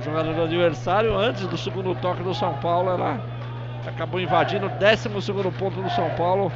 o 0.00 0.02
jogador 0.02 0.34
do 0.34 0.42
adversário. 0.42 1.14
Antes 1.14 1.46
do 1.46 1.58
segundo 1.58 1.94
toque 1.96 2.22
do 2.22 2.32
São 2.32 2.54
Paulo, 2.54 2.90
ela 2.90 3.20
acabou 3.86 4.18
invadindo 4.18 4.66
o 4.66 4.70
12 4.70 5.08
ponto 5.58 5.82
do 5.82 5.90
São 5.90 6.08
Paulo. 6.10 6.50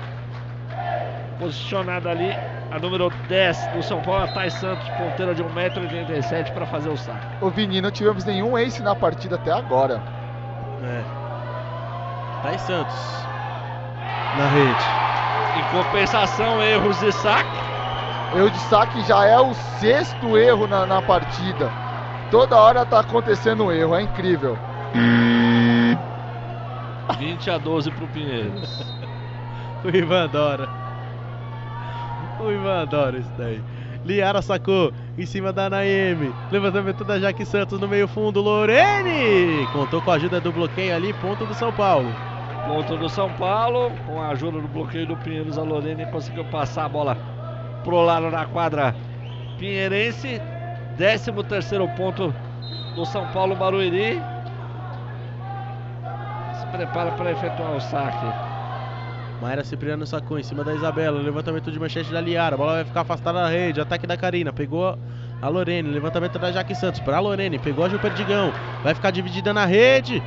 Posicionada 1.39 2.11
ali 2.11 2.31
a 2.71 2.79
número 2.79 3.11
10 3.29 3.67
do 3.69 3.83
São 3.83 4.01
Paulo, 4.03 4.25
a 4.25 4.29
Thais 4.29 4.55
Santos, 4.55 4.89
ponteira 4.91 5.35
de 5.35 5.43
1,87m 5.43 6.53
para 6.53 6.67
fazer 6.67 6.89
o 6.89 6.97
saque. 6.97 7.27
O 7.41 7.51
Vini, 7.51 7.81
não 7.81 7.91
tivemos 7.91 8.25
nenhum 8.25 8.57
ace 8.57 8.83
na 8.83 8.95
partida 8.95 9.37
até 9.37 9.53
agora. 9.53 10.03
É. 10.83 11.03
Thais 12.43 12.61
Santos 12.63 13.27
na 14.37 14.49
rede. 14.49 14.85
Em 15.57 15.63
compensação, 15.77 16.63
erros 16.63 16.99
de 17.01 17.13
saque. 17.13 17.49
Erro 18.35 18.51
de 18.51 18.59
saque 18.61 19.03
já 19.03 19.25
é 19.25 19.39
o 19.39 19.55
sexto 19.55 20.37
erro 20.37 20.67
na, 20.67 20.87
na 20.87 21.01
partida. 21.01 21.71
Toda 22.31 22.57
hora 22.57 22.85
tá 22.85 23.01
acontecendo 23.01 23.65
um 23.65 23.73
erro, 23.73 23.95
é 23.95 24.03
incrível. 24.03 24.59
20 27.19 27.51
a 27.51 27.59
12 27.59 27.91
pro 27.93 28.07
Pinheiros. 28.09 28.85
o 29.85 29.89
Ivan 29.89 30.25
adora. 30.25 30.86
O 32.41 32.51
Ivan 32.51 32.83
adora 32.83 33.19
isso 33.19 33.33
daí. 33.39 33.63
Liara 34.05 34.41
sacou 34.41 34.93
em 35.19 35.27
cima 35.27 35.53
da 35.53 35.69
Naemi. 35.69 36.33
Levantamento 36.51 37.03
da 37.03 37.19
Jaque 37.19 37.45
Santos 37.45 37.81
no 37.81 37.89
meio 37.89 38.07
fundo. 38.07 38.41
Lorene 38.41 39.67
contou 39.73 40.01
com 40.01 40.13
a 40.13 40.15
ajuda 40.15 40.41
do 40.41 40.53
bloqueio 40.53 40.95
ali. 40.95 41.13
Ponto 41.15 41.45
do 41.45 41.55
São 41.55 41.73
Paulo. 41.73 42.09
Ponto 42.69 42.97
do 42.97 43.09
São 43.09 43.33
Paulo, 43.35 43.93
com 44.07 44.21
a 44.21 44.29
ajuda 44.29 44.61
do 44.61 44.69
bloqueio 44.69 45.07
do 45.07 45.17
Pinheiros, 45.17 45.57
a 45.57 45.63
Lorene 45.63 46.05
conseguiu 46.07 46.45
passar 46.47 46.87
a 46.87 46.89
bola 46.89 47.17
pro 47.85 48.01
lado 48.03 48.31
da 48.31 48.45
quadra 48.45 48.95
pinheirense. 49.59 50.41
13 50.97 51.33
terceiro 51.45 51.89
ponto 51.91 52.35
do 52.95 53.05
São 53.05 53.27
Paulo 53.29 53.55
Barueri. 53.55 54.21
Se 56.59 56.67
prepara 56.69 57.13
para 57.13 57.33
efetuar 57.33 57.77
o 57.77 57.81
saque. 57.81 58.56
Mayra 59.41 59.63
Cipriano 59.63 60.07
sacou 60.07 60.39
em 60.39 60.43
cima 60.43 60.65
da 60.65 60.75
Isabela. 60.75 61.21
Levantamento 61.21 61.71
de 61.71 61.79
manchete 61.79 62.11
da 62.11 62.21
Liara. 62.21 62.55
A 62.55 62.59
bola 62.59 62.73
vai 62.75 62.85
ficar 62.85 63.03
afastada 63.03 63.41
da 63.41 63.49
rede. 63.49 63.81
Ataque 63.81 64.07
da 64.07 64.17
Karina. 64.17 64.53
Pegou 64.53 64.99
a 65.43 65.49
Lorene. 65.49 65.91
Levantamento 65.91 66.39
da 66.39 66.51
Jaque 66.51 66.75
Santos 66.75 67.01
para 67.01 67.19
a 67.19 67.21
Lorene. 67.21 67.59
Pegou 67.59 67.85
a 67.85 67.89
Gil 67.89 67.99
Perdigão. 67.99 68.53
Vai 68.83 68.95
ficar 68.95 69.11
dividida 69.11 69.53
na 69.53 69.67
rede. 69.67 70.23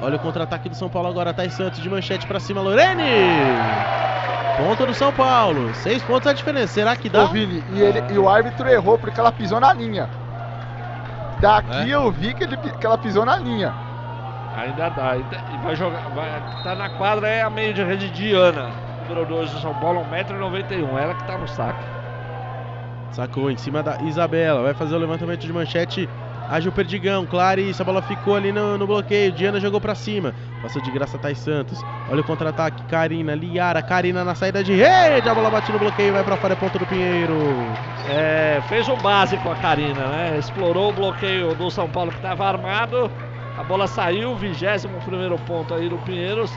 Olha 0.00 0.16
o 0.16 0.18
contra-ataque 0.18 0.68
do 0.68 0.74
São 0.74 0.88
Paulo 0.88 1.08
agora. 1.08 1.34
Thais 1.34 1.52
Santos 1.52 1.80
de 1.80 1.88
manchete 1.88 2.26
para 2.26 2.40
cima. 2.40 2.60
Lorene! 2.62 3.02
Ponto 4.56 4.86
do 4.86 4.94
São 4.94 5.12
Paulo. 5.12 5.74
Seis 5.74 6.02
pontos 6.02 6.26
a 6.26 6.32
diferença. 6.32 6.72
Será 6.72 6.96
que 6.96 7.08
dá? 7.08 7.24
Ô, 7.24 7.28
Vini, 7.28 7.62
e, 7.72 7.80
ele, 7.80 8.02
e 8.12 8.18
o 8.18 8.28
árbitro 8.28 8.68
errou 8.68 8.98
porque 8.98 9.18
ela 9.20 9.32
pisou 9.32 9.60
na 9.60 9.72
linha. 9.72 10.08
Daqui 11.40 11.90
é? 11.90 11.94
eu 11.94 12.10
vi 12.10 12.32
que, 12.32 12.44
ele, 12.44 12.56
que 12.56 12.86
ela 12.86 12.96
pisou 12.96 13.24
na 13.24 13.36
linha. 13.36 13.74
Ainda 14.56 14.88
dá. 14.88 15.16
E 15.16 15.64
vai 15.64 15.76
jogar. 15.76 16.08
Vai, 16.10 16.62
tá 16.62 16.74
na 16.74 16.88
quadra 16.90 17.28
é 17.28 17.42
a 17.42 17.50
meio 17.50 17.74
de 17.74 17.82
rede 17.82 18.10
Diana. 18.10 18.70
Número 19.08 19.26
2 19.26 19.50
do 19.50 19.58
São 19.60 19.74
Paulo, 19.74 20.00
1,91m. 20.10 20.98
Ela 20.98 21.14
que 21.14 21.24
tá 21.24 21.36
no 21.36 21.48
saque. 21.48 21.84
Sacou 23.12 23.50
em 23.50 23.56
cima 23.56 23.82
da 23.82 23.98
Isabela. 24.02 24.62
Vai 24.62 24.74
fazer 24.74 24.94
o 24.94 24.98
levantamento 24.98 25.40
de 25.40 25.52
manchete 25.52 26.08
Agiu 26.48 26.70
Perdigão, 26.70 27.24
Clarice, 27.24 27.80
a 27.80 27.84
bola 27.84 28.02
ficou 28.02 28.36
ali 28.36 28.52
no, 28.52 28.76
no 28.76 28.86
bloqueio. 28.86 29.32
Diana 29.32 29.58
jogou 29.58 29.80
para 29.80 29.94
cima. 29.94 30.34
Passou 30.62 30.80
de 30.80 30.90
graça 30.90 31.16
Thais 31.18 31.38
Santos. 31.38 31.82
Olha 32.10 32.20
o 32.20 32.24
contra-ataque. 32.24 32.82
Karina, 32.84 33.34
Liara, 33.34 33.82
Karina 33.82 34.22
na 34.24 34.34
saída 34.34 34.62
de 34.62 34.74
rede. 34.74 35.28
A 35.28 35.34
bola 35.34 35.50
bate 35.50 35.72
no 35.72 35.78
bloqueio, 35.78 36.12
vai 36.12 36.22
para 36.22 36.36
fora, 36.36 36.52
é 36.52 36.56
ponto 36.56 36.78
do 36.78 36.86
Pinheiro. 36.86 37.34
É, 38.10 38.60
fez 38.68 38.88
o 38.88 38.96
básico 38.96 39.48
a 39.50 39.54
Karina, 39.56 40.06
né? 40.06 40.38
Explorou 40.38 40.90
o 40.90 40.92
bloqueio 40.92 41.54
do 41.54 41.70
São 41.70 41.88
Paulo 41.88 42.10
que 42.10 42.18
estava 42.18 42.44
armado. 42.44 43.10
A 43.58 43.62
bola 43.62 43.86
saiu, 43.86 44.34
21 44.34 45.00
primeiro 45.00 45.38
ponto 45.38 45.74
aí 45.74 45.88
do 45.88 45.96
Pinheiros. 45.98 46.50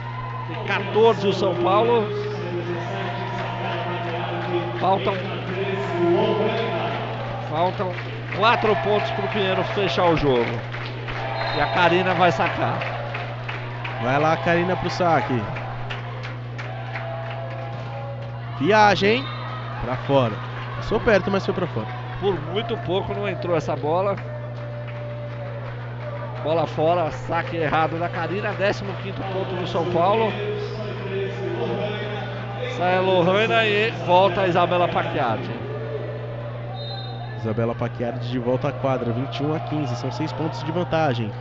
Tem 0.47 0.63
14 0.65 1.27
o 1.27 1.33
São 1.33 1.55
Paulo. 1.55 2.07
Faltam. 4.79 5.13
Faltam 7.49 7.93
Quatro 8.37 8.75
pontos 8.77 9.09
para 9.11 9.25
o 9.25 9.29
Pinheiro 9.29 9.63
fechar 9.73 10.09
o 10.09 10.15
jogo. 10.15 10.45
E 11.55 11.61
a 11.61 11.73
Karina 11.73 12.13
vai 12.13 12.31
sacar. 12.31 12.77
Vai 14.03 14.19
lá 14.19 14.33
a 14.33 14.37
Karina 14.37 14.75
pro 14.75 14.89
saque. 14.91 15.41
Viagem, 18.59 19.23
Pra 19.81 19.95
fora. 19.95 20.33
Passou 20.75 20.99
perto, 20.99 21.31
mas 21.31 21.45
foi 21.45 21.53
pra 21.53 21.67
fora. 21.67 21.87
Por 22.19 22.39
muito 22.51 22.77
pouco 22.77 23.13
não 23.13 23.27
entrou 23.27 23.55
essa 23.55 23.75
bola. 23.75 24.15
Bola 26.43 26.67
fora, 26.67 27.11
saque 27.11 27.57
errado 27.57 27.99
da 27.99 28.07
Karina, 28.07 28.53
15 28.53 28.83
ponto 29.33 29.55
do 29.55 29.67
São 29.67 29.85
Paulo. 29.91 30.31
Sai 32.77 32.97
a 32.97 33.01
Lohana 33.01 33.65
e 33.65 33.91
volta 34.05 34.41
a 34.41 34.47
Isabela 34.47 34.87
Paquiati. 34.87 35.67
Isabela 37.39 37.73
Paquiardi 37.73 38.29
de 38.29 38.39
volta 38.39 38.69
à 38.69 38.71
quadra, 38.71 39.11
21 39.11 39.53
a 39.53 39.59
15, 39.59 39.95
são 39.95 40.11
6 40.11 40.33
pontos 40.33 40.63
de 40.63 40.71
vantagem. 40.71 41.31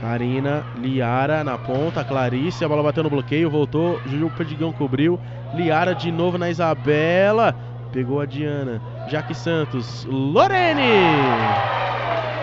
Karina, 0.00 0.64
Liara 0.76 1.44
na 1.44 1.58
ponta, 1.58 2.02
Clarice, 2.02 2.64
a 2.64 2.68
bola 2.68 2.82
bateu 2.82 3.02
no 3.02 3.10
bloqueio, 3.10 3.50
voltou, 3.50 4.00
Juju 4.06 4.30
Perdigão 4.30 4.72
cobriu, 4.72 5.20
Liara 5.54 5.94
de 5.94 6.10
novo 6.10 6.38
na 6.38 6.50
Isabela, 6.50 7.54
pegou 7.92 8.20
a 8.20 8.26
Diana, 8.26 8.80
Jaque 9.08 9.34
Santos, 9.34 10.06
Lorene! 10.06 10.80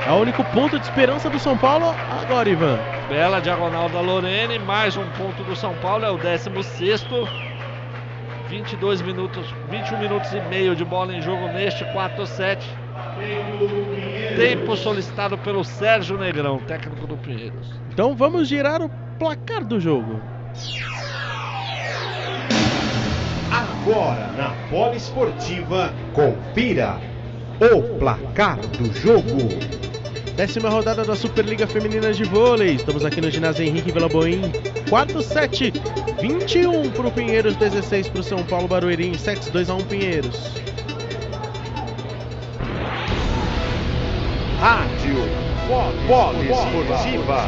É 0.07 0.11
o 0.11 0.21
único 0.21 0.41
ponto 0.45 0.79
de 0.79 0.85
esperança 0.85 1.29
do 1.29 1.37
São 1.37 1.57
Paulo 1.57 1.93
agora, 2.21 2.47
Ivan. 2.47 2.79
Bela 3.09 3.41
diagonal 3.41 3.89
da 3.89 3.99
Lorene, 3.99 4.57
mais 4.57 4.95
um 4.95 5.05
ponto 5.17 5.43
do 5.43 5.53
São 5.53 5.73
Paulo, 5.81 6.05
é 6.05 6.09
o 6.09 6.17
16 6.17 7.05
22 8.47 9.01
minutos, 9.01 9.53
21 9.69 9.99
minutos 9.99 10.31
e 10.31 10.39
meio 10.49 10.77
de 10.77 10.85
bola 10.85 11.13
em 11.13 11.21
jogo 11.21 11.49
neste 11.49 11.83
4-7. 11.87 12.59
Tempo 14.37 14.77
solicitado 14.77 15.37
pelo 15.39 15.65
Sérgio 15.65 16.17
Negrão, 16.17 16.59
técnico 16.59 17.05
do 17.05 17.17
Pinheiros. 17.17 17.77
Então 17.91 18.15
vamos 18.15 18.47
girar 18.47 18.81
o 18.81 18.89
placar 19.19 19.65
do 19.65 19.77
jogo. 19.77 20.21
Agora 23.51 24.31
na 24.37 24.53
Poliesportiva, 24.69 25.93
confira 26.13 26.97
o 27.59 27.99
placar 27.99 28.55
do 28.55 28.93
jogo. 28.93 29.96
Décima 30.37 30.69
rodada 30.69 31.03
da 31.03 31.15
Superliga 31.15 31.65
Feminina 31.65 32.13
de 32.13 32.23
Vôlei. 32.23 32.75
Estamos 32.75 33.03
aqui 33.03 33.19
no 33.19 33.31
ginásio 33.31 33.65
Henrique 33.65 33.91
Velaboim. 33.91 34.51
Quarto 34.87 35.19
set, 35.23 35.73
21 36.21 36.91
para 36.91 37.07
o 37.07 37.11
Pinheiros, 37.11 37.55
16 37.55 38.09
para 38.09 38.21
o 38.21 38.23
São 38.23 38.43
Paulo 38.43 38.67
Barueri. 38.67 39.07
Em 39.07 39.15
sets 39.15 39.49
2 39.49 39.67
a 39.71 39.73
1 39.73 39.77
Pinheiros. 39.85 40.51
Rádio 44.59 45.15
Poliesportiva. 46.07 47.47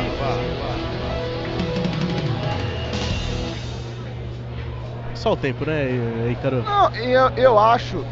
Só 5.13 5.33
o 5.33 5.37
tempo, 5.37 5.63
né, 5.63 6.31
Icaro? 6.31 6.63
Não, 6.63 6.95
eu, 6.95 7.29
eu 7.37 7.59
acho 7.59 8.03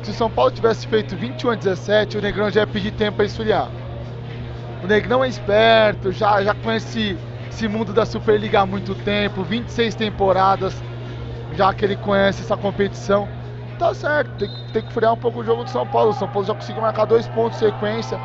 que 0.00 0.06
se 0.06 0.10
o 0.10 0.14
São 0.14 0.28
Paulo 0.28 0.50
tivesse 0.50 0.84
feito 0.88 1.14
21 1.14 1.50
a 1.50 1.54
17, 1.54 2.18
o 2.18 2.20
Negrão 2.20 2.50
já 2.50 2.62
ia 2.62 2.66
pedir 2.66 2.90
tempo 2.90 3.18
para 3.18 3.26
esfriar. 3.26 3.70
O 4.86 4.88
Negrão 4.88 5.24
é 5.24 5.28
esperto, 5.28 6.12
já, 6.12 6.44
já 6.44 6.54
conhece 6.54 7.18
esse 7.50 7.66
mundo 7.66 7.92
da 7.92 8.06
Superliga 8.06 8.60
há 8.60 8.66
muito 8.66 8.94
tempo, 8.94 9.42
26 9.42 9.96
temporadas, 9.96 10.80
já 11.56 11.74
que 11.74 11.84
ele 11.84 11.96
conhece 11.96 12.42
essa 12.42 12.56
competição. 12.56 13.26
Tá 13.80 13.92
certo, 13.92 14.30
tem, 14.38 14.48
tem 14.72 14.82
que 14.82 14.92
frear 14.92 15.12
um 15.12 15.16
pouco 15.16 15.40
o 15.40 15.44
jogo 15.44 15.64
do 15.64 15.70
São 15.70 15.84
Paulo. 15.88 16.10
O 16.10 16.14
São 16.14 16.28
Paulo 16.28 16.46
já 16.46 16.54
conseguiu 16.54 16.82
marcar 16.82 17.04
dois 17.04 17.26
pontos 17.26 17.58
de 17.58 17.66
sequência. 17.66 18.16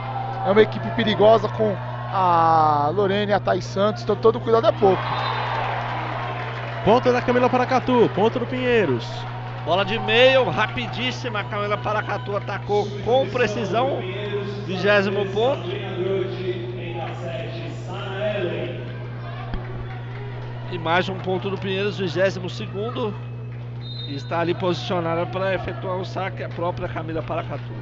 É 0.45 0.51
uma 0.51 0.61
equipe 0.61 0.87
perigosa 0.91 1.49
com 1.49 1.75
a 2.13 2.91
Lorene 2.93 3.31
e 3.31 3.33
a 3.33 3.39
Thais 3.39 3.65
Santos, 3.65 4.03
então 4.03 4.15
todo 4.15 4.39
cuidado 4.39 4.67
é 4.67 4.71
pouco. 4.71 5.01
Ponto 6.85 7.11
da 7.11 7.23
Camila 7.23 7.49
Paracatu, 7.49 8.07
ponto 8.13 8.37
do 8.37 8.45
Pinheiros. 8.45 9.07
Bola 9.65 9.83
de 9.83 9.97
meio, 9.97 10.47
rapidíssima. 10.47 11.39
A 11.39 11.43
Camila 11.43 11.79
Paracatu 11.79 12.37
atacou 12.37 12.87
com 13.03 13.27
precisão. 13.29 13.99
Vigésimo 14.67 15.25
ponto. 15.25 15.90
E 20.71 20.77
mais 20.77 21.09
um 21.09 21.15
ponto 21.15 21.49
do 21.49 21.57
Pinheiros, 21.57 21.97
vigésimo 21.97 22.49
segundo. 22.49 23.13
E 24.07 24.15
está 24.15 24.39
ali 24.39 24.53
posicionada 24.53 25.25
para 25.25 25.53
efetuar 25.53 25.97
o 25.97 26.05
saque 26.05 26.43
a 26.43 26.49
própria 26.49 26.87
Camila 26.87 27.21
Paracatu. 27.21 27.73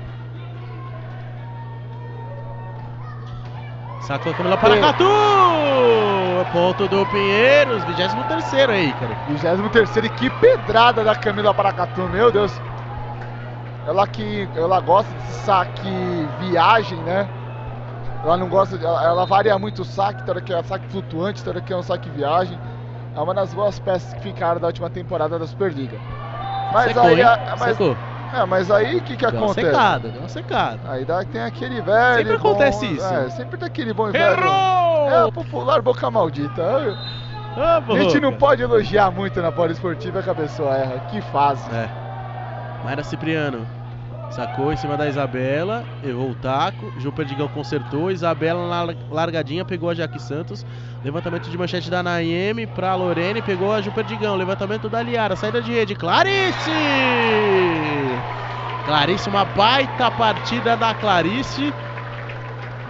Sacou 4.02 4.32
a 4.32 4.36
Camila 4.36 4.58
Paracatu! 4.58 5.06
Ponto 6.52 6.88
do 6.88 7.06
Pinheiros, 7.06 7.84
23 7.84 8.54
aí, 8.70 8.94
cara. 8.94 9.16
23 9.28 9.96
e 9.98 10.10
que 10.10 10.30
pedrada 10.32 11.04
da 11.04 11.16
Camila 11.16 11.54
Paracatu, 11.54 12.02
meu 12.10 12.32
Deus. 12.32 12.52
Ela 13.86 14.08
que 14.08 14.50
ela 14.56 14.80
gosta 14.80 15.14
de 15.14 15.32
saque 15.46 16.28
viagem, 16.40 16.98
né? 17.00 17.28
Ela 18.24 18.38
não 18.38 18.50
gosta, 18.50 18.78
de, 18.78 18.86
ela, 18.86 19.04
ela 19.04 19.26
varia 19.26 19.58
muito 19.58 19.82
o 19.82 19.86
saque, 19.86 20.24
tem 20.24 20.32
hora 20.32 20.42
que 20.42 20.54
é 20.54 20.62
saque 20.64 20.88
flutuante, 20.88 21.42
tem 21.44 21.52
hora 21.52 21.62
que 21.62 21.72
é 21.72 21.76
um 21.78 21.84
saque 21.84 22.10
viagem. 22.10 22.60
É 23.16 23.20
uma 23.20 23.34
das 23.34 23.54
boas 23.54 23.80
peças 23.80 24.14
que 24.14 24.22
ficaram 24.22 24.60
da 24.60 24.68
última 24.68 24.90
temporada 24.90 25.40
da 25.40 25.48
Superliga. 25.48 25.98
Mas 26.74 26.86
Secou, 26.90 27.04
aí, 27.04 27.16
hein? 27.16 27.24
a- 27.24 27.56
mas, 27.58 27.78
Secou. 27.78 27.98
é, 28.34 28.46
mas 28.46 28.70
aí 28.72 28.98
o 28.98 29.02
que 29.02 29.16
que 29.18 29.26
Deu 29.26 29.36
uma 29.40 29.46
acontece? 29.46 29.68
secada, 29.68 30.10
deu 30.10 30.22
uma 30.22 30.30
secada. 30.30 30.80
Aí 30.88 31.06
dá, 31.06 31.24
tem 31.24 31.42
aquele 31.42 31.82
velho. 31.82 32.18
Sempre 32.18 32.38
bom- 32.38 32.50
acontece 32.50 32.86
isso. 32.86 33.06
É, 33.14 33.30
sempre 33.32 33.58
tem 33.58 33.68
aquele 33.68 33.94
bom 33.94 34.10
e 34.10 34.12
velho. 34.12 34.40
Errou! 34.44 35.10
É 35.10 35.24
a 35.28 35.32
popular 35.32 35.82
boca 35.82 36.12
maldita. 36.12 36.62
Ah, 37.58 37.82
A 37.90 37.98
gente 38.00 38.20
não 38.20 38.34
pode 38.34 38.62
elogiar 38.62 39.10
muito 39.10 39.42
na 39.42 39.52
poliesportiva 39.52 40.22
que 40.22 40.30
a 40.30 40.36
pessoa 40.36 40.76
erra. 40.76 41.00
Que 41.10 41.20
fase. 41.22 41.68
É. 41.74 41.90
Mayra 42.86 43.04
Cipriano. 43.04 43.66
Sacou 44.30 44.72
em 44.72 44.78
cima 44.78 44.96
da 44.96 45.08
Isabela, 45.08 45.84
errou 46.04 46.30
o 46.32 46.36
taco. 46.36 46.94
Ju 46.96 47.12
Perdigão 47.12 47.48
consertou. 47.50 48.12
Isabela 48.12 48.68
na 48.68 48.84
lar- 48.84 48.96
largadinha 49.10 49.66
pegou 49.66 49.90
a 49.90 49.96
Jaque 49.96 50.20
Santos. 50.20 50.64
Levantamento 51.04 51.50
de 51.50 51.58
manchete 51.58 51.90
da 51.90 52.04
Naemi 52.04 52.68
pra 52.68 52.96
Lorene. 52.96 53.42
Pegou 53.42 53.74
a 53.74 53.82
Ju 53.82 53.92
Perdigão. 53.92 54.36
Levantamento 54.36 54.88
da 54.88 55.02
Liara. 55.02 55.36
Saída 55.36 55.62
de 55.62 55.72
rede. 55.72 55.96
Clarice! 55.96 56.70
Clarice, 58.84 59.28
uma 59.28 59.44
baita 59.44 60.12
partida 60.12 60.78
da 60.78 60.94
Clarice. 60.94 61.74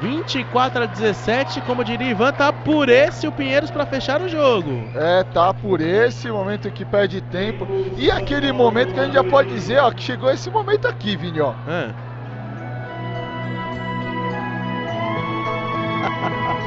24 0.01 0.83
a 0.83 0.85
17. 0.85 1.61
Como 1.61 1.83
diria 1.83 2.11
Ivan, 2.11 2.31
tá 2.31 2.51
por 2.51 2.89
esse 2.89 3.27
o 3.27 3.31
Pinheiros 3.31 3.71
pra 3.71 3.85
fechar 3.85 4.21
o 4.21 4.29
jogo. 4.29 4.83
É, 4.95 5.23
tá 5.23 5.53
por 5.53 5.81
esse 5.81 6.29
momento 6.29 6.71
que 6.71 6.85
perde 6.85 7.21
tempo. 7.21 7.67
E 7.97 8.09
aquele 8.09 8.51
momento 8.51 8.93
que 8.93 8.99
a 8.99 9.05
gente 9.05 9.13
já 9.13 9.23
pode 9.23 9.49
dizer, 9.49 9.79
ó, 9.79 9.91
que 9.91 10.01
chegou 10.03 10.31
esse 10.31 10.49
momento 10.49 10.87
aqui, 10.87 11.15
Vini, 11.15 11.41
ó. 11.41 11.53
Ah. 11.67 11.89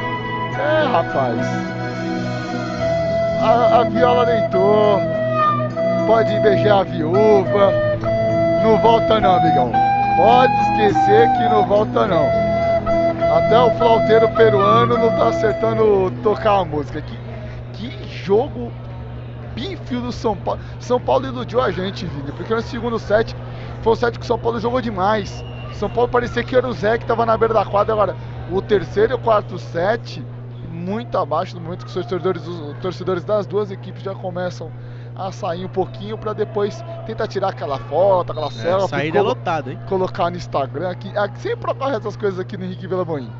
É, 0.62 0.86
rapaz. 0.86 1.38
A, 3.42 3.80
a 3.80 3.84
viola 3.84 4.24
deitou. 4.24 5.00
Pode 6.06 6.38
beijar 6.40 6.80
a 6.80 6.82
viúva. 6.84 7.72
Não 8.62 8.78
volta 8.78 9.18
não, 9.18 9.36
amigão. 9.36 9.72
Pode 10.16 10.52
esquecer 10.60 11.32
que 11.32 11.48
não 11.48 11.66
volta 11.66 12.06
não. 12.06 12.51
Até 13.32 13.58
o 13.58 13.70
flauteiro 13.78 14.28
peruano 14.34 14.98
não 14.98 15.08
tá 15.08 15.28
acertando 15.28 16.12
tocar 16.22 16.60
a 16.60 16.64
música. 16.66 17.00
Que, 17.00 17.16
que 17.72 18.06
jogo 18.06 18.70
pífio 19.54 20.02
do 20.02 20.12
São 20.12 20.36
Paulo. 20.36 20.60
São 20.78 21.00
Paulo 21.00 21.26
iludiu 21.26 21.62
a 21.62 21.70
gente, 21.70 22.04
Vini. 22.04 22.30
Porque 22.32 22.54
no 22.54 22.60
segundo 22.60 22.98
set 22.98 23.34
foi 23.80 23.94
um 23.94 23.96
set 23.96 24.18
que 24.18 24.24
o 24.24 24.28
São 24.28 24.38
Paulo 24.38 24.60
jogou 24.60 24.82
demais. 24.82 25.42
São 25.72 25.88
Paulo 25.88 26.10
parecia 26.10 26.44
que 26.44 26.54
era 26.54 26.68
o 26.68 26.74
Zé 26.74 26.98
que 26.98 27.06
tava 27.06 27.24
na 27.24 27.34
beira 27.34 27.54
da 27.54 27.64
quadra. 27.64 27.94
Agora, 27.94 28.16
o 28.50 28.60
terceiro 28.60 29.14
e 29.14 29.16
o 29.16 29.18
quarto 29.18 29.58
set, 29.58 30.22
muito 30.70 31.16
abaixo 31.16 31.54
do 31.54 31.60
momento 31.62 31.86
que 31.86 31.88
os 31.88 31.94
torcedores, 31.94 32.46
os 32.46 32.76
torcedores 32.82 33.24
das 33.24 33.46
duas 33.46 33.70
equipes 33.70 34.02
já 34.02 34.14
começam 34.14 34.70
a 35.14 35.30
sair 35.32 35.64
um 35.64 35.68
pouquinho 35.68 36.16
para 36.16 36.32
depois 36.32 36.82
tentar 37.06 37.26
tirar 37.28 37.48
aquela 37.48 37.78
foto, 37.78 38.32
aquela 38.32 38.46
É, 38.48 38.50
selfie, 38.50 38.88
saída 38.88 39.18
colo- 39.18 39.28
lotada, 39.30 39.70
hein? 39.72 39.78
colocar 39.88 40.30
no 40.30 40.36
Instagram. 40.36 40.90
Aqui, 40.90 41.16
aqui 41.16 41.38
sempre 41.40 41.70
ocorre 41.70 41.96
essas 41.96 42.16
coisas 42.16 42.38
aqui 42.40 42.56
no 42.56 42.64
Henrique 42.64 42.86
Vila 42.86 43.04
Boim. 43.04 43.30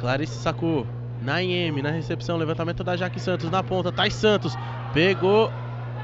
Clarice 0.00 0.34
sacou. 0.38 0.86
Na 1.22 1.42
IM, 1.42 1.82
na 1.82 1.90
recepção, 1.90 2.38
levantamento 2.38 2.82
da 2.82 2.96
Jaque 2.96 3.20
Santos 3.20 3.50
na 3.50 3.62
ponta. 3.62 3.92
Thais 3.92 4.14
Santos 4.14 4.56
pegou 4.94 5.52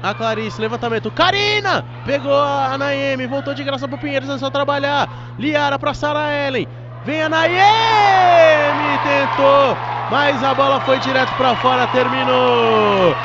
a 0.03 0.13
Clarice, 0.13 0.61
levantamento. 0.61 1.09
Karina 1.09 1.83
pegou 2.05 2.39
a 2.39 2.77
Naemi, 2.77 3.25
voltou 3.25 3.55
de 3.55 3.63
graça 3.63 3.87
pro 3.87 3.97
Pinheiros, 3.97 4.29
é 4.29 4.37
só 4.37 4.51
trabalhar. 4.51 5.09
Liara 5.39 5.79
pra 5.79 5.95
Sara 5.95 6.31
Ellen. 6.31 6.67
Vem 7.03 7.23
a 7.23 7.29
Naemi, 7.29 8.97
tentou, 9.03 9.75
mas 10.11 10.43
a 10.43 10.53
bola 10.53 10.79
foi 10.81 10.99
direto 10.99 11.33
pra 11.35 11.55
fora, 11.55 11.87
terminou. 11.87 13.15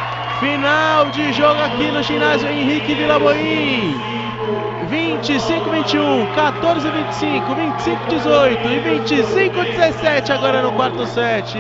Final 0.43 1.09
de 1.13 1.33
jogo 1.33 1.63
aqui 1.63 1.89
no 1.93 2.03
ginásio 2.03 2.49
Henrique 2.49 2.97
Vilaboim. 2.97 3.95
25 4.91 5.71
21, 5.71 6.27
14 6.35 6.91
25, 6.91 7.55
25 7.55 8.09
18 8.09 8.69
e 8.69 8.81
25 8.81 9.63
17 9.63 10.33
agora 10.33 10.61
no 10.61 10.73
quarto 10.73 11.07
set. 11.07 11.57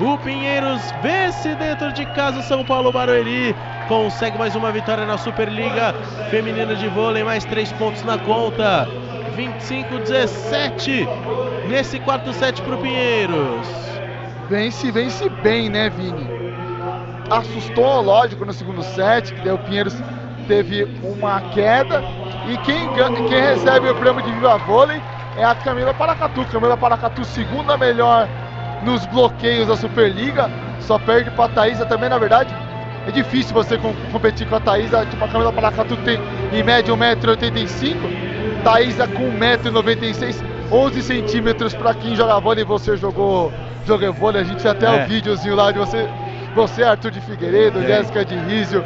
O 0.00 0.16
Pinheiros 0.16 0.90
vence 1.02 1.54
dentro 1.54 1.92
de 1.92 2.06
casa 2.06 2.40
o 2.40 2.42
São 2.42 2.64
Paulo 2.64 2.90
Barueri. 2.90 3.54
Consegue 3.86 4.38
mais 4.38 4.56
uma 4.56 4.72
vitória 4.72 5.04
na 5.04 5.18
Superliga 5.18 5.94
Feminina 6.30 6.74
de 6.74 6.88
Vôlei, 6.88 7.22
mais 7.22 7.44
três 7.44 7.70
pontos 7.72 8.02
na 8.04 8.16
conta. 8.16 8.88
25 9.36 9.98
17 9.98 11.06
nesse 11.68 12.00
quarto 12.00 12.32
set 12.32 12.62
para 12.62 12.74
o 12.74 12.78
Pinheiros. 12.78 13.68
vence, 14.48 14.90
vence 14.90 15.28
bem, 15.28 15.68
né, 15.68 15.90
Vini? 15.90 16.33
Assustou, 17.30 18.02
lógico, 18.02 18.44
no 18.44 18.52
segundo 18.52 18.82
set, 18.82 19.32
que 19.32 19.40
daí 19.40 19.52
o 19.52 19.58
Pinheiros 19.58 19.94
teve 20.46 20.84
uma 21.02 21.40
queda. 21.52 22.02
E 22.48 22.56
quem, 22.58 22.88
quem 23.28 23.40
recebe 23.40 23.88
o 23.88 23.94
prêmio 23.94 24.22
de 24.22 24.30
Viva 24.32 24.58
Vôlei 24.58 25.00
é 25.36 25.44
a 25.44 25.54
Camila 25.54 25.94
Paracatu. 25.94 26.44
Camila 26.46 26.76
Paracatu, 26.76 27.24
segunda 27.24 27.76
melhor 27.76 28.28
nos 28.82 29.06
bloqueios 29.06 29.68
da 29.68 29.76
Superliga. 29.76 30.50
Só 30.80 30.98
perde 30.98 31.30
para 31.30 31.46
a 31.46 31.48
Thaisa 31.48 31.86
também, 31.86 32.08
na 32.08 32.18
verdade. 32.18 32.54
É 33.06 33.10
difícil 33.10 33.54
você 33.54 33.78
competir 34.12 34.46
com 34.48 34.56
a 34.56 34.60
Thaisa. 34.60 35.06
Tipo, 35.06 35.24
a 35.24 35.28
Camila 35.28 35.52
Paracatu 35.52 35.96
tem 35.98 36.18
em 36.52 36.62
média 36.62 36.94
1,85m. 36.94 38.62
Thaisa 38.62 39.06
com 39.06 39.30
1,96m, 39.38 40.42
11 40.72 41.02
centímetros 41.02 41.74
para 41.74 41.94
quem 41.94 42.16
joga 42.16 42.40
vôlei. 42.40 42.64
Você 42.64 42.96
jogou, 42.96 43.52
jogou 43.86 44.12
vôlei. 44.12 44.42
A 44.42 44.44
gente 44.44 44.62
tem 44.62 44.70
até 44.70 44.86
é. 44.86 45.04
o 45.04 45.08
videozinho 45.08 45.54
lá 45.54 45.70
de 45.70 45.78
você, 45.78 46.08
você 46.54 46.82
Arthur 46.82 47.10
de 47.10 47.20
Figueiredo, 47.20 47.80
é. 47.80 47.86
Jéssica 47.86 48.24
de 48.24 48.36
Rizio, 48.36 48.84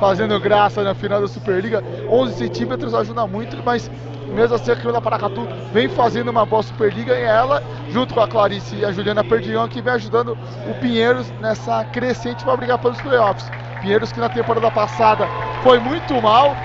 fazendo 0.00 0.38
graça 0.40 0.82
na 0.82 0.94
final 0.94 1.20
da 1.20 1.28
Superliga. 1.28 1.82
11 2.08 2.34
centímetros 2.34 2.94
ajuda 2.94 3.26
muito, 3.26 3.56
mas 3.64 3.90
mesmo 4.28 4.56
assim 4.56 4.72
a 4.72 4.76
Camila 4.76 5.00
Paracatu 5.00 5.46
vem 5.72 5.88
fazendo 5.88 6.30
uma 6.30 6.46
boa 6.46 6.62
Superliga 6.62 7.14
e 7.14 7.22
ela, 7.22 7.62
junto 7.90 8.14
com 8.14 8.20
a 8.20 8.28
Clarice 8.28 8.76
e 8.76 8.84
a 8.84 8.90
Juliana 8.90 9.22
Perdigão, 9.22 9.68
que 9.68 9.82
vem 9.82 9.92
ajudando 9.92 10.36
o 10.68 10.74
Pinheiros 10.80 11.30
nessa 11.40 11.84
crescente 11.84 12.44
para 12.44 12.56
brigar 12.56 12.78
pelos 12.78 13.00
playoffs. 13.00 13.50
Pinheiros 13.80 14.12
que 14.12 14.20
na 14.20 14.28
temporada 14.28 14.70
passada 14.70 15.28
foi 15.62 15.78
muito 15.78 16.20
mal, 16.22 16.56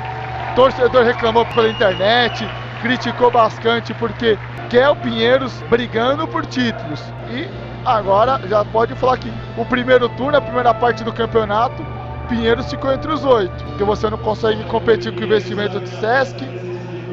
torcedor 0.56 1.04
reclamou 1.04 1.46
pela 1.48 1.68
internet, 1.70 2.48
criticou 2.82 3.30
bastante 3.30 3.94
porque 3.96 4.38
quer 4.70 4.90
o 4.90 4.96
Pinheiros 4.96 5.54
brigando 5.70 6.28
por 6.28 6.46
títulos. 6.46 7.02
E 7.30 7.67
agora 7.88 8.42
já 8.48 8.66
pode 8.66 8.94
falar 8.96 9.18
que 9.18 9.32
o 9.58 9.66
primeiro 9.66 10.10
turno, 10.10 10.38
a 10.38 10.42
primeira 10.42 10.74
parte 10.74 11.04
do 11.04 11.14
campeonato, 11.14 11.84
Pinheiros 12.28 12.70
ficou 12.70 12.92
entre 12.92 13.10
os 13.10 13.24
oito, 13.24 13.64
porque 13.64 13.86
você 13.86 14.10
não 14.10 14.18
consegue 14.18 14.62
competir 14.66 15.14
com 15.14 15.22
o 15.22 15.24
investimento 15.24 15.80
de 15.80 15.88
Sesc, 15.88 16.46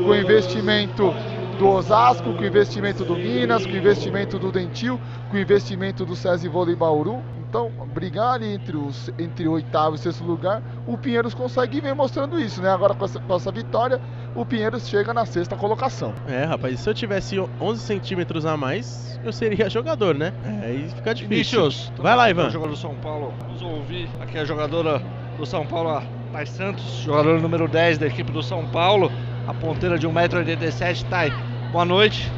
com 0.03 0.11
o 0.11 0.17
investimento 0.17 1.15
do 1.57 1.69
Osasco, 1.69 2.35
com 2.35 2.43
o 2.43 2.45
investimento 2.45 3.05
do 3.05 3.15
Minas, 3.15 3.65
com 3.65 3.73
o 3.73 3.77
investimento 3.77 4.41
do 4.41 4.51
Dentil, 4.51 5.01
com 5.31 5.37
o 5.37 5.41
investimento 5.41 6.05
do 6.05 6.17
SESI 6.17 6.49
Vôlei 6.49 6.75
Bauru. 6.75 7.23
Então, 7.55 7.71
brigar 7.95 8.43
entre, 8.43 8.77
os, 8.77 9.13
entre 9.17 9.47
o 9.47 9.53
oitavo 9.53 9.95
e 9.95 9.99
sexto 10.01 10.25
lugar, 10.25 10.61
o 10.89 10.99
Pinheiros 10.99 11.35
consegue 11.35 11.81
vir 11.81 11.95
mostrando 11.95 12.41
isso, 12.41 12.61
né? 12.61 12.69
Agora 12.69 12.97
com 12.97 13.05
essa, 13.05 13.21
com 13.21 13.33
essa 13.33 13.53
vitória, 13.53 14.01
o 14.35 14.45
Pinheiros 14.45 14.89
chega 14.89 15.15
na 15.15 15.25
sexta 15.25 15.55
colocação. 15.55 16.13
É, 16.27 16.43
rapaz, 16.43 16.81
se 16.81 16.91
eu 16.91 16.93
tivesse 16.93 17.39
11 17.61 17.81
centímetros 17.81 18.45
a 18.45 18.57
mais, 18.57 19.21
eu 19.23 19.33
seria 19.33 19.71
jogador, 19.71 20.17
né? 20.17 20.33
É, 20.45 20.67
aí 20.67 20.89
fica 20.97 21.15
difícil. 21.15 21.61
Vinícius, 21.61 21.93
vai 21.97 22.17
lá, 22.17 22.29
Ivan. 22.29 22.51
Jogador 22.51 22.73
do 22.73 22.77
São 22.77 22.97
Paulo, 22.97 23.33
vamos 23.39 23.63
ouvir 23.63 24.09
aqui 24.21 24.37
a 24.37 24.45
jogadora 24.45 25.01
do 25.39 25.47
São 25.47 25.65
Paulo, 25.65 25.91
a 25.91 26.03
Thais 26.33 26.49
Santos, 26.49 26.85
jogador 27.05 27.41
número 27.41 27.69
10 27.69 27.99
da 27.99 28.09
equipe 28.09 28.33
do 28.33 28.43
São 28.43 28.67
Paulo 28.67 29.13
a 29.47 29.55
ponteira 29.55 29.97
de 29.97 30.09
1,87m. 30.09 31.05
Thay, 31.09 31.33
boa 31.71 31.85
noite. 31.85 32.29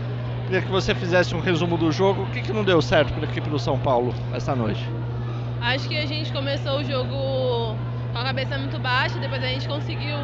Queria 0.44 0.60
que 0.60 0.70
você 0.70 0.94
fizesse 0.94 1.34
um 1.34 1.40
resumo 1.40 1.78
do 1.78 1.90
jogo. 1.90 2.24
O 2.24 2.26
que, 2.26 2.42
que 2.42 2.52
não 2.52 2.62
deu 2.62 2.82
certo 2.82 3.14
para 3.14 3.26
a 3.26 3.30
equipe 3.30 3.48
do 3.48 3.58
São 3.58 3.78
Paulo 3.78 4.14
essa 4.34 4.54
noite? 4.54 4.86
Acho 5.62 5.88
que 5.88 5.96
a 5.96 6.06
gente 6.06 6.32
começou 6.32 6.80
o 6.80 6.84
jogo 6.84 7.76
com 8.12 8.18
a 8.18 8.24
cabeça 8.24 8.56
muito 8.58 8.78
baixa, 8.78 9.18
depois 9.18 9.42
a 9.42 9.48
gente 9.48 9.66
conseguiu 9.68 10.16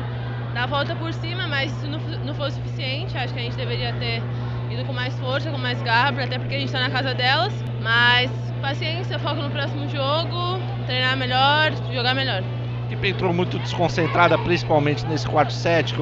dar 0.55 0.65
a 0.65 0.67
volta 0.67 0.95
por 0.97 1.13
cima, 1.13 1.47
mas 1.49 1.73
isso 1.73 1.87
não, 1.89 1.99
não 2.27 2.35
foi 2.35 2.49
o 2.49 2.51
suficiente. 2.51 3.17
Acho 3.17 3.35
que 3.35 3.41
a 3.41 3.43
gente 3.43 3.57
deveria 3.57 3.93
ter 3.95 4.23
ido 4.71 4.85
com 4.85 4.93
mais 4.93 5.19
força, 5.19 5.51
com 5.51 5.59
mais 5.59 5.81
garra, 5.83 6.11
até 6.23 6.39
porque 6.39 6.55
a 6.55 6.59
gente 6.59 6.69
está 6.69 6.81
na 6.81 6.91
casa 6.91 7.15
delas. 7.15 7.53
Mas 7.83 8.31
paciência, 8.63 9.19
foco 9.19 9.43
no 9.43 9.51
próximo 9.51 9.89
jogo, 9.89 10.61
treinar 10.87 11.17
melhor, 11.17 11.73
jogar 11.93 12.15
melhor. 12.15 12.43
A 12.43 12.93
equipe 12.93 13.09
entrou 13.09 13.33
muito 13.33 13.59
desconcentrada, 13.59 14.39
principalmente 14.39 15.05
nesse 15.07 15.27
quarto 15.27 15.53
set, 15.53 15.95
que 15.95 16.01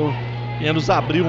Pinheiros 0.59 0.91
abriu 0.91 1.26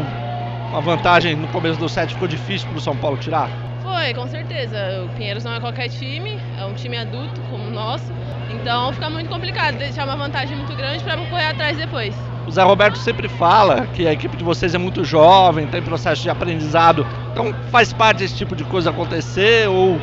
uma 0.69 0.81
vantagem 0.81 1.35
no 1.35 1.47
começo 1.47 1.79
do 1.79 1.87
set, 1.87 2.13
ficou 2.13 2.27
difícil 2.27 2.67
para 2.67 2.77
o 2.77 2.81
São 2.81 2.95
Paulo 2.97 3.17
tirar? 3.17 3.70
Foi, 3.91 4.13
com 4.13 4.25
certeza. 4.25 4.77
O 5.03 5.09
Pinheiros 5.17 5.43
não 5.43 5.53
é 5.53 5.59
qualquer 5.59 5.89
time, 5.89 6.39
é 6.57 6.63
um 6.63 6.73
time 6.73 6.95
adulto 6.97 7.41
como 7.51 7.65
o 7.65 7.71
nosso. 7.71 8.05
Então 8.49 8.93
fica 8.93 9.09
muito 9.09 9.29
complicado 9.29 9.77
deixar 9.77 10.05
uma 10.05 10.15
vantagem 10.15 10.55
muito 10.55 10.73
grande 10.77 11.03
para 11.03 11.17
correr 11.17 11.47
atrás 11.47 11.77
depois. 11.77 12.15
O 12.47 12.51
Zé 12.51 12.63
Roberto 12.63 12.97
sempre 12.97 13.27
fala 13.27 13.85
que 13.87 14.07
a 14.07 14.13
equipe 14.13 14.37
de 14.37 14.45
vocês 14.45 14.73
é 14.73 14.77
muito 14.77 15.03
jovem, 15.03 15.67
tem 15.67 15.81
processo 15.81 16.23
de 16.23 16.29
aprendizado. 16.29 17.05
Então 17.33 17.53
faz 17.69 17.91
parte 17.91 18.23
esse 18.23 18.35
tipo 18.35 18.55
de 18.55 18.63
coisa 18.63 18.91
acontecer 18.91 19.67
ou 19.67 19.99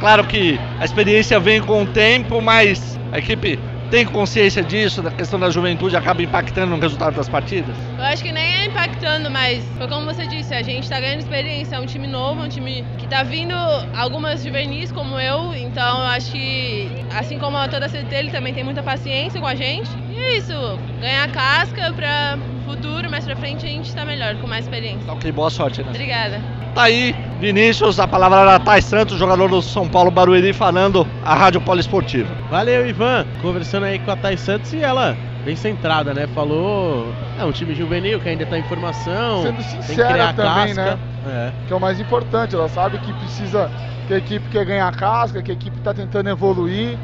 claro 0.00 0.24
que 0.24 0.58
a 0.80 0.84
experiência 0.84 1.38
vem 1.38 1.62
com 1.62 1.84
o 1.84 1.86
tempo, 1.86 2.42
mas 2.42 2.98
a 3.12 3.18
equipe 3.20 3.56
tem 3.92 4.06
consciência 4.06 4.62
disso, 4.62 5.02
da 5.02 5.10
questão 5.10 5.38
da 5.38 5.50
juventude 5.50 5.94
acaba 5.94 6.22
impactando 6.22 6.74
no 6.74 6.80
resultado 6.80 7.14
das 7.14 7.28
partidas? 7.28 7.76
Eu 7.98 8.04
acho 8.04 8.22
que 8.22 8.32
nem 8.32 8.42
é 8.42 8.66
impactando, 8.68 9.30
mas 9.30 9.62
foi 9.76 9.86
como 9.86 10.06
você 10.06 10.26
disse, 10.26 10.54
a 10.54 10.62
gente 10.62 10.84
está 10.84 10.98
ganhando 10.98 11.20
experiência, 11.20 11.76
é 11.76 11.78
um 11.78 11.84
time 11.84 12.06
novo, 12.06 12.42
um 12.42 12.48
time 12.48 12.82
que 12.96 13.04
está 13.04 13.22
vindo 13.22 13.52
algumas 13.94 14.42
juvenis 14.42 14.90
como 14.90 15.20
eu, 15.20 15.54
então 15.54 15.98
eu 15.98 16.06
acho 16.06 16.32
que 16.32 16.88
assim 17.10 17.38
como 17.38 17.58
toda 17.68 17.84
a 17.84 17.88
CT, 17.90 18.14
ele 18.14 18.30
também 18.30 18.54
tem 18.54 18.64
muita 18.64 18.82
paciência 18.82 19.38
com 19.38 19.46
a 19.46 19.54
gente. 19.54 19.90
E 20.22 20.24
é 20.24 20.38
isso, 20.38 20.78
ganhar 21.00 21.28
casca 21.32 21.92
para 21.92 22.38
futuro, 22.64 23.10
mais 23.10 23.24
pra 23.24 23.34
frente 23.34 23.66
a 23.66 23.68
gente 23.68 23.88
está 23.88 24.04
melhor, 24.04 24.36
com 24.36 24.46
mais 24.46 24.64
experiência. 24.64 25.12
Ok, 25.12 25.32
boa 25.32 25.50
sorte, 25.50 25.82
né? 25.82 25.88
Obrigada. 25.90 26.40
Tá 26.76 26.84
aí, 26.84 27.12
Vinícius, 27.40 27.98
a 27.98 28.06
palavra 28.06 28.44
da 28.44 28.60
Thais 28.60 28.84
Santos, 28.84 29.18
jogador 29.18 29.48
do 29.48 29.60
São 29.60 29.88
Paulo 29.88 30.12
Barueri, 30.12 30.52
falando 30.52 31.04
a 31.24 31.34
Rádio 31.34 31.60
Poliesportiva. 31.60 32.32
Valeu, 32.48 32.88
Ivan. 32.88 33.26
Conversando 33.42 33.84
aí 33.84 33.98
com 33.98 34.12
a 34.12 34.16
Thais 34.16 34.38
Santos 34.38 34.72
e 34.72 34.80
ela 34.80 35.16
bem 35.44 35.56
centrada, 35.56 36.14
né? 36.14 36.28
Falou. 36.28 37.12
É 37.36 37.44
um 37.44 37.50
time 37.50 37.74
juvenil 37.74 38.20
que 38.20 38.28
ainda 38.28 38.46
tá 38.46 38.56
em 38.56 38.62
formação. 38.62 39.42
Sendo 39.42 39.60
sincera 39.60 40.32
também, 40.34 40.72
casca. 40.72 40.84
né? 40.84 40.98
É. 41.26 41.52
Que 41.66 41.72
é 41.72 41.76
o 41.76 41.80
mais 41.80 41.98
importante. 41.98 42.54
Ela 42.54 42.68
sabe 42.68 42.96
que 42.98 43.12
precisa. 43.14 43.68
Que 44.06 44.14
a 44.14 44.18
equipe 44.18 44.48
quer 44.50 44.64
ganhar 44.64 44.94
casca, 44.94 45.42
que 45.42 45.50
a 45.50 45.54
equipe 45.54 45.80
tá 45.80 45.92
tentando 45.92 46.28
evoluir, 46.28 46.96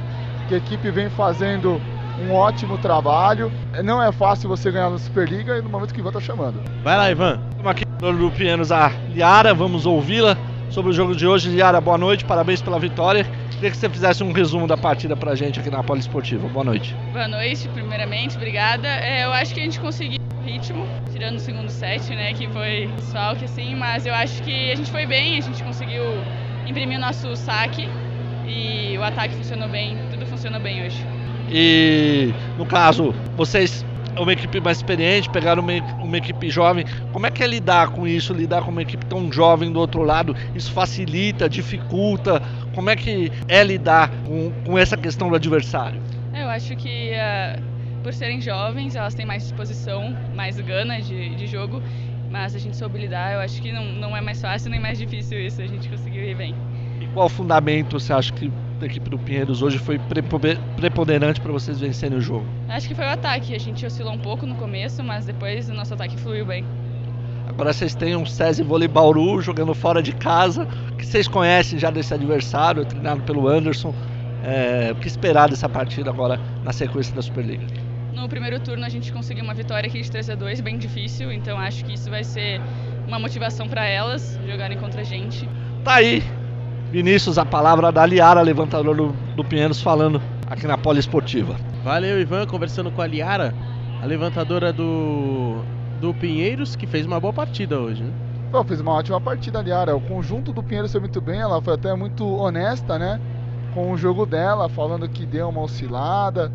que 0.49 0.55
a 0.55 0.59
equipe 0.59 0.89
vem 0.91 1.11
fazendo 1.11 1.81
um 2.21 2.33
ótimo 2.33 2.79
trabalho. 2.79 3.51
Não 3.85 4.03
é 4.03 4.11
fácil 4.13 4.49
você 4.49 4.71
ganhar 4.71 4.91
na 4.91 4.99
Superliga 4.99 5.59
e 5.59 5.63
no 5.63 5.69
momento 5.69 5.93
que 5.93 6.01
o 6.01 6.03
Ivan 6.03 6.13
tá 6.13 6.21
chamando. 6.21 6.61
Vai 6.83 6.97
lá, 6.97 7.11
Ivan. 7.11 7.41
Estamos 7.51 7.71
aqui 7.71 7.85
no 8.01 8.13
do 8.13 8.31
Pianos 8.31 8.71
a 8.73 8.91
Liara, 9.11 9.53
vamos 9.55 9.87
ouvi-la 9.87 10.37
sobre 10.71 10.91
o 10.91 10.95
jogo 10.95 11.15
de 11.15 11.27
hoje. 11.27 11.49
Liara, 11.49 11.81
boa 11.81 11.99
noite, 11.99 12.25
parabéns 12.25 12.63
pela 12.63 12.79
vitória. 12.79 13.27
Queria 13.53 13.71
que 13.71 13.77
você 13.77 13.89
fizesse 13.89 14.23
um 14.23 14.33
resumo 14.33 14.67
da 14.67 14.77
partida 14.77 15.17
pra 15.17 15.35
gente 15.35 15.59
aqui 15.59 15.71
na 15.71 15.83
Poliesportiva. 15.83 16.47
Boa 16.49 16.65
noite. 16.65 16.95
Boa 17.13 17.27
noite, 17.27 17.69
primeiramente, 17.69 18.37
obrigada. 18.37 18.87
É, 18.87 19.25
eu 19.25 19.33
acho 19.33 19.53
que 19.53 19.61
a 19.61 19.65
gente 19.65 19.81
conseguiu 19.81 20.19
ritmo, 20.45 20.87
tirando 21.13 21.37
o 21.37 21.41
segundo 21.41 21.69
set, 21.69 22.09
né, 22.15 22.33
que 22.33 22.47
foi 22.49 22.89
só 23.13 23.35
que 23.35 23.45
assim, 23.45 23.75
mas 23.75 24.07
eu 24.07 24.15
acho 24.15 24.43
que 24.43 24.71
a 24.71 24.75
gente 24.77 24.91
foi 24.91 25.05
bem, 25.05 25.37
a 25.37 25.41
gente 25.43 25.63
conseguiu 25.63 26.03
imprimir 26.67 26.97
o 26.99 27.01
nosso 27.01 27.35
saque 27.37 27.89
e 28.47 28.97
o 28.97 29.03
ataque 29.03 29.35
funcionou 29.35 29.69
bem, 29.69 29.99
tudo 30.11 30.25
funcionou 30.27 30.61
bem 30.61 30.87
hoje. 30.87 31.18
E 31.51 32.33
no 32.57 32.67
caso, 32.67 33.15
vocês 33.37 33.85
uma 34.23 34.33
equipe 34.33 34.61
mais 34.61 34.79
experiente, 34.79 35.31
pegaram 35.31 35.63
uma, 35.63 35.73
uma, 36.03 36.17
equipe 36.17 36.51
jovem. 36.51 36.85
Como 37.13 37.27
é 37.27 37.31
que 37.31 37.43
é 37.43 37.47
lidar 37.47 37.91
com 37.91 38.07
isso, 38.07 38.33
lidar 38.33 38.63
com 38.63 38.71
uma 38.71 38.83
equipe 38.83 39.05
tão 39.07 39.31
jovem 39.33 39.73
do 39.73 39.79
outro 39.79 40.03
lado? 40.03 40.35
Isso 40.55 40.73
facilita, 40.73 41.49
dificulta? 41.49 42.43
Como 42.75 42.91
é 42.91 42.97
que 42.97 43.31
é 43.47 43.63
lidar 43.63 44.11
com, 44.27 44.53
com 44.65 44.79
essa 44.79 44.97
questão 44.97 45.29
do 45.29 45.37
adversário? 45.37 46.01
Eu 46.35 46.49
acho 46.49 46.75
que 46.77 47.13
uh, 47.13 47.63
por 48.03 48.13
serem 48.13 48.41
jovens, 48.41 48.97
elas 48.97 49.15
têm 49.15 49.27
mais 49.27 49.43
disposição, 49.43 50.17
mais 50.35 50.59
gana 50.61 51.01
de, 51.01 51.35
de 51.35 51.47
jogo, 51.47 51.83
mas 52.31 52.55
a 52.55 52.59
gente 52.59 52.77
soube 52.77 52.99
lidar. 52.99 53.35
Eu 53.35 53.41
acho 53.41 53.61
que 53.61 53.73
não, 53.73 53.85
não 53.85 54.17
é 54.17 54.21
mais 54.21 54.41
fácil 54.41 54.71
nem 54.71 54.81
mais 54.81 54.99
difícil 54.99 55.41
isso, 55.41 55.61
a 55.63 55.67
gente 55.67 55.89
conseguiu 55.89 56.25
ir 56.25 56.35
bem. 56.35 56.55
E 57.01 57.07
qual 57.09 57.29
fundamento 57.29 57.99
você 57.99 58.13
acha 58.13 58.33
que 58.33 58.51
da 58.79 58.87
equipe 58.87 59.11
do 59.11 59.19
Pinheiros 59.19 59.63
hoje 59.63 59.79
foi 59.79 59.99
preponderante 60.77 61.41
para 61.41 61.53
vocês 61.53 61.81
vencerem 61.81 62.17
o 62.17 62.21
jogo? 62.21 62.47
Acho 62.69 62.89
que 62.89 62.95
foi 62.95 63.05
o 63.05 63.09
ataque. 63.09 63.55
A 63.55 63.59
gente 63.59 63.85
oscilou 63.85 64.13
um 64.13 64.19
pouco 64.19 64.47
no 64.47 64.55
começo, 64.55 65.03
mas 65.03 65.27
depois 65.27 65.69
o 65.69 65.75
nosso 65.75 65.95
ataque 65.95 66.17
fluiu 66.17 66.47
bem. 66.47 66.65
Agora 67.49 67.73
vocês 67.73 67.95
têm 67.95 68.15
um 68.15 68.25
SESI 68.25 68.63
Vôlei 68.63 68.87
Bauru 68.87 69.41
jogando 69.41 69.75
fora 69.75 70.03
de 70.03 70.13
casa, 70.13 70.67
que 70.97 71.05
vocês 71.05 71.27
conhecem 71.27 71.79
já 71.79 71.91
desse 71.91 72.15
adversário, 72.15 72.85
treinado 72.85 73.23
pelo 73.23 73.49
Anderson. 73.49 73.93
É, 74.45 74.93
o 74.93 74.97
que 74.97 75.09
esperar 75.09 75.49
dessa 75.49 75.69
partida 75.69 76.11
agora 76.11 76.39
na 76.63 76.73
sequência 76.73 77.13
da 77.15 77.21
Superliga? 77.21 77.67
No 78.15 78.29
primeiro 78.29 78.61
turno 78.61 78.85
a 78.85 78.89
gente 78.89 79.13
conseguiu 79.13 79.43
uma 79.43 79.55
vitória 79.55 79.89
aqui 79.89 80.01
de 80.01 80.11
3 80.11 80.31
a 80.31 80.35
2 80.35 80.61
bem 80.61 80.79
difícil, 80.79 81.33
então 81.33 81.59
acho 81.59 81.85
que 81.85 81.95
isso 81.95 82.09
vai 82.09 82.23
ser 82.23 82.61
uma 83.07 83.19
motivação 83.19 83.69
para 83.69 83.87
elas 83.87 84.39
jogarem 84.47 84.79
contra 84.79 85.01
a 85.01 85.05
gente. 85.05 85.49
Tá 85.83 85.95
aí, 85.95 86.23
Vinícius, 86.91 87.37
a 87.37 87.45
palavra 87.45 87.93
da 87.93 88.07
Liara, 88.07 88.41
levantador 88.41 88.97
do, 88.97 89.09
do 89.37 89.45
Pinheiros, 89.45 89.81
falando 89.83 90.21
aqui 90.47 90.67
na 90.67 90.79
Poliesportiva. 90.79 91.55
Valeu, 91.85 92.19
Ivan, 92.19 92.47
conversando 92.47 92.91
com 92.91 93.03
a 93.03 93.07
Liara, 93.07 93.55
a 94.03 94.07
levantadora 94.07 94.73
do, 94.73 95.63
do 96.01 96.15
Pinheiros, 96.15 96.75
que 96.75 96.87
fez 96.87 97.05
uma 97.05 97.21
boa 97.21 97.33
partida 97.33 97.79
hoje. 97.79 98.03
Né? 98.03 98.13
Pô, 98.51 98.65
fez 98.65 98.81
uma 98.81 98.93
ótima 98.93 99.21
partida, 99.21 99.61
Liara. 99.61 99.95
O 99.95 100.01
conjunto 100.01 100.51
do 100.51 100.63
Pinheiros 100.63 100.91
foi 100.91 101.01
muito 101.01 101.21
bem, 101.21 101.41
ela 101.41 101.61
foi 101.61 101.75
até 101.75 101.95
muito 101.95 102.27
honesta, 102.27 102.99
né? 102.99 103.21
com 103.75 103.93
o 103.93 103.97
jogo 103.99 104.25
dela, 104.25 104.69
falando 104.69 105.09
que 105.09 105.27
deu 105.27 105.49
uma 105.51 105.61
oscilada, 105.61 106.51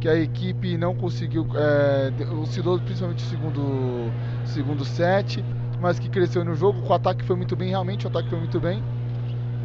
que 0.00 0.08
a 0.08 0.16
equipe 0.16 0.76
não 0.76 0.94
conseguiu, 0.94 1.46
é, 1.54 2.12
oscilou 2.42 2.78
principalmente 2.80 3.22
no 3.22 3.30
segundo, 3.30 4.12
segundo 4.44 4.84
set, 4.84 5.44
mas 5.80 5.98
que 5.98 6.08
cresceu 6.08 6.44
no 6.44 6.54
jogo, 6.54 6.86
o 6.86 6.92
ataque 6.92 7.24
foi 7.24 7.36
muito 7.36 7.54
bem, 7.54 7.70
realmente 7.70 8.04
o 8.04 8.08
ataque 8.08 8.28
foi 8.28 8.38
muito 8.38 8.58
bem. 8.58 8.82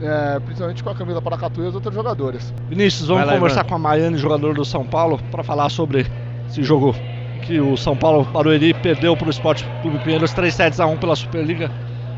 É, 0.02 0.40
principalmente 0.40 0.84
com 0.84 0.90
a 0.90 0.96
Camila 0.96 1.22
Paracatu 1.22 1.62
e 1.62 1.68
as 1.68 1.76
outras 1.76 1.94
jogadoras. 1.94 2.54
Vinícius, 2.68 3.08
vamos 3.08 3.26
lá, 3.26 3.34
conversar 3.34 3.62
Ivan. 3.62 3.70
com 3.70 3.76
a 3.76 3.80
Maiane, 3.80 4.18
jogador 4.18 4.56
do 4.56 4.66
São 4.66 4.84
Paulo, 4.84 5.20
para 5.30 5.44
falar 5.44 5.70
sobre 5.70 6.08
esse 6.50 6.64
jogo 6.64 6.96
que 7.44 7.60
o 7.60 7.78
São 7.78 7.96
Paulo 7.96 8.24
Barueri 8.24 8.74
perdeu 8.74 9.16
para 9.16 9.28
o 9.28 9.30
Esporte 9.30 9.66
Clube 9.82 10.00
Pinheiros 10.00 10.34
3 10.34 10.54
sets 10.54 10.80
a 10.80 10.88
1 10.88 10.98
pela 10.98 11.16
Superliga. 11.16 11.72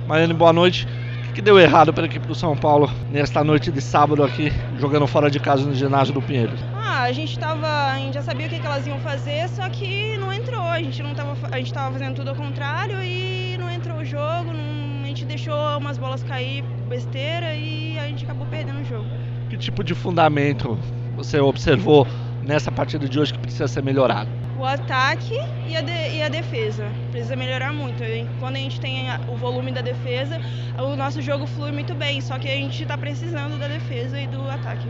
Maiane, 0.08 0.34
boa 0.34 0.53
noite. 0.53 0.88
O 1.34 1.36
que, 1.36 1.42
deu 1.42 1.60
errado 1.60 1.92
pela 1.92 2.06
equipe 2.06 2.28
do 2.28 2.36
São 2.36 2.56
Paulo 2.56 2.88
nesta 3.10 3.44
noite 3.44 3.72
de 3.72 3.82
sábado 3.82 4.24
aqui, 4.24 4.52
jogando 4.78 5.08
fora 5.08 5.32
de 5.32 5.40
casa 5.40 5.66
no 5.66 5.74
ginásio 5.74 6.14
do 6.14 6.22
Pinheiros? 6.22 6.60
Ah, 6.76 7.02
a 7.02 7.12
gente 7.12 7.40
tava. 7.40 7.66
A 7.68 7.98
gente 7.98 8.14
já 8.14 8.22
sabia 8.22 8.45
o 8.45 8.50
que, 8.52 8.60
que 8.60 8.66
elas 8.68 8.86
iam 8.86 9.00
fazer, 9.00 9.50
só 9.50 9.68
que 9.68 10.16
não 10.20 10.32
entrou. 10.32 10.62
A 10.62 10.80
gente 10.80 11.02
não 11.02 11.16
tava. 11.16 11.36
A 11.52 11.58
gente 11.58 11.74
tava 11.74 11.92
fazendo 11.92 12.18
tudo 12.18 12.30
ao 12.30 12.36
contrário 12.36 13.02
e 13.02 13.58
não 13.58 13.68
entrou 13.68 13.98
o 13.98 14.06
jogo, 14.06 14.53
não- 14.53 15.03
a 15.03 15.08
gente 15.08 15.26
deixou 15.26 15.56
umas 15.80 15.98
bolas 15.98 16.22
cair 16.22 16.64
besteira 16.88 17.56
e 17.56 17.98
a 17.98 18.03
gente 18.08 18.26
acabou 18.26 18.45
perdendo 18.45 18.82
o 18.82 18.86
jogo. 18.86 19.08
Que 19.50 19.58
tipo 19.58 19.84
de 19.84 19.95
fundamento 19.95 20.78
você 21.16 21.40
observou 21.40 22.06
nessa 22.46 22.72
partida 22.72 23.08
de 23.08 23.20
hoje 23.20 23.34
que 23.34 23.40
precisa 23.40 23.68
ser 23.68 23.84
melhorado? 23.84 24.30
O 24.60 24.66
ataque 24.66 25.34
e 25.68 25.76
a, 25.76 25.82
de- 25.82 26.16
e 26.18 26.22
a 26.22 26.30
defesa. 26.30 26.86
Precisa 27.12 27.36
melhorar 27.36 27.74
muito. 27.74 28.04
Quando 28.40 28.56
a 28.56 28.60
gente 28.60 28.80
tem 28.80 29.08
o 29.28 29.36
volume 29.36 29.72
da 29.72 29.82
defesa, 29.82 30.40
o 30.78 30.96
nosso 30.96 31.22
jogo 31.22 31.46
flui 31.48 31.72
muito 31.72 31.94
bem. 31.96 32.22
Só 32.22 32.38
que 32.38 32.48
a 32.48 32.56
gente 32.56 32.86
tá 32.86 32.98
precisando 32.98 33.58
da 33.60 33.68
defesa 33.68 34.20
e 34.20 34.28
do 34.28 34.50
ataque. 34.50 34.88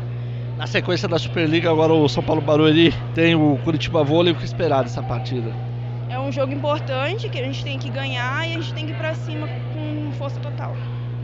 Na 0.58 0.68
sequência 0.68 1.08
da 1.08 1.18
Superliga, 1.18 1.70
agora 1.72 1.94
o 1.94 2.08
São 2.08 2.22
Paulo 2.22 2.42
Barueri 2.42 2.94
tem 3.16 3.36
o 3.36 3.58
Curitiba 3.64 4.04
Vôlei. 4.04 4.34
O 4.34 4.36
que 4.36 4.46
esperar 4.46 4.84
dessa 4.84 5.02
partida? 5.02 5.52
É 6.10 6.20
um 6.20 6.32
jogo 6.32 6.54
importante 6.54 7.28
que 7.30 7.40
a 7.40 7.44
gente 7.44 7.64
tem 7.64 7.80
que 7.80 7.90
ganhar 7.90 8.48
e 8.48 8.52
a 8.54 8.56
gente 8.62 8.74
tem 8.74 8.86
que 8.86 8.92
ir 8.92 8.98
pra 8.98 9.16
cima 9.16 9.48
com 9.74 10.12
força 10.14 10.40
total. 10.40 10.76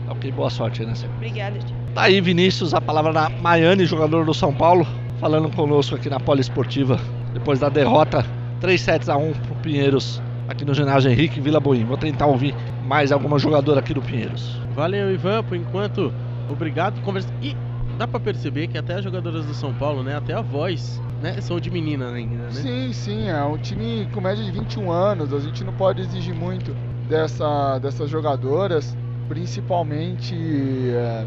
Ok, 0.08 0.32
boa 0.32 0.50
sorte 0.50 0.82
aí 0.82 0.88
nessa. 0.88 1.06
Obrigada. 1.06 1.58
Tá 1.94 2.02
aí, 2.02 2.20
Vinícius, 2.20 2.74
a 2.74 2.80
palavra 2.80 3.12
da 3.12 3.28
Maiane, 3.28 3.84
jogador 3.84 4.24
do 4.24 4.34
São 4.34 4.52
Paulo, 4.52 4.84
falando 5.20 5.54
conosco 5.54 5.94
aqui 5.94 6.08
na 6.08 6.18
Poliesportiva, 6.18 6.98
depois 7.34 7.60
da 7.60 7.68
derrota 7.68 8.24
3 8.60 8.80
sets 8.80 9.08
a 9.08 9.16
1 9.18 9.32
pro 9.34 9.54
Pinheiros, 9.56 10.20
aqui 10.48 10.64
no 10.64 10.72
ginásio 10.72 11.10
Henrique 11.10 11.40
Vila 11.40 11.60
Boim. 11.60 11.84
Vou 11.84 11.98
tentar 11.98 12.26
ouvir 12.26 12.54
mais 12.86 13.12
alguma 13.12 13.38
jogadora 13.38 13.80
aqui 13.80 13.92
do 13.92 14.00
Pinheiros. 14.00 14.58
Valeu, 14.74 15.12
Ivan, 15.12 15.44
por 15.44 15.56
enquanto. 15.56 16.12
Obrigado. 16.50 17.00
Conversa... 17.02 17.28
E 17.42 17.54
dá 17.98 18.08
pra 18.08 18.18
perceber 18.18 18.68
que 18.68 18.78
até 18.78 18.94
as 18.94 19.04
jogadoras 19.04 19.44
do 19.44 19.52
São 19.52 19.74
Paulo, 19.74 20.02
né? 20.02 20.16
Até 20.16 20.32
a 20.32 20.40
voz, 20.40 21.00
né? 21.22 21.38
São 21.42 21.60
de 21.60 21.70
menina 21.70 22.10
ainda, 22.10 22.44
né? 22.44 22.50
Sim, 22.52 22.92
sim, 22.92 23.28
é 23.28 23.44
um 23.44 23.58
time 23.58 24.08
com 24.12 24.22
média 24.22 24.42
de 24.42 24.50
21 24.50 24.90
anos, 24.90 25.34
a 25.34 25.38
gente 25.38 25.62
não 25.62 25.72
pode 25.74 26.00
exigir 26.00 26.34
muito 26.34 26.74
dessa, 27.08 27.78
dessas 27.78 28.08
jogadoras, 28.08 28.96
principalmente 29.28 30.34
é, 30.34 31.26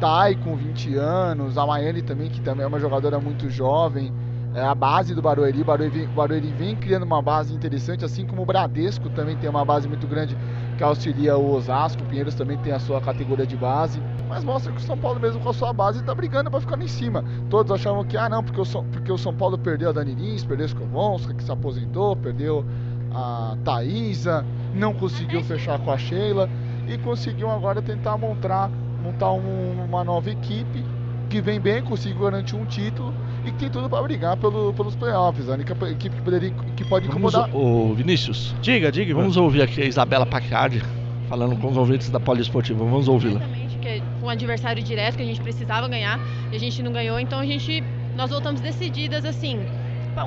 Thay 0.00 0.36
com 0.36 0.56
20 0.56 0.96
anos, 0.96 1.58
a 1.58 1.66
Maiane 1.66 2.02
também, 2.02 2.28
que 2.30 2.40
também 2.40 2.64
é 2.64 2.66
uma 2.66 2.80
jogadora 2.80 3.18
muito 3.18 3.48
jovem, 3.48 4.12
é 4.54 4.62
a 4.62 4.74
base 4.74 5.14
do 5.14 5.20
Barueri, 5.20 5.62
o 5.62 5.64
Barueri, 5.64 6.04
o 6.04 6.14
Barueri 6.14 6.52
vem 6.52 6.76
criando 6.76 7.02
uma 7.02 7.20
base 7.20 7.52
interessante, 7.52 8.04
assim 8.04 8.24
como 8.24 8.42
o 8.42 8.46
Bradesco 8.46 9.10
também 9.10 9.36
tem 9.36 9.50
uma 9.50 9.64
base 9.64 9.88
muito 9.88 10.06
grande 10.06 10.36
que 10.78 10.84
auxilia 10.84 11.36
o 11.36 11.54
Osasco, 11.54 12.02
o 12.02 12.06
Pinheiros 12.06 12.36
também 12.36 12.56
tem 12.58 12.72
a 12.72 12.78
sua 12.78 13.00
categoria 13.00 13.46
de 13.46 13.56
base, 13.56 14.00
mas 14.28 14.44
mostra 14.44 14.70
que 14.72 14.78
o 14.78 14.80
São 14.80 14.96
Paulo 14.96 15.18
mesmo 15.18 15.40
com 15.40 15.48
a 15.48 15.52
sua 15.52 15.72
base 15.72 15.98
está 15.98 16.14
brigando 16.14 16.50
para 16.50 16.60
ficar 16.60 16.76
lá 16.76 16.84
em 16.84 16.88
cima. 16.88 17.24
Todos 17.50 17.72
achavam 17.72 18.04
que, 18.04 18.16
ah 18.16 18.28
não, 18.28 18.44
porque 18.44 18.60
o 18.60 18.64
São, 18.64 18.84
porque 18.84 19.10
o 19.10 19.18
São 19.18 19.34
Paulo 19.34 19.58
perdeu 19.58 19.90
a 19.90 19.92
Dani 19.92 20.14
Lins, 20.14 20.44
perdeu 20.44 20.66
a 20.66 20.68
Skovonska, 20.68 21.34
que 21.34 21.42
se 21.42 21.50
aposentou, 21.50 22.14
perdeu 22.14 22.64
a 23.12 23.56
Thaísa, 23.64 24.44
não 24.74 24.94
conseguiu 24.94 25.42
fechar 25.42 25.78
com 25.80 25.90
a 25.90 25.98
Sheila 25.98 26.48
e 26.86 26.98
conseguiu 26.98 27.50
agora 27.50 27.80
tentar 27.80 28.16
montar, 28.18 28.70
montar 29.04 29.32
um- 29.32 29.84
uma 29.84 30.02
nova 30.02 30.30
equipe 30.30 30.82
que 31.28 31.40
vem 31.40 31.60
bem, 31.60 31.82
conseguiu 31.82 32.20
garantir 32.22 32.56
um 32.56 32.64
título 32.64 33.12
e 33.44 33.50
que 33.50 33.58
tem 33.58 33.70
tudo 33.70 33.88
para 33.88 34.02
brigar 34.02 34.36
pelo, 34.36 34.72
pelos 34.72 34.96
playoffs. 34.96 35.48
A 35.48 35.52
única 35.52 35.72
equipe 35.90 36.16
que, 36.16 36.22
poderia, 36.22 36.50
que 36.76 36.84
pode 36.84 37.06
Vamos, 37.08 37.34
incomodar. 37.34 37.54
ô 37.54 37.92
Vinícius. 37.94 38.54
Diga, 38.62 38.90
diga. 38.90 39.14
Vamos 39.14 39.36
ouvir 39.36 39.62
aqui 39.62 39.82
a 39.82 39.84
Isabela 39.84 40.24
Pacardi 40.24 40.82
falando 41.28 41.56
com 41.56 41.68
os 41.70 41.76
ouvintes 41.76 42.08
da 42.10 42.18
Poliesportiva. 42.20 42.84
Vamos 42.84 43.08
ouvi-la. 43.08 43.40
que 43.80 43.88
é 43.88 44.02
um 44.22 44.28
adversário 44.30 44.82
direto 44.82 45.16
que 45.16 45.22
a 45.22 45.26
gente 45.26 45.40
precisava 45.42 45.86
ganhar 45.88 46.18
e 46.50 46.56
a 46.56 46.58
gente 46.58 46.82
não 46.82 46.90
ganhou, 46.92 47.20
então 47.20 47.38
a 47.38 47.44
gente 47.44 47.82
nós 48.16 48.30
voltamos 48.30 48.60
decididas 48.60 49.24
assim, 49.24 49.58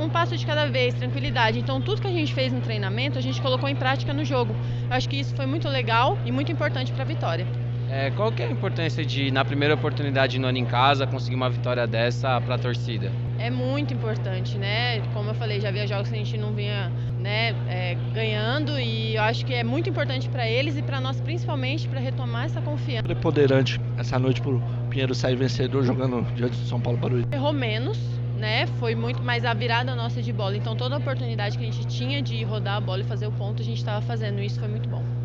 um 0.02 0.10
passo 0.10 0.36
de 0.38 0.46
cada 0.46 0.66
vez, 0.68 0.94
tranquilidade. 0.94 1.58
Então 1.58 1.80
tudo 1.82 2.02
que 2.02 2.08
a 2.08 2.12
gente 2.12 2.34
fez 2.34 2.52
no 2.54 2.60
treinamento, 2.60 3.18
a 3.18 3.22
gente 3.22 3.42
colocou 3.42 3.68
em 3.70 3.76
prática 3.76 4.14
no 4.14 4.24
jogo. 4.26 4.54
Eu 4.90 4.96
acho 4.96 5.08
que 5.10 5.16
isso 5.16 5.34
foi 5.36 5.46
muito 5.46 5.68
legal 5.70 6.18
e 6.26 6.32
muito 6.32 6.52
importante 6.52 6.92
para 6.92 7.04
a 7.04 7.06
vitória. 7.08 7.48
É, 7.90 8.11
qual 8.11 8.32
que 8.32 8.43
é 8.43 8.48
a 8.48 8.51
importância 8.51 9.06
de, 9.06 9.32
na 9.32 9.45
primeira 9.45 9.74
oportunidade 9.74 10.38
no 10.40 10.48
ano 10.48 10.57
em 10.57 10.66
casa, 10.66 11.07
conseguir 11.07 11.35
uma 11.35 11.49
vitória 11.49 11.88
dessa 11.88 12.40
para 12.41 12.56
a 12.56 12.57
torcida? 12.57 13.11
É 13.40 13.49
muito 13.49 13.93
importante, 13.93 14.57
né? 14.57 14.99
Como 15.14 15.30
eu 15.30 15.35
falei, 15.35 15.61
já 15.61 15.69
havia 15.69 15.88
jogos 15.88 16.09
que 16.09 16.16
a 16.16 16.17
gente 16.17 16.38
não 16.38 16.51
vinha, 16.53 16.91
né, 17.19 17.49
é, 17.69 17.95
ganhando 18.14 18.80
e 18.80 19.16
eu 19.16 19.22
acho 19.22 19.45
que 19.45 19.53
é 19.53 19.64
muito 19.64 19.90
importante 19.90 20.27
para 20.30 20.48
eles 20.48 20.77
e 20.77 20.82
para 20.82 20.99
nós 20.99 21.19
principalmente 21.22 21.88
para 21.88 21.99
retomar 21.99 22.45
essa 22.45 22.61
confiança. 22.61 23.03
Preponderante 23.03 23.80
essa 23.98 24.19
noite 24.19 24.41
pro 24.41 24.61
Pinheiro 24.90 25.14
sair 25.16 25.35
vencedor 25.35 25.83
jogando 25.83 26.22
diante 26.35 26.57
do 26.57 26.66
São 26.66 26.80
Paulo 26.80 26.98
Barueri. 26.98 27.25
errou 27.32 27.53
menos, 27.53 27.98
né? 28.38 28.67
Foi 28.80 28.95
muito 28.95 29.22
mais 29.24 29.45
a 29.45 29.53
virada 29.53 29.95
nossa 29.95 30.22
de 30.22 30.33
bola. 30.33 30.57
Então 30.57 30.75
toda 30.75 30.95
a 30.95 30.98
oportunidade 30.98 31.57
que 31.57 31.64
a 31.64 31.72
gente 31.72 31.85
tinha 31.88 32.22
de 32.22 32.43
rodar 32.43 32.75
a 32.75 32.82
bola 32.82 33.01
e 33.01 33.06
fazer 33.06 33.27
o 33.27 33.32
ponto, 33.32 33.61
a 33.61 33.66
gente 33.66 33.77
estava 33.77 34.01
fazendo. 34.01 34.41
Isso 34.41 34.59
foi 34.59 34.67
muito 34.67 34.90
bom. 34.90 35.17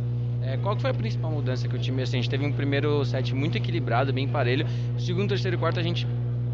É, 0.44 0.56
qual 0.56 0.74
que 0.74 0.82
foi 0.82 0.90
a 0.90 0.94
principal 0.94 1.30
mudança 1.30 1.68
que 1.68 1.76
o 1.76 1.78
time, 1.78 2.02
assim, 2.02 2.18
a 2.18 2.20
gente 2.20 2.30
teve 2.30 2.44
um 2.44 2.52
primeiro 2.52 3.04
set 3.04 3.34
muito 3.34 3.56
equilibrado, 3.56 4.12
bem 4.12 4.26
parelho. 4.28 4.66
Segundo, 4.98 5.28
terceiro 5.28 5.56
e 5.56 5.58
quarto, 5.58 5.78
a 5.78 5.82
gente, 5.82 6.06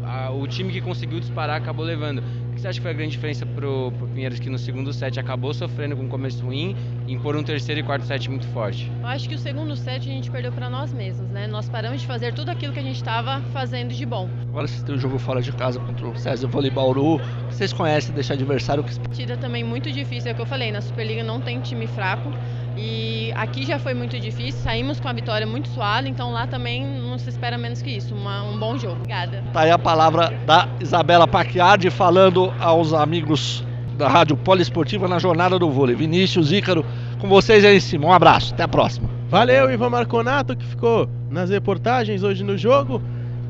a- 0.03 0.29
o 0.31 0.47
time 0.47 0.71
que 0.71 0.79
conseguiu 0.81 1.19
disparar 1.19 1.57
acabou 1.57 1.83
levando. 1.83 2.19
O 2.49 2.53
que 2.53 2.61
você 2.61 2.67
acha 2.67 2.79
que 2.79 2.83
foi 2.83 2.91
a 2.91 2.93
grande 2.93 3.11
diferença 3.13 3.45
pro, 3.45 3.91
pro 3.97 4.05
Pinheiros 4.07 4.37
que 4.39 4.49
no 4.49 4.57
segundo 4.59 4.91
set 4.93 5.17
acabou 5.19 5.53
sofrendo 5.53 5.95
com 5.95 6.03
um 6.03 6.07
começo 6.09 6.43
ruim 6.45 6.75
e 7.07 7.13
impor 7.13 7.35
um 7.35 7.41
terceiro 7.43 7.79
e 7.79 7.83
quarto 7.83 8.05
set 8.05 8.29
muito 8.29 8.45
forte? 8.49 8.91
Eu 9.01 9.07
acho 9.07 9.27
que 9.29 9.35
o 9.35 9.37
segundo 9.37 9.75
set 9.77 9.97
a 10.07 10.11
gente 10.13 10.29
perdeu 10.29 10.51
para 10.51 10.69
nós 10.69 10.91
mesmos, 10.93 11.29
né? 11.31 11.47
Nós 11.47 11.67
paramos 11.69 12.01
de 12.01 12.05
fazer 12.07 12.33
tudo 12.33 12.49
aquilo 12.49 12.73
que 12.73 12.79
a 12.79 12.83
gente 12.83 12.97
estava 12.97 13.41
fazendo 13.53 13.93
de 13.93 14.05
bom. 14.05 14.29
Agora 14.49 14.67
vocês 14.67 14.83
têm 14.83 14.93
um 14.95 14.99
jogo 14.99 15.17
fora 15.17 15.41
de 15.41 15.51
casa 15.53 15.79
contra 15.79 16.05
o 16.07 16.15
César 16.17 16.47
Vôlei 16.47 16.69
Bauru. 16.69 17.19
Vocês 17.49 17.71
conhecem 17.73 18.13
desse 18.13 18.31
adversário 18.33 18.83
que 18.83 18.99
Partida 18.99 19.37
também 19.37 19.63
muito 19.63 19.89
difícil, 19.91 20.29
é 20.29 20.33
o 20.33 20.35
que 20.35 20.41
eu 20.41 20.45
falei, 20.45 20.71
na 20.71 20.81
Superliga 20.81 21.23
não 21.23 21.39
tem 21.41 21.59
time 21.61 21.87
fraco. 21.87 22.29
E 22.81 23.33
aqui 23.35 23.65
já 23.65 23.77
foi 23.77 23.93
muito 23.93 24.17
difícil, 24.17 24.61
saímos 24.61 24.99
com 25.01 25.07
a 25.09 25.13
vitória 25.13 25.45
muito 25.45 25.67
suada, 25.69 26.07
então 26.07 26.31
lá 26.31 26.47
também 26.47 26.85
não 26.85 27.17
se 27.19 27.29
espera 27.29 27.57
menos 27.57 27.81
que 27.81 27.89
isso, 27.89 28.15
uma- 28.15 28.41
um 28.43 28.57
bom 28.57 28.77
jogo. 28.77 28.95
Obrigada. 28.95 29.43
Tá 29.51 29.61
aí 29.61 29.71
a 29.71 29.77
palavra 29.77 30.33
da 30.45 30.65
Isabela 30.79 31.27
Paquiardi 31.27 31.89
falando 31.89 32.53
aos 32.59 32.93
amigos 32.93 33.65
da 33.97 34.07
Rádio 34.07 34.37
Poliesportiva 34.37 35.09
na 35.09 35.19
jornada 35.19 35.59
do 35.59 35.69
vôlei. 35.69 35.93
Vinícius, 35.93 36.53
Ícaro, 36.53 36.85
com 37.19 37.27
vocês 37.27 37.65
aí 37.65 37.75
em 37.75 37.81
cima. 37.81 38.07
Um 38.07 38.13
abraço, 38.13 38.53
até 38.53 38.63
a 38.63 38.67
próxima. 38.67 39.09
Valeu, 39.27 39.69
Ivan 39.69 39.89
Marconato, 39.89 40.55
que 40.55 40.65
ficou 40.65 41.09
nas 41.29 41.49
reportagens 41.49 42.23
hoje 42.23 42.43
no 42.45 42.57
jogo. 42.57 43.01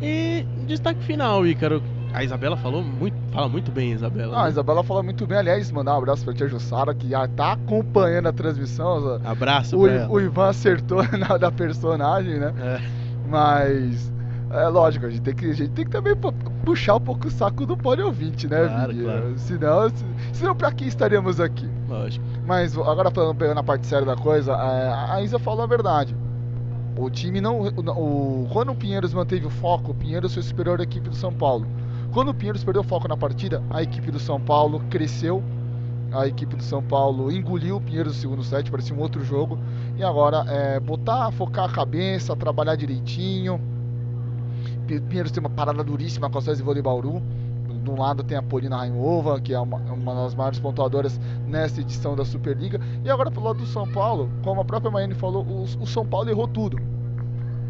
E 0.01 0.43
destaque 0.65 1.03
final, 1.03 1.45
Ícaro. 1.45 1.83
A 2.13 2.23
Isabela 2.23 2.57
falou 2.57 2.81
muito, 2.83 3.15
fala 3.31 3.47
muito 3.47 3.71
bem, 3.71 3.91
Isabela. 3.91 4.35
Ah, 4.35 4.41
a 4.41 4.43
né? 4.45 4.49
Isabela 4.49 4.83
falou 4.83 5.03
muito 5.03 5.25
bem. 5.27 5.37
Aliás, 5.37 5.71
mandar 5.71 5.93
um 5.95 5.97
abraço 5.99 6.23
pra 6.25 6.33
tia 6.33 6.47
Jussara, 6.47 6.93
que 6.93 7.07
já 7.09 7.27
tá 7.27 7.53
acompanhando 7.53 8.27
a 8.27 8.33
transmissão. 8.33 9.19
Abraço 9.23 9.77
o, 9.77 9.87
I- 9.87 10.07
o 10.09 10.19
Ivan 10.19 10.49
acertou 10.49 11.03
na 11.17 11.37
da 11.37 11.51
personagem, 11.51 12.39
né? 12.39 12.53
É. 12.59 12.81
Mas. 13.27 14.11
É 14.51 14.67
lógico, 14.67 15.05
a 15.05 15.09
gente 15.11 15.21
tem 15.21 15.35
que, 15.35 15.45
a 15.45 15.53
gente 15.53 15.69
tem 15.73 15.85
que 15.85 15.91
também 15.91 16.15
pu- 16.15 16.33
puxar 16.65 16.95
um 16.95 16.99
pouco 16.99 17.27
o 17.27 17.29
saco 17.29 17.67
do 17.67 17.77
pole 17.77 18.01
ouvinte, 18.01 18.47
né, 18.47 18.65
Claro, 18.65 18.91
Vini? 18.91 19.03
claro. 19.03 19.33
Senão, 19.37 19.89
se- 19.91 20.05
senão 20.33 20.55
pra 20.55 20.71
que 20.71 20.85
estaríamos 20.87 21.39
aqui? 21.39 21.69
Lógico. 21.87 22.25
Mas 22.47 22.75
agora 22.75 23.11
falando 23.11 23.35
pegando 23.37 23.59
a 23.59 23.63
parte 23.63 23.85
séria 23.85 24.07
da 24.07 24.15
coisa, 24.15 24.53
é, 24.53 25.13
a 25.13 25.21
Isa 25.21 25.37
falou 25.37 25.61
a 25.61 25.67
verdade. 25.67 26.15
O 26.97 27.11
time 27.11 27.39
não. 27.39 27.61
O- 27.61 28.47
quando 28.51 28.71
o 28.71 28.75
Pinheiros 28.75 29.13
manteve 29.13 29.45
o 29.45 29.51
foco, 29.51 29.91
o 29.91 29.93
Pinheiros 29.93 30.33
foi 30.33 30.41
superior 30.41 30.79
à 30.79 30.83
equipe 30.83 31.07
do 31.07 31.15
São 31.15 31.31
Paulo. 31.31 31.67
Quando 32.11 32.29
o 32.29 32.33
Pinheiros 32.33 32.63
perdeu 32.63 32.81
o 32.81 32.85
foco 32.85 33.07
na 33.07 33.15
partida, 33.15 33.61
a 33.69 33.83
equipe 33.83 34.09
do 34.11 34.19
São 34.19 34.39
Paulo 34.41 34.81
cresceu. 34.89 35.43
A 36.11 36.25
equipe 36.25 36.55
do 36.55 36.63
São 36.63 36.81
Paulo 36.81 37.31
engoliu 37.31 37.75
o 37.77 37.81
Pinheiros 37.81 38.15
no 38.15 38.19
segundo 38.19 38.43
set, 38.43 38.71
parecia 38.71 38.95
um 38.95 38.99
outro 38.99 39.23
jogo. 39.23 39.59
E 39.95 40.03
agora 40.03 40.43
é 40.47 40.79
botar, 40.79 41.31
focar 41.31 41.69
a 41.69 41.71
cabeça, 41.71 42.35
trabalhar 42.35 42.75
direitinho. 42.75 43.61
Pi- 44.87 44.99
Pinheiros 45.01 45.31
tem 45.31 45.39
uma 45.39 45.51
parada 45.51 45.83
duríssima 45.83 46.27
com 46.29 46.39
a 46.39 46.41
César 46.41 46.63
Vôlei 46.63 46.81
Bauru. 46.81 47.21
De 47.83 47.89
um 47.89 47.97
lado 47.97 48.23
tem 48.23 48.37
a 48.37 48.41
Polina 48.41 48.75
Raimova, 48.77 49.39
que 49.39 49.53
é 49.53 49.59
uma, 49.59 49.77
uma 49.77 50.15
das 50.15 50.35
maiores 50.35 50.59
pontuadoras 50.59 51.19
nessa 51.47 51.79
edição 51.79 52.15
da 52.15 52.25
Superliga. 52.25 52.81
E 53.05 53.09
agora 53.09 53.29
pelo 53.29 53.45
lado 53.45 53.59
do 53.59 53.67
São 53.67 53.87
Paulo, 53.87 54.29
como 54.43 54.59
a 54.61 54.65
própria 54.65 54.91
Maiane 54.91 55.13
falou, 55.13 55.45
o, 55.45 55.61
o 55.63 55.85
São 55.87 56.05
Paulo 56.05 56.29
errou 56.29 56.47
tudo. 56.47 56.77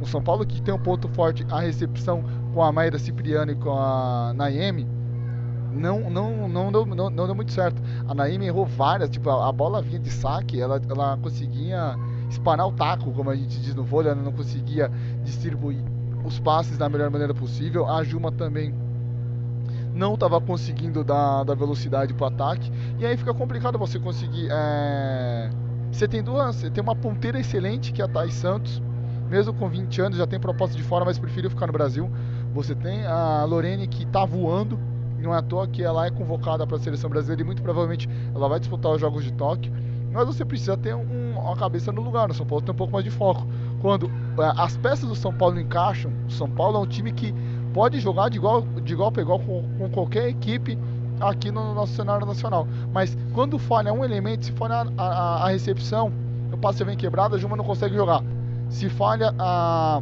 O 0.02 0.06
São 0.08 0.22
Paulo 0.22 0.46
que 0.46 0.62
tem 0.62 0.74
um 0.74 0.80
ponto 0.80 1.10
forte, 1.10 1.46
a 1.52 1.60
recepção 1.60 2.24
com 2.54 2.64
a 2.64 2.72
Maíra 2.72 2.98
Cipriano 2.98 3.52
e 3.52 3.56
com 3.56 3.72
a 3.72 4.34
Naemi, 4.36 4.88
não, 5.72 6.10
não, 6.10 6.50
não, 6.50 6.72
deu, 6.72 6.86
não, 6.86 7.10
não 7.10 7.26
deu 7.26 7.36
muito 7.36 7.52
certo. 7.52 7.82
A 8.08 8.14
Naemi 8.14 8.48
errou 8.48 8.66
várias, 8.66 9.10
tipo, 9.10 9.30
a, 9.30 9.48
a 9.48 9.52
bola 9.52 9.82
vinha 9.82 10.00
de 10.00 10.12
saque, 10.12 10.60
ela, 10.60 10.82
ela 10.90 11.18
conseguia 11.18 11.96
espanar 12.30 12.68
o 12.68 12.72
taco, 12.72 13.12
como 13.12 13.30
a 13.30 13.36
gente 13.36 13.60
diz 13.60 13.74
no 13.76 13.84
vôlei, 13.84 14.12
ela 14.12 14.22
não 14.22 14.32
conseguia 14.32 14.92
distribuir 15.24 15.84
os 16.24 16.40
passes 16.40 16.78
da 16.78 16.90
melhor 16.90 17.10
maneira 17.10 17.34
possível. 17.34 17.88
A 17.88 18.04
Juma 18.04 18.32
também 18.32 18.74
não 19.94 20.14
estava 20.14 20.40
conseguindo 20.40 21.04
dar, 21.04 21.44
dar 21.44 21.56
velocidade 21.56 22.14
para 22.14 22.26
o 22.26 22.28
ataque. 22.28 22.72
E 22.98 23.06
aí 23.06 23.18
fica 23.18 23.34
complicado 23.34 23.78
você 23.78 24.00
conseguir. 24.00 24.48
É... 24.52 25.50
Você 25.92 26.08
tem 26.08 26.24
duas. 26.24 26.56
Você 26.56 26.70
tem 26.70 26.84
uma 26.84 26.96
ponteira 26.96 27.40
excelente, 27.40 27.92
que 27.92 28.02
é 28.02 28.06
a 28.06 28.08
Thais 28.08 28.34
Santos. 28.34 28.82
Mesmo 29.30 29.54
com 29.54 29.70
20 29.70 30.02
anos, 30.02 30.18
já 30.18 30.26
tem 30.26 30.40
proposta 30.40 30.76
de 30.76 30.82
fora, 30.84 31.06
mas 31.06 31.20
preferiu 31.20 31.50
ficar 31.50 31.68
no 31.68 31.74
Brasil. 31.74 32.10
Você 32.54 32.76
tem 32.76 33.06
a 33.06 33.44
Lorene 33.46 33.88
que 33.88 34.04
está 34.04 34.26
voando. 34.26 34.80
Não 35.20 35.34
é 35.34 35.38
à 35.38 35.42
toa 35.42 35.68
que 35.68 35.84
ela 35.84 36.06
é 36.06 36.12
convocada 36.12 36.66
para 36.66 36.78
a 36.78 36.80
seleção 36.80 37.10
brasileira 37.10 37.42
e 37.42 37.46
muito 37.46 37.62
provavelmente 37.62 38.10
ela 38.34 38.48
vai 38.48 38.60
disputar 38.60 38.94
os 38.94 39.02
Jogos 39.02 39.24
de 39.24 39.34
Tóquio. 39.34 39.72
Mas 40.12 40.26
você 40.26 40.44
precisa 40.44 40.76
ter 40.78 40.96
um, 40.96 41.38
uma 41.38 41.56
cabeça 41.56 41.92
no 41.92 42.02
lugar. 42.02 42.30
O 42.32 42.34
São 42.34 42.46
Paulo 42.46 42.64
tem 42.64 42.74
um 42.74 42.78
pouco 42.78 42.94
mais 42.94 43.04
de 43.04 43.12
foco. 43.12 43.46
Quando 43.82 44.08
é, 44.08 44.54
as 44.58 44.78
peças 44.78 45.08
do 45.08 45.16
São 45.16 45.34
Paulo 45.34 45.60
encaixam, 45.60 46.12
o 46.28 46.32
São 46.32 46.50
Paulo 46.50 46.78
é 46.78 46.80
um 46.80 46.88
time 46.88 47.12
que 47.12 47.34
pode 47.74 48.00
jogar 48.00 48.30
de 48.30 48.38
igual, 48.38 48.62
de 48.62 48.94
igual 48.94 49.12
para 49.12 49.22
igual 49.22 49.40
com, 49.40 49.64
com 49.78 49.90
qualquer 49.90 50.30
equipe 50.30 50.78
aqui 51.20 51.52
no 51.52 51.74
nosso 51.74 51.94
cenário 51.94 52.26
nacional. 52.26 52.68
Mas 52.94 53.18
quando 53.34 53.60
falha 53.60 53.94
um 53.94 54.04
elemento, 54.04 54.46
se 54.46 54.52
falha 54.54 54.88
a, 54.98 55.04
a, 55.04 55.46
a 55.46 55.50
recepção, 55.50 56.12
o 56.52 56.58
passe 56.58 56.84
vem 56.84 56.98
quebrado, 56.98 57.36
a 57.36 57.38
Juma 57.38 57.56
não 57.56 57.64
consegue 57.64 57.96
jogar. 57.96 58.24
Se 58.70 58.90
falha 58.90 59.34
a, 59.38 60.02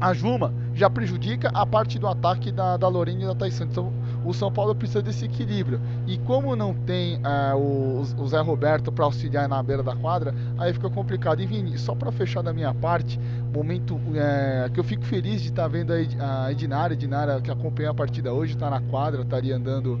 a 0.00 0.14
Juma, 0.14 0.52
já 0.74 0.90
prejudica 0.90 1.50
a 1.54 1.64
parte 1.64 1.98
do 1.98 2.06
ataque 2.06 2.50
da, 2.50 2.76
da 2.76 2.88
Lorena 2.88 3.22
e 3.22 3.26
da 3.26 3.34
Tyson. 3.34 3.64
Então 3.64 3.92
o 4.24 4.32
São 4.32 4.50
Paulo 4.50 4.74
precisa 4.74 5.02
desse 5.02 5.24
equilíbrio. 5.24 5.80
E 6.06 6.18
como 6.18 6.56
não 6.56 6.74
tem 6.74 7.20
é, 7.24 7.54
o, 7.54 8.02
o, 8.18 8.26
Zé 8.26 8.40
Roberto 8.40 8.90
para 8.90 9.04
auxiliar 9.04 9.48
na 9.48 9.62
beira 9.62 9.82
da 9.82 9.94
quadra, 9.94 10.34
aí 10.58 10.72
fica 10.72 10.90
complicado. 10.90 11.40
E 11.40 11.46
Vini, 11.46 11.78
só 11.78 11.94
para 11.94 12.10
fechar 12.10 12.42
da 12.42 12.52
minha 12.52 12.74
parte, 12.74 13.20
momento 13.52 14.00
é, 14.14 14.68
que 14.72 14.80
eu 14.80 14.84
fico 14.84 15.04
feliz 15.04 15.42
de 15.42 15.48
estar 15.48 15.62
tá 15.62 15.68
vendo 15.68 15.92
a 15.92 16.50
Edinara, 16.50 16.94
Edinara 16.94 17.40
que 17.40 17.50
acompanha 17.50 17.90
a 17.90 17.94
partida 17.94 18.32
hoje, 18.32 18.54
está 18.54 18.70
na 18.70 18.80
quadra, 18.80 19.22
estaria 19.22 19.56
andando 19.56 20.00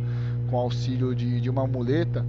com 0.50 0.56
auxílio 0.56 1.14
de, 1.14 1.40
de 1.40 1.50
uma 1.50 1.66
muleta. 1.66 2.24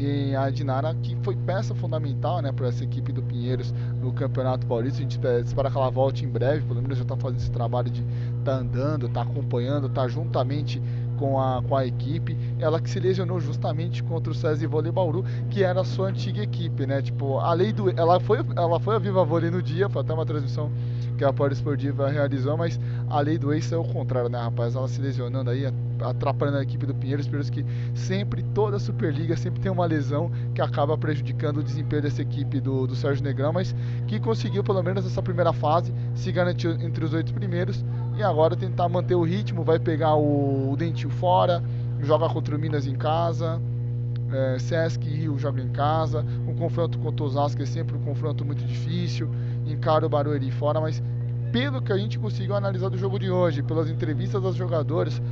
E 0.00 0.34
a 0.36 0.48
Dinara, 0.48 0.94
que 1.02 1.16
foi 1.22 1.34
peça 1.34 1.74
fundamental 1.74 2.40
né, 2.40 2.52
para 2.52 2.68
essa 2.68 2.84
equipe 2.84 3.12
do 3.12 3.20
Pinheiros 3.22 3.74
no 4.00 4.12
Campeonato 4.12 4.66
Paulista. 4.66 4.98
A 4.98 5.02
gente 5.02 5.18
espera 5.44 5.70
que 5.70 5.76
ela 5.76 5.90
volte 5.90 6.24
em 6.24 6.28
breve, 6.28 6.64
pelo 6.66 6.80
menos 6.80 6.98
já 6.98 7.02
está 7.02 7.16
fazendo 7.16 7.40
esse 7.40 7.50
trabalho 7.50 7.90
de 7.90 8.02
estar 8.02 8.44
tá 8.44 8.52
andando, 8.52 9.06
estar 9.06 9.24
tá 9.24 9.30
acompanhando, 9.30 9.88
estar 9.88 10.02
tá 10.02 10.08
juntamente 10.08 10.80
com 11.18 11.40
a, 11.40 11.62
com 11.62 11.76
a 11.76 11.86
equipe. 11.86 12.36
Ela 12.58 12.80
que 12.80 12.88
se 12.88 13.00
lesionou 13.00 13.40
justamente 13.40 14.02
contra 14.02 14.32
o 14.32 14.34
César 14.34 14.68
Vôlei 14.68 14.92
Bauru, 14.92 15.24
que 15.50 15.62
era 15.62 15.80
a 15.80 15.84
sua 15.84 16.08
antiga 16.08 16.42
equipe, 16.42 16.86
né? 16.86 17.02
Tipo, 17.02 17.38
a 17.38 17.52
lei 17.52 17.72
do. 17.72 17.90
Ela 17.90 18.20
foi, 18.20 18.38
ela 18.56 18.80
foi 18.80 18.96
a 18.96 18.98
Viva 18.98 19.24
Vôlei 19.24 19.50
no 19.50 19.62
dia, 19.62 19.88
foi 19.88 20.02
até 20.02 20.12
uma 20.12 20.24
transmissão 20.24 20.70
que 21.18 21.24
a 21.24 21.32
Poli 21.32 21.52
Esportiva 21.52 22.08
realizou, 22.08 22.56
mas 22.56 22.78
a 23.10 23.20
lei 23.20 23.36
do 23.36 23.52
ex 23.52 23.72
é 23.72 23.76
o 23.76 23.84
contrário, 23.84 24.30
né, 24.30 24.38
rapaz? 24.38 24.76
Ela 24.76 24.86
se 24.86 25.00
lesionando 25.00 25.50
aí, 25.50 25.66
atrapalhando 26.00 26.58
a 26.58 26.62
equipe 26.62 26.86
do 26.86 26.94
Pinheiros, 26.94 27.26
Pinheiros 27.26 27.50
que 27.50 27.66
sempre, 27.92 28.44
toda 28.54 28.78
Superliga, 28.78 29.36
sempre 29.36 29.60
tem 29.60 29.70
uma 29.70 29.84
lesão 29.84 30.30
que 30.54 30.62
acaba 30.62 30.96
prejudicando 30.96 31.58
o 31.58 31.62
desempenho 31.62 32.02
dessa 32.02 32.22
equipe 32.22 32.60
do, 32.60 32.86
do 32.86 32.94
Sérgio 32.94 33.24
Negrão, 33.24 33.52
mas 33.52 33.74
que 34.06 34.20
conseguiu, 34.20 34.62
pelo 34.62 34.82
menos 34.82 35.04
nessa 35.04 35.20
primeira 35.20 35.52
fase, 35.52 35.92
se 36.14 36.30
garantir 36.30 36.68
entre 36.80 37.04
os 37.04 37.12
oito 37.12 37.34
primeiros 37.34 37.84
e 38.18 38.22
agora 38.22 38.56
tentar 38.56 38.88
manter 38.88 39.14
o 39.14 39.22
ritmo, 39.22 39.62
vai 39.62 39.78
pegar 39.78 40.16
o, 40.16 40.72
o 40.72 40.76
Dentil 40.76 41.08
fora, 41.08 41.62
joga 42.00 42.28
contra 42.28 42.56
o 42.56 42.58
Minas 42.58 42.86
em 42.86 42.96
casa, 42.96 43.60
é, 44.32 44.58
Sesc 44.58 45.06
e 45.06 45.14
Rio 45.14 45.38
joga 45.38 45.62
em 45.62 45.68
casa, 45.68 46.24
o 46.46 46.54
confronto 46.54 46.98
contra 46.98 47.24
o 47.24 47.26
Osasco 47.26 47.62
é 47.62 47.66
sempre 47.66 47.96
um 47.96 48.00
confronto 48.00 48.44
muito 48.44 48.64
difícil, 48.64 49.30
encara 49.66 50.04
o 50.04 50.08
Barueri 50.08 50.50
fora, 50.50 50.80
mas 50.80 51.02
pelo 51.52 51.80
que 51.80 51.92
a 51.92 51.96
gente 51.96 52.18
conseguiu 52.18 52.56
analisar 52.56 52.88
do 52.88 52.98
jogo 52.98 53.18
de 53.18 53.30
hoje, 53.30 53.62
pelas 53.62 53.88
entrevistas 53.88 54.42
dos 54.42 54.56
jogadores, 54.56 55.22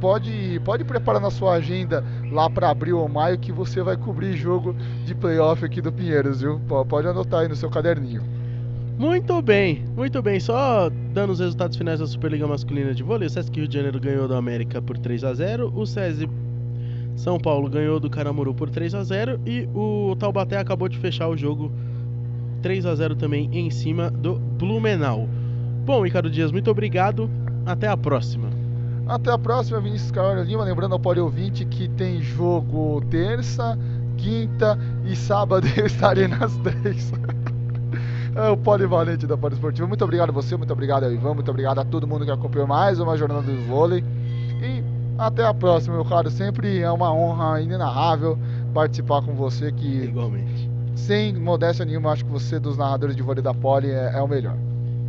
pode, 0.00 0.60
pode 0.64 0.84
preparar 0.84 1.20
na 1.20 1.30
sua 1.30 1.54
agenda 1.54 2.04
lá 2.30 2.48
para 2.48 2.70
abril 2.70 2.98
ou 2.98 3.08
maio 3.08 3.38
que 3.38 3.50
você 3.50 3.82
vai 3.82 3.96
cobrir 3.96 4.36
jogo 4.36 4.74
de 5.04 5.14
playoff 5.14 5.64
aqui 5.64 5.80
do 5.80 5.90
Pinheiros, 5.90 6.40
viu? 6.42 6.60
Pode 6.88 7.08
anotar 7.08 7.40
aí 7.40 7.48
no 7.48 7.56
seu 7.56 7.70
caderninho. 7.70 8.39
Muito 8.98 9.40
bem, 9.40 9.84
muito 9.96 10.20
bem. 10.22 10.38
Só 10.38 10.90
dando 11.12 11.30
os 11.30 11.40
resultados 11.40 11.76
finais 11.76 12.00
da 12.00 12.06
Superliga 12.06 12.46
Masculina 12.46 12.94
de 12.94 13.02
Vôlei, 13.02 13.26
o 13.26 13.30
Sesc 13.30 13.54
Rio 13.56 13.66
de 13.66 13.74
Janeiro 13.74 13.98
ganhou 13.98 14.28
do 14.28 14.34
América 14.34 14.82
por 14.82 14.98
3 14.98 15.24
a 15.24 15.34
0 15.34 15.72
o 15.74 15.86
SESI 15.86 16.28
São 17.16 17.38
Paulo 17.38 17.68
ganhou 17.68 17.98
do 17.98 18.10
Caramuru 18.10 18.54
por 18.54 18.68
3 18.68 18.94
a 18.94 19.02
0 19.02 19.40
e 19.46 19.68
o 19.74 20.14
Taubaté 20.18 20.58
acabou 20.58 20.88
de 20.88 20.98
fechar 20.98 21.28
o 21.28 21.36
jogo 21.36 21.72
3 22.62 22.86
a 22.86 22.94
0 22.94 23.16
também 23.16 23.48
em 23.52 23.70
cima 23.70 24.10
do 24.10 24.34
Blumenau. 24.34 25.28
Bom, 25.84 26.04
Ricardo 26.04 26.30
Dias, 26.30 26.52
muito 26.52 26.70
obrigado. 26.70 27.30
Até 27.66 27.88
a 27.88 27.96
próxima. 27.96 28.48
Até 29.06 29.32
a 29.32 29.38
próxima, 29.38 29.80
Vinícius 29.80 30.10
Carvalho 30.10 30.42
Lima. 30.44 30.62
Lembrando 30.64 30.92
ao 30.92 31.00
Poli 31.00 31.20
Ouvinte 31.20 31.64
que 31.64 31.88
tem 31.88 32.22
jogo 32.22 33.02
terça, 33.10 33.76
quinta 34.16 34.78
e 35.04 35.16
sábado 35.16 35.66
eu 35.76 35.86
estarei 35.86 36.28
nas 36.28 36.56
três. 36.58 37.12
É 38.44 38.50
o 38.50 38.56
polivalente 38.56 39.26
da 39.26 39.36
Poli 39.36 39.54
Esportiva. 39.54 39.86
Muito 39.86 40.04
obrigado 40.04 40.30
a 40.30 40.32
você, 40.32 40.56
muito 40.56 40.72
obrigado 40.72 41.04
ao 41.04 41.12
Ivan, 41.12 41.34
muito 41.34 41.50
obrigado 41.50 41.78
a 41.78 41.84
todo 41.84 42.06
mundo 42.06 42.24
que 42.24 42.30
acompanhou 42.30 42.66
mais 42.66 42.98
uma 43.00 43.16
jornada 43.16 43.42
do 43.42 43.66
vôlei. 43.66 44.04
E 44.62 44.82
até 45.18 45.44
a 45.44 45.52
próxima, 45.52 45.96
meu 45.96 46.04
caro. 46.04 46.30
Sempre 46.30 46.80
é 46.80 46.90
uma 46.90 47.12
honra 47.12 47.60
inenarrável 47.60 48.38
participar 48.72 49.22
com 49.22 49.34
você 49.34 49.70
que. 49.72 50.04
Igualmente. 50.04 50.70
Sem 50.94 51.34
modéstia 51.34 51.84
nenhuma, 51.84 52.12
acho 52.12 52.24
que 52.24 52.30
você 52.30 52.58
dos 52.58 52.76
narradores 52.76 53.16
de 53.16 53.22
vôlei 53.22 53.42
da 53.42 53.54
Poli 53.54 53.90
é, 53.90 54.12
é 54.14 54.22
o 54.22 54.28
melhor. 54.28 54.56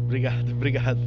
Obrigado, 0.05 0.51
obrigado. 0.51 0.99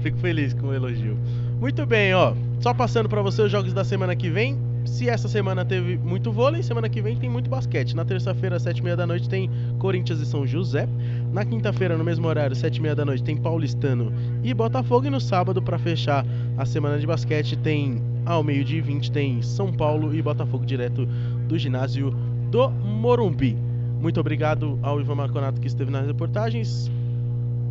Fico 0.00 0.18
feliz 0.18 0.54
com 0.54 0.68
o 0.68 0.74
elogio. 0.74 1.16
Muito 1.60 1.86
bem, 1.86 2.14
ó. 2.14 2.34
Só 2.60 2.74
passando 2.74 3.08
para 3.08 3.22
você 3.22 3.42
os 3.42 3.50
jogos 3.50 3.72
da 3.72 3.84
semana 3.84 4.16
que 4.16 4.30
vem 4.30 4.58
se 4.84 5.08
essa 5.08 5.28
semana 5.28 5.64
teve 5.64 5.96
muito 5.96 6.32
vôlei, 6.32 6.62
semana 6.62 6.88
que 6.88 7.00
vem 7.00 7.16
tem 7.16 7.30
muito 7.30 7.48
basquete. 7.48 7.94
Na 7.94 8.04
terça-feira, 8.04 8.56
às 8.56 8.64
7h30 8.64 8.96
da 8.96 9.06
noite, 9.06 9.28
tem 9.28 9.50
Corinthians 9.78 10.20
e 10.20 10.26
São 10.26 10.46
José. 10.46 10.88
Na 11.32 11.46
quinta-feira, 11.46 11.96
no 11.96 12.04
mesmo 12.04 12.28
horário, 12.28 12.54
7h30 12.54 12.94
da 12.94 13.04
noite, 13.06 13.24
tem 13.24 13.38
Paulistano 13.38 14.12
e 14.44 14.52
Botafogo. 14.52 15.06
E 15.06 15.10
no 15.10 15.18
sábado, 15.18 15.62
para 15.62 15.78
fechar 15.78 16.26
a 16.58 16.66
semana 16.66 16.98
de 16.98 17.06
basquete, 17.06 17.56
tem 17.56 18.02
ao 18.26 18.44
meio-dia 18.44 18.78
e 18.78 18.82
20 18.82 19.10
tem 19.10 19.40
São 19.40 19.72
Paulo 19.72 20.14
e 20.14 20.20
Botafogo 20.20 20.66
direto 20.66 21.06
do 21.48 21.58
ginásio 21.58 22.10
do 22.50 22.68
Morumbi. 22.70 23.56
Muito 23.98 24.20
obrigado 24.20 24.78
ao 24.82 25.00
Ivan 25.00 25.14
Marconato 25.14 25.58
que 25.58 25.66
esteve 25.66 25.90
nas 25.90 26.06
reportagens. 26.06 26.90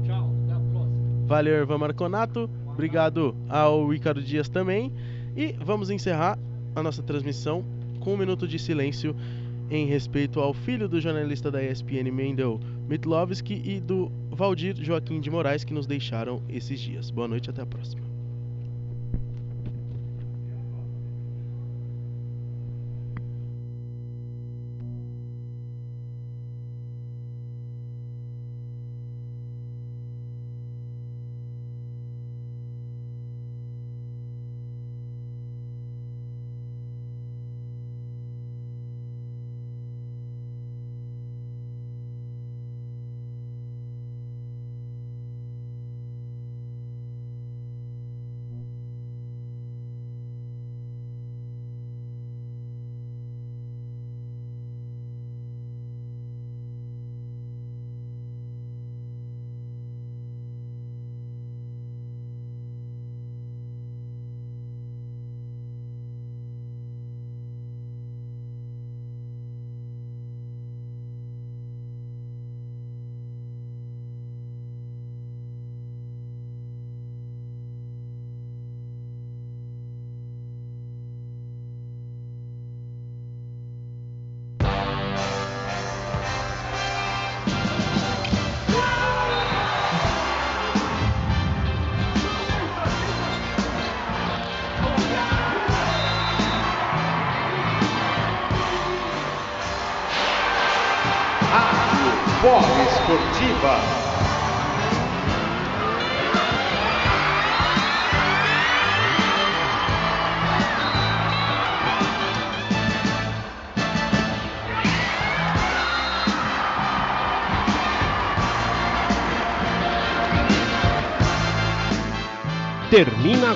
Tchau, 0.06 0.31
até 0.43 0.53
a 0.53 0.59
próxima. 0.59 1.27
Valeu, 1.27 1.61
Ivan 1.61 1.77
Marconato. 1.77 2.49
Obrigado 2.65 3.35
ao 3.48 3.88
Ricardo 3.88 4.23
Dias 4.23 4.49
também. 4.49 4.91
E 5.38 5.56
vamos 5.64 5.91
encerrar 5.91 6.40
a 6.75 6.81
nossa 6.81 7.03
transmissão 7.03 7.64
com 7.99 8.15
um 8.15 8.17
minuto 8.17 8.48
de 8.48 8.57
silêncio 8.57 9.15
em 9.72 9.85
respeito 9.85 10.41
ao 10.41 10.53
filho 10.53 10.88
do 10.90 11.00
jornalista 11.00 11.50
da 11.50 11.64
ESPN 11.64 12.11
Mendel 12.11 12.59
Mitlovski 12.90 13.61
e 13.64 13.80
do 13.80 14.11
Valdir 14.30 14.75
Joaquim 14.75 15.22
de 15.22 15.32
Moraes 15.32 15.64
que 15.64 15.74
nos 15.74 15.88
deixaram 15.88 16.43
esses 16.50 16.80
dias. 16.80 17.09
Boa 17.09 17.27
noite, 17.27 17.50
até 17.50 17.61
a 17.61 17.66
próxima. 17.66 18.10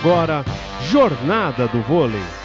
Agora 0.06 0.46
Jornada 0.84 1.68
do 1.68 1.82
Vôlei. 1.82 2.45